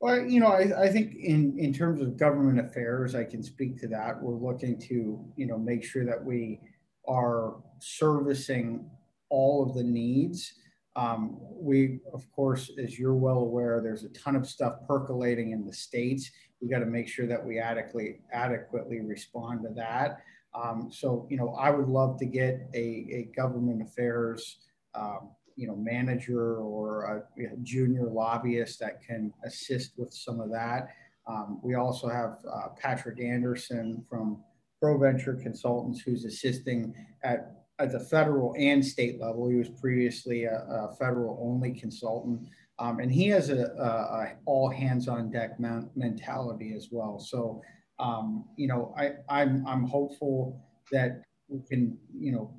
Well 0.00 0.24
you 0.24 0.40
know 0.40 0.48
I, 0.48 0.84
I 0.84 0.88
think 0.88 1.14
in 1.14 1.58
in 1.58 1.72
terms 1.72 2.00
of 2.00 2.16
government 2.16 2.58
affairs 2.58 3.14
i 3.14 3.24
can 3.24 3.42
speak 3.42 3.78
to 3.80 3.88
that. 3.88 4.20
We're 4.20 4.34
looking 4.34 4.78
to 4.88 5.24
you 5.36 5.46
know 5.46 5.58
make 5.58 5.84
sure 5.84 6.04
that 6.04 6.22
we 6.22 6.60
are 7.06 7.56
servicing 7.78 8.90
all 9.28 9.62
of 9.62 9.74
the 9.74 9.84
needs 9.84 10.54
um, 11.00 11.38
we, 11.40 12.00
of 12.12 12.30
course, 12.30 12.70
as 12.78 12.98
you're 12.98 13.14
well 13.14 13.38
aware, 13.38 13.80
there's 13.82 14.04
a 14.04 14.10
ton 14.10 14.36
of 14.36 14.46
stuff 14.46 14.74
percolating 14.86 15.52
in 15.52 15.64
the 15.64 15.72
states. 15.72 16.30
We 16.60 16.68
got 16.68 16.80
to 16.80 16.86
make 16.86 17.08
sure 17.08 17.26
that 17.26 17.42
we 17.42 17.58
adequately 17.58 18.20
adequately 18.32 19.00
respond 19.00 19.62
to 19.62 19.70
that. 19.76 20.18
Um, 20.54 20.90
so, 20.92 21.26
you 21.30 21.38
know, 21.38 21.54
I 21.58 21.70
would 21.70 21.88
love 21.88 22.18
to 22.18 22.26
get 22.26 22.68
a, 22.74 22.78
a 22.78 23.30
government 23.34 23.80
affairs, 23.80 24.58
um, 24.94 25.30
you 25.56 25.66
know, 25.66 25.76
manager 25.76 26.56
or 26.56 27.24
a, 27.38 27.42
a, 27.44 27.56
junior 27.62 28.10
lobbyist 28.10 28.78
that 28.80 29.00
can 29.02 29.32
assist 29.44 29.92
with 29.96 30.12
some 30.12 30.38
of 30.38 30.50
that. 30.50 30.88
Um, 31.26 31.60
we 31.62 31.76
also 31.76 32.08
have 32.08 32.38
uh, 32.52 32.68
Patrick 32.78 33.20
Anderson 33.20 34.04
from 34.10 34.42
ProVenture 34.82 35.40
Consultants 35.40 36.00
who's 36.00 36.26
assisting 36.26 36.94
at 37.22 37.59
at 37.80 37.90
the 37.90 37.98
federal 37.98 38.54
and 38.58 38.84
state 38.84 39.18
level. 39.18 39.48
He 39.48 39.56
was 39.56 39.70
previously 39.70 40.44
a, 40.44 40.58
a 40.68 40.94
federal 40.98 41.38
only 41.42 41.72
consultant. 41.72 42.46
Um, 42.78 43.00
and 43.00 43.10
he 43.10 43.28
has 43.28 43.50
a, 43.50 43.72
a, 43.78 43.84
a, 43.84 44.32
all 44.44 44.70
hands 44.70 45.08
on 45.08 45.30
deck 45.30 45.58
mentality 45.58 46.74
as 46.76 46.88
well. 46.90 47.18
So, 47.18 47.62
um, 47.98 48.44
you 48.56 48.68
know, 48.68 48.94
I, 48.98 49.12
I'm, 49.28 49.66
I'm 49.66 49.84
hopeful 49.84 50.62
that 50.92 51.22
we 51.48 51.60
can, 51.68 51.98
you 52.14 52.32
know, 52.32 52.54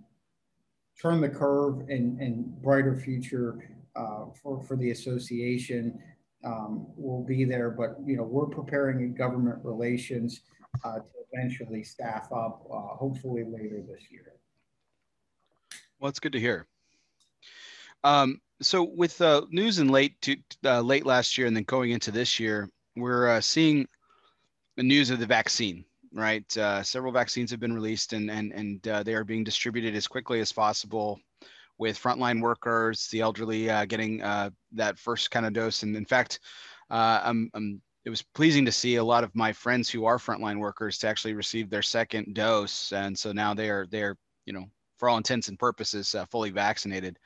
turn 1.02 1.22
the 1.22 1.30
curve 1.30 1.82
and, 1.90 2.20
and 2.20 2.62
brighter 2.62 2.96
future 2.96 3.70
uh, 3.96 4.26
for, 4.42 4.62
for 4.62 4.76
the 4.76 4.92
association 4.92 6.00
um, 6.44 6.88
will 6.96 7.24
be 7.24 7.46
there. 7.46 7.70
But, 7.72 7.98
you 8.06 8.18
know, 8.18 8.24
we're 8.24 8.48
preparing 8.48 9.14
government 9.14 9.60
relations 9.64 10.42
uh, 10.84 10.96
to 10.96 11.04
eventually 11.32 11.84
staff 11.84 12.32
up, 12.32 12.68
uh, 12.72 12.96
hopefully 12.96 13.44
later 13.44 13.82
this 13.88 14.12
year. 14.12 14.34
Well, 16.02 16.10
it's 16.10 16.20
good 16.20 16.32
to 16.32 16.40
hear. 16.40 16.66
Um, 18.04 18.42
so 18.60 18.84
with 18.84 19.22
uh, 19.22 19.46
news 19.52 19.78
in 19.78 19.90
late 19.90 20.20
to, 20.22 20.36
uh, 20.66 20.82
late 20.82 21.06
last 21.06 21.38
year 21.38 21.46
and 21.46 21.56
then 21.56 21.64
going 21.64 21.92
into 21.92 22.10
this 22.10 22.40
year, 22.40 22.68
we're 22.96 23.30
uh, 23.30 23.40
seeing 23.40 23.88
the 24.78 24.84
news 24.84 25.12
of 25.12 25.20
the 25.20 25.26
vaccine 25.26 25.86
right? 26.14 26.58
Uh, 26.58 26.84
several 26.84 27.14
vaccines 27.14 27.52
have 27.52 27.62
been 27.62 27.72
released, 27.72 28.12
and 28.12 28.30
and 28.30 28.52
and 28.52 28.86
uh, 28.86 29.02
they 29.02 29.14
are 29.14 29.24
being 29.24 29.46
distributed 29.46 29.96
as 29.96 30.10
quickly 30.10 30.42
as 30.42 30.52
possible, 30.52 31.18
with 31.78 31.98
frontline 31.98 32.42
workers, 32.42 33.08
the 33.08 33.22
elderly 33.22 33.70
uh, 33.70 33.86
getting 33.86 34.18
that 34.18 35.00
first 35.00 35.32
kind 35.32 35.46
of 35.46 35.54
dose. 35.54 35.84
And 35.84 35.96
in 35.96 36.04
fact, 36.04 36.42
I'm, 36.90 37.50
I'm, 37.54 37.82
it 38.04 38.10
was 38.10 38.22
pleasing 38.22 38.66
to 38.66 38.74
see 38.74 38.98
a 38.98 39.04
lot 39.04 39.24
of 39.24 39.34
my 39.34 39.54
friends 39.54 39.90
who 39.90 40.04
are 40.04 40.18
frontline 40.18 40.60
workers 40.60 40.98
to 40.98 41.08
actually 41.08 41.34
receive 41.34 41.70
their 41.70 41.82
second 41.82 42.36
dose, 42.36 42.92
and 42.92 43.18
so 43.18 43.32
now 43.32 43.54
they 43.54 43.70
are 43.70 43.88
they 43.90 44.02
are 44.02 44.18
you 44.46 44.52
know 44.52 44.66
for 45.02 45.10
all 45.10 45.18
intents 45.18 45.48
and 45.48 45.58
purposes 45.58 46.14
uh, 46.14 46.26
fully 46.26 46.52
vaccinated. 46.52 47.18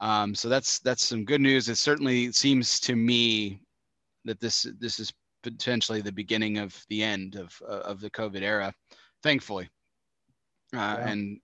Um, 0.00 0.34
so 0.34 0.50
that's 0.50 0.78
that's 0.80 1.02
some 1.02 1.24
good 1.24 1.40
news. 1.40 1.70
It 1.70 1.76
certainly 1.76 2.30
seems 2.32 2.78
to 2.80 2.94
me 2.94 3.60
that 4.26 4.38
this 4.40 4.66
this 4.78 5.00
is 5.00 5.10
potentially 5.42 6.02
the 6.02 6.12
beginning 6.12 6.58
of 6.58 6.78
the 6.90 7.02
end 7.02 7.36
of 7.36 7.58
uh, 7.66 7.80
of 7.80 8.02
the 8.02 8.10
COVID 8.10 8.42
era, 8.42 8.74
thankfully. 9.22 9.70
Uh, 10.74 10.76
yeah. 10.98 11.08
And 11.08 11.40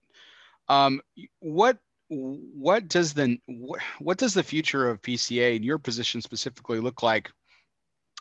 um, 0.69 1.01
what 1.39 1.79
what 2.09 2.87
does 2.87 3.15
the 3.15 3.39
what, 3.47 3.81
what 4.01 4.19
does 4.19 4.35
the 4.35 4.43
future 4.43 4.91
of 4.91 5.01
PCA 5.01 5.57
and 5.57 5.65
your 5.65 5.79
position 5.79 6.21
specifically 6.21 6.79
look 6.79 7.03
like 7.03 7.31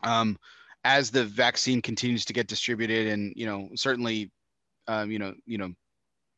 um, 0.04 0.38
as 0.86 1.12
the 1.12 1.26
vaccine 1.26 1.82
continues 1.82 2.24
to 2.24 2.32
get 2.32 2.48
distributed 2.48 3.08
and 3.08 3.34
you 3.36 3.46
know 3.46 3.68
certainly 3.76 4.32
um, 4.88 5.12
you 5.12 5.20
know 5.20 5.34
you 5.46 5.58
know 5.58 5.74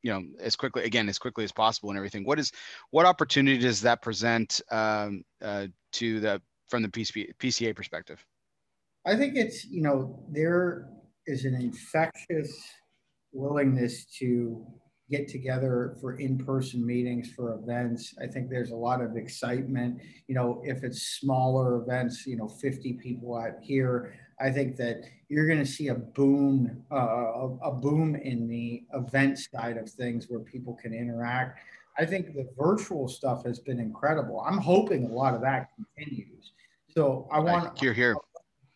you 0.04 0.12
know 0.12 0.24
as 0.40 0.56
quickly 0.56 0.84
again 0.84 1.10
as 1.10 1.20
quickly 1.20 1.44
as 1.44 1.52
possible 1.52 1.90
and 1.90 1.98
everything. 1.98 2.24
What 2.24 2.40
is 2.40 2.52
what 2.90 3.06
opportunity 3.06 3.58
does 3.58 3.82
that 3.82 4.02
present 4.02 4.62
um, 4.72 5.24
uh, 5.42 5.68
to 5.94 6.20
the 6.20 6.42
from 6.72 6.82
the 6.82 6.90
PCA, 6.90 7.36
PCA 7.38 7.76
perspective? 7.76 8.26
I 9.06 9.16
think 9.16 9.36
it's, 9.36 9.66
you 9.66 9.82
know, 9.82 10.24
there 10.32 10.90
is 11.28 11.46
an 11.46 11.56
infectious 11.56 12.52
willingness 13.34 14.06
to 14.20 14.66
get 15.10 15.28
together 15.28 15.98
for 16.00 16.18
in-person 16.18 16.86
meetings 16.86 17.30
for 17.36 17.54
events. 17.56 18.14
I 18.22 18.28
think 18.28 18.50
there's 18.50 18.72
a 18.72 18.76
lot 18.76 19.02
of 19.02 19.18
excitement. 19.18 20.02
You 20.28 20.36
know 20.36 20.62
if 20.64 20.84
it's 20.84 21.20
smaller 21.20 21.82
events 21.82 22.26
you 22.26 22.38
know 22.38 22.48
50 22.48 22.94
people 22.94 23.36
out 23.36 23.56
here 23.62 24.14
i 24.42 24.50
think 24.50 24.76
that 24.76 25.04
you're 25.32 25.48
going 25.48 25.60
to 25.60 25.66
see 25.66 25.88
a 25.88 25.96
boom 25.96 26.84
uh, 26.92 27.48
a, 27.64 27.72
boom 27.72 28.18
in 28.18 28.50
the 28.50 28.84
event 28.94 29.40
side 29.40 29.78
of 29.78 29.90
things 29.90 30.26
where 30.28 30.42
people 30.42 30.74
can 30.74 30.94
interact. 30.94 31.58
I 31.98 32.06
think 32.06 32.36
the 32.36 32.50
virtual 32.60 33.08
stuff 33.08 33.46
has 33.46 33.58
been 33.58 33.80
incredible. 33.80 34.44
I'm 34.46 34.58
hoping 34.58 35.06
a 35.06 35.08
lot 35.08 35.34
of 35.34 35.40
that 35.42 35.70
continues. 35.76 36.52
So 36.94 37.30
i 37.32 37.40
want 37.40 37.80
here 37.80 37.94
here. 37.94 38.18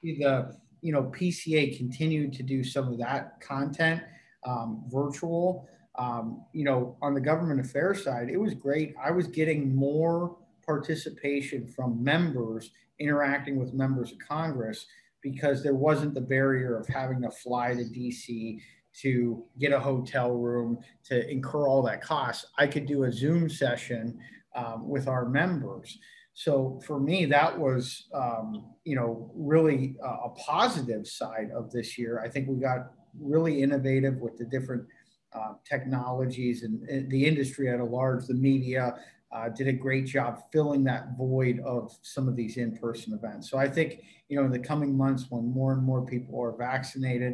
the 0.01 0.55
you 0.81 0.93
know 0.93 1.03
PCA 1.03 1.77
continued 1.77 2.31
to 2.33 2.43
do 2.43 2.63
some 2.63 2.87
of 2.87 2.97
that 2.99 3.41
content 3.41 4.01
um, 4.47 4.81
virtual. 4.87 5.67
Um, 5.97 6.45
you 6.53 6.63
know, 6.63 6.95
on 7.01 7.13
the 7.13 7.21
government 7.21 7.59
affairs 7.59 8.05
side, 8.05 8.29
it 8.29 8.37
was 8.37 8.53
great. 8.53 8.95
I 9.01 9.11
was 9.11 9.27
getting 9.27 9.75
more 9.75 10.37
participation 10.65 11.67
from 11.67 12.01
members 12.01 12.71
interacting 12.99 13.59
with 13.59 13.73
members 13.73 14.13
of 14.13 14.19
Congress 14.19 14.85
because 15.25 15.63
there 15.63 15.73
wasn't 15.73 16.13
the 16.13 16.21
barrier 16.21 16.77
of 16.77 16.87
having 16.87 17.19
to 17.19 17.31
fly 17.31 17.73
to 17.73 17.83
DC 17.83 18.61
to 19.01 19.43
get 19.59 19.73
a 19.73 19.79
hotel 19.79 20.33
room 20.33 20.77
to 21.03 21.27
incur 21.27 21.67
all 21.67 21.81
that 21.81 21.99
cost. 21.99 22.45
I 22.59 22.67
could 22.67 22.85
do 22.85 23.05
a 23.05 23.11
Zoom 23.11 23.49
session 23.49 24.19
um, 24.55 24.87
with 24.87 25.07
our 25.07 25.25
members. 25.27 25.97
So 26.35 26.79
for 26.85 26.99
me, 26.99 27.25
that 27.25 27.57
was, 27.57 28.05
um, 28.13 28.67
you 28.83 28.95
know, 28.95 29.31
really 29.33 29.95
a, 30.03 30.29
positive 30.29 31.07
side 31.07 31.49
of 31.55 31.71
this 31.71 31.97
year. 31.97 32.21
I 32.23 32.29
think 32.29 32.47
we 32.47 32.57
got 32.57 32.91
really 33.19 33.63
innovative 33.63 34.17
with 34.17 34.37
the 34.37 34.45
different 34.45 34.85
uh, 35.33 35.53
technologies 35.67 36.61
and, 36.61 36.87
and, 36.87 37.09
the 37.09 37.25
industry 37.25 37.67
at 37.67 37.79
a 37.79 37.83
large, 37.83 38.27
the 38.27 38.35
media 38.35 38.95
uh, 39.35 39.49
did 39.49 39.67
a 39.67 39.73
great 39.85 40.05
job 40.05 40.31
filling 40.53 40.83
that 40.85 41.03
void 41.17 41.59
of 41.75 41.83
some 42.01 42.25
of 42.29 42.35
these 42.35 42.55
in-person 42.63 43.13
events. 43.13 43.43
So 43.51 43.57
I 43.57 43.67
think, 43.67 43.89
you 44.29 44.37
know, 44.37 44.45
in 44.45 44.51
the 44.51 44.65
coming 44.71 44.95
months 44.95 45.23
when 45.29 45.45
more 45.59 45.73
and 45.73 45.83
more 45.83 46.05
people 46.05 46.41
are 46.41 46.55
vaccinated, 46.69 47.33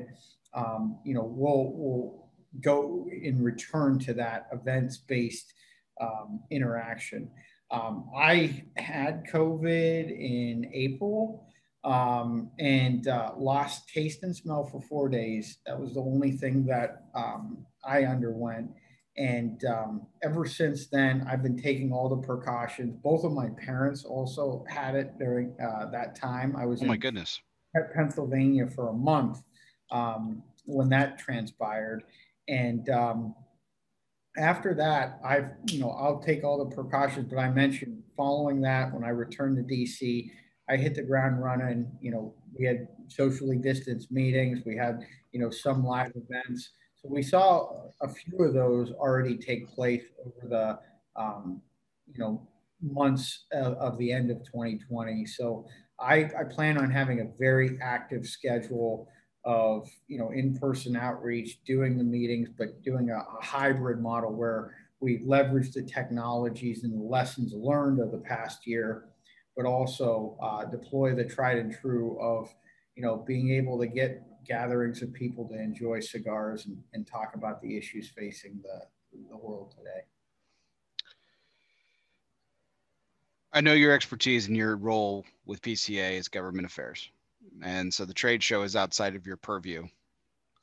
um, 0.61 0.97
you 1.05 1.13
know, 1.13 1.27
we'll, 1.39 1.65
we'll 1.80 2.30
go 2.59 3.07
in 3.27 3.35
return 3.51 3.99
to 3.99 4.13
that 4.15 4.47
events-based 4.51 5.53
um, 6.05 6.41
interaction. 6.49 7.30
Um, 7.69 8.09
I 8.17 8.63
had 8.77 9.13
COVID 9.31 10.05
in 10.09 10.69
April 10.73 11.47
um, 11.83 12.51
and 12.59 13.07
uh, 13.07 13.31
lost 13.38 13.89
taste 13.89 14.23
and 14.23 14.35
smell 14.35 14.63
for 14.65 14.81
four 14.81 15.07
days. 15.07 15.59
That 15.65 15.80
was 15.80 15.93
the 15.93 16.01
only 16.01 16.31
thing 16.31 16.65
that 16.65 17.05
um, 17.13 17.65
I 17.85 18.03
underwent. 18.05 18.71
And 19.17 19.64
um, 19.65 20.07
ever 20.23 20.45
since 20.45 20.88
then, 20.88 21.25
I've 21.30 21.43
been 21.43 21.61
taking 21.61 21.91
all 21.91 22.07
the 22.07 22.25
precautions. 22.25 22.95
Both 23.03 23.25
of 23.25 23.33
my 23.33 23.49
parents 23.49 24.06
also 24.06 24.64
had 24.69 24.95
it 24.95 25.19
during 25.19 25.53
uh, 25.61 25.91
that 25.91 26.15
time. 26.15 26.56
I 26.56 26.65
was 26.65 26.81
oh 26.81 26.85
my 26.85 26.98
goodness 26.98 27.41
Pennsylvania 27.93 28.67
for 28.67 28.90
a 28.90 28.93
month 28.93 29.41
um, 29.91 30.43
when 30.65 30.90
that 30.90 31.17
transpired, 31.19 32.03
and 32.48 32.90
um, 32.90 33.35
after 34.38 34.73
that, 34.75 35.19
I've, 35.25 35.49
you 35.69 35.80
know, 35.80 35.91
I'll 35.91 36.19
take 36.19 36.43
all 36.43 36.64
the 36.64 36.73
precautions 36.73 37.30
that 37.31 37.38
I 37.38 37.49
mentioned. 37.49 38.01
Following 38.15 38.61
that, 38.61 38.93
when 38.93 39.03
I 39.03 39.09
returned 39.09 39.57
to 39.57 39.64
DC, 39.64 40.30
I 40.69 40.77
hit 40.77 40.95
the 40.95 41.03
ground 41.03 41.43
running. 41.43 41.91
You 42.01 42.11
know, 42.11 42.33
we 42.57 42.65
had 42.65 42.88
socially 43.07 43.57
distanced 43.57 44.11
meetings, 44.11 44.61
we 44.65 44.77
had, 44.77 45.06
you 45.31 45.40
know, 45.40 45.49
some 45.49 45.83
live 45.83 46.11
events. 46.15 46.69
So 47.01 47.09
we 47.09 47.23
saw 47.23 47.89
a 48.01 48.07
few 48.07 48.43
of 48.43 48.53
those 48.53 48.91
already 48.91 49.38
take 49.38 49.69
place 49.69 50.03
over 50.19 50.47
the, 50.47 51.21
um, 51.21 51.61
you 52.11 52.19
know, 52.19 52.47
months 52.81 53.45
of, 53.51 53.73
of 53.73 53.97
the 53.97 54.11
end 54.11 54.31
of 54.31 54.39
2020. 54.39 55.25
So 55.25 55.65
I, 55.99 56.30
I 56.39 56.43
plan 56.43 56.77
on 56.77 56.89
having 56.89 57.21
a 57.21 57.25
very 57.38 57.77
active 57.81 58.25
schedule 58.25 59.07
of 59.43 59.89
you 60.07 60.19
know 60.19 60.31
in-person 60.31 60.95
outreach, 60.95 61.63
doing 61.65 61.97
the 61.97 62.03
meetings, 62.03 62.49
but 62.55 62.81
doing 62.83 63.09
a, 63.09 63.17
a 63.17 63.43
hybrid 63.43 63.99
model 63.99 64.31
where 64.33 64.75
we 64.99 65.19
leverage 65.25 65.71
the 65.71 65.81
technologies 65.81 66.83
and 66.83 66.93
the 66.93 67.03
lessons 67.03 67.53
learned 67.53 67.99
of 67.99 68.11
the 68.11 68.19
past 68.19 68.67
year, 68.67 69.05
but 69.57 69.65
also 69.65 70.38
uh, 70.41 70.65
deploy 70.65 71.15
the 71.15 71.25
tried 71.25 71.57
and 71.57 71.75
true 71.75 72.19
of 72.21 72.53
you 72.95 73.01
know 73.01 73.17
being 73.17 73.51
able 73.51 73.80
to 73.80 73.88
get 73.88 74.23
gatherings 74.45 75.01
of 75.01 75.13
people 75.13 75.47
to 75.49 75.55
enjoy 75.55 75.99
cigars 75.99 76.65
and, 76.65 76.77
and 76.93 77.07
talk 77.07 77.35
about 77.35 77.61
the 77.61 77.77
issues 77.77 78.09
facing 78.09 78.59
the, 78.63 78.81
the 79.29 79.37
world 79.37 79.73
today. 79.77 80.01
I 83.53 83.61
know 83.61 83.73
your 83.73 83.91
expertise 83.91 84.47
and 84.47 84.55
your 84.55 84.77
role 84.77 85.25
with 85.45 85.61
PCA 85.61 86.13
is 86.13 86.29
government 86.29 86.65
affairs 86.65 87.09
and 87.61 87.93
so 87.93 88.05
the 88.05 88.13
trade 88.13 88.41
show 88.43 88.63
is 88.63 88.75
outside 88.75 89.15
of 89.15 89.25
your 89.25 89.37
purview, 89.37 89.87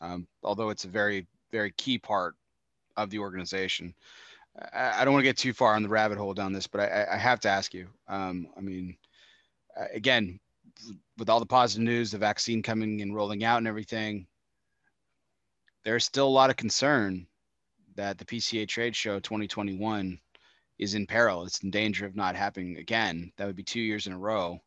um, 0.00 0.26
although 0.42 0.70
it's 0.70 0.84
a 0.84 0.88
very 0.88 1.26
very 1.50 1.72
key 1.72 1.98
part 1.98 2.34
of 2.96 3.10
the 3.10 3.18
organization. 3.18 3.94
I, 4.72 5.00
I 5.00 5.04
don't 5.04 5.14
want 5.14 5.22
to 5.22 5.28
get 5.28 5.38
too 5.38 5.52
far 5.52 5.74
on 5.74 5.82
the 5.82 5.88
rabbit 5.88 6.18
hole 6.18 6.34
down 6.34 6.52
this, 6.52 6.66
but 6.66 6.80
I, 6.80 7.06
I 7.12 7.16
have 7.16 7.40
to 7.40 7.48
ask 7.48 7.72
you. 7.72 7.88
Um, 8.08 8.48
I 8.56 8.60
mean, 8.60 8.96
again, 9.92 10.40
with 11.16 11.28
all 11.28 11.40
the 11.40 11.46
positive 11.46 11.84
news, 11.84 12.10
the 12.10 12.18
vaccine 12.18 12.62
coming 12.62 13.00
and 13.02 13.14
rolling 13.14 13.44
out 13.44 13.58
and 13.58 13.66
everything, 13.66 14.26
there's 15.84 16.04
still 16.04 16.26
a 16.26 16.30
lot 16.30 16.50
of 16.50 16.56
concern 16.56 17.26
that 17.96 18.18
the 18.18 18.24
PCA 18.24 18.66
trade 18.68 18.94
show 18.94 19.18
2021 19.18 20.18
is 20.78 20.94
in 20.94 21.06
peril. 21.06 21.44
It's 21.44 21.62
in 21.62 21.70
danger 21.70 22.06
of 22.06 22.14
not 22.14 22.36
happening 22.36 22.76
again. 22.76 23.32
That 23.36 23.46
would 23.46 23.56
be 23.56 23.64
two 23.64 23.80
years 23.80 24.06
in 24.06 24.12
a 24.12 24.18
row. 24.18 24.58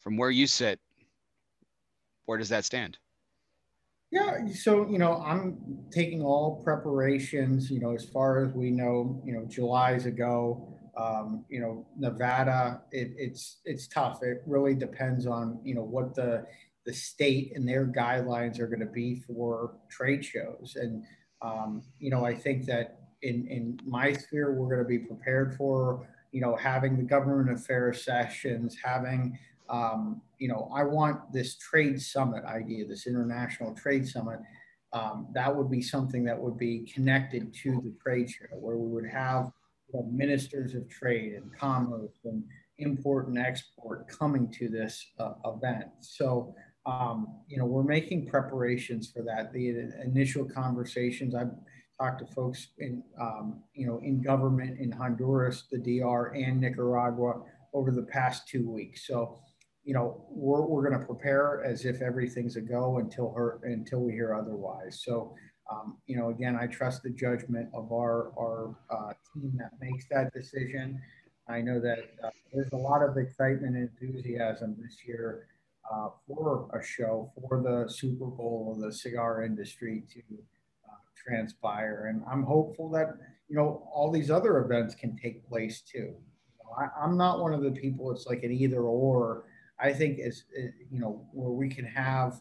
From 0.00 0.16
where 0.16 0.30
you 0.30 0.46
sit, 0.46 0.80
where 2.26 2.38
does 2.38 2.48
that 2.48 2.64
stand? 2.64 2.98
Yeah, 4.10 4.46
so 4.52 4.88
you 4.88 4.98
know, 4.98 5.20
I'm 5.20 5.84
taking 5.90 6.22
all 6.22 6.62
preparations. 6.62 7.70
You 7.70 7.80
know, 7.80 7.92
as 7.92 8.04
far 8.04 8.44
as 8.44 8.52
we 8.52 8.70
know, 8.70 9.20
you 9.24 9.32
know, 9.32 9.44
July's 9.46 10.06
ago. 10.06 10.75
Um, 10.96 11.44
you 11.48 11.60
know, 11.60 11.86
Nevada, 11.98 12.82
it, 12.90 13.12
it's 13.16 13.58
it's 13.64 13.86
tough. 13.86 14.22
It 14.22 14.42
really 14.46 14.74
depends 14.74 15.26
on 15.26 15.60
you 15.62 15.74
know 15.74 15.82
what 15.82 16.14
the 16.14 16.46
the 16.84 16.92
state 16.92 17.52
and 17.54 17.68
their 17.68 17.86
guidelines 17.86 18.60
are 18.60 18.66
going 18.66 18.80
to 18.80 18.86
be 18.86 19.16
for 19.16 19.74
trade 19.90 20.24
shows. 20.24 20.76
And 20.80 21.04
um, 21.42 21.82
you 21.98 22.10
know, 22.10 22.24
I 22.24 22.34
think 22.34 22.64
that 22.66 23.00
in 23.22 23.46
in 23.48 23.80
my 23.84 24.12
sphere, 24.12 24.52
we're 24.52 24.74
going 24.74 24.84
to 24.84 24.88
be 24.88 24.98
prepared 24.98 25.56
for 25.56 26.08
you 26.32 26.40
know 26.40 26.56
having 26.56 26.96
the 26.96 27.02
government 27.02 27.56
affairs 27.56 28.04
sessions, 28.04 28.76
having 28.82 29.38
um, 29.68 30.22
you 30.38 30.48
know, 30.48 30.70
I 30.74 30.84
want 30.84 31.32
this 31.32 31.56
trade 31.56 32.00
summit 32.00 32.44
idea, 32.44 32.86
this 32.86 33.06
international 33.06 33.74
trade 33.74 34.06
summit. 34.06 34.40
Um, 34.92 35.28
that 35.34 35.54
would 35.54 35.70
be 35.70 35.82
something 35.82 36.24
that 36.24 36.38
would 36.40 36.56
be 36.56 36.90
connected 36.92 37.52
to 37.62 37.80
the 37.82 37.92
trade 38.02 38.30
show, 38.30 38.46
where 38.52 38.76
we 38.76 38.88
would 38.88 39.10
have 39.10 39.50
you 39.92 40.00
know, 40.00 40.08
ministers 40.10 40.74
of 40.74 40.88
trade 40.88 41.34
and 41.34 41.50
commerce 41.58 42.18
and 42.24 42.42
import 42.78 43.28
and 43.28 43.38
export 43.38 44.08
coming 44.08 44.50
to 44.52 44.68
this 44.68 45.06
uh, 45.18 45.32
event. 45.44 45.86
So 46.00 46.54
um, 46.86 47.26
you 47.48 47.58
know, 47.58 47.66
we're 47.66 47.82
making 47.82 48.28
preparations 48.28 49.10
for 49.10 49.22
that. 49.24 49.52
The 49.52 49.90
initial 50.04 50.44
conversations, 50.44 51.34
I've 51.34 51.50
talked 52.00 52.20
to 52.20 52.32
folks 52.32 52.68
in, 52.78 53.02
um, 53.20 53.62
you 53.74 53.86
know, 53.86 53.98
in 54.04 54.22
government 54.22 54.78
in 54.78 54.92
Honduras, 54.92 55.64
the 55.70 55.78
DR, 55.78 56.32
and 56.34 56.60
Nicaragua 56.60 57.42
over 57.74 57.90
the 57.90 58.04
past 58.04 58.46
two 58.48 58.70
weeks. 58.70 59.06
So, 59.06 59.40
you 59.82 59.94
know, 59.94 60.24
we're, 60.30 60.64
we're 60.64 60.88
going 60.88 60.98
to 60.98 61.04
prepare 61.06 61.64
as 61.64 61.84
if 61.84 62.02
everything's 62.02 62.56
a 62.56 62.60
go 62.60 62.98
until 62.98 63.32
her 63.32 63.58
until 63.64 64.00
we 64.00 64.12
hear 64.12 64.34
otherwise. 64.34 65.02
So, 65.04 65.34
um, 65.70 65.96
you 66.06 66.16
know, 66.16 66.30
again, 66.30 66.56
I 66.60 66.66
trust 66.66 67.02
the 67.02 67.10
judgment 67.10 67.68
of 67.74 67.92
our 67.92 68.32
our 68.38 68.76
uh, 68.90 69.12
team 69.34 69.52
that 69.58 69.72
makes 69.80 70.06
that 70.10 70.32
decision. 70.32 71.00
I 71.48 71.60
know 71.60 71.80
that 71.80 71.98
uh, 72.24 72.30
there's 72.52 72.72
a 72.72 72.76
lot 72.76 73.02
of 73.02 73.16
excitement 73.16 73.76
and 73.76 73.88
enthusiasm 73.88 74.76
this 74.80 74.98
year 75.06 75.46
uh, 75.92 76.08
for 76.26 76.68
a 76.72 76.84
show 76.84 77.32
for 77.40 77.62
the 77.62 77.90
Super 77.90 78.26
Bowl 78.26 78.72
of 78.74 78.82
the 78.82 78.92
cigar 78.92 79.44
industry 79.44 80.02
to 80.12 80.20
uh, 80.88 80.96
transpire. 81.16 82.06
And 82.10 82.22
I'm 82.30 82.42
hopeful 82.42 82.90
that, 82.90 83.14
you 83.48 83.56
know, 83.56 83.88
all 83.92 84.10
these 84.10 84.30
other 84.30 84.58
events 84.58 84.94
can 84.94 85.16
take 85.16 85.48
place 85.48 85.80
too. 85.80 86.14
I, 86.76 87.04
am 87.04 87.16
not 87.16 87.40
one 87.40 87.54
of 87.54 87.62
the 87.62 87.70
people 87.70 88.10
it's 88.10 88.26
like 88.26 88.42
an 88.42 88.52
either 88.52 88.82
or. 88.82 89.44
I 89.78 89.92
think 89.92 90.18
it's, 90.18 90.44
it, 90.52 90.72
you 90.90 91.00
know, 91.00 91.24
where 91.32 91.52
we 91.52 91.68
can 91.68 91.84
have, 91.84 92.40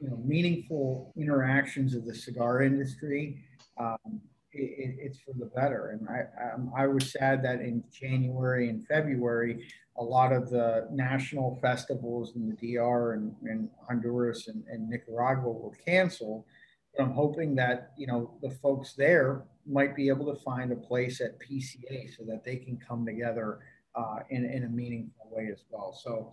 you 0.00 0.08
know, 0.08 0.16
meaningful 0.24 1.12
interactions 1.16 1.94
of 1.94 2.04
the 2.04 2.14
cigar 2.14 2.62
industry. 2.62 3.42
Um, 3.78 4.20
it, 4.52 4.96
it's 4.98 5.18
for 5.20 5.32
the 5.38 5.46
better. 5.46 5.90
And 5.90 6.08
I, 6.08 6.54
um, 6.54 6.72
I 6.76 6.86
was 6.86 7.12
sad 7.12 7.42
that 7.44 7.60
in 7.60 7.84
January 7.92 8.68
and 8.68 8.86
February, 8.86 9.68
a 9.96 10.02
lot 10.02 10.32
of 10.32 10.48
the 10.50 10.88
national 10.90 11.58
festivals 11.60 12.34
in 12.36 12.48
the 12.48 12.74
DR 12.74 13.14
and, 13.14 13.34
and 13.42 13.68
Honduras 13.86 14.48
and, 14.48 14.64
and, 14.70 14.88
Nicaragua 14.88 15.50
were 15.50 15.74
canceled. 15.84 16.44
But 16.96 17.04
I'm 17.04 17.12
hoping 17.12 17.54
that 17.56 17.92
you 17.98 18.06
know 18.06 18.38
the 18.40 18.50
folks 18.50 18.94
there 18.94 19.42
might 19.66 19.94
be 19.94 20.08
able 20.08 20.32
to 20.32 20.40
find 20.40 20.72
a 20.72 20.76
place 20.76 21.20
at 21.20 21.38
PCA 21.40 22.16
so 22.16 22.24
that 22.24 22.42
they 22.44 22.56
can 22.56 22.78
come 22.78 23.04
together 23.04 23.58
uh, 23.94 24.20
in, 24.30 24.44
in 24.44 24.64
a 24.64 24.68
meaningful 24.68 25.28
way 25.30 25.48
as 25.52 25.64
well. 25.70 25.92
So 25.92 26.32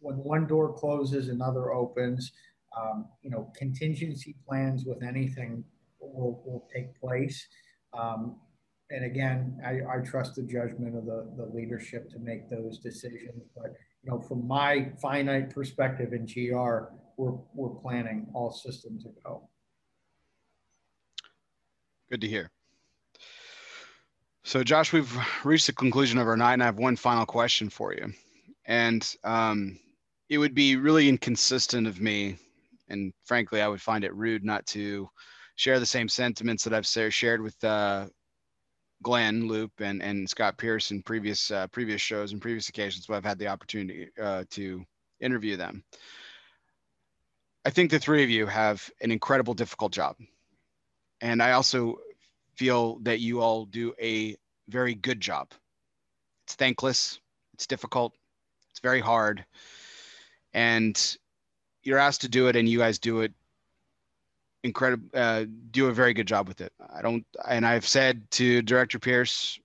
when 0.00 0.16
one 0.16 0.46
door 0.46 0.72
closes, 0.72 1.28
another 1.28 1.72
opens. 1.72 2.32
Um, 2.78 3.06
you 3.22 3.30
know, 3.30 3.52
contingency 3.56 4.34
plans 4.46 4.84
with 4.84 5.02
anything 5.02 5.64
will, 6.00 6.42
will 6.44 6.68
take 6.74 6.98
place. 7.00 7.46
Um, 7.92 8.36
and 8.90 9.04
again, 9.04 9.58
I, 9.64 9.80
I 9.96 10.00
trust 10.00 10.36
the 10.36 10.42
judgment 10.42 10.96
of 10.96 11.06
the, 11.06 11.32
the 11.36 11.50
leadership 11.54 12.10
to 12.10 12.18
make 12.18 12.50
those 12.50 12.78
decisions. 12.78 13.44
But 13.56 13.72
you 14.02 14.10
know, 14.10 14.20
from 14.20 14.46
my 14.46 14.90
finite 15.00 15.50
perspective 15.50 16.12
in 16.12 16.26
GR, 16.26 16.92
we're 17.16 17.38
we're 17.54 17.80
planning 17.80 18.26
all 18.34 18.50
systems 18.50 19.04
to 19.04 19.10
go. 19.24 19.48
Good 22.10 22.20
to 22.20 22.28
hear. 22.28 22.50
So, 24.44 24.64
Josh, 24.64 24.92
we've 24.92 25.16
reached 25.44 25.68
the 25.68 25.72
conclusion 25.72 26.18
of 26.18 26.26
our 26.26 26.36
night, 26.36 26.54
and 26.54 26.62
I 26.62 26.66
have 26.66 26.78
one 26.78 26.96
final 26.96 27.24
question 27.24 27.70
for 27.70 27.94
you. 27.94 28.12
And 28.66 29.08
um, 29.24 29.78
it 30.28 30.38
would 30.38 30.54
be 30.54 30.76
really 30.76 31.08
inconsistent 31.08 31.86
of 31.86 32.00
me, 32.00 32.36
and 32.92 33.12
frankly, 33.24 33.60
I 33.60 33.68
would 33.68 33.82
find 33.82 34.04
it 34.04 34.14
rude 34.14 34.44
not 34.44 34.64
to 34.66 35.08
share 35.56 35.80
the 35.80 35.86
same 35.86 36.08
sentiments 36.08 36.64
that 36.64 36.74
I've 36.74 36.86
shared 36.86 37.42
with 37.42 37.62
uh, 37.64 38.06
Glynn 39.02 39.48
Loope 39.48 39.80
and, 39.80 40.02
and 40.02 40.28
Scott 40.28 40.56
Pearce 40.56 40.90
in 40.90 41.02
previous 41.02 41.50
uh, 41.50 41.66
previous 41.68 42.00
shows 42.00 42.32
and 42.32 42.40
previous 42.40 42.68
occasions 42.68 43.08
where 43.08 43.16
I've 43.16 43.24
had 43.24 43.38
the 43.38 43.48
opportunity 43.48 44.08
uh, 44.20 44.44
to 44.50 44.84
interview 45.20 45.56
them. 45.56 45.84
I 47.64 47.70
think 47.70 47.90
the 47.90 47.98
three 47.98 48.24
of 48.24 48.30
you 48.30 48.46
have 48.46 48.88
an 49.00 49.10
incredible, 49.10 49.54
difficult 49.54 49.92
job, 49.92 50.16
and 51.20 51.42
I 51.42 51.52
also 51.52 51.96
feel 52.56 52.98
that 53.00 53.20
you 53.20 53.40
all 53.40 53.66
do 53.66 53.94
a 54.00 54.36
very 54.68 54.94
good 54.94 55.20
job. 55.20 55.52
It's 56.46 56.54
thankless, 56.54 57.20
it's 57.54 57.66
difficult, 57.66 58.14
it's 58.70 58.80
very 58.80 59.00
hard, 59.00 59.44
and 60.52 61.16
you're 61.82 61.98
asked 61.98 62.22
to 62.22 62.28
do 62.28 62.48
it, 62.48 62.56
and 62.56 62.68
you 62.68 62.78
guys 62.78 62.98
do 62.98 63.20
it 63.20 63.32
incredible 64.62 65.08
uh, 65.14 65.44
do 65.70 65.88
a 65.88 65.92
very 65.92 66.14
good 66.14 66.26
job 66.26 66.48
with 66.48 66.60
it. 66.60 66.72
I 66.94 67.02
don't 67.02 67.24
and 67.48 67.66
i've 67.66 67.86
said 67.86 68.30
to 68.32 68.62
director 68.62 68.98
Pearce 68.98 69.58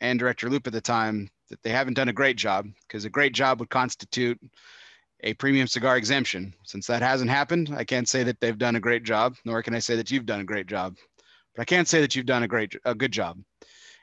and 0.00 0.18
director 0.18 0.48
Loope 0.48 0.66
at 0.66 0.72
the 0.72 0.80
time 0.80 1.28
that 1.50 1.62
they 1.62 1.70
haven't 1.70 1.94
done 1.94 2.08
a 2.08 2.12
great 2.12 2.36
job 2.36 2.66
because 2.86 3.04
a 3.04 3.10
great 3.10 3.32
job 3.32 3.60
would 3.60 3.70
constitute 3.70 4.38
a 5.24 5.34
premium 5.34 5.66
cigar 5.66 5.96
exemption. 5.96 6.54
Since 6.64 6.86
that 6.86 7.02
hasn't 7.02 7.30
happened 7.30 7.70
i 7.74 7.84
can't 7.84 8.08
say 8.08 8.22
that 8.24 8.40
they've 8.40 8.58
done 8.58 8.76
a 8.76 8.80
great 8.80 9.04
job 9.04 9.36
nor 9.44 9.62
can 9.62 9.74
i 9.74 9.78
say 9.78 9.96
that 9.96 10.10
you've 10.10 10.26
done 10.26 10.40
a 10.40 10.44
great 10.44 10.66
job. 10.66 10.96
But 11.54 11.62
i 11.62 11.64
can't 11.64 11.88
say 11.88 12.00
that 12.00 12.14
you've 12.16 12.26
done 12.26 12.42
a 12.42 12.48
great 12.48 12.74
a 12.84 12.94
good 12.94 13.12
job. 13.12 13.38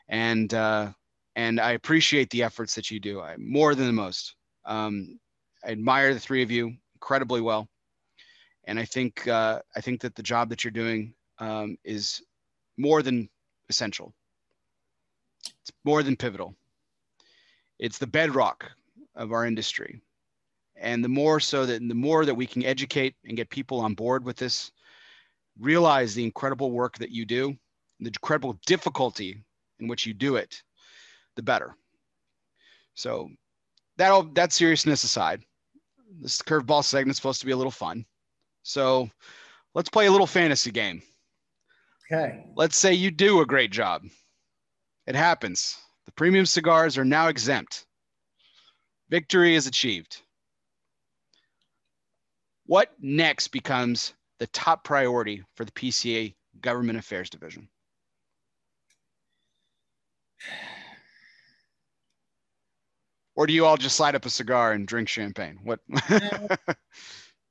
And 0.08 0.54
uh, 0.54 0.92
and 1.36 1.60
i 1.60 1.72
appreciate 1.72 2.30
the 2.30 2.44
efforts 2.44 2.76
that 2.76 2.92
you 2.92 3.00
do. 3.00 3.22
I, 3.22 3.36
more 3.38 3.74
than 3.74 3.88
the 3.88 3.94
most. 3.94 4.36
Um, 4.66 5.20
i 5.64 5.72
admire 5.72 6.14
the 6.14 6.20
three 6.20 6.44
of 6.44 6.52
you 6.52 6.76
incredibly 7.06 7.42
well 7.42 7.70
and 8.68 8.80
I 8.80 8.86
think 8.86 9.28
uh, 9.28 9.60
I 9.76 9.82
think 9.82 10.02
that 10.02 10.16
the 10.16 10.24
job 10.24 10.50
that 10.50 10.64
you're 10.64 10.72
doing 10.72 11.14
um, 11.40 11.78
is 11.84 12.22
more 12.78 13.02
than 13.02 13.30
essential. 13.70 14.14
It's 15.62 15.72
more 15.84 16.04
than 16.04 16.16
pivotal. 16.16 16.56
It's 17.80 17.98
the 17.98 18.08
bedrock 18.08 18.72
of 19.16 19.32
our 19.32 19.46
industry, 19.46 20.02
and 20.76 21.04
the 21.04 21.10
more 21.10 21.40
so 21.40 21.66
that 21.66 21.88
the 21.88 21.96
more 21.96 22.26
that 22.26 22.36
we 22.36 22.48
can 22.48 22.64
educate 22.64 23.16
and 23.26 23.38
get 23.38 23.50
people 23.50 23.80
on 23.80 23.94
board 23.94 24.26
with 24.26 24.38
this, 24.38 24.72
realize 25.60 26.16
the 26.16 26.24
incredible 26.24 26.72
work 26.72 26.98
that 26.98 27.12
you 27.12 27.26
do, 27.26 27.56
the 28.00 28.08
incredible 28.08 28.58
difficulty 28.66 29.44
in 29.80 29.88
which 29.88 30.06
you 30.06 30.14
do 30.14 30.38
it, 30.38 30.64
the 31.36 31.44
better. 31.44 31.76
So 32.96 33.30
that 33.98 34.12
all 34.12 34.24
that 34.34 34.54
seriousness 34.54 35.04
aside, 35.04 35.44
this 36.22 36.42
curveball 36.42 36.84
segment 36.84 37.12
is 37.12 37.18
supposed 37.18 37.40
to 37.42 37.46
be 37.46 37.52
a 37.52 37.58
little 37.58 37.72
fun. 37.72 38.06
So 38.64 39.10
let's 39.74 39.90
play 39.90 40.08
a 40.08 40.12
little 40.12 40.28
fantasy 40.28 40.72
game. 40.72 41.02
Okay. 42.12 42.46
Let's 42.56 42.78
say 42.78 42.94
you 42.94 43.12
do 43.12 43.42
a 43.42 43.46
great 43.46 43.72
job. 43.72 44.04
It 45.08 45.16
happens. 45.16 45.78
The 46.06 46.12
premium 46.12 46.46
cigars 46.46 46.98
are 46.98 47.06
now 47.06 47.28
exempt. 47.28 47.86
Victory 49.10 49.56
is 49.56 49.68
achieved. 49.68 50.22
What 52.66 52.92
next 53.00 53.50
becomes 53.50 54.14
the 54.40 54.48
top 54.48 54.84
priority 54.84 55.44
for 55.56 55.66
the 55.66 55.72
PCA 55.72 56.34
Government 56.62 56.98
Affairs 56.98 57.30
Division? 57.30 57.70
Or 63.36 63.46
do 63.46 63.54
you 63.54 63.66
all 63.66 63.78
just 63.78 63.96
slide 63.96 64.16
up 64.16 64.26
a 64.26 64.30
cigar 64.30 64.74
and 64.74 64.88
drink 64.88 65.10
champagne? 65.10 65.60
What? 65.64 65.80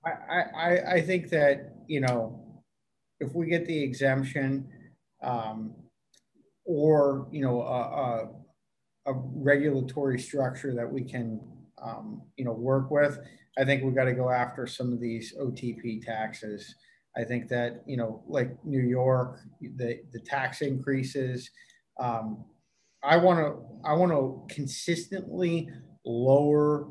I, 0.07 0.45
I, 0.57 0.93
I 0.95 1.01
think 1.01 1.29
that, 1.31 1.75
you 1.87 2.01
know, 2.01 2.63
if 3.21 3.35
we 3.35 3.47
get 3.47 3.67
the 3.67 3.83
exemption 3.83 4.67
um, 5.23 5.75
or, 6.65 7.29
you 7.31 7.43
know, 7.43 7.63
a, 7.63 9.11
a, 9.11 9.13
a, 9.13 9.15
regulatory 9.15 10.19
structure 10.19 10.75
that 10.75 10.91
we 10.91 11.03
can, 11.03 11.41
um, 11.83 12.23
you 12.37 12.45
know, 12.45 12.53
work 12.53 12.91
with, 12.91 13.19
I 13.59 13.65
think 13.65 13.83
we've 13.83 13.95
got 13.95 14.05
to 14.05 14.13
go 14.15 14.31
after 14.31 14.67
some 14.67 14.93
of 14.93 15.01
these 15.01 15.35
OTP 15.41 16.05
taxes. 16.05 16.75
I 17.17 17.25
think 17.25 17.49
that, 17.49 17.83
you 17.87 17.97
know, 17.97 18.23
like 18.27 18.53
New 18.65 18.81
York, 18.81 19.41
the, 19.61 20.01
the 20.13 20.21
tax 20.21 20.63
increases, 20.63 21.51
um, 22.01 22.45
I 23.05 23.16
want 23.18 23.39
to, 23.39 23.89
I 23.89 23.92
want 23.92 24.12
to 24.12 24.55
consistently 24.55 25.68
lower 26.07 26.89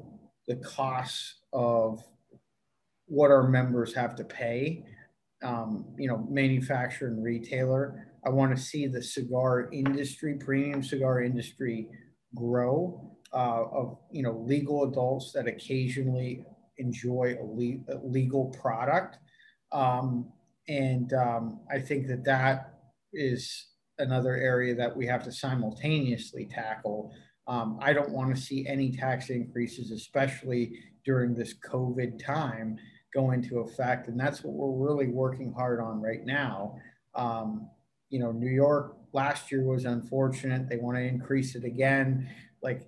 the 0.48 0.58
costs 0.58 1.35
of 1.51 2.03
what 3.08 3.32
our 3.32 3.48
members 3.48 3.93
have 3.95 4.16
to 4.16 4.24
pay, 4.24 4.85
um, 5.43 5.85
you 5.98 6.08
know, 6.08 6.27
manufacturer 6.30 7.08
and 7.08 7.24
retailer. 7.24 8.08
I 8.25 8.30
want 8.30 8.56
to 8.56 8.61
see 8.61 8.88
the 8.88 9.01
cigar 9.01 9.69
industry, 9.72 10.35
premium 10.35 10.83
cigar 10.83 11.22
industry 11.22 11.90
grow 12.35 13.11
uh, 13.33 13.64
of, 13.72 13.98
you 14.11 14.24
know, 14.24 14.43
legal 14.45 14.83
adults 14.83 15.32
that 15.33 15.48
occasionally 15.48 16.45
enjoy 16.77 17.35
a, 17.40 17.43
le- 17.43 17.95
a 17.95 17.98
legal 18.03 18.45
product. 18.61 19.17
Um, 19.72 20.32
and 20.67 21.11
um, 21.14 21.61
I 21.72 21.80
think 21.80 22.08
that 22.08 22.24
that 22.25 22.74
is 23.11 23.67
another 24.03 24.35
area 24.35 24.75
that 24.75 24.95
we 24.95 25.06
have 25.07 25.23
to 25.23 25.32
simultaneously 25.32 26.45
tackle. 26.45 27.11
Um, 27.48 27.80
I 27.82 27.93
don't 27.93 28.11
want 28.11 28.35
to 28.35 28.41
see 28.41 28.67
any 28.67 28.91
tax 28.91 29.30
increases, 29.30 29.91
especially 29.91 30.80
during 31.03 31.33
this 31.33 31.56
COVID 31.56 32.23
time, 32.23 32.77
go 33.14 33.32
into 33.32 33.59
effect. 33.59 34.07
And 34.07 34.19
that's 34.19 34.43
what 34.43 34.53
we're 34.53 34.88
really 34.88 35.07
working 35.07 35.51
hard 35.51 35.80
on 35.80 36.01
right 36.01 36.25
now. 36.25 36.75
Um, 37.15 37.69
you 38.09 38.19
know, 38.19 38.32
New 38.32 38.49
York 38.49 38.98
last 39.11 39.51
year 39.51 39.64
was 39.64 39.85
unfortunate. 39.85 40.69
They 40.69 40.77
want 40.77 40.98
to 40.98 41.03
increase 41.03 41.56
it 41.56 41.64
again. 41.64 42.30
Like 42.61 42.88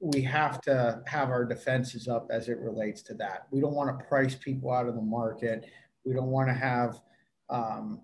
we 0.00 0.22
have 0.22 0.60
to 0.62 1.00
have 1.06 1.30
our 1.30 1.44
defenses 1.44 2.08
up 2.08 2.28
as 2.30 2.48
it 2.48 2.58
relates 2.58 3.02
to 3.02 3.14
that. 3.14 3.46
We 3.50 3.60
don't 3.60 3.74
want 3.74 3.96
to 3.96 4.04
price 4.06 4.34
people 4.34 4.72
out 4.72 4.88
of 4.88 4.94
the 4.94 5.02
market. 5.02 5.64
We 6.04 6.12
don't 6.12 6.30
want 6.30 6.48
to 6.48 6.54
have, 6.54 7.00
um, 7.48 8.00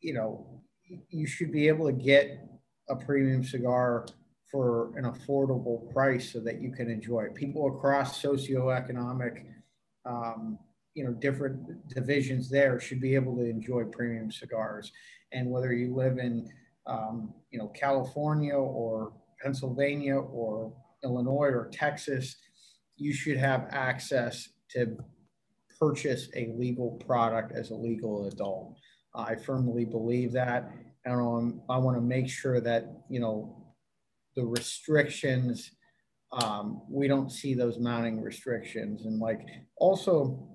you 0.00 0.12
know, 0.12 0.62
you 1.10 1.26
should 1.26 1.52
be 1.52 1.68
able 1.68 1.86
to 1.86 1.92
get 1.92 2.46
a 2.88 2.96
premium 2.96 3.42
cigar 3.42 4.06
for 4.50 4.96
an 4.96 5.04
affordable 5.04 5.92
price 5.92 6.32
so 6.32 6.40
that 6.40 6.60
you 6.60 6.70
can 6.72 6.88
enjoy 6.88 7.22
it. 7.22 7.34
People 7.34 7.76
across 7.76 8.22
socioeconomic, 8.22 9.44
um, 10.04 10.58
you 10.94 11.04
know, 11.04 11.12
different 11.12 11.88
divisions 11.88 12.48
there 12.48 12.78
should 12.80 13.00
be 13.00 13.14
able 13.14 13.36
to 13.36 13.44
enjoy 13.44 13.84
premium 13.84 14.30
cigars. 14.30 14.92
And 15.32 15.50
whether 15.50 15.72
you 15.72 15.94
live 15.94 16.18
in, 16.18 16.48
um, 16.86 17.34
you 17.50 17.58
know, 17.58 17.68
California 17.68 18.54
or 18.54 19.12
Pennsylvania 19.42 20.16
or 20.16 20.72
Illinois 21.04 21.48
or 21.48 21.68
Texas, 21.72 22.36
you 22.96 23.12
should 23.12 23.36
have 23.36 23.66
access 23.70 24.48
to 24.70 24.96
purchase 25.78 26.28
a 26.34 26.54
legal 26.56 26.92
product 27.06 27.52
as 27.52 27.70
a 27.70 27.74
legal 27.74 28.26
adult. 28.28 28.76
I 29.16 29.34
firmly 29.34 29.84
believe 29.84 30.32
that. 30.32 30.70
And 31.04 31.14
I 31.68 31.78
want 31.78 31.96
to 31.96 32.00
make 32.00 32.28
sure 32.28 32.60
that, 32.60 32.84
you 33.08 33.20
know, 33.20 33.56
the 34.34 34.44
restrictions, 34.44 35.70
um, 36.32 36.82
we 36.90 37.08
don't 37.08 37.30
see 37.30 37.54
those 37.54 37.78
mounting 37.78 38.20
restrictions. 38.20 39.06
And 39.06 39.18
like 39.20 39.40
also 39.76 40.48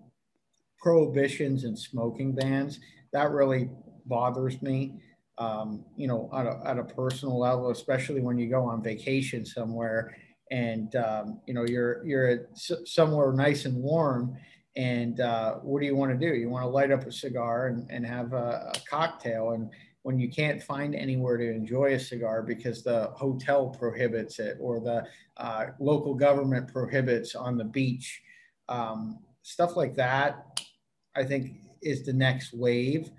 prohibitions 0.79 1.63
and 1.63 1.77
smoking 1.77 2.33
bans, 2.33 2.79
that 3.13 3.31
really 3.31 3.69
bothers 4.05 4.61
me. 4.61 4.99
Um, 5.37 5.85
you 5.95 6.07
know, 6.07 6.29
at 6.35 6.45
a, 6.45 6.61
at 6.65 6.77
a 6.77 6.83
personal 6.83 7.39
level, 7.39 7.71
especially 7.71 8.21
when 8.21 8.37
you 8.37 8.47
go 8.47 8.63
on 8.65 8.83
vacation 8.83 9.45
somewhere 9.45 10.15
and 10.51 10.95
um, 10.97 11.39
you 11.47 11.53
know 11.53 11.65
you're 11.65 12.05
you're 12.05 12.49
somewhere 12.85 13.31
nice 13.31 13.65
and 13.65 13.75
warm 13.75 14.37
and 14.75 15.19
uh, 15.19 15.55
what 15.55 15.81
do 15.81 15.85
you 15.85 15.95
want 15.95 16.11
to 16.11 16.17
do? 16.17 16.33
You 16.35 16.49
want 16.49 16.63
to 16.63 16.69
light 16.69 16.91
up 16.91 17.05
a 17.05 17.11
cigar 17.11 17.67
and, 17.67 17.89
and 17.89 18.05
have 18.05 18.33
a, 18.33 18.71
a, 18.73 18.79
cocktail. 18.89 19.51
And 19.51 19.69
when 20.03 20.17
you 20.17 20.29
can't 20.29 20.63
find 20.63 20.95
anywhere 20.95 21.37
to 21.37 21.51
enjoy 21.51 21.93
a 21.93 21.99
cigar 21.99 22.41
because 22.41 22.83
the 22.83 23.11
hotel 23.15 23.69
prohibits 23.69 24.39
it 24.39 24.57
or 24.61 24.79
the 24.79 25.05
uh, 25.37 25.67
local 25.79 26.13
government 26.13 26.71
prohibits 26.71 27.35
on 27.35 27.57
the 27.57 27.65
beach 27.65 28.21
um, 28.69 29.19
stuff 29.43 29.75
like 29.75 29.95
that 29.95 30.61
i 31.15 31.23
think 31.23 31.61
is 31.81 32.05
the 32.05 32.13
next 32.13 32.53
wave. 32.53 33.09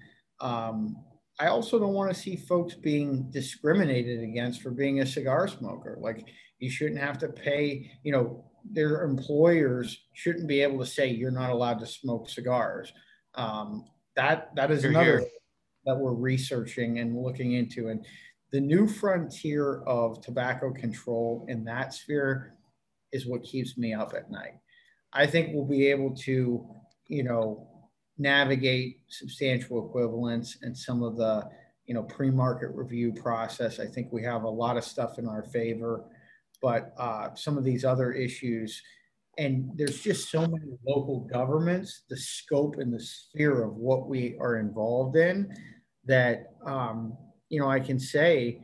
Um, 0.41 0.97
i 1.41 1.47
also 1.47 1.79
don't 1.79 1.95
want 1.95 2.13
to 2.13 2.21
see 2.21 2.37
folks 2.37 2.75
being 2.75 3.31
discriminated 3.31 4.23
against 4.23 4.63
for 4.63 4.71
being 4.71 5.01
a 5.01 5.07
cigar 5.07 5.49
smoker. 5.49 5.97
Like 6.01 6.27
you 6.59 6.71
shouldn't 6.71 7.01
have 7.01 7.19
to 7.19 7.29
pay, 7.29 7.91
you 8.03 8.13
know, 8.13 8.45
their 8.71 9.03
employers 9.05 10.05
shouldn't 10.13 10.49
be 10.49 10.61
able 10.61 10.79
to 10.79 10.87
say 10.87 11.09
you're 11.09 11.31
not 11.31 11.51
allowed 11.51 11.79
to 11.81 11.87
smoke 11.87 12.29
cigars. 12.29 12.93
Um, 13.35 13.87
that 14.17 14.55
that 14.57 14.71
is 14.71 14.85
another 14.85 15.25
that 15.85 15.97
we're 15.97 16.13
researching 16.13 16.99
and 16.99 17.17
looking 17.17 17.53
into. 17.53 17.89
And 17.89 18.05
the 18.53 18.61
new 18.61 18.87
frontier 18.87 19.83
of 19.83 20.23
tobacco 20.23 20.73
control 20.73 21.45
in 21.49 21.65
that 21.65 21.95
sphere 21.95 22.55
is 23.13 23.27
what 23.27 23.43
keeps 23.43 23.77
me 23.77 23.95
up 23.95 24.15
at 24.15 24.31
night. 24.31 24.61
I 25.13 25.27
think 25.27 25.51
we'll 25.53 25.65
be 25.65 25.89
able 25.89 26.15
to, 26.17 26.67
you 27.09 27.23
know, 27.23 27.69
navigate 28.19 29.01
substantial 29.09 29.87
equivalence 29.89 30.59
and 30.63 30.77
some 30.77 31.03
of 31.03 31.17
the, 31.17 31.49
you 31.87 31.95
know, 31.95 32.03
pre-market 32.05 32.69
review 32.75 33.13
process. 33.13 33.81
I 33.81 33.87
think 33.87 34.13
we 34.13 34.23
have 34.23 34.45
a 34.45 34.49
lot 34.49 34.77
of 34.77 34.85
stuff 34.85 35.19
in 35.19 35.27
our 35.27 35.43
favor 35.43 36.05
but 36.63 36.95
uh, 36.97 37.35
some 37.35 37.59
of 37.59 37.65
these 37.65 37.85
other 37.85 38.13
issues. 38.13 38.81
And 39.39 39.71
there's 39.75 40.01
just 40.01 40.31
so 40.31 40.43
many 40.43 40.79
local 40.87 41.21
governments, 41.21 42.03
the 42.09 42.17
scope 42.17 42.77
and 42.79 42.93
the 42.93 43.01
sphere 43.01 43.65
of 43.65 43.75
what 43.75 44.09
we 44.09 44.37
are 44.39 44.59
involved 44.59 45.17
in 45.17 45.55
that, 46.05 46.53
um, 46.65 47.17
you 47.49 47.61
know, 47.61 47.69
I 47.69 47.81
can 47.81 47.99
say 47.99 48.61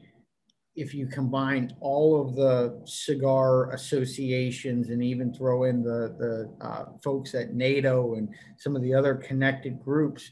if 0.76 0.94
you 0.94 1.06
combine 1.06 1.74
all 1.80 2.20
of 2.20 2.36
the 2.36 2.80
cigar 2.84 3.72
associations 3.72 4.90
and 4.90 5.02
even 5.02 5.34
throw 5.34 5.64
in 5.64 5.82
the, 5.82 6.14
the 6.18 6.64
uh, 6.64 6.84
folks 7.02 7.34
at 7.34 7.54
NATO 7.54 8.14
and 8.14 8.28
some 8.58 8.76
of 8.76 8.82
the 8.82 8.94
other 8.94 9.16
connected 9.16 9.82
groups, 9.82 10.30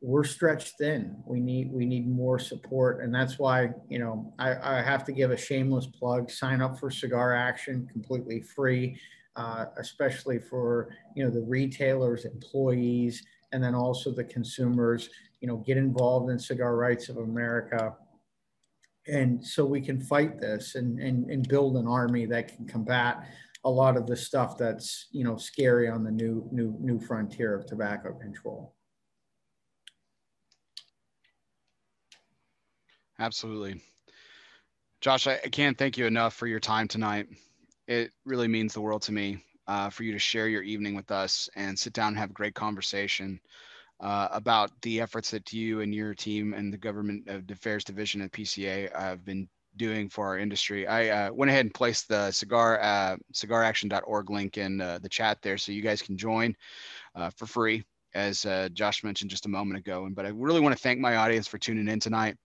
we're 0.00 0.24
stretched 0.24 0.78
thin. 0.78 1.16
We 1.26 1.40
need 1.40 1.72
we 1.72 1.84
need 1.84 2.08
more 2.08 2.38
support, 2.38 3.02
and 3.02 3.12
that's 3.12 3.38
why 3.38 3.70
you 3.88 3.98
know 3.98 4.32
I, 4.38 4.78
I 4.78 4.82
have 4.82 5.04
to 5.04 5.12
give 5.12 5.30
a 5.30 5.36
shameless 5.36 5.86
plug. 5.86 6.30
Sign 6.30 6.62
up 6.62 6.78
for 6.78 6.90
Cigar 6.90 7.34
Action, 7.34 7.88
completely 7.90 8.40
free, 8.40 8.98
uh, 9.36 9.66
especially 9.76 10.38
for 10.38 10.90
you 11.16 11.24
know 11.24 11.30
the 11.30 11.42
retailers, 11.42 12.24
employees, 12.24 13.24
and 13.52 13.62
then 13.62 13.74
also 13.74 14.12
the 14.12 14.24
consumers. 14.24 15.10
You 15.40 15.48
know, 15.48 15.56
get 15.58 15.76
involved 15.76 16.30
in 16.30 16.38
Cigar 16.38 16.76
Rights 16.76 17.08
of 17.08 17.16
America, 17.16 17.94
and 19.08 19.44
so 19.44 19.64
we 19.64 19.80
can 19.80 20.00
fight 20.00 20.40
this 20.40 20.76
and 20.76 21.00
and, 21.00 21.28
and 21.28 21.48
build 21.48 21.76
an 21.76 21.88
army 21.88 22.24
that 22.26 22.54
can 22.54 22.66
combat 22.66 23.26
a 23.64 23.70
lot 23.70 23.96
of 23.96 24.06
the 24.06 24.16
stuff 24.16 24.56
that's 24.56 25.08
you 25.10 25.24
know 25.24 25.36
scary 25.36 25.88
on 25.88 26.04
the 26.04 26.10
new 26.12 26.48
new 26.52 26.76
new 26.78 27.00
frontier 27.00 27.56
of 27.56 27.66
tobacco 27.66 28.12
control. 28.12 28.76
Absolutely. 33.18 33.80
Josh, 35.00 35.26
I, 35.26 35.34
I 35.44 35.48
can't 35.48 35.78
thank 35.78 35.96
you 35.96 36.06
enough 36.06 36.34
for 36.34 36.46
your 36.46 36.60
time 36.60 36.88
tonight. 36.88 37.28
It 37.86 38.12
really 38.24 38.48
means 38.48 38.74
the 38.74 38.80
world 38.80 39.02
to 39.02 39.12
me 39.12 39.38
uh, 39.66 39.90
for 39.90 40.02
you 40.02 40.12
to 40.12 40.18
share 40.18 40.48
your 40.48 40.62
evening 40.62 40.94
with 40.94 41.10
us 41.10 41.48
and 41.56 41.78
sit 41.78 41.92
down 41.92 42.08
and 42.08 42.18
have 42.18 42.30
a 42.30 42.34
great 42.34 42.54
conversation 42.54 43.40
uh, 44.00 44.28
about 44.32 44.70
the 44.82 45.00
efforts 45.00 45.30
that 45.30 45.52
you 45.52 45.80
and 45.80 45.94
your 45.94 46.14
team 46.14 46.54
and 46.54 46.72
the 46.72 46.78
government 46.78 47.28
affairs 47.50 47.84
division 47.84 48.20
at 48.22 48.32
PCA 48.32 48.88
have 48.98 49.24
been 49.24 49.48
doing 49.76 50.08
for 50.08 50.26
our 50.26 50.38
industry. 50.38 50.86
I 50.86 51.08
uh, 51.28 51.32
went 51.32 51.50
ahead 51.50 51.64
and 51.64 51.74
placed 51.74 52.08
the 52.08 52.30
cigar 52.30 52.80
uh, 52.80 53.16
cigaraction.org 53.32 54.30
link 54.30 54.58
in 54.58 54.80
uh, 54.80 54.98
the 55.00 55.08
chat 55.08 55.38
there, 55.42 55.58
so 55.58 55.72
you 55.72 55.82
guys 55.82 56.02
can 56.02 56.16
join 56.16 56.54
uh, 57.14 57.30
for 57.36 57.46
free, 57.46 57.84
as 58.14 58.44
uh, 58.46 58.68
Josh 58.72 59.04
mentioned 59.04 59.30
just 59.30 59.46
a 59.46 59.50
moment 59.50 59.78
ago. 59.78 60.08
But 60.12 60.26
I 60.26 60.30
really 60.30 60.60
want 60.60 60.76
to 60.76 60.82
thank 60.82 61.00
my 61.00 61.16
audience 61.16 61.46
for 61.46 61.58
tuning 61.58 61.88
in 61.88 62.00
tonight. 62.00 62.36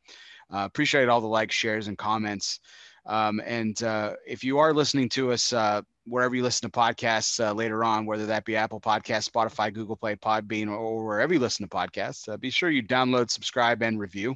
Uh, 0.51 0.65
appreciate 0.65 1.09
all 1.09 1.22
the 1.22 1.27
likes, 1.27 1.55
shares, 1.55 1.88
and 1.88 1.97
comments. 1.97 2.59
Um, 3.05 3.41
and 3.45 3.81
uh, 3.83 4.13
if 4.25 4.43
you 4.43 4.59
are 4.59 4.73
listening 4.73 5.09
to 5.09 5.31
us 5.31 5.51
uh, 5.51 5.81
wherever 6.05 6.35
you 6.35 6.43
listen 6.43 6.69
to 6.69 6.77
podcasts 6.77 7.43
uh, 7.43 7.53
later 7.53 7.83
on, 7.83 8.05
whether 8.05 8.25
that 8.25 8.45
be 8.45 8.55
Apple 8.55 8.80
Podcast, 8.80 9.30
Spotify, 9.30 9.73
Google 9.73 9.95
Play, 9.95 10.15
Podbean, 10.15 10.69
or 10.69 11.03
wherever 11.03 11.33
you 11.33 11.39
listen 11.39 11.67
to 11.67 11.75
podcasts, 11.75 12.31
uh, 12.31 12.38
be 12.38 12.49
sure 12.49 12.69
you 12.69 12.83
download, 12.83 13.30
subscribe, 13.30 13.81
and 13.81 13.99
review. 13.99 14.35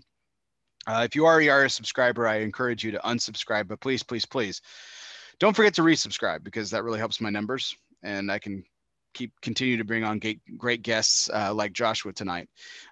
Uh, 0.85 1.03
if 1.03 1.15
you 1.15 1.25
already 1.25 1.49
are 1.49 1.65
a 1.65 1.69
subscriber, 1.69 2.27
I 2.27 2.37
encourage 2.37 2.83
you 2.83 2.91
to 2.91 2.99
unsubscribe, 2.99 3.67
but 3.67 3.79
please, 3.79 4.03
please, 4.03 4.25
please 4.25 4.61
don't 5.39 5.55
forget 5.55 5.73
to 5.75 5.81
resubscribe 5.81 6.43
because 6.43 6.71
that 6.71 6.83
really 6.83 6.99
helps 6.99 7.21
my 7.21 7.29
numbers 7.29 7.75
and 8.03 8.31
I 8.31 8.39
can 8.39 8.63
keep 9.13 9.33
continue 9.41 9.77
to 9.77 9.83
bring 9.83 10.03
on 10.03 10.19
great, 10.19 10.39
great 10.57 10.81
guests 10.83 11.29
uh, 11.33 11.53
like 11.53 11.73
Joshua 11.73 12.13
tonight. 12.13 12.49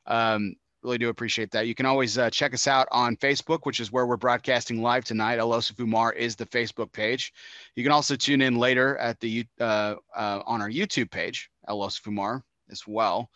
Um, 0.08 0.56
Really 0.86 1.00
do 1.00 1.10
appreciate 1.10 1.50
that. 1.50 1.66
You 1.66 1.74
can 1.74 1.88
always 1.88 2.16
uh, 2.20 2.30
check 2.30 2.54
us 2.54 2.68
out 2.68 2.88
on 2.92 3.16
Facebook, 3.16 3.62
which 3.64 3.80
is 3.80 3.92
where 3.92 4.06
we're 4.06 4.18
broadcasting 4.18 4.84
live 4.84 5.04
tonight. 5.04 5.40
El 5.40 5.50
Oso 5.50 5.74
Fumar 5.74 6.16
is 6.16 6.36
the 6.36 6.46
Facebook 6.46 6.92
page. 6.92 7.34
You 7.76 7.82
can 7.82 7.92
also 7.92 8.16
tune 8.16 8.40
in 8.40 8.56
later 8.56 8.96
at 9.00 9.20
the 9.20 9.48
uh, 9.60 9.96
uh, 10.16 10.44
on 10.46 10.62
our 10.62 10.70
YouTube 10.70 11.10
page, 11.10 11.50
El 11.68 11.80
Oso 11.80 12.02
Fumar, 12.02 12.44
as 12.70 12.84
well. 12.86 13.32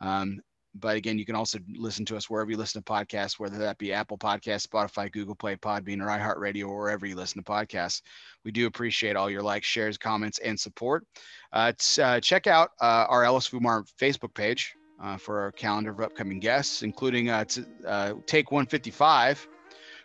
Um, 0.00 0.40
but 0.74 0.96
again, 0.96 1.18
you 1.18 1.26
can 1.26 1.34
also 1.34 1.58
listen 1.76 2.06
to 2.06 2.16
us 2.16 2.30
wherever 2.30 2.50
you 2.50 2.56
listen 2.56 2.82
to 2.82 2.90
podcasts, 2.90 3.38
whether 3.38 3.58
that 3.58 3.76
be 3.76 3.92
Apple 3.92 4.16
Podcasts, 4.16 4.66
Spotify, 4.66 5.12
Google 5.12 5.34
Play, 5.34 5.56
Podbean, 5.56 6.00
or 6.00 6.06
iHeartRadio, 6.06 6.66
or 6.66 6.78
wherever 6.78 7.04
you 7.04 7.16
listen 7.16 7.44
to 7.44 7.50
podcasts. 7.52 8.00
We 8.46 8.50
do 8.50 8.66
appreciate 8.66 9.14
all 9.14 9.28
your 9.28 9.42
likes, 9.42 9.66
shares, 9.66 9.98
comments, 9.98 10.38
and 10.38 10.58
support. 10.58 11.04
Uh, 11.52 11.72
uh, 12.02 12.20
check 12.20 12.46
out 12.46 12.70
uh, 12.80 13.04
our 13.10 13.24
El 13.24 13.36
Oso 13.38 13.60
Fumar 13.60 13.84
Facebook 14.00 14.32
page 14.32 14.74
uh, 15.04 15.18
for 15.18 15.40
our 15.40 15.52
calendar 15.52 15.90
of 15.90 16.00
upcoming 16.00 16.40
guests, 16.40 16.82
including 16.82 17.28
uh, 17.28 17.44
t- 17.44 17.64
uh, 17.86 18.14
Take 18.26 18.50
155, 18.50 19.46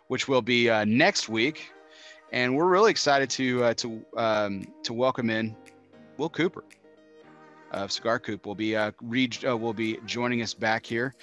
which 0.08 0.28
will 0.28 0.42
be 0.42 0.68
uh, 0.68 0.84
next 0.84 1.28
week. 1.28 1.72
And 2.32 2.54
we're 2.54 2.68
really 2.68 2.90
excited 2.90 3.30
to 3.30 3.64
uh, 3.64 3.74
to 3.74 4.04
um, 4.16 4.66
to 4.84 4.92
welcome 4.92 5.30
in 5.30 5.56
Will 6.16 6.28
Cooper 6.28 6.64
of 7.72 7.90
Cigar 7.90 8.20
Coop. 8.20 8.46
Will 8.46 8.54
be 8.54 8.76
uh, 8.76 8.92
re- 9.00 9.30
will 9.42 9.72
be 9.72 9.98
joining 10.06 10.42
us 10.42 10.54
back 10.54 10.86
here 10.86 11.14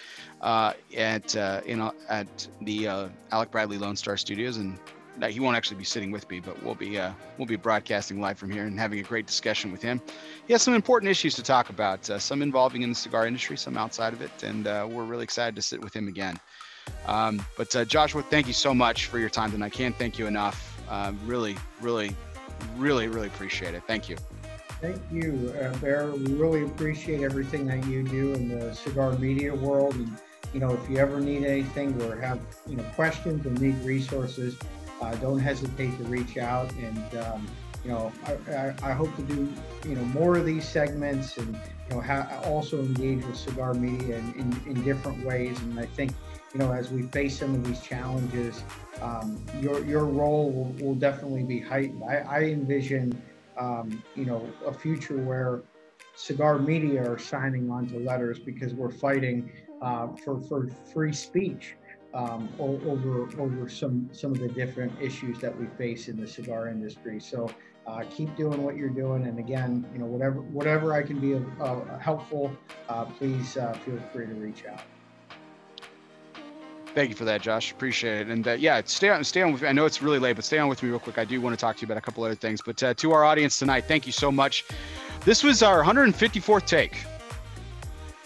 at 0.42 1.36
uh 1.36 1.62
in 1.66 1.90
at 2.10 2.48
the 2.62 2.88
Alec 3.32 3.52
Bradley 3.52 3.78
Lone 3.78 3.96
Star 3.96 4.18
Studios, 4.18 4.58
and 4.58 4.78
he 5.24 5.40
won't 5.40 5.58
actually 5.58 5.78
be 5.78 5.84
sitting 5.84 6.12
with 6.12 6.30
me, 6.30 6.40
but 6.40 6.62
we'll 6.64 6.76
be 6.76 7.00
uh, 7.00 7.12
we'll 7.38 7.48
be 7.48 7.56
broadcasting 7.56 8.20
live 8.20 8.38
from 8.38 8.52
here 8.52 8.66
and 8.66 8.80
having 8.80 9.00
a 9.00 9.04
great 9.04 9.28
discussion 9.28 9.72
with 9.72 9.82
him. 9.82 10.02
He 10.48 10.54
has 10.54 10.62
some 10.62 10.74
important 10.74 11.10
issues 11.10 11.36
to 11.36 11.44
talk 11.44 11.70
about, 11.70 12.10
uh, 12.10 12.20
some 12.20 12.42
involving 12.42 12.82
in 12.82 12.90
the 12.90 12.96
cigar 12.96 13.28
industry, 13.28 13.58
some 13.58 13.78
outside 13.78 14.14
of 14.14 14.22
it, 14.22 14.44
and 14.44 14.68
uh, 14.68 14.88
we're 14.90 15.06
really 15.06 15.24
excited 15.24 15.56
to 15.56 15.62
sit 15.62 15.82
with 15.82 15.96
him 15.96 16.08
again. 16.08 16.40
Um, 17.06 17.46
but 17.58 17.76
uh, 17.76 17.86
Joshua, 17.86 18.24
thank 18.24 18.48
you 18.48 18.54
so 18.54 18.74
much 18.74 19.08
for 19.08 19.20
your 19.20 19.30
time 19.30 19.52
tonight. 19.52 19.66
I 19.66 19.70
can't 19.70 19.96
thank 19.98 20.18
you 20.18 20.28
enough. 20.28 20.80
Um, 20.90 21.20
really, 21.26 21.58
really 21.82 22.16
Really, 22.76 23.08
really 23.08 23.28
appreciate 23.28 23.74
it. 23.74 23.84
Thank 23.88 24.10
you. 24.10 24.18
Thank 24.82 25.02
you, 25.12 25.54
uh, 25.60 25.76
Bear. 25.78 26.12
We 26.12 26.34
really 26.34 26.64
appreciate 26.64 27.22
everything 27.22 27.66
that 27.68 27.86
you 27.88 28.04
do 28.04 28.34
in 28.34 28.48
the 28.48 28.74
cigar 28.74 29.12
media 29.14 29.54
world. 29.54 29.96
And, 29.96 30.18
you 30.54 30.60
know, 30.60 30.72
if 30.72 30.90
you 30.90 30.98
ever 30.98 31.20
need 31.20 31.44
anything 31.44 32.00
or 32.04 32.16
have, 32.18 32.40
you 32.68 32.76
know, 32.76 32.84
questions 32.96 33.46
or 33.46 33.52
need 33.62 33.76
resources, 33.84 34.58
uh, 35.02 35.16
don't 35.16 35.40
hesitate 35.40 35.98
to 35.98 36.04
reach 36.06 36.38
out. 36.38 36.72
And, 36.74 37.18
um, 37.18 37.48
you 37.84 37.92
know, 37.92 38.12
I, 38.26 38.52
I, 38.52 38.76
I, 38.84 38.92
hope 38.94 39.16
to 39.16 39.22
do, 39.24 39.54
you 39.88 39.96
know, 39.96 40.04
more 40.06 40.38
of 40.38 40.46
these 40.46 40.68
segments 40.68 41.38
and, 41.38 41.56
you 41.90 41.96
know, 41.96 42.02
ha- 42.02 42.42
also 42.46 42.80
engage 42.80 43.24
with 43.26 43.38
cigar 43.38 43.74
media 43.74 44.18
in, 44.18 44.34
in, 44.34 44.76
in 44.78 44.84
different 44.84 45.26
ways. 45.26 45.60
And 45.62 45.80
I 45.80 45.86
think, 45.86 46.12
you 46.54 46.60
know, 46.60 46.72
as 46.72 46.92
we 46.92 47.04
face 47.04 47.38
some 47.40 47.54
of 47.54 47.64
these 47.64 47.82
challenges, 47.82 48.64
um, 49.02 49.44
your, 49.62 49.84
your 49.86 50.06
role 50.06 50.52
will, 50.52 50.86
will 50.86 50.96
definitely 50.96 51.44
be 51.44 51.60
heightened. 51.60 52.04
I, 52.04 52.18
I 52.18 52.40
envision, 52.46 53.22
um, 53.58 54.04
you 54.16 54.26
know, 54.26 54.48
a 54.66 54.74
future 54.74 55.18
where 55.18 55.62
cigar 56.16 56.58
media 56.58 57.10
are 57.10 57.20
signing 57.20 57.70
on 57.70 57.88
to 57.88 58.00
letters 58.00 58.40
because 58.40 58.74
we're 58.74 58.92
fighting 58.92 59.52
uh, 59.82 60.08
for, 60.26 60.42
for 60.42 60.68
free 60.92 61.14
speech 61.14 61.76
um, 62.18 62.50
over 62.60 63.30
over 63.40 63.70
some 63.70 64.10
some 64.12 64.32
of 64.32 64.40
the 64.40 64.48
different 64.48 64.92
issues 65.00 65.40
that 65.40 65.58
we 65.58 65.68
face 65.78 66.08
in 66.08 66.20
the 66.20 66.28
cigar 66.28 66.68
industry. 66.68 67.20
So 67.20 67.50
uh, 67.86 68.04
keep 68.10 68.36
doing 68.36 68.64
what 68.64 68.76
you're 68.76 68.90
doing, 68.90 69.28
and 69.28 69.38
again, 69.38 69.86
you 69.94 70.00
know, 70.00 70.06
whatever 70.06 70.42
whatever 70.42 70.94
I 70.94 71.04
can 71.04 71.20
be 71.20 71.40
helpful, 72.02 72.52
uh, 72.90 73.06
please 73.06 73.56
uh, 73.56 73.74
feel 73.86 74.00
free 74.12 74.26
to 74.26 74.34
reach 74.34 74.66
out. 74.66 74.82
Thank 76.96 77.10
you 77.10 77.16
for 77.16 77.26
that, 77.26 77.44
Josh. 77.44 77.72
Appreciate 77.72 78.22
it. 78.22 78.28
And 78.30 78.48
uh, 78.48 78.54
yeah, 78.54 78.82
stay 78.86 79.10
on, 79.10 79.24
stay 79.24 79.44
on 79.44 79.54
with. 79.54 79.64
I 79.64 79.72
know 79.72 79.86
it's 79.86 80.02
really 80.02 80.18
late, 80.18 80.36
but 80.36 80.44
stay 80.44 80.58
on 80.58 80.68
with 80.68 80.82
me 80.82 80.90
real 80.90 80.98
quick. 80.98 81.20
I 81.20 81.26
do 81.26 81.40
want 81.40 81.54
to 81.54 81.62
talk 81.62 81.76
to 81.78 81.82
you 81.82 81.86
about 81.86 81.98
a 81.98 82.02
couple 82.02 82.24
other 82.24 82.34
things. 82.34 82.60
But 82.66 82.82
uh, 82.82 82.96
to 82.96 83.12
our 83.12 83.24
audience 83.24 83.60
tonight, 83.60 83.86
thank 83.88 84.08
you 84.08 84.12
so 84.12 84.32
much. 84.32 84.66
This 85.24 85.44
was 85.44 85.62
our 85.62 85.84
154th 85.84 86.66
take. 86.66 87.06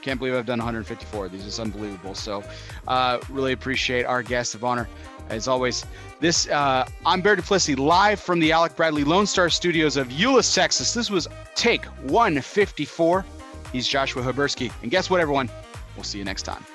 Can't 0.01 0.19
believe 0.19 0.33
I've 0.33 0.45
done 0.45 0.59
154. 0.59 1.29
These 1.29 1.45
is 1.45 1.59
unbelievable. 1.59 2.15
So, 2.15 2.43
uh, 2.87 3.19
really 3.29 3.53
appreciate 3.53 4.05
our 4.05 4.23
guest 4.23 4.55
of 4.55 4.63
honor. 4.63 4.89
As 5.29 5.47
always, 5.47 5.85
this 6.19 6.49
uh, 6.49 6.87
I'm 7.05 7.21
Bear 7.21 7.35
Duplessis 7.35 7.77
live 7.77 8.19
from 8.19 8.39
the 8.39 8.51
Alec 8.51 8.75
Bradley 8.75 9.03
Lone 9.03 9.25
Star 9.25 9.49
Studios 9.49 9.95
of 9.95 10.07
Euless, 10.09 10.53
Texas. 10.53 10.93
This 10.93 11.09
was 11.09 11.27
take 11.55 11.85
154. 11.85 13.25
He's 13.71 13.87
Joshua 13.87 14.23
Habursky, 14.23 14.71
and 14.81 14.91
guess 14.91 15.09
what, 15.09 15.21
everyone? 15.21 15.49
We'll 15.95 16.03
see 16.03 16.17
you 16.17 16.25
next 16.25 16.43
time. 16.43 16.65